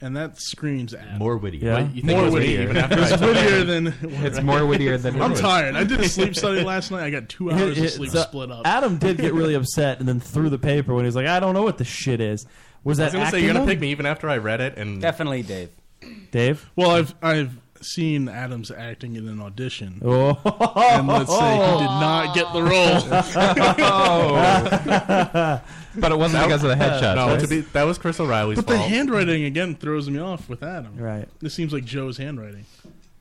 and 0.00 0.16
that 0.16 0.38
screams 0.40 0.94
Adam. 0.94 1.18
More 1.18 1.36
witty. 1.36 1.58
Yeah. 1.58 1.82
But 1.82 1.94
you 1.94 2.02
think 2.02 2.12
it 2.12 2.14
More 2.14 2.24
was 2.24 2.34
me 2.34 2.40
wittier. 2.40 2.62
even 2.62 2.76
after 2.76 2.98
I 2.98 3.02
It's 3.02 3.10
told 3.20 3.22
wittier 3.36 3.58
you? 3.58 3.64
than. 3.64 3.86
It's 4.26 4.40
more 4.42 4.66
wittier 4.66 4.98
than. 4.98 5.20
I'm 5.22 5.34
tired. 5.34 5.74
I 5.76 5.84
did 5.84 6.00
a 6.00 6.08
sleep 6.08 6.34
study 6.36 6.62
last 6.62 6.90
night. 6.90 7.02
I 7.04 7.10
got 7.10 7.28
two 7.28 7.48
Here- 7.48 7.66
hours 7.66 7.76
here- 7.76 7.86
of 7.86 7.90
sleep 7.92 8.10
so 8.10 8.22
split 8.22 8.50
up. 8.50 8.66
Adam 8.66 8.98
did 8.98 9.16
get 9.18 9.32
really 9.34 9.54
upset 9.54 9.98
and 10.00 10.08
then 10.08 10.20
threw 10.20 10.50
the 10.50 10.58
paper 10.58 10.94
when 10.94 11.04
he 11.04 11.06
was 11.06 11.16
like, 11.16 11.26
"I 11.26 11.40
don't 11.40 11.54
know 11.54 11.62
what 11.62 11.78
the 11.78 11.84
shit 11.84 12.20
is." 12.20 12.46
Was 12.84 13.00
I 13.00 13.04
that 13.04 13.06
was 13.06 13.12
gonna 13.14 13.30
say 13.30 13.38
you're 13.40 13.52
gonna 13.52 13.64
though? 13.64 13.70
pick 13.70 13.80
me 13.80 13.90
even 13.90 14.06
after 14.06 14.28
I 14.28 14.36
read 14.38 14.60
it, 14.60 14.76
and 14.78 15.00
Definitely 15.00 15.42
Dave. 15.42 15.70
Dave? 16.30 16.68
Well, 16.76 16.90
I've 16.90 17.14
I've 17.22 17.56
seen 17.84 18.28
Adam's 18.28 18.70
acting 18.70 19.16
in 19.16 19.28
an 19.28 19.40
audition, 19.40 20.00
Oh, 20.04 20.38
and 20.76 21.06
let's 21.06 21.30
say 21.30 21.54
he 21.54 21.78
did 21.78 21.86
not 21.86 22.34
get 22.34 22.52
the 22.52 22.62
role. 22.62 23.00
but 25.96 26.12
it 26.12 26.18
wasn't 26.18 26.44
because 26.44 26.62
of 26.64 26.70
the 26.70 26.76
headshots. 26.76 27.16
no, 27.16 27.26
right? 27.28 27.40
to 27.40 27.48
be, 27.48 27.60
that 27.60 27.84
was 27.84 27.98
Chris 27.98 28.20
O'Reilly's 28.20 28.56
But 28.56 28.66
the 28.68 28.78
handwriting 28.78 29.44
again 29.44 29.74
throws 29.74 30.08
me 30.10 30.18
off 30.18 30.48
with 30.48 30.62
Adam. 30.62 30.96
Right. 30.96 31.28
This 31.40 31.54
seems 31.54 31.72
like 31.72 31.84
Joe's 31.84 32.16
handwriting. 32.18 32.66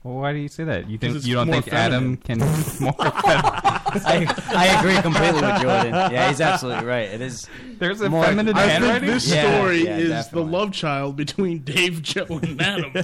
Well, 0.05 0.17
why 0.17 0.33
do 0.33 0.37
you 0.37 0.47
say 0.49 0.65
that? 0.65 0.87
You 0.87 0.99
think 0.99 1.13
'Cause 1.13 1.15
it's 1.23 1.25
you 1.27 1.33
don't 1.33 1.47
more 1.47 1.61
think 1.63 1.73
Adam 1.73 2.15
can 2.17 2.37
more? 2.79 2.93
I, 2.99 4.31
I 4.49 4.77
agree 4.79 5.01
completely 5.01 5.41
with 5.41 5.61
Jordan. 5.63 5.93
Yeah, 6.11 6.29
he's 6.29 6.39
absolutely 6.41 6.85
right. 6.85 7.09
It 7.09 7.21
is. 7.21 7.47
There's 7.79 8.01
a 8.01 8.09
More- 8.09 8.23
feminine 8.23 8.55
I 8.55 8.67
think 8.67 8.71
handwriting. 8.83 9.09
this 9.09 9.27
Yeah, 9.33 9.57
story 9.57 9.83
yeah, 9.85 9.97
is 9.97 10.09
definitely. 10.09 10.43
the 10.51 10.57
love 10.57 10.71
child 10.73 11.15
between 11.15 11.59
Dave, 11.63 12.03
Joe, 12.03 12.27
and 12.29 12.61
Adam. 12.61 12.91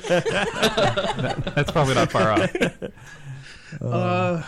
That's 1.56 1.72
probably 1.72 1.96
not 1.96 2.12
far 2.12 2.34
off. 2.34 2.56
uh, 3.82 4.44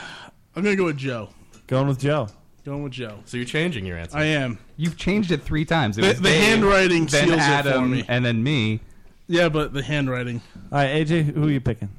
I'm 0.55 0.63
gonna 0.63 0.75
go 0.75 0.85
with 0.85 0.97
Joe. 0.97 1.29
Going 1.65 1.87
with 1.87 1.99
Joe. 1.99 2.27
Going 2.65 2.83
with 2.83 2.93
Joe. 2.93 3.17
so 3.25 3.35
you're 3.37 3.47
changing 3.47 3.83
your 3.85 3.97
answer. 3.97 4.15
I 4.17 4.25
am. 4.25 4.59
You've 4.77 4.95
changed 4.95 5.31
it 5.31 5.41
three 5.41 5.65
times. 5.65 5.97
It 5.97 6.01
The- 6.01 6.07
was 6.09 6.21
the 6.21 6.29
Dave, 6.29 6.43
handwriting 6.43 7.05
then 7.07 7.27
seals 7.29 7.39
it 7.39 7.45
for 7.45 7.51
Adam, 7.69 7.91
me. 7.91 8.05
and 8.07 8.23
then 8.23 8.43
me. 8.43 8.79
Yeah, 9.27 9.49
but 9.49 9.73
the 9.73 9.81
handwriting. 9.81 10.41
All 10.71 10.77
right, 10.77 11.03
AJ, 11.07 11.33
who 11.33 11.47
are 11.47 11.51
you 11.51 11.59
picking? 11.59 11.89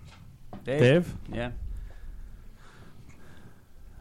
Dave. 0.64 0.80
Dave? 0.80 1.14
Yeah. 1.32 1.50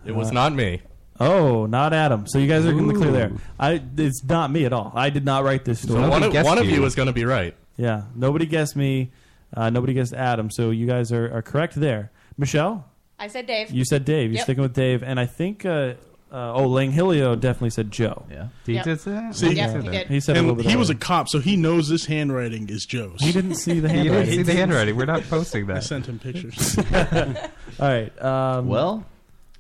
It 0.06 0.14
was 0.16 0.32
not 0.32 0.54
me. 0.54 0.82
Oh, 1.20 1.66
not 1.66 1.94
Adam. 1.94 2.26
So 2.28 2.40
you 2.40 2.48
guys 2.48 2.66
are 2.66 2.72
in 2.72 2.88
the 2.88 2.94
clear 2.94 3.12
there. 3.12 3.30
Ooh. 3.30 3.40
I 3.60 3.82
it's 3.98 4.24
not 4.24 4.52
me 4.52 4.66
at 4.66 4.74
all. 4.74 4.92
I 4.96 5.10
did 5.10 5.24
not 5.24 5.44
write 5.44 5.64
this 5.64 5.82
So 5.82 5.90
story. 5.90 6.10
one 6.10 6.24
of, 6.24 6.34
one 6.34 6.58
of 6.58 6.66
you. 6.66 6.76
you 6.76 6.82
was 6.82 6.96
going 6.96 7.06
to 7.06 7.14
be 7.14 7.24
right. 7.26 7.56
yeah, 7.78 8.04
nobody 8.16 8.46
guessed 8.46 8.76
me. 8.76 9.12
Uh, 9.56 9.70
nobody 9.70 9.94
guessed 9.94 10.14
Adam. 10.14 10.50
So 10.50 10.72
you 10.72 10.88
guys 10.88 11.12
are, 11.12 11.32
are 11.38 11.42
correct 11.44 11.76
there. 11.76 12.12
Michelle, 12.38 12.90
I 13.20 13.28
said 13.28 13.46
Dave. 13.46 13.70
you 13.72 13.86
said 13.86 14.04
Dave. 14.06 14.32
You're 14.32 14.38
Yep. 14.38 14.44
sticking 14.44 14.62
with 14.64 14.74
Dave, 14.74 15.04
and 15.04 15.20
I 15.20 15.28
think 15.28 15.66
uh, 15.66 15.94
uh, 16.34 16.54
oh 16.56 16.68
Langhilio 16.68 17.40
definitely 17.40 17.70
said 17.70 17.92
Joe. 17.92 18.26
Yeah. 18.30 18.48
He 18.66 18.74
Yep. 18.74 18.84
did 18.86 19.00
say 19.02 19.12
that. 19.12 19.36
See- 19.36 19.50
He 19.50 19.56
Yep, 19.56 19.70
said 19.72 19.84
he 19.84 19.90
did. 19.90 20.08
He 20.08 20.20
said 20.20 20.36
a 20.36 20.40
And 20.40 20.48
little 20.48 20.64
bit. 20.64 20.70
he 20.72 20.76
was 20.76 20.90
a 20.90 20.94
earlier. 20.94 21.00
cop, 21.00 21.30
so 21.30 21.40
he 21.40 21.56
knows 21.56 21.88
this 21.90 22.06
handwriting 22.08 22.70
is 22.70 22.86
Joe's. 22.86 23.22
He 23.22 23.32
didn't 23.32 23.56
see 23.56 23.80
the 23.80 23.88
You 23.94 23.94
didn't 24.04 24.06
handwriting. 24.14 24.34
see 24.34 24.42
the 24.44 24.54
handwriting. 24.54 24.96
We're 24.98 25.06
not 25.06 25.24
posting 25.30 25.68
that. 25.68 25.74
I 25.74 25.76
that. 25.80 25.84
sent 25.86 26.08
him 26.08 26.18
pictures. 26.20 26.78
All 27.80 27.88
right. 27.88 28.22
Um, 28.22 28.68
Well, 28.68 29.06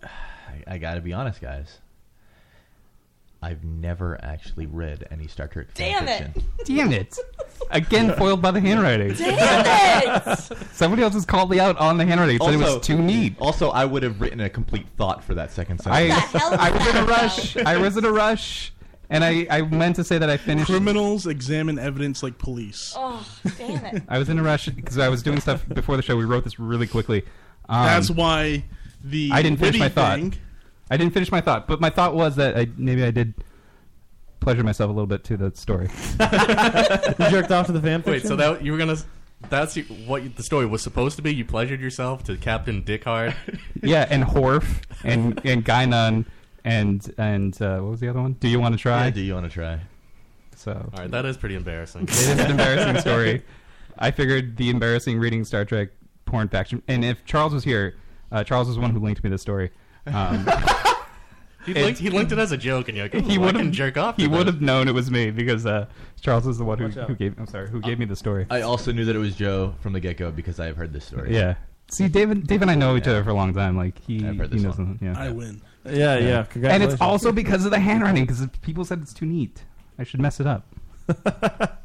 I, 0.03 0.73
I 0.75 0.77
got 0.79 0.95
to 0.95 1.01
be 1.01 1.13
honest, 1.13 1.39
guys. 1.41 1.79
I've 3.43 3.63
never 3.65 4.17
actually 4.23 4.67
read 4.67 5.05
any 5.11 5.27
Star 5.27 5.47
Trek 5.47 5.67
Damn 5.73 6.07
it. 6.07 6.33
fanfiction. 6.33 6.43
Damn 6.65 6.91
it! 6.93 7.17
Again, 7.71 8.15
foiled 8.15 8.41
by 8.41 8.51
the 8.51 8.61
handwriting. 8.61 9.13
Damn 9.15 10.21
it! 10.27 10.39
Somebody 10.71 11.03
else 11.03 11.13
has 11.13 11.25
called 11.25 11.51
me 11.51 11.59
out 11.59 11.77
on 11.77 11.97
the 11.97 12.05
handwriting. 12.05 12.39
Said 12.39 12.53
it 12.53 12.57
was 12.57 12.79
too 12.79 12.97
neat. 13.01 13.35
Also, 13.39 13.69
I 13.71 13.83
would 13.83 14.01
have 14.03 14.21
written 14.21 14.39
a 14.39 14.49
complete 14.49 14.87
thought 14.95 15.21
for 15.23 15.33
that 15.35 15.51
second 15.51 15.81
I, 15.85 16.07
sentence. 16.07 16.31
the 16.31 16.39
hell 16.39 16.53
is 16.53 16.59
I 16.59 16.71
was 16.71 16.81
in 16.87 16.95
a 16.95 17.05
that 17.05 17.09
rush. 17.09 17.57
I 17.57 17.77
was 17.77 17.97
in 17.97 18.05
a 18.05 18.11
rush, 18.13 18.73
and 19.09 19.25
I, 19.25 19.45
I 19.49 19.61
meant 19.63 19.97
to 19.97 20.05
say 20.05 20.17
that 20.17 20.29
I 20.29 20.37
finished. 20.37 20.67
Criminals 20.67 21.27
examine 21.27 21.77
evidence 21.77 22.23
like 22.23 22.37
police. 22.37 22.93
Oh, 22.95 23.27
damn 23.57 23.85
it. 23.97 24.03
I 24.07 24.19
was 24.19 24.29
in 24.29 24.39
a 24.39 24.43
rush 24.43 24.67
because 24.69 24.97
I 24.97 25.09
was 25.09 25.21
doing 25.21 25.41
stuff 25.41 25.67
before 25.67 25.97
the 25.97 26.01
show. 26.01 26.15
We 26.15 26.23
wrote 26.23 26.45
this 26.45 26.59
really 26.59 26.87
quickly. 26.87 27.23
Um, 27.67 27.85
That's 27.87 28.09
why 28.09 28.63
the 29.03 29.31
I 29.33 29.41
didn't 29.41 29.57
finish 29.59 29.73
witty 29.73 29.79
my 29.79 29.89
thought. 29.89 30.17
thing- 30.19 30.33
I 30.89 30.97
didn't 30.97 31.13
finish 31.13 31.31
my 31.31 31.41
thought, 31.41 31.67
but 31.67 31.79
my 31.81 31.89
thought 31.89 32.13
was 32.13 32.35
that 32.35 32.57
I 32.57 32.67
maybe 32.77 33.03
I 33.03 33.11
did 33.11 33.33
pleasure 34.39 34.63
myself 34.63 34.89
a 34.89 34.93
little 34.93 35.07
bit 35.07 35.23
to 35.25 35.37
the 35.37 35.51
story. 35.55 35.89
you 36.19 37.29
jerked 37.31 37.51
off 37.51 37.65
to 37.67 37.71
the 37.71 37.81
fan 37.81 38.03
Wait, 38.05 38.23
so 38.23 38.35
that 38.35 38.63
you 38.63 38.71
were 38.71 38.77
gonna? 38.77 38.97
That's 39.49 39.75
what 40.05 40.23
you- 40.23 40.29
the 40.29 40.43
story 40.43 40.65
was 40.65 40.81
supposed 40.81 41.15
to 41.17 41.21
be. 41.21 41.33
You 41.33 41.45
pleasured 41.45 41.81
yourself 41.81 42.23
to 42.25 42.37
Captain 42.37 42.83
Dickhard. 42.83 43.35
yeah, 43.81 44.07
and 44.09 44.23
Horf 44.23 44.83
and 45.03 45.39
and 45.45 45.65
Guinan 45.65 46.25
and 46.63 47.13
and 47.17 47.61
uh, 47.61 47.79
what 47.79 47.91
was 47.91 47.99
the 47.99 48.09
other 48.09 48.21
one? 48.21 48.33
Do 48.33 48.47
you 48.47 48.59
want 48.59 48.73
to 48.75 48.79
try? 48.79 49.05
Yeah, 49.05 49.11
do 49.11 49.21
you 49.21 49.33
want 49.33 49.45
to 49.45 49.51
try? 49.51 49.79
So 50.55 50.71
All 50.71 50.99
right, 50.99 51.11
that 51.11 51.25
is 51.25 51.35
pretty 51.35 51.55
embarrassing. 51.55 52.03
it 52.03 52.11
is 52.11 52.27
an 52.29 52.51
embarrassing 52.51 53.01
story. 53.01 53.43
I 53.99 54.11
figured 54.11 54.57
the 54.57 54.69
embarrassing 54.69 55.19
reading 55.19 55.43
Star 55.45 55.65
Trek 55.65 55.89
porn 56.25 56.47
faction, 56.47 56.81
and 56.87 57.03
if 57.03 57.25
Charles 57.25 57.53
was 57.53 57.63
here, 57.63 57.95
uh, 58.31 58.43
Charles 58.43 58.67
was 58.67 58.75
the 58.75 58.81
one 58.81 58.91
who 58.91 58.99
linked 58.99 59.23
me 59.23 59.29
this 59.29 59.41
story. 59.41 59.71
Um, 60.07 60.45
He 61.65 61.73
linked, 61.73 61.99
he 61.99 62.09
linked 62.09 62.31
it 62.31 62.39
as 62.39 62.51
a 62.51 62.57
joke, 62.57 62.89
and 62.89 62.97
you're 62.97 63.07
like, 63.07 63.23
he 63.23 63.37
would 63.37 63.55
can 63.55 63.67
have 63.67 63.73
jerk 63.73 63.97
off. 63.97 64.17
He 64.17 64.27
would 64.27 64.47
this." 64.47 64.53
have 64.55 64.61
known 64.61 64.89
it 64.89 64.93
was 64.93 65.09
me 65.09 65.31
because 65.31 65.65
uh, 65.65 65.85
Charles 66.19 66.45
is 66.45 66.57
the 66.57 66.65
one 66.65 66.77
who, 66.77 66.85
Watch 66.85 66.97
out. 66.97 67.07
who 67.07 67.15
gave. 67.15 67.39
I'm 67.39 67.47
sorry, 67.47 67.69
who 67.69 67.79
gave 67.79 67.99
me 67.99 68.05
the 68.05 68.17
story. 68.17 68.45
I 68.49 68.61
also 68.61 68.91
knew 68.91 69.05
that 69.05 69.15
it 69.15 69.19
was 69.19 69.33
Joe 69.35 69.73
from 69.79 69.93
the 69.93 70.01
get 70.01 70.17
go 70.17 70.29
because 70.29 70.59
I 70.59 70.65
have 70.65 70.75
heard 70.75 70.91
this 70.91 71.05
story. 71.05 71.33
Yeah. 71.33 71.55
See, 71.89 72.07
David, 72.09 72.47
Dave 72.47 72.61
and 72.63 72.71
I 72.71 72.75
know 72.75 72.97
each 72.97 73.07
other 73.07 73.23
for 73.23 73.29
a 73.29 73.33
long 73.33 73.53
time. 73.53 73.77
Like 73.77 73.97
he, 73.99 74.27
I've 74.27 74.37
heard 74.37 74.49
he 74.51 74.55
this 74.55 74.63
knows. 74.63 74.77
one. 74.77 74.99
Yeah. 75.01 75.15
I 75.17 75.29
win. 75.29 75.61
yeah, 75.85 76.17
yeah. 76.17 76.39
and 76.39 76.49
Congratulations. 76.49 76.93
it's 76.93 77.01
also 77.01 77.31
because 77.31 77.63
of 77.63 77.71
the 77.71 77.79
handwriting. 77.79 78.25
Because 78.25 78.45
people 78.61 78.83
said 78.83 79.01
it's 79.01 79.13
too 79.13 79.25
neat. 79.25 79.63
I 79.97 80.03
should 80.03 80.19
mess 80.19 80.41
it 80.41 80.47
up. 80.47 80.67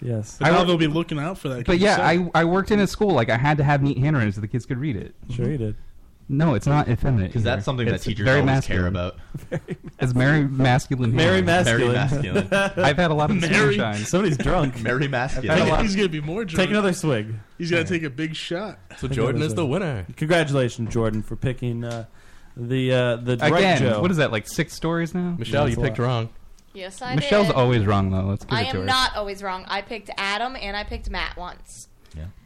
yes. 0.00 0.38
I 0.40 0.50
now 0.50 0.60
would- 0.60 0.68
they'll 0.68 0.78
be 0.78 0.86
looking 0.86 1.18
out 1.18 1.36
for 1.36 1.48
that. 1.50 1.66
But 1.66 1.78
yeah. 1.78 1.98
I 2.00 2.30
I 2.34 2.44
worked 2.44 2.70
in 2.70 2.80
a 2.80 2.86
school. 2.86 3.10
Like 3.12 3.28
I 3.28 3.36
had 3.36 3.58
to 3.58 3.64
have 3.64 3.82
neat 3.82 3.98
handwriting 3.98 4.32
so 4.32 4.40
the 4.40 4.48
kids 4.48 4.64
could 4.64 4.78
read 4.78 4.96
it. 4.96 5.14
Sure 5.30 5.50
you 5.50 5.58
did. 5.58 5.76
No, 6.32 6.54
it's 6.54 6.66
not 6.66 6.88
effeminate. 6.88 7.30
Because 7.30 7.42
that's 7.42 7.54
either. 7.58 7.64
something 7.64 7.86
that 7.86 7.96
It's 7.96 8.04
teachers 8.04 8.24
very 8.24 8.40
always 8.40 8.54
masculine. 8.54 8.80
care 8.82 8.86
about. 8.88 9.16
It's 9.98 10.12
very 10.12 10.44
masculine. 10.46 11.14
Very 11.16 11.42
masculine. 11.42 11.92
Very 11.92 11.92
masculine. 11.92 12.48
I've 12.84 12.96
had 12.96 13.10
a 13.10 13.14
lot 13.14 13.30
of 13.30 13.36
Mary- 13.40 13.76
sunshine. 13.76 13.96
Somebody's 14.06 14.38
drunk. 14.38 14.74
Very 14.76 15.04
I've 15.04 15.10
masculine. 15.10 15.68
lot- 15.68 15.82
he's 15.82 15.94
gonna 15.96 16.08
be 16.08 16.20
more 16.20 16.44
drunk. 16.44 16.60
Take 16.68 16.70
another 16.70 16.92
swig. 16.92 17.34
He's 17.58 17.70
gonna 17.70 17.84
take 17.84 18.02
a 18.04 18.08
big 18.10 18.34
shot. 18.36 18.78
So 18.98 19.08
Jordan 19.08 19.42
is 19.42 19.54
the 19.54 19.66
winner. 19.66 20.06
Congratulations, 20.16 20.90
Jordan, 20.92 21.22
for 21.22 21.36
picking 21.36 21.84
uh, 21.84 22.06
the 22.56 22.92
uh, 22.92 23.16
the 23.16 23.36
right 23.36 23.52
Again, 23.58 23.78
Joe. 23.78 24.00
what 24.00 24.10
is 24.10 24.16
that? 24.18 24.32
Like 24.32 24.46
six 24.48 24.72
stories 24.72 25.14
now? 25.14 25.34
Michelle, 25.38 25.64
That's 25.64 25.76
you 25.76 25.82
picked 25.82 25.98
lot. 25.98 26.06
wrong. 26.06 26.28
Yes, 26.72 27.02
I 27.02 27.16
Michelle's 27.16 27.48
did. 27.48 27.56
always 27.56 27.84
wrong 27.84 28.10
though. 28.10 28.22
Let's 28.22 28.44
give 28.44 28.56
I 28.56 28.62
it 28.62 28.70
to 28.70 28.72
her. 28.74 28.78
am 28.80 28.86
not 28.86 29.16
always 29.16 29.42
wrong. 29.42 29.64
I 29.68 29.82
picked 29.82 30.08
Adam 30.16 30.56
and 30.56 30.76
I 30.76 30.84
picked 30.84 31.10
Matt 31.10 31.36
once. 31.36 31.88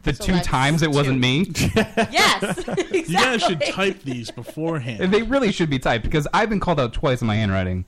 The 0.03 0.13
so 0.13 0.23
two 0.25 0.39
times 0.39 0.81
it 0.83 0.91
wasn't 0.91 1.19
me. 1.19 1.45
Yes, 1.75 2.57
exactly. 2.59 2.99
You 3.07 3.17
guys 3.17 3.41
should 3.43 3.61
type 3.65 4.01
these 4.03 4.31
beforehand. 4.31 5.11
they 5.13 5.23
really 5.23 5.51
should 5.51 5.69
be 5.69 5.79
typed 5.79 6.03
because 6.05 6.27
I've 6.33 6.49
been 6.49 6.59
called 6.59 6.79
out 6.79 6.93
twice 6.93 7.21
in 7.21 7.27
my 7.27 7.35
handwriting. 7.35 7.85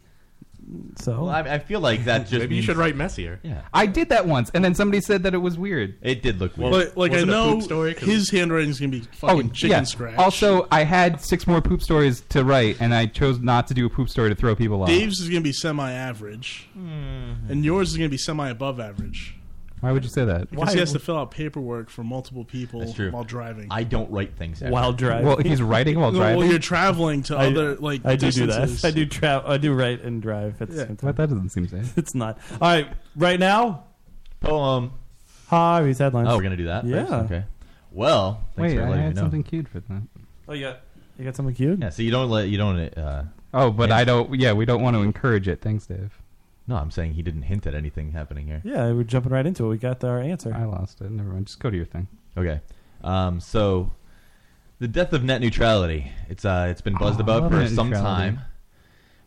So 0.98 1.22
Well, 1.24 1.30
I, 1.30 1.40
I 1.42 1.60
feel 1.60 1.80
like 1.80 2.04
that 2.06 2.22
just 2.28 2.34
Maybe 2.42 2.56
you 2.58 2.62
should 2.62 2.76
write 2.76 2.94
messier. 2.96 3.40
Yeah, 3.42 3.62
I 3.74 3.86
did 3.86 4.10
that 4.10 4.26
once, 4.28 4.52
and 4.54 4.66
then 4.66 4.76
somebody 4.76 5.00
said 5.00 5.24
that 5.24 5.34
it 5.34 5.38
was 5.38 5.58
weird. 5.58 5.96
it 6.02 6.22
did 6.22 6.42
look 6.42 6.58
weird. 6.58 6.72
But 6.74 6.98
like 6.98 7.12
Was 7.14 7.20
I 7.20 7.24
it 7.24 7.30
a 7.30 7.32
know 7.32 7.54
poop 7.54 7.64
story? 7.64 7.94
'Cause- 7.94 8.10
his 8.10 8.30
handwriting's 8.32 8.78
gonna 8.80 8.92
be 8.92 9.00
fucking 9.14 9.52
chicken 9.52 9.70
yeah. 9.78 9.84
scratch. 9.84 10.18
Also, 10.18 10.68
I 10.70 10.84
had 10.84 11.22
six 11.22 11.48
more 11.48 11.62
poop 11.62 11.82
stories 11.82 12.20
to 12.30 12.44
write, 12.44 12.82
and 12.82 12.94
I 12.94 13.06
chose 13.06 13.40
not 13.40 13.68
to 13.68 13.74
do 13.74 13.86
a 13.86 13.90
poop 13.90 14.10
story 14.10 14.30
to 14.30 14.36
throw 14.36 14.56
people 14.58 14.82
off. 14.82 14.90
Dave's 14.90 15.22
is 15.22 15.30
gonna 15.30 15.40
be 15.40 15.54
semi-average, 15.54 16.68
Hmm. 16.74 17.34
and 17.50 17.64
yours 17.64 17.92
is 17.92 17.98
gonna 17.98 18.10
be 18.10 18.18
semi-above 18.18 18.80
average. 18.82 19.36
Why 19.80 19.92
would 19.92 20.04
you 20.04 20.10
say 20.10 20.26
that? 20.26 20.50
Because 20.50 20.74
he 20.74 20.80
has 20.80 20.92
to 20.94 21.00
fill 21.00 21.18
out 21.18 21.30
paperwork 21.32 21.90
for 21.92 22.04
multiple 22.04 22.44
people 22.44 22.80
That's 22.80 22.94
true. 22.94 23.12
while 23.12 23.24
driving. 23.24 23.68
I 23.70 23.84
don't 23.84 24.10
write 24.10 24.36
things 24.36 24.62
ever. 24.64 24.72
While 24.72 24.92
driving. 24.92 25.28
Well, 25.28 25.38
he's 25.38 25.62
writing 25.62 26.00
while 26.00 26.12
No, 26.12 26.18
driving. 26.20 26.40
Well, 26.40 26.48
you're 26.50 26.58
traveling 26.60 27.22
to 27.24 27.38
I- 27.38 27.48
other 27.48 27.76
like 27.76 28.02
I 28.04 28.16
do 28.16 28.32
do 28.32 28.46
distances. 28.48 28.82
that. 28.82 28.88
I 28.88 28.92
do 28.92 29.06
tra- 29.06 29.44
I 29.46 29.58
do 29.58 29.74
write 29.74 30.02
and 30.02 30.20
drive 30.22 30.60
at 30.62 30.70
the 30.70 30.76
Yeah. 30.78 30.86
same 30.88 30.96
time. 30.98 31.08
But 31.10 31.16
that 31.18 31.30
doesn't 31.30 31.50
seem 31.50 31.68
safe. 31.68 31.96
It's 31.98 32.16
not. 32.16 32.40
All 32.54 32.58
right, 32.70 32.88
right 33.16 33.40
now, 33.40 33.84
Poem. 34.40 34.94
Harvey's 35.48 36.00
headlines. 36.00 36.28
Oh, 36.30 36.36
we're 36.38 36.44
gonna 36.44 36.58
do 36.58 36.66
that. 36.66 36.86
Yeah. 36.86 37.06
First? 37.06 37.14
Okay. 37.32 37.44
Well, 37.92 38.42
thanks 38.56 38.74
Wait, 38.74 38.78
for 38.80 38.84
I 38.86 38.90
letting 38.90 39.04
had 39.04 39.10
me 39.10 39.16
know. 39.16 39.22
something 39.22 39.44
queued 39.44 39.70
for 39.70 39.80
that. 39.80 40.02
Oh, 40.50 40.54
you 40.54 40.66
got 40.66 40.80
you 41.20 41.26
got 41.26 41.36
something 41.36 41.56
cute? 41.56 41.80
Yeah. 41.80 41.90
So 41.90 42.02
you 42.04 42.12
don't 42.12 42.30
let 42.30 42.50
you 42.50 42.58
don't. 42.58 42.80
Uh, 42.98 43.24
Oh, 43.54 43.72
but 43.72 43.92
I 43.92 44.04
don't. 44.04 44.38
Yeah, 44.40 44.54
we 44.54 44.66
don't 44.66 44.82
want 44.82 44.96
to 44.98 45.02
encourage 45.04 45.48
it. 45.48 45.62
Thanks, 45.62 45.86
Dave. 45.88 46.20
No, 46.68 46.76
I'm 46.76 46.92
saying 46.92 47.14
he 47.14 47.22
didn't 47.22 47.44
hint 47.44 47.66
at 47.66 47.74
anything 47.74 48.12
happening 48.12 48.48
here. 48.48 48.62
Yeah, 48.64 48.92
we're 48.92 49.04
jumping 49.04 49.32
right 49.32 49.46
into 49.46 49.66
it. 49.66 49.70
We 49.70 49.78
got 49.78 50.04
our 50.04 50.20
answer. 50.20 50.54
I 50.54 50.66
lost 50.66 51.00
it. 51.02 51.10
Never 51.10 51.30
mind. 51.30 51.48
Just 51.48 51.60
go 51.60 51.70
to 51.70 51.76
your 51.78 51.86
thing. 51.86 52.08
Okay. 52.38 52.60
Um, 53.04 53.40
so 53.40 53.92
the 54.80 54.88
death 54.88 55.14
of 55.14 55.24
net 55.24 55.40
neutrality. 55.42 56.12
It's 56.30 56.44
uh, 56.46 56.68
it's 56.70 56.82
been 56.82 56.96
buzzed 56.96 57.18
Oh, 57.20 57.24
I 57.24 57.24
about 57.24 57.42
love 57.44 57.52
for 57.52 57.58
net 57.60 57.70
some 57.72 57.90
neutrality. 57.90 58.36
time, 58.36 58.42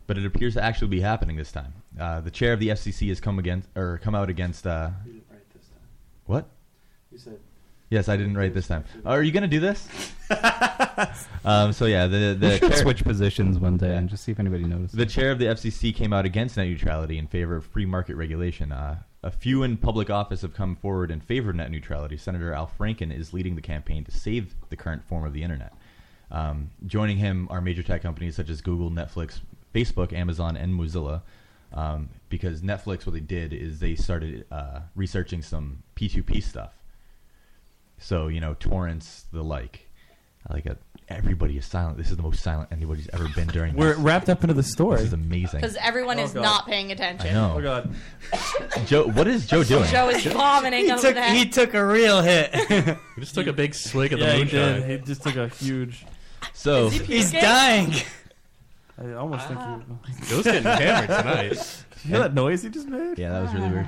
but 0.07 0.17
it 0.19 0.25
appears 0.25 0.53
to 0.53 0.63
actually 0.63 0.89
be 0.89 1.01
happening 1.01 1.35
this 1.35 1.51
time. 1.51 1.73
Uh, 1.99 2.21
the 2.21 2.31
chair 2.31 2.53
of 2.53 2.59
the 2.59 2.69
FCC 2.69 3.09
has 3.09 3.19
come 3.19 3.39
against 3.39 3.67
or 3.75 3.99
come 4.03 4.13
out 4.13 4.29
against. 4.29 4.67
Uh, 4.67 4.91
what? 6.25 6.47
You 7.11 7.17
said. 7.17 7.39
Yes, 7.91 8.07
I 8.07 8.15
didn't 8.15 8.37
write 8.37 8.53
this 8.53 8.67
time. 8.67 8.85
Oh, 9.05 9.11
are 9.11 9.21
you 9.21 9.33
going 9.33 9.43
to 9.43 9.49
do 9.49 9.59
this? 9.59 9.85
um, 11.45 11.73
so 11.73 11.85
yeah, 11.85 12.07
the 12.07 12.37
the 12.39 12.57
chair- 12.57 12.77
switch 12.77 13.03
positions 13.03 13.59
one 13.59 13.75
day 13.75 13.97
and 13.97 14.09
just 14.09 14.23
see 14.23 14.31
if 14.31 14.39
anybody 14.39 14.63
notices. 14.63 14.93
the 14.97 15.05
chair 15.05 15.29
of 15.29 15.39
the 15.39 15.45
FCC 15.45 15.93
came 15.93 16.13
out 16.13 16.23
against 16.23 16.55
net 16.55 16.67
neutrality 16.69 17.17
in 17.17 17.27
favor 17.27 17.57
of 17.57 17.65
free 17.65 17.85
market 17.85 18.15
regulation. 18.15 18.71
Uh, 18.71 18.99
a 19.23 19.29
few 19.29 19.63
in 19.63 19.75
public 19.75 20.09
office 20.09 20.41
have 20.41 20.53
come 20.53 20.77
forward 20.77 21.11
in 21.11 21.19
favor 21.19 21.49
of 21.49 21.57
net 21.57 21.69
neutrality. 21.69 22.15
Senator 22.15 22.53
Al 22.53 22.71
Franken 22.79 23.13
is 23.15 23.33
leading 23.33 23.57
the 23.57 23.61
campaign 23.61 24.05
to 24.05 24.11
save 24.11 24.55
the 24.69 24.77
current 24.77 25.03
form 25.03 25.25
of 25.25 25.33
the 25.33 25.43
internet. 25.43 25.73
Um, 26.31 26.69
joining 26.87 27.17
him 27.17 27.49
are 27.51 27.59
major 27.59 27.83
tech 27.83 28.01
companies 28.01 28.37
such 28.37 28.49
as 28.49 28.61
Google, 28.61 28.89
Netflix, 28.89 29.41
Facebook, 29.75 30.13
Amazon, 30.13 30.55
and 30.55 30.73
Mozilla. 30.73 31.23
Um, 31.73 32.07
because 32.29 32.61
Netflix, 32.61 33.05
what 33.05 33.13
they 33.13 33.19
did 33.19 33.51
is 33.51 33.79
they 33.79 33.95
started 33.95 34.45
uh, 34.49 34.79
researching 34.95 35.41
some 35.41 35.83
P2P 35.97 36.41
stuff. 36.41 36.71
So 38.01 38.27
you 38.27 38.41
know, 38.41 38.55
torrents, 38.59 39.25
the 39.31 39.43
like. 39.43 39.87
Like 40.49 40.65
a, 40.65 40.75
everybody 41.07 41.55
is 41.55 41.67
silent. 41.67 41.97
This 41.97 42.09
is 42.09 42.17
the 42.17 42.23
most 42.23 42.41
silent 42.41 42.69
anybody's 42.71 43.07
ever 43.13 43.27
been 43.35 43.47
during. 43.49 43.75
We're 43.75 43.89
this. 43.89 43.99
wrapped 43.99 44.27
up 44.27 44.41
into 44.43 44.55
the 44.55 44.63
story. 44.63 44.97
This 44.97 45.07
is 45.07 45.13
amazing. 45.13 45.61
Because 45.61 45.75
everyone 45.75 46.19
Oh, 46.19 46.23
is 46.23 46.31
God. 46.33 46.41
not 46.41 46.65
paying 46.65 46.91
attention. 46.91 47.29
I 47.29 47.33
know. 47.33 47.53
Oh 47.57 47.61
God. 47.61 47.93
Joe, 48.87 49.05
what 49.07 49.27
is 49.27 49.45
Joe 49.45 49.63
doing? 49.63 49.85
Joe 49.91 50.09
is 50.09 50.25
vomiting 50.25 50.85
He 50.85 50.91
over 50.91 50.99
took, 50.99 51.13
there. 51.13 51.31
he 51.31 51.45
took 51.47 51.75
a 51.75 51.85
real 51.85 52.23
hit. 52.23 52.55
He 52.55 53.21
just 53.21 53.35
took 53.35 53.45
a 53.45 53.53
big 53.53 53.75
swig 53.75 54.13
of 54.13 54.19
yeah, 54.19 54.25
the 54.25 54.31
he 54.33 54.39
moonshine. 54.39 54.81
did. 54.81 54.99
He 55.01 55.05
just 55.05 55.21
took 55.21 55.35
a 55.35 55.47
huge. 55.47 56.07
So 56.53 56.87
Is 56.87 56.93
he 56.93 56.99
He's 57.17 57.25
puking? 57.31 57.41
dying. 57.47 57.93
I 58.97 59.13
almost 59.13 59.47
think 59.47 59.59
you. 59.59 59.99
Joe's 60.27 60.43
getting 60.43 60.63
hammered 60.63 61.07
tonight. 61.07 61.83
You 62.03 62.09
hear 62.09 62.19
that 62.21 62.33
noise 62.33 62.63
he 62.63 62.69
just 62.69 62.87
made? 62.87 63.19
Yeah, 63.19 63.29
that 63.29 63.43
was 63.43 63.53
really 63.53 63.69
weird. 63.69 63.87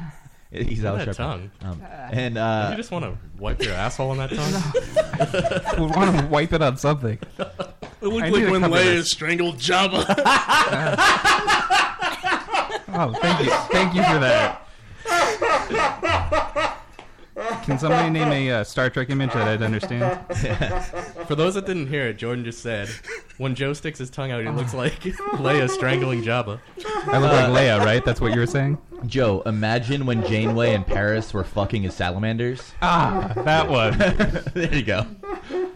He's 0.68 0.86
out 0.86 1.00
at 1.00 1.08
that 1.08 1.16
tongue. 1.16 1.50
Um, 1.62 1.82
and 2.12 2.36
you 2.36 2.42
uh, 2.42 2.76
just 2.76 2.92
want 2.92 3.06
to 3.06 3.18
wipe 3.40 3.60
your 3.64 3.74
asshole 3.74 4.12
on 4.12 4.18
that 4.18 4.30
tongue? 5.76 5.80
we 5.80 5.88
want 5.88 6.20
to 6.20 6.28
wipe 6.28 6.54
it 6.54 6.62
on 6.62 6.78
something. 6.78 7.18
It 7.40 7.48
looked 8.02 8.26
I 8.26 8.30
like 8.30 8.34
need 8.34 8.46
to 8.46 8.52
when 8.52 8.62
Leia 8.62 8.84
this. 8.84 9.10
strangled 9.10 9.58
Jabba. 9.58 10.06
Oh, 12.96 13.12
thank 13.20 13.40
you, 13.44 13.50
thank 13.72 13.96
you 13.96 14.04
for 14.04 14.20
that. 14.20 14.60
Can 17.64 17.80
somebody 17.80 18.12
name 18.12 18.32
a 18.32 18.52
uh, 18.52 18.64
Star 18.64 18.92
Trek 18.92 19.10
image 19.10 19.34
that 19.34 19.48
I'd 19.48 19.64
understand? 19.64 20.20
For 21.28 21.34
those 21.34 21.56
that 21.56 21.66
didn't 21.66 21.88
hear 21.88 22.10
it, 22.10 22.18
Jordan 22.18 22.46
just 22.46 22.62
said, 22.62 22.90
when 23.38 23.56
Joe 23.56 23.74
sticks 23.74 23.98
his 23.98 24.12
tongue 24.12 24.30
out, 24.32 24.44
he 24.44 24.50
looks 24.50 24.76
like 24.76 25.00
Leia 25.02 25.68
strangling 25.68 26.22
Jabba. 26.22 26.60
I 27.08 27.18
look 27.18 27.32
like 27.32 27.48
Leia, 27.48 27.80
right? 27.80 28.06
That's 28.06 28.22
what 28.22 28.34
you 28.34 28.40
were 28.40 28.46
saying. 28.46 28.78
Joe, 29.06 29.42
imagine 29.46 30.06
when 30.06 30.26
Janeway 30.26 30.74
and 30.74 30.86
Paris 30.86 31.34
were 31.34 31.44
fucking 31.44 31.86
as 31.86 31.96
salamanders. 31.96 32.74
Ah, 32.82 33.34
that 33.44 33.70
one. 33.70 33.98
there 34.54 34.74
you 34.74 34.84
go. 34.84 35.06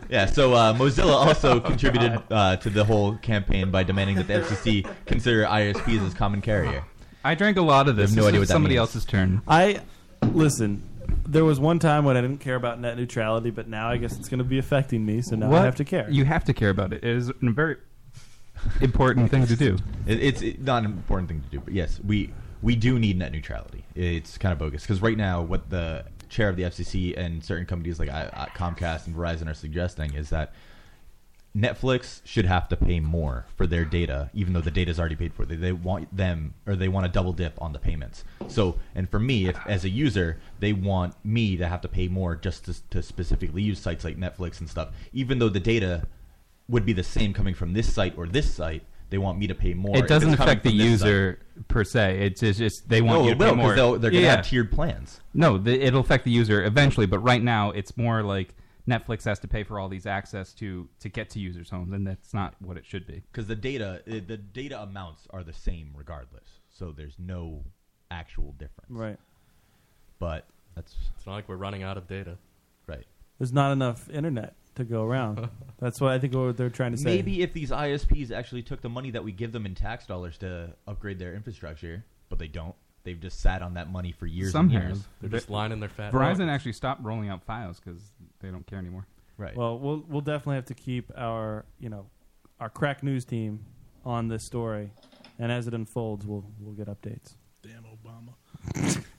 Yeah, 0.10 0.26
so 0.28 0.54
uh, 0.54 0.74
Mozilla 0.74 1.14
also 1.14 1.60
contributed 1.72 2.22
uh, 2.32 2.56
to 2.58 2.70
the 2.70 2.86
whole 2.86 3.18
campaign 3.18 3.70
by 3.72 3.84
demanding 3.84 4.16
that 4.18 4.28
the 4.28 4.34
FCC 4.36 4.90
consider 5.06 5.44
ISPs 5.44 6.06
as 6.08 6.14
common 6.14 6.42
carrier. 6.42 6.84
I 7.26 7.36
drank 7.36 7.58
a 7.58 7.62
lot 7.62 7.90
of 7.90 7.98
this. 7.98 8.12
I 8.12 8.16
have 8.16 8.16
no 8.18 8.22
This 8.24 8.28
idea 8.30 8.40
what 8.40 8.48
that 8.48 8.54
somebody 8.54 8.76
means. 8.76 8.80
else's 8.80 9.06
turn. 9.06 9.42
I 9.48 9.82
listen. 10.32 10.82
There 11.26 11.44
was 11.44 11.60
one 11.60 11.80
time 11.80 12.06
when 12.06 12.16
I 12.16 12.22
didn't 12.22 12.40
care 12.40 12.56
about 12.56 12.80
net 12.80 12.98
neutrality, 12.98 13.50
but 13.50 13.68
now 13.68 13.90
I 13.90 13.98
guess 13.98 14.18
it's 14.18 14.30
going 14.30 14.38
to 14.40 14.44
be 14.46 14.60
affecting 14.60 15.06
me, 15.06 15.22
so 15.22 15.36
now 15.36 15.48
I 15.48 15.50
What? 15.50 15.62
have 15.66 15.76
to 15.78 15.84
care. 15.86 16.10
You 16.10 16.24
have 16.24 16.46
to 16.46 16.54
care 16.54 16.70
about 16.70 16.94
it. 16.94 17.04
It 17.04 17.10
is 17.18 17.30
a 17.30 17.34
very 17.42 17.76
important 18.82 19.30
thing 19.30 19.46
to 19.48 19.56
do. 19.58 19.78
It, 20.06 20.24
it's 20.24 20.42
it- 20.42 20.62
not 20.62 20.84
an 20.86 20.92
important 20.92 21.28
thing 21.30 21.42
to 21.42 21.48
do, 21.50 21.60
but 21.60 21.74
yes, 21.74 22.00
we 22.06 22.30
we 22.62 22.76
do 22.76 23.00
need 23.00 23.18
net 23.18 23.32
neutrality. 23.32 23.84
It's 23.96 24.38
kind 24.38 24.54
of 24.54 24.60
bogus 24.60 24.84
because 24.84 25.02
right 25.02 25.18
now, 25.18 25.42
what 25.42 25.70
the 25.70 26.06
chair 26.30 26.50
of 26.50 26.56
the 26.56 26.64
FCC 26.64 27.18
and 27.18 27.44
certain 27.44 27.66
companies 27.66 28.00
like 28.00 28.10
uh, 28.10 28.30
uh, 28.34 28.46
Comcast 28.48 29.08
and 29.08 29.16
Verizon 29.16 29.50
are 29.50 29.54
suggesting 29.54 30.14
is 30.14 30.30
that 30.30 30.54
Netflix 31.56 32.22
should 32.24 32.46
have 32.46 32.70
to 32.70 32.76
pay 32.76 33.00
more 33.00 33.46
for 33.56 33.66
their 33.66 33.84
data, 33.84 34.30
even 34.34 34.54
though 34.54 34.62
the 34.62 34.70
data 34.70 34.92
is 34.92 35.00
already 35.00 35.16
paid 35.16 35.34
for. 35.34 35.46
They, 35.46 35.56
they 35.56 35.72
want 35.72 36.16
them 36.16 36.54
or 36.68 36.76
they 36.76 36.88
want 36.88 37.06
to 37.06 37.12
double 37.12 37.34
dip 37.34 37.60
on 37.62 37.74
the 37.74 37.80
payments. 37.80 38.24
So, 38.48 38.78
and 38.94 39.10
for 39.10 39.20
me, 39.20 39.48
if, 39.48 39.58
as 39.66 39.84
a 39.84 39.90
user, 39.90 40.40
they 40.60 40.74
want 40.74 41.16
me 41.26 41.58
to 41.58 41.68
have 41.68 41.82
to 41.82 41.88
pay 41.88 42.08
more 42.10 42.36
just 42.36 42.66
to, 42.66 42.90
to 42.90 43.02
specifically 43.02 43.64
use 43.64 43.80
sites 43.80 44.04
like 44.04 44.18
Netflix 44.18 44.60
and 44.60 44.70
stuff, 44.70 44.90
even 45.14 45.40
though 45.40 45.50
the 45.50 45.60
data 45.60 46.08
would 46.70 46.86
be 46.86 46.94
the 46.94 47.04
same 47.04 47.34
coming 47.34 47.56
from 47.56 47.74
this 47.74 47.92
site 47.92 48.16
or 48.18 48.28
this 48.28 48.54
site. 48.54 48.84
They 49.10 49.18
want 49.18 49.38
me 49.40 49.48
to 49.48 49.56
pay 49.56 49.74
more. 49.74 49.96
It 49.98 50.08
doesn't 50.08 50.34
affect 50.34 50.64
the 50.64 50.70
from 50.70 50.78
this 50.80 51.00
site. 51.00 51.08
user 51.08 51.40
per 51.70 51.84
se. 51.84 52.26
It's 52.26 52.42
just, 52.42 52.60
just 52.60 52.90
they 52.90 53.02
want 53.02 53.20
No, 53.22 53.26
you 53.26 53.32
it 53.32 53.40
to 53.40 53.46
pay 53.46 53.56
more. 53.56 53.74
they'll- 53.76 53.98
they're 54.00 54.12
gonna 54.12 54.28
have 54.30 54.46
tiered 54.46 54.72
plans. 54.72 55.22
No, 55.34 55.58
the, 55.58 55.80
it'll 55.82 56.02
affect 56.02 56.26
the 56.26 56.32
user 56.32 56.64
eventually, 56.66 57.06
but 57.06 57.20
right 57.20 57.42
now 57.42 57.72
it's 57.72 57.96
more 57.96 58.22
like 58.22 58.54
Netflix 58.88 59.24
has 59.26 59.40
to 59.40 59.48
pay 59.48 59.64
for 59.64 59.80
all 59.80 59.90
these 59.90 60.06
access 60.06 60.54
to 60.56 60.88
to 61.00 61.10
get 61.10 61.30
to 61.32 61.40
users' 61.40 61.70
homes, 61.70 61.92
and 61.94 62.06
that's 62.08 62.34
not 62.34 62.56
what 62.62 62.78
it 62.78 62.86
should 62.86 63.06
be. 63.08 63.22
because 63.32 63.48
the 63.48 63.56
data 63.56 64.02
the 64.06 64.38
data 64.38 64.82
amounts 64.82 65.28
are 65.30 65.44
the 65.44 65.54
same 65.54 65.92
regardless. 65.96 66.48
So 66.70 66.92
there's 66.92 67.16
no 67.18 67.64
actual 68.12 68.54
difference. 68.54 68.90
Right. 68.92 69.18
But 70.20 70.46
that's 70.76 70.96
It's 71.16 71.26
not 71.26 71.34
like 71.34 71.48
we're 71.50 71.56
running 71.58 71.84
out 71.84 71.98
of 71.98 72.08
data. 72.08 72.38
right. 72.88 73.06
There's 73.40 73.54
not 73.54 73.72
enough 73.72 74.10
internet 74.10 74.56
to 74.78 74.84
go 74.84 75.04
around. 75.04 75.50
That's 75.80 76.02
what 76.02 76.12
I 76.12 76.20
think 76.20 76.34
what 76.34 76.58
they're 76.58 76.70
trying 76.70 76.92
to 76.92 76.98
say. 76.98 77.06
Maybe 77.06 77.42
if 77.44 77.54
these 77.54 77.72
ISPs 77.72 78.32
actually 78.32 78.64
took 78.64 78.82
the 78.82 78.90
money 78.90 79.12
that 79.12 79.24
we 79.24 79.32
give 79.32 79.52
them 79.52 79.66
in 79.66 79.76
tax 79.76 80.06
dollars 80.06 80.38
to 80.40 80.74
upgrade 80.88 81.20
their 81.20 81.36
infrastructure, 81.36 82.04
but 82.30 82.40
they 82.40 82.48
don't. 82.48 82.76
They've 83.04 83.20
just 83.20 83.40
sat 83.40 83.62
on 83.62 83.76
that 83.76 83.90
money 83.90 84.12
for 84.12 84.26
years 84.26 84.52
Some 84.52 84.66
and 84.66 84.74
years. 84.74 84.98
have. 84.98 85.08
They're 85.22 85.30
just 85.30 85.50
lining 85.50 85.80
their 85.80 85.88
fat. 85.90 86.12
Verizon 86.12 86.50
actually 86.50 86.74
stopped 86.74 87.04
rolling 87.04 87.30
out 87.30 87.46
FiOS 87.48 87.78
because 87.84 88.02
they 88.42 88.50
don't 88.50 88.66
care 88.68 88.80
anymore. 88.80 89.06
Right. 89.38 89.56
Well, 89.56 89.80
we'll 89.80 90.04
we'll 90.10 90.22
definitely 90.22 90.56
have 90.56 90.66
to 90.66 90.74
keep 90.74 91.12
our 91.16 91.66
you 91.80 91.90
know 91.90 92.08
our 92.60 92.70
crack 92.70 93.04
news 93.04 93.24
team 93.24 93.64
on 94.04 94.28
this 94.28 94.44
story, 94.44 94.92
and 95.40 95.52
as 95.52 95.68
it 95.68 95.74
unfolds, 95.74 96.26
we'll 96.26 96.44
we'll 96.60 96.74
get 96.74 96.88
updates. 96.88 97.36
Damn 97.62 97.86
Obama. 97.86 99.04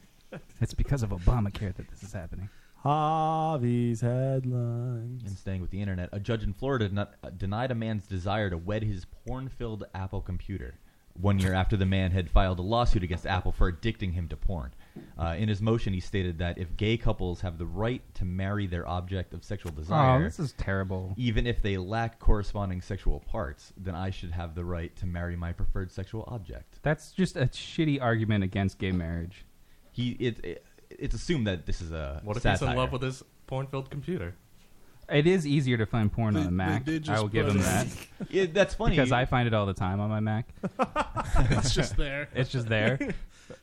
It's 0.60 0.74
because 0.74 1.02
of 1.02 1.10
Obamacare 1.10 1.74
that 1.74 1.88
this 1.88 2.02
is 2.02 2.12
happening. 2.12 2.48
Harvey's 2.82 4.00
headlines. 4.00 5.22
And 5.26 5.36
staying 5.36 5.60
with 5.60 5.70
the 5.70 5.80
internet, 5.80 6.08
a 6.12 6.20
judge 6.20 6.42
in 6.44 6.52
Florida 6.52 6.88
not, 6.88 7.14
uh, 7.24 7.30
denied 7.30 7.70
a 7.70 7.74
man's 7.74 8.06
desire 8.06 8.50
to 8.50 8.56
wed 8.56 8.82
his 8.84 9.04
porn-filled 9.26 9.84
Apple 9.94 10.20
computer. 10.20 10.78
One 11.20 11.40
year 11.40 11.52
after 11.52 11.76
the 11.76 11.84
man 11.86 12.12
had 12.12 12.30
filed 12.30 12.60
a 12.60 12.62
lawsuit 12.62 13.02
against 13.02 13.26
Apple 13.26 13.50
for 13.50 13.72
addicting 13.72 14.12
him 14.12 14.28
to 14.28 14.36
porn. 14.36 14.72
Uh, 15.18 15.34
in 15.36 15.48
his 15.48 15.60
motion, 15.60 15.92
he 15.92 15.98
stated 15.98 16.38
that 16.38 16.58
if 16.58 16.76
gay 16.76 16.96
couples 16.96 17.40
have 17.40 17.58
the 17.58 17.66
right 17.66 18.02
to 18.14 18.24
marry 18.24 18.68
their 18.68 18.86
object 18.88 19.34
of 19.34 19.42
sexual 19.42 19.72
desire, 19.72 20.20
Oh, 20.20 20.22
this 20.22 20.38
is 20.38 20.52
terrible. 20.52 21.14
even 21.16 21.44
if 21.48 21.60
they 21.60 21.76
lack 21.76 22.20
corresponding 22.20 22.80
sexual 22.80 23.18
parts, 23.18 23.72
then 23.76 23.96
I 23.96 24.10
should 24.10 24.30
have 24.30 24.54
the 24.54 24.64
right 24.64 24.94
to 24.96 25.06
marry 25.06 25.34
my 25.34 25.52
preferred 25.52 25.90
sexual 25.90 26.22
object. 26.28 26.78
That's 26.82 27.10
just 27.10 27.36
a 27.36 27.46
shitty 27.46 28.00
argument 28.00 28.44
against 28.44 28.78
gay 28.78 28.92
marriage. 28.92 29.44
He 29.90 30.10
it, 30.20 30.44
it 30.44 30.64
it's 30.98 31.14
assumed 31.14 31.46
that 31.46 31.66
this 31.66 31.80
is 31.80 31.92
a 31.92 32.20
What 32.24 32.36
if 32.36 32.42
satire. 32.42 32.58
he's 32.68 32.72
in 32.72 32.76
love 32.76 32.92
with 32.92 33.02
his 33.02 33.22
porn-filled 33.46 33.90
computer? 33.90 34.34
It 35.10 35.26
is 35.26 35.46
easier 35.46 35.78
to 35.78 35.86
find 35.86 36.12
porn 36.12 36.36
on 36.36 36.46
a 36.46 36.50
Mac. 36.50 36.84
did 36.84 37.04
I 37.04 37.06
just 37.06 37.22
will 37.22 37.28
give 37.30 37.46
put 37.46 37.54
him 37.56 37.60
it- 37.62 37.64
that. 37.64 37.86
Yeah, 38.30 38.46
that's 38.52 38.74
funny. 38.74 38.96
because 38.96 39.10
I 39.10 39.24
find 39.24 39.46
it 39.48 39.54
all 39.54 39.64
the 39.64 39.72
time 39.72 40.00
on 40.00 40.10
my 40.10 40.20
Mac. 40.20 40.48
It's 41.50 41.74
just 41.74 41.96
there. 41.96 42.28
It's 42.34 42.50
just 42.50 42.68
there. 42.68 42.98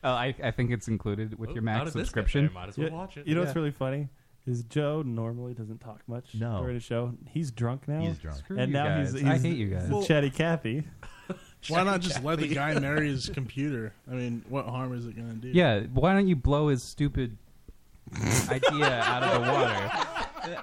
Uh, 0.02 0.08
I, 0.08 0.34
I 0.42 0.50
think 0.50 0.72
it's 0.72 0.88
included 0.88 1.38
with 1.38 1.50
your 1.50 1.60
how 1.60 1.64
Mac 1.64 1.78
did 1.84 1.86
this 1.88 1.94
get 1.94 2.00
subscription. 2.00 2.46
there? 2.46 2.52
Might 2.54 2.68
as 2.70 2.78
well 2.78 2.88
You- 2.88 2.94
watch 2.94 3.16
it. 3.16 3.26
You 3.28 3.34
know 3.36 3.42
what's 3.42 3.54
really 3.54 3.70
funny 3.70 4.08
is 4.46 4.62
Joe 4.64 5.02
normally 5.02 5.54
doesn't 5.54 5.78
talk 5.80 6.00
much 6.08 6.34
No. 6.34 6.58
during 6.60 6.74
the 6.74 6.80
show. 6.80 7.12
He's 7.28 7.50
drunk 7.52 7.86
now. 7.88 8.00
He's 8.00 8.18
drunk. 8.18 8.38
Screw 8.38 8.58
and 8.58 8.68
you 8.68 8.74
now 8.78 8.84
guys. 8.86 9.12
he's, 9.12 9.24
I 9.24 9.32
he's 9.34 9.42
hate 9.42 9.56
you 9.56 9.68
guys. 9.68 9.88
the 9.88 9.94
Well- 9.96 10.04
chatty 10.04 10.30
Cathy. 10.30 10.84
Why 11.68 11.82
not 11.82 12.00
just 12.00 12.22
let 12.22 12.38
the 12.38 12.48
guy 12.48 12.78
marry 12.78 13.08
his 13.10 13.28
computer? 13.28 13.92
I 14.10 14.14
mean, 14.14 14.44
what 14.48 14.66
harm 14.66 14.92
is 14.96 15.06
it 15.06 15.16
going 15.16 15.28
to 15.28 15.34
do? 15.36 15.48
Yeah, 15.48 15.80
why 15.92 16.12
don't 16.14 16.28
you 16.28 16.36
blow 16.36 16.68
his 16.68 16.82
stupid 16.82 17.36
idea 18.48 19.00
out 19.02 19.22
of 19.22 19.44
the 19.44 19.50
water. 19.52 19.90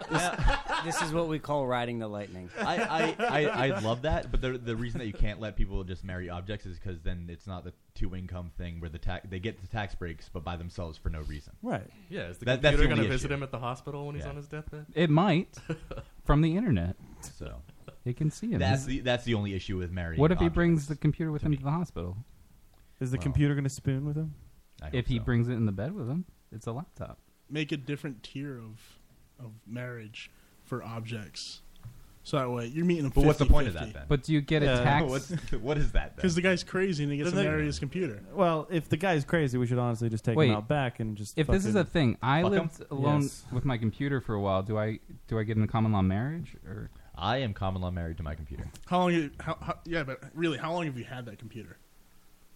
This, 0.09 0.95
this 0.95 1.01
is 1.01 1.11
what 1.11 1.27
we 1.27 1.39
call 1.39 1.67
riding 1.67 1.99
the 1.99 2.07
lightning. 2.07 2.49
I, 2.57 2.77
I, 2.77 3.15
I, 3.19 3.47
I 3.67 3.79
love 3.79 4.03
that, 4.03 4.31
but 4.31 4.39
the 4.41 4.57
the 4.57 4.77
reason 4.77 4.99
that 4.99 5.07
you 5.07 5.13
can't 5.13 5.41
let 5.41 5.57
people 5.57 5.83
just 5.83 6.05
marry 6.05 6.29
objects 6.29 6.65
is 6.65 6.79
because 6.79 7.01
then 7.01 7.27
it's 7.29 7.45
not 7.45 7.65
the 7.65 7.73
two 7.95 8.15
income 8.15 8.51
thing 8.57 8.79
where 8.79 8.89
the 8.89 8.97
tax 8.97 9.27
they 9.29 9.39
get 9.39 9.59
the 9.61 9.67
tax 9.67 9.93
breaks 9.93 10.29
but 10.31 10.45
by 10.45 10.55
themselves 10.55 10.97
for 10.97 11.09
no 11.09 11.19
reason. 11.23 11.51
Right. 11.61 11.83
Yeah, 12.09 12.27
is 12.29 12.37
the 12.37 12.45
That- 12.45 12.61
that's 12.61 12.77
computer 12.77 12.83
the 12.83 12.87
going 12.87 12.97
to 12.99 13.03
only 13.03 13.09
visit 13.13 13.25
issue. 13.25 13.33
him 13.33 13.43
at 13.43 13.51
the 13.51 13.59
hospital 13.59 14.05
when 14.05 14.15
he's 14.15 14.23
Yeah. 14.23 14.29
on 14.29 14.35
his 14.37 14.47
deathbed? 14.47 14.85
It 14.95 15.09
might 15.09 15.57
from 16.23 16.41
the 16.41 16.55
internet. 16.55 16.95
So 17.19 17.55
it 18.05 18.17
can 18.17 18.29
see 18.31 18.51
him. 18.51 18.59
That's 18.59 18.85
the 18.85 18.99
that's 18.99 19.23
the 19.23 19.33
only 19.33 19.53
issue 19.53 19.77
with 19.77 19.91
marrying. 19.91 20.19
What 20.19 20.31
if 20.31 20.39
he 20.39 20.49
brings 20.49 20.87
the 20.87 20.95
computer 20.95 21.31
with 21.31 21.41
him 21.43 21.55
to 21.55 21.63
the 21.63 21.71
hospital? 21.71 22.17
Is 22.99 23.11
the 23.11 23.17
Well, 23.17 23.23
computer 23.23 23.53
going 23.55 23.63
to 23.63 23.69
spoon 23.69 24.05
with 24.05 24.15
him? 24.15 24.33
I 24.81 24.85
hope 24.85 24.93
If 24.95 25.07
he 25.07 25.17
so. 25.17 25.23
brings 25.23 25.47
it 25.47 25.53
in 25.53 25.65
the 25.65 25.71
bed 25.71 25.93
with 25.93 26.07
him, 26.09 26.25
it's 26.51 26.67
a 26.67 26.71
laptop. 26.71 27.17
Make 27.49 27.71
a 27.71 27.77
different 27.77 28.23
tier 28.23 28.57
of 28.57 28.79
of 29.39 29.51
marriage 29.67 30.29
for 30.63 30.83
objects. 30.83 31.61
So 32.25 32.37
that 32.37 32.49
way 32.49 32.67
you're 32.67 32.85
meeting 32.85 33.05
a 33.05 33.09
But 33.09 33.25
what's 33.25 33.39
the 33.39 33.45
point 33.45 33.67
of 33.67 33.73
that 33.73 33.91
then? 33.91 34.03
But 34.07 34.23
do 34.23 34.31
you 34.31 34.39
get 34.39 34.63
a 34.63 34.67
Yeah. 34.67 34.83
tax? 34.83 35.05
What's, 35.09 35.29
what 35.53 35.77
is 35.77 35.91
that? 35.91 36.11
Then? 36.11 36.15
Because 36.15 36.35
the 36.35 36.41
guy's 36.41 36.63
crazy 36.63 37.03
and 37.03 37.11
he 37.11 37.17
gets 37.17 37.31
to 37.31 37.35
Then 37.35 37.43
they- 37.43 37.51
marry 37.51 37.65
his 37.65 37.79
computer. 37.79 38.21
Well, 38.33 38.65
if 38.71 38.87
the 38.87 38.95
guy's 38.95 39.25
crazy, 39.25 39.57
we 39.57 39.67
should 39.67 39.77
honestly 39.79 40.07
just 40.07 40.23
take 40.23 40.37
Wait, 40.37 40.47
him 40.49 40.55
out 40.55 40.69
back 40.69 41.01
and 41.01 41.17
just. 41.17 41.37
If 41.37 41.47
this 41.47 41.65
is 41.65 41.75
a 41.75 41.79
fucking- 41.79 41.91
thing, 41.91 42.17
I 42.21 42.41
Fuck 42.43 42.53
'em? 42.53 42.59
lived 42.59 42.83
alone 42.91 43.21
Yes. 43.23 43.45
with 43.51 43.65
my 43.65 43.77
computer 43.77 44.21
for 44.21 44.35
a 44.35 44.39
while. 44.41 44.63
Do 44.63 44.77
I 44.77 44.99
do 45.27 45.37
I 45.37 45.43
get 45.43 45.57
in 45.57 45.63
a 45.63 45.67
common 45.67 45.91
law 45.91 46.01
marriage 46.01 46.55
or? 46.65 46.89
I 47.15 47.37
am 47.37 47.53
common 47.53 47.81
law 47.81 47.91
married 47.91 48.17
to 48.17 48.23
my 48.23 48.35
computer. 48.35 48.65
How 48.87 48.99
long? 48.99 49.13
You, 49.13 49.29
how, 49.39 49.57
how, 49.61 49.77
yeah, 49.85 50.03
but 50.03 50.19
really, 50.33 50.57
how 50.57 50.73
long 50.73 50.85
have 50.85 50.97
you 50.97 51.03
had 51.03 51.25
that 51.27 51.37
computer? 51.39 51.77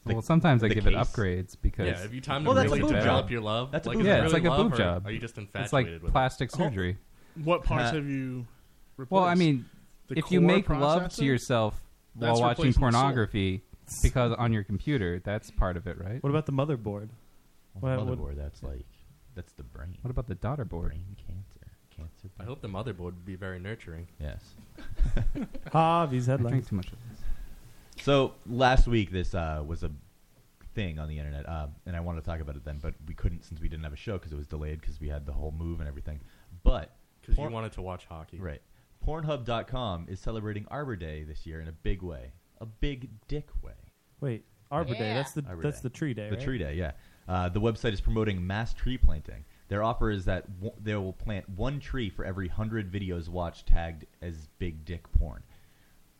The- 0.05 0.13
well, 0.13 0.21
sometimes 0.21 0.63
I 0.63 0.69
the 0.69 0.75
give 0.75 0.87
it 0.87 0.93
case? 0.93 1.07
upgrades 1.07 1.55
because 1.61 1.87
Yeah, 1.87 1.99
have 2.01 2.13
you 2.13 2.21
time 2.21 2.43
to 2.43 2.47
Well, 2.49 2.55
that's 2.55 2.67
a 2.71 2.75
really 2.75 2.81
boob 2.81 2.89
develop 2.99 3.25
job. 3.25 3.31
your 3.31 3.41
love? 3.41 3.71
That's 3.71 3.85
a 3.85 3.89
like, 3.89 3.97
boob 3.97 4.05
is 4.05 4.07
it 4.07 4.09
yeah, 4.09 4.23
it's 4.23 4.33
really 4.33 4.43
like 4.45 4.51
a 4.51 4.55
love, 4.55 4.71
boob 4.71 4.73
or 4.73 4.77
job. 4.77 5.05
Are 5.07 5.11
you 5.11 5.19
just 5.19 5.37
infatuated 5.37 5.65
It's 5.65 5.73
infatuated 5.73 5.93
like 6.01 6.03
with 6.03 6.11
plastic 6.13 6.49
Oh. 6.53 6.57
surgery. 6.57 6.97
What 7.43 7.63
parts 7.63 7.91
Uh, 7.91 7.95
have 7.95 8.07
you? 8.07 8.47
Replaced? 8.95 9.11
Well, 9.11 9.23
I 9.25 9.35
mean, 9.35 9.65
The 10.07 10.17
if 10.17 10.31
you 10.31 10.39
core 10.39 10.47
make 10.47 10.69
love 10.69 11.03
processor? 11.03 11.15
to 11.17 11.25
yourself 11.25 11.81
That's 12.15 12.31
while 12.39 12.49
watching 12.49 12.63
replacing 12.65 12.69
the 12.69 12.91
soul. 12.91 13.01
pornography 13.01 13.63
because 14.01 14.31
on 14.39 14.53
your 14.53 14.63
computer, 14.63 15.19
that's 15.23 15.51
part 15.51 15.77
of 15.77 15.85
it, 15.87 15.99
right? 15.99 16.23
What 16.23 16.29
about 16.29 16.45
the 16.47 16.51
motherboard? 16.53 17.09
Well, 17.79 17.97
What- 18.05 18.07
what- 18.07 18.17
motherboard, 18.19 18.35
that's 18.37 18.63
like 18.63 18.85
that's 19.35 19.51
the 19.53 19.63
brain. 19.63 19.97
What 20.01 20.09
about 20.09 20.27
the 20.27 20.33
daughter 20.35 20.65
board? 20.65 20.87
Brain 20.89 21.15
cancer, 21.97 22.13
cancer. 22.21 22.33
I 22.39 22.43
hope 22.45 22.61
the 22.61 22.67
motherboard 22.69 22.99
would 23.15 23.25
be 23.25 23.35
very 23.35 23.59
nurturing. 23.59 24.07
Yes. 24.19 24.43
Harvey's 25.71 26.27
I 26.29 26.33
headlines. 26.33 26.51
drink 26.51 26.69
too 26.69 26.75
much 26.77 26.87
of 26.87 26.97
this. 27.09 28.03
So 28.03 28.33
last 28.45 28.87
week, 28.87 29.11
this 29.11 29.33
uh, 29.33 29.63
was 29.65 29.83
a 29.83 29.91
thing 30.75 30.99
on 30.99 31.07
the 31.09 31.17
internet, 31.17 31.47
uh, 31.49 31.67
and 31.85 31.95
I 31.95 31.99
wanted 31.99 32.21
to 32.23 32.29
talk 32.29 32.39
about 32.39 32.55
it 32.55 32.63
then, 32.63 32.79
but 32.81 32.93
we 33.07 33.13
couldn't 33.15 33.43
since 33.43 33.59
we 33.59 33.67
didn't 33.67 33.83
have 33.83 33.93
a 33.93 33.97
show 33.97 34.13
because 34.13 34.31
it 34.31 34.37
was 34.37 34.47
delayed 34.47 34.79
because 34.79 34.99
we 35.01 35.09
had 35.09 35.25
the 35.25 35.33
whole 35.33 35.51
move 35.57 35.79
and 35.79 35.89
everything. 35.89 36.19
But 36.63 36.95
Because 37.21 37.35
Porn- 37.35 37.49
you 37.49 37.55
wanted 37.55 37.71
to 37.73 37.81
watch 37.81 38.05
hockey. 38.05 38.39
right, 38.39 38.61
Pornhub.com 39.05 40.05
is 40.09 40.19
celebrating 40.19 40.65
Arbor 40.69 40.95
Day 40.95 41.23
this 41.23 41.45
year 41.45 41.61
in 41.61 41.67
a 41.67 41.71
big 41.71 42.01
way, 42.01 42.31
a 42.61 42.65
big 42.65 43.09
dick 43.27 43.47
way. 43.63 43.73
Wait, 44.21 44.45
Arbor 44.69 44.93
Day. 44.93 44.99
Yeah. 45.07 45.13
That's 45.15 45.31
the 45.31 45.43
Arbor 45.47 45.63
that's 45.63 45.79
Day. 45.79 45.83
the 45.83 45.89
tree 45.89 46.13
day. 46.13 46.29
The 46.29 46.35
right? 46.35 46.45
tree 46.45 46.57
day, 46.59 46.75
yeah. 46.75 46.91
Uh, 47.27 47.49
the 47.49 47.59
website 47.59 47.93
is 47.93 47.99
promoting 48.01 48.45
mass 48.45 48.73
tree 48.73 48.97
planting. 48.97 49.43
Their 49.69 49.83
offer 49.83 50.09
is 50.09 50.25
that 50.25 50.45
w- 50.61 50.73
they 50.81 50.95
will 50.95 51.13
plant 51.13 51.49
one 51.49 51.79
tree 51.79 52.09
for 52.09 52.23
every 52.25 52.47
hundred 52.47 52.91
videos 52.91 53.27
watched 53.27 53.67
tagged 53.67 54.05
as 54.21 54.47
big 54.59 54.85
dick 54.85 55.03
porn. 55.13 55.43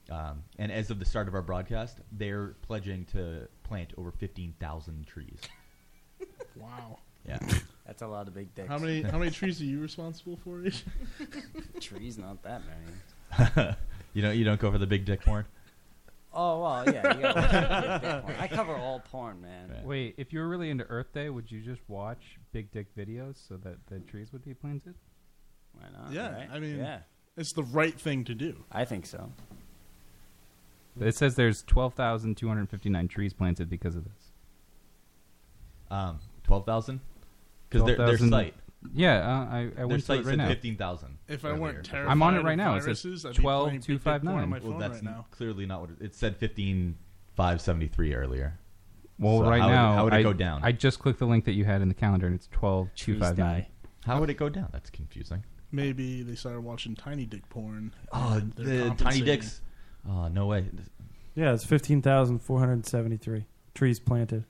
Um, 0.10 0.44
and 0.58 0.72
as 0.72 0.90
of 0.90 1.00
the 1.00 1.06
start 1.06 1.28
of 1.28 1.34
our 1.36 1.42
broadcast, 1.42 2.00
they're 2.12 2.56
pledging 2.62 3.06
to 3.14 3.48
plant 3.64 3.92
over 3.98 4.12
fifteen 4.12 4.54
thousand 4.60 5.08
trees. 5.08 5.40
Wow. 6.60 6.98
Yeah, 7.28 7.38
That's 7.86 8.02
a 8.02 8.08
lot 8.08 8.28
of 8.28 8.34
big 8.34 8.56
dicks. 8.56 8.68
How 8.68 8.80
many? 8.80 9.04
How 9.04 9.20
many 9.20 9.30
trees 9.40 9.62
are 9.62 9.66
you 9.66 9.80
responsible 9.80 10.40
for? 10.44 10.64
Ish? 10.64 10.84
trees? 11.82 12.18
Not 12.18 12.42
that 12.44 12.62
many. 12.66 13.76
you 14.14 14.22
don't 14.24 14.36
you 14.36 14.44
don't 14.44 14.60
go 14.60 14.72
for 14.72 14.78
the 14.80 14.88
big 14.88 15.06
dick 15.06 15.22
porn. 15.22 15.46
Oh 16.40 16.62
well, 16.62 16.86
yeah. 16.94 17.16
You 17.16 17.22
gotta 17.24 17.40
watch 17.42 18.02
big 18.04 18.22
porn. 18.22 18.36
I 18.40 18.48
cover 18.48 18.76
all 18.76 19.00
porn, 19.00 19.42
man. 19.42 19.74
Wait, 19.84 20.14
if 20.18 20.32
you 20.32 20.38
were 20.40 20.48
really 20.48 20.70
into 20.70 20.84
Earth 20.86 21.12
Day, 21.12 21.30
would 21.32 21.52
you 21.52 21.62
just 21.62 21.82
watch 21.88 22.38
big 22.52 22.72
dick 22.72 22.86
videos 22.96 23.36
so 23.48 23.58
that 23.58 23.78
the 23.88 24.00
trees 24.02 24.32
would 24.32 24.46
be 24.46 24.54
planted? 24.54 24.94
Why 25.74 25.88
not? 26.00 26.12
Yeah, 26.14 26.34
right? 26.36 26.48
I 26.52 26.60
mean- 26.60 26.78
yeah, 26.78 27.00
It's 27.38 27.54
the 27.54 27.64
right 27.64 28.00
thing 28.00 28.24
to 28.26 28.36
do. 28.36 28.66
I 28.72 28.86
think 28.86 29.08
so. 29.08 29.32
It 31.00 31.16
says 31.16 31.36
there's 31.36 31.64
12,259 31.64 33.08
trees 33.08 33.34
planted 33.34 33.70
because 33.70 33.96
of 33.96 34.04
this. 34.04 34.32
Um, 35.90 36.20
twelve 36.44 36.66
thousand, 36.66 37.00
because 37.70 37.86
their 37.86 37.96
their 37.96 38.18
12,000 38.18 38.30
site 38.30 38.54
Yeah, 38.94 39.18
uh, 39.18 39.46
I, 39.54 39.60
I 39.60 39.70
their 39.76 39.88
went 39.88 40.00
to 40.02 40.06
site 40.06 40.20
it 40.20 40.26
right 40.26 40.32
said 40.32 40.38
now. 40.38 40.48
fifteen 40.48 40.76
thousand. 40.78 41.18
If 41.28 41.44
I 41.46 41.54
weren't 41.54 41.84
terrified 41.86 42.12
I'm 42.12 42.22
on 42.22 42.36
it 42.36 42.40
of 42.40 42.46
right 42.46 42.56
now. 42.58 42.76
It 42.76 42.84
says 42.84 43.02
viruses, 43.04 43.26
I'd 43.26 43.36
be 43.36 43.42
playing 43.42 43.66
big 43.80 43.82
dick 43.82 44.04
12259. 44.04 44.44
on 44.44 44.50
my 44.50 44.60
Well, 44.60 44.78
that's 44.80 44.94
right 44.96 45.04
now. 45.04 45.26
clearly 45.32 45.66
not 45.66 45.82
what 45.82 45.90
it, 45.92 45.98
it 46.02 46.16
said. 46.16 46.38
Fifteen 46.38 46.98
five 47.36 47.60
seventy 47.62 47.88
three 47.88 48.14
earlier. 48.14 48.60
Well, 49.20 49.40
So 49.40 49.50
right 49.50 49.60
how 49.62 49.68
would 49.68 49.74
now, 49.74 49.94
how 49.96 50.04
would 50.06 50.14
it 50.14 50.18
I, 50.18 50.24
go 50.24 50.34
down? 50.34 50.62
I 50.64 50.72
just 50.72 51.00
clicked 51.00 51.20
the 51.20 51.26
link 51.26 51.46
that 51.46 51.54
you 51.54 51.66
had 51.66 51.82
in 51.82 51.88
the 51.88 51.96
calendar, 51.96 52.28
and 52.28 52.36
it's 52.36 52.48
12259. 52.48 53.36
die. 53.36 53.68
How 54.06 54.20
would 54.20 54.30
it 54.30 54.36
go 54.38 54.48
down? 54.48 54.70
That's 54.72 54.92
confusing. 54.92 55.44
Maybe 55.72 56.22
they 56.22 56.36
started 56.36 56.62
watching 56.62 56.96
tiny 56.96 57.26
dick 57.26 57.50
porn. 57.50 57.94
Oh, 58.14 58.34
and 58.38 58.54
they're 58.54 58.66
the 58.66 58.72
tiny 58.84 58.96
compensating. 58.96 59.26
dicks. 59.26 59.62
Oh, 60.08 60.28
no 60.28 60.46
way. 60.46 60.66
Yeah, 61.36 61.54
it's 61.54 61.66
fifteen 61.66 62.02
thousand 62.04 62.40
four 62.40 62.60
hundred 62.60 62.86
seventy-three 62.86 63.46
trees 63.74 64.00
planted. 64.00 64.46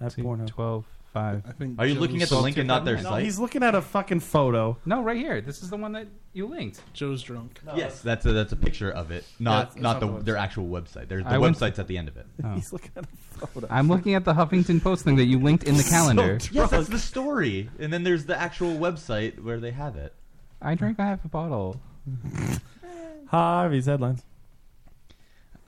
At 0.00 0.12
See, 0.12 0.22
Pornhub. 0.22 0.46
12, 0.48 0.86
5. 1.12 1.42
I 1.46 1.52
think 1.52 1.78
Are 1.78 1.86
you 1.86 1.94
looking 1.98 2.22
at 2.22 2.28
the 2.28 2.38
link 2.40 2.56
and 2.56 2.66
not 2.68 2.84
their 2.84 2.96
No, 2.96 3.02
site? 3.02 3.24
he's 3.24 3.38
looking 3.38 3.62
at 3.62 3.74
a 3.74 3.82
fucking 3.82 4.20
photo. 4.20 4.78
No, 4.86 5.02
right 5.02 5.16
here. 5.16 5.40
This 5.40 5.62
is 5.62 5.70
the 5.70 5.76
one 5.76 5.92
that 5.92 6.06
you 6.32 6.46
linked. 6.46 6.80
Joe's 6.92 7.22
drunk. 7.22 7.60
Yes, 7.74 8.00
that's 8.00 8.24
a 8.26 8.32
that's 8.32 8.52
a 8.52 8.56
picture 8.56 8.90
of 8.90 9.10
it, 9.10 9.24
not 9.38 9.70
That's- 9.70 9.82
not 9.82 9.92
that's 9.94 10.00
the, 10.06 10.12
on 10.12 10.18
the 10.20 10.24
their 10.24 10.36
actual 10.36 10.68
website. 10.68 11.08
Their, 11.08 11.22
the 11.22 11.28
I 11.30 11.38
went- 11.38 11.56
website's 11.56 11.78
at 11.78 11.88
the 11.88 11.98
end 11.98 12.08
of 12.08 12.16
it. 12.16 12.26
Oh. 12.44 12.54
He's 12.54 12.72
looking 12.72 12.90
at 12.96 13.04
a 13.42 13.46
photo. 13.46 13.66
I'm 13.70 13.88
looking 13.88 14.14
at 14.14 14.24
the 14.24 14.32
Huffington 14.34 14.82
Post 14.82 15.04
thing 15.04 15.16
that 15.16 15.24
you 15.26 15.38
linked 15.40 15.64
in 15.64 15.76
the 15.76 15.82
calendar. 15.90 16.38
Yes, 16.52 16.70
that's 16.70 16.88
the 16.88 16.98
story, 16.98 17.68
and 17.78 17.92
then 17.92 18.02
there's 18.04 18.26
the 18.26 18.38
actual 18.40 18.76
website 18.78 19.40
where 19.42 19.58
they 19.60 19.70
have 19.72 19.96
it. 19.96 20.14
I 20.62 20.74
drank 20.74 20.98
a 20.98 21.02
half 21.02 21.24
a 21.24 21.28
bottle. 21.28 21.80
Harvey's 23.28 23.86
headlines. 23.86 24.22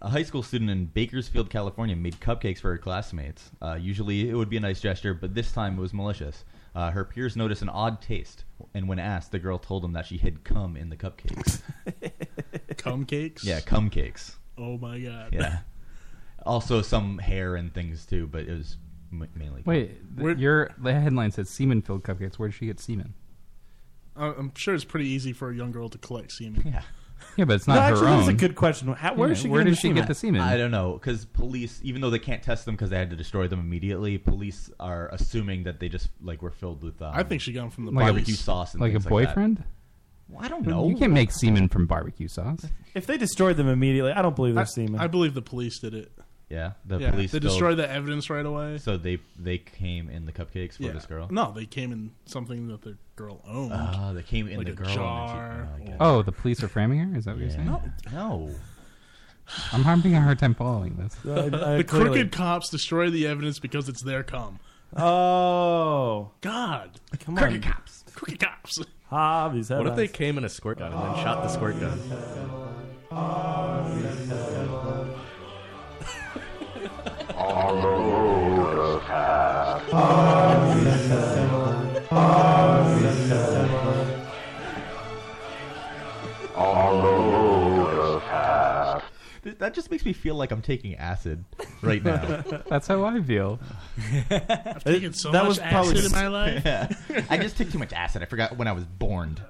A 0.05 0.09
high 0.09 0.25
school 0.25 0.43
student 0.43 0.69
in 0.71 0.87
Bakersfield, 0.87 1.49
California, 1.49 1.95
made 1.95 2.19
cupcakes 2.19 2.59
for 2.61 2.73
her 2.73 2.79
classmates. 2.79 3.51
Uh, 3.63 3.79
usually, 3.81 4.29
it 4.29 4.35
would 4.35 4.49
be 4.51 4.57
a 4.57 4.61
nice 4.61 4.81
gesture, 4.81 5.15
but 5.15 5.33
this 5.35 5.53
time 5.53 5.79
it 5.79 5.81
was 5.81 5.95
malicious. 5.95 6.45
Uh, 6.75 6.91
her 6.91 7.05
peers 7.05 7.37
noticed 7.37 7.63
an 7.63 7.69
odd 7.69 8.03
taste, 8.03 8.45
and 8.75 8.89
when 8.89 8.99
asked, 8.99 9.31
the 9.31 9.39
girl 9.39 9.59
told 9.59 9.85
them 9.85 9.93
that 9.93 10.05
she 10.07 10.17
had 10.19 10.43
cum 10.43 10.77
in 10.77 10.89
the 10.91 10.97
cupcakes. 10.97 11.63
Cum 12.79 13.05
cakes. 13.05 13.45
yeah, 13.45 13.61
cum 13.61 13.91
cakes. 13.91 14.37
Oh 14.59 14.77
my 14.79 14.99
god. 14.99 15.29
Yeah. 15.33 15.59
Also, 16.45 16.83
some 16.83 17.19
hair 17.19 17.55
and 17.55 17.73
things 17.73 18.05
too, 18.05 18.27
but 18.27 18.43
it 18.49 18.51
was 18.59 18.77
m- 19.13 19.29
mainly. 19.37 19.63
cum. 19.63 19.73
Wait, 19.73 19.87
th- 19.89 19.99
Where- 20.17 20.37
your 20.37 20.71
the 20.79 20.93
headline 20.93 21.31
says 21.31 21.49
semen-filled 21.49 22.03
cupcakes. 22.03 22.39
Where 22.41 22.49
did 22.49 22.57
she 22.57 22.67
get 22.67 22.81
semen? 22.81 23.15
Uh, 24.17 24.33
I'm 24.37 24.53
sure 24.57 24.75
it's 24.75 24.85
pretty 24.85 25.09
easy 25.09 25.33
for 25.33 25.51
a 25.51 25.55
young 25.55 25.71
girl 25.71 25.89
to 25.91 25.99
collect 25.99 26.33
semen. 26.33 26.63
Yeah. 26.73 26.83
Yeah, 27.37 27.45
but 27.47 27.55
it's 27.55 27.67
No, 27.69 27.75
not 27.75 27.89
her 27.91 27.95
actually, 27.95 28.09
own. 28.09 28.17
that's 28.19 28.29
a 28.29 28.33
good 28.35 28.55
question. 28.55 28.93
How, 28.93 29.15
where 29.15 29.29
Yeah, 29.29 29.33
is 29.33 29.41
she 29.41 29.49
where 29.49 29.65
did 29.65 29.77
she 29.77 29.83
semen? 29.89 29.97
get 29.97 30.09
the 30.09 30.15
semen? 30.15 30.41
I 30.41 30.57
don't 30.57 30.71
know 30.71 30.93
because 30.95 31.25
police, 31.25 31.81
even 31.83 32.01
though 32.01 32.11
they 32.11 32.19
can't 32.19 32.43
test 32.43 32.65
them 32.65 32.75
because 32.75 32.91
they 32.91 32.99
had 32.99 33.11
to 33.11 33.17
destroy 33.17 33.49
them 33.49 33.61
immediately, 33.61 34.19
police 34.19 34.71
are 34.79 35.09
assuming 35.13 35.65
that 35.65 35.81
they 35.81 35.89
just 35.89 36.09
like 36.23 36.43
were 36.43 36.51
filled 36.51 36.83
with. 36.83 37.01
Um, 37.01 37.13
I 37.15 37.23
think 37.23 37.41
she 37.43 37.53
got 37.53 37.63
them 37.63 37.71
from 37.71 37.87
the 37.87 37.93
Like 37.93 38.05
barbecue 38.07 38.25
police. 38.35 38.41
sauce 38.41 38.73
and 38.75 38.81
like 38.81 38.91
a 38.91 38.95
things 38.95 39.05
like 39.07 39.11
boyfriend? 39.29 39.65
Well, 40.29 40.45
I 40.45 40.49
don't 40.49 40.67
know. 40.67 40.89
You 40.89 40.97
can't 40.97 41.13
make 41.13 41.31
semen 41.31 41.69
from 41.69 41.87
barbecue 41.87 42.29
sauce. 42.29 42.65
If 42.95 43.07
they 43.07 43.19
destroyed 43.19 43.57
them 43.57 43.69
immediately, 43.69 44.13
I 44.13 44.23
don't 44.23 44.35
believe 44.37 44.57
I, 44.57 44.61
they're 44.61 44.67
semen. 44.67 44.99
I 45.01 45.07
believe 45.07 45.35
the 45.35 45.43
police 45.43 45.79
did 45.79 45.93
it. 45.95 46.13
Yeah, 46.53 46.73
the 46.85 46.99
yeah, 46.99 47.11
police 47.11 47.33
they 47.33 47.41
filled- 47.41 47.51
destroyed 47.51 47.79
the 47.79 47.91
evidence 47.91 48.29
right 48.29 48.45
away. 48.45 48.77
So 48.77 48.99
they 48.99 49.19
they 49.39 49.57
came 49.57 50.11
in 50.11 50.27
the 50.27 50.33
cupcakes 50.33 50.77
for 50.77 50.83
yeah. 50.83 50.93
this 50.93 51.07
girl. 51.07 51.27
No, 51.31 51.51
they 51.51 51.65
came 51.65 51.93
in 51.93 52.11
something 52.27 52.69
that 52.69 52.83
the 52.83 52.99
girl 53.17 53.41
owned. 53.49 53.73
Ah, 53.75 54.13
they 54.13 54.23
came 54.23 54.49
in 54.49 54.59
like 54.59 54.67
the 54.67 54.73
a 54.73 54.77
girl 54.77 54.87
and 54.89 54.95
jar. 54.95 55.69
she- 55.69 55.71
oh, 55.73 55.77
I 55.77 55.85
get 55.87 55.95
it. 55.95 55.97
Oh, 55.99 56.21
the 56.23 56.33
police 56.33 56.63
are 56.63 56.69
framing 56.69 56.99
her? 56.99 57.17
Is 57.17 57.25
that 57.25 57.33
what 57.37 57.41
you're 57.41 57.51
saying? 57.51 57.65
No. 57.65 57.83
No. 58.13 58.51
I'm 59.73 59.83
having 59.83 60.15
a 60.15 60.21
hard 60.21 60.39
time 60.39 60.55
following 60.55 60.95
this. 60.97 61.17
I- 61.27 61.47
I 61.75 61.77
the 61.79 61.85
clearly- 61.85 62.11
crooked 62.11 62.33
cops 62.33 62.69
destroy 62.69 63.09
the 63.09 63.27
evidence 63.27 63.59
because 63.59 63.89
it's 63.89 64.03
their 64.03 64.23
cum. 64.23 64.59
Oh, 64.95 66.33
God, 66.43 67.01
come 67.19 67.35
crooked 67.35 67.65
on. 67.65 67.73
cops, 67.73 68.05
crooked 68.15 68.39
cops. 68.39 68.79
Harvey's 69.09 69.71
What 69.71 69.87
if 69.87 69.97
they 69.97 70.07
came 70.07 70.37
in 70.37 70.45
a 70.45 70.51
squirt 70.51 70.81
gun 70.81 70.93
and 70.93 71.03
then 71.03 71.15
shot 71.25 71.43
the 71.43 71.49
squirt 71.49 71.81
gun? 71.81 71.99
That 89.43 89.59
that 89.59 89.75
just 89.75 89.91
makes 89.91 90.05
me 90.05 90.13
feel 90.13 90.37
like 90.37 90.53
I'm 90.53 90.63
taking 90.63 90.95
acid 90.95 91.45
right 91.83 92.03
now. 92.03 92.45
That's 92.69 92.87
how 92.87 93.05
I 93.05 93.21
feel. 93.23 93.59
I've 94.31 94.33
uh, 94.33 94.79
taken 94.85 95.13
so 95.13 95.33
That 95.33 95.43
much 95.43 95.49
was 95.49 95.59
probably 95.59 95.99
acid 95.99 96.05
in 96.05 96.13
my 96.13 96.29
life. 96.29 96.63
Yeah. 96.65 97.25
I 97.29 97.39
just 97.39 97.57
took 97.57 97.71
too 97.71 97.79
much 97.79 97.93
acid. 97.93 98.23
I 98.23 98.27
forgot 98.27 98.57
when 98.57 98.69
I 98.69 98.73
was 98.73 98.85
born. 98.85 99.41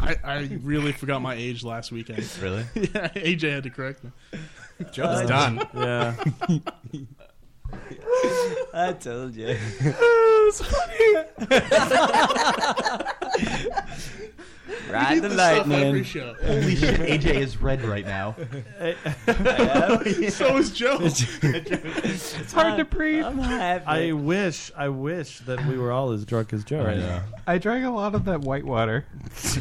I, 0.00 0.16
I 0.24 0.58
really 0.62 0.92
forgot 0.92 1.20
my 1.20 1.34
age 1.34 1.64
last 1.64 1.92
weekend. 1.92 2.26
Really? 2.40 2.64
yeah, 2.74 3.08
AJ 3.08 3.52
had 3.52 3.64
to 3.64 3.70
correct 3.70 4.04
me. 4.04 4.10
Joke's 4.92 5.28
done. 5.28 5.66
Yeah. 5.74 6.14
I 8.72 8.92
told 8.94 9.34
you. 9.36 9.56
It's 14.80 14.88
Ride 14.92 15.14
We 15.14 15.20
the 15.20 15.28
do 15.28 15.34
this 15.34 15.44
stuff 15.54 15.66
lightning. 15.66 16.04
show. 16.04 16.34
Holy 16.42 16.76
shit, 16.76 17.00
AJ 17.00 17.34
is 17.36 17.60
red 17.60 17.82
right 17.82 18.06
now. 18.06 18.34
so 20.30 20.56
is 20.56 20.72
Joe. 20.72 20.98
It's 22.08 22.52
hard 22.52 22.78
to 22.78 22.84
breathe. 22.84 23.24
I'm 23.24 23.38
happy. 23.38 23.84
I 23.86 24.12
wish, 24.12 24.70
I 24.76 24.88
wish 24.88 25.40
that 25.40 25.64
we 25.66 25.76
were 25.78 25.92
all 25.92 26.12
as 26.12 26.24
drunk 26.24 26.52
as 26.52 26.64
Joe 26.64 26.84
right 26.84 26.98
now. 26.98 27.22
I 27.46 27.58
drank 27.58 27.84
a 27.84 27.90
lot 27.90 28.14
of 28.14 28.24
that 28.26 28.40
white 28.40 28.64
water. 28.64 29.04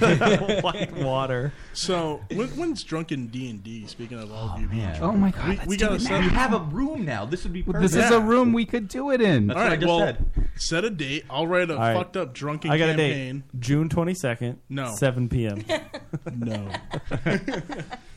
White 0.62 0.94
water. 0.98 1.52
So 1.74 2.22
when, 2.34 2.48
when's 2.50 2.84
drunken 2.84 3.28
D 3.28 3.50
and 3.50 3.64
D? 3.64 3.86
Speaking 3.88 4.20
of 4.20 4.32
all 4.32 4.46
of 4.46 4.52
oh, 4.56 4.60
you, 4.60 4.68
being 4.68 4.82
man. 4.84 4.98
drunk? 4.98 5.14
Oh 5.14 5.18
my 5.18 5.32
god, 5.32 5.48
we, 5.50 5.56
let's 5.58 5.68
we 5.68 5.78
do 5.78 5.86
gotta 5.86 5.96
it 5.96 6.02
set. 6.02 6.22
We 6.22 6.30
have 6.30 6.54
a 6.54 6.60
room 6.60 7.06
now. 7.06 7.26
This 7.26 7.44
would 7.44 7.54
be 7.54 7.64
perfect. 7.64 7.82
This 7.82 7.96
is 7.96 8.10
Yeah. 8.10 8.18
a 8.18 8.20
room 8.20 8.54
we 8.54 8.66
could 8.66 8.88
do 8.88 9.12
it 9.12 9.22
in. 9.22 9.48
That's 9.48 9.58
all 9.58 9.64
what 9.64 9.68
I 9.68 9.70
right, 9.72 9.80
just 9.80 9.88
well, 9.90 10.00
said. 10.00 10.50
set 10.56 10.84
a 10.86 10.90
date. 10.90 11.26
I'll 11.30 11.48
write 11.48 11.70
a 11.70 11.74
All 11.74 11.80
right. 11.80 11.96
fucked 11.96 12.18
up 12.18 12.34
drunken 12.34 12.72
I 12.72 12.78
got 12.78 12.86
a 12.86 12.94
campaign. 12.94 13.40
date. 13.54 13.60
June 13.62 13.90
twenty 13.90 14.14
second. 14.14 14.60
No. 14.70 14.96
Seven 15.08 15.30
p.m. 15.30 15.64
No. 16.36 16.70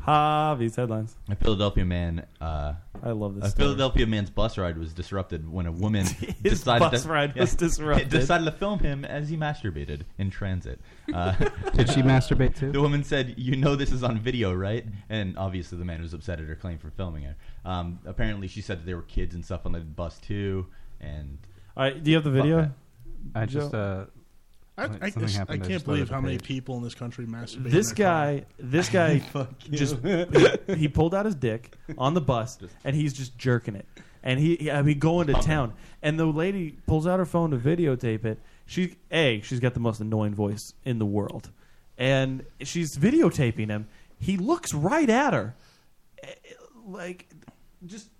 Harvey's 0.00 0.76
headlines. 0.76 1.16
A 1.30 1.34
Philadelphia 1.34 1.86
man. 1.86 2.26
Uh, 2.42 2.74
I 3.02 3.12
love 3.12 3.36
this. 3.36 3.44
a 3.44 3.50
story. 3.52 3.64
Philadelphia 3.68 4.06
man's 4.06 4.28
bus 4.28 4.58
ride 4.58 4.76
was 4.76 4.92
disrupted 4.92 5.50
when 5.50 5.64
a 5.64 5.72
woman 5.72 6.04
His 6.42 6.60
decided 6.60 6.90
bus 6.90 7.04
to, 7.04 7.08
ride 7.08 7.34
was 7.36 7.54
disrupted. 7.54 8.10
Decided 8.10 8.44
to 8.44 8.52
film 8.52 8.80
him 8.80 9.06
as 9.06 9.30
he 9.30 9.38
masturbated 9.38 10.02
in 10.18 10.28
transit. 10.28 10.78
Uh, 11.10 11.32
Did 11.72 11.88
she 11.88 12.02
masturbate 12.02 12.54
too? 12.54 12.70
The 12.70 12.82
woman 12.82 13.02
said, 13.02 13.32
"You 13.38 13.56
know 13.56 13.76
this 13.76 13.92
is 13.92 14.02
on 14.04 14.18
video, 14.18 14.52
right?" 14.52 14.84
And 15.08 15.38
obviously, 15.38 15.78
the 15.78 15.86
man 15.86 16.02
was 16.02 16.12
upset 16.12 16.38
at 16.38 16.46
her 16.46 16.54
claim 16.54 16.76
for 16.76 16.90
filming 16.90 17.22
her. 17.22 17.36
Um, 17.64 17.98
apparently, 18.04 18.46
she 18.46 18.60
said 18.60 18.80
that 18.80 18.84
there 18.84 18.96
were 18.96 19.02
kids 19.04 19.34
and 19.34 19.42
stuff 19.42 19.64
on 19.64 19.72
the 19.72 19.80
bus 19.80 20.18
too. 20.18 20.66
And 21.00 21.38
All 21.78 21.84
right, 21.84 22.04
do 22.04 22.10
you 22.10 22.16
have 22.18 22.24
the 22.24 22.30
video? 22.30 22.74
I 23.34 23.46
just 23.46 23.72
uh, 23.74 24.04
I, 24.78 24.84
I, 24.84 24.86
I, 24.86 25.30
happened, 25.30 25.64
I 25.64 25.66
can't 25.66 25.84
believe 25.84 26.08
how 26.08 26.20
the 26.20 26.22
many 26.22 26.38
people 26.38 26.76
in 26.76 26.84
this 26.84 26.94
country 26.94 27.26
masturbate. 27.26 27.70
This 27.70 27.90
in 27.90 27.96
car. 27.96 28.04
guy, 28.04 28.44
this 28.58 28.88
guy, 28.90 29.22
just 29.70 29.96
he, 30.04 30.74
he 30.74 30.88
pulled 30.88 31.14
out 31.14 31.26
his 31.26 31.34
dick 31.34 31.76
on 31.98 32.14
the 32.14 32.20
bus 32.20 32.58
and 32.84 32.94
he's 32.94 33.12
just 33.12 33.36
jerking 33.36 33.74
it. 33.74 33.86
And 34.22 34.38
he, 34.38 34.70
I 34.70 34.82
mean, 34.82 34.98
going 34.98 35.26
to 35.28 35.34
town. 35.34 35.74
And 36.02 36.18
the 36.18 36.26
lady 36.26 36.78
pulls 36.86 37.06
out 37.06 37.18
her 37.18 37.26
phone 37.26 37.50
to 37.50 37.56
videotape 37.56 38.24
it. 38.24 38.38
She, 38.66 38.96
a, 39.10 39.40
she's 39.40 39.60
got 39.60 39.74
the 39.74 39.80
most 39.80 40.00
annoying 40.00 40.34
voice 40.34 40.74
in 40.84 40.98
the 40.98 41.06
world, 41.06 41.50
and 41.96 42.44
she's 42.60 42.96
videotaping 42.96 43.68
him. 43.68 43.88
He 44.20 44.36
looks 44.36 44.74
right 44.74 45.08
at 45.08 45.32
her, 45.32 45.56
eh, 46.22 46.28
like 46.84 47.28
just 47.86 48.10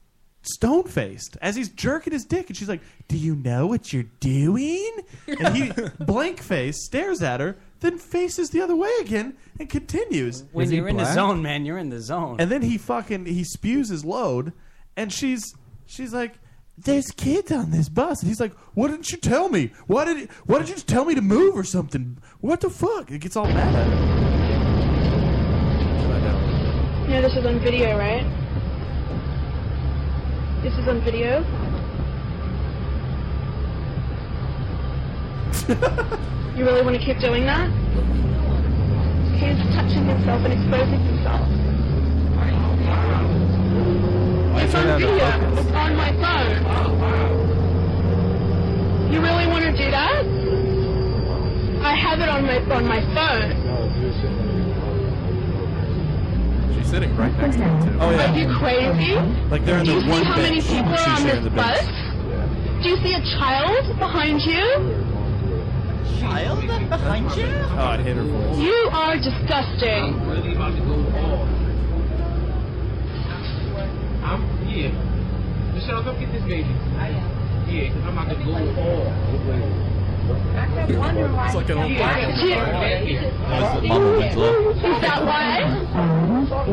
stone 0.55 0.85
faced 0.85 1.37
as 1.43 1.57
he's 1.57 1.69
jerking 1.71 2.13
his 2.13 2.25
dick, 2.25 2.49
and 2.49 2.57
she's 2.57 2.69
like, 2.69 2.81
"Do 3.09 3.17
you 3.17 3.35
know 3.37 3.67
what 3.67 3.93
you're 3.93 4.07
doing?" 4.21 4.91
And 5.27 5.57
he 5.57 5.73
blank 6.05 6.41
face 6.41 6.85
stares 6.85 7.23
at 7.23 7.41
her, 7.41 7.57
then 7.81 7.99
faces 7.99 8.51
the 8.51 8.61
other 8.61 8.75
way 8.77 8.91
again 9.01 9.37
and 9.59 9.69
continues. 9.69 10.45
When 10.53 10.65
Is 10.65 10.71
he 10.71 10.77
you're 10.79 10.89
in 10.89 10.97
the 10.97 11.03
black? 11.05 11.15
zone, 11.15 11.43
man, 11.43 11.65
you're 11.65 11.79
in 11.79 11.91
the 11.91 12.01
zone. 12.01 12.37
And 12.41 12.51
then 12.51 12.63
he 12.63 12.79
fucking 12.79 13.27
he 13.27 13.45
spews 13.45 13.89
his 13.89 14.05
load, 14.05 14.53
and 14.97 15.13
she's 15.13 15.55
she's 15.87 16.13
like, 16.13 16.35
"There's 16.77 17.11
kids 17.11 17.51
on 17.53 17.71
this 17.71 17.89
bus," 17.89 18.21
and 18.21 18.29
he's 18.29 18.41
like, 18.41 18.55
"What 18.75 18.89
didn't 18.89 19.11
you 19.11 19.19
tell 19.19 19.49
me? 19.49 19.73
Why 19.87 20.05
did 20.05 20.31
why 20.47 20.59
did 20.59 20.69
you 20.69 20.75
just 20.75 20.89
tell 20.89 21.05
me 21.05 21.15
to 21.15 21.23
move 21.23 21.57
or 21.57 21.65
something? 21.65 22.19
What 22.41 22.61
the 22.61 22.71
fuck?" 22.71 23.11
It 23.11 23.21
gets 23.21 23.37
all 23.37 23.47
mad 23.47 23.75
at 23.75 23.87
her. 23.87 24.19
Yeah, 27.09 27.23
this 27.23 27.35
is 27.37 27.47
on 27.47 27.59
video, 27.61 27.97
right? 27.97 28.23
This 30.63 30.75
is 30.77 30.89
on 30.89 31.01
video. 31.03 31.45
you 36.57 36.65
really 36.65 36.83
want 36.83 36.97
to 36.97 37.03
keep 37.05 37.21
doing 37.21 37.47
that? 37.47 37.71
He's 39.39 39.57
touching 39.73 40.05
himself 40.05 40.43
and 40.43 40.53
exposing 40.53 40.99
himself. 40.99 41.49
It's 44.59 44.75
on 44.75 44.99
video. 44.99 45.31
It's 45.61 45.71
on 45.71 45.95
my 45.95 46.11
phone. 46.19 46.59
You 49.13 49.21
really 49.21 49.47
want 49.47 49.65
to 49.65 49.71
do 49.71 49.91
that? 49.93 50.25
I 51.85 51.95
have 51.95 52.19
it 52.19 52.29
on 52.29 52.45
my 52.45 52.59
on 52.75 52.85
my 52.85 53.01
phone. 53.15 54.38
She's 56.75 56.89
sitting 56.91 57.15
right 57.17 57.33
next 57.39 57.57
to 57.57 57.63
him, 57.65 57.75
too. 57.93 57.99
Oh 58.01 58.15
Are 58.15 58.37
you 58.37 58.49
crazy? 58.59 59.15
like 59.51 59.65
they're 59.65 59.79
in 59.81 59.87
Do 59.87 59.95
the 59.95 60.01
you 60.01 60.05
see 60.05 60.11
one 60.11 60.23
how 60.25 60.37
many 60.37 60.61
bench. 60.61 60.69
people 60.71 60.93
are 60.93 60.99
She's 60.99 61.09
on 61.09 61.17
sharing 61.23 61.43
this 61.43 61.45
the 61.45 61.57
bus? 61.57 61.79
bench. 61.81 62.83
Do 62.83 62.89
you 62.91 62.97
see 63.03 63.15
a 63.15 63.23
child 63.39 63.85
behind 63.99 64.41
you? 64.43 64.65
child 66.21 66.61
behind 66.91 67.31
you. 67.37 67.47
Oh, 67.79 67.95
I 67.95 68.03
hate 68.03 68.17
her 68.17 68.25
voice. 68.25 68.59
You 68.59 68.79
are 68.93 69.17
disgusting. 69.17 70.19
I'm 70.19 70.29
really 70.29 70.55
about 70.55 70.75
to 70.75 70.83
go 70.83 70.95
off. 71.23 71.49
I'm 74.23 74.41
yeah. 74.69 74.91
Michelle, 75.75 76.03
come 76.03 76.19
get 76.21 76.33
this 76.33 76.43
baby. 76.43 76.69
Yeah, 76.69 77.93
because 77.93 78.03
I'm 78.05 78.19
about 78.19 78.29
to 78.31 78.37
go 78.37 78.53
all 78.83 79.07
It's 80.31 81.55
like 81.55 81.69
an 81.71 81.79
old 81.79 81.97
That 81.97 83.73
was 83.75 83.89
Mama 83.89 84.11
Winslow. 84.19 84.71
Is 84.71 84.83
that 85.01 85.25
why? 85.25 86.69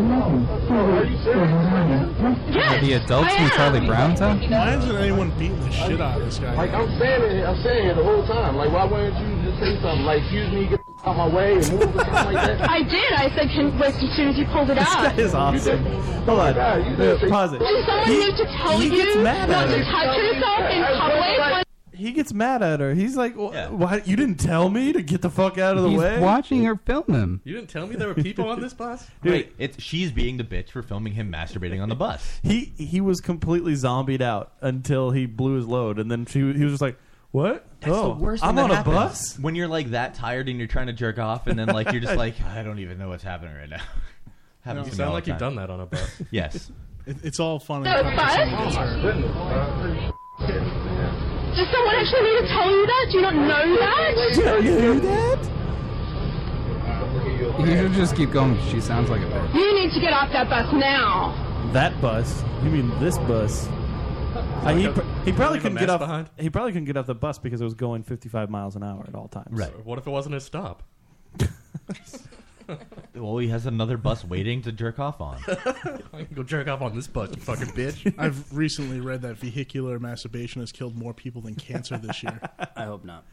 Yes. 2.51 2.81
the 2.81 2.93
adults 2.93 3.31
I 3.31 3.37
from. 3.37 3.49
Charlie 3.57 3.85
Brown's 3.87 4.19
house. 4.19 4.41
Why 4.49 4.75
isn't 4.75 4.95
anyone 4.97 5.31
beating 5.39 5.59
the 5.61 5.71
shit 5.71 6.01
out 6.01 6.19
of 6.19 6.25
this 6.25 6.39
guy? 6.39 6.53
Like 6.55 6.71
I'm 6.71 6.87
saying 6.99 7.21
it, 7.23 7.45
I'm 7.45 7.61
saying 7.63 7.87
it 7.87 7.95
the 7.95 8.03
whole 8.03 8.25
time. 8.27 8.55
Like 8.57 8.71
why 8.71 8.85
wouldn't 8.85 9.15
you 9.19 9.49
just 9.49 9.59
say 9.63 9.79
something 9.81 10.05
like, 10.05 10.21
"Excuse 10.23 10.51
me, 10.51 10.67
get 10.67 10.85
the 10.85 11.09
out 11.09 11.15
my 11.17 11.27
way" 11.33 11.53
and 11.55 11.71
move 11.71 11.95
or 11.95 11.99
something 12.03 12.33
like 12.33 12.59
that? 12.59 12.69
I 12.77 12.81
did. 12.83 13.13
I 13.13 13.29
said, 13.35 13.47
can, 13.53 13.77
wait, 13.79 13.95
as 13.95 14.15
soon 14.15 14.27
as 14.29 14.37
you 14.37 14.45
pulled 14.51 14.69
it 14.69 14.75
This 14.75 14.87
out. 14.87 15.15
guy 15.15 15.21
is 15.21 15.33
awesome. 15.33 15.85
Hold 16.25 16.39
on, 16.39 16.53
pause 17.29 17.53
it. 17.53 17.59
Does 17.59 17.85
someone 17.85 18.07
He- 18.07 18.17
need 18.19 18.35
to 18.37 18.45
tell 18.45 18.79
he 18.79 18.87
you 18.89 19.23
not 19.23 19.47
to 19.47 19.83
touch 19.85 20.17
yourself 20.17 20.59
in 20.71 20.83
public? 20.99 21.64
He 21.95 22.11
gets 22.11 22.33
mad 22.33 22.61
at 22.61 22.79
her. 22.79 22.93
He's 22.93 23.15
like, 23.15 23.35
"Wh- 23.35 23.71
"Why 23.71 24.01
you 24.05 24.15
didn't 24.15 24.35
tell 24.39 24.69
me 24.69 24.93
to 24.93 25.01
get 25.01 25.21
the 25.21 25.29
fuck 25.29 25.57
out 25.57 25.77
of 25.77 25.83
the 25.83 25.89
He's 25.89 25.99
way?" 25.99 26.19
watching 26.19 26.63
her 26.65 26.75
film 26.75 27.05
him. 27.07 27.41
You 27.43 27.53
didn't 27.55 27.69
tell 27.69 27.87
me 27.87 27.95
there 27.95 28.07
were 28.07 28.13
people 28.15 28.49
on 28.49 28.61
this 28.61 28.73
bus? 28.75 29.07
Dude, 29.23 29.49
it's 29.57 29.81
she's 29.81 30.11
being 30.11 30.37
the 30.37 30.43
bitch 30.43 30.69
for 30.69 30.81
filming 30.81 31.13
him 31.13 31.31
masturbating 31.31 31.81
on 31.81 31.89
the 31.89 31.95
bus. 31.95 32.39
He 32.43 32.73
he 32.77 33.01
was 33.01 33.21
completely 33.21 33.75
zombied 33.75 34.21
out 34.21 34.51
until 34.61 35.11
he 35.11 35.25
blew 35.25 35.55
his 35.55 35.65
load, 35.67 35.99
and 35.99 36.09
then 36.11 36.25
she 36.25 36.39
he 36.53 36.63
was 36.63 36.73
just 36.73 36.81
like, 36.81 36.97
"What? 37.31 37.65
That's 37.81 37.93
oh, 37.95 38.13
the 38.15 38.19
worst. 38.23 38.43
I'm 38.43 38.55
thing 38.55 38.63
on 38.65 38.69
that 38.69 38.73
a 38.73 38.77
happens. 38.77 38.95
bus." 38.95 39.39
when 39.39 39.55
you're 39.55 39.67
like 39.67 39.91
that 39.91 40.13
tired 40.15 40.49
and 40.49 40.57
you're 40.57 40.67
trying 40.67 40.87
to 40.87 40.93
jerk 40.93 41.19
off, 41.19 41.47
and 41.47 41.57
then 41.57 41.67
like 41.67 41.91
you're 41.91 42.01
just 42.01 42.17
like, 42.25 42.39
I 42.41 42.63
don't 42.63 42.79
even 42.79 42.97
know 42.97 43.09
what's 43.09 43.23
happening 43.23 43.55
right 43.55 43.69
now. 43.69 43.81
Happens 44.61 44.87
You 44.87 44.91
me 44.93 44.97
sound 44.97 45.07
all 45.09 45.13
like 45.13 45.25
the 45.25 45.31
you've 45.31 45.39
time. 45.39 45.55
done 45.55 45.67
that 45.67 45.69
on 45.69 45.79
a 45.81 45.85
bus. 45.85 46.21
Yes. 46.31 46.71
It, 47.05 47.17
it's 47.23 47.39
all 47.39 47.59
fun 47.59 47.85
and 47.85 48.07
No, 48.07 48.15
fun 48.71 50.11
but- 51.55 51.63
until 51.63 51.73
someone 51.73 51.95
gets 51.95 52.11
hurt. 52.11 52.15
Does 52.15 52.15
someone 52.15 52.15
actually 52.19 52.23
need 52.23 52.39
to 52.41 52.47
tell 52.47 52.69
you 52.71 52.85
that? 52.85 53.05
Do 53.11 53.17
you 53.17 53.21
not 53.21 53.35
know 53.35 53.65
that? 53.79 54.33
Tell 54.35 54.63
you 54.63 54.99
that? 55.01 55.39
You 57.59 57.77
should 57.77 57.93
just 57.93 58.15
keep 58.15 58.31
going. 58.31 58.59
She 58.69 58.81
sounds 58.81 59.09
like 59.09 59.21
a 59.21 59.25
bitch. 59.25 59.53
You 59.53 59.73
need 59.73 59.91
to 59.93 59.99
get 59.99 60.13
off 60.13 60.29
that 60.33 60.49
bus 60.49 60.71
now. 60.73 61.33
That 61.73 61.99
bus? 62.01 62.43
You 62.63 62.69
mean 62.69 62.89
this 62.99 63.17
bus? 63.19 63.67
Uh, 64.35 64.75
he, 64.75 64.87
pr- 64.89 65.01
he 65.23 65.31
probably 65.31 65.59
couldn't 65.59 65.77
get 65.77 65.87
mess 65.87 65.89
off. 65.91 65.99
behind? 65.99 66.29
He 66.37 66.49
probably 66.49 66.71
couldn't 66.73 66.85
get 66.85 66.97
off 66.97 67.05
the 67.05 67.15
bus 67.15 67.37
because 67.39 67.61
it 67.61 67.63
was 67.63 67.73
going 67.73 68.03
55 68.03 68.49
miles 68.49 68.75
an 68.75 68.83
hour 68.83 69.05
at 69.07 69.15
all 69.15 69.27
times. 69.29 69.47
Right. 69.51 69.85
What 69.85 69.97
if 69.99 70.05
it 70.07 70.09
wasn't 70.09 70.33
his 70.33 70.43
stop? 70.43 70.83
Well, 73.15 73.37
he 73.37 73.47
has 73.47 73.65
another 73.65 73.97
bus 73.97 74.25
waiting 74.25 74.61
to 74.63 74.71
jerk 74.73 74.99
off 74.99 75.21
on. 75.21 75.37
I 75.47 76.23
can 76.25 76.27
go 76.33 76.43
jerk 76.43 76.67
off 76.67 76.81
on 76.81 76.93
this 76.95 77.07
bus, 77.07 77.29
you 77.33 77.41
fucking 77.41 77.67
bitch. 77.69 78.13
I've 78.17 78.55
recently 78.55 78.99
read 78.99 79.21
that 79.21 79.37
vehicular 79.37 79.99
masturbation 79.99 80.61
has 80.61 80.71
killed 80.73 80.97
more 80.97 81.13
people 81.13 81.41
than 81.41 81.55
cancer 81.55 81.97
this 81.97 82.21
year. 82.23 82.39
I 82.75 82.83
hope 82.85 83.05
not. 83.05 83.23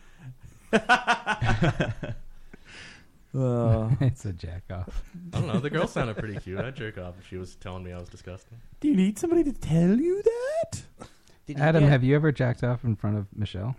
Uh, 3.35 3.89
it's 4.01 4.27
a 4.27 4.33
jack 4.33 4.63
off. 4.71 5.03
I 5.33 5.39
don't 5.39 5.47
know. 5.49 5.59
The 5.59 5.71
girl 5.71 5.87
sounded 5.87 6.17
pretty 6.19 6.39
cute. 6.39 6.61
I'd 6.61 6.77
jerk 6.77 6.99
off 6.99 7.15
if 7.19 7.27
she 7.29 7.37
was 7.39 7.55
telling 7.57 7.83
me 7.83 7.91
I 7.93 7.99
was 7.99 8.09
disgusting. 8.11 8.59
do 8.81 8.89
you 8.89 8.95
need 8.97 9.19
somebody 9.19 9.43
to 9.45 9.53
tell 9.53 9.99
you 9.99 10.23
that? 10.23 10.83
Did 11.47 11.57
you 11.57 11.63
Adam, 11.63 11.85
get- 11.85 11.91
have 11.91 12.05
you 12.05 12.15
ever 12.15 12.31
jacked 12.31 12.63
off 12.63 12.85
in 12.85 12.95
front 12.95 13.17
of 13.17 13.27
Michelle? 13.35 13.75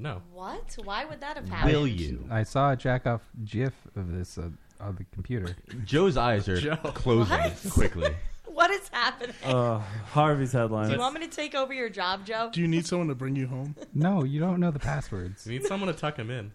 No. 0.00 0.22
What? 0.32 0.76
Why 0.84 1.04
would 1.04 1.20
that 1.20 1.36
have 1.36 1.48
happened? 1.48 1.72
Will 1.74 1.86
you? 1.86 2.26
I 2.30 2.42
saw 2.42 2.72
a 2.72 2.76
jack 2.76 3.06
off 3.06 3.20
GIF 3.44 3.74
of 3.96 4.10
this 4.10 4.38
uh, 4.38 4.48
on 4.80 4.96
the 4.96 5.04
computer. 5.12 5.54
Joe's 5.84 6.16
eyes 6.16 6.48
are 6.48 6.56
Joe. 6.60 6.76
closing 6.76 7.36
What? 7.38 7.66
quickly. 7.70 8.14
What 8.52 8.72
is 8.72 8.88
happening? 8.92 9.34
Uh, 9.44 9.78
Harvey's 10.10 10.52
headlines. 10.52 10.88
Do 10.88 10.90
headlines. 10.90 10.92
you 10.92 10.98
want 10.98 11.14
me 11.14 11.20
to 11.20 11.34
take 11.34 11.54
over 11.54 11.72
your 11.72 11.88
job, 11.88 12.26
Joe? 12.26 12.50
Do 12.52 12.60
you 12.60 12.66
need 12.68 12.84
someone 12.84 13.06
to 13.08 13.14
bring 13.14 13.34
you 13.36 13.46
home? 13.46 13.74
No, 13.94 14.22
you 14.24 14.38
don't 14.40 14.58
know 14.60 14.70
the 14.70 14.78
passwords. 14.78 15.46
You 15.46 15.52
need 15.58 15.64
someone 15.66 15.86
to 15.86 15.98
tuck 15.98 16.18
him 16.18 16.30
in. 16.30 16.50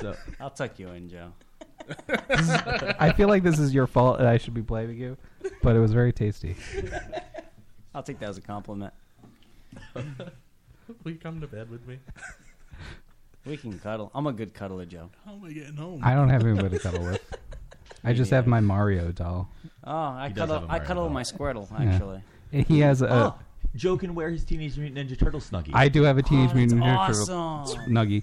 So 0.00 0.16
I'll 0.40 0.50
tuck 0.50 0.78
you 0.80 0.88
in, 0.88 1.08
Joe. 1.08 1.32
I 2.98 3.12
feel 3.12 3.28
like 3.28 3.42
this 3.44 3.58
is 3.60 3.72
your 3.74 3.86
fault 3.86 4.18
and 4.18 4.26
I 4.26 4.38
should 4.38 4.54
be 4.54 4.62
blaming 4.62 4.98
you, 4.98 5.16
but 5.62 5.76
it 5.76 5.80
was 5.80 5.92
very 5.92 6.12
tasty. 6.12 6.56
I'll 7.94 8.02
take 8.02 8.18
that 8.20 8.30
as 8.30 8.38
a 8.38 8.42
compliment. 8.42 8.92
Will 9.94 11.12
you 11.12 11.18
come 11.18 11.40
to 11.42 11.46
bed 11.46 11.70
with 11.70 11.86
me? 11.86 11.98
We 13.48 13.56
can 13.56 13.78
cuddle. 13.78 14.10
I'm 14.14 14.26
a 14.26 14.32
good 14.32 14.52
cuddler, 14.52 14.84
Joe. 14.84 15.08
How 15.24 15.32
am 15.32 15.42
I 15.44 15.52
getting 15.52 15.76
home? 15.76 16.02
I 16.04 16.14
don't 16.14 16.28
have 16.28 16.44
anybody 16.44 16.76
to 16.76 16.78
cuddle 16.78 17.02
with. 17.04 17.22
I 18.04 18.12
just 18.12 18.30
have 18.30 18.46
my 18.46 18.60
Mario 18.60 19.10
doll. 19.10 19.48
Oh, 19.84 19.90
I 19.90 20.28
He 20.28 20.34
does 20.34 20.42
cuddle. 20.48 20.54
have 20.60 20.62
a 20.64 20.66
I 20.66 20.68
Mario 20.76 20.86
cuddle 20.86 21.02
with 21.04 21.08
doll. 21.10 21.14
my 21.14 21.22
Squirtle, 21.22 21.80
Yeah. 21.80 21.92
actually. 21.92 22.22
He 22.64 22.80
has 22.80 23.00
a. 23.02 23.10
oh, 23.12 23.34
Joe 23.74 23.96
can 23.96 24.14
wear 24.14 24.28
his 24.30 24.44
Teenage 24.44 24.76
Mutant 24.76 25.08
Ninja 25.08 25.18
Turtle 25.18 25.40
snuggie. 25.40 25.70
I 25.72 25.88
do 25.88 26.02
have 26.02 26.18
a 26.18 26.22
Teenage 26.22 26.50
Oh, 26.52 26.56
Mutant 26.56 26.80
that's 26.82 27.18
Ninja 27.18 27.20
Turtle 27.26 27.34
awesome. 27.36 27.80
snuggie. 27.90 28.22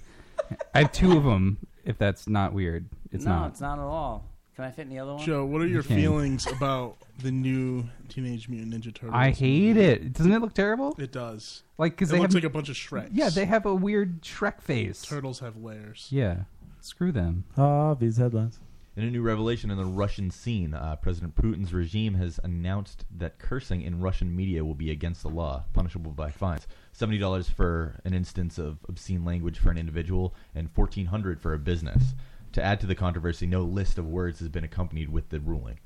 I 0.74 0.78
have 0.82 0.92
two 0.92 1.16
of 1.16 1.24
them. 1.24 1.58
If 1.84 1.98
that's 1.98 2.28
not 2.28 2.52
weird, 2.52 2.86
it's 3.12 3.24
no, 3.24 3.30
not. 3.32 3.50
it's 3.50 3.60
not 3.60 3.78
at 3.78 3.84
all. 3.84 4.24
Can 4.56 4.64
I 4.64 4.70
fit 4.70 4.82
in 4.82 4.88
the 4.88 4.98
other 4.98 5.14
one? 5.14 5.22
Joe, 5.22 5.44
what 5.44 5.60
are 5.60 5.66
your 5.66 5.82
can. 5.82 5.96
feelings 5.96 6.46
about 6.46 6.96
the 7.18 7.30
new 7.30 7.84
Teenage 8.08 8.48
Mutant 8.48 8.72
Ninja 8.72 8.94
Turtles? 8.94 9.12
I 9.14 9.30
hate 9.30 9.76
it. 9.76 10.14
Doesn't 10.14 10.32
it 10.32 10.40
look 10.40 10.54
terrible? 10.54 10.96
It 10.98 11.12
does. 11.12 11.62
Like 11.76 11.92
because 11.92 12.08
It 12.08 12.12
they 12.14 12.18
looks 12.20 12.32
have 12.32 12.42
like 12.42 12.50
a 12.50 12.52
bunch 12.54 12.70
of 12.70 12.74
Shreks. 12.76 13.10
Yeah, 13.12 13.28
they 13.28 13.44
have 13.44 13.66
a 13.66 13.74
weird 13.74 14.22
Shrek 14.22 14.62
face. 14.62 15.02
Turtles 15.02 15.40
have 15.40 15.58
layers. 15.58 16.08
Yeah, 16.10 16.44
screw 16.80 17.12
them. 17.12 17.44
Harvey's 17.54 18.16
headlines. 18.16 18.58
In 18.96 19.04
a 19.04 19.10
new 19.10 19.20
revelation 19.20 19.70
in 19.70 19.76
the 19.76 19.84
Russian 19.84 20.30
scene, 20.30 20.72
uh, 20.72 20.96
President 20.96 21.34
Putin's 21.34 21.74
regime 21.74 22.14
has 22.14 22.40
announced 22.42 23.04
that 23.14 23.38
cursing 23.38 23.82
in 23.82 24.00
Russian 24.00 24.34
media 24.34 24.64
will 24.64 24.74
be 24.74 24.90
against 24.90 25.22
the 25.22 25.28
law, 25.28 25.64
punishable 25.74 26.12
by 26.12 26.30
fines. 26.30 26.66
Seventy 26.92 27.18
dollars 27.18 27.46
for 27.46 28.00
an 28.06 28.14
instance 28.14 28.56
of 28.56 28.78
obscene 28.88 29.22
language 29.22 29.58
for 29.58 29.70
an 29.70 29.76
individual, 29.76 30.34
and 30.54 30.70
fourteen 30.70 31.04
hundred 31.04 31.42
for 31.42 31.52
a 31.52 31.58
business. 31.58 32.14
To 32.56 32.62
add 32.62 32.80
to 32.80 32.86
the 32.86 32.94
controversy, 32.94 33.46
no 33.46 33.62
list 33.64 33.98
of 33.98 34.06
words 34.06 34.38
has 34.40 34.48
been 34.48 34.64
accompanied 34.64 35.10
with 35.10 35.28
the 35.28 35.40
ruling. 35.40 35.78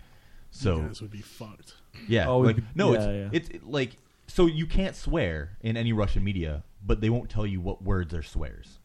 So 0.53 0.87
this 0.89 1.01
would 1.03 1.11
be 1.11 1.21
fucked. 1.21 1.75
yeah, 2.07 2.29
Oh, 2.29 2.39
like 2.39 2.59
no, 2.77 2.93
yeah, 2.93 3.29
it's 3.33 3.49
it's 3.49 3.49
it- 3.57 3.67
like 3.67 3.97
so 4.29 4.47
you 4.47 4.67
can't 4.67 4.95
swear 4.95 5.57
in 5.63 5.77
any 5.77 5.93
Russian 5.93 6.23
media, 6.23 6.63
but 6.87 7.01
they 7.01 7.11
won't 7.11 7.29
tell 7.29 7.45
you 7.45 7.61
what 7.61 7.83
words 7.83 8.15
are 8.15 8.23
swears. 8.23 8.79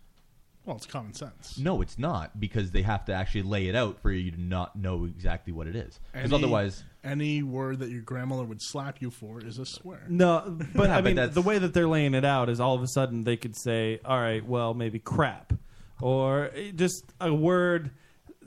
Well, 0.65 0.77
it's 0.77 0.87
common 0.87 1.13
sense. 1.13 1.59
No, 1.59 1.83
it's 1.83 1.99
not 1.99 2.39
because 2.39 2.71
they 2.71 2.81
have 2.81 3.05
to 3.05 3.13
actually 3.13 3.43
lay 3.43 3.67
it 3.67 3.75
out 3.75 3.99
for 4.01 4.09
you 4.11 4.31
to 4.31 4.41
not 4.41 4.75
know 4.75 5.05
exactly 5.05 5.53
what 5.53 5.67
it 5.67 5.75
is. 5.75 5.99
Because 6.11 6.33
otherwise, 6.33 6.83
any 7.03 7.43
word 7.43 7.77
that 7.81 7.91
your 7.91 8.01
grandmother 8.01 8.45
would 8.45 8.63
slap 8.63 8.99
you 8.99 9.11
for 9.11 9.39
is 9.45 9.59
a 9.59 9.65
swear. 9.67 10.01
No, 10.09 10.57
but 10.73 10.87
Yeah, 10.89 10.93
I 10.93 11.01
but 11.01 11.03
mean, 11.05 11.15
that's- 11.17 11.35
the 11.35 11.43
way 11.43 11.59
that 11.59 11.75
they're 11.75 11.87
laying 11.87 12.15
it 12.15 12.25
out 12.25 12.49
is 12.49 12.59
all 12.59 12.73
of 12.73 12.81
a 12.81 12.87
sudden 12.87 13.25
they 13.25 13.37
could 13.37 13.55
say, 13.55 13.99
"All 14.03 14.19
right, 14.19 14.43
well, 14.43 14.73
maybe 14.73 14.97
crap," 14.97 15.53
or 16.01 16.51
eh, 16.55 16.71
just 16.75 17.05
a 17.21 17.33
word, 17.33 17.91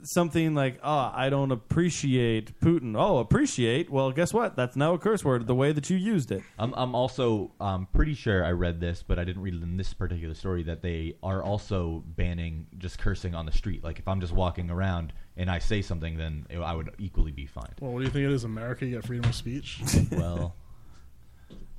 something 0.03 0.55
like, 0.55 0.79
"Oh, 0.83 1.11
I 1.13 1.29
don't 1.29 1.51
appreciate 1.51 2.59
Putin." 2.61 2.95
Oh, 2.97 3.17
appreciate? 3.17 3.89
Well, 3.89 4.11
guess 4.11 4.33
what? 4.33 4.55
That's 4.55 4.75
now 4.75 4.93
a 4.93 4.97
curse 4.99 5.23
word. 5.25 5.47
The 5.47 5.55
way 5.55 5.71
that 5.71 5.89
you 5.89 5.97
used 5.97 6.31
it. 6.31 6.41
I'm, 6.57 6.73
I'm 6.75 6.95
also 6.95 7.51
um, 7.59 7.87
pretty 7.93 8.13
sure 8.13 8.45
I 8.45 8.51
read 8.51 8.79
this, 8.79 9.03
but 9.05 9.19
I 9.19 9.23
didn't 9.23 9.41
read 9.41 9.55
it 9.55 9.63
in 9.63 9.77
this 9.77 9.93
particular 9.93 10.33
story 10.35 10.63
that 10.63 10.81
they 10.81 11.15
are 11.23 11.43
also 11.43 12.03
banning 12.15 12.67
just 12.77 12.97
cursing 12.99 13.35
on 13.35 13.45
the 13.45 13.51
street. 13.51 13.83
Like 13.83 13.99
if 13.99 14.07
I'm 14.07 14.21
just 14.21 14.33
walking 14.33 14.69
around 14.69 15.13
and 15.37 15.49
I 15.49 15.59
say 15.59 15.81
something, 15.81 16.17
then 16.17 16.45
it- 16.49 16.59
I 16.59 16.73
would 16.73 16.91
equally 16.99 17.31
be 17.31 17.45
fined. 17.45 17.73
Well, 17.79 17.91
what 17.91 17.99
do 17.99 18.05
you 18.05 18.11
think 18.11 18.25
it 18.25 18.31
is? 18.31 18.43
America? 18.43 18.85
You 18.85 18.95
got 18.95 19.05
freedom 19.05 19.29
of 19.29 19.35
speech? 19.35 19.81
well, 20.11 20.55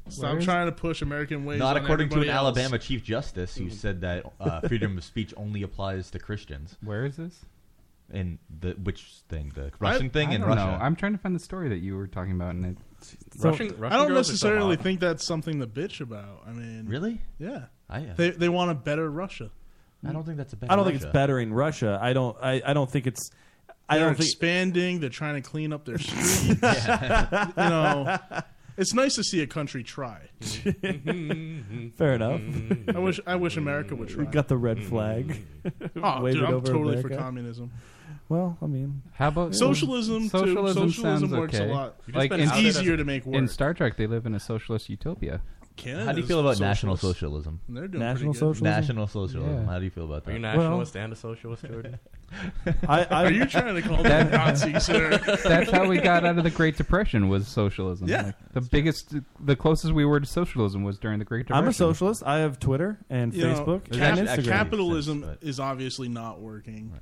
Stop 0.08 0.30
Where 0.30 0.38
is- 0.38 0.44
trying 0.44 0.66
to 0.66 0.72
push 0.72 1.02
American 1.02 1.44
ways. 1.44 1.58
not 1.58 1.76
on 1.76 1.82
according 1.84 2.08
to 2.10 2.20
an 2.22 2.28
else. 2.28 2.36
Alabama 2.36 2.78
chief 2.78 3.04
justice 3.04 3.56
who 3.56 3.70
said 3.70 4.00
that 4.00 4.24
uh, 4.40 4.60
freedom 4.68 4.96
of 4.98 5.04
speech 5.04 5.32
only 5.36 5.62
applies 5.62 6.10
to 6.10 6.18
Christians. 6.18 6.76
Where 6.82 7.04
is 7.04 7.16
this? 7.16 7.44
In 8.12 8.40
the 8.58 8.72
which 8.72 9.06
thing? 9.28 9.52
The 9.54 9.70
Russian 9.78 10.10
thing 10.10 10.30
I 10.30 10.34
in 10.34 10.40
don't 10.40 10.50
Russia. 10.50 10.66
know. 10.66 10.78
I'm 10.80 10.96
trying 10.96 11.12
to 11.12 11.18
find 11.18 11.34
the 11.36 11.38
story 11.40 11.68
that 11.68 11.78
you 11.78 11.96
were 11.96 12.08
talking 12.08 12.32
about, 12.32 12.54
and 12.56 12.64
it. 12.76 12.76
Russian, 13.38 13.68
Russian 13.78 13.84
I 13.84 13.96
don't 13.96 14.08
girls 14.08 14.26
so 14.26 14.32
necessarily 14.32 14.76
think 14.76 14.98
that's 14.98 15.24
something 15.24 15.60
to 15.60 15.66
bitch 15.68 16.00
about. 16.00 16.42
I 16.44 16.50
mean, 16.50 16.86
Really? 16.88 17.20
Yeah. 17.38 17.66
I, 17.88 18.00
uh, 18.00 18.14
They 18.16 18.30
they 18.30 18.48
want 18.48 18.72
a 18.72 18.74
better 18.74 19.08
Russia. 19.08 19.50
I 20.04 20.12
don't 20.12 20.24
think 20.24 20.38
that's 20.38 20.52
a 20.52 20.56
bad. 20.56 20.70
I 20.70 20.76
don't 20.76 20.84
think 20.86 20.96
it's 20.96 21.12
bettering 21.12 21.52
Russia. 21.52 21.98
I 22.02 22.12
don't. 22.12 22.36
I, 22.42 22.60
I 22.66 22.72
don't 22.72 22.90
think 22.90 23.06
it's. 23.06 23.30
I 23.88 23.98
They're 23.98 24.06
don't 24.06 24.16
think. 24.16 24.26
expanding. 24.28 24.98
They're 25.00 25.08
trying 25.10 25.40
to 25.40 25.48
clean 25.48 25.72
up 25.72 25.84
their 25.84 25.98
streets. 25.98 26.48
you 26.48 26.56
know, 27.56 28.18
it's 28.76 28.94
nice 28.94 29.14
to 29.16 29.24
see 29.24 29.42
a 29.42 29.46
country 29.46 29.82
try. 29.82 30.28
Mm-hmm. 30.40 31.88
Fair 31.96 32.14
enough. 32.14 32.40
Mm-hmm. 32.40 32.96
I 32.96 33.00
wish 33.00 33.20
I 33.26 33.36
wish 33.36 33.56
America 33.56 33.94
would 33.94 34.08
try. 34.08 34.24
We 34.24 34.30
got 34.30 34.48
the 34.48 34.56
red 34.56 34.78
mm-hmm. 34.78 34.88
flag. 34.88 35.44
Oh, 36.02 36.22
Wave 36.22 36.34
dude, 36.34 36.44
it 36.44 36.46
I'm 36.46 36.54
over 36.54 36.66
totally 36.66 36.94
America. 36.94 37.16
for 37.16 37.20
communism. 37.20 37.70
Well, 38.30 38.56
I 38.62 38.66
mean, 38.66 39.02
How 39.12 39.28
about 39.28 39.54
Socialism, 39.54 40.22
too. 40.22 40.28
Socialism, 40.30 40.88
Socialism 40.90 41.28
sounds 41.28 41.32
works 41.32 41.58
a 41.58 41.64
okay. 41.64 41.72
lot. 41.72 41.96
Like 42.14 42.30
been 42.30 42.40
in, 42.40 42.50
easier 42.54 42.96
to 42.96 43.04
make 43.04 43.26
work. 43.26 43.36
In. 43.36 43.48
Star 43.48 43.74
Trek, 43.74 43.96
they 43.96 44.06
live 44.06 44.24
in 44.24 44.34
a 44.34 44.40
socialist 44.40 44.88
utopia. 44.88 45.42
Canada 45.80 46.04
How 46.06 46.12
do 46.12 46.20
you 46.20 46.26
feel 46.26 46.40
about 46.40 46.60
national 46.60 46.96
socialism? 46.96 47.60
They're 47.68 47.88
doing 47.88 48.00
National 48.00 48.32
pretty 48.32 48.32
good. 48.32 48.38
socialism? 48.38 48.64
National 48.64 49.06
socialism. 49.06 49.54
Yeah. 49.56 49.64
How 49.66 49.78
do 49.78 49.84
you 49.84 49.90
feel 49.90 50.04
about 50.04 50.24
that? 50.24 50.30
Are 50.30 50.36
you 50.36 50.42
that? 50.42 50.56
nationalist 50.56 50.96
and 50.96 51.12
a 51.12 51.16
socialist, 51.16 51.64
Jordan? 51.66 51.98
I, 52.88 53.04
I, 53.04 53.24
Are 53.24 53.32
you 53.32 53.44
trying 53.46 53.74
to 53.74 53.82
call 53.82 54.02
That- 54.02 54.30
them 54.30 54.40
Nazis, 54.40 54.82
sir? 54.86 55.16
That's 55.44 55.70
how 55.70 55.88
we 55.88 55.98
got 55.98 56.24
out 56.24 56.38
of 56.38 56.44
the 56.44 56.50
Great 56.50 56.76
Depression 56.76 57.28
was 57.28 57.48
socialism. 57.48 58.08
Yeah. 58.08 58.22
Like, 58.26 58.34
the 58.52 58.60
biggest, 58.60 59.14
the 59.40 59.56
closest 59.56 59.92
we 59.92 60.04
were 60.04 60.20
to 60.20 60.26
socialism 60.26 60.84
was 60.84 60.98
during 60.98 61.18
the 61.18 61.24
Great 61.24 61.46
Depression. 61.46 61.64
I'm 61.64 61.68
a 61.68 61.72
socialist. 61.72 62.22
I 62.24 62.38
have 62.38 62.60
Twitter 62.60 62.98
and 63.10 63.34
You 63.34 63.48
know, 63.48 63.54
Facebook 63.54 63.84
There's 63.88 64.00
and 64.02 64.28
actually- 64.28 64.44
Instagram. 64.44 64.52
capitalism 64.52 65.20
But- 65.22 65.38
is 65.42 65.58
obviously 65.58 66.08
not 66.08 66.40
working. 66.40 66.92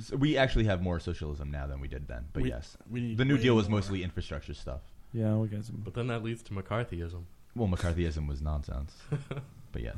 So 0.00 0.16
we 0.16 0.36
actually 0.36 0.64
have 0.66 0.80
more 0.82 1.00
socialism 1.00 1.50
now 1.50 1.66
than 1.66 1.80
we 1.80 1.88
did 1.88 2.06
then. 2.06 2.26
But 2.32 2.42
We- 2.44 2.50
yes, 2.50 2.76
we 2.90 3.00
need 3.00 3.16
the 3.18 3.24
New 3.24 3.36
way 3.36 3.42
Deal 3.42 3.56
was 3.56 3.68
more. 3.68 3.78
mostly 3.78 4.04
infrastructure 4.04 4.54
stuff. 4.54 4.82
yeah, 5.12 5.34
we 5.34 5.48
got 5.48 5.64
some. 5.64 5.80
But 5.84 5.94
then 5.94 6.06
that 6.08 6.22
leads 6.22 6.42
to 6.44 6.52
McCarthyism. 6.52 7.22
Well, 7.54 7.68
McCarthyism 7.68 8.28
was 8.28 8.40
nonsense. 8.40 8.94
but 9.72 9.82
yes, 9.82 9.96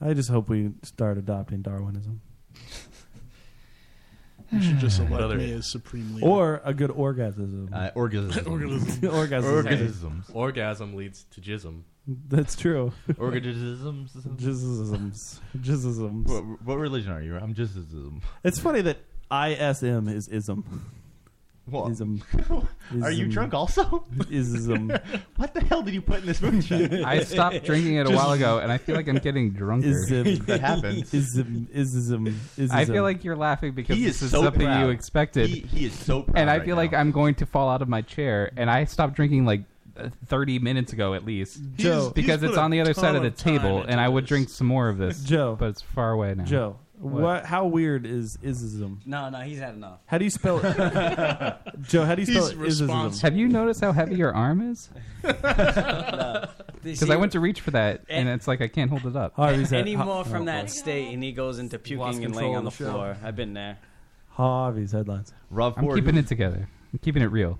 I 0.00 0.14
just 0.14 0.30
hope 0.30 0.48
we 0.48 0.70
start 0.82 1.18
adopting 1.18 1.62
Darwinism 1.62 2.20
You 4.50 4.60
should 4.62 4.78
just 4.78 5.00
What 5.00 5.08
elect 5.10 5.22
other- 5.24 5.36
me 5.38 5.52
as 5.52 5.70
supreme 5.70 6.14
leader. 6.14 6.26
or 6.26 6.60
a 6.64 6.74
good 6.74 6.90
orgasm. 6.90 7.70
uh, 7.72 7.90
orgasm. 7.94 8.46
Organism. 8.50 9.08
orgasm. 9.14 9.54
Organisms. 9.54 10.30
Orgasm 10.32 10.94
leads 10.94 11.24
to 11.32 11.40
jism. 11.40 11.82
That's 12.28 12.56
true. 12.56 12.92
Organisms. 13.16 14.12
Jizzisms. 14.12 15.38
Jizzisms. 15.56 16.26
What, 16.28 16.62
what 16.64 16.78
religion 16.78 17.12
are 17.12 17.22
you? 17.22 17.36
I'm 17.36 17.54
just 17.54 17.76
ism. 17.76 18.20
It's 18.42 18.58
funny 18.58 18.80
that 18.82 18.98
ISM 19.30 20.08
is 20.08 20.26
ism. 20.28 20.90
What? 21.66 21.92
Ism. 21.92 22.22
Are 23.02 23.10
you 23.10 23.26
Ism. 23.26 23.30
drunk 23.30 23.54
also? 23.54 24.04
Ism. 24.30 24.92
what 25.36 25.54
the 25.54 25.60
hell 25.60 25.82
did 25.82 25.94
you 25.94 26.02
put 26.02 26.20
in 26.20 26.26
this 26.26 26.42
moonshine? 26.42 27.04
I 27.04 27.22
stopped 27.22 27.64
drinking 27.64 27.96
it 27.96 28.08
a 28.08 28.10
while 28.10 28.32
ago, 28.32 28.58
and 28.58 28.72
I 28.72 28.78
feel 28.78 28.96
like 28.96 29.06
I'm 29.08 29.18
getting 29.18 29.50
drunker. 29.50 29.86
Ism. 29.86 30.44
That 30.46 30.60
happens. 30.60 31.14
Ism. 31.14 31.68
Ism. 31.72 32.26
Ism. 32.56 32.76
I 32.76 32.84
feel 32.84 33.04
like 33.04 33.22
you're 33.22 33.36
laughing 33.36 33.72
because 33.72 33.96
He 33.96 34.04
this 34.04 34.16
is 34.16 34.22
is 34.24 34.30
so 34.32 34.42
something 34.42 34.62
proud. 34.62 34.80
you 34.80 34.88
expected. 34.90 35.48
He, 35.50 35.60
he 35.60 35.86
is 35.86 35.92
so 35.94 36.22
proud. 36.22 36.36
and 36.36 36.50
I 36.50 36.58
right 36.58 36.64
feel 36.66 36.76
like 36.76 36.92
now. 36.92 36.98
I'm 36.98 37.12
going 37.12 37.36
to 37.36 37.46
fall 37.46 37.68
out 37.68 37.80
of 37.80 37.88
my 37.88 38.02
chair. 38.02 38.50
And 38.56 38.68
I 38.68 38.84
stopped 38.84 39.14
drinking 39.14 39.44
like 39.44 39.62
uh, 39.96 40.08
30 40.26 40.58
minutes 40.58 40.92
ago 40.92 41.14
at 41.14 41.24
least. 41.24 41.60
Joe. 41.76 42.04
He's 42.04 42.12
because 42.12 42.40
put 42.40 42.50
it's 42.50 42.58
on 42.58 42.70
the 42.72 42.80
other 42.80 42.94
side 42.94 43.14
of 43.14 43.22
the 43.22 43.30
table, 43.30 43.82
and 43.86 44.00
I 44.00 44.08
would 44.08 44.26
drink 44.26 44.48
some 44.48 44.66
more 44.66 44.88
of 44.88 44.98
this. 44.98 45.22
Joe. 45.22 45.56
But 45.58 45.68
it's 45.70 45.82
far 45.82 46.10
away 46.10 46.34
now. 46.34 46.44
Joe. 46.44 46.78
What? 47.02 47.44
How 47.44 47.66
weird 47.66 48.06
is 48.06 48.38
ism? 48.42 49.00
No, 49.04 49.28
no, 49.28 49.38
he's 49.40 49.58
had 49.58 49.74
enough. 49.74 49.98
How 50.06 50.18
do 50.18 50.24
you 50.24 50.30
spell 50.30 50.60
it? 50.62 50.76
Joe, 51.82 52.04
how 52.04 52.14
do 52.14 52.22
you 52.22 52.26
spell 52.26 52.44
He's 52.46 52.52
it? 52.52 52.58
responsible. 52.58 53.28
Have 53.28 53.36
you 53.36 53.48
noticed 53.48 53.80
how 53.80 53.90
heavy 53.92 54.14
your 54.14 54.32
arm 54.34 54.60
is? 54.70 54.88
Because 56.82 57.10
I 57.10 57.16
went 57.16 57.30
to 57.32 57.40
reach 57.40 57.60
for 57.60 57.70
that, 57.72 58.02
and 58.08 58.28
it's 58.28 58.48
like 58.48 58.60
I 58.60 58.66
can't 58.66 58.90
hold 58.90 59.06
it 59.06 59.14
up. 59.14 59.34
Harvey's 59.36 59.70
had- 59.70 59.80
Any 59.82 59.94
Ha- 59.94 60.04
more 60.04 60.24
from 60.24 60.42
oh, 60.42 60.46
that 60.46 60.62
boy. 60.62 60.68
state, 60.72 61.14
and 61.14 61.22
he 61.22 61.30
goes 61.30 61.60
into 61.60 61.78
puking 61.78 62.24
and 62.24 62.34
laying 62.34 62.54
of 62.54 62.58
on 62.58 62.64
the 62.64 62.70
the 62.70 62.76
show. 62.76 62.90
floor. 62.90 63.16
I've 63.22 63.36
been 63.36 63.54
there. 63.54 63.78
Harvey's 64.30 64.90
headlines. 64.90 65.32
Rob 65.50 65.74
I'm 65.76 65.84
Ford. 65.84 65.96
keeping 65.96 66.16
it 66.16 66.26
together. 66.26 66.68
I'm 66.92 66.98
keeping 66.98 67.22
it 67.22 67.26
real. 67.26 67.58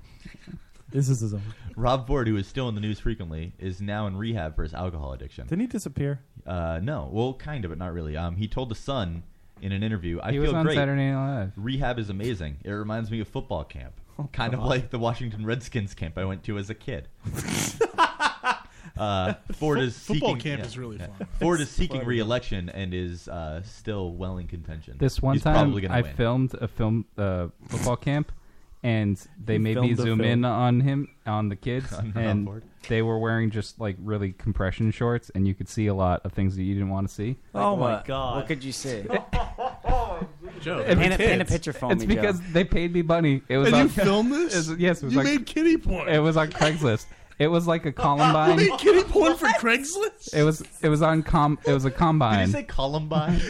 Ism. 0.92 1.40
Rob 1.76 2.06
Ford, 2.08 2.26
who 2.26 2.36
is 2.36 2.48
still 2.48 2.68
in 2.68 2.74
the 2.74 2.80
news 2.80 2.98
frequently, 2.98 3.52
is 3.60 3.80
now 3.80 4.08
in 4.08 4.16
rehab 4.16 4.56
for 4.56 4.64
his 4.64 4.74
alcohol 4.74 5.12
addiction. 5.12 5.46
Didn't 5.46 5.60
he 5.60 5.66
disappear? 5.68 6.20
Uh, 6.44 6.80
no, 6.82 7.08
well, 7.12 7.32
kind 7.34 7.64
of, 7.64 7.70
but 7.70 7.78
not 7.78 7.92
really. 7.94 8.16
Um, 8.16 8.34
he 8.36 8.48
told 8.48 8.68
the 8.70 8.74
Sun 8.74 9.22
in 9.62 9.72
an 9.72 9.82
interview, 9.82 10.20
"I 10.22 10.32
he 10.32 10.36
feel 10.38 10.42
was 10.46 10.52
on 10.52 10.64
great. 10.66 10.74
Saturday 10.76 11.10
Night 11.10 11.36
Live. 11.40 11.52
Rehab 11.56 11.98
is 11.98 12.10
amazing. 12.10 12.58
It 12.64 12.70
reminds 12.70 13.10
me 13.10 13.20
of 13.20 13.28
football 13.28 13.64
camp, 13.64 13.94
Oh, 14.18 14.28
kind 14.32 14.52
of 14.54 14.60
like 14.64 14.90
the 14.90 14.98
Washington 14.98 15.46
Redskins 15.46 15.94
camp 15.94 16.18
I 16.18 16.24
went 16.24 16.42
to 16.44 16.58
as 16.58 16.68
a 16.70 16.74
kid." 16.74 17.08
Uh, 18.96 19.34
Ford 19.54 19.78
Fo- 19.78 19.84
is 19.84 19.98
football 19.98 20.34
seeking, 20.34 20.42
camp 20.42 20.60
yeah, 20.60 20.66
is 20.66 20.76
really 20.76 20.98
yeah. 20.98 21.06
fun. 21.06 21.26
Ford 21.40 21.60
is 21.62 21.70
seeking 21.80 22.00
funny. 22.00 22.08
re-election 22.08 22.68
and 22.68 22.92
is 22.92 23.26
uh, 23.26 23.62
still 23.62 24.12
well 24.12 24.36
in 24.36 24.46
contention. 24.46 24.96
This 24.98 25.22
one 25.22 25.34
He's 25.34 25.42
time, 25.42 25.74
I 25.90 26.02
win. 26.02 26.14
filmed 26.14 26.54
a 26.60 26.68
film 26.68 27.06
uh, 27.16 27.48
football 27.68 27.96
camp, 27.96 28.32
and 28.82 29.16
they 29.44 29.54
You 29.54 29.60
made 29.60 29.76
me 29.76 29.88
filmed 29.88 29.98
a 29.98 30.02
zoom 30.02 30.18
film? 30.18 30.28
in 30.30 30.44
on 30.44 30.80
him 30.80 31.08
on 31.26 31.48
the 31.48 31.56
kids, 31.56 31.92
On- 31.92 32.12
on 32.16 32.22
and 32.22 32.46
Ford? 32.46 32.64
they 32.88 33.00
were 33.02 33.18
wearing 33.18 33.50
just 33.50 33.80
like 33.80 33.96
really 34.02 34.32
compression 34.32 34.90
shorts, 34.90 35.30
and 35.34 35.46
you 35.46 35.54
could 35.54 35.68
see 35.68 35.86
a 35.86 35.94
lot 35.94 36.20
of 36.24 36.32
things 36.32 36.56
that 36.56 36.62
you 36.64 36.74
didn't 36.74 36.90
want 36.90 37.08
to 37.08 37.14
see. 37.14 37.36
Oh 37.54 37.76
my 37.76 37.92
What? 37.94 38.04
God. 38.04 38.36
What 38.36 38.46
could 38.48 38.64
you 38.64 38.72
see? 38.72 39.04
Joe, 40.60 40.84
Paint 40.84 41.14
a- 41.14 41.16
paint 41.18 41.42
a 41.42 41.44
picture 41.44 41.72
for 41.72 41.92
It's 41.92 42.04
me, 42.06 42.14
Joe. 42.14 42.20
because 42.20 42.40
they 42.52 42.62
paid 42.64 42.92
me 42.92 43.02
money. 43.02 43.42
It 43.48 43.58
was 43.58 43.68
And 43.68 43.76
on, 43.76 43.82
you 43.82 43.88
filmed 43.88 44.32
this? 44.32 44.54
it 44.54 44.70
was- 44.70 44.78
yes, 44.80 45.02
it 45.02 45.06
was 45.06 45.14
You 45.14 45.20
on, 45.20 45.24
made 45.26 45.46
kitty 45.46 45.76
porn. 45.76 46.08
It 46.08 46.18
was 46.18 46.36
on 46.36 46.48
Craigslist. 46.50 47.06
It 47.38 47.48
was 47.48 47.66
like 47.66 47.84
a 47.84 47.88
You 47.88 47.92
Columbine. 47.92 48.56
made 48.56 48.78
kitty 48.78 49.02
porn 49.04 49.36
for 49.36 49.46
Craigslist? 49.48 50.34
It 50.34 50.44
was 50.44 50.62
it 50.82 50.88
was 50.88 51.02
on 51.02 51.22
com. 51.24 51.58
It 51.66 51.72
was 51.72 51.84
a 51.84 51.90
combine. 51.90 52.38
Did 52.40 52.46
you 52.48 52.52
say 52.52 52.62
Columbine? 52.64 53.40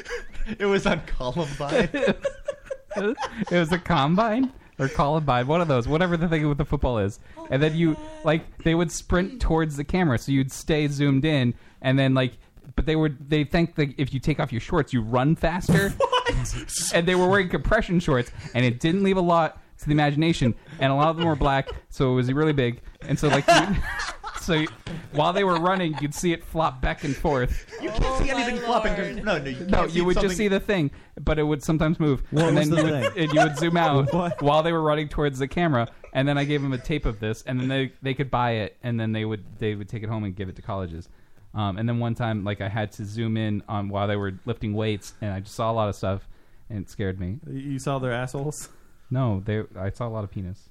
it 0.58 0.64
was 0.66 0.86
on 0.86 1.00
Columbine. 1.06 1.88
it 1.92 3.50
was 3.50 3.72
a 3.72 3.78
combine 3.78 4.50
or 4.82 4.88
Columbine, 4.88 5.46
one 5.46 5.60
of 5.60 5.68
those, 5.68 5.86
whatever 5.86 6.16
the 6.16 6.28
thing 6.28 6.48
with 6.48 6.58
the 6.58 6.64
football 6.64 6.98
is. 6.98 7.18
And 7.50 7.62
then 7.62 7.76
you 7.76 7.96
like 8.24 8.62
they 8.64 8.74
would 8.74 8.90
sprint 8.90 9.40
towards 9.40 9.76
the 9.76 9.84
camera, 9.84 10.18
so 10.18 10.32
you'd 10.32 10.52
stay 10.52 10.88
zoomed 10.88 11.24
in, 11.24 11.54
and 11.80 11.98
then 11.98 12.14
like, 12.14 12.32
but 12.74 12.86
they 12.86 12.96
would 12.96 13.30
they 13.30 13.44
think 13.44 13.76
that 13.76 13.94
if 13.98 14.12
you 14.12 14.20
take 14.20 14.40
off 14.40 14.52
your 14.52 14.60
shorts, 14.60 14.92
you 14.92 15.02
run 15.02 15.36
faster. 15.36 15.92
and 16.94 17.06
they 17.06 17.14
were 17.14 17.28
wearing 17.28 17.48
compression 17.48 18.00
shorts, 18.00 18.30
and 18.54 18.64
it 18.64 18.80
didn't 18.80 19.02
leave 19.02 19.16
a 19.16 19.22
lot 19.22 19.62
to 19.78 19.86
the 19.86 19.92
imagination. 19.92 20.54
And 20.80 20.92
a 20.92 20.94
lot 20.94 21.08
of 21.08 21.16
them 21.16 21.26
were 21.26 21.36
black, 21.36 21.68
so 21.90 22.12
it 22.12 22.14
was 22.14 22.32
really 22.32 22.52
big. 22.52 22.80
And 23.02 23.18
so 23.18 23.28
like, 23.28 23.46
so 24.42 24.64
while 25.12 25.32
they 25.32 25.44
were 25.44 25.58
running, 25.60 25.94
you'd 26.00 26.14
see 26.14 26.32
it 26.32 26.44
flop 26.44 26.80
back 26.80 27.04
and 27.04 27.14
forth. 27.16 27.66
You 27.80 27.90
can't 27.90 28.22
see 28.22 28.30
anything 28.30 28.58
flopping. 28.58 28.94
con- 28.94 29.16
No, 29.24 29.38
no, 29.38 29.44
you, 29.50 29.64
No, 29.66 29.78
can't 29.78 29.90
see 29.90 29.96
you 29.98 30.04
would 30.04 30.14
something- 30.14 30.28
just 30.30 30.36
see 30.38 30.48
the 30.48 30.60
thing, 30.60 30.90
but 31.20 31.38
it 31.38 31.42
would 31.44 31.62
sometimes 31.62 31.98
move. 32.00 32.22
What 32.30 32.46
and 32.48 32.56
was 32.58 32.68
then 32.70 32.76
the 32.78 32.84
you 32.90 32.92
would, 33.02 33.12
thing? 33.14 33.22
and 33.24 33.32
you 33.32 33.40
would 33.40 33.58
zoom 33.58 33.76
out 33.78 34.42
while 34.42 34.62
they 34.62 34.72
were 34.72 34.82
running 34.82 35.08
towards 35.08 35.38
the 35.38 35.48
camera, 35.48 35.88
and 36.12 36.26
then 36.28 36.36
I 36.38 36.44
gave 36.44 36.60
them 36.62 36.72
a 36.72 36.78
tape 36.78 37.06
of 37.06 37.20
this, 37.20 37.42
and 37.42 37.58
then 37.60 37.68
they 37.68 37.92
they 38.02 38.14
could 38.14 38.30
buy 38.30 38.52
it, 38.52 38.76
and 38.82 38.98
then 39.00 39.12
they 39.12 39.24
would 39.24 39.44
they 39.58 39.74
would 39.74 39.88
take 39.88 40.02
it 40.02 40.08
home 40.08 40.24
and 40.24 40.34
give 40.36 40.48
it 40.48 40.56
to 40.56 40.62
colleges. 40.62 41.08
Um, 41.54 41.76
and 41.76 41.86
then 41.88 41.98
one 41.98 42.14
time, 42.14 42.44
like 42.44 42.60
I 42.62 42.68
had 42.68 42.92
to 42.92 43.04
zoom 43.04 43.36
in 43.36 43.62
on 43.68 43.88
while 43.90 44.08
they 44.08 44.16
were 44.16 44.32
lifting 44.46 44.72
weights, 44.74 45.12
and 45.20 45.32
I 45.32 45.40
just 45.40 45.54
saw 45.54 45.70
a 45.70 45.74
lot 45.74 45.88
of 45.88 45.94
stuff, 45.94 46.26
and 46.70 46.78
it 46.80 46.88
scared 46.90 47.20
me. 47.20 47.38
You 47.50 47.78
saw 47.78 47.98
their 47.98 48.12
assholes? 48.12 48.70
No, 49.10 49.42
they 49.44 49.62
I 49.78 49.90
saw 49.90 50.08
a 50.08 50.10
lot 50.10 50.24
of 50.24 50.30
penis, 50.30 50.70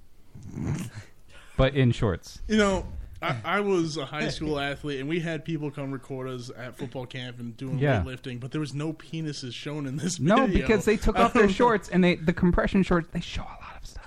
but 1.57 1.75
in 1.75 1.91
shorts. 1.91 2.39
You 2.47 2.57
know, 2.57 2.85
I, 3.21 3.35
I 3.45 3.59
was 3.59 3.97
a 3.97 4.05
high 4.05 4.29
school 4.29 4.59
athlete, 4.59 4.99
and 4.99 5.07
we 5.07 5.19
had 5.19 5.45
people 5.45 5.69
come 5.71 5.91
record 5.91 6.27
us 6.29 6.49
at 6.57 6.77
football 6.77 7.05
camp 7.05 7.39
and 7.39 7.55
doing 7.55 7.77
Yeah. 7.79 8.01
weightlifting, 8.03 8.39
but 8.39 8.51
there 8.51 8.61
was 8.61 8.73
no 8.73 8.93
penises 8.93 9.53
shown 9.53 9.85
in 9.85 9.97
this 9.97 10.19
No, 10.19 10.47
video. 10.47 10.61
because 10.61 10.85
they 10.85 10.97
took 10.97 11.17
off 11.19 11.33
their 11.33 11.49
shorts, 11.59 11.89
and 11.89 12.03
they 12.03 12.15
the 12.15 12.33
compression 12.33 12.83
shorts 12.83 13.07
they 13.11 13.19
show 13.19 13.41
a 13.43 13.45
lot 13.63 13.75
of 13.79 13.85
stuff. 13.87 13.97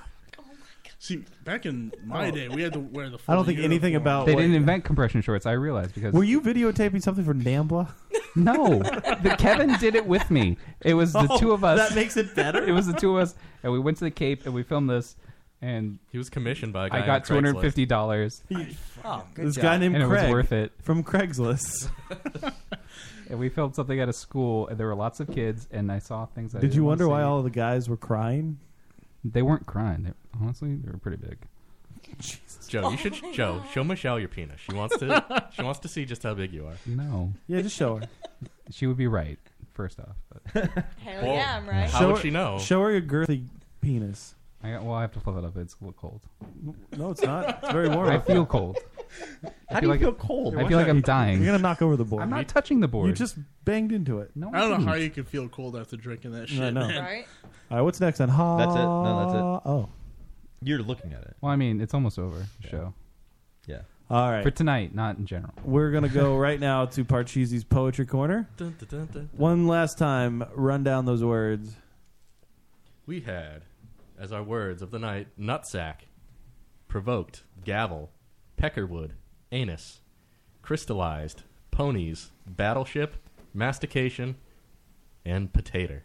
See, 0.98 1.22
back 1.44 1.66
in 1.66 1.92
my 2.06 2.28
Oh. 2.28 2.30
day, 2.30 2.48
we 2.48 2.62
had 2.62 2.72
to 2.72 2.80
wear 2.80 3.10
the. 3.10 3.18
I 3.28 3.34
don't 3.34 3.44
think 3.44 3.58
anything 3.58 3.92
uniform. 3.92 4.02
about 4.02 4.26
They 4.26 4.34
what- 4.34 4.40
didn't 4.40 4.56
invent 4.56 4.84
compression 4.84 5.20
shorts. 5.20 5.44
I 5.44 5.52
realized 5.52 5.94
because 5.94 6.14
Were 6.14 6.24
you 6.24 6.40
videotaping 6.40 7.02
something 7.02 7.24
for 7.24 7.34
Nambla? 7.34 7.90
No, 8.36 8.78
the, 8.82 9.36
Kevin 9.38 9.76
did 9.78 9.94
it 9.94 10.06
with 10.06 10.28
me. 10.30 10.56
It 10.80 10.94
was 10.94 11.12
the 11.12 11.26
Oh, 11.30 11.38
two 11.38 11.52
of 11.52 11.62
us. 11.62 11.78
that 11.90 11.94
makes 11.94 12.16
it 12.16 12.34
better? 12.34 12.64
It 12.68 12.72
was 12.72 12.86
the 12.88 12.92
two 12.94 13.16
of 13.16 13.22
us, 13.22 13.34
and 13.62 13.70
we 13.72 13.78
went 13.78 13.98
to 13.98 14.04
the 14.04 14.10
Cape 14.10 14.44
and 14.46 14.52
we 14.54 14.62
filmed 14.64 14.90
this. 14.90 15.14
And 15.64 15.98
He 16.12 16.18
was 16.18 16.28
commissioned 16.28 16.72
by 16.74 16.88
a 16.88 16.90
guy 16.90 17.02
I 17.02 17.06
got 17.06 17.22
on 17.22 17.22
two 17.22 17.34
hundred 17.34 17.58
fifty 17.60 17.86
dollars. 17.86 18.42
Oh, 19.04 19.24
good 19.34 19.46
this 19.46 19.54
job. 19.54 19.62
guy 19.62 19.76
named 19.78 19.96
and 19.96 20.08
Craig 20.08 20.24
it 20.24 20.26
was 20.26 20.32
worth 20.32 20.52
it. 20.52 20.72
from 20.82 21.02
Craigslist. 21.02 21.88
And 23.30 23.38
we 23.38 23.48
filmed 23.48 23.74
something 23.74 23.98
at 23.98 24.08
a 24.08 24.12
school, 24.12 24.68
and 24.68 24.78
there 24.78 24.86
were 24.86 24.94
lots 24.94 25.18
of 25.18 25.30
kids, 25.32 25.66
and 25.70 25.90
I 25.90 25.98
saw 25.98 26.26
things. 26.26 26.54
I 26.54 26.58
Did 26.60 26.66
didn't 26.68 26.76
you 26.76 26.82
wanna 26.84 26.90
wonder 26.90 27.08
why 27.08 27.20
see. 27.20 27.24
all 27.24 27.42
the 27.42 27.48
guys 27.48 27.88
were 27.88 27.96
crying? 27.96 28.58
They 29.24 29.40
weren't 29.40 29.64
crying. 29.64 30.02
They, 30.02 30.12
honestly, 30.42 30.74
they 30.74 30.90
were 30.92 30.98
pretty 30.98 31.16
big. 31.16 31.38
Joe, 32.68 32.90
you 32.90 32.98
should 32.98 33.14
Joe 33.32 33.62
show 33.72 33.82
Michelle 33.82 34.20
your 34.20 34.28
penis. 34.28 34.60
She 34.60 34.74
wants 34.74 34.98
to. 34.98 35.24
she 35.54 35.62
wants 35.62 35.80
to 35.80 35.88
see 35.88 36.04
just 36.04 36.22
how 36.22 36.34
big 36.34 36.52
you 36.52 36.66
are. 36.66 36.74
No, 36.84 37.32
Yeah, 37.46 37.62
just 37.62 37.74
show 37.76 37.96
her. 37.96 38.02
she 38.70 38.86
would 38.86 38.98
be 38.98 39.06
right. 39.06 39.38
First 39.72 39.98
off, 40.00 40.16
but 40.52 40.62
Hell 41.02 41.24
yeah, 41.24 41.56
I'm 41.56 41.66
right. 41.66 41.88
How 41.88 41.98
show 42.00 42.06
would 42.08 42.16
her, 42.16 42.22
she 42.22 42.30
know? 42.30 42.58
Show 42.58 42.82
her 42.82 42.92
your 42.92 43.00
girthy 43.00 43.46
penis. 43.80 44.34
I 44.64 44.70
got, 44.72 44.82
well, 44.84 44.94
I 44.94 45.02
have 45.02 45.12
to 45.12 45.20
flip 45.20 45.36
it 45.36 45.44
up. 45.44 45.56
It's 45.58 45.74
a 45.74 45.84
little 45.84 45.92
cold. 45.92 46.22
No, 46.96 47.10
it's 47.10 47.22
not. 47.22 47.60
It's 47.62 47.72
very 47.72 47.88
warm. 47.90 48.08
I 48.08 48.18
feel 48.18 48.46
cold. 48.46 48.78
How 49.68 49.80
do 49.80 49.80
feel 49.80 49.82
you 49.82 49.88
like- 49.88 50.00
feel 50.00 50.14
cold? 50.14 50.56
I 50.56 50.66
feel 50.66 50.78
like 50.78 50.88
I'm 50.88 51.02
dying. 51.02 51.36
You're 51.38 51.46
gonna 51.52 51.58
knock 51.62 51.82
over 51.82 51.96
the 51.96 52.04
board. 52.04 52.22
I'm 52.22 52.30
not 52.30 52.48
touching 52.48 52.80
the 52.80 52.88
board. 52.88 53.08
You 53.08 53.12
just 53.14 53.36
banged 53.64 53.92
into 53.92 54.20
it. 54.20 54.30
no, 54.34 54.50
I 54.54 54.60
don't 54.60 54.80
know 54.84 54.88
how 54.92 54.94
you 54.94 55.10
can 55.10 55.24
feel 55.24 55.48
cold 55.48 55.76
after 55.76 55.96
drinking 55.96 56.32
that 56.32 56.48
shit. 56.48 56.60
I 56.62 56.70
know. 56.70 56.88
man. 56.88 57.04
Right? 57.04 57.26
All 57.70 57.76
right, 57.78 57.82
what's 57.82 58.00
next 58.00 58.20
on 58.20 58.28
Ha? 58.30 58.56
That's 58.56 58.74
it. 58.74 58.78
No, 58.78 59.18
that's 59.20 59.34
it. 59.34 59.68
Oh, 59.70 59.88
You're 60.62 60.78
looking 60.82 61.12
at 61.12 61.22
it. 61.22 61.36
Well, 61.42 61.52
I 61.52 61.56
mean, 61.56 61.80
it's 61.80 61.92
almost 61.94 62.18
over. 62.18 62.46
The 62.62 62.68
show 62.68 62.94
Yeah. 63.66 63.80
all 64.10 64.30
right. 64.30 64.42
for 64.42 64.50
tonight, 64.50 64.94
not 64.94 65.18
in 65.18 65.26
general. 65.26 65.52
We're 65.64 65.90
gonna 65.90 66.08
go 66.08 66.36
right 66.38 66.58
now 66.58 66.86
to 66.86 67.04
Parcheesi's 67.04 67.64
poetry 67.64 68.06
corner. 68.06 68.48
Dun, 68.56 68.74
dun, 68.78 68.88
dun, 68.88 69.08
dun. 69.12 69.30
One 69.36 69.66
last 69.66 69.98
time, 69.98 70.42
run 70.54 70.82
down 70.84 71.04
those 71.04 71.22
words. 71.22 71.76
We 73.06 73.20
had 73.20 73.62
as 74.18 74.32
our 74.32 74.42
words 74.42 74.82
of 74.82 74.90
the 74.90 74.98
night 74.98 75.28
nutsack, 75.38 76.06
provoked, 76.88 77.42
gavel, 77.64 78.10
peckerwood, 78.56 79.12
anus, 79.52 80.00
crystallized, 80.62 81.42
ponies, 81.70 82.30
battleship, 82.46 83.16
mastication, 83.52 84.36
and 85.24 85.52
potato. 85.52 86.00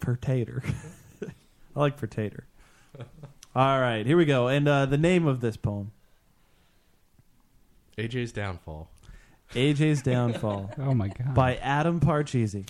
Pertater. 0.00 0.62
I 1.76 1.80
like 1.80 2.00
pertater. 2.00 2.42
All 3.54 3.80
right, 3.80 4.06
here 4.06 4.16
we 4.16 4.24
go. 4.24 4.48
And 4.48 4.66
uh, 4.68 4.86
the 4.86 4.98
name 4.98 5.26
of 5.26 5.40
this 5.40 5.56
poem: 5.56 5.92
AJ's 7.98 8.32
downfall. 8.32 8.88
AJ's 9.54 10.02
Downfall 10.04 10.70
Oh 10.78 10.94
my 10.94 11.08
god! 11.08 11.34
by 11.34 11.56
Adam 11.56 11.98
Parcheesi. 11.98 12.68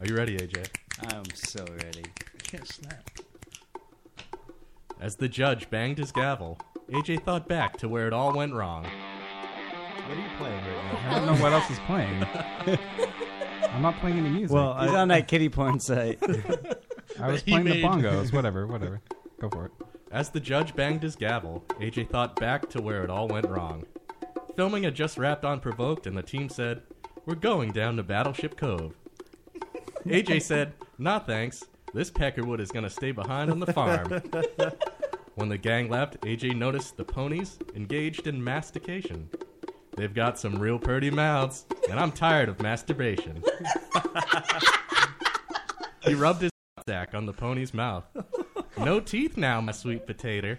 Are 0.00 0.06
you 0.06 0.16
ready, 0.16 0.36
AJ? 0.36 0.68
I'm 1.12 1.24
so 1.34 1.64
ready. 1.84 2.04
I 2.46 2.50
can't 2.56 2.68
snap. 2.68 3.10
As 5.00 5.16
the 5.16 5.28
judge 5.28 5.68
banged 5.68 5.98
his 5.98 6.12
gavel, 6.12 6.58
AJ 6.90 7.24
thought 7.24 7.48
back 7.48 7.76
to 7.78 7.88
where 7.88 8.06
it 8.06 8.12
all 8.12 8.32
went 8.32 8.54
wrong. 8.54 8.84
What 8.84 10.16
are 10.16 10.20
you 10.20 10.28
playing 10.38 10.54
right 10.64 11.02
now? 11.02 11.10
I 11.10 11.14
don't 11.18 11.26
know 11.26 11.42
what 11.42 11.52
else 11.52 11.68
is 11.70 11.78
playing. 11.80 12.24
I'm 13.72 13.82
not 13.82 13.98
playing 13.98 14.18
any 14.18 14.30
music. 14.30 14.54
Well, 14.54 14.78
He's 14.80 14.92
I, 14.92 15.00
on 15.00 15.08
that 15.08 15.26
kitty 15.26 15.48
porn 15.48 15.80
site. 15.80 16.18
I 17.20 17.28
was 17.30 17.42
he 17.42 17.50
playing 17.50 17.64
the 17.66 17.82
made. 17.82 17.84
bongos. 17.84 18.32
Whatever, 18.32 18.66
whatever. 18.66 19.00
Go 19.40 19.48
for 19.50 19.66
it. 19.66 19.72
As 20.12 20.30
the 20.30 20.40
judge 20.40 20.74
banged 20.76 21.02
his 21.02 21.16
gavel, 21.16 21.64
AJ 21.80 22.10
thought 22.10 22.36
back 22.36 22.70
to 22.70 22.80
where 22.80 23.02
it 23.02 23.10
all 23.10 23.26
went 23.26 23.48
wrong. 23.48 23.84
Filming 24.54 24.84
had 24.84 24.94
just 24.94 25.18
wrapped 25.18 25.44
on 25.44 25.60
Provoked, 25.60 26.06
and 26.06 26.16
the 26.16 26.22
team 26.22 26.48
said, 26.48 26.82
We're 27.26 27.34
going 27.34 27.72
down 27.72 27.96
to 27.96 28.02
Battleship 28.04 28.56
Cove. 28.56 28.94
AJ 30.06 30.42
said, 30.42 30.72
Nah, 30.98 31.18
thanks. 31.18 31.64
This 31.96 32.10
Peckerwood 32.10 32.60
is 32.60 32.70
going 32.70 32.82
to 32.82 32.90
stay 32.90 33.10
behind 33.10 33.50
on 33.50 33.58
the 33.58 33.72
farm. 33.72 34.06
when 35.34 35.48
the 35.48 35.56
gang 35.56 35.88
left, 35.88 36.20
AJ 36.20 36.54
noticed 36.54 36.98
the 36.98 37.04
ponies 37.04 37.58
engaged 37.74 38.26
in 38.26 38.44
mastication. 38.44 39.30
They've 39.96 40.12
got 40.12 40.38
some 40.38 40.56
real 40.56 40.78
pretty 40.78 41.10
mouths, 41.10 41.64
and 41.88 41.98
I'm 41.98 42.12
tired 42.12 42.50
of 42.50 42.60
masturbation. 42.60 43.42
he 46.02 46.12
rubbed 46.12 46.42
his 46.42 46.50
sack 46.86 47.14
on 47.14 47.24
the 47.24 47.32
pony's 47.32 47.72
mouth. 47.72 48.04
No 48.76 49.00
teeth 49.00 49.38
now, 49.38 49.62
my 49.62 49.72
sweet 49.72 50.06
potato. 50.06 50.58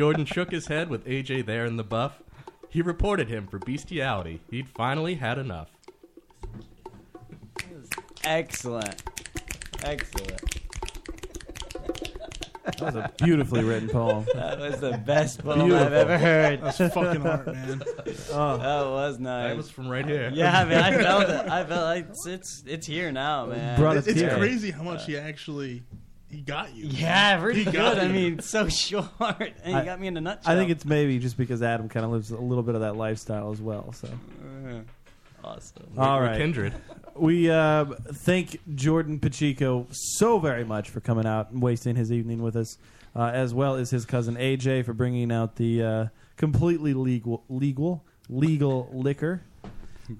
Jordan 0.00 0.24
shook 0.24 0.50
his 0.50 0.68
head 0.68 0.88
with 0.88 1.04
AJ 1.04 1.44
there 1.44 1.66
in 1.66 1.76
the 1.76 1.84
buff. 1.84 2.22
He 2.70 2.80
reported 2.80 3.28
him 3.28 3.46
for 3.46 3.58
bestiality. 3.58 4.40
He'd 4.50 4.66
finally 4.66 5.16
had 5.16 5.36
enough. 5.36 5.68
Excellent. 8.24 9.02
Excellent. 9.82 10.40
that 12.64 12.80
was 12.80 12.94
a 12.94 13.12
beautifully 13.22 13.62
written 13.62 13.90
poem. 13.90 14.24
That 14.34 14.58
was 14.58 14.80
the 14.80 14.96
best 14.96 15.44
poem 15.44 15.70
I've 15.70 15.92
ever 15.92 16.16
heard. 16.16 16.62
That's 16.62 16.78
fucking 16.78 17.26
art, 17.26 17.48
man. 17.48 17.82
Oh, 18.32 18.56
That 18.56 18.90
was 18.90 19.18
nice. 19.18 19.48
That 19.50 19.56
was 19.58 19.70
from 19.70 19.86
right 19.86 20.06
here. 20.06 20.30
yeah, 20.32 20.60
I 20.60 20.64
mean, 20.64 20.78
I 20.78 20.96
felt 20.96 21.28
it. 21.28 21.46
I 21.50 21.62
felt 21.66 21.84
like 21.84 22.08
it's 22.08 22.26
it's, 22.26 22.64
it's 22.66 22.86
here 22.86 23.12
now, 23.12 23.44
man. 23.44 23.78
Brought 23.78 23.98
It's, 23.98 24.06
it's 24.06 24.34
crazy 24.34 24.70
how 24.70 24.82
much 24.82 25.04
he 25.04 25.18
actually 25.18 25.82
he 26.30 26.40
got 26.42 26.74
you. 26.74 26.86
Yeah, 26.86 27.40
pretty 27.40 27.60
He 27.60 27.64
good. 27.64 27.74
got 27.74 27.98
I 27.98 28.04
you. 28.06 28.12
mean, 28.12 28.40
so 28.40 28.68
short, 28.70 29.08
and 29.20 29.76
I- 29.76 29.80
he 29.80 29.86
got 29.86 30.00
me 30.00 30.06
in 30.08 30.16
a 30.16 30.20
nutshell. 30.20 30.52
I 30.52 30.56
think 30.56 30.70
it's 30.70 30.84
maybe 30.84 31.18
just 31.18 31.36
because 31.36 31.62
Adam 31.62 31.88
kind 31.88 32.04
of 32.06 32.12
lives 32.12 32.30
a 32.30 32.36
little 32.38 32.62
bit 32.62 32.74
of 32.74 32.80
that 32.82 32.96
lifestyle 32.96 33.50
as 33.52 33.60
well. 33.60 33.92
So 33.92 34.08
Awesome. 35.42 35.86
All 35.96 36.18
We're 36.20 36.26
right. 36.26 36.36
kindred. 36.38 36.74
We 37.16 37.50
uh, 37.50 37.86
thank 38.12 38.58
Jordan 38.74 39.18
Pacheco 39.18 39.86
so 39.90 40.38
very 40.38 40.64
much 40.64 40.90
for 40.90 41.00
coming 41.00 41.26
out 41.26 41.50
and 41.50 41.62
wasting 41.62 41.96
his 41.96 42.12
evening 42.12 42.42
with 42.42 42.56
us, 42.56 42.76
uh, 43.16 43.30
as 43.32 43.54
well 43.54 43.76
as 43.76 43.90
his 43.90 44.04
cousin 44.04 44.36
AJ 44.36 44.84
for 44.84 44.92
bringing 44.92 45.32
out 45.32 45.56
the 45.56 45.82
uh, 45.82 46.06
completely 46.36 46.92
legal, 46.94 47.42
legal, 47.48 48.04
legal 48.28 48.88
liquor. 48.92 49.42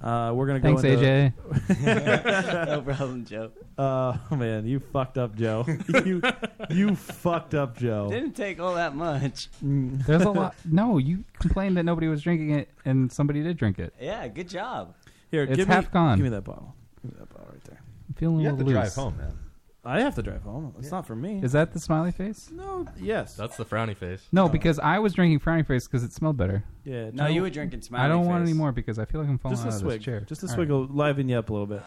Uh, 0.00 0.32
we're 0.34 0.46
gonna 0.46 0.60
go. 0.60 0.76
Thanks, 0.76 0.84
into- 0.84 1.32
AJ. 1.68 2.66
No 2.66 2.82
problem, 2.82 3.24
Joe. 3.24 3.50
Uh, 3.80 4.14
oh 4.30 4.36
man, 4.36 4.66
you 4.66 4.78
fucked 4.78 5.16
up, 5.16 5.34
Joe. 5.34 5.64
you 6.04 6.20
you 6.68 6.94
fucked 6.94 7.54
up, 7.54 7.78
Joe. 7.78 8.10
Didn't 8.10 8.34
take 8.36 8.60
all 8.60 8.74
that 8.74 8.94
much. 8.94 9.48
There's 9.62 10.20
a 10.20 10.30
lot. 10.30 10.54
No, 10.66 10.98
you 10.98 11.24
complained 11.38 11.78
that 11.78 11.84
nobody 11.84 12.06
was 12.06 12.20
drinking 12.20 12.50
it, 12.50 12.68
and 12.84 13.10
somebody 13.10 13.42
did 13.42 13.56
drink 13.56 13.78
it. 13.78 13.94
Yeah, 13.98 14.28
good 14.28 14.50
job. 14.50 14.94
Here, 15.30 15.44
it's 15.44 15.56
give 15.56 15.66
half 15.68 15.84
me, 15.84 15.90
gone. 15.94 16.18
Give 16.18 16.24
me 16.24 16.30
that 16.30 16.44
bottle. 16.44 16.74
Give 17.00 17.12
me 17.12 17.18
that 17.20 17.30
bottle 17.30 17.48
right 17.52 17.64
there. 17.64 17.80
I'm 18.08 18.14
feeling 18.16 18.36
a 18.36 18.42
You 18.42 18.48
have 18.48 18.58
little 18.58 18.70
to 18.70 18.78
drive 18.78 18.94
home, 18.94 19.16
man. 19.16 19.38
I 19.84 20.00
have 20.00 20.14
to 20.16 20.22
drive 20.22 20.42
home. 20.42 20.74
It's 20.78 20.90
not 20.90 21.06
for 21.06 21.16
me. 21.16 21.40
Is 21.42 21.52
that 21.52 21.72
the 21.72 21.80
smiley 21.80 22.12
face? 22.12 22.50
No. 22.52 22.86
Yes. 23.00 23.34
That's 23.34 23.56
the 23.56 23.64
frowny 23.64 23.96
face. 23.96 24.22
No, 24.30 24.46
because 24.48 24.78
I 24.78 24.98
was 24.98 25.14
drinking 25.14 25.40
frowny 25.40 25.66
face 25.66 25.86
because 25.86 26.04
it 26.04 26.12
smelled 26.12 26.36
better. 26.36 26.64
Yeah. 26.84 27.10
No, 27.14 27.26
you 27.28 27.40
were 27.40 27.48
drinking 27.50 27.80
smiley 27.82 28.02
face. 28.02 28.04
I 28.04 28.08
don't 28.08 28.26
want 28.26 28.42
any 28.42 28.52
more 28.52 28.72
because 28.72 28.98
I 28.98 29.06
feel 29.06 29.22
like 29.22 29.30
I'm 29.30 29.38
falling 29.38 29.56
Just 29.56 29.64
a 29.64 29.68
out 29.68 29.74
of 29.76 29.80
swig. 29.80 29.98
this 30.00 30.04
chair. 30.04 30.20
Just 30.20 30.42
a 30.42 30.48
All 30.48 30.54
swig 30.54 30.68
right. 30.68 30.74
will 30.76 30.86
liven 30.86 31.28
you 31.30 31.38
up 31.38 31.48
a 31.48 31.52
little 31.52 31.66
bit. 31.66 31.82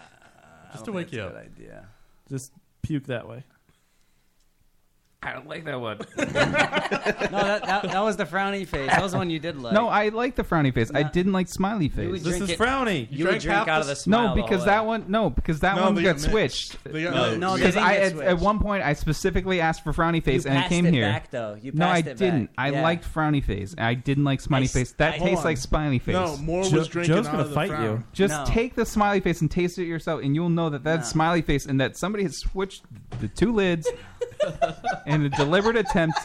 Just 0.72 0.86
to 0.86 0.92
wake 0.92 1.14
you 1.14 1.22
up. 1.22 1.34
Good 1.34 1.46
idea. 1.46 1.86
Just 2.30 2.52
puke 2.82 3.06
that 3.06 3.30
way. 3.30 3.44
I 5.26 5.34
don't 5.34 5.48
like 5.48 5.64
that 5.66 5.80
one. 5.80 5.98
no, 6.18 6.26
that, 6.26 7.64
that 7.66 7.84
that 7.84 8.00
was 8.04 8.18
the 8.18 8.26
frowny 8.26 8.68
face. 8.68 8.90
That 8.90 9.02
was 9.02 9.12
the 9.14 9.18
one 9.18 9.30
you 9.30 9.40
did 9.40 9.58
like. 9.62 9.74
No, 9.74 9.88
I 9.88 10.10
like 10.10 10.36
the 10.36 10.44
frowny 10.44 10.74
face. 10.74 10.92
I 10.94 11.04
didn't 11.04 11.32
like 11.34 11.48
smiley 11.48 11.90
face. 11.90 12.06
You 12.06 12.12
would 12.12 12.24
drink 12.24 12.50
it- 12.50 13.12
You, 13.12 13.26
would 13.26 13.40
drank 13.40 13.42
drink 13.42 13.44
half 13.58 13.68
out 13.68 13.76
the 13.76 13.82
of 13.82 13.86
the 13.88 13.92
s- 13.94 14.02
smile. 14.02 14.30
No, 14.30 14.36
the 14.36 14.42
because 14.42 14.58
whole 14.60 14.66
that 14.68 14.86
one. 14.86 15.06
No, 15.08 15.30
because 15.30 15.60
that 15.62 15.76
No, 15.76 15.84
one 15.86 15.96
they 15.96 16.04
got 16.04 16.18
got 16.18 16.32
mixed. 16.34 16.72
switched. 16.72 16.84
They 16.84 17.04
got 17.04 17.14
No, 17.14 17.22
mixed. 17.26 17.40
no, 17.40 17.52
they 17.52 17.58
because 17.60 17.74
didn't 17.76 17.88
I 17.88 17.94
get 17.94 18.02
at, 18.04 18.12
at 18.12 18.18
switched. 18.30 18.42
one 18.44 18.60
point 18.60 18.84
I 18.84 18.94
specifically 18.94 19.62
asked 19.62 19.84
for 19.84 19.94
frowny 19.94 20.24
face 20.24 20.44
You 20.46 20.50
and 20.52 20.58
it 20.58 20.62
passed 20.62 20.70
came 20.70 20.86
it 20.86 20.94
here. 20.94 21.04
back, 21.06 21.32
though. 21.32 21.58
You 21.62 21.72
no, 21.74 21.88
I 21.88 22.02
passed 22.02 22.08
it 22.08 22.18
didn't. 22.18 22.46
back. 22.48 22.54
I 22.58 22.70
Yeah. 22.72 22.82
liked 22.84 23.14
frowny 23.14 23.44
face. 23.44 23.76
I 23.78 23.94
didn't 23.94 24.24
like 24.26 24.42
smiley 24.42 24.66
I 24.66 24.68
face. 24.68 24.92
That 24.94 25.16
I- 25.16 25.18
tastes 25.20 25.34
Hold 25.36 25.46
like 25.46 25.58
on. 25.58 25.62
smiley 25.62 26.00
face. 26.00 26.14
No, 26.14 26.38
Moore 26.38 26.64
Jo- 26.66 26.78
was 26.80 26.88
drinking 26.88 27.16
Joe's 27.16 27.28
out 27.28 27.32
gonna 27.32 27.44
of 27.44 27.50
the 27.50 27.56
fight 27.56 27.70
frown. 27.70 27.84
you. 27.84 28.04
Just 28.14 28.34
No. 28.34 28.46
take 28.46 28.76
the 28.76 28.86
smiley 28.86 29.20
face 29.20 29.42
and 29.42 29.50
taste 29.50 29.78
it 29.80 29.86
yourself, 29.86 30.22
and 30.22 30.36
you'll 30.36 30.50
know 30.50 30.70
that 30.70 30.84
that's 30.84 31.10
No. 31.10 31.14
smiley 31.14 31.42
face 31.42 31.66
and 31.66 31.80
that 31.80 31.98
somebody 31.98 32.24
has 32.24 32.38
switched 32.38 32.84
the 33.22 33.28
two 33.28 33.52
lids 33.54 33.90
in 35.06 35.26
a 35.26 35.30
deliberate 35.30 35.76
attempt 35.78 36.18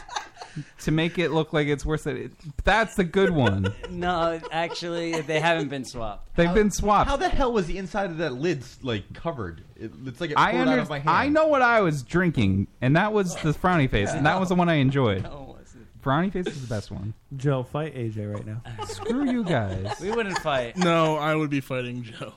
to 0.79 0.91
make 0.91 1.17
it 1.19 1.31
look 1.31 1.53
like 1.53 1.67
it's 1.67 1.85
worse. 1.85 2.03
Than 2.03 2.17
it. 2.17 2.31
That's 2.63 2.95
the 2.95 3.03
good 3.03 3.29
one. 3.29 3.73
No, 3.89 4.39
actually, 4.51 5.21
they 5.21 5.39
haven't 5.39 5.69
been 5.69 5.85
swapped. 5.85 6.35
They've 6.35 6.53
been 6.53 6.71
swapped. 6.71 7.09
How 7.09 7.15
the 7.17 7.29
hell 7.29 7.53
was 7.53 7.67
the 7.67 7.77
inside 7.77 8.09
of 8.09 8.17
that 8.17 8.33
lid 8.33 8.63
like 8.81 9.13
covered? 9.13 9.63
It, 9.75 9.91
it's 10.05 10.19
like 10.19 10.31
it 10.31 10.37
I 10.37 10.51
poured 10.51 10.67
out 10.67 10.79
of 10.79 10.89
my 10.89 10.97
under- 10.97 11.09
hand. 11.09 11.17
I 11.17 11.27
know 11.29 11.47
what 11.47 11.61
I 11.61 11.81
was 11.81 12.03
drinking, 12.03 12.67
and 12.81 12.95
that 12.95 13.13
was 13.13 13.35
the 13.35 13.51
frowny 13.53 13.89
face, 13.89 14.09
and 14.11 14.25
that 14.25 14.39
was 14.39 14.49
the 14.49 14.55
one 14.55 14.69
I 14.69 14.75
enjoyed. 14.75 15.23
No, 15.23 15.29
it 15.55 15.59
wasn't. 15.59 16.01
Frowny 16.03 16.31
face 16.31 16.47
is 16.47 16.61
the 16.67 16.73
best 16.73 16.91
one. 16.91 17.13
Joe, 17.37 17.63
fight 17.63 17.95
AJ 17.95 18.33
right 18.33 18.45
now. 18.45 18.61
Screw 18.85 19.29
you 19.29 19.43
guys. 19.43 19.95
We 20.01 20.11
wouldn't 20.11 20.37
fight. 20.39 20.77
No, 20.77 21.15
I 21.17 21.35
would 21.35 21.49
be 21.49 21.59
fighting 21.61 22.03
Joe. 22.03 22.33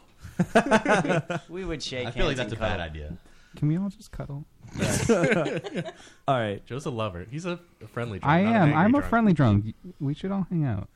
We 1.49 1.65
would 1.65 1.83
shake 1.83 2.09
I 2.09 2.11
feel 2.11 2.27
like 2.27 2.37
that's 2.37 2.53
a 2.53 2.57
and 2.57 2.61
bad 2.61 2.71
cuddle. 2.79 2.85
idea. 2.87 3.17
Can 3.57 3.69
we 3.69 3.77
all 3.77 3.89
just 3.91 4.11
cuddle? 4.11 4.45
All 6.29 6.39
right. 6.39 6.65
Joe's 6.67 6.87
a 6.87 6.91
lover. 6.91 7.27
He's 7.31 7.45
a, 7.47 7.59
a 7.83 7.87
friendly 7.89 8.19
drunk. 8.19 8.33
I 8.33 8.43
not 8.43 8.49
an 8.51 8.55
am. 8.57 8.63
angry 8.69 8.77
I'm 8.79 8.91
a 8.91 8.99
drunk. 8.99 9.11
friendly 9.11 9.33
drunk. 9.33 9.75
We 10.01 10.15
should 10.15 10.31
all 10.33 10.47
hang 10.51 10.65
out. 10.65 10.89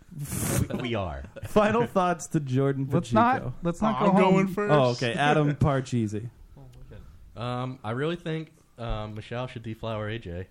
we, 0.71 0.77
we 0.81 0.95
are. 0.95 1.25
Final 1.45 1.87
thoughts 1.87 2.27
to 2.29 2.41
Jordan 2.41 2.89
Let's 2.91 3.11
Pacheco. 3.11 3.45
not. 3.47 3.53
Let's 3.63 3.83
not 3.83 3.97
Oh, 4.01 4.05
go 4.05 4.11
I'm 4.11 4.15
home. 4.17 4.35
going 4.35 4.49
first. 4.49 4.73
Oh, 4.73 4.83
okay. 4.91 5.13
Adam 5.15 5.55
Parcheesi. 5.57 6.31
Um, 7.37 7.79
I 7.85 7.91
really 7.91 8.17
think 8.17 8.51
um, 8.79 9.15
Michelle 9.15 9.47
should 9.47 9.63
deflower 9.63 10.11
AJ. 10.11 10.47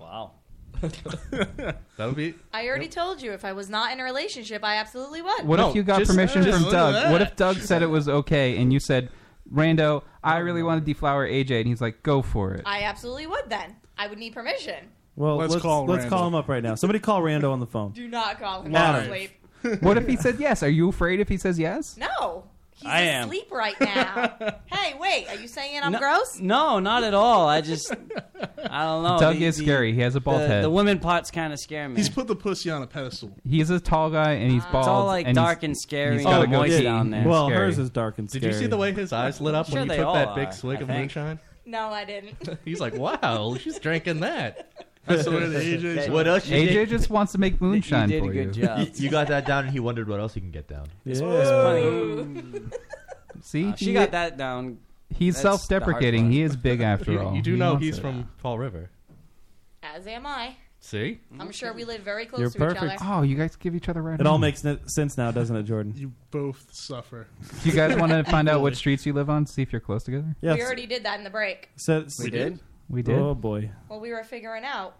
Wow. 0.00 0.32
That 0.80 1.76
would 1.98 2.14
be. 2.16 2.34
I 2.54 2.68
already 2.68 2.88
told 2.88 3.20
you 3.20 3.32
if 3.32 3.44
I 3.44 3.52
was 3.52 3.68
not 3.68 3.92
in 3.92 4.00
a 4.00 4.04
relationship, 4.04 4.62
I 4.64 4.76
absolutely 4.76 5.20
would. 5.22 5.44
What 5.46 5.56
No, 5.56 5.70
if 5.70 5.74
you 5.76 5.82
got 5.82 5.98
just- 5.98 6.10
permission 6.12 6.42
just 6.42 6.54
from 6.56 6.64
look 6.66 6.74
at 6.74 6.78
Doug? 6.78 6.94
that. 6.94 7.12
What 7.12 7.20
if 7.22 7.36
Doug 7.36 7.56
said 7.56 7.82
it 7.82 7.86
was 7.90 8.08
okay, 8.08 8.56
and 8.58 8.72
you 8.72 8.78
said, 8.80 9.10
"Rando, 9.52 10.02
oh, 10.02 10.04
I 10.22 10.38
really 10.38 10.62
want 10.62 10.84
to 10.84 10.84
deflower 10.84 11.26
AJ," 11.28 11.60
and 11.60 11.66
he's 11.68 11.80
like, 11.80 12.02
"Go 12.02 12.22
for 12.22 12.54
it." 12.54 12.62
I 12.64 12.82
absolutely 12.82 13.26
would 13.26 13.48
then. 13.48 13.76
I 13.96 14.06
would 14.06 14.18
need 14.18 14.32
permission. 14.34 14.90
Well, 15.16 15.36
Let's 15.36 15.52
let's, 15.52 15.62
call 15.62 15.84
let's 15.86 16.04
call 16.04 16.28
him 16.28 16.34
up 16.36 16.48
right 16.48 16.62
now. 16.62 16.76
Somebody 16.76 17.00
call 17.00 17.20
Rando 17.22 17.52
on 17.52 17.58
the 17.58 17.66
phone. 17.66 17.90
Do 17.92 18.06
not 18.06 18.38
call 18.38 18.62
him 18.62 18.74
Adam. 18.74 19.04
asleep. 19.04 19.32
what 19.80 19.96
if 19.98 20.06
he 20.06 20.16
said 20.16 20.38
yes? 20.38 20.62
Are 20.62 20.68
you 20.68 20.88
afraid 20.88 21.18
if 21.18 21.28
he 21.28 21.36
says 21.36 21.58
yes? 21.58 21.96
No. 21.96 22.44
He's 22.80 22.86
I 22.88 23.00
am. 23.00 23.24
asleep 23.24 23.50
right 23.50 23.74
now. 23.80 24.36
hey, 24.66 24.94
wait. 25.00 25.26
Are 25.28 25.34
you 25.34 25.48
saying 25.48 25.80
I'm 25.82 25.92
no, 25.92 25.98
gross? 25.98 26.38
No, 26.40 26.78
not 26.78 27.02
at 27.02 27.12
all. 27.12 27.48
I 27.48 27.60
just, 27.60 27.90
I 28.70 28.84
don't 28.84 29.02
know. 29.02 29.18
Doug 29.18 29.36
The- 29.38 29.44
is 29.46 29.56
the- 29.56 29.64
scary. 29.64 29.92
He 29.92 30.00
has 30.02 30.14
a 30.14 30.20
bald 30.20 30.42
the, 30.42 30.46
head. 30.46 30.64
The 30.64 30.70
women 30.70 30.98
parts 31.00 31.30
kind 31.32 31.52
of 31.52 31.58
scare 31.58 31.88
me. 31.88 31.96
He's 31.96 32.08
put 32.08 32.26
the 32.28 32.36
pussy 32.36 32.70
on 32.70 32.82
a 32.82 32.86
pedestal. 32.86 33.34
He's 33.48 33.70
a 33.70 33.80
tall 33.80 34.10
guy 34.10 34.32
and 34.34 34.52
he's 34.52 34.64
bald. 34.66 34.76
it's 34.84 34.88
all 34.88 35.06
like 35.06 35.26
and 35.26 35.34
dark 35.34 35.62
and 35.64 35.76
scary 35.76 36.16
he's 36.18 36.24
and 36.24 36.32
got 36.32 36.44
a 36.44 36.48
moist 36.48 36.70
goatee. 36.70 36.84
down 36.84 37.10
there. 37.10 37.26
Well, 37.26 37.48
Scary. 37.48 37.66
hers 37.66 37.78
is 37.78 37.90
dark 37.90 38.18
and 38.18 38.30
scary. 38.30 38.40
Did 38.42 38.52
you 38.54 38.58
see 38.60 38.66
the 38.66 38.76
way 38.76 38.92
his 38.92 39.12
eyes 39.12 39.40
lit 39.40 39.54
up 39.56 39.66
Sure 39.66 39.74
when 39.80 39.84
you 39.84 39.88
they 39.88 39.96
took 39.96 40.14
that 40.14 40.28
all 40.28 40.34
big 40.36 40.48
are, 40.48 40.52
swig 40.52 40.78
I 40.78 40.80
of 40.82 40.86
think. 40.86 40.98
moonshine? 41.00 41.40
No, 41.66 41.88
I 41.88 42.04
didn't. 42.04 42.58
He's 42.64 42.80
like, 42.80 42.94
wow, 42.94 43.56
she's 43.60 43.78
drinking 43.78 44.20
that. 44.20 44.70
That's 45.08 45.24
the 45.24 45.30
way 45.32 45.46
the 45.48 45.58
AJ. 45.58 46.10
What 46.10 46.26
else? 46.28 46.46
You 46.46 46.56
AJ 46.56 46.68
did? 46.72 46.88
just 46.90 47.10
wants 47.10 47.32
to 47.32 47.38
make 47.38 47.60
moonshine 47.60 48.10
you 48.10 48.20
did 48.20 48.24
for 48.24 48.30
a 48.30 48.34
good 48.34 48.56
you. 48.56 48.62
job. 48.66 48.78
You, 48.80 48.86
you 48.94 49.10
got 49.10 49.28
that 49.28 49.46
down, 49.46 49.64
and 49.64 49.72
he 49.72 49.80
wondered 49.80 50.08
what 50.08 50.20
else 50.20 50.34
he 50.34 50.40
can 50.40 50.50
get 50.50 50.68
down. 50.68 50.86
This 51.04 51.20
Yeah. 51.20 51.26
was 51.26 51.48
funny. 51.48 52.60
See, 53.42 53.68
Uh, 53.68 53.76
she 53.76 53.84
he- 53.86 53.92
got 53.94 54.10
that 54.12 54.36
down. 54.36 54.78
He's 55.10 55.34
That's 55.36 55.42
the 55.42 55.48
hard 55.48 55.60
self-deprecating. 55.60 56.24
part. 56.24 56.32
He 56.34 56.42
is 56.42 56.54
big 56.56 56.80
after 56.82 57.12
You, 57.12 57.20
all. 57.20 57.34
you 57.34 57.40
do 57.42 57.52
He 57.52 57.58
know 57.58 57.70
wants 57.72 57.86
he's 57.86 57.98
it. 57.98 58.00
from 58.02 58.28
Fall 58.38 58.58
River. 58.58 58.90
As 59.82 60.06
am 60.06 60.26
I. 60.26 60.56
See? 60.80 61.18
I'm 61.40 61.50
sure 61.50 61.72
we 61.72 61.84
live 61.84 62.02
very 62.02 62.24
close 62.26 62.40
You're 62.40 62.50
to 62.50 62.58
perfect. 62.58 62.84
each 62.84 63.00
other. 63.00 63.14
Oh, 63.14 63.22
you 63.22 63.36
guys 63.36 63.56
give 63.56 63.74
each 63.74 63.88
other 63.88 64.00
right. 64.02 64.20
It 64.20 64.26
all 64.26 64.38
makes 64.38 64.64
n- 64.64 64.78
sense 64.86 65.16
now, 65.18 65.30
doesn't 65.32 65.54
it, 65.56 65.64
Jordan? 65.64 65.92
You 65.96 66.12
both 66.30 66.72
suffer. 66.72 67.26
Do 67.62 67.68
you 67.68 67.74
guys 67.74 67.96
want 67.96 68.12
to 68.12 68.22
find 68.24 68.48
out 68.48 68.60
what 68.60 68.76
streets 68.76 69.04
you 69.04 69.12
live 69.12 69.28
on? 69.28 69.44
See 69.46 69.60
if 69.62 69.72
you're 69.72 69.80
close 69.80 70.04
together. 70.04 70.36
Yes. 70.40 70.56
We 70.56 70.62
already 70.62 70.86
did 70.86 71.02
that 71.04 71.18
in 71.18 71.24
the 71.24 71.30
break. 71.30 71.70
So- 71.76 72.06
We 72.22 72.30
did. 72.30 72.60
We 72.88 73.02
did. 73.02 73.18
Oh 73.18 73.34
boy. 73.34 73.70
Well, 73.88 74.00
we 74.00 74.10
were 74.10 74.24
figuring 74.24 74.64
out 74.64 74.96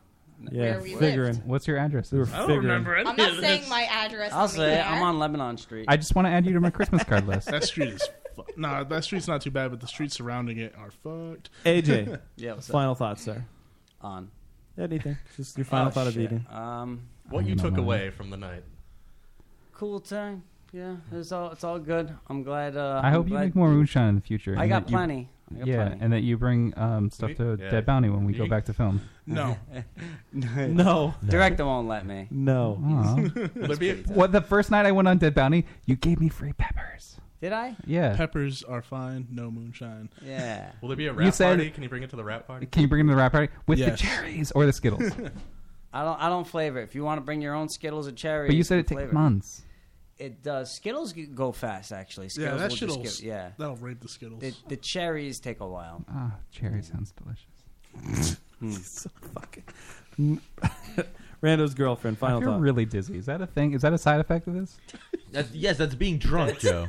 Yeah. 0.50 0.62
where 0.72 0.80
we 0.80 0.94
figuring. 0.94 1.34
lived. 1.34 1.46
What's 1.46 1.66
your 1.66 1.78
address? 1.78 2.12
We 2.12 2.18
were 2.18 2.26
I 2.26 2.38
don't 2.38 2.46
figuring. 2.46 2.66
remember 2.66 2.96
any 2.96 3.08
I'm 3.08 3.16
not 3.16 3.30
of 3.32 3.38
saying 3.40 3.60
this. 3.62 3.70
my 3.70 3.82
address. 3.84 4.32
I'll 4.32 4.40
on 4.42 4.48
the 4.48 4.54
say 4.54 4.72
it. 4.74 4.76
air. 4.76 4.84
I'm 4.84 5.02
on 5.02 5.18
Lebanon 5.18 5.56
Street. 5.56 5.86
I 5.88 5.96
just 5.96 6.14
want 6.14 6.26
to 6.26 6.30
add 6.30 6.44
you 6.46 6.52
to 6.52 6.60
my 6.60 6.70
Christmas 6.70 7.02
card 7.04 7.26
list. 7.26 7.48
That 7.50 7.64
street 7.64 7.88
is. 7.94 8.08
Fu- 8.36 8.44
nah, 8.56 8.84
that 8.84 9.04
street's 9.04 9.26
not 9.26 9.40
too 9.40 9.50
bad, 9.50 9.70
but 9.70 9.80
the 9.80 9.86
streets 9.88 10.16
surrounding 10.16 10.58
it 10.58 10.74
are 10.78 10.90
fucked. 10.90 11.50
AJ, 11.64 12.20
yeah. 12.36 12.52
What's 12.54 12.68
up? 12.68 12.72
final 12.74 12.94
thoughts, 12.94 13.22
sir. 13.24 13.44
On. 14.00 14.30
Anything? 14.78 15.16
Just 15.36 15.56
your 15.58 15.64
final 15.64 15.88
Oh, 15.88 15.90
thought 15.90 16.06
of 16.06 16.12
shit. 16.14 16.24
eating. 16.24 16.46
Um, 16.50 17.00
What 17.30 17.46
you 17.46 17.56
took 17.56 17.72
know. 17.74 17.82
away 17.82 18.10
from 18.10 18.30
the 18.30 18.36
night? 18.36 18.62
cool 19.72 20.00
time. 20.00 20.42
Yeah, 20.72 20.96
it's 21.12 21.32
all 21.32 21.50
it's 21.52 21.64
all 21.64 21.78
good. 21.78 22.12
I'm 22.28 22.42
glad. 22.42 22.76
Uh, 22.76 23.00
I 23.02 23.08
I'm 23.08 23.12
hope 23.14 23.26
you 23.26 23.30
glad- 23.30 23.44
make 23.46 23.54
more 23.56 23.70
moonshine 23.70 24.08
in 24.10 24.14
the 24.16 24.20
future. 24.20 24.54
I 24.58 24.62
and 24.62 24.68
got 24.70 24.82
that 24.84 24.90
you- 24.90 24.96
plenty. 24.96 25.30
I 25.54 25.58
got 25.58 25.66
yeah, 25.66 25.86
plenty. 25.86 26.04
and 26.04 26.12
that 26.12 26.20
you 26.22 26.36
bring 26.36 26.72
um, 26.76 27.10
stuff 27.10 27.34
to 27.36 27.56
Yeah. 27.60 27.70
Dead 27.70 27.86
Bounty 27.86 28.08
when 28.10 28.24
we 28.24 28.32
go 28.32 28.46
back 28.46 28.64
to 28.66 28.72
film. 28.74 29.00
No. 29.26 29.56
No. 30.32 31.14
Director 31.26 31.64
won't 31.64 31.88
let 31.88 32.06
me. 32.06 32.26
No. 32.30 32.78
Aw. 32.84 33.14
Will 33.54 33.68
there 33.68 33.76
be 33.76 33.90
a, 33.90 33.94
what 34.12 34.32
the 34.32 34.40
first 34.40 34.70
night 34.70 34.86
I 34.86 34.92
went 34.92 35.08
on 35.08 35.18
Dead 35.18 35.34
Bounty, 35.34 35.66
you 35.86 35.96
gave 35.96 36.20
me 36.20 36.28
free 36.28 36.52
peppers. 36.52 37.16
Did 37.40 37.52
I? 37.52 37.76
Yeah. 37.86 38.16
Peppers 38.16 38.62
are 38.64 38.82
fine. 38.82 39.26
No 39.30 39.50
moonshine. 39.50 40.10
Yeah. 40.24 40.72
will 40.80 40.88
there 40.88 40.96
be 40.96 41.06
a 41.06 41.12
You 41.12 41.18
wrap 41.18 41.34
said- 41.34 41.56
party? 41.56 41.70
Can 41.70 41.82
you 41.82 41.88
bring 41.88 42.02
it 42.02 42.10
to 42.10 42.16
the 42.16 42.24
wrap 42.24 42.46
party? 42.46 42.66
Can 42.66 42.82
you 42.82 42.88
bring 42.88 43.00
it 43.00 43.04
to 43.04 43.10
the 43.10 43.16
wrap 43.16 43.32
party 43.32 43.52
with 43.66 43.78
Yes. 43.78 43.92
the 43.92 43.96
cherries 44.06 44.50
or 44.52 44.66
the 44.66 44.72
Skittles? 44.72 45.10
I 45.92 46.04
don't. 46.04 46.20
I 46.20 46.28
don't 46.28 46.46
flavor. 46.46 46.80
it. 46.80 46.84
If 46.84 46.94
you 46.94 47.02
want 47.04 47.18
to 47.18 47.24
bring 47.24 47.40
your 47.40 47.54
own 47.54 47.68
Skittles 47.68 48.06
or 48.06 48.12
cherries, 48.12 48.48
but 48.50 48.56
you 48.56 48.62
said 48.62 48.78
it 48.80 48.88
flavor 48.88 49.02
takes 49.04 49.14
months. 49.14 49.62
It 50.18 50.42
does. 50.42 50.72
Skittles 50.72 51.12
go 51.12 51.52
fast, 51.52 51.92
actually. 51.92 52.26
Yeah, 52.26 52.30
Skittles 52.30 52.60
that 52.60 52.70
will 52.70 52.76
shit'll. 52.76 53.02
just 53.02 53.20
get, 53.20 53.28
yeah. 53.28 53.50
That'll 53.56 53.76
rape 53.76 54.00
the 54.00 54.08
Skittles. 54.08 54.40
The, 54.40 54.54
the 54.68 54.76
cherries 54.76 55.38
take 55.38 55.60
a 55.60 55.66
while. 55.66 56.04
Ah, 56.10 56.32
cherry 56.50 56.82
sounds 56.82 57.12
delicious. 57.12 58.36
so 58.82 59.10
fucking. 59.34 59.64
Rando's 61.40 61.74
girlfriend. 61.74 62.16
I 62.16 62.20
Final 62.20 62.40
feel 62.40 62.50
thought. 62.50 62.60
really 62.60 62.84
dizzy. 62.84 63.16
Is 63.16 63.26
that 63.26 63.40
a 63.40 63.46
thing? 63.46 63.74
Is 63.74 63.82
that 63.82 63.92
a 63.92 63.98
side 63.98 64.18
effect 64.18 64.48
of 64.48 64.54
this? 64.54 64.76
That's, 65.30 65.52
yes, 65.52 65.76
that's 65.76 65.94
being 65.94 66.16
drunk, 66.16 66.58
Joe. 66.58 66.86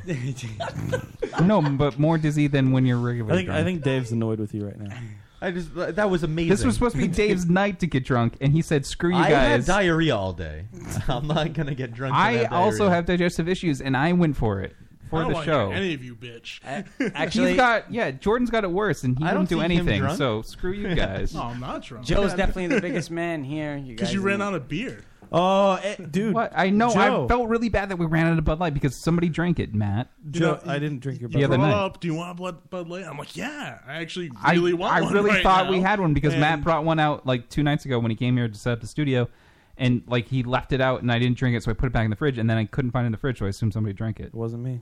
no, 1.42 1.60
but 1.60 1.98
more 1.98 2.16
dizzy 2.16 2.46
than 2.46 2.72
when 2.72 2.86
you're 2.86 2.98
I 3.10 3.12
think 3.18 3.26
drunk. 3.26 3.50
I 3.50 3.62
think 3.62 3.82
Dave's 3.82 4.12
annoyed 4.12 4.38
with 4.38 4.54
you 4.54 4.64
right 4.64 4.78
now. 4.80 4.96
I 5.42 5.50
just 5.52 5.74
that 5.74 6.10
was 6.10 6.22
amazing. 6.22 6.50
this 6.50 6.64
was 6.64 6.74
supposed 6.74 6.96
to 6.96 7.00
be 7.00 7.08
Dave's 7.22 7.48
night 7.48 7.80
to 7.80 7.86
get 7.86 8.04
drunk, 8.04 8.34
and 8.40 8.52
he 8.52 8.60
said, 8.62 8.84
"Screw 8.84 9.10
you 9.10 9.16
I 9.16 9.30
had 9.30 9.56
guys." 9.58 9.66
diarrhea 9.66 10.14
all 10.16 10.32
day. 10.32 10.66
I'm 11.08 11.26
not 11.26 11.52
gonna 11.54 11.74
get 11.74 11.92
drunk. 11.94 12.14
and 12.14 12.22
I 12.22 12.32
have 12.44 12.52
also 12.52 12.78
diarrhea. 12.80 12.94
have 12.96 13.06
digestive 13.06 13.48
issues, 13.48 13.80
and 13.80 13.96
I 13.96 14.12
went 14.12 14.36
for 14.36 14.60
it 14.60 14.76
I 14.78 15.08
for 15.08 15.20
don't 15.22 15.28
the 15.30 15.34
wanna 15.34 15.46
show. 15.46 15.70
any 15.72 15.94
of 15.94 16.04
you, 16.04 16.14
bitch. 16.14 16.60
Actually, 17.14 17.48
He's 17.48 17.56
got 17.56 17.90
yeah. 17.90 18.10
Jordan's 18.10 18.50
got 18.50 18.64
it 18.64 18.70
worse, 18.70 19.02
and 19.02 19.18
he 19.18 19.24
I 19.24 19.32
don't 19.32 19.48
didn't 19.48 19.48
do 19.48 19.54
see 19.56 19.74
him 19.74 19.80
anything. 19.80 20.00
drunk. 20.02 20.18
So 20.18 20.42
screw 20.42 20.72
you 20.72 20.94
guys. 20.94 21.34
No, 21.34 21.42
I'm 21.42 21.58
not 21.60 21.82
drunk. 21.82 22.04
Joe's 22.04 22.34
definitely 22.34 22.66
the 22.68 22.80
biggest 22.82 23.10
man 23.10 23.42
here. 23.42 23.76
You 23.76 23.94
Because 23.94 24.08
guys 24.08 24.14
you 24.14 24.20
ran 24.20 24.42
out 24.42 24.54
of 24.54 24.68
beer. 24.68 25.04
Oh, 25.32 25.74
eh, 25.82 25.94
dude. 26.10 26.34
What? 26.34 26.52
I 26.56 26.70
know. 26.70 26.92
Joe. 26.92 27.24
I 27.24 27.28
felt 27.28 27.48
really 27.48 27.68
bad 27.68 27.88
that 27.90 27.96
we 27.96 28.06
ran 28.06 28.26
out 28.26 28.36
of 28.38 28.44
Bud 28.44 28.58
Light 28.58 28.74
because 28.74 28.96
somebody 28.96 29.28
drank 29.28 29.60
it, 29.60 29.72
Matt. 29.74 30.10
You 30.32 30.40
know, 30.40 30.60
I 30.66 30.78
didn't 30.80 30.98
drink 31.00 31.20
your 31.20 31.30
The 31.30 31.44
other 31.44 31.56
brought 31.56 31.68
night. 31.68 31.74
up, 31.84 32.00
do 32.00 32.08
you 32.08 32.14
want 32.14 32.36
Bud, 32.36 32.68
Bud 32.68 32.88
Light? 32.88 33.04
I'm 33.04 33.16
like, 33.16 33.36
yeah, 33.36 33.78
I 33.86 33.94
actually 34.00 34.30
I 34.42 34.54
really 34.54 34.72
want 34.72 34.92
I 34.92 35.00
one 35.02 35.10
I 35.10 35.14
really 35.14 35.30
right 35.30 35.42
thought 35.42 35.66
now. 35.66 35.70
we 35.70 35.80
had 35.80 36.00
one 36.00 36.14
because 36.14 36.34
Matt 36.36 36.64
brought 36.64 36.84
one 36.84 36.98
out 36.98 37.26
like 37.26 37.48
two 37.48 37.62
nights 37.62 37.84
ago 37.84 37.98
when 38.00 38.10
he 38.10 38.16
came 38.16 38.36
here 38.36 38.48
to 38.48 38.54
set 38.58 38.72
up 38.72 38.80
the 38.80 38.88
studio, 38.88 39.28
and 39.76 40.02
like 40.08 40.26
he 40.26 40.42
left 40.42 40.72
it 40.72 40.80
out 40.80 41.00
and 41.02 41.12
I 41.12 41.18
didn't 41.20 41.38
drink 41.38 41.56
it, 41.56 41.62
so 41.62 41.70
I 41.70 41.74
put 41.74 41.86
it 41.86 41.92
back 41.92 42.04
in 42.04 42.10
the 42.10 42.16
fridge, 42.16 42.36
and 42.38 42.50
then 42.50 42.56
I 42.58 42.64
couldn't 42.64 42.90
find 42.90 43.04
it 43.04 43.06
in 43.06 43.12
the 43.12 43.18
fridge, 43.18 43.38
so 43.38 43.46
I 43.46 43.50
assumed 43.50 43.72
somebody 43.72 43.92
drank 43.92 44.18
it. 44.18 44.26
It 44.26 44.34
wasn't 44.34 44.64
me. 44.64 44.80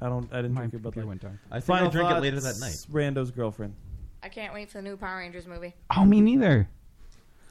I 0.00 0.08
don't. 0.08 0.32
I 0.32 0.36
didn't 0.36 0.54
My 0.54 0.60
drink 0.62 0.72
your 0.72 0.80
Bud 0.80 0.94
computer 0.94 1.06
Light. 1.06 1.08
went 1.10 1.20
dark. 1.20 1.34
I 1.50 1.54
think 1.56 1.64
Final 1.66 1.88
I 1.88 1.90
drank 1.90 2.10
it 2.16 2.20
later 2.22 2.40
that 2.40 2.58
night. 2.58 2.86
Rando's 2.90 3.30
girlfriend. 3.30 3.74
I 4.22 4.28
can't 4.30 4.54
wait 4.54 4.70
for 4.70 4.78
the 4.78 4.82
new 4.82 4.96
Power 4.96 5.18
Rangers 5.18 5.46
movie. 5.46 5.74
Oh, 5.94 6.06
me 6.06 6.22
neither. 6.22 6.68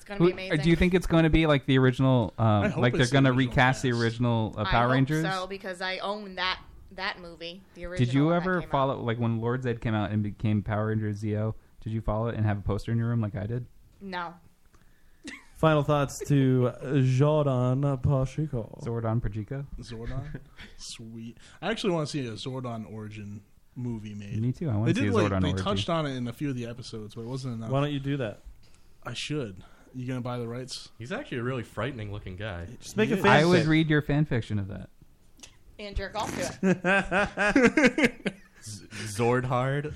It's 0.09 0.17
gonna 0.17 0.25
be 0.25 0.31
amazing. 0.33 0.61
Do 0.61 0.69
you 0.69 0.75
think 0.75 0.93
it's 0.93 1.07
going 1.07 1.23
to 1.23 1.29
be 1.29 1.45
like 1.45 1.65
the 1.65 1.77
original? 1.77 2.33
Um, 2.37 2.73
like 2.77 2.93
they're 2.93 3.05
going 3.07 3.25
to 3.25 3.29
original 3.29 3.33
recast 3.33 3.83
the 3.83 3.91
original 3.91 4.55
uh, 4.57 4.61
I 4.61 4.65
Power 4.65 4.87
hope 4.87 4.93
Rangers? 4.93 5.25
so 5.25 5.45
because 5.47 5.81
I 5.81 5.99
own 5.99 6.35
that 6.35 6.59
that 6.93 7.19
movie, 7.19 7.61
the 7.75 7.85
original. 7.85 8.05
Did 8.05 8.13
you 8.13 8.33
ever 8.33 8.59
came 8.61 8.67
out. 8.67 8.71
follow 8.71 9.01
like 9.01 9.17
when 9.19 9.39
Lord 9.39 9.63
Zedd 9.63 9.81
came 9.81 9.93
out 9.93 10.11
and 10.11 10.23
became 10.23 10.63
Power 10.63 10.87
Ranger 10.87 11.11
Zeo? 11.11 11.53
Did 11.81 11.93
you 11.93 12.01
follow 12.01 12.27
it 12.27 12.35
and 12.35 12.45
have 12.45 12.57
a 12.57 12.61
poster 12.61 12.91
in 12.91 12.97
your 12.97 13.07
room 13.07 13.21
like 13.21 13.35
I 13.35 13.45
did? 13.45 13.65
No. 14.01 14.33
Final 15.57 15.83
thoughts 15.83 16.19
to 16.19 16.71
Jordan 17.03 17.81
Pacheco. 17.97 18.79
Zordon 18.81 19.21
Pacheco. 19.21 19.65
Zordon, 19.81 20.39
sweet. 20.77 21.37
I 21.61 21.69
actually 21.69 21.93
want 21.93 22.07
to 22.07 22.11
see 22.11 22.25
a 22.25 22.31
Zordon 22.31 22.91
origin 22.91 23.41
movie 23.75 24.13
made. 24.13 24.41
Me 24.41 24.53
too. 24.53 24.69
I 24.69 24.75
wanna 24.77 24.93
see 24.95 25.01
did 25.01 25.09
a 25.09 25.15
like 25.15 25.31
Zordon 25.31 25.41
they 25.41 25.51
orgy. 25.51 25.63
touched 25.63 25.89
on 25.89 26.05
it 26.05 26.15
in 26.15 26.27
a 26.29 26.33
few 26.33 26.49
of 26.49 26.55
the 26.55 26.65
episodes, 26.65 27.13
but 27.13 27.21
it 27.21 27.27
wasn't 27.27 27.55
enough. 27.55 27.69
Why 27.69 27.81
don't 27.81 27.91
you 27.91 27.99
do 27.99 28.17
that? 28.17 28.39
I 29.03 29.13
should. 29.13 29.57
You 29.95 30.07
gonna 30.07 30.21
buy 30.21 30.37
the 30.37 30.47
rights? 30.47 30.89
He's 30.97 31.11
actually 31.11 31.39
a 31.39 31.43
really 31.43 31.63
frightening 31.63 32.11
looking 32.11 32.35
guy. 32.35 32.67
Just 32.81 32.95
make 32.97 33.11
a 33.11 33.15
Yeah. 33.15 33.21
fan 33.23 33.31
I 33.31 33.45
would 33.45 33.65
read 33.65 33.89
your 33.89 34.01
fan 34.01 34.25
fiction 34.25 34.59
of 34.59 34.67
that. 34.69 34.89
And 35.79 35.95
jerk 35.95 36.15
off 36.15 36.33
to 36.35 36.77
it. 36.83 38.33
Zordhard. 38.61 39.93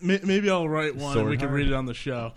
May- 0.00 0.20
Maybe 0.24 0.50
I'll 0.50 0.68
write 0.68 0.96
one 0.96 1.18
and 1.18 1.28
we 1.28 1.36
can 1.36 1.48
Swordhard? 1.48 1.52
read 1.52 1.66
it 1.68 1.72
on 1.74 1.86
the 1.86 1.94
show. 1.94 2.32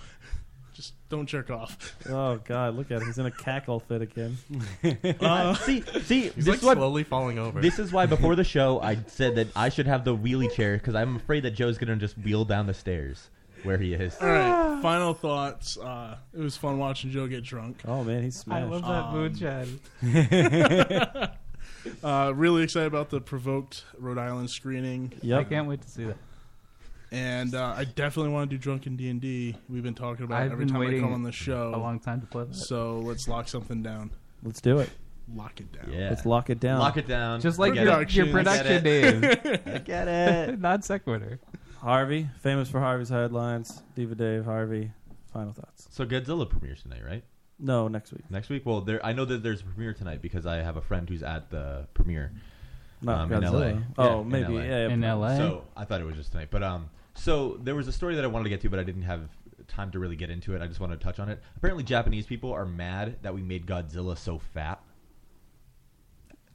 Just 0.73 0.93
don't 1.09 1.25
jerk 1.27 1.49
off. 1.49 1.95
Oh 2.09 2.37
God, 2.37 2.75
look 2.75 2.91
at 2.91 3.01
him. 3.01 3.07
He's 3.07 3.17
in 3.17 3.25
a 3.25 3.31
cackle 3.31 3.79
fit 3.81 4.01
again. 4.01 4.37
Uh, 5.19 5.53
see, 5.55 5.81
see, 6.03 6.21
He's 6.29 6.33
this 6.35 6.47
like 6.47 6.57
is 6.59 6.63
why, 6.63 6.73
slowly 6.73 7.03
falling 7.03 7.37
over. 7.39 7.59
This 7.61 7.79
is 7.79 7.91
why 7.91 8.05
before 8.05 8.35
the 8.35 8.43
show 8.45 8.79
I 8.81 8.97
said 9.07 9.35
that 9.35 9.47
I 9.55 9.69
should 9.69 9.87
have 9.87 10.05
the 10.05 10.15
wheelie 10.15 10.51
chair 10.53 10.77
because 10.77 10.95
I'm 10.95 11.17
afraid 11.17 11.43
that 11.43 11.51
Joe's 11.51 11.77
gonna 11.77 11.95
just 11.97 12.17
wheel 12.17 12.45
down 12.45 12.67
the 12.67 12.73
stairs 12.73 13.29
where 13.63 13.77
he 13.77 13.93
is. 13.93 14.15
All 14.21 14.27
right. 14.27 14.79
Final 14.81 15.13
thoughts. 15.13 15.77
Uh, 15.77 16.17
it 16.33 16.39
was 16.39 16.55
fun 16.57 16.77
watching 16.79 17.11
Joe 17.11 17.27
get 17.27 17.43
drunk. 17.43 17.81
Oh 17.85 18.03
man, 18.03 18.23
he's 18.23 18.39
I 18.41 18.61
smashed. 18.65 18.71
love 18.71 18.81
that 18.83 19.03
Um, 19.05 19.79
moonshine. 20.01 21.29
uh, 22.03 22.31
really 22.35 22.63
excited 22.63 22.87
about 22.87 23.09
the 23.09 23.21
Provoked 23.21 23.85
Rhode 23.97 24.17
Island 24.17 24.49
screening. 24.49 25.13
Yeah, 25.21 25.37
I 25.39 25.43
can't 25.43 25.67
wait 25.67 25.81
to 25.81 25.89
see 25.89 26.05
that. 26.05 26.17
And 27.11 27.55
uh, 27.55 27.73
I 27.75 27.85
definitely 27.85 28.31
want 28.31 28.49
to 28.51 28.55
do 28.55 28.61
Drunken 28.61 28.95
D 28.95 29.09
and 29.09 29.19
D. 29.19 29.55
We've 29.67 29.81
been 29.83 29.95
talking 29.95 30.25
about 30.25 30.43
it 30.43 30.45
I've 30.45 30.51
every 30.51 30.65
been 30.65 30.73
time 30.75 30.81
I 30.81 30.85
waiting 30.85 31.01
come 31.01 31.13
on 31.13 31.23
the 31.23 31.31
show. 31.31 31.73
a 31.73 31.77
long 31.77 31.99
time 31.99 32.21
to 32.21 32.27
play 32.27 32.43
that. 32.43 32.55
So 32.55 32.99
let's 32.99 33.27
lock 33.27 33.47
something 33.47 33.81
down. 33.81 34.11
Let's 34.43 34.61
do 34.61 34.77
it. 34.79 34.89
Lock 35.35 35.59
it 35.59 35.71
down. 35.71 35.91
Yeah. 35.91 36.09
Let's 36.09 36.25
lock 36.25 36.49
it 36.49 36.59
down. 36.59 36.79
Lock 36.79 36.97
it 36.97 37.07
down. 37.07 37.41
Just 37.41 37.57
like 37.59 37.73
I 37.77 37.83
your, 37.83 38.01
it. 38.01 38.13
your 38.15 38.27
I 38.27 38.31
production 38.31 38.83
get 38.83 38.83
name. 38.83 39.61
I 39.65 39.77
get 39.79 40.07
it. 40.07 40.59
Not 40.61 40.85
sequitur. 40.85 41.39
Harvey, 41.81 42.27
famous 42.41 42.69
for 42.69 42.79
Harvey's 42.79 43.09
headlines. 43.09 43.81
Diva 43.95 44.15
Dave, 44.15 44.45
Harvey. 44.45 44.91
Final 45.31 45.53
thoughts. 45.53 45.87
So 45.91 46.05
Godzilla 46.05 46.49
premieres 46.49 46.81
tonight, 46.81 47.03
right? 47.05 47.23
No, 47.59 47.87
next 47.87 48.11
week. 48.11 48.29
Next 48.29 48.49
week. 48.49 48.65
Well, 48.65 48.81
there 48.81 49.05
I 49.05 49.13
know 49.13 49.25
that 49.25 49.43
there's 49.43 49.61
a 49.61 49.65
premiere 49.65 49.93
tonight 49.93 50.21
because 50.21 50.45
I 50.45 50.57
have 50.57 50.77
a 50.77 50.81
friend 50.81 51.07
who's 51.09 51.23
at 51.23 51.49
the 51.49 51.87
premiere. 51.93 52.31
Not 53.01 53.19
um, 53.19 53.33
in 53.33 53.41
Godzilla. 53.41 53.75
LA. 53.75 53.81
Oh, 53.97 54.21
in 54.21 54.29
maybe. 54.29 54.53
LA. 54.53 54.61
Yeah, 54.61 54.87
yeah. 54.87 54.93
In 54.93 55.01
LA? 55.01 55.37
So 55.37 55.63
I 55.75 55.85
thought 55.85 56.01
it 56.01 56.05
was 56.05 56.15
just 56.15 56.31
tonight, 56.31 56.49
but 56.51 56.63
um, 56.63 56.89
so 57.13 57.59
there 57.63 57.75
was 57.75 57.87
a 57.87 57.93
story 57.93 58.15
that 58.15 58.23
I 58.23 58.27
wanted 58.27 58.45
to 58.45 58.49
get 58.49 58.61
to, 58.61 58.69
but 58.69 58.79
I 58.79 58.83
didn't 58.83 59.03
have 59.03 59.29
time 59.67 59.91
to 59.91 59.99
really 59.99 60.15
get 60.15 60.29
into 60.29 60.55
it. 60.55 60.61
I 60.61 60.67
just 60.67 60.79
wanted 60.79 60.99
to 60.99 61.03
touch 61.03 61.19
on 61.19 61.29
it. 61.29 61.41
Apparently, 61.57 61.83
Japanese 61.83 62.25
people 62.25 62.51
are 62.51 62.65
mad 62.65 63.17
that 63.21 63.33
we 63.33 63.41
made 63.41 63.65
Godzilla 63.65 64.17
so 64.17 64.39
fat. 64.39 64.81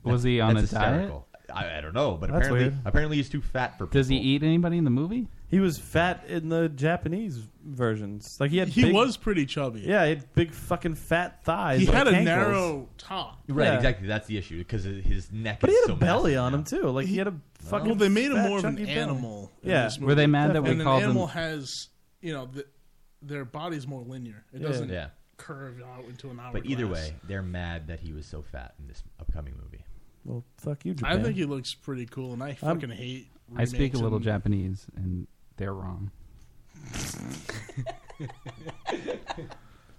Was 0.02 0.22
he 0.22 0.40
on 0.40 0.54
That's 0.54 0.72
a 0.72 0.74
diet? 0.74 1.12
Hysterical. 1.46 1.68
I, 1.74 1.78
I 1.78 1.80
don't 1.80 1.94
know, 1.94 2.12
but 2.12 2.30
That's 2.30 2.46
apparently, 2.46 2.60
weird. 2.70 2.78
apparently 2.84 3.16
he's 3.18 3.28
too 3.28 3.40
fat 3.42 3.78
for. 3.78 3.86
Does 3.86 4.08
he 4.08 4.16
eat 4.16 4.42
anybody 4.42 4.78
in 4.78 4.84
the 4.84 4.90
movie? 4.90 5.28
He 5.48 5.60
was 5.60 5.78
fat 5.78 6.24
in 6.28 6.48
the 6.48 6.68
Japanese 6.68 7.38
versions. 7.64 8.38
Like 8.40 8.50
he 8.50 8.58
had. 8.58 8.68
He 8.68 8.82
big- 8.84 8.94
was 8.94 9.16
pretty 9.16 9.46
chubby. 9.46 9.80
Yeah, 9.80 10.02
he 10.04 10.10
had 10.10 10.34
big 10.34 10.50
fucking 10.52 10.96
fat 10.96 11.44
thighs. 11.44 11.80
He 11.80 11.86
like 11.86 11.94
had 11.96 12.06
a 12.08 12.10
ankles. 12.10 12.24
narrow 12.24 12.88
top. 12.98 13.40
Right, 13.48 13.66
Yeah. 13.66 13.74
exactly. 13.76 14.08
That's 14.08 14.26
the 14.26 14.36
issue 14.38 14.58
because 14.58 14.84
his 14.84 15.30
neck. 15.30 15.60
But 15.60 15.70
is 15.70 15.76
he 15.76 15.80
had 15.82 15.86
so 15.88 15.92
a 15.92 15.96
belly 15.96 16.32
massive 16.32 16.44
on 16.44 16.52
now. 16.52 16.58
him 16.58 16.64
too. 16.64 16.88
Like 16.90 17.06
he 17.06 17.16
had 17.18 17.28
a 17.28 17.34
fucking. 17.60 17.86
Well, 17.86 17.94
they 17.94 18.08
made 18.08 18.26
him 18.32 18.36
fat, 18.38 18.48
more 18.48 18.58
of 18.58 18.64
an 18.64 18.76
chunky 18.76 18.86
belly. 18.86 18.98
animal. 18.98 19.52
in 19.62 19.70
Yeah. 19.70 19.84
this 19.84 19.98
Were 19.98 20.06
movie. 20.08 20.14
they 20.16 20.26
mad 20.26 20.54
that 20.54 20.62
we 20.62 20.70
and 20.70 20.82
called 20.82 21.02
an 21.02 21.10
animal 21.10 21.26
has, 21.28 21.88
you 22.20 22.32
know, 22.32 22.46
the, 22.46 22.66
their 23.22 23.44
body's 23.44 23.86
more 23.86 24.02
linear. 24.02 24.44
It 24.52 24.60
Yeah. 24.62 24.68
doesn't 24.68 24.88
Yeah. 24.88 25.08
curve 25.36 25.80
out 25.82 26.04
into 26.06 26.30
an 26.30 26.40
hour. 26.40 26.52
But 26.52 26.66
either 26.66 26.88
way, 26.88 27.14
they're 27.28 27.42
mad 27.42 27.86
that 27.88 28.00
he 28.00 28.12
was 28.12 28.26
so 28.26 28.42
fat 28.42 28.74
in 28.80 28.88
this 28.88 29.02
upcoming 29.20 29.54
movie. 29.62 29.83
Well, 30.24 30.44
fuck 30.58 30.84
you, 30.84 30.94
I 31.02 31.18
think 31.22 31.36
he 31.36 31.44
looks 31.44 31.74
pretty 31.74 32.06
cool, 32.06 32.32
and 32.32 32.42
I 32.42 32.48
I'm- 32.48 32.56
fucking 32.56 32.90
hate. 32.90 33.28
I 33.56 33.64
speak 33.66 33.78
a 33.78 33.82
remakes 33.82 34.00
little 34.00 34.16
and- 34.16 34.24
Japanese, 34.24 34.86
and 34.96 35.26
they're 35.56 35.74
wrong. 35.74 36.10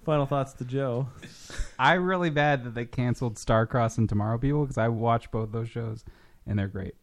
Final 0.04 0.26
thoughts 0.28 0.54
to 0.54 0.66
Joe. 0.66 1.08
I 1.80 1.94
really 1.94 2.30
bad 2.30 2.64
that 2.64 2.76
they 2.76 2.86
canceled 2.86 3.40
Star-Crossed 3.40 3.98
and 3.98 4.08
Tomorrow 4.08 4.38
People 4.38 4.62
because 4.64 4.78
I 4.78 4.88
watch 4.88 5.32
both 5.32 5.52
those 5.52 5.70
shows, 5.70 6.04
and 6.46 6.60
they're 6.60 6.68
great. 6.68 6.94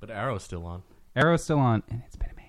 But 0.00 0.10
Arrow's 0.10 0.42
still 0.42 0.66
on. 0.66 0.82
Arrow's 1.14 1.44
still 1.44 1.58
on, 1.60 1.82
and 1.88 2.02
it's 2.06 2.16
been 2.16 2.30
amazing. 2.30 2.39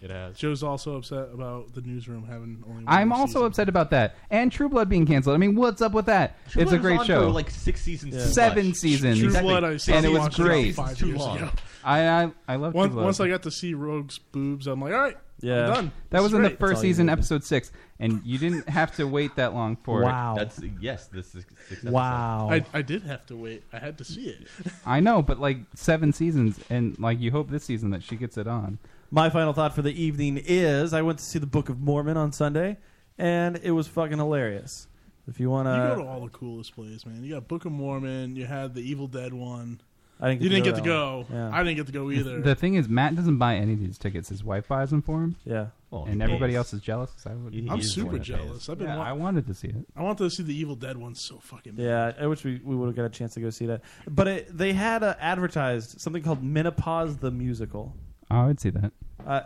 It 0.00 0.10
has. 0.10 0.36
Joe's 0.36 0.62
also 0.62 0.96
upset 0.96 1.30
about 1.32 1.72
the 1.74 1.80
newsroom 1.80 2.24
having 2.26 2.62
only. 2.68 2.84
One 2.84 2.84
I'm 2.86 3.08
more 3.08 3.18
also 3.18 3.32
season. 3.34 3.46
upset 3.46 3.68
about 3.70 3.90
that, 3.90 4.14
and 4.30 4.52
True 4.52 4.68
Blood 4.68 4.88
being 4.90 5.06
canceled. 5.06 5.34
I 5.34 5.38
mean, 5.38 5.54
what's 5.54 5.80
up 5.80 5.92
with 5.92 6.06
that? 6.06 6.36
True 6.50 6.62
it's 6.62 6.70
Blood 6.70 6.74
a 6.74 6.82
was 6.82 6.82
great 6.82 7.00
on 7.00 7.06
show. 7.06 7.20
for, 7.22 7.30
like, 7.30 7.50
six 7.50 7.80
seasons 7.80 8.14
too 8.14 8.20
seven 8.20 8.66
much. 8.68 8.76
seasons. 8.76 9.18
True 9.18 9.28
Exactly. 9.28 9.50
Blood. 9.50 9.64
I 9.64 9.70
and 9.92 10.04
it 10.06 10.08
was 10.10 10.18
watching 10.18 10.44
about 10.44 10.52
great. 10.52 10.74
five 10.74 10.98
Too 10.98 11.06
years 11.08 11.18
long. 11.18 11.38
ago. 11.38 11.50
I 11.82 12.08
I, 12.24 12.30
I 12.46 12.56
love 12.56 12.72
True 12.72 12.80
Once, 12.80 12.92
Blood. 12.92 13.04
once 13.04 13.20
I 13.20 13.28
got 13.28 13.42
to 13.44 13.50
see 13.50 13.72
Rogue's 13.74 14.18
boobs, 14.18 14.66
I'm 14.66 14.80
like, 14.82 14.92
all 14.92 15.00
right, 15.00 15.16
Yeah. 15.40 15.68
I'm 15.68 15.72
done. 15.74 15.92
that 16.10 16.18
This 16.18 16.22
was 16.24 16.32
is 16.32 16.36
in 16.36 16.42
the 16.42 16.48
great. 16.50 16.58
first 16.60 16.82
you 16.84 16.88
season, 16.90 17.06
needed. 17.06 17.18
episode 17.18 17.44
six, 17.44 17.72
and 17.98 18.20
you 18.22 18.36
didn't 18.38 18.68
have 18.68 18.94
to 18.96 19.06
wait 19.08 19.34
that 19.36 19.54
long 19.54 19.76
for 19.82 20.02
Wow. 20.02 20.34
That's 20.36 20.60
yes. 20.78 21.06
This 21.06 21.34
is 21.34 21.46
six. 21.70 21.82
Wow. 21.84 22.48
I, 22.50 22.62
I 22.74 22.82
did 22.82 23.02
have 23.04 23.24
to 23.26 23.36
wait. 23.36 23.64
I 23.72 23.78
had 23.78 23.96
to 23.98 24.04
see 24.04 24.26
it. 24.28 24.46
it. 24.66 24.72
I 24.84 25.00
know, 25.00 25.22
but 25.22 25.40
like 25.40 25.56
seven 25.74 26.12
seasons, 26.12 26.60
and 26.68 26.98
like 26.98 27.18
you 27.18 27.30
hope 27.30 27.48
this 27.48 27.64
season 27.64 27.90
that 27.90 28.02
she 28.02 28.16
gets 28.16 28.36
it 28.36 28.46
on. 28.46 28.78
My 29.10 29.30
final 29.30 29.52
thought 29.52 29.74
for 29.74 29.82
the 29.82 30.00
evening 30.02 30.40
is 30.44 30.92
I 30.92 31.02
went 31.02 31.18
to 31.18 31.24
see 31.24 31.38
the 31.38 31.46
Book 31.46 31.68
of 31.68 31.80
Mormon 31.80 32.16
on 32.16 32.32
Sunday, 32.32 32.76
and 33.18 33.58
it 33.62 33.70
was 33.70 33.86
fucking 33.86 34.18
hilarious. 34.18 34.88
If 35.28 35.40
you 35.40 35.50
want 35.50 35.66
to, 35.66 35.72
you 35.72 35.76
go 35.76 35.94
to 35.96 36.02
to, 36.02 36.08
all 36.08 36.20
the 36.20 36.28
coolest 36.30 36.74
places, 36.74 37.04
man. 37.06 37.22
You 37.24 37.34
got 37.34 37.48
Book 37.48 37.64
of 37.64 37.72
Mormon. 37.72 38.36
You 38.36 38.46
had 38.46 38.74
the 38.74 38.80
Evil 38.80 39.06
Dead 39.08 39.32
one. 39.34 39.80
I 40.20 40.28
didn't. 40.28 40.40
Get 40.40 40.44
You 40.44 40.50
didn't 40.50 40.64
to 40.64 40.70
get 40.70 40.76
to 40.78 40.84
go. 40.84 41.26
Yeah. 41.30 41.50
I 41.52 41.62
didn't 41.62 41.76
get 41.76 41.86
to 41.86 41.92
go 41.92 42.10
either. 42.10 42.40
The 42.40 42.54
thing 42.54 42.74
is, 42.74 42.88
Matt 42.88 43.16
doesn't 43.16 43.36
buy 43.36 43.56
any 43.56 43.74
of 43.74 43.80
these 43.80 43.98
tickets. 43.98 44.28
His 44.28 44.42
wife 44.42 44.68
buys 44.68 44.90
them 44.90 45.02
for 45.02 45.22
him, 45.22 45.36
yeah. 45.44 45.66
Well, 45.90 46.04
and 46.04 46.22
everybody 46.22 46.52
pays. 46.52 46.58
else 46.58 46.72
is 46.74 46.80
jealous. 46.80 47.10
I 47.26 47.34
would. 47.34 47.52
He- 47.52 47.68
I'm 47.68 47.76
he 47.76 47.82
is 47.84 47.94
the 47.94 48.04
one 48.04 48.12
super 48.14 48.24
jealous. 48.24 48.68
I've 48.68 48.78
been. 48.78 48.86
Yeah, 48.86 48.98
wa- 48.98 49.04
I 49.04 49.12
wanted 49.12 49.46
to 49.46 49.54
see 49.54 49.68
it. 49.68 49.86
I 49.96 50.02
wanted 50.02 50.18
to 50.24 50.30
see 50.30 50.42
the 50.42 50.54
Evil 50.54 50.74
Dead 50.74 50.96
one 50.96 51.14
so 51.14 51.38
fucking. 51.38 51.74
bad. 51.74 51.82
Yeah, 51.82 52.12
I 52.18 52.26
wish 52.28 52.44
we, 52.44 52.60
we 52.64 52.74
would 52.76 52.86
have 52.86 52.96
got 52.96 53.04
a 53.04 53.10
chance 53.10 53.34
to 53.34 53.40
go 53.40 53.50
see 53.50 53.66
that. 53.66 53.82
But 54.08 54.28
it, 54.28 54.56
they 54.56 54.72
had 54.72 55.02
uh, 55.02 55.16
advertised 55.20 56.00
something 56.00 56.22
called 56.22 56.42
Menopause 56.42 57.16
the 57.18 57.30
Musical. 57.30 57.94
Oh, 58.30 58.40
I 58.40 58.46
would 58.46 58.60
see 58.60 58.70
that. 58.70 58.92
Uh, 59.26 59.42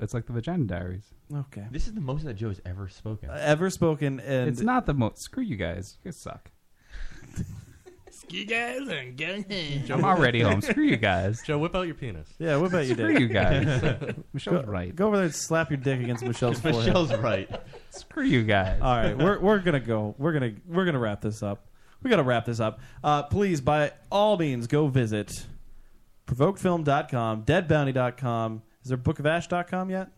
It's 0.00 0.14
like 0.14 0.26
the 0.26 0.32
Vagina 0.32 0.64
Diaries. 0.64 1.04
okay. 1.34 1.66
This 1.70 1.86
is 1.86 1.92
the 1.94 2.00
most 2.00 2.24
that 2.24 2.34
Joe 2.34 2.48
has 2.48 2.60
ever 2.66 2.88
spoken. 2.88 3.30
Ever 3.32 3.70
spoken, 3.70 4.20
and 4.20 4.48
it's 4.48 4.60
not 4.60 4.86
the 4.86 4.94
most. 4.94 5.18
Screw 5.22 5.42
you 5.44 5.56
guys. 5.56 5.98
You 6.02 6.10
guys 6.10 6.20
suck. 6.20 6.50
Ski 8.10 8.44
guys 8.44 8.88
and 8.88 9.16
gang. 9.16 9.44
I'm 9.90 10.04
already 10.04 10.40
home. 10.40 10.60
Screw 10.62 10.84
you 10.84 10.96
guys. 10.96 11.42
Joe, 11.44 11.58
whip 11.58 11.74
out 11.74 11.82
your 11.82 11.94
penis. 11.96 12.28
Yeah, 12.38 12.56
what 12.56 12.68
about 12.68 12.86
you, 12.86 12.94
Screw 12.94 13.12
Dave? 13.12 13.20
you 13.20 13.28
guys. 13.28 13.66
Michelle's 14.32 14.64
Go, 14.64 14.70
right. 14.70 14.94
go 14.94 15.08
over 15.08 15.16
there 15.16 15.26
and 15.26 15.34
slap 15.34 15.70
your 15.70 15.76
dick 15.78 16.00
against 16.00 16.24
Michelle's 16.24 16.60
forehead. 16.60 16.86
Michelle's 16.86 17.14
right. 17.16 17.50
Screw 17.90 18.24
you 18.24 18.42
guys. 18.44 18.80
All 18.80 18.96
right, 18.96 19.16
we're 19.18 19.38
we're 19.40 19.58
gonna 19.58 19.80
go. 19.80 20.14
We're 20.18 20.32
gonna 20.32 20.52
we're 20.66 20.84
gonna 20.84 20.98
wrap 21.00 21.20
this 21.20 21.42
up. 21.42 21.66
We 22.02 22.10
gotta 22.10 22.22
wrap 22.22 22.44
this 22.46 22.60
up. 22.60 22.80
Uh, 23.02 23.24
please, 23.24 23.60
by 23.60 23.92
all 24.10 24.36
means, 24.38 24.66
go 24.68 24.86
visit 24.88 25.46
provokedfilm.com, 26.26 27.44
deadbounty.com. 27.44 28.62
Is 28.82 28.88
there 28.88 28.98
bookofash.com 28.98 29.90
yet? 29.90 30.08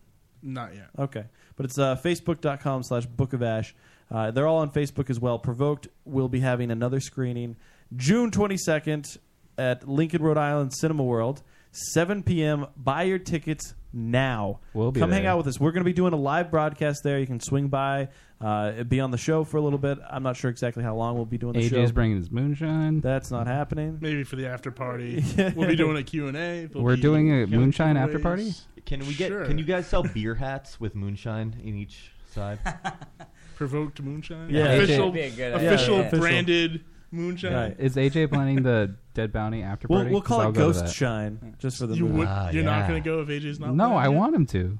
Not 0.43 0.75
yet. 0.75 0.89
Okay, 0.99 1.25
but 1.57 1.67
it's 1.67 1.79
uh, 1.79 1.97
facebook.com 1.97 2.83
slash 2.83 3.07
book 3.07 3.33
of 3.33 3.43
ash. 3.43 3.75
Uh, 4.11 4.31
they're 4.31 4.47
all 4.47 4.59
on 4.59 4.71
Facebook 4.71 5.11
as 5.11 5.19
well. 5.19 5.39
Provoked 5.39 5.89
will 6.05 6.29
be 6.29 6.41
having 6.41 6.71
another 6.71 7.01
screening 7.01 7.57
June 7.95 8.31
22nd 8.31 9.19
at 9.59 9.89
Lincoln, 9.89 10.23
Rhode 10.23 10.39
Island 10.39 10.73
Cinema 10.75 11.03
World, 11.03 11.43
7 11.73 12.23
p.m. 12.23 12.67
Buy 12.77 13.05
your 13.05 13.19
tickets 13.19 13.75
now. 13.93 14.61
We'll 14.75 14.93
be 14.93 15.01
Come 15.01 15.11
hang 15.11 15.27
out 15.27 15.39
with 15.39 15.47
us. 15.49 15.59
We're 15.59 15.73
going 15.73 15.83
to 15.83 15.89
be 15.89 15.93
doing 15.93 16.13
a 16.13 16.19
live 16.19 16.51
broadcast 16.51 17.03
there. 17.03 17.19
You 17.19 17.27
can 17.27 17.41
swing 17.41 17.69
by, 17.69 18.09
uh, 18.41 18.83
be 18.85 19.01
on 19.01 19.11
the 19.11 19.19
show 19.19 19.45
for 19.45 19.57
a 19.57 19.61
little 19.63 19.79
bit. 19.79 19.99
I'm 20.11 20.23
not 20.23 20.37
sure 20.37 20.51
exactly 20.51 20.83
how 20.83 20.95
long 20.95 21.17
we'll 21.17 21.25
be 21.25 21.39
doing 21.39 21.55
the 21.55 21.69
show. 21.69 21.77
AJ's 21.77 21.93
bringing 21.93 22.17
his 22.19 22.31
moonshine. 22.31 23.01
That's 23.01 23.31
not 23.31 23.47
happening. 23.47 23.99
Maybe 24.01 24.25
for 24.25 24.37
the 24.37 24.47
after 24.47 24.71
party, 24.71 25.25
we'll 25.57 25.69
be 25.69 25.77
doing 25.77 25.97
a 25.97 26.03
Q 26.03 26.29
and 26.29 26.37
A. 26.37 26.67
There'll 26.67 26.85
We're 26.85 26.97
doing 26.97 27.31
a 27.33 27.47
moonshine 27.47 27.97
after 27.97 28.19
party? 28.19 28.53
Can 28.85 29.01
we 29.01 29.15
get? 29.15 29.29
Sure. 29.29 29.45
Can 29.47 29.59
you 29.59 29.65
guys 29.65 29.87
sell 29.87 30.03
beer 30.03 30.35
hats 30.35 30.79
with 30.81 30.95
moonshine 30.95 31.61
in 31.65 31.75
each 31.77 32.13
side? 32.33 32.59
Provoked 33.57 34.03
moonshine. 34.03 34.51
Yeah. 34.51 34.67
official, 34.73 35.11
That'd 35.11 35.15
be 35.15 35.21
a 35.21 35.31
good 35.31 35.55
idea. 35.55 35.73
official 35.75 35.97
Yeah, 35.99 36.11
yeah. 36.13 36.19
branded 36.19 36.85
moonshine. 37.11 37.53
Right. 37.55 37.77
Is 37.79 37.97
AJ 37.97 38.31
planning 38.31 38.63
the 38.63 38.95
Dead 39.15 39.33
Bounty 39.33 39.63
after 39.63 39.89
We'll, 39.89 40.01
party? 40.01 40.13
we'll 40.13 40.21
call 40.21 40.43
it 40.51 40.55
Ghost. 40.55 40.95
Shine 40.95 41.57
just 41.59 41.79
for 41.79 41.87
the 41.87 41.97
You 41.97 42.05
movie. 42.05 42.19
would, 42.19 42.29
Ah, 42.29 42.51
you're 42.51 42.65
not 42.65 42.87
going 42.87 43.03
to 43.03 43.09
go 43.09 43.21
if 43.23 43.29
AJ's 43.29 43.59
not. 43.59 43.75
No, 43.75 43.97
I 43.97 44.05
yet? 44.09 44.15
want 44.15 44.35
him 44.35 44.45
to. 44.49 44.79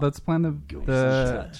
Let's 0.00 0.18
plan 0.20 0.42
the 0.42 0.56
the 0.84 1.50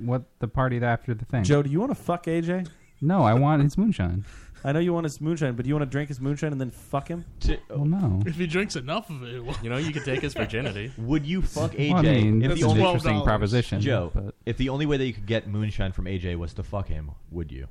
what 0.00 0.22
the 0.38 0.48
party 0.48 0.80
after 0.82 1.14
the 1.14 1.24
thing. 1.24 1.44
Joe, 1.44 1.62
do 1.62 1.70
you 1.70 1.80
want 1.80 1.90
to 1.90 1.94
fuck 2.02 2.26
AJ? 2.26 2.68
No, 3.00 3.22
I 3.22 3.34
want 3.34 3.62
his 3.62 3.76
moonshine. 3.78 4.24
I 4.64 4.72
know 4.72 4.80
you 4.80 4.92
want 4.92 5.04
his 5.04 5.20
moonshine, 5.20 5.54
but 5.54 5.62
do 5.64 5.68
you 5.68 5.74
want 5.76 5.88
to 5.88 5.90
drink 5.90 6.08
his 6.08 6.20
moonshine 6.20 6.50
and 6.50 6.60
then 6.60 6.70
fuck 6.70 7.06
him? 7.06 7.24
Well, 7.70 7.84
no. 7.84 8.20
If 8.26 8.34
he 8.34 8.48
drinks 8.48 8.74
enough 8.74 9.08
of 9.08 9.22
it, 9.22 9.44
well, 9.44 9.56
You 9.62 9.70
know, 9.70 9.76
you 9.76 9.92
could 9.92 10.04
take 10.04 10.20
his 10.20 10.34
virginity. 10.42 10.90
Would 10.98 11.24
you 11.24 11.42
fuck 11.42 11.72
AJ? 11.72 11.90
Well, 11.90 11.98
I 11.98 12.02
mean, 12.02 12.42
if 12.42 12.50
it's 12.50 12.60
the 12.60 12.66
an 12.66 12.70
only 12.72 12.82
interesting 12.84 13.14
$12. 13.20 13.24
proposition. 13.24 13.80
Joe, 13.80 14.10
but 14.12 14.34
if 14.46 14.56
the 14.56 14.68
only 14.70 14.86
way 14.86 14.96
that 14.96 15.06
you 15.06 15.12
could 15.12 15.26
get 15.26 15.46
moonshine 15.46 15.92
from 15.92 16.06
AJ 16.06 16.36
was 16.36 16.54
to 16.54 16.64
fuck 16.64 16.88
him, 16.88 17.12
would 17.30 17.52
you? 17.52 17.68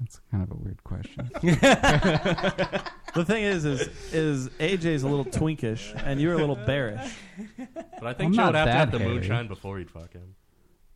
that's 0.00 0.20
kind 0.30 0.44
of 0.44 0.52
a 0.52 0.54
weird 0.54 0.82
question. 0.84 1.28
The 3.14 3.24
thing 3.24 3.42
is, 3.42 3.64
is 3.64 3.88
is 4.12 4.48
AJ's 4.60 5.02
a 5.02 5.08
little 5.08 5.24
twinkish 5.24 6.00
and 6.04 6.20
you're 6.20 6.34
a 6.34 6.36
little 6.38 6.54
bearish. 6.54 7.10
But 7.56 8.06
I 8.06 8.12
think 8.12 8.28
I'm 8.28 8.32
Joe 8.34 8.46
would 8.46 8.54
have 8.54 8.66
to 8.66 8.72
have 8.72 8.92
the 8.92 8.98
hairy. 8.98 9.14
moonshine 9.14 9.48
before 9.48 9.78
he'd 9.78 9.90
fuck 9.90 10.12
him. 10.12 10.36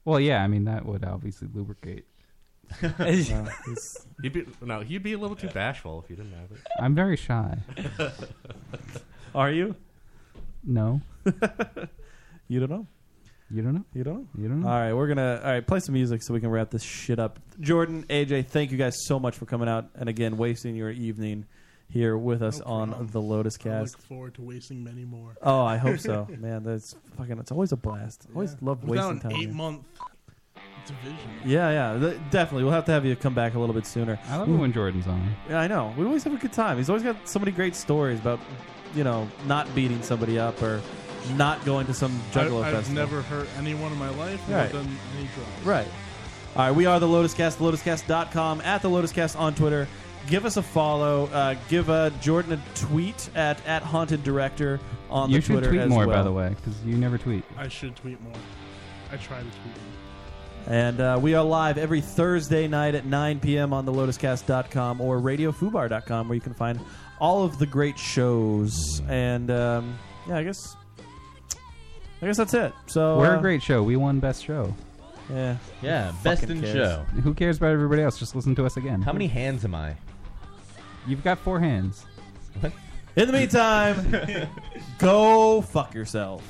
Well, 0.04 0.20
yeah, 0.20 0.42
I 0.42 0.48
mean 0.48 0.64
that 0.64 0.84
would 0.86 1.04
obviously 1.04 1.48
lubricate. 1.52 2.06
No, 2.82 2.88
he's- 3.04 4.06
He'd 4.22 4.32
be 4.32 4.46
no, 4.62 4.80
he'd 4.80 5.02
be 5.02 5.12
a 5.14 5.18
little 5.18 5.36
too 5.36 5.48
bashful 5.48 6.00
if 6.02 6.08
you 6.10 6.16
didn't 6.16 6.32
have 6.32 6.50
it. 6.52 6.58
I'm 6.80 6.94
very 6.94 7.16
shy. 7.16 7.58
Are 9.34 9.50
you? 9.50 9.74
No, 10.64 11.00
You 12.48 12.60
don't 12.60 12.70
know. 12.70 12.86
you 13.50 13.62
don't 13.62 13.74
know. 13.74 13.84
You 13.94 14.04
don't 14.04 14.14
know. 14.16 14.26
You 14.38 14.48
don't 14.48 14.60
know. 14.60 14.68
All 14.68 14.78
right, 14.78 14.92
we're 14.92 15.08
gonna 15.08 15.40
all 15.42 15.50
right 15.50 15.66
play 15.66 15.80
some 15.80 15.94
music 15.94 16.22
so 16.22 16.32
we 16.34 16.40
can 16.40 16.50
wrap 16.50 16.70
this 16.70 16.82
shit 16.82 17.18
up. 17.18 17.38
Jordan, 17.60 18.04
AJ, 18.08 18.46
thank 18.46 18.70
you 18.70 18.78
guys 18.78 19.04
so 19.06 19.18
much 19.18 19.36
for 19.36 19.44
coming 19.46 19.68
out 19.68 19.86
and 19.94 20.08
again 20.08 20.36
wasting 20.36 20.76
your 20.76 20.90
evening 20.90 21.46
here 21.92 22.16
with 22.16 22.42
us 22.42 22.58
No 22.60 22.64
on 22.66 22.88
problem. 22.88 23.08
the 23.08 23.20
Lotus 23.20 23.58
I 23.60 23.62
Cast. 23.64 23.94
look 23.98 24.02
forward 24.02 24.34
to 24.36 24.42
wasting 24.42 24.82
many 24.82 25.04
more. 25.04 25.36
Oh, 25.42 25.62
I 25.62 25.76
hope 25.76 25.98
so, 25.98 26.26
man. 26.38 26.62
That's 26.64 26.96
fucking. 27.18 27.38
It's 27.38 27.52
always 27.52 27.72
a 27.72 27.76
blast. 27.76 28.26
Always 28.34 28.52
Yeah. 28.52 28.58
love 28.68 28.84
Without 28.84 29.10
wasting 29.14 29.30
an 29.30 29.36
time. 29.36 29.42
eight-month 29.42 29.82
division. 30.86 31.18
Yeah, 31.44 31.70
yeah, 31.94 31.98
th- 32.00 32.20
definitely. 32.30 32.64
We'll 32.64 32.72
have 32.72 32.84
to 32.86 32.92
have 32.92 33.04
you 33.04 33.14
come 33.16 33.34
back 33.34 33.54
a 33.54 33.58
little 33.58 33.74
bit 33.74 33.86
sooner. 33.86 34.18
I 34.28 34.36
love 34.36 34.48
it 34.48 34.52
when 34.52 34.72
Jordan's 34.72 35.06
on. 35.06 35.34
Yeah, 35.48 35.60
I 35.60 35.66
know. 35.68 35.94
We 35.96 36.04
always 36.04 36.24
have 36.24 36.34
a 36.34 36.38
good 36.38 36.52
time. 36.52 36.76
He's 36.78 36.88
always 36.88 37.02
got 37.04 37.28
so 37.28 37.38
many 37.38 37.52
great 37.52 37.74
stories 37.76 38.18
about, 38.18 38.40
you 38.94 39.04
know, 39.04 39.28
not 39.46 39.72
beating 39.74 40.02
somebody 40.02 40.38
up 40.38 40.60
or 40.62 40.80
not 41.36 41.64
going 41.64 41.86
to 41.86 41.94
some 41.94 42.18
juggalo 42.32 42.64
I, 42.64 42.68
I've 42.68 42.74
festival. 42.74 42.94
never 42.94 43.22
hurt 43.22 43.48
anyone 43.58 43.92
in 43.92 43.98
my 43.98 44.10
life. 44.10 44.40
Or 44.48 44.54
Right. 44.54 44.72
done 44.72 44.88
any 45.16 45.28
drugs. 45.34 45.64
Right. 45.66 45.86
All 46.56 46.66
right, 46.66 46.74
we 46.74 46.84
are 46.84 46.98
the 47.00 47.08
Lotus 47.08 47.32
Cast, 47.32 47.60
lotuscast.com, 47.60 48.60
at 48.62 48.82
the 48.82 48.88
Lotus 48.90 49.12
Cast 49.12 49.36
on 49.36 49.54
Twitter. 49.54 49.86
Give 50.28 50.44
us 50.44 50.56
a 50.56 50.62
follow. 50.62 51.26
Uh, 51.26 51.54
give 51.68 51.90
uh, 51.90 52.10
Jordan 52.20 52.52
a 52.52 52.78
tweet 52.78 53.28
at, 53.34 53.64
at 53.66 53.82
Haunted 53.82 54.22
Director 54.22 54.80
on 55.10 55.30
you 55.30 55.36
the 55.36 55.42
should 55.42 55.52
Twitter 55.52 55.68
tweet 55.68 55.80
as 55.82 55.90
more, 55.90 56.06
well. 56.06 56.18
by 56.18 56.22
the 56.22 56.32
way, 56.32 56.50
because 56.50 56.82
you 56.84 56.96
never 56.96 57.18
tweet. 57.18 57.44
I 57.56 57.68
should 57.68 57.96
tweet 57.96 58.20
more. 58.22 58.32
I 59.10 59.16
try 59.16 59.38
to 59.38 59.44
tweet 59.44 59.54
more. 59.66 60.74
And 60.74 61.00
uh, 61.00 61.18
we 61.20 61.34
are 61.34 61.44
live 61.44 61.76
every 61.76 62.00
Thursday 62.00 62.68
night 62.68 62.94
at 62.94 63.04
9 63.04 63.40
p.m. 63.40 63.72
on 63.72 63.84
the 63.84 63.92
lotuscast.com 63.92 65.00
or 65.00 65.18
radiofubar.com 65.18 66.28
where 66.28 66.34
you 66.34 66.40
can 66.40 66.54
find 66.54 66.78
all 67.18 67.44
of 67.44 67.58
the 67.58 67.66
great 67.66 67.98
shows. 67.98 69.02
And 69.08 69.50
um, 69.50 69.98
yeah, 70.28 70.36
I 70.38 70.44
guess 70.44 70.76
I 72.22 72.26
guess 72.26 72.36
that's 72.36 72.54
it. 72.54 72.72
So 72.86 73.18
We're 73.18 73.34
uh, 73.34 73.38
a 73.38 73.42
great 73.42 73.62
show. 73.62 73.82
We 73.82 73.96
won 73.96 74.20
best 74.20 74.44
show. 74.44 74.72
Yeah. 75.28 75.56
Yeah, 75.82 76.12
best 76.22 76.42
fucking 76.42 76.56
in 76.56 76.62
cares? 76.62 76.74
show. 76.74 77.04
Who 77.22 77.34
cares 77.34 77.56
about 77.56 77.72
everybody 77.72 78.02
else? 78.02 78.18
Just 78.18 78.36
listen 78.36 78.54
to 78.54 78.64
us 78.64 78.76
again. 78.76 79.02
How 79.02 79.12
many 79.12 79.26
hands 79.26 79.64
am 79.64 79.74
I? 79.74 79.96
You've 81.06 81.24
got 81.24 81.38
four 81.38 81.60
hands. 81.60 82.04
What? 82.60 82.72
In 83.16 83.26
the 83.26 83.32
meantime, 83.32 84.48
go 84.98 85.60
fuck 85.60 85.94
yourself. 85.94 86.42